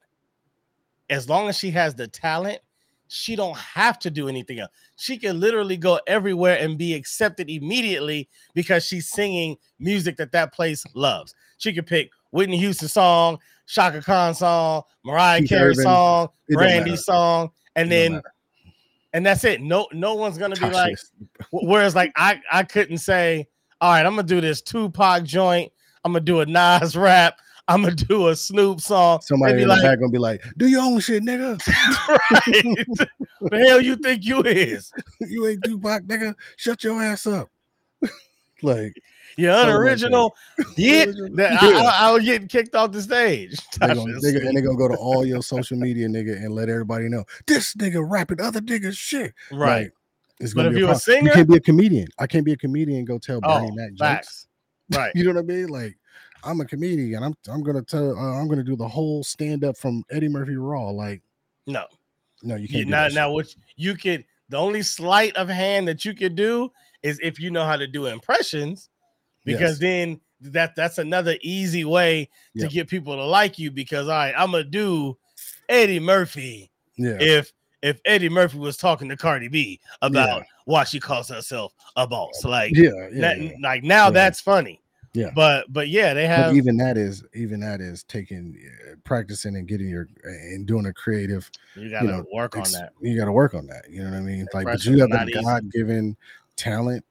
as 1.10 1.30
long 1.30 1.50
as 1.50 1.58
she 1.58 1.72
has 1.72 1.96
the 1.96 2.08
talent, 2.08 2.60
she 3.08 3.36
don't 3.36 3.58
have 3.58 4.00
to 4.00 4.10
do 4.10 4.28
anything 4.28 4.60
else. 4.60 4.72
She 4.96 5.18
can 5.18 5.40
literally 5.40 5.78
go 5.78 6.00
everywhere 6.08 6.58
and 6.60 6.78
be 6.78 6.94
accepted 6.94 7.50
immediately 7.50 8.28
because 8.54 8.86
she's 8.86 9.08
singing 9.10 9.58
music 9.80 10.18
that 10.18 10.32
that 10.32 10.54
place 10.54 10.84
loves. 10.96 11.36
She 11.58 11.74
could 11.74 11.86
pick 11.86 12.10
Whitney 12.32 12.58
Houston 12.58 12.88
song, 12.88 13.38
Chaka 13.68 14.02
Khan 14.02 14.34
song, 14.34 14.84
Mariah 15.06 15.42
Keith 15.42 15.50
Carey 15.50 15.72
Urban. 15.72 15.84
song, 15.84 16.30
It 16.48 16.56
Brandy 16.56 16.96
song, 16.96 17.52
and 17.76 17.88
It 17.88 17.90
then 17.90 18.22
and 19.14 19.24
that's 19.26 19.44
it. 19.44 19.62
No, 19.62 19.88
no 19.94 20.16
one's 20.16 20.38
gonna 20.38 20.56
be 20.56 20.70
like. 20.70 20.98
Whereas, 21.52 21.96
like, 21.96 22.12
I 22.16 22.42
I 22.52 22.64
couldn't 22.64 22.98
say, 22.98 23.48
all 23.80 23.92
right, 23.92 24.06
I'm 24.06 24.16
gonna 24.16 24.28
do 24.28 24.42
this 24.42 24.62
Tupac 24.62 25.24
joint. 25.24 25.72
I'm 26.04 26.14
gonna 26.14 26.26
do 26.26 26.42
a 26.42 26.46
Nas 26.46 26.98
rap. 26.98 27.38
I'm 27.68 27.82
gonna 27.84 27.96
do 27.96 28.28
a 28.28 28.36
Snoop 28.36 28.82
song. 28.82 29.22
somebody 29.22 29.62
in 29.62 29.68
like, 29.70 29.82
the 29.82 29.88
back 29.88 30.00
gonna 30.00 30.12
be 30.12 30.18
like, 30.18 30.44
"Do 30.58 30.68
your 30.68 30.82
own 30.82 31.00
shit, 31.00 31.24
nigga. 31.24 31.58
right. 32.10 32.86
the 33.50 33.66
hell 33.68 33.80
you 33.82 33.96
think 33.96 34.26
you 34.26 34.42
is? 34.44 34.92
you 35.22 35.48
ain't 35.48 35.64
Tupac, 35.64 36.04
nigga. 36.04 36.36
Shut 36.58 36.84
your 36.84 37.02
ass 37.02 37.26
up." 37.26 37.50
like 38.62 38.94
You're 39.38 39.54
unoriginal. 39.54 40.36
Yeah, 40.76 41.06
that, 41.36 41.58
I, 41.62 41.72
I, 41.86 42.10
I 42.10 42.12
was 42.12 42.24
getting 42.26 42.48
kicked 42.50 42.76
off 42.76 42.92
the 42.92 43.02
stage. 43.02 43.56
they 43.80 43.88
gonna, 43.88 44.20
they 44.20 44.34
gonna, 44.34 44.48
and 44.50 44.58
they 44.58 44.62
gonna 44.62 44.78
go 44.78 44.90
to 44.90 44.96
all 44.96 45.26
your 45.26 45.42
social 45.42 45.78
media, 45.78 46.08
nigga, 46.10 46.36
and 46.36 46.54
let 46.54 46.68
everybody 46.70 47.08
know 47.08 47.24
this 47.48 47.74
nigga 47.76 48.04
rapping 48.06 48.42
other 48.42 48.60
niggas 48.62 48.98
shit. 48.98 49.34
right. 49.52 49.84
Like, 49.84 49.94
it's 50.40 50.54
But 50.54 50.64
gonna 50.64 50.70
if 50.70 50.74
be 50.76 50.80
you're 50.82 50.92
a 50.92 50.96
singer- 50.96 51.30
you 51.30 51.34
can't 51.36 51.50
be 51.50 51.56
a 51.58 51.62
comedian. 51.62 52.08
I 52.20 52.28
can't 52.28 52.44
be 52.44 52.52
a 52.54 52.58
comedian 52.58 52.98
and 53.00 53.08
go 53.08 53.18
tell 53.20 53.40
Bernie 53.40 53.70
Oh, 53.72 53.76
Mac 53.76 53.90
jokes. 53.92 54.00
facts. 54.00 54.48
Right. 54.94 55.12
You 55.16 55.24
know 55.24 55.32
what 55.32 55.40
I 55.40 55.44
mean? 55.44 55.68
Like 55.68 55.96
I'm 56.46 56.62
a 56.62 56.66
comedian. 56.66 57.24
I'm 57.24 57.36
I'm 57.50 57.64
gonna 57.64 57.82
tell 57.82 58.18
uh, 58.18 58.40
I'm 58.40 58.48
gonna 58.48 58.64
do 58.64 58.76
the 58.76 58.88
whole 58.88 59.24
stand 59.24 59.64
up 59.64 59.78
from 59.78 60.04
Eddie 60.12 60.28
Murphy 60.30 60.56
Raw. 60.56 60.90
Like 60.90 61.22
No. 61.68 61.86
no, 62.42 62.56
you 62.56 62.68
can't. 62.68 62.86
do 62.86 62.90
now, 62.92 63.08
now, 63.08 63.32
what 63.32 63.54
you 63.76 63.96
could 63.96 64.26
the 64.50 64.58
only 64.58 64.82
sleight 64.84 65.36
of 65.38 65.48
hand 65.50 65.88
that 65.88 66.04
you 66.06 66.14
could 66.14 66.36
do 66.36 66.70
is 67.02 67.20
if 67.24 67.40
you 67.40 67.50
know 67.52 67.66
how 67.66 67.78
to 67.78 67.88
do 67.88 68.06
impressions, 68.08 68.90
because 69.46 69.72
Yes. 69.72 69.80
then 69.80 70.22
that 70.42 70.76
that's 70.76 70.98
another 70.98 71.38
easy 71.42 71.86
way 71.86 72.30
to 72.58 72.64
Yep. 72.64 72.72
get 72.72 72.88
people 72.90 73.16
to 73.16 73.24
like 73.26 73.58
you. 73.58 73.72
Because 73.72 74.08
all 74.08 74.14
right, 74.14 74.34
I'm 74.38 74.52
gonna 74.52 74.64
do 74.66 75.18
Eddie 75.70 76.00
Murphy 76.02 76.70
yeah, 76.98 77.18
if 77.20 77.54
if 77.82 78.00
Eddie 78.06 78.30
Murphy 78.30 78.58
was 78.58 78.78
talking 78.78 79.10
to 79.10 79.18
Cardi 79.18 79.48
B 79.48 79.80
about 80.02 80.40
Yeah. 80.40 80.44
why 80.66 80.84
she 80.84 81.00
calls 81.00 81.30
herself 81.30 81.74
a 81.96 82.06
boss. 82.08 82.44
Like, 82.46 82.74
yeah, 82.76 82.92
yeah. 83.12 83.22
that- 83.22 83.42
yeah. 83.42 83.52
like 83.62 83.84
now 83.84 84.06
Yeah. 84.06 84.12
that's 84.12 84.40
funny. 84.42 84.82
Yeah. 85.14 85.30
But 85.36 85.72
but 85.72 85.90
yeah, 85.90 86.14
they 86.14 86.28
But 86.28 86.48
have 86.48 86.56
even 86.56 86.78
that 86.78 86.98
is 86.98 87.24
even 87.36 87.60
that 87.60 87.82
is 87.82 88.04
taking 88.04 88.58
uh, 88.92 88.96
practicing 89.04 89.56
and 89.56 89.68
getting 89.68 89.88
your 89.88 90.08
and 90.24 90.66
doing 90.66 90.88
a 90.88 90.94
creative 90.94 91.50
you 91.76 91.90
gotta 91.90 92.08
know, 92.08 92.26
work 92.34 92.56
on 92.56 92.62
ex- 92.62 92.74
that. 92.74 92.94
You 93.02 93.18
got 93.18 93.26
to 93.26 93.32
work 93.32 93.54
on 93.54 93.68
that. 93.68 93.84
You 93.90 94.04
know 94.04 94.10
what 94.10 94.18
I 94.18 94.22
mean? 94.22 94.48
Like, 94.54 94.66
but 94.66 94.84
you 94.86 95.00
have 95.02 95.12
a. 95.12 95.26
God 95.30 95.70
given 95.72 96.18
talent. 96.56 97.06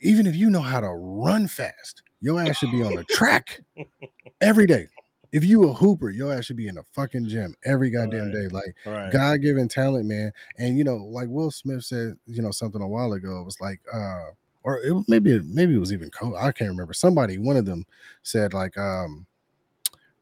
Even 0.00 0.26
if 0.26 0.34
you 0.34 0.48
know 0.48 0.60
how 0.62 0.80
to 0.80 0.88
run 0.88 1.46
fast, 1.46 2.02
your 2.22 2.40
ass 2.40 2.56
should 2.56 2.70
be 2.72 2.82
on 2.82 2.94
the 2.94 3.04
track 3.04 3.60
every 4.40 4.66
day. 4.66 4.88
If 5.32 5.44
you 5.44 5.68
a 5.68 5.72
hooper, 5.74 6.10
your 6.10 6.32
ass 6.32 6.46
should 6.46 6.56
be 6.56 6.68
in 6.68 6.76
the 6.76 6.84
fucking 6.94 7.28
gym 7.28 7.54
every 7.64 7.90
goddamn 7.90 8.26
Right. 8.26 8.32
day. 8.32 8.48
Like 8.48 8.74
Right. 8.86 9.12
God 9.12 9.42
given 9.42 9.68
talent, 9.68 10.06
man. 10.06 10.32
And 10.58 10.78
you 10.78 10.84
know, 10.84 10.96
like 10.96 11.28
Will 11.28 11.50
Smith 11.50 11.84
said, 11.84 12.14
you 12.26 12.40
know, 12.40 12.50
something 12.50 12.80
a 12.80 12.88
while 12.88 13.12
ago. 13.12 13.40
It 13.40 13.44
was 13.44 13.60
like, 13.60 13.80
uh, 13.92 14.30
or 14.64 14.80
it, 14.80 15.04
maybe 15.06 15.38
maybe 15.40 15.74
it 15.74 15.78
was 15.78 15.92
even 15.92 16.10
Cole. 16.10 16.36
I 16.36 16.50
can't 16.52 16.70
remember. 16.70 16.94
Somebody, 16.94 17.38
one 17.38 17.56
of 17.56 17.66
them, 17.66 17.86
said 18.22 18.52
like, 18.54 18.76
um, 18.76 19.26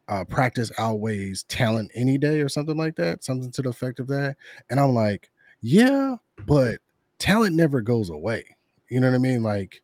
uh, 0.08 0.24
practice 0.24 0.70
outweighs 0.78 1.44
talent 1.44 1.90
any 1.94 2.18
day 2.18 2.40
or 2.40 2.48
something 2.48 2.76
like 2.76 2.96
that. 2.96 3.24
Something 3.24 3.50
to 3.52 3.62
the 3.62 3.70
effect 3.70 4.00
of 4.00 4.08
that. 4.08 4.36
And 4.68 4.78
I'm 4.78 4.92
like, 4.92 5.30
yeah, 5.62 6.16
but 6.44 6.80
talent 7.18 7.54
never 7.56 7.80
goes 7.80 8.10
away. 8.10 8.44
You 8.88 9.00
know 9.00 9.08
what 9.08 9.14
I 9.14 9.18
mean? 9.18 9.42
Like, 9.42 9.80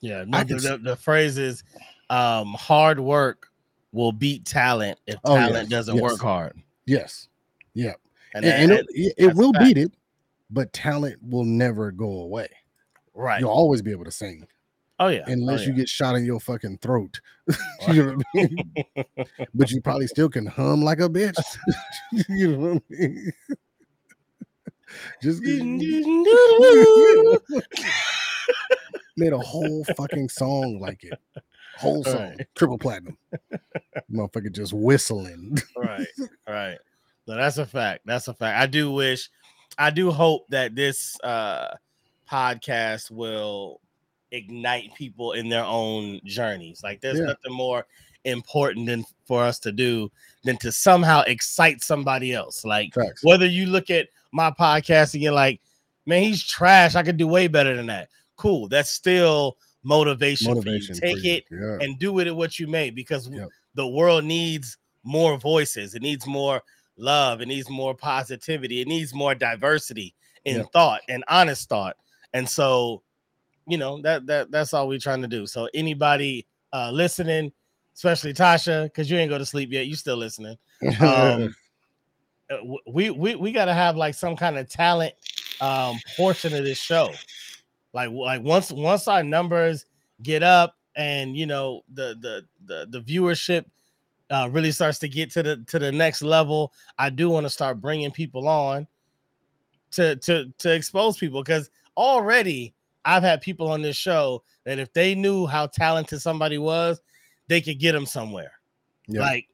Yeah, 0.00 0.24
no, 0.28 0.44
the, 0.44 0.56
the, 0.56 0.78
the 0.78 0.96
phrase 0.96 1.38
is 1.38 1.64
um, 2.10 2.52
hard 2.52 3.00
work 3.00 3.48
will 3.92 4.12
beat 4.12 4.44
talent 4.44 4.98
if 5.06 5.18
Oh, 5.24 5.34
talent 5.34 5.64
yes, 5.64 5.68
doesn't 5.70 5.96
yes. 5.96 6.02
work 6.02 6.20
hard. 6.20 6.60
yes, 6.86 7.28
yeah, 7.72 7.94
And, 8.34 8.44
and, 8.44 8.70
and 8.70 8.72
it, 8.72 8.86
it, 8.90 9.14
it 9.16 9.34
will 9.34 9.52
beat 9.52 9.78
it, 9.78 9.92
but 10.50 10.72
talent 10.72 11.18
will 11.22 11.44
never 11.44 11.90
go 11.90 12.20
away. 12.20 12.48
Right. 13.14 13.40
You'll 13.40 13.50
always 13.50 13.82
be 13.82 13.90
able 13.90 14.04
to 14.04 14.10
sing. 14.10 14.46
Oh 15.00 15.08
yeah. 15.08 15.24
unless 15.26 15.62
oh, 15.62 15.64
you 15.64 15.72
get 15.72 15.88
shot 15.88 16.14
in 16.14 16.24
your 16.24 16.38
fucking 16.38 16.78
throat. 16.78 17.20
you 17.88 18.04
know 18.04 18.14
what 18.14 18.26
I 18.34 18.36
mean? 18.36 18.72
but 19.54 19.70
you 19.70 19.80
probably 19.80 20.06
still 20.06 20.28
can 20.28 20.46
hum 20.46 20.82
like 20.82 21.00
a 21.00 21.08
bitch. 21.08 21.34
you 22.28 22.56
know 22.56 22.58
what 22.74 22.82
I 22.92 22.96
mean? 22.96 23.32
Just 25.20 25.42
made 29.16 29.32
a 29.32 29.38
whole 29.38 29.84
fucking 29.96 30.28
song 30.28 30.78
like 30.80 31.02
it. 31.02 31.18
Whole 31.76 32.04
song, 32.04 32.36
Right. 32.36 32.46
triple 32.54 32.78
platinum. 32.78 33.18
Motherfucker 34.12 34.52
just 34.52 34.72
whistling. 34.72 35.58
right. 35.76 36.06
Right. 36.46 36.78
No, 37.26 37.36
that's 37.36 37.58
a 37.58 37.66
fact. 37.66 38.02
That's 38.04 38.28
a 38.28 38.34
fact. 38.34 38.60
I 38.60 38.66
do 38.66 38.92
wish, 38.92 39.28
I 39.76 39.90
do 39.90 40.12
hope 40.12 40.46
that 40.50 40.76
this 40.76 41.18
uh 41.24 41.74
podcast 42.30 43.10
will 43.10 43.80
ignite 44.30 44.94
people 44.94 45.32
in 45.32 45.48
their 45.48 45.64
own 45.64 46.20
journeys. 46.24 46.82
Like 46.82 47.00
there's 47.00 47.18
Yeah. 47.18 47.26
nothing 47.26 47.52
more 47.52 47.86
important 48.24 48.86
than 48.86 49.04
for 49.26 49.42
us 49.44 49.58
to 49.60 49.70
do 49.72 50.10
than 50.44 50.56
to 50.58 50.72
somehow 50.72 51.22
excite 51.26 51.82
somebody 51.82 52.32
else. 52.32 52.64
Like 52.64 52.94
whether 53.22 53.46
you 53.46 53.66
look 53.66 53.90
at 53.90 54.08
my 54.32 54.50
podcast 54.50 55.14
and 55.14 55.22
you're 55.22 55.32
like, 55.32 55.60
man, 56.06 56.22
he's 56.22 56.42
trash. 56.42 56.94
I 56.94 57.02
could 57.02 57.16
do 57.16 57.28
way 57.28 57.46
better 57.48 57.76
than 57.76 57.86
that. 57.86 58.08
Cool. 58.36 58.68
That's 58.68 58.90
still 58.90 59.56
motivation, 59.84 60.54
Motivation. 60.54 60.94
for 60.94 61.00
for 61.02 61.06
you. 61.08 61.14
Take 61.16 61.24
you. 61.24 61.32
it 61.34 61.44
Yeah. 61.50 61.86
and 61.86 61.98
do 61.98 62.18
it 62.20 62.30
what 62.34 62.58
you 62.58 62.66
may 62.66 62.90
because 62.90 63.28
Yep. 63.28 63.48
the 63.74 63.86
world 63.86 64.24
needs 64.24 64.76
more 65.04 65.36
voices. 65.38 65.94
It 65.94 66.02
needs 66.02 66.26
more 66.26 66.62
love. 66.96 67.42
It 67.42 67.46
needs 67.48 67.68
more 67.68 67.94
positivity. 67.94 68.80
It 68.80 68.88
needs 68.88 69.12
more 69.14 69.34
diversity 69.34 70.14
in 70.44 70.56
Yep. 70.58 70.72
thought 70.72 71.00
and 71.08 71.22
honest 71.28 71.68
thought. 71.68 71.96
And 72.34 72.46
so, 72.46 73.02
you 73.66 73.78
know, 73.78 74.02
that 74.02 74.26
that 74.26 74.50
that's 74.50 74.74
all 74.74 74.86
we're 74.86 74.98
trying 74.98 75.22
to 75.22 75.28
do. 75.28 75.46
So 75.46 75.68
anybody 75.72 76.46
uh 76.72 76.90
listening, 76.90 77.52
especially 77.94 78.34
Tasha, 78.34 78.84
because 78.84 79.10
you 79.10 79.16
ain't 79.16 79.30
go 79.30 79.38
to 79.38 79.46
sleep 79.46 79.72
yet, 79.72 79.86
you 79.86 79.94
still 79.94 80.16
listening. 80.16 80.58
Um 81.00 81.54
uh, 82.50 82.56
we 82.86 83.08
we 83.10 83.36
we 83.36 83.52
got 83.52 83.64
to 83.66 83.74
have 83.74 83.96
like 83.96 84.14
some 84.14 84.36
kind 84.36 84.58
of 84.58 84.68
talent 84.68 85.14
um 85.60 85.98
portion 86.16 86.52
of 86.52 86.64
this 86.64 86.78
show 86.78 87.10
like 87.94 88.10
like 88.10 88.42
once 88.42 88.70
once 88.72 89.08
our 89.08 89.22
numbers 89.22 89.86
get 90.22 90.42
up 90.42 90.76
and 90.96 91.36
you 91.36 91.46
know 91.46 91.82
the 91.94 92.16
the 92.20 92.44
the, 92.66 92.86
the 92.90 93.00
viewership 93.00 93.64
uh 94.30 94.48
really 94.52 94.72
starts 94.72 94.98
to 94.98 95.08
get 95.08 95.30
to 95.30 95.42
the 95.42 95.56
to 95.68 95.78
the 95.78 95.90
next 95.90 96.22
level 96.22 96.72
i 96.98 97.08
do 97.08 97.30
want 97.30 97.46
to 97.46 97.50
start 97.50 97.80
bringing 97.80 98.10
people 98.10 98.48
on 98.48 98.86
to 99.90 100.16
to 100.16 100.52
to 100.58 100.74
expose 100.74 101.16
people 101.16 101.42
because 101.42 101.70
already 101.96 102.74
i've 103.04 103.22
had 103.22 103.40
people 103.40 103.70
on 103.70 103.82
this 103.82 103.96
show 103.96 104.42
that 104.64 104.78
if 104.78 104.92
they 104.92 105.14
knew 105.14 105.46
how 105.46 105.66
talented 105.66 106.20
somebody 106.20 106.58
was 106.58 107.00
they 107.48 107.60
could 107.60 107.78
get 107.78 107.92
them 107.92 108.06
somewhere 108.06 108.52
Yeah. 109.08 109.20
like 109.20 109.48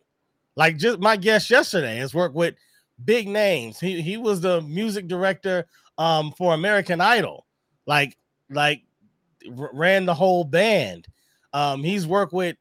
like 0.57 0.77
just 0.77 0.99
my 1.01 1.17
guest 1.17 1.51
yesterday 1.51 1.97
has 1.97 2.15
worked 2.15 2.35
with 2.35 2.55
big 3.05 3.29
names. 3.29 3.81
He 3.81 4.03
he 4.03 4.17
was 4.19 4.41
the 4.43 4.61
music 4.63 5.07
director 5.09 5.65
um 5.97 6.33
for 6.33 6.53
American 6.55 7.01
Idol. 7.01 7.47
Like 7.87 8.19
like 8.51 8.83
ran 9.49 10.05
the 10.07 10.15
whole 10.15 10.45
band. 10.45 11.07
Um 11.53 11.83
he's 11.83 12.07
worked 12.07 12.33
with 12.33 12.57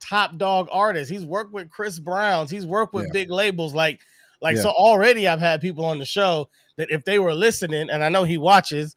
top 0.00 0.36
dog 0.36 0.68
artists. 0.72 1.10
He's 1.10 1.24
worked 1.24 1.52
with 1.52 1.70
Chris 1.70 1.98
Browns. 2.00 2.50
He's 2.50 2.66
worked 2.66 2.92
with 2.94 3.06
Yeah. 3.06 3.12
big 3.12 3.30
labels 3.30 3.74
like 3.74 4.00
Like 4.40 4.56
Yeah. 4.56 4.62
so 4.62 4.70
already 4.70 5.28
I've 5.28 5.40
had 5.40 5.60
people 5.60 5.84
on 5.84 5.98
the 5.98 6.04
show 6.06 6.48
that 6.76 6.90
if 6.90 7.04
they 7.04 7.18
were 7.18 7.34
listening, 7.34 7.90
and 7.90 8.02
I 8.04 8.08
know 8.08 8.24
he 8.24 8.38
watches, 8.38 8.96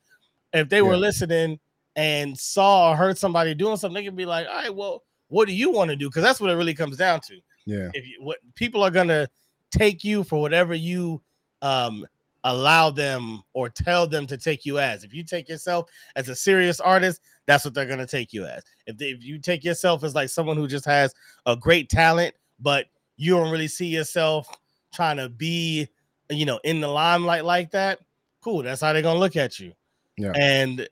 if 0.53 0.69
they 0.69 0.81
were 0.81 0.97
listening 0.97 1.59
and 1.95 2.37
saw 2.37 2.91
or 2.91 2.95
heard 2.95 3.17
somebody 3.17 3.53
doing 3.53 3.77
something, 3.77 3.95
they 3.95 4.05
could 4.05 4.15
be 4.15 4.25
like, 4.25 4.47
all 4.47 4.55
right, 4.55 4.75
well, 4.75 5.03
what 5.27 5.47
do 5.47 5.53
you 5.53 5.71
want 5.71 5.89
to 5.89 5.95
do? 5.95 6.09
Because 6.09 6.23
that's 6.23 6.41
what 6.41 6.49
it 6.49 6.55
really 6.55 6.73
comes 6.73 6.97
down 6.97 7.21
to. 7.21 7.39
Yeah. 7.65 7.89
If 7.93 8.07
you 8.07 8.17
what 8.21 8.39
people 8.55 8.83
are 8.83 8.91
gonna 8.91 9.27
take 9.71 10.03
you 10.03 10.23
for 10.23 10.41
whatever 10.41 10.73
you 10.73 11.21
um 11.61 12.05
allow 12.43 12.89
them 12.89 13.43
or 13.53 13.69
tell 13.69 14.07
them 14.07 14.25
to 14.27 14.37
take 14.37 14.65
you 14.65 14.79
as. 14.79 15.03
If 15.03 15.13
you 15.13 15.23
take 15.23 15.47
yourself 15.47 15.89
as 16.15 16.27
a 16.27 16.35
serious 16.35 16.79
artist, 16.79 17.21
that's 17.45 17.63
what 17.63 17.73
they're 17.73 17.85
gonna 17.85 18.07
take 18.07 18.33
you 18.33 18.45
as. 18.45 18.63
If, 18.87 18.97
they, 18.97 19.09
if 19.09 19.23
you 19.23 19.37
take 19.37 19.63
yourself 19.63 20.03
as 20.03 20.15
like 20.15 20.29
someone 20.29 20.57
who 20.57 20.67
just 20.67 20.85
has 20.85 21.13
a 21.45 21.55
great 21.55 21.89
talent, 21.89 22.33
but 22.59 22.87
you 23.17 23.35
don't 23.35 23.51
really 23.51 23.67
see 23.67 23.87
yourself 23.87 24.47
trying 24.93 25.17
to 25.17 25.29
be, 25.29 25.87
you 26.29 26.45
know, 26.45 26.59
in 26.63 26.81
the 26.81 26.87
limelight 26.87 27.45
like 27.45 27.71
that, 27.71 27.99
cool. 28.41 28.63
That's 28.63 28.81
how 28.81 28.91
they're 28.93 29.01
gonna 29.01 29.19
look 29.19 29.35
at 29.35 29.59
you. 29.59 29.73
Yeah. 30.21 30.31
And 30.35 30.87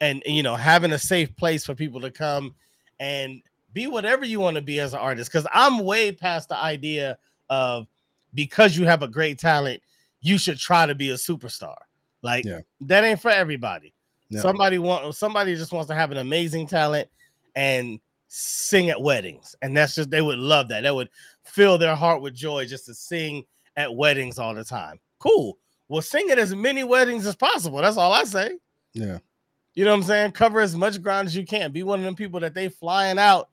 and 0.00 0.22
you 0.26 0.42
know, 0.42 0.56
having 0.56 0.92
a 0.92 0.98
safe 0.98 1.34
place 1.36 1.64
for 1.64 1.74
people 1.74 2.00
to 2.00 2.10
come 2.10 2.54
and 3.00 3.40
be 3.72 3.86
whatever 3.86 4.24
you 4.24 4.40
want 4.40 4.56
to 4.56 4.62
be 4.62 4.80
as 4.80 4.92
an 4.92 5.00
artist. 5.00 5.30
Because 5.30 5.46
I'm 5.52 5.78
way 5.80 6.12
past 6.12 6.48
the 6.48 6.56
idea 6.56 7.18
of 7.50 7.86
because 8.34 8.76
you 8.76 8.86
have 8.86 9.02
a 9.02 9.08
great 9.08 9.38
talent, 9.38 9.82
you 10.20 10.38
should 10.38 10.58
try 10.58 10.86
to 10.86 10.94
be 10.94 11.10
a 11.10 11.14
superstar. 11.14 11.76
Like 12.22 12.44
Yeah. 12.44 12.60
that 12.82 13.04
ain't 13.04 13.20
for 13.20 13.30
everybody. 13.30 13.92
Somebody 14.40 14.78
want 14.78 15.14
somebody 15.14 15.54
just 15.54 15.72
wants 15.72 15.88
to 15.88 15.94
have 15.94 16.10
an 16.10 16.16
amazing 16.18 16.66
talent 16.66 17.08
and 17.54 18.00
sing 18.26 18.90
at 18.90 19.00
weddings, 19.00 19.54
and 19.62 19.76
that's 19.76 19.94
just 19.94 20.10
they 20.10 20.22
would 20.22 20.40
love 20.40 20.66
that. 20.68 20.82
That 20.82 20.94
would 20.94 21.08
fill 21.44 21.78
their 21.78 21.94
heart 21.94 22.20
with 22.20 22.34
joy 22.34 22.66
just 22.66 22.86
to 22.86 22.94
sing 22.94 23.44
at 23.76 23.94
weddings 23.94 24.40
all 24.40 24.52
the 24.54 24.64
time. 24.64 24.98
Cool. 25.20 25.56
Well, 25.88 26.02
sing 26.02 26.30
at 26.30 26.38
as 26.38 26.54
many 26.54 26.84
weddings 26.84 27.26
as 27.26 27.36
possible. 27.36 27.78
That's 27.78 27.96
all 27.96 28.12
I 28.12 28.24
say. 28.24 28.58
Yeah. 28.94 29.18
You 29.74 29.84
know 29.84 29.90
what 29.90 29.98
I'm 29.98 30.02
saying? 30.04 30.32
Cover 30.32 30.60
as 30.60 30.76
much 30.76 31.02
ground 31.02 31.26
as 31.26 31.36
you 31.36 31.44
can. 31.44 31.72
Be 31.72 31.82
one 31.82 31.98
of 31.98 32.04
them 32.04 32.14
people 32.14 32.40
that 32.40 32.54
they 32.54 32.68
flying 32.68 33.18
out 33.18 33.48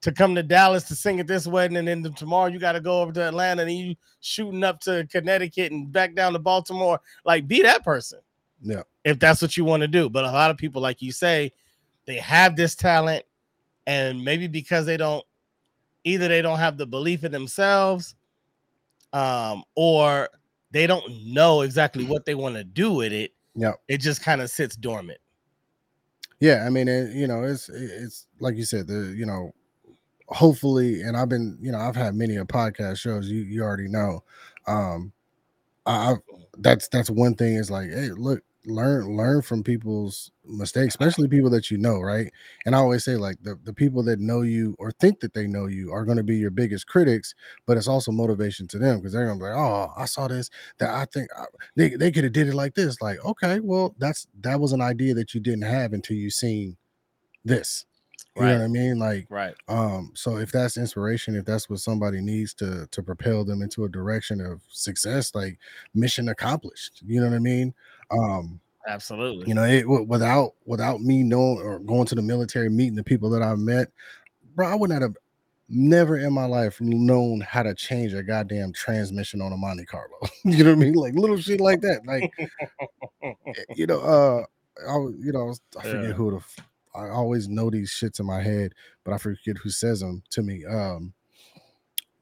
to 0.00 0.12
come 0.12 0.34
to 0.36 0.42
Dallas 0.42 0.84
to 0.84 0.94
sing 0.94 1.18
at 1.18 1.26
this 1.26 1.46
wedding, 1.46 1.76
and 1.76 1.88
then 1.88 2.12
tomorrow 2.14 2.46
you 2.46 2.60
got 2.60 2.72
to 2.72 2.80
go 2.80 3.02
over 3.02 3.12
to 3.12 3.28
Atlanta 3.28 3.62
and 3.62 3.72
you 3.72 3.96
shooting 4.20 4.62
up 4.62 4.80
to 4.80 5.06
Connecticut 5.10 5.72
and 5.72 5.92
back 5.92 6.14
down 6.14 6.32
to 6.32 6.38
Baltimore. 6.38 7.00
Like, 7.24 7.48
be 7.48 7.62
that 7.62 7.84
person. 7.84 8.20
Yeah. 8.62 8.82
If 9.04 9.18
that's 9.18 9.42
what 9.42 9.56
you 9.56 9.64
want 9.64 9.80
to 9.80 9.88
do. 9.88 10.08
But 10.08 10.24
a 10.24 10.30
lot 10.30 10.50
of 10.50 10.56
people, 10.56 10.80
like 10.80 11.02
you 11.02 11.10
say, 11.10 11.52
they 12.06 12.16
have 12.16 12.54
this 12.54 12.76
talent, 12.76 13.24
and 13.86 14.24
maybe 14.24 14.46
because 14.46 14.86
they 14.86 14.96
don't 14.96 15.24
either 16.04 16.28
they 16.28 16.42
don't 16.42 16.58
have 16.58 16.78
the 16.78 16.86
belief 16.86 17.24
in 17.24 17.32
themselves, 17.32 18.14
um, 19.12 19.64
or 19.74 20.28
they 20.70 20.86
don't 20.86 21.04
know 21.24 21.62
exactly 21.62 22.04
what 22.04 22.24
they 22.24 22.34
want 22.34 22.56
to 22.56 22.64
do 22.64 22.92
with 22.92 23.12
it. 23.12 23.32
Yeah. 23.54 23.72
It 23.88 23.98
just 23.98 24.22
kind 24.22 24.40
of 24.40 24.50
sits 24.50 24.76
dormant. 24.76 25.18
Yeah, 26.40 26.64
I 26.64 26.70
mean, 26.70 26.86
it, 26.86 27.14
you 27.14 27.26
know, 27.26 27.42
it's 27.42 27.68
it's 27.68 28.26
like 28.38 28.54
you 28.54 28.64
said, 28.64 28.86
the 28.86 29.12
you 29.16 29.26
know, 29.26 29.52
hopefully, 30.28 31.02
and 31.02 31.16
I've 31.16 31.28
been, 31.28 31.58
you 31.60 31.72
know, 31.72 31.78
I've 31.78 31.96
had 31.96 32.14
many 32.14 32.36
a 32.36 32.44
podcast 32.44 32.98
shows. 32.98 33.28
You 33.28 33.42
you 33.42 33.62
already 33.62 33.88
know, 33.88 34.22
um, 34.66 35.12
I 35.84 36.12
I've, 36.12 36.18
that's 36.58 36.86
that's 36.88 37.10
one 37.10 37.34
thing 37.34 37.54
is 37.56 37.70
like, 37.72 37.90
hey, 37.90 38.10
look, 38.10 38.42
learn 38.68 39.16
learn 39.16 39.42
from 39.42 39.62
people's 39.64 40.30
mistakes, 40.44 40.92
especially 40.92 41.28
people 41.28 41.50
that 41.50 41.70
you 41.70 41.78
know, 41.78 42.00
right? 42.00 42.32
And 42.64 42.74
I 42.74 42.78
always 42.78 43.04
say 43.04 43.16
like 43.16 43.42
the 43.42 43.56
the 43.64 43.72
people 43.72 44.02
that 44.04 44.20
know 44.20 44.42
you 44.42 44.76
or 44.78 44.92
think 44.92 45.20
that 45.20 45.34
they 45.34 45.46
know 45.46 45.66
you 45.66 45.92
are 45.92 46.04
going 46.04 46.18
to 46.18 46.22
be 46.24 46.36
your 46.36 46.50
biggest 46.50 46.86
critics, 46.86 47.34
but 47.66 47.76
it's 47.76 47.88
also 47.88 48.12
motivation 48.12 48.68
to 48.68 48.78
them 48.78 48.98
because 48.98 49.12
they're 49.12 49.26
gonna 49.26 49.38
be 49.38 49.44
like, 49.46 49.56
oh, 49.56 49.92
I 49.96 50.04
saw 50.06 50.28
this 50.28 50.50
that 50.78 50.90
I 50.90 51.06
think 51.06 51.28
I, 51.36 51.46
they 51.76 51.90
they 51.96 52.12
could 52.12 52.24
have 52.24 52.32
did 52.32 52.48
it 52.48 52.54
like 52.54 52.74
this. 52.74 53.00
Like, 53.02 53.24
okay, 53.24 53.60
well, 53.60 53.94
that's 53.98 54.26
that 54.40 54.60
was 54.60 54.72
an 54.72 54.80
idea 54.82 55.14
that 55.14 55.34
you 55.34 55.40
didn't 55.40 55.62
have 55.62 55.92
until 55.92 56.16
you 56.16 56.30
seen 56.30 56.76
this. 57.44 57.86
You 58.36 58.46
know 58.46 58.54
what 58.58 58.64
I 58.64 58.68
mean? 58.68 58.98
Like, 58.98 59.28
Right. 59.28 59.56
um, 59.68 60.12
so 60.14 60.38
if 60.38 60.50
that's 60.52 60.76
inspiration, 60.76 61.36
if 61.36 61.44
that's 61.44 61.68
what 61.68 61.80
somebody 61.80 62.20
needs 62.20 62.54
to 62.54 62.86
to 62.90 63.02
propel 63.02 63.44
them 63.44 63.62
into 63.62 63.84
a 63.84 63.88
direction 63.88 64.40
of 64.40 64.62
success, 64.68 65.34
like 65.34 65.58
mission 65.94 66.28
accomplished. 66.28 67.02
You 67.04 67.20
know 67.20 67.28
what 67.28 67.36
I 67.36 67.40
mean? 67.40 67.74
Um, 68.10 68.60
Absolutely. 68.86 69.46
you 69.46 69.54
know, 69.54 69.64
it 69.64 69.86
without 69.86 70.54
without 70.64 71.00
me 71.00 71.22
knowing 71.22 71.58
or 71.58 71.78
going 71.80 72.06
to 72.06 72.14
the 72.14 72.22
military, 72.22 72.68
meeting 72.70 72.94
the 72.96 73.04
people 73.04 73.28
that 73.30 73.42
I've 73.42 73.58
met, 73.58 73.88
bro, 74.54 74.66
I 74.66 74.74
would 74.74 74.90
not 74.90 75.02
have 75.02 75.16
never 75.68 76.16
in 76.16 76.32
my 76.32 76.46
life 76.46 76.80
known 76.80 77.40
how 77.40 77.62
to 77.62 77.74
change 77.74 78.14
a 78.14 78.22
goddamn 78.22 78.72
transmission 78.72 79.42
on 79.42 79.52
a 79.52 79.56
Monte 79.56 79.84
Carlo. 79.84 80.16
you 80.44 80.64
know 80.64 80.70
what 80.70 80.78
I 80.78 80.84
mean? 80.86 80.94
Like 80.94 81.14
little 81.14 81.36
shit 81.36 81.60
like 81.60 81.80
that. 81.82 82.06
Like 82.06 82.32
eh, 83.22 83.64
you 83.74 83.86
know, 83.86 84.00
uh, 84.00 84.44
I 84.88 84.94
you 84.96 85.32
know, 85.32 85.54
I 85.78 85.82
forget 85.82 86.02
Yeah. 86.02 86.12
who 86.12 86.30
the. 86.32 86.62
I 86.94 87.10
always 87.10 87.48
know 87.48 87.70
these 87.70 87.90
shits 87.90 88.18
in 88.18 88.26
my 88.26 88.42
head, 88.42 88.74
but 89.04 89.12
I 89.12 89.18
forget 89.18 89.58
who 89.58 89.70
says 89.70 90.00
them 90.00 90.22
to 90.30 90.42
me. 90.42 90.64
Um, 90.64 91.12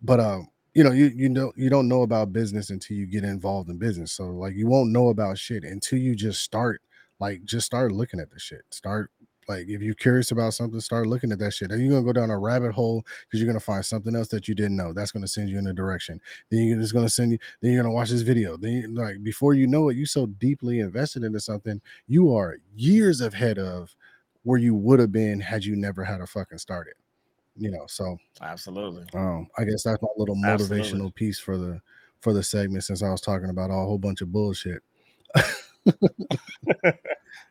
but 0.02 0.20
um, 0.20 0.48
you 0.76 0.84
know, 0.84 0.92
you 0.92 1.06
you 1.16 1.30
know 1.30 1.52
you 1.56 1.70
don't 1.70 1.88
know 1.88 2.02
about 2.02 2.34
business 2.34 2.68
until 2.68 2.98
you 2.98 3.06
get 3.06 3.24
involved 3.24 3.70
in 3.70 3.78
business. 3.78 4.12
So 4.12 4.26
like 4.26 4.54
you 4.54 4.66
won't 4.66 4.90
know 4.92 5.08
about 5.08 5.38
shit 5.38 5.64
until 5.64 5.98
you 5.98 6.14
just 6.14 6.42
start 6.42 6.82
like 7.18 7.44
just 7.44 7.64
start 7.64 7.92
looking 7.92 8.20
at 8.20 8.30
the 8.30 8.38
shit. 8.38 8.60
Start 8.70 9.10
like 9.48 9.68
if 9.68 9.80
you're 9.80 9.94
curious 9.94 10.32
about 10.32 10.52
something, 10.52 10.78
start 10.80 11.06
looking 11.06 11.32
at 11.32 11.38
that 11.38 11.54
shit. 11.54 11.70
And 11.70 11.80
you're 11.80 11.92
gonna 11.92 12.04
go 12.04 12.12
down 12.12 12.28
a 12.30 12.38
rabbit 12.38 12.72
hole 12.72 13.06
because 13.22 13.40
you're 13.40 13.46
gonna 13.46 13.58
find 13.58 13.86
something 13.86 14.14
else 14.14 14.28
that 14.28 14.48
you 14.48 14.54
didn't 14.54 14.76
know. 14.76 14.92
That's 14.92 15.12
gonna 15.12 15.28
send 15.28 15.48
you 15.48 15.56
in 15.58 15.66
a 15.66 15.72
direction. 15.72 16.20
Then 16.50 16.64
you're 16.64 16.78
just 16.78 16.92
gonna 16.92 17.08
send 17.08 17.32
you. 17.32 17.38
Then 17.62 17.72
you're 17.72 17.82
gonna 17.82 17.94
watch 17.94 18.10
this 18.10 18.20
video. 18.20 18.58
Then 18.58 18.72
you, 18.72 18.88
like 18.88 19.22
before 19.22 19.54
you 19.54 19.66
know 19.66 19.88
it, 19.88 19.96
you 19.96 20.04
so 20.04 20.26
deeply 20.26 20.80
invested 20.80 21.24
into 21.24 21.40
something, 21.40 21.80
you 22.06 22.34
are 22.34 22.58
years 22.74 23.22
ahead 23.22 23.58
of 23.58 23.96
where 24.42 24.58
you 24.58 24.74
would 24.74 25.00
have 25.00 25.10
been 25.12 25.40
had 25.40 25.64
you 25.64 25.74
never 25.74 26.04
had 26.04 26.20
a 26.20 26.26
fucking 26.26 26.58
started. 26.58 26.94
You 27.56 27.70
know, 27.70 27.86
so 27.86 28.18
Absolutely. 28.42 29.06
um, 29.14 29.48
I 29.58 29.64
guess 29.64 29.82
that's 29.82 30.02
my 30.02 30.08
little 30.16 30.36
motivational 30.36 30.72
Absolutely. 30.72 31.10
piece 31.12 31.38
for 31.38 31.56
the 31.56 31.80
for 32.20 32.32
the 32.32 32.42
segment 32.42 32.84
since 32.84 33.02
I 33.02 33.10
was 33.10 33.20
talking 33.20 33.50
about 33.50 33.70
a 33.70 33.74
whole 33.74 33.98
bunch 33.98 34.20
of 34.20 34.30
bullshit. 34.32 34.82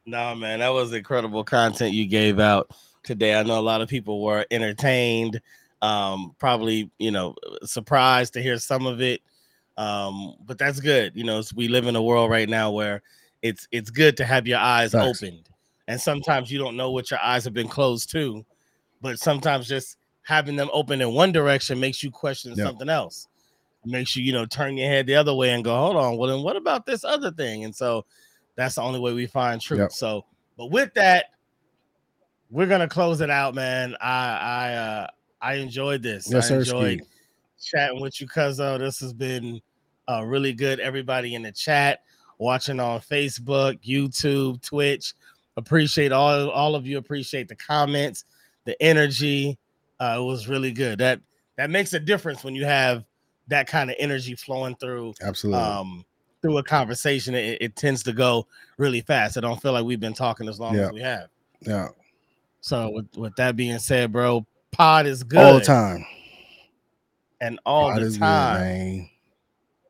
No, 0.05 0.35
man, 0.35 0.59
that 0.59 0.69
was 0.69 0.93
incredible 0.93 1.43
content 1.43 1.93
you 1.93 2.05
gave 2.05 2.39
out 2.39 2.69
today. 3.03 3.39
I 3.39 3.43
know 3.43 3.59
a 3.59 3.61
lot 3.61 3.81
of 3.81 3.89
people 3.89 4.21
were 4.21 4.45
entertained, 4.51 5.41
um, 5.81 6.35
probably, 6.37 6.91
you 6.99 7.09
know, 7.09 7.35
surprised 7.63 8.33
to 8.33 8.41
hear 8.41 8.59
some 8.59 8.85
of 8.85 9.01
it. 9.01 9.21
Um, 9.77 10.35
but 10.45 10.59
that's 10.59 10.79
good. 10.79 11.13
You 11.15 11.23
know, 11.23 11.41
we 11.55 11.67
live 11.67 11.87
in 11.87 11.95
a 11.95 12.03
world 12.03 12.29
right 12.29 12.47
now 12.47 12.71
where 12.71 13.01
it's 13.41 13.67
it's 13.71 13.89
good 13.89 14.15
to 14.17 14.25
have 14.25 14.45
your 14.47 14.59
eyes 14.59 14.93
opened. 14.93 15.49
And 15.87 15.99
sometimes 15.99 16.51
you 16.51 16.59
don't 16.59 16.77
know 16.77 16.91
what 16.91 17.09
your 17.09 17.19
eyes 17.19 17.43
have 17.43 17.53
been 17.53 17.67
closed 17.67 18.11
to, 18.11 18.45
but 19.05 19.19
sometimes 19.19 19.67
just 19.67 19.97
having 20.23 20.55
them 20.55 20.67
open 20.73 20.99
in 20.99 21.13
one 21.13 21.31
direction 21.31 21.79
makes 21.79 22.01
you 22.01 22.09
question 22.09 22.53
Yeah. 22.55 22.65
something 22.65 22.89
else. 22.89 23.27
Makes 23.85 24.15
you, 24.15 24.23
you 24.23 24.33
know, 24.33 24.47
turn 24.47 24.77
your 24.77 24.89
head 24.89 25.05
the 25.05 25.13
other 25.13 25.35
way 25.35 25.51
and 25.51 25.63
go, 25.63 25.75
hold 25.75 25.95
on, 25.95 26.17
well, 26.17 26.31
then 26.31 26.41
what 26.41 26.55
about 26.55 26.87
this 26.87 27.03
other 27.03 27.29
thing? 27.29 27.65
And 27.65 27.75
so 27.75 28.03
that's 28.55 28.73
the 28.75 28.81
only 28.81 28.99
way 28.99 29.13
we 29.13 29.27
find 29.27 29.61
truth. 29.61 29.79
Yep. 29.79 29.91
So, 29.91 30.25
but 30.57 30.71
with 30.71 30.91
that, 30.95 31.25
we're 32.49 32.65
gonna 32.65 32.87
close 32.87 33.21
it 33.21 33.29
out, 33.29 33.53
man. 33.53 33.95
I 34.01 34.37
I 34.37 34.73
uh 34.73 35.07
I 35.39 35.53
enjoyed 35.55 36.01
this. 36.01 36.31
Yes, 36.31 36.49
I 36.49 36.55
enjoyed 36.55 37.01
chatting 37.61 38.01
with 38.01 38.19
you, 38.19 38.27
Cuzzo. 38.27 38.79
This 38.79 38.99
has 39.01 39.13
been 39.13 39.61
uh 40.09 40.23
really 40.23 40.53
good. 40.53 40.79
Everybody 40.79 41.35
in 41.35 41.43
the 41.43 41.51
chat, 41.51 41.99
watching 42.39 42.79
on 42.79 43.01
Facebook, 43.01 43.79
YouTube, 43.85 44.63
Twitch. 44.63 45.13
Appreciate 45.57 46.11
all 46.11 46.49
all 46.49 46.73
of 46.73 46.87
you. 46.87 46.97
Appreciate 46.97 47.47
the 47.49 47.55
comments, 47.55 48.25
the 48.65 48.81
energy. 48.81 49.57
Uh, 49.99 50.17
it 50.19 50.23
was 50.23 50.47
really 50.47 50.71
good. 50.71 50.99
That 50.99 51.21
that 51.57 51.69
makes 51.69 51.93
a 51.93 51.99
difference 51.99 52.43
when 52.43 52.53
you 52.55 52.65
have 52.65 53.05
that 53.47 53.67
kind 53.67 53.89
of 53.89 53.95
energy 53.99 54.35
flowing 54.35 54.75
through 54.75 55.13
Absolutely. 55.21 55.61
um 55.61 56.05
through 56.41 56.57
a 56.57 56.63
conversation. 56.63 57.33
It, 57.35 57.57
it 57.61 57.75
tends 57.75 58.03
to 58.03 58.13
go 58.13 58.45
really 58.77 59.01
fast. 59.01 59.37
I 59.37 59.41
don't 59.41 59.61
feel 59.61 59.71
like 59.73 59.85
we've 59.85 59.99
been 59.99 60.13
talking 60.13 60.47
as 60.49 60.59
long 60.59 60.75
Yeah. 60.75 60.87
as 60.87 60.91
we 60.91 61.01
have. 61.01 61.27
yeah. 61.61 61.87
So 62.61 62.89
with, 62.89 63.05
with 63.15 63.35
that 63.35 63.55
being 63.55 63.77
said, 63.77 64.11
bro, 64.11 64.45
pod 64.71 65.05
is 65.05 65.23
good 65.23 65.37
All 65.39 65.53
the 65.59 65.65
time. 65.65 66.03
and 67.39 67.59
all 67.65 67.89
God 67.91 68.01
the 68.01 68.05
is 68.07 68.13
good, 68.17 68.21
time. 68.21 69.09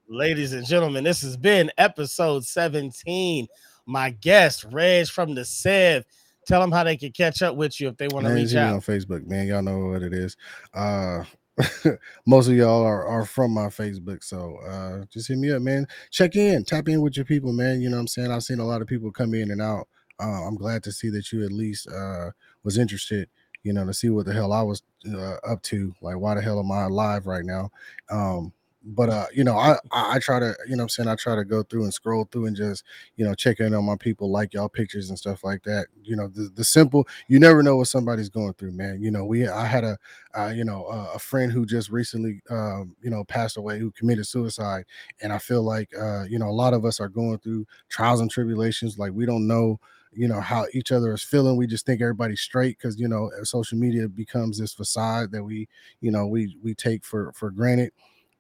Ladies 0.10 0.54
and 0.54 0.66
gentlemen, 0.68 1.04
this 1.04 1.22
has 1.22 1.38
been 1.38 1.72
episode 1.78 2.44
17. 2.46 3.48
My 3.86 4.10
guest, 4.12 4.66
Reg 4.72 5.08
from 5.08 5.34
the 5.36 5.46
Sev. 5.46 6.04
Tell 6.46 6.62
them 6.62 6.72
how 6.72 6.84
they 6.84 6.98
can 6.98 7.12
catch 7.12 7.42
up 7.42 7.56
with 7.56 7.80
you 7.80 7.88
if 7.88 7.98
they 7.98 8.08
want 8.08 8.26
to 8.28 8.34
reach 8.34 8.54
me 8.54 8.60
on 8.60 8.76
out. 8.76 8.82
Facebook, 8.82 9.26
man. 9.28 9.48
Y'all 9.48 9.62
know 9.62 9.88
what 9.88 10.02
it 10.02 10.14
is. 10.14 10.38
Uh 10.74 11.24
most 12.26 12.50
of 12.50 12.54
y'all 12.56 12.84
are, 12.84 13.08
are 13.08 13.26
from 13.26 13.52
my 13.52 13.68
Facebook. 13.68 14.24
So 14.24 14.58
uh 14.68 15.06
just 15.12 15.28
hit 15.28 15.38
me 15.38 15.52
up, 15.52 15.62
man. 15.62 15.88
Check 16.12 16.36
in, 16.36 16.64
tap 16.64 16.88
in 16.88 17.02
with 17.02 17.16
your 17.16 17.26
people, 17.26 17.54
man. 17.54 17.82
You 17.82 17.90
know 17.90 17.98
what 17.98 18.02
I'm 18.02 18.08
saying? 18.08 18.32
I've 18.32 18.44
seen 18.44 18.60
a 18.60 18.66
lot 18.66 18.82
of 18.82 18.88
people 18.88 19.12
come 19.12 19.34
in 19.34 19.52
and 19.52 19.62
out. 19.62 19.88
Uh, 20.20 20.48
I'm 20.48 20.56
glad 20.56 20.84
to 20.84 20.92
see 20.92 21.10
that 21.10 21.32
you 21.32 21.44
at 21.44 21.52
least 21.52 21.88
uh 21.88 22.32
was 22.64 22.78
interested, 22.78 23.30
you 23.64 23.74
know, 23.74 23.86
to 23.86 23.94
see 23.94 24.10
what 24.10 24.26
the 24.26 24.34
hell 24.34 24.54
I 24.54 24.62
was 24.62 24.82
uh, 25.14 25.36
up 25.46 25.62
to. 25.64 25.94
Like, 26.02 26.18
why 26.18 26.36
the 26.36 26.42
hell 26.42 26.60
am 26.60 26.72
I 26.72 26.84
alive 26.84 27.28
right 27.28 27.46
now? 27.46 27.70
Um, 28.10 28.54
but 28.86 29.10
uh, 29.10 29.26
you 29.34 29.44
know, 29.44 29.58
I, 29.58 29.78
I 29.92 30.20
try 30.20 30.40
to, 30.40 30.56
you 30.68 30.76
know, 30.76 30.84
I'm 30.84 30.90
saying 30.90 31.10
I 31.10 31.16
try 31.16 31.36
to 31.36 31.44
go 31.44 31.64
through 31.64 31.84
and 31.84 31.94
scroll 31.94 32.28
through 32.32 32.46
and 32.46 32.56
just, 32.56 32.84
you 33.16 33.26
know, 33.26 33.34
check 33.34 33.60
in 33.60 33.74
on 33.74 33.84
my 33.84 33.96
people, 33.96 34.30
like 34.30 34.54
y'all 34.54 34.70
pictures 34.70 35.10
and 35.10 35.18
stuff 35.18 35.44
like 35.44 35.64
that. 35.64 35.88
You 36.04 36.16
know, 36.16 36.28
the, 36.28 36.52
the 36.54 36.64
simple, 36.64 37.08
you 37.28 37.40
never 37.40 37.64
know 37.64 37.78
what 37.78 37.88
somebody's 37.88 38.30
going 38.30 38.54
through, 38.54 38.74
man. 38.74 39.02
You 39.02 39.10
know, 39.10 39.26
we 39.26 39.48
I 39.48 39.66
had 39.66 39.84
a, 39.84 39.98
uh, 40.38 40.50
you 40.56 40.64
know, 40.64 40.86
uh, 40.86 41.12
a 41.16 41.20
friend 41.20 41.52
who 41.52 41.66
just 41.66 41.90
recently, 41.90 42.42
um, 42.50 42.96
you 43.02 43.10
know, 43.10 43.24
passed 43.24 43.58
away 43.58 43.80
who 43.80 43.92
committed 43.92 44.28
suicide, 44.28 44.86
and 45.22 45.34
I 45.34 45.40
feel 45.40 45.64
like, 45.64 45.90
uh, 46.00 46.24
you 46.24 46.38
know, 46.38 46.48
a 46.48 46.52
lot 46.52 46.74
of 46.74 46.86
us 46.86 47.00
are 47.00 47.10
going 47.10 47.40
through 47.40 47.66
trials 47.90 48.20
and 48.22 48.30
tribulations. 48.30 49.00
Like 49.00 49.14
we 49.14 49.26
don't 49.26 49.48
know 49.48 49.80
you 50.18 50.30
know 50.30 50.40
how 50.40 50.66
each 50.74 50.94
other 50.94 51.14
is 51.14 51.22
feeling 51.22 51.58
we 51.58 51.68
just 51.68 51.86
think 51.86 52.02
everybody's 52.02 52.40
straight 52.40 52.78
because 52.78 52.98
you 52.98 53.06
know 53.06 53.30
social 53.44 53.78
media 53.78 54.08
becomes 54.08 54.58
this 54.58 54.74
facade 54.74 55.30
that 55.30 55.44
we 55.44 55.68
you 56.00 56.10
know 56.10 56.26
we 56.26 56.56
we 56.64 56.74
take 56.74 57.04
for 57.04 57.34
for 57.34 57.52
granted 57.52 57.92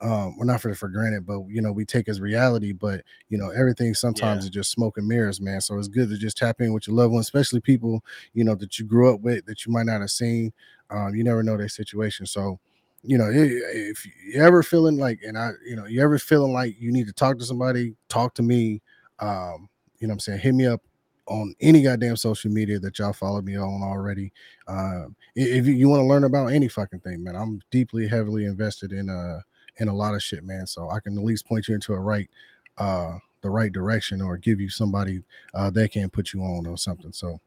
um 0.01 0.35
well 0.37 0.45
not 0.45 0.59
for 0.61 0.73
for 0.75 0.89
granted 0.89 1.25
but 1.25 1.39
you 1.47 1.61
know 1.61 1.71
we 1.71 1.85
take 1.85 2.09
as 2.09 2.19
reality 2.19 2.73
but 2.73 3.01
you 3.29 3.37
know 3.37 3.49
everything 3.51 3.93
sometimes 3.93 4.43
Yeah. 4.43 4.47
is 4.47 4.49
just 4.49 4.71
smoke 4.71 4.97
and 4.97 5.07
mirrors 5.07 5.39
man. 5.39 5.61
So 5.61 5.77
it's 5.79 5.87
good 5.87 6.09
to 6.09 6.17
just 6.17 6.37
tap 6.37 6.59
in 6.59 6.73
with 6.73 6.87
your 6.87 6.95
loved 6.97 7.13
ones 7.13 7.25
especially 7.27 7.61
people 7.61 8.03
you 8.33 8.43
know 8.43 8.55
that 8.55 8.77
you 8.77 8.85
grew 8.85 9.13
up 9.13 9.21
with 9.21 9.45
that 9.45 9.65
you 9.65 9.71
might 9.71 9.85
not 9.85 10.01
have 10.01 10.11
seen 10.11 10.51
um 10.89 11.15
you 11.15 11.23
never 11.23 11.43
know 11.43 11.55
their 11.57 11.69
situation. 11.69 12.25
So 12.25 12.59
you 13.03 13.17
know 13.17 13.29
if 13.31 14.05
you 14.05 14.41
ever 14.41 14.63
feeling 14.63 14.97
like 14.97 15.19
and 15.25 15.37
i 15.37 15.51
you 15.63 15.75
know 15.75 15.85
you 15.85 16.01
ever 16.01 16.17
feeling 16.17 16.51
like 16.51 16.75
you 16.79 16.91
need 16.91 17.05
to 17.07 17.13
talk 17.13 17.37
to 17.37 17.45
somebody 17.45 17.95
talk 18.09 18.33
to 18.33 18.41
me 18.41 18.81
um 19.19 19.69
you 19.99 20.07
know 20.07 20.11
what 20.11 20.15
i'm 20.15 20.19
saying? 20.19 20.39
Hit 20.39 20.55
me 20.55 20.65
up 20.65 20.81
on 21.27 21.53
any 21.61 21.81
goddamn 21.83 22.17
social 22.17 22.51
media 22.51 22.79
that 22.79 22.99
y'all 22.99 23.13
follow 23.13 23.41
me 23.41 23.55
on 23.57 23.81
already. 23.83 24.31
Um 24.67 25.15
if 25.35 25.65
you, 25.67 25.73
you 25.73 25.87
want 25.87 26.01
to 26.01 26.05
learn 26.05 26.23
about 26.23 26.47
any 26.47 26.67
fucking 26.67 26.99
thing 27.01 27.23
man 27.23 27.35
i'm 27.35 27.61
deeply 27.71 28.07
heavily 28.07 28.45
invested 28.45 28.91
in 28.91 29.09
uh 29.09 29.39
in 29.77 29.87
a 29.87 29.93
lot 29.93 30.15
of 30.15 30.23
shit, 30.23 30.43
man. 30.43 30.65
So 30.67 30.89
I 30.89 30.99
can 30.99 31.17
at 31.17 31.23
least 31.23 31.47
point 31.47 31.67
you 31.67 31.75
into 31.75 31.93
a 31.93 31.99
right 31.99 32.29
uh 32.77 33.17
the 33.41 33.49
right 33.49 33.71
direction 33.71 34.21
or 34.21 34.37
give 34.37 34.59
you 34.59 34.69
somebody 34.69 35.21
uh 35.53 35.69
that 35.71 35.91
can 35.91 36.09
put 36.09 36.33
you 36.33 36.41
on 36.41 36.65
or 36.65 36.77
something. 36.77 37.11
So 37.13 37.39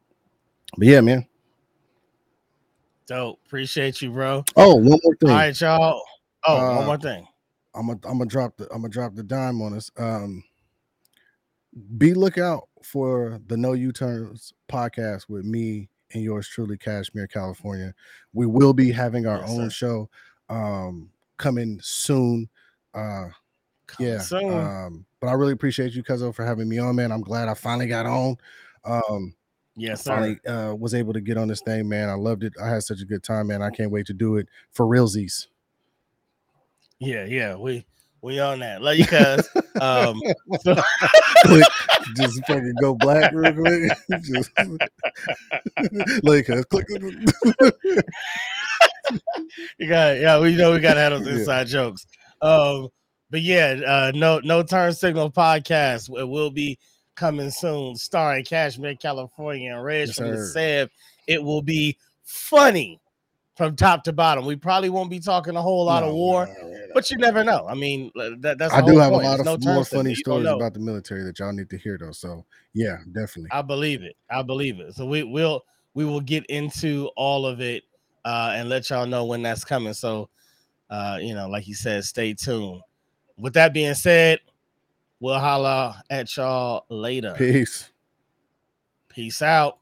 but 0.76 0.86
yeah, 0.86 1.00
man. 1.00 1.26
Dope. 3.06 3.40
Appreciate 3.46 4.02
you, 4.02 4.10
bro. 4.10 4.44
Oh, 4.56 4.74
one 4.74 5.00
more 5.02 5.14
thing. 5.16 5.30
All 5.30 5.36
right, 5.36 5.60
y'all. 5.60 6.02
Oh, 6.46 6.56
Uh, 6.56 6.76
one 6.76 6.86
more 6.86 6.98
thing. 6.98 7.26
I'm 7.74 7.86
gonna 7.86 7.98
I'm 8.04 8.18
gonna 8.18 8.26
drop 8.26 8.56
the 8.56 8.64
I'm 8.72 8.82
gonna 8.82 8.88
drop 8.88 9.14
the 9.14 9.22
dime 9.22 9.60
on 9.62 9.74
us. 9.74 9.90
Um 9.96 10.44
be 11.96 12.14
lookout 12.14 12.68
for 12.82 13.40
the 13.46 13.56
No 13.56 13.72
U 13.72 13.92
Turns 13.92 14.52
podcast 14.70 15.28
with 15.28 15.44
me 15.44 15.88
and 16.12 16.22
yours 16.22 16.48
truly, 16.48 16.78
Cashmere, 16.78 17.26
California. 17.26 17.94
We 18.32 18.46
will 18.46 18.72
be 18.72 18.90
having 18.90 19.26
our 19.26 19.40
Yes, 19.40 19.50
own 19.50 19.70
sir. 19.70 19.74
show 19.74 20.10
um 20.48 21.10
coming 21.38 21.78
soon. 21.82 22.48
Uh 22.94 23.28
yeah 23.98 24.18
soon. 24.18 24.52
um 24.52 25.06
but 25.18 25.28
i 25.28 25.32
really 25.32 25.52
appreciate 25.54 25.92
you 25.94 26.02
cuzzo 26.02 26.34
for 26.34 26.44
having 26.44 26.68
me 26.68 26.78
on 26.78 26.94
man 26.94 27.10
i'm 27.10 27.22
glad 27.22 27.48
i 27.48 27.54
finally 27.54 27.86
got 27.86 28.04
on 28.04 28.36
um 28.84 29.34
yes, 29.76 30.04
sir. 30.04 30.10
finally 30.10 30.38
uh 30.46 30.74
was 30.74 30.92
able 30.92 31.14
to 31.14 31.22
get 31.22 31.38
on 31.38 31.48
this 31.48 31.62
thing 31.62 31.88
man 31.88 32.10
i 32.10 32.12
loved 32.12 32.44
it 32.44 32.52
i 32.62 32.68
had 32.68 32.82
such 32.82 33.00
a 33.00 33.06
good 33.06 33.22
time 33.22 33.46
man 33.46 33.62
i 33.62 33.70
can't 33.70 33.90
wait 33.90 34.04
to 34.04 34.12
do 34.12 34.36
it 34.36 34.46
for 34.72 34.84
realsies 34.84 35.46
Yeah, 36.98 37.24
yeah. 37.24 37.54
We 37.56 37.86
we 38.20 38.40
on 38.40 38.58
that. 38.58 38.82
Love 38.82 38.96
you, 38.96 39.06
cuz. 39.06 39.48
um, 39.80 40.20
so- 40.62 40.82
just 42.14 42.44
fucking 42.46 42.74
go 42.80 42.94
black 42.94 43.32
real 43.32 43.52
quick 43.52 43.92
just 44.22 44.50
like 46.22 46.46
cuz 46.46 46.64
click 46.66 46.86
you 49.78 49.88
got 49.88 50.18
yeah, 50.18 50.38
we 50.40 50.54
know 50.56 50.72
we 50.72 50.80
gotta 50.80 51.00
have 51.00 51.12
those 51.12 51.26
Yeah. 51.26 51.32
inside 51.34 51.66
jokes. 51.66 52.06
Um, 52.40 52.88
but 53.30 53.40
yeah, 53.42 53.80
uh 53.86 54.12
no 54.14 54.40
no 54.40 54.62
turn 54.62 54.92
signal 54.92 55.30
podcast. 55.30 56.08
It 56.18 56.24
will 56.28 56.50
be 56.50 56.78
coming 57.14 57.50
soon, 57.50 57.96
starring 57.96 58.44
Cashmere, 58.44 58.94
California, 58.96 59.74
and 59.74 59.84
Reg 59.84 60.08
Yes, 60.08 60.16
from 60.16 60.30
the. 60.30 60.38
Sev. 60.46 60.90
It 61.26 61.42
will 61.42 61.62
be 61.62 61.96
funny 62.24 63.00
from 63.58 63.74
top 63.74 64.04
to 64.04 64.12
bottom. 64.12 64.46
We 64.46 64.54
probably 64.54 64.88
won't 64.88 65.10
be 65.10 65.18
talking 65.18 65.56
a 65.56 65.60
whole 65.60 65.84
lot 65.84 66.04
No, 66.04 66.10
of 66.10 66.14
war, 66.14 66.46
no, 66.46 66.68
no, 66.68 66.70
no. 66.70 66.86
but 66.94 67.10
you 67.10 67.18
never 67.18 67.42
know. 67.42 67.66
I 67.68 67.74
mean, 67.74 68.12
that, 68.14 68.56
that's 68.56 68.72
i 68.72 68.80
do 68.80 68.92
whole 68.92 69.00
have 69.00 69.12
a 69.12 69.16
lot 69.16 69.22
There's 69.22 69.40
of 69.40 69.46
no 69.46 69.54
f- 69.54 69.74
more 69.76 69.84
funny 69.84 70.10
You 70.10 70.14
stories 70.16 70.46
about 70.48 70.74
the 70.74 70.78
military 70.80 71.24
that 71.24 71.40
y'all 71.40 71.52
need 71.52 71.68
to 71.70 71.76
hear 71.76 71.98
though 71.98 72.12
so 72.12 72.44
yeah 72.72 72.98
definitely 73.10 73.50
I 73.50 73.62
believe 73.62 74.02
it. 74.04 74.16
I 74.30 74.42
believe 74.42 74.78
it. 74.78 74.94
So 74.94 75.06
we 75.06 75.24
will 75.24 75.64
we 75.94 76.04
will 76.04 76.20
get 76.20 76.46
into 76.46 77.10
all 77.16 77.44
of 77.46 77.60
it 77.60 77.82
uh 78.24 78.52
and 78.54 78.68
let 78.68 78.88
y'all 78.90 79.06
know 79.06 79.24
when 79.24 79.42
that's 79.42 79.64
coming. 79.64 79.92
So 79.92 80.28
uh 80.88 81.18
you 81.20 81.34
know, 81.34 81.48
like 81.48 81.66
you 81.66 81.74
said, 81.74 82.04
stay 82.04 82.34
tuned. 82.34 82.80
With 83.38 83.54
that 83.54 83.74
being 83.74 83.94
said, 83.94 84.38
we'll 85.18 85.40
holla 85.40 86.00
at 86.10 86.34
y'all 86.36 86.84
later. 86.88 87.34
peace 87.36 87.90
Peace 89.08 89.42
out. 89.42 89.78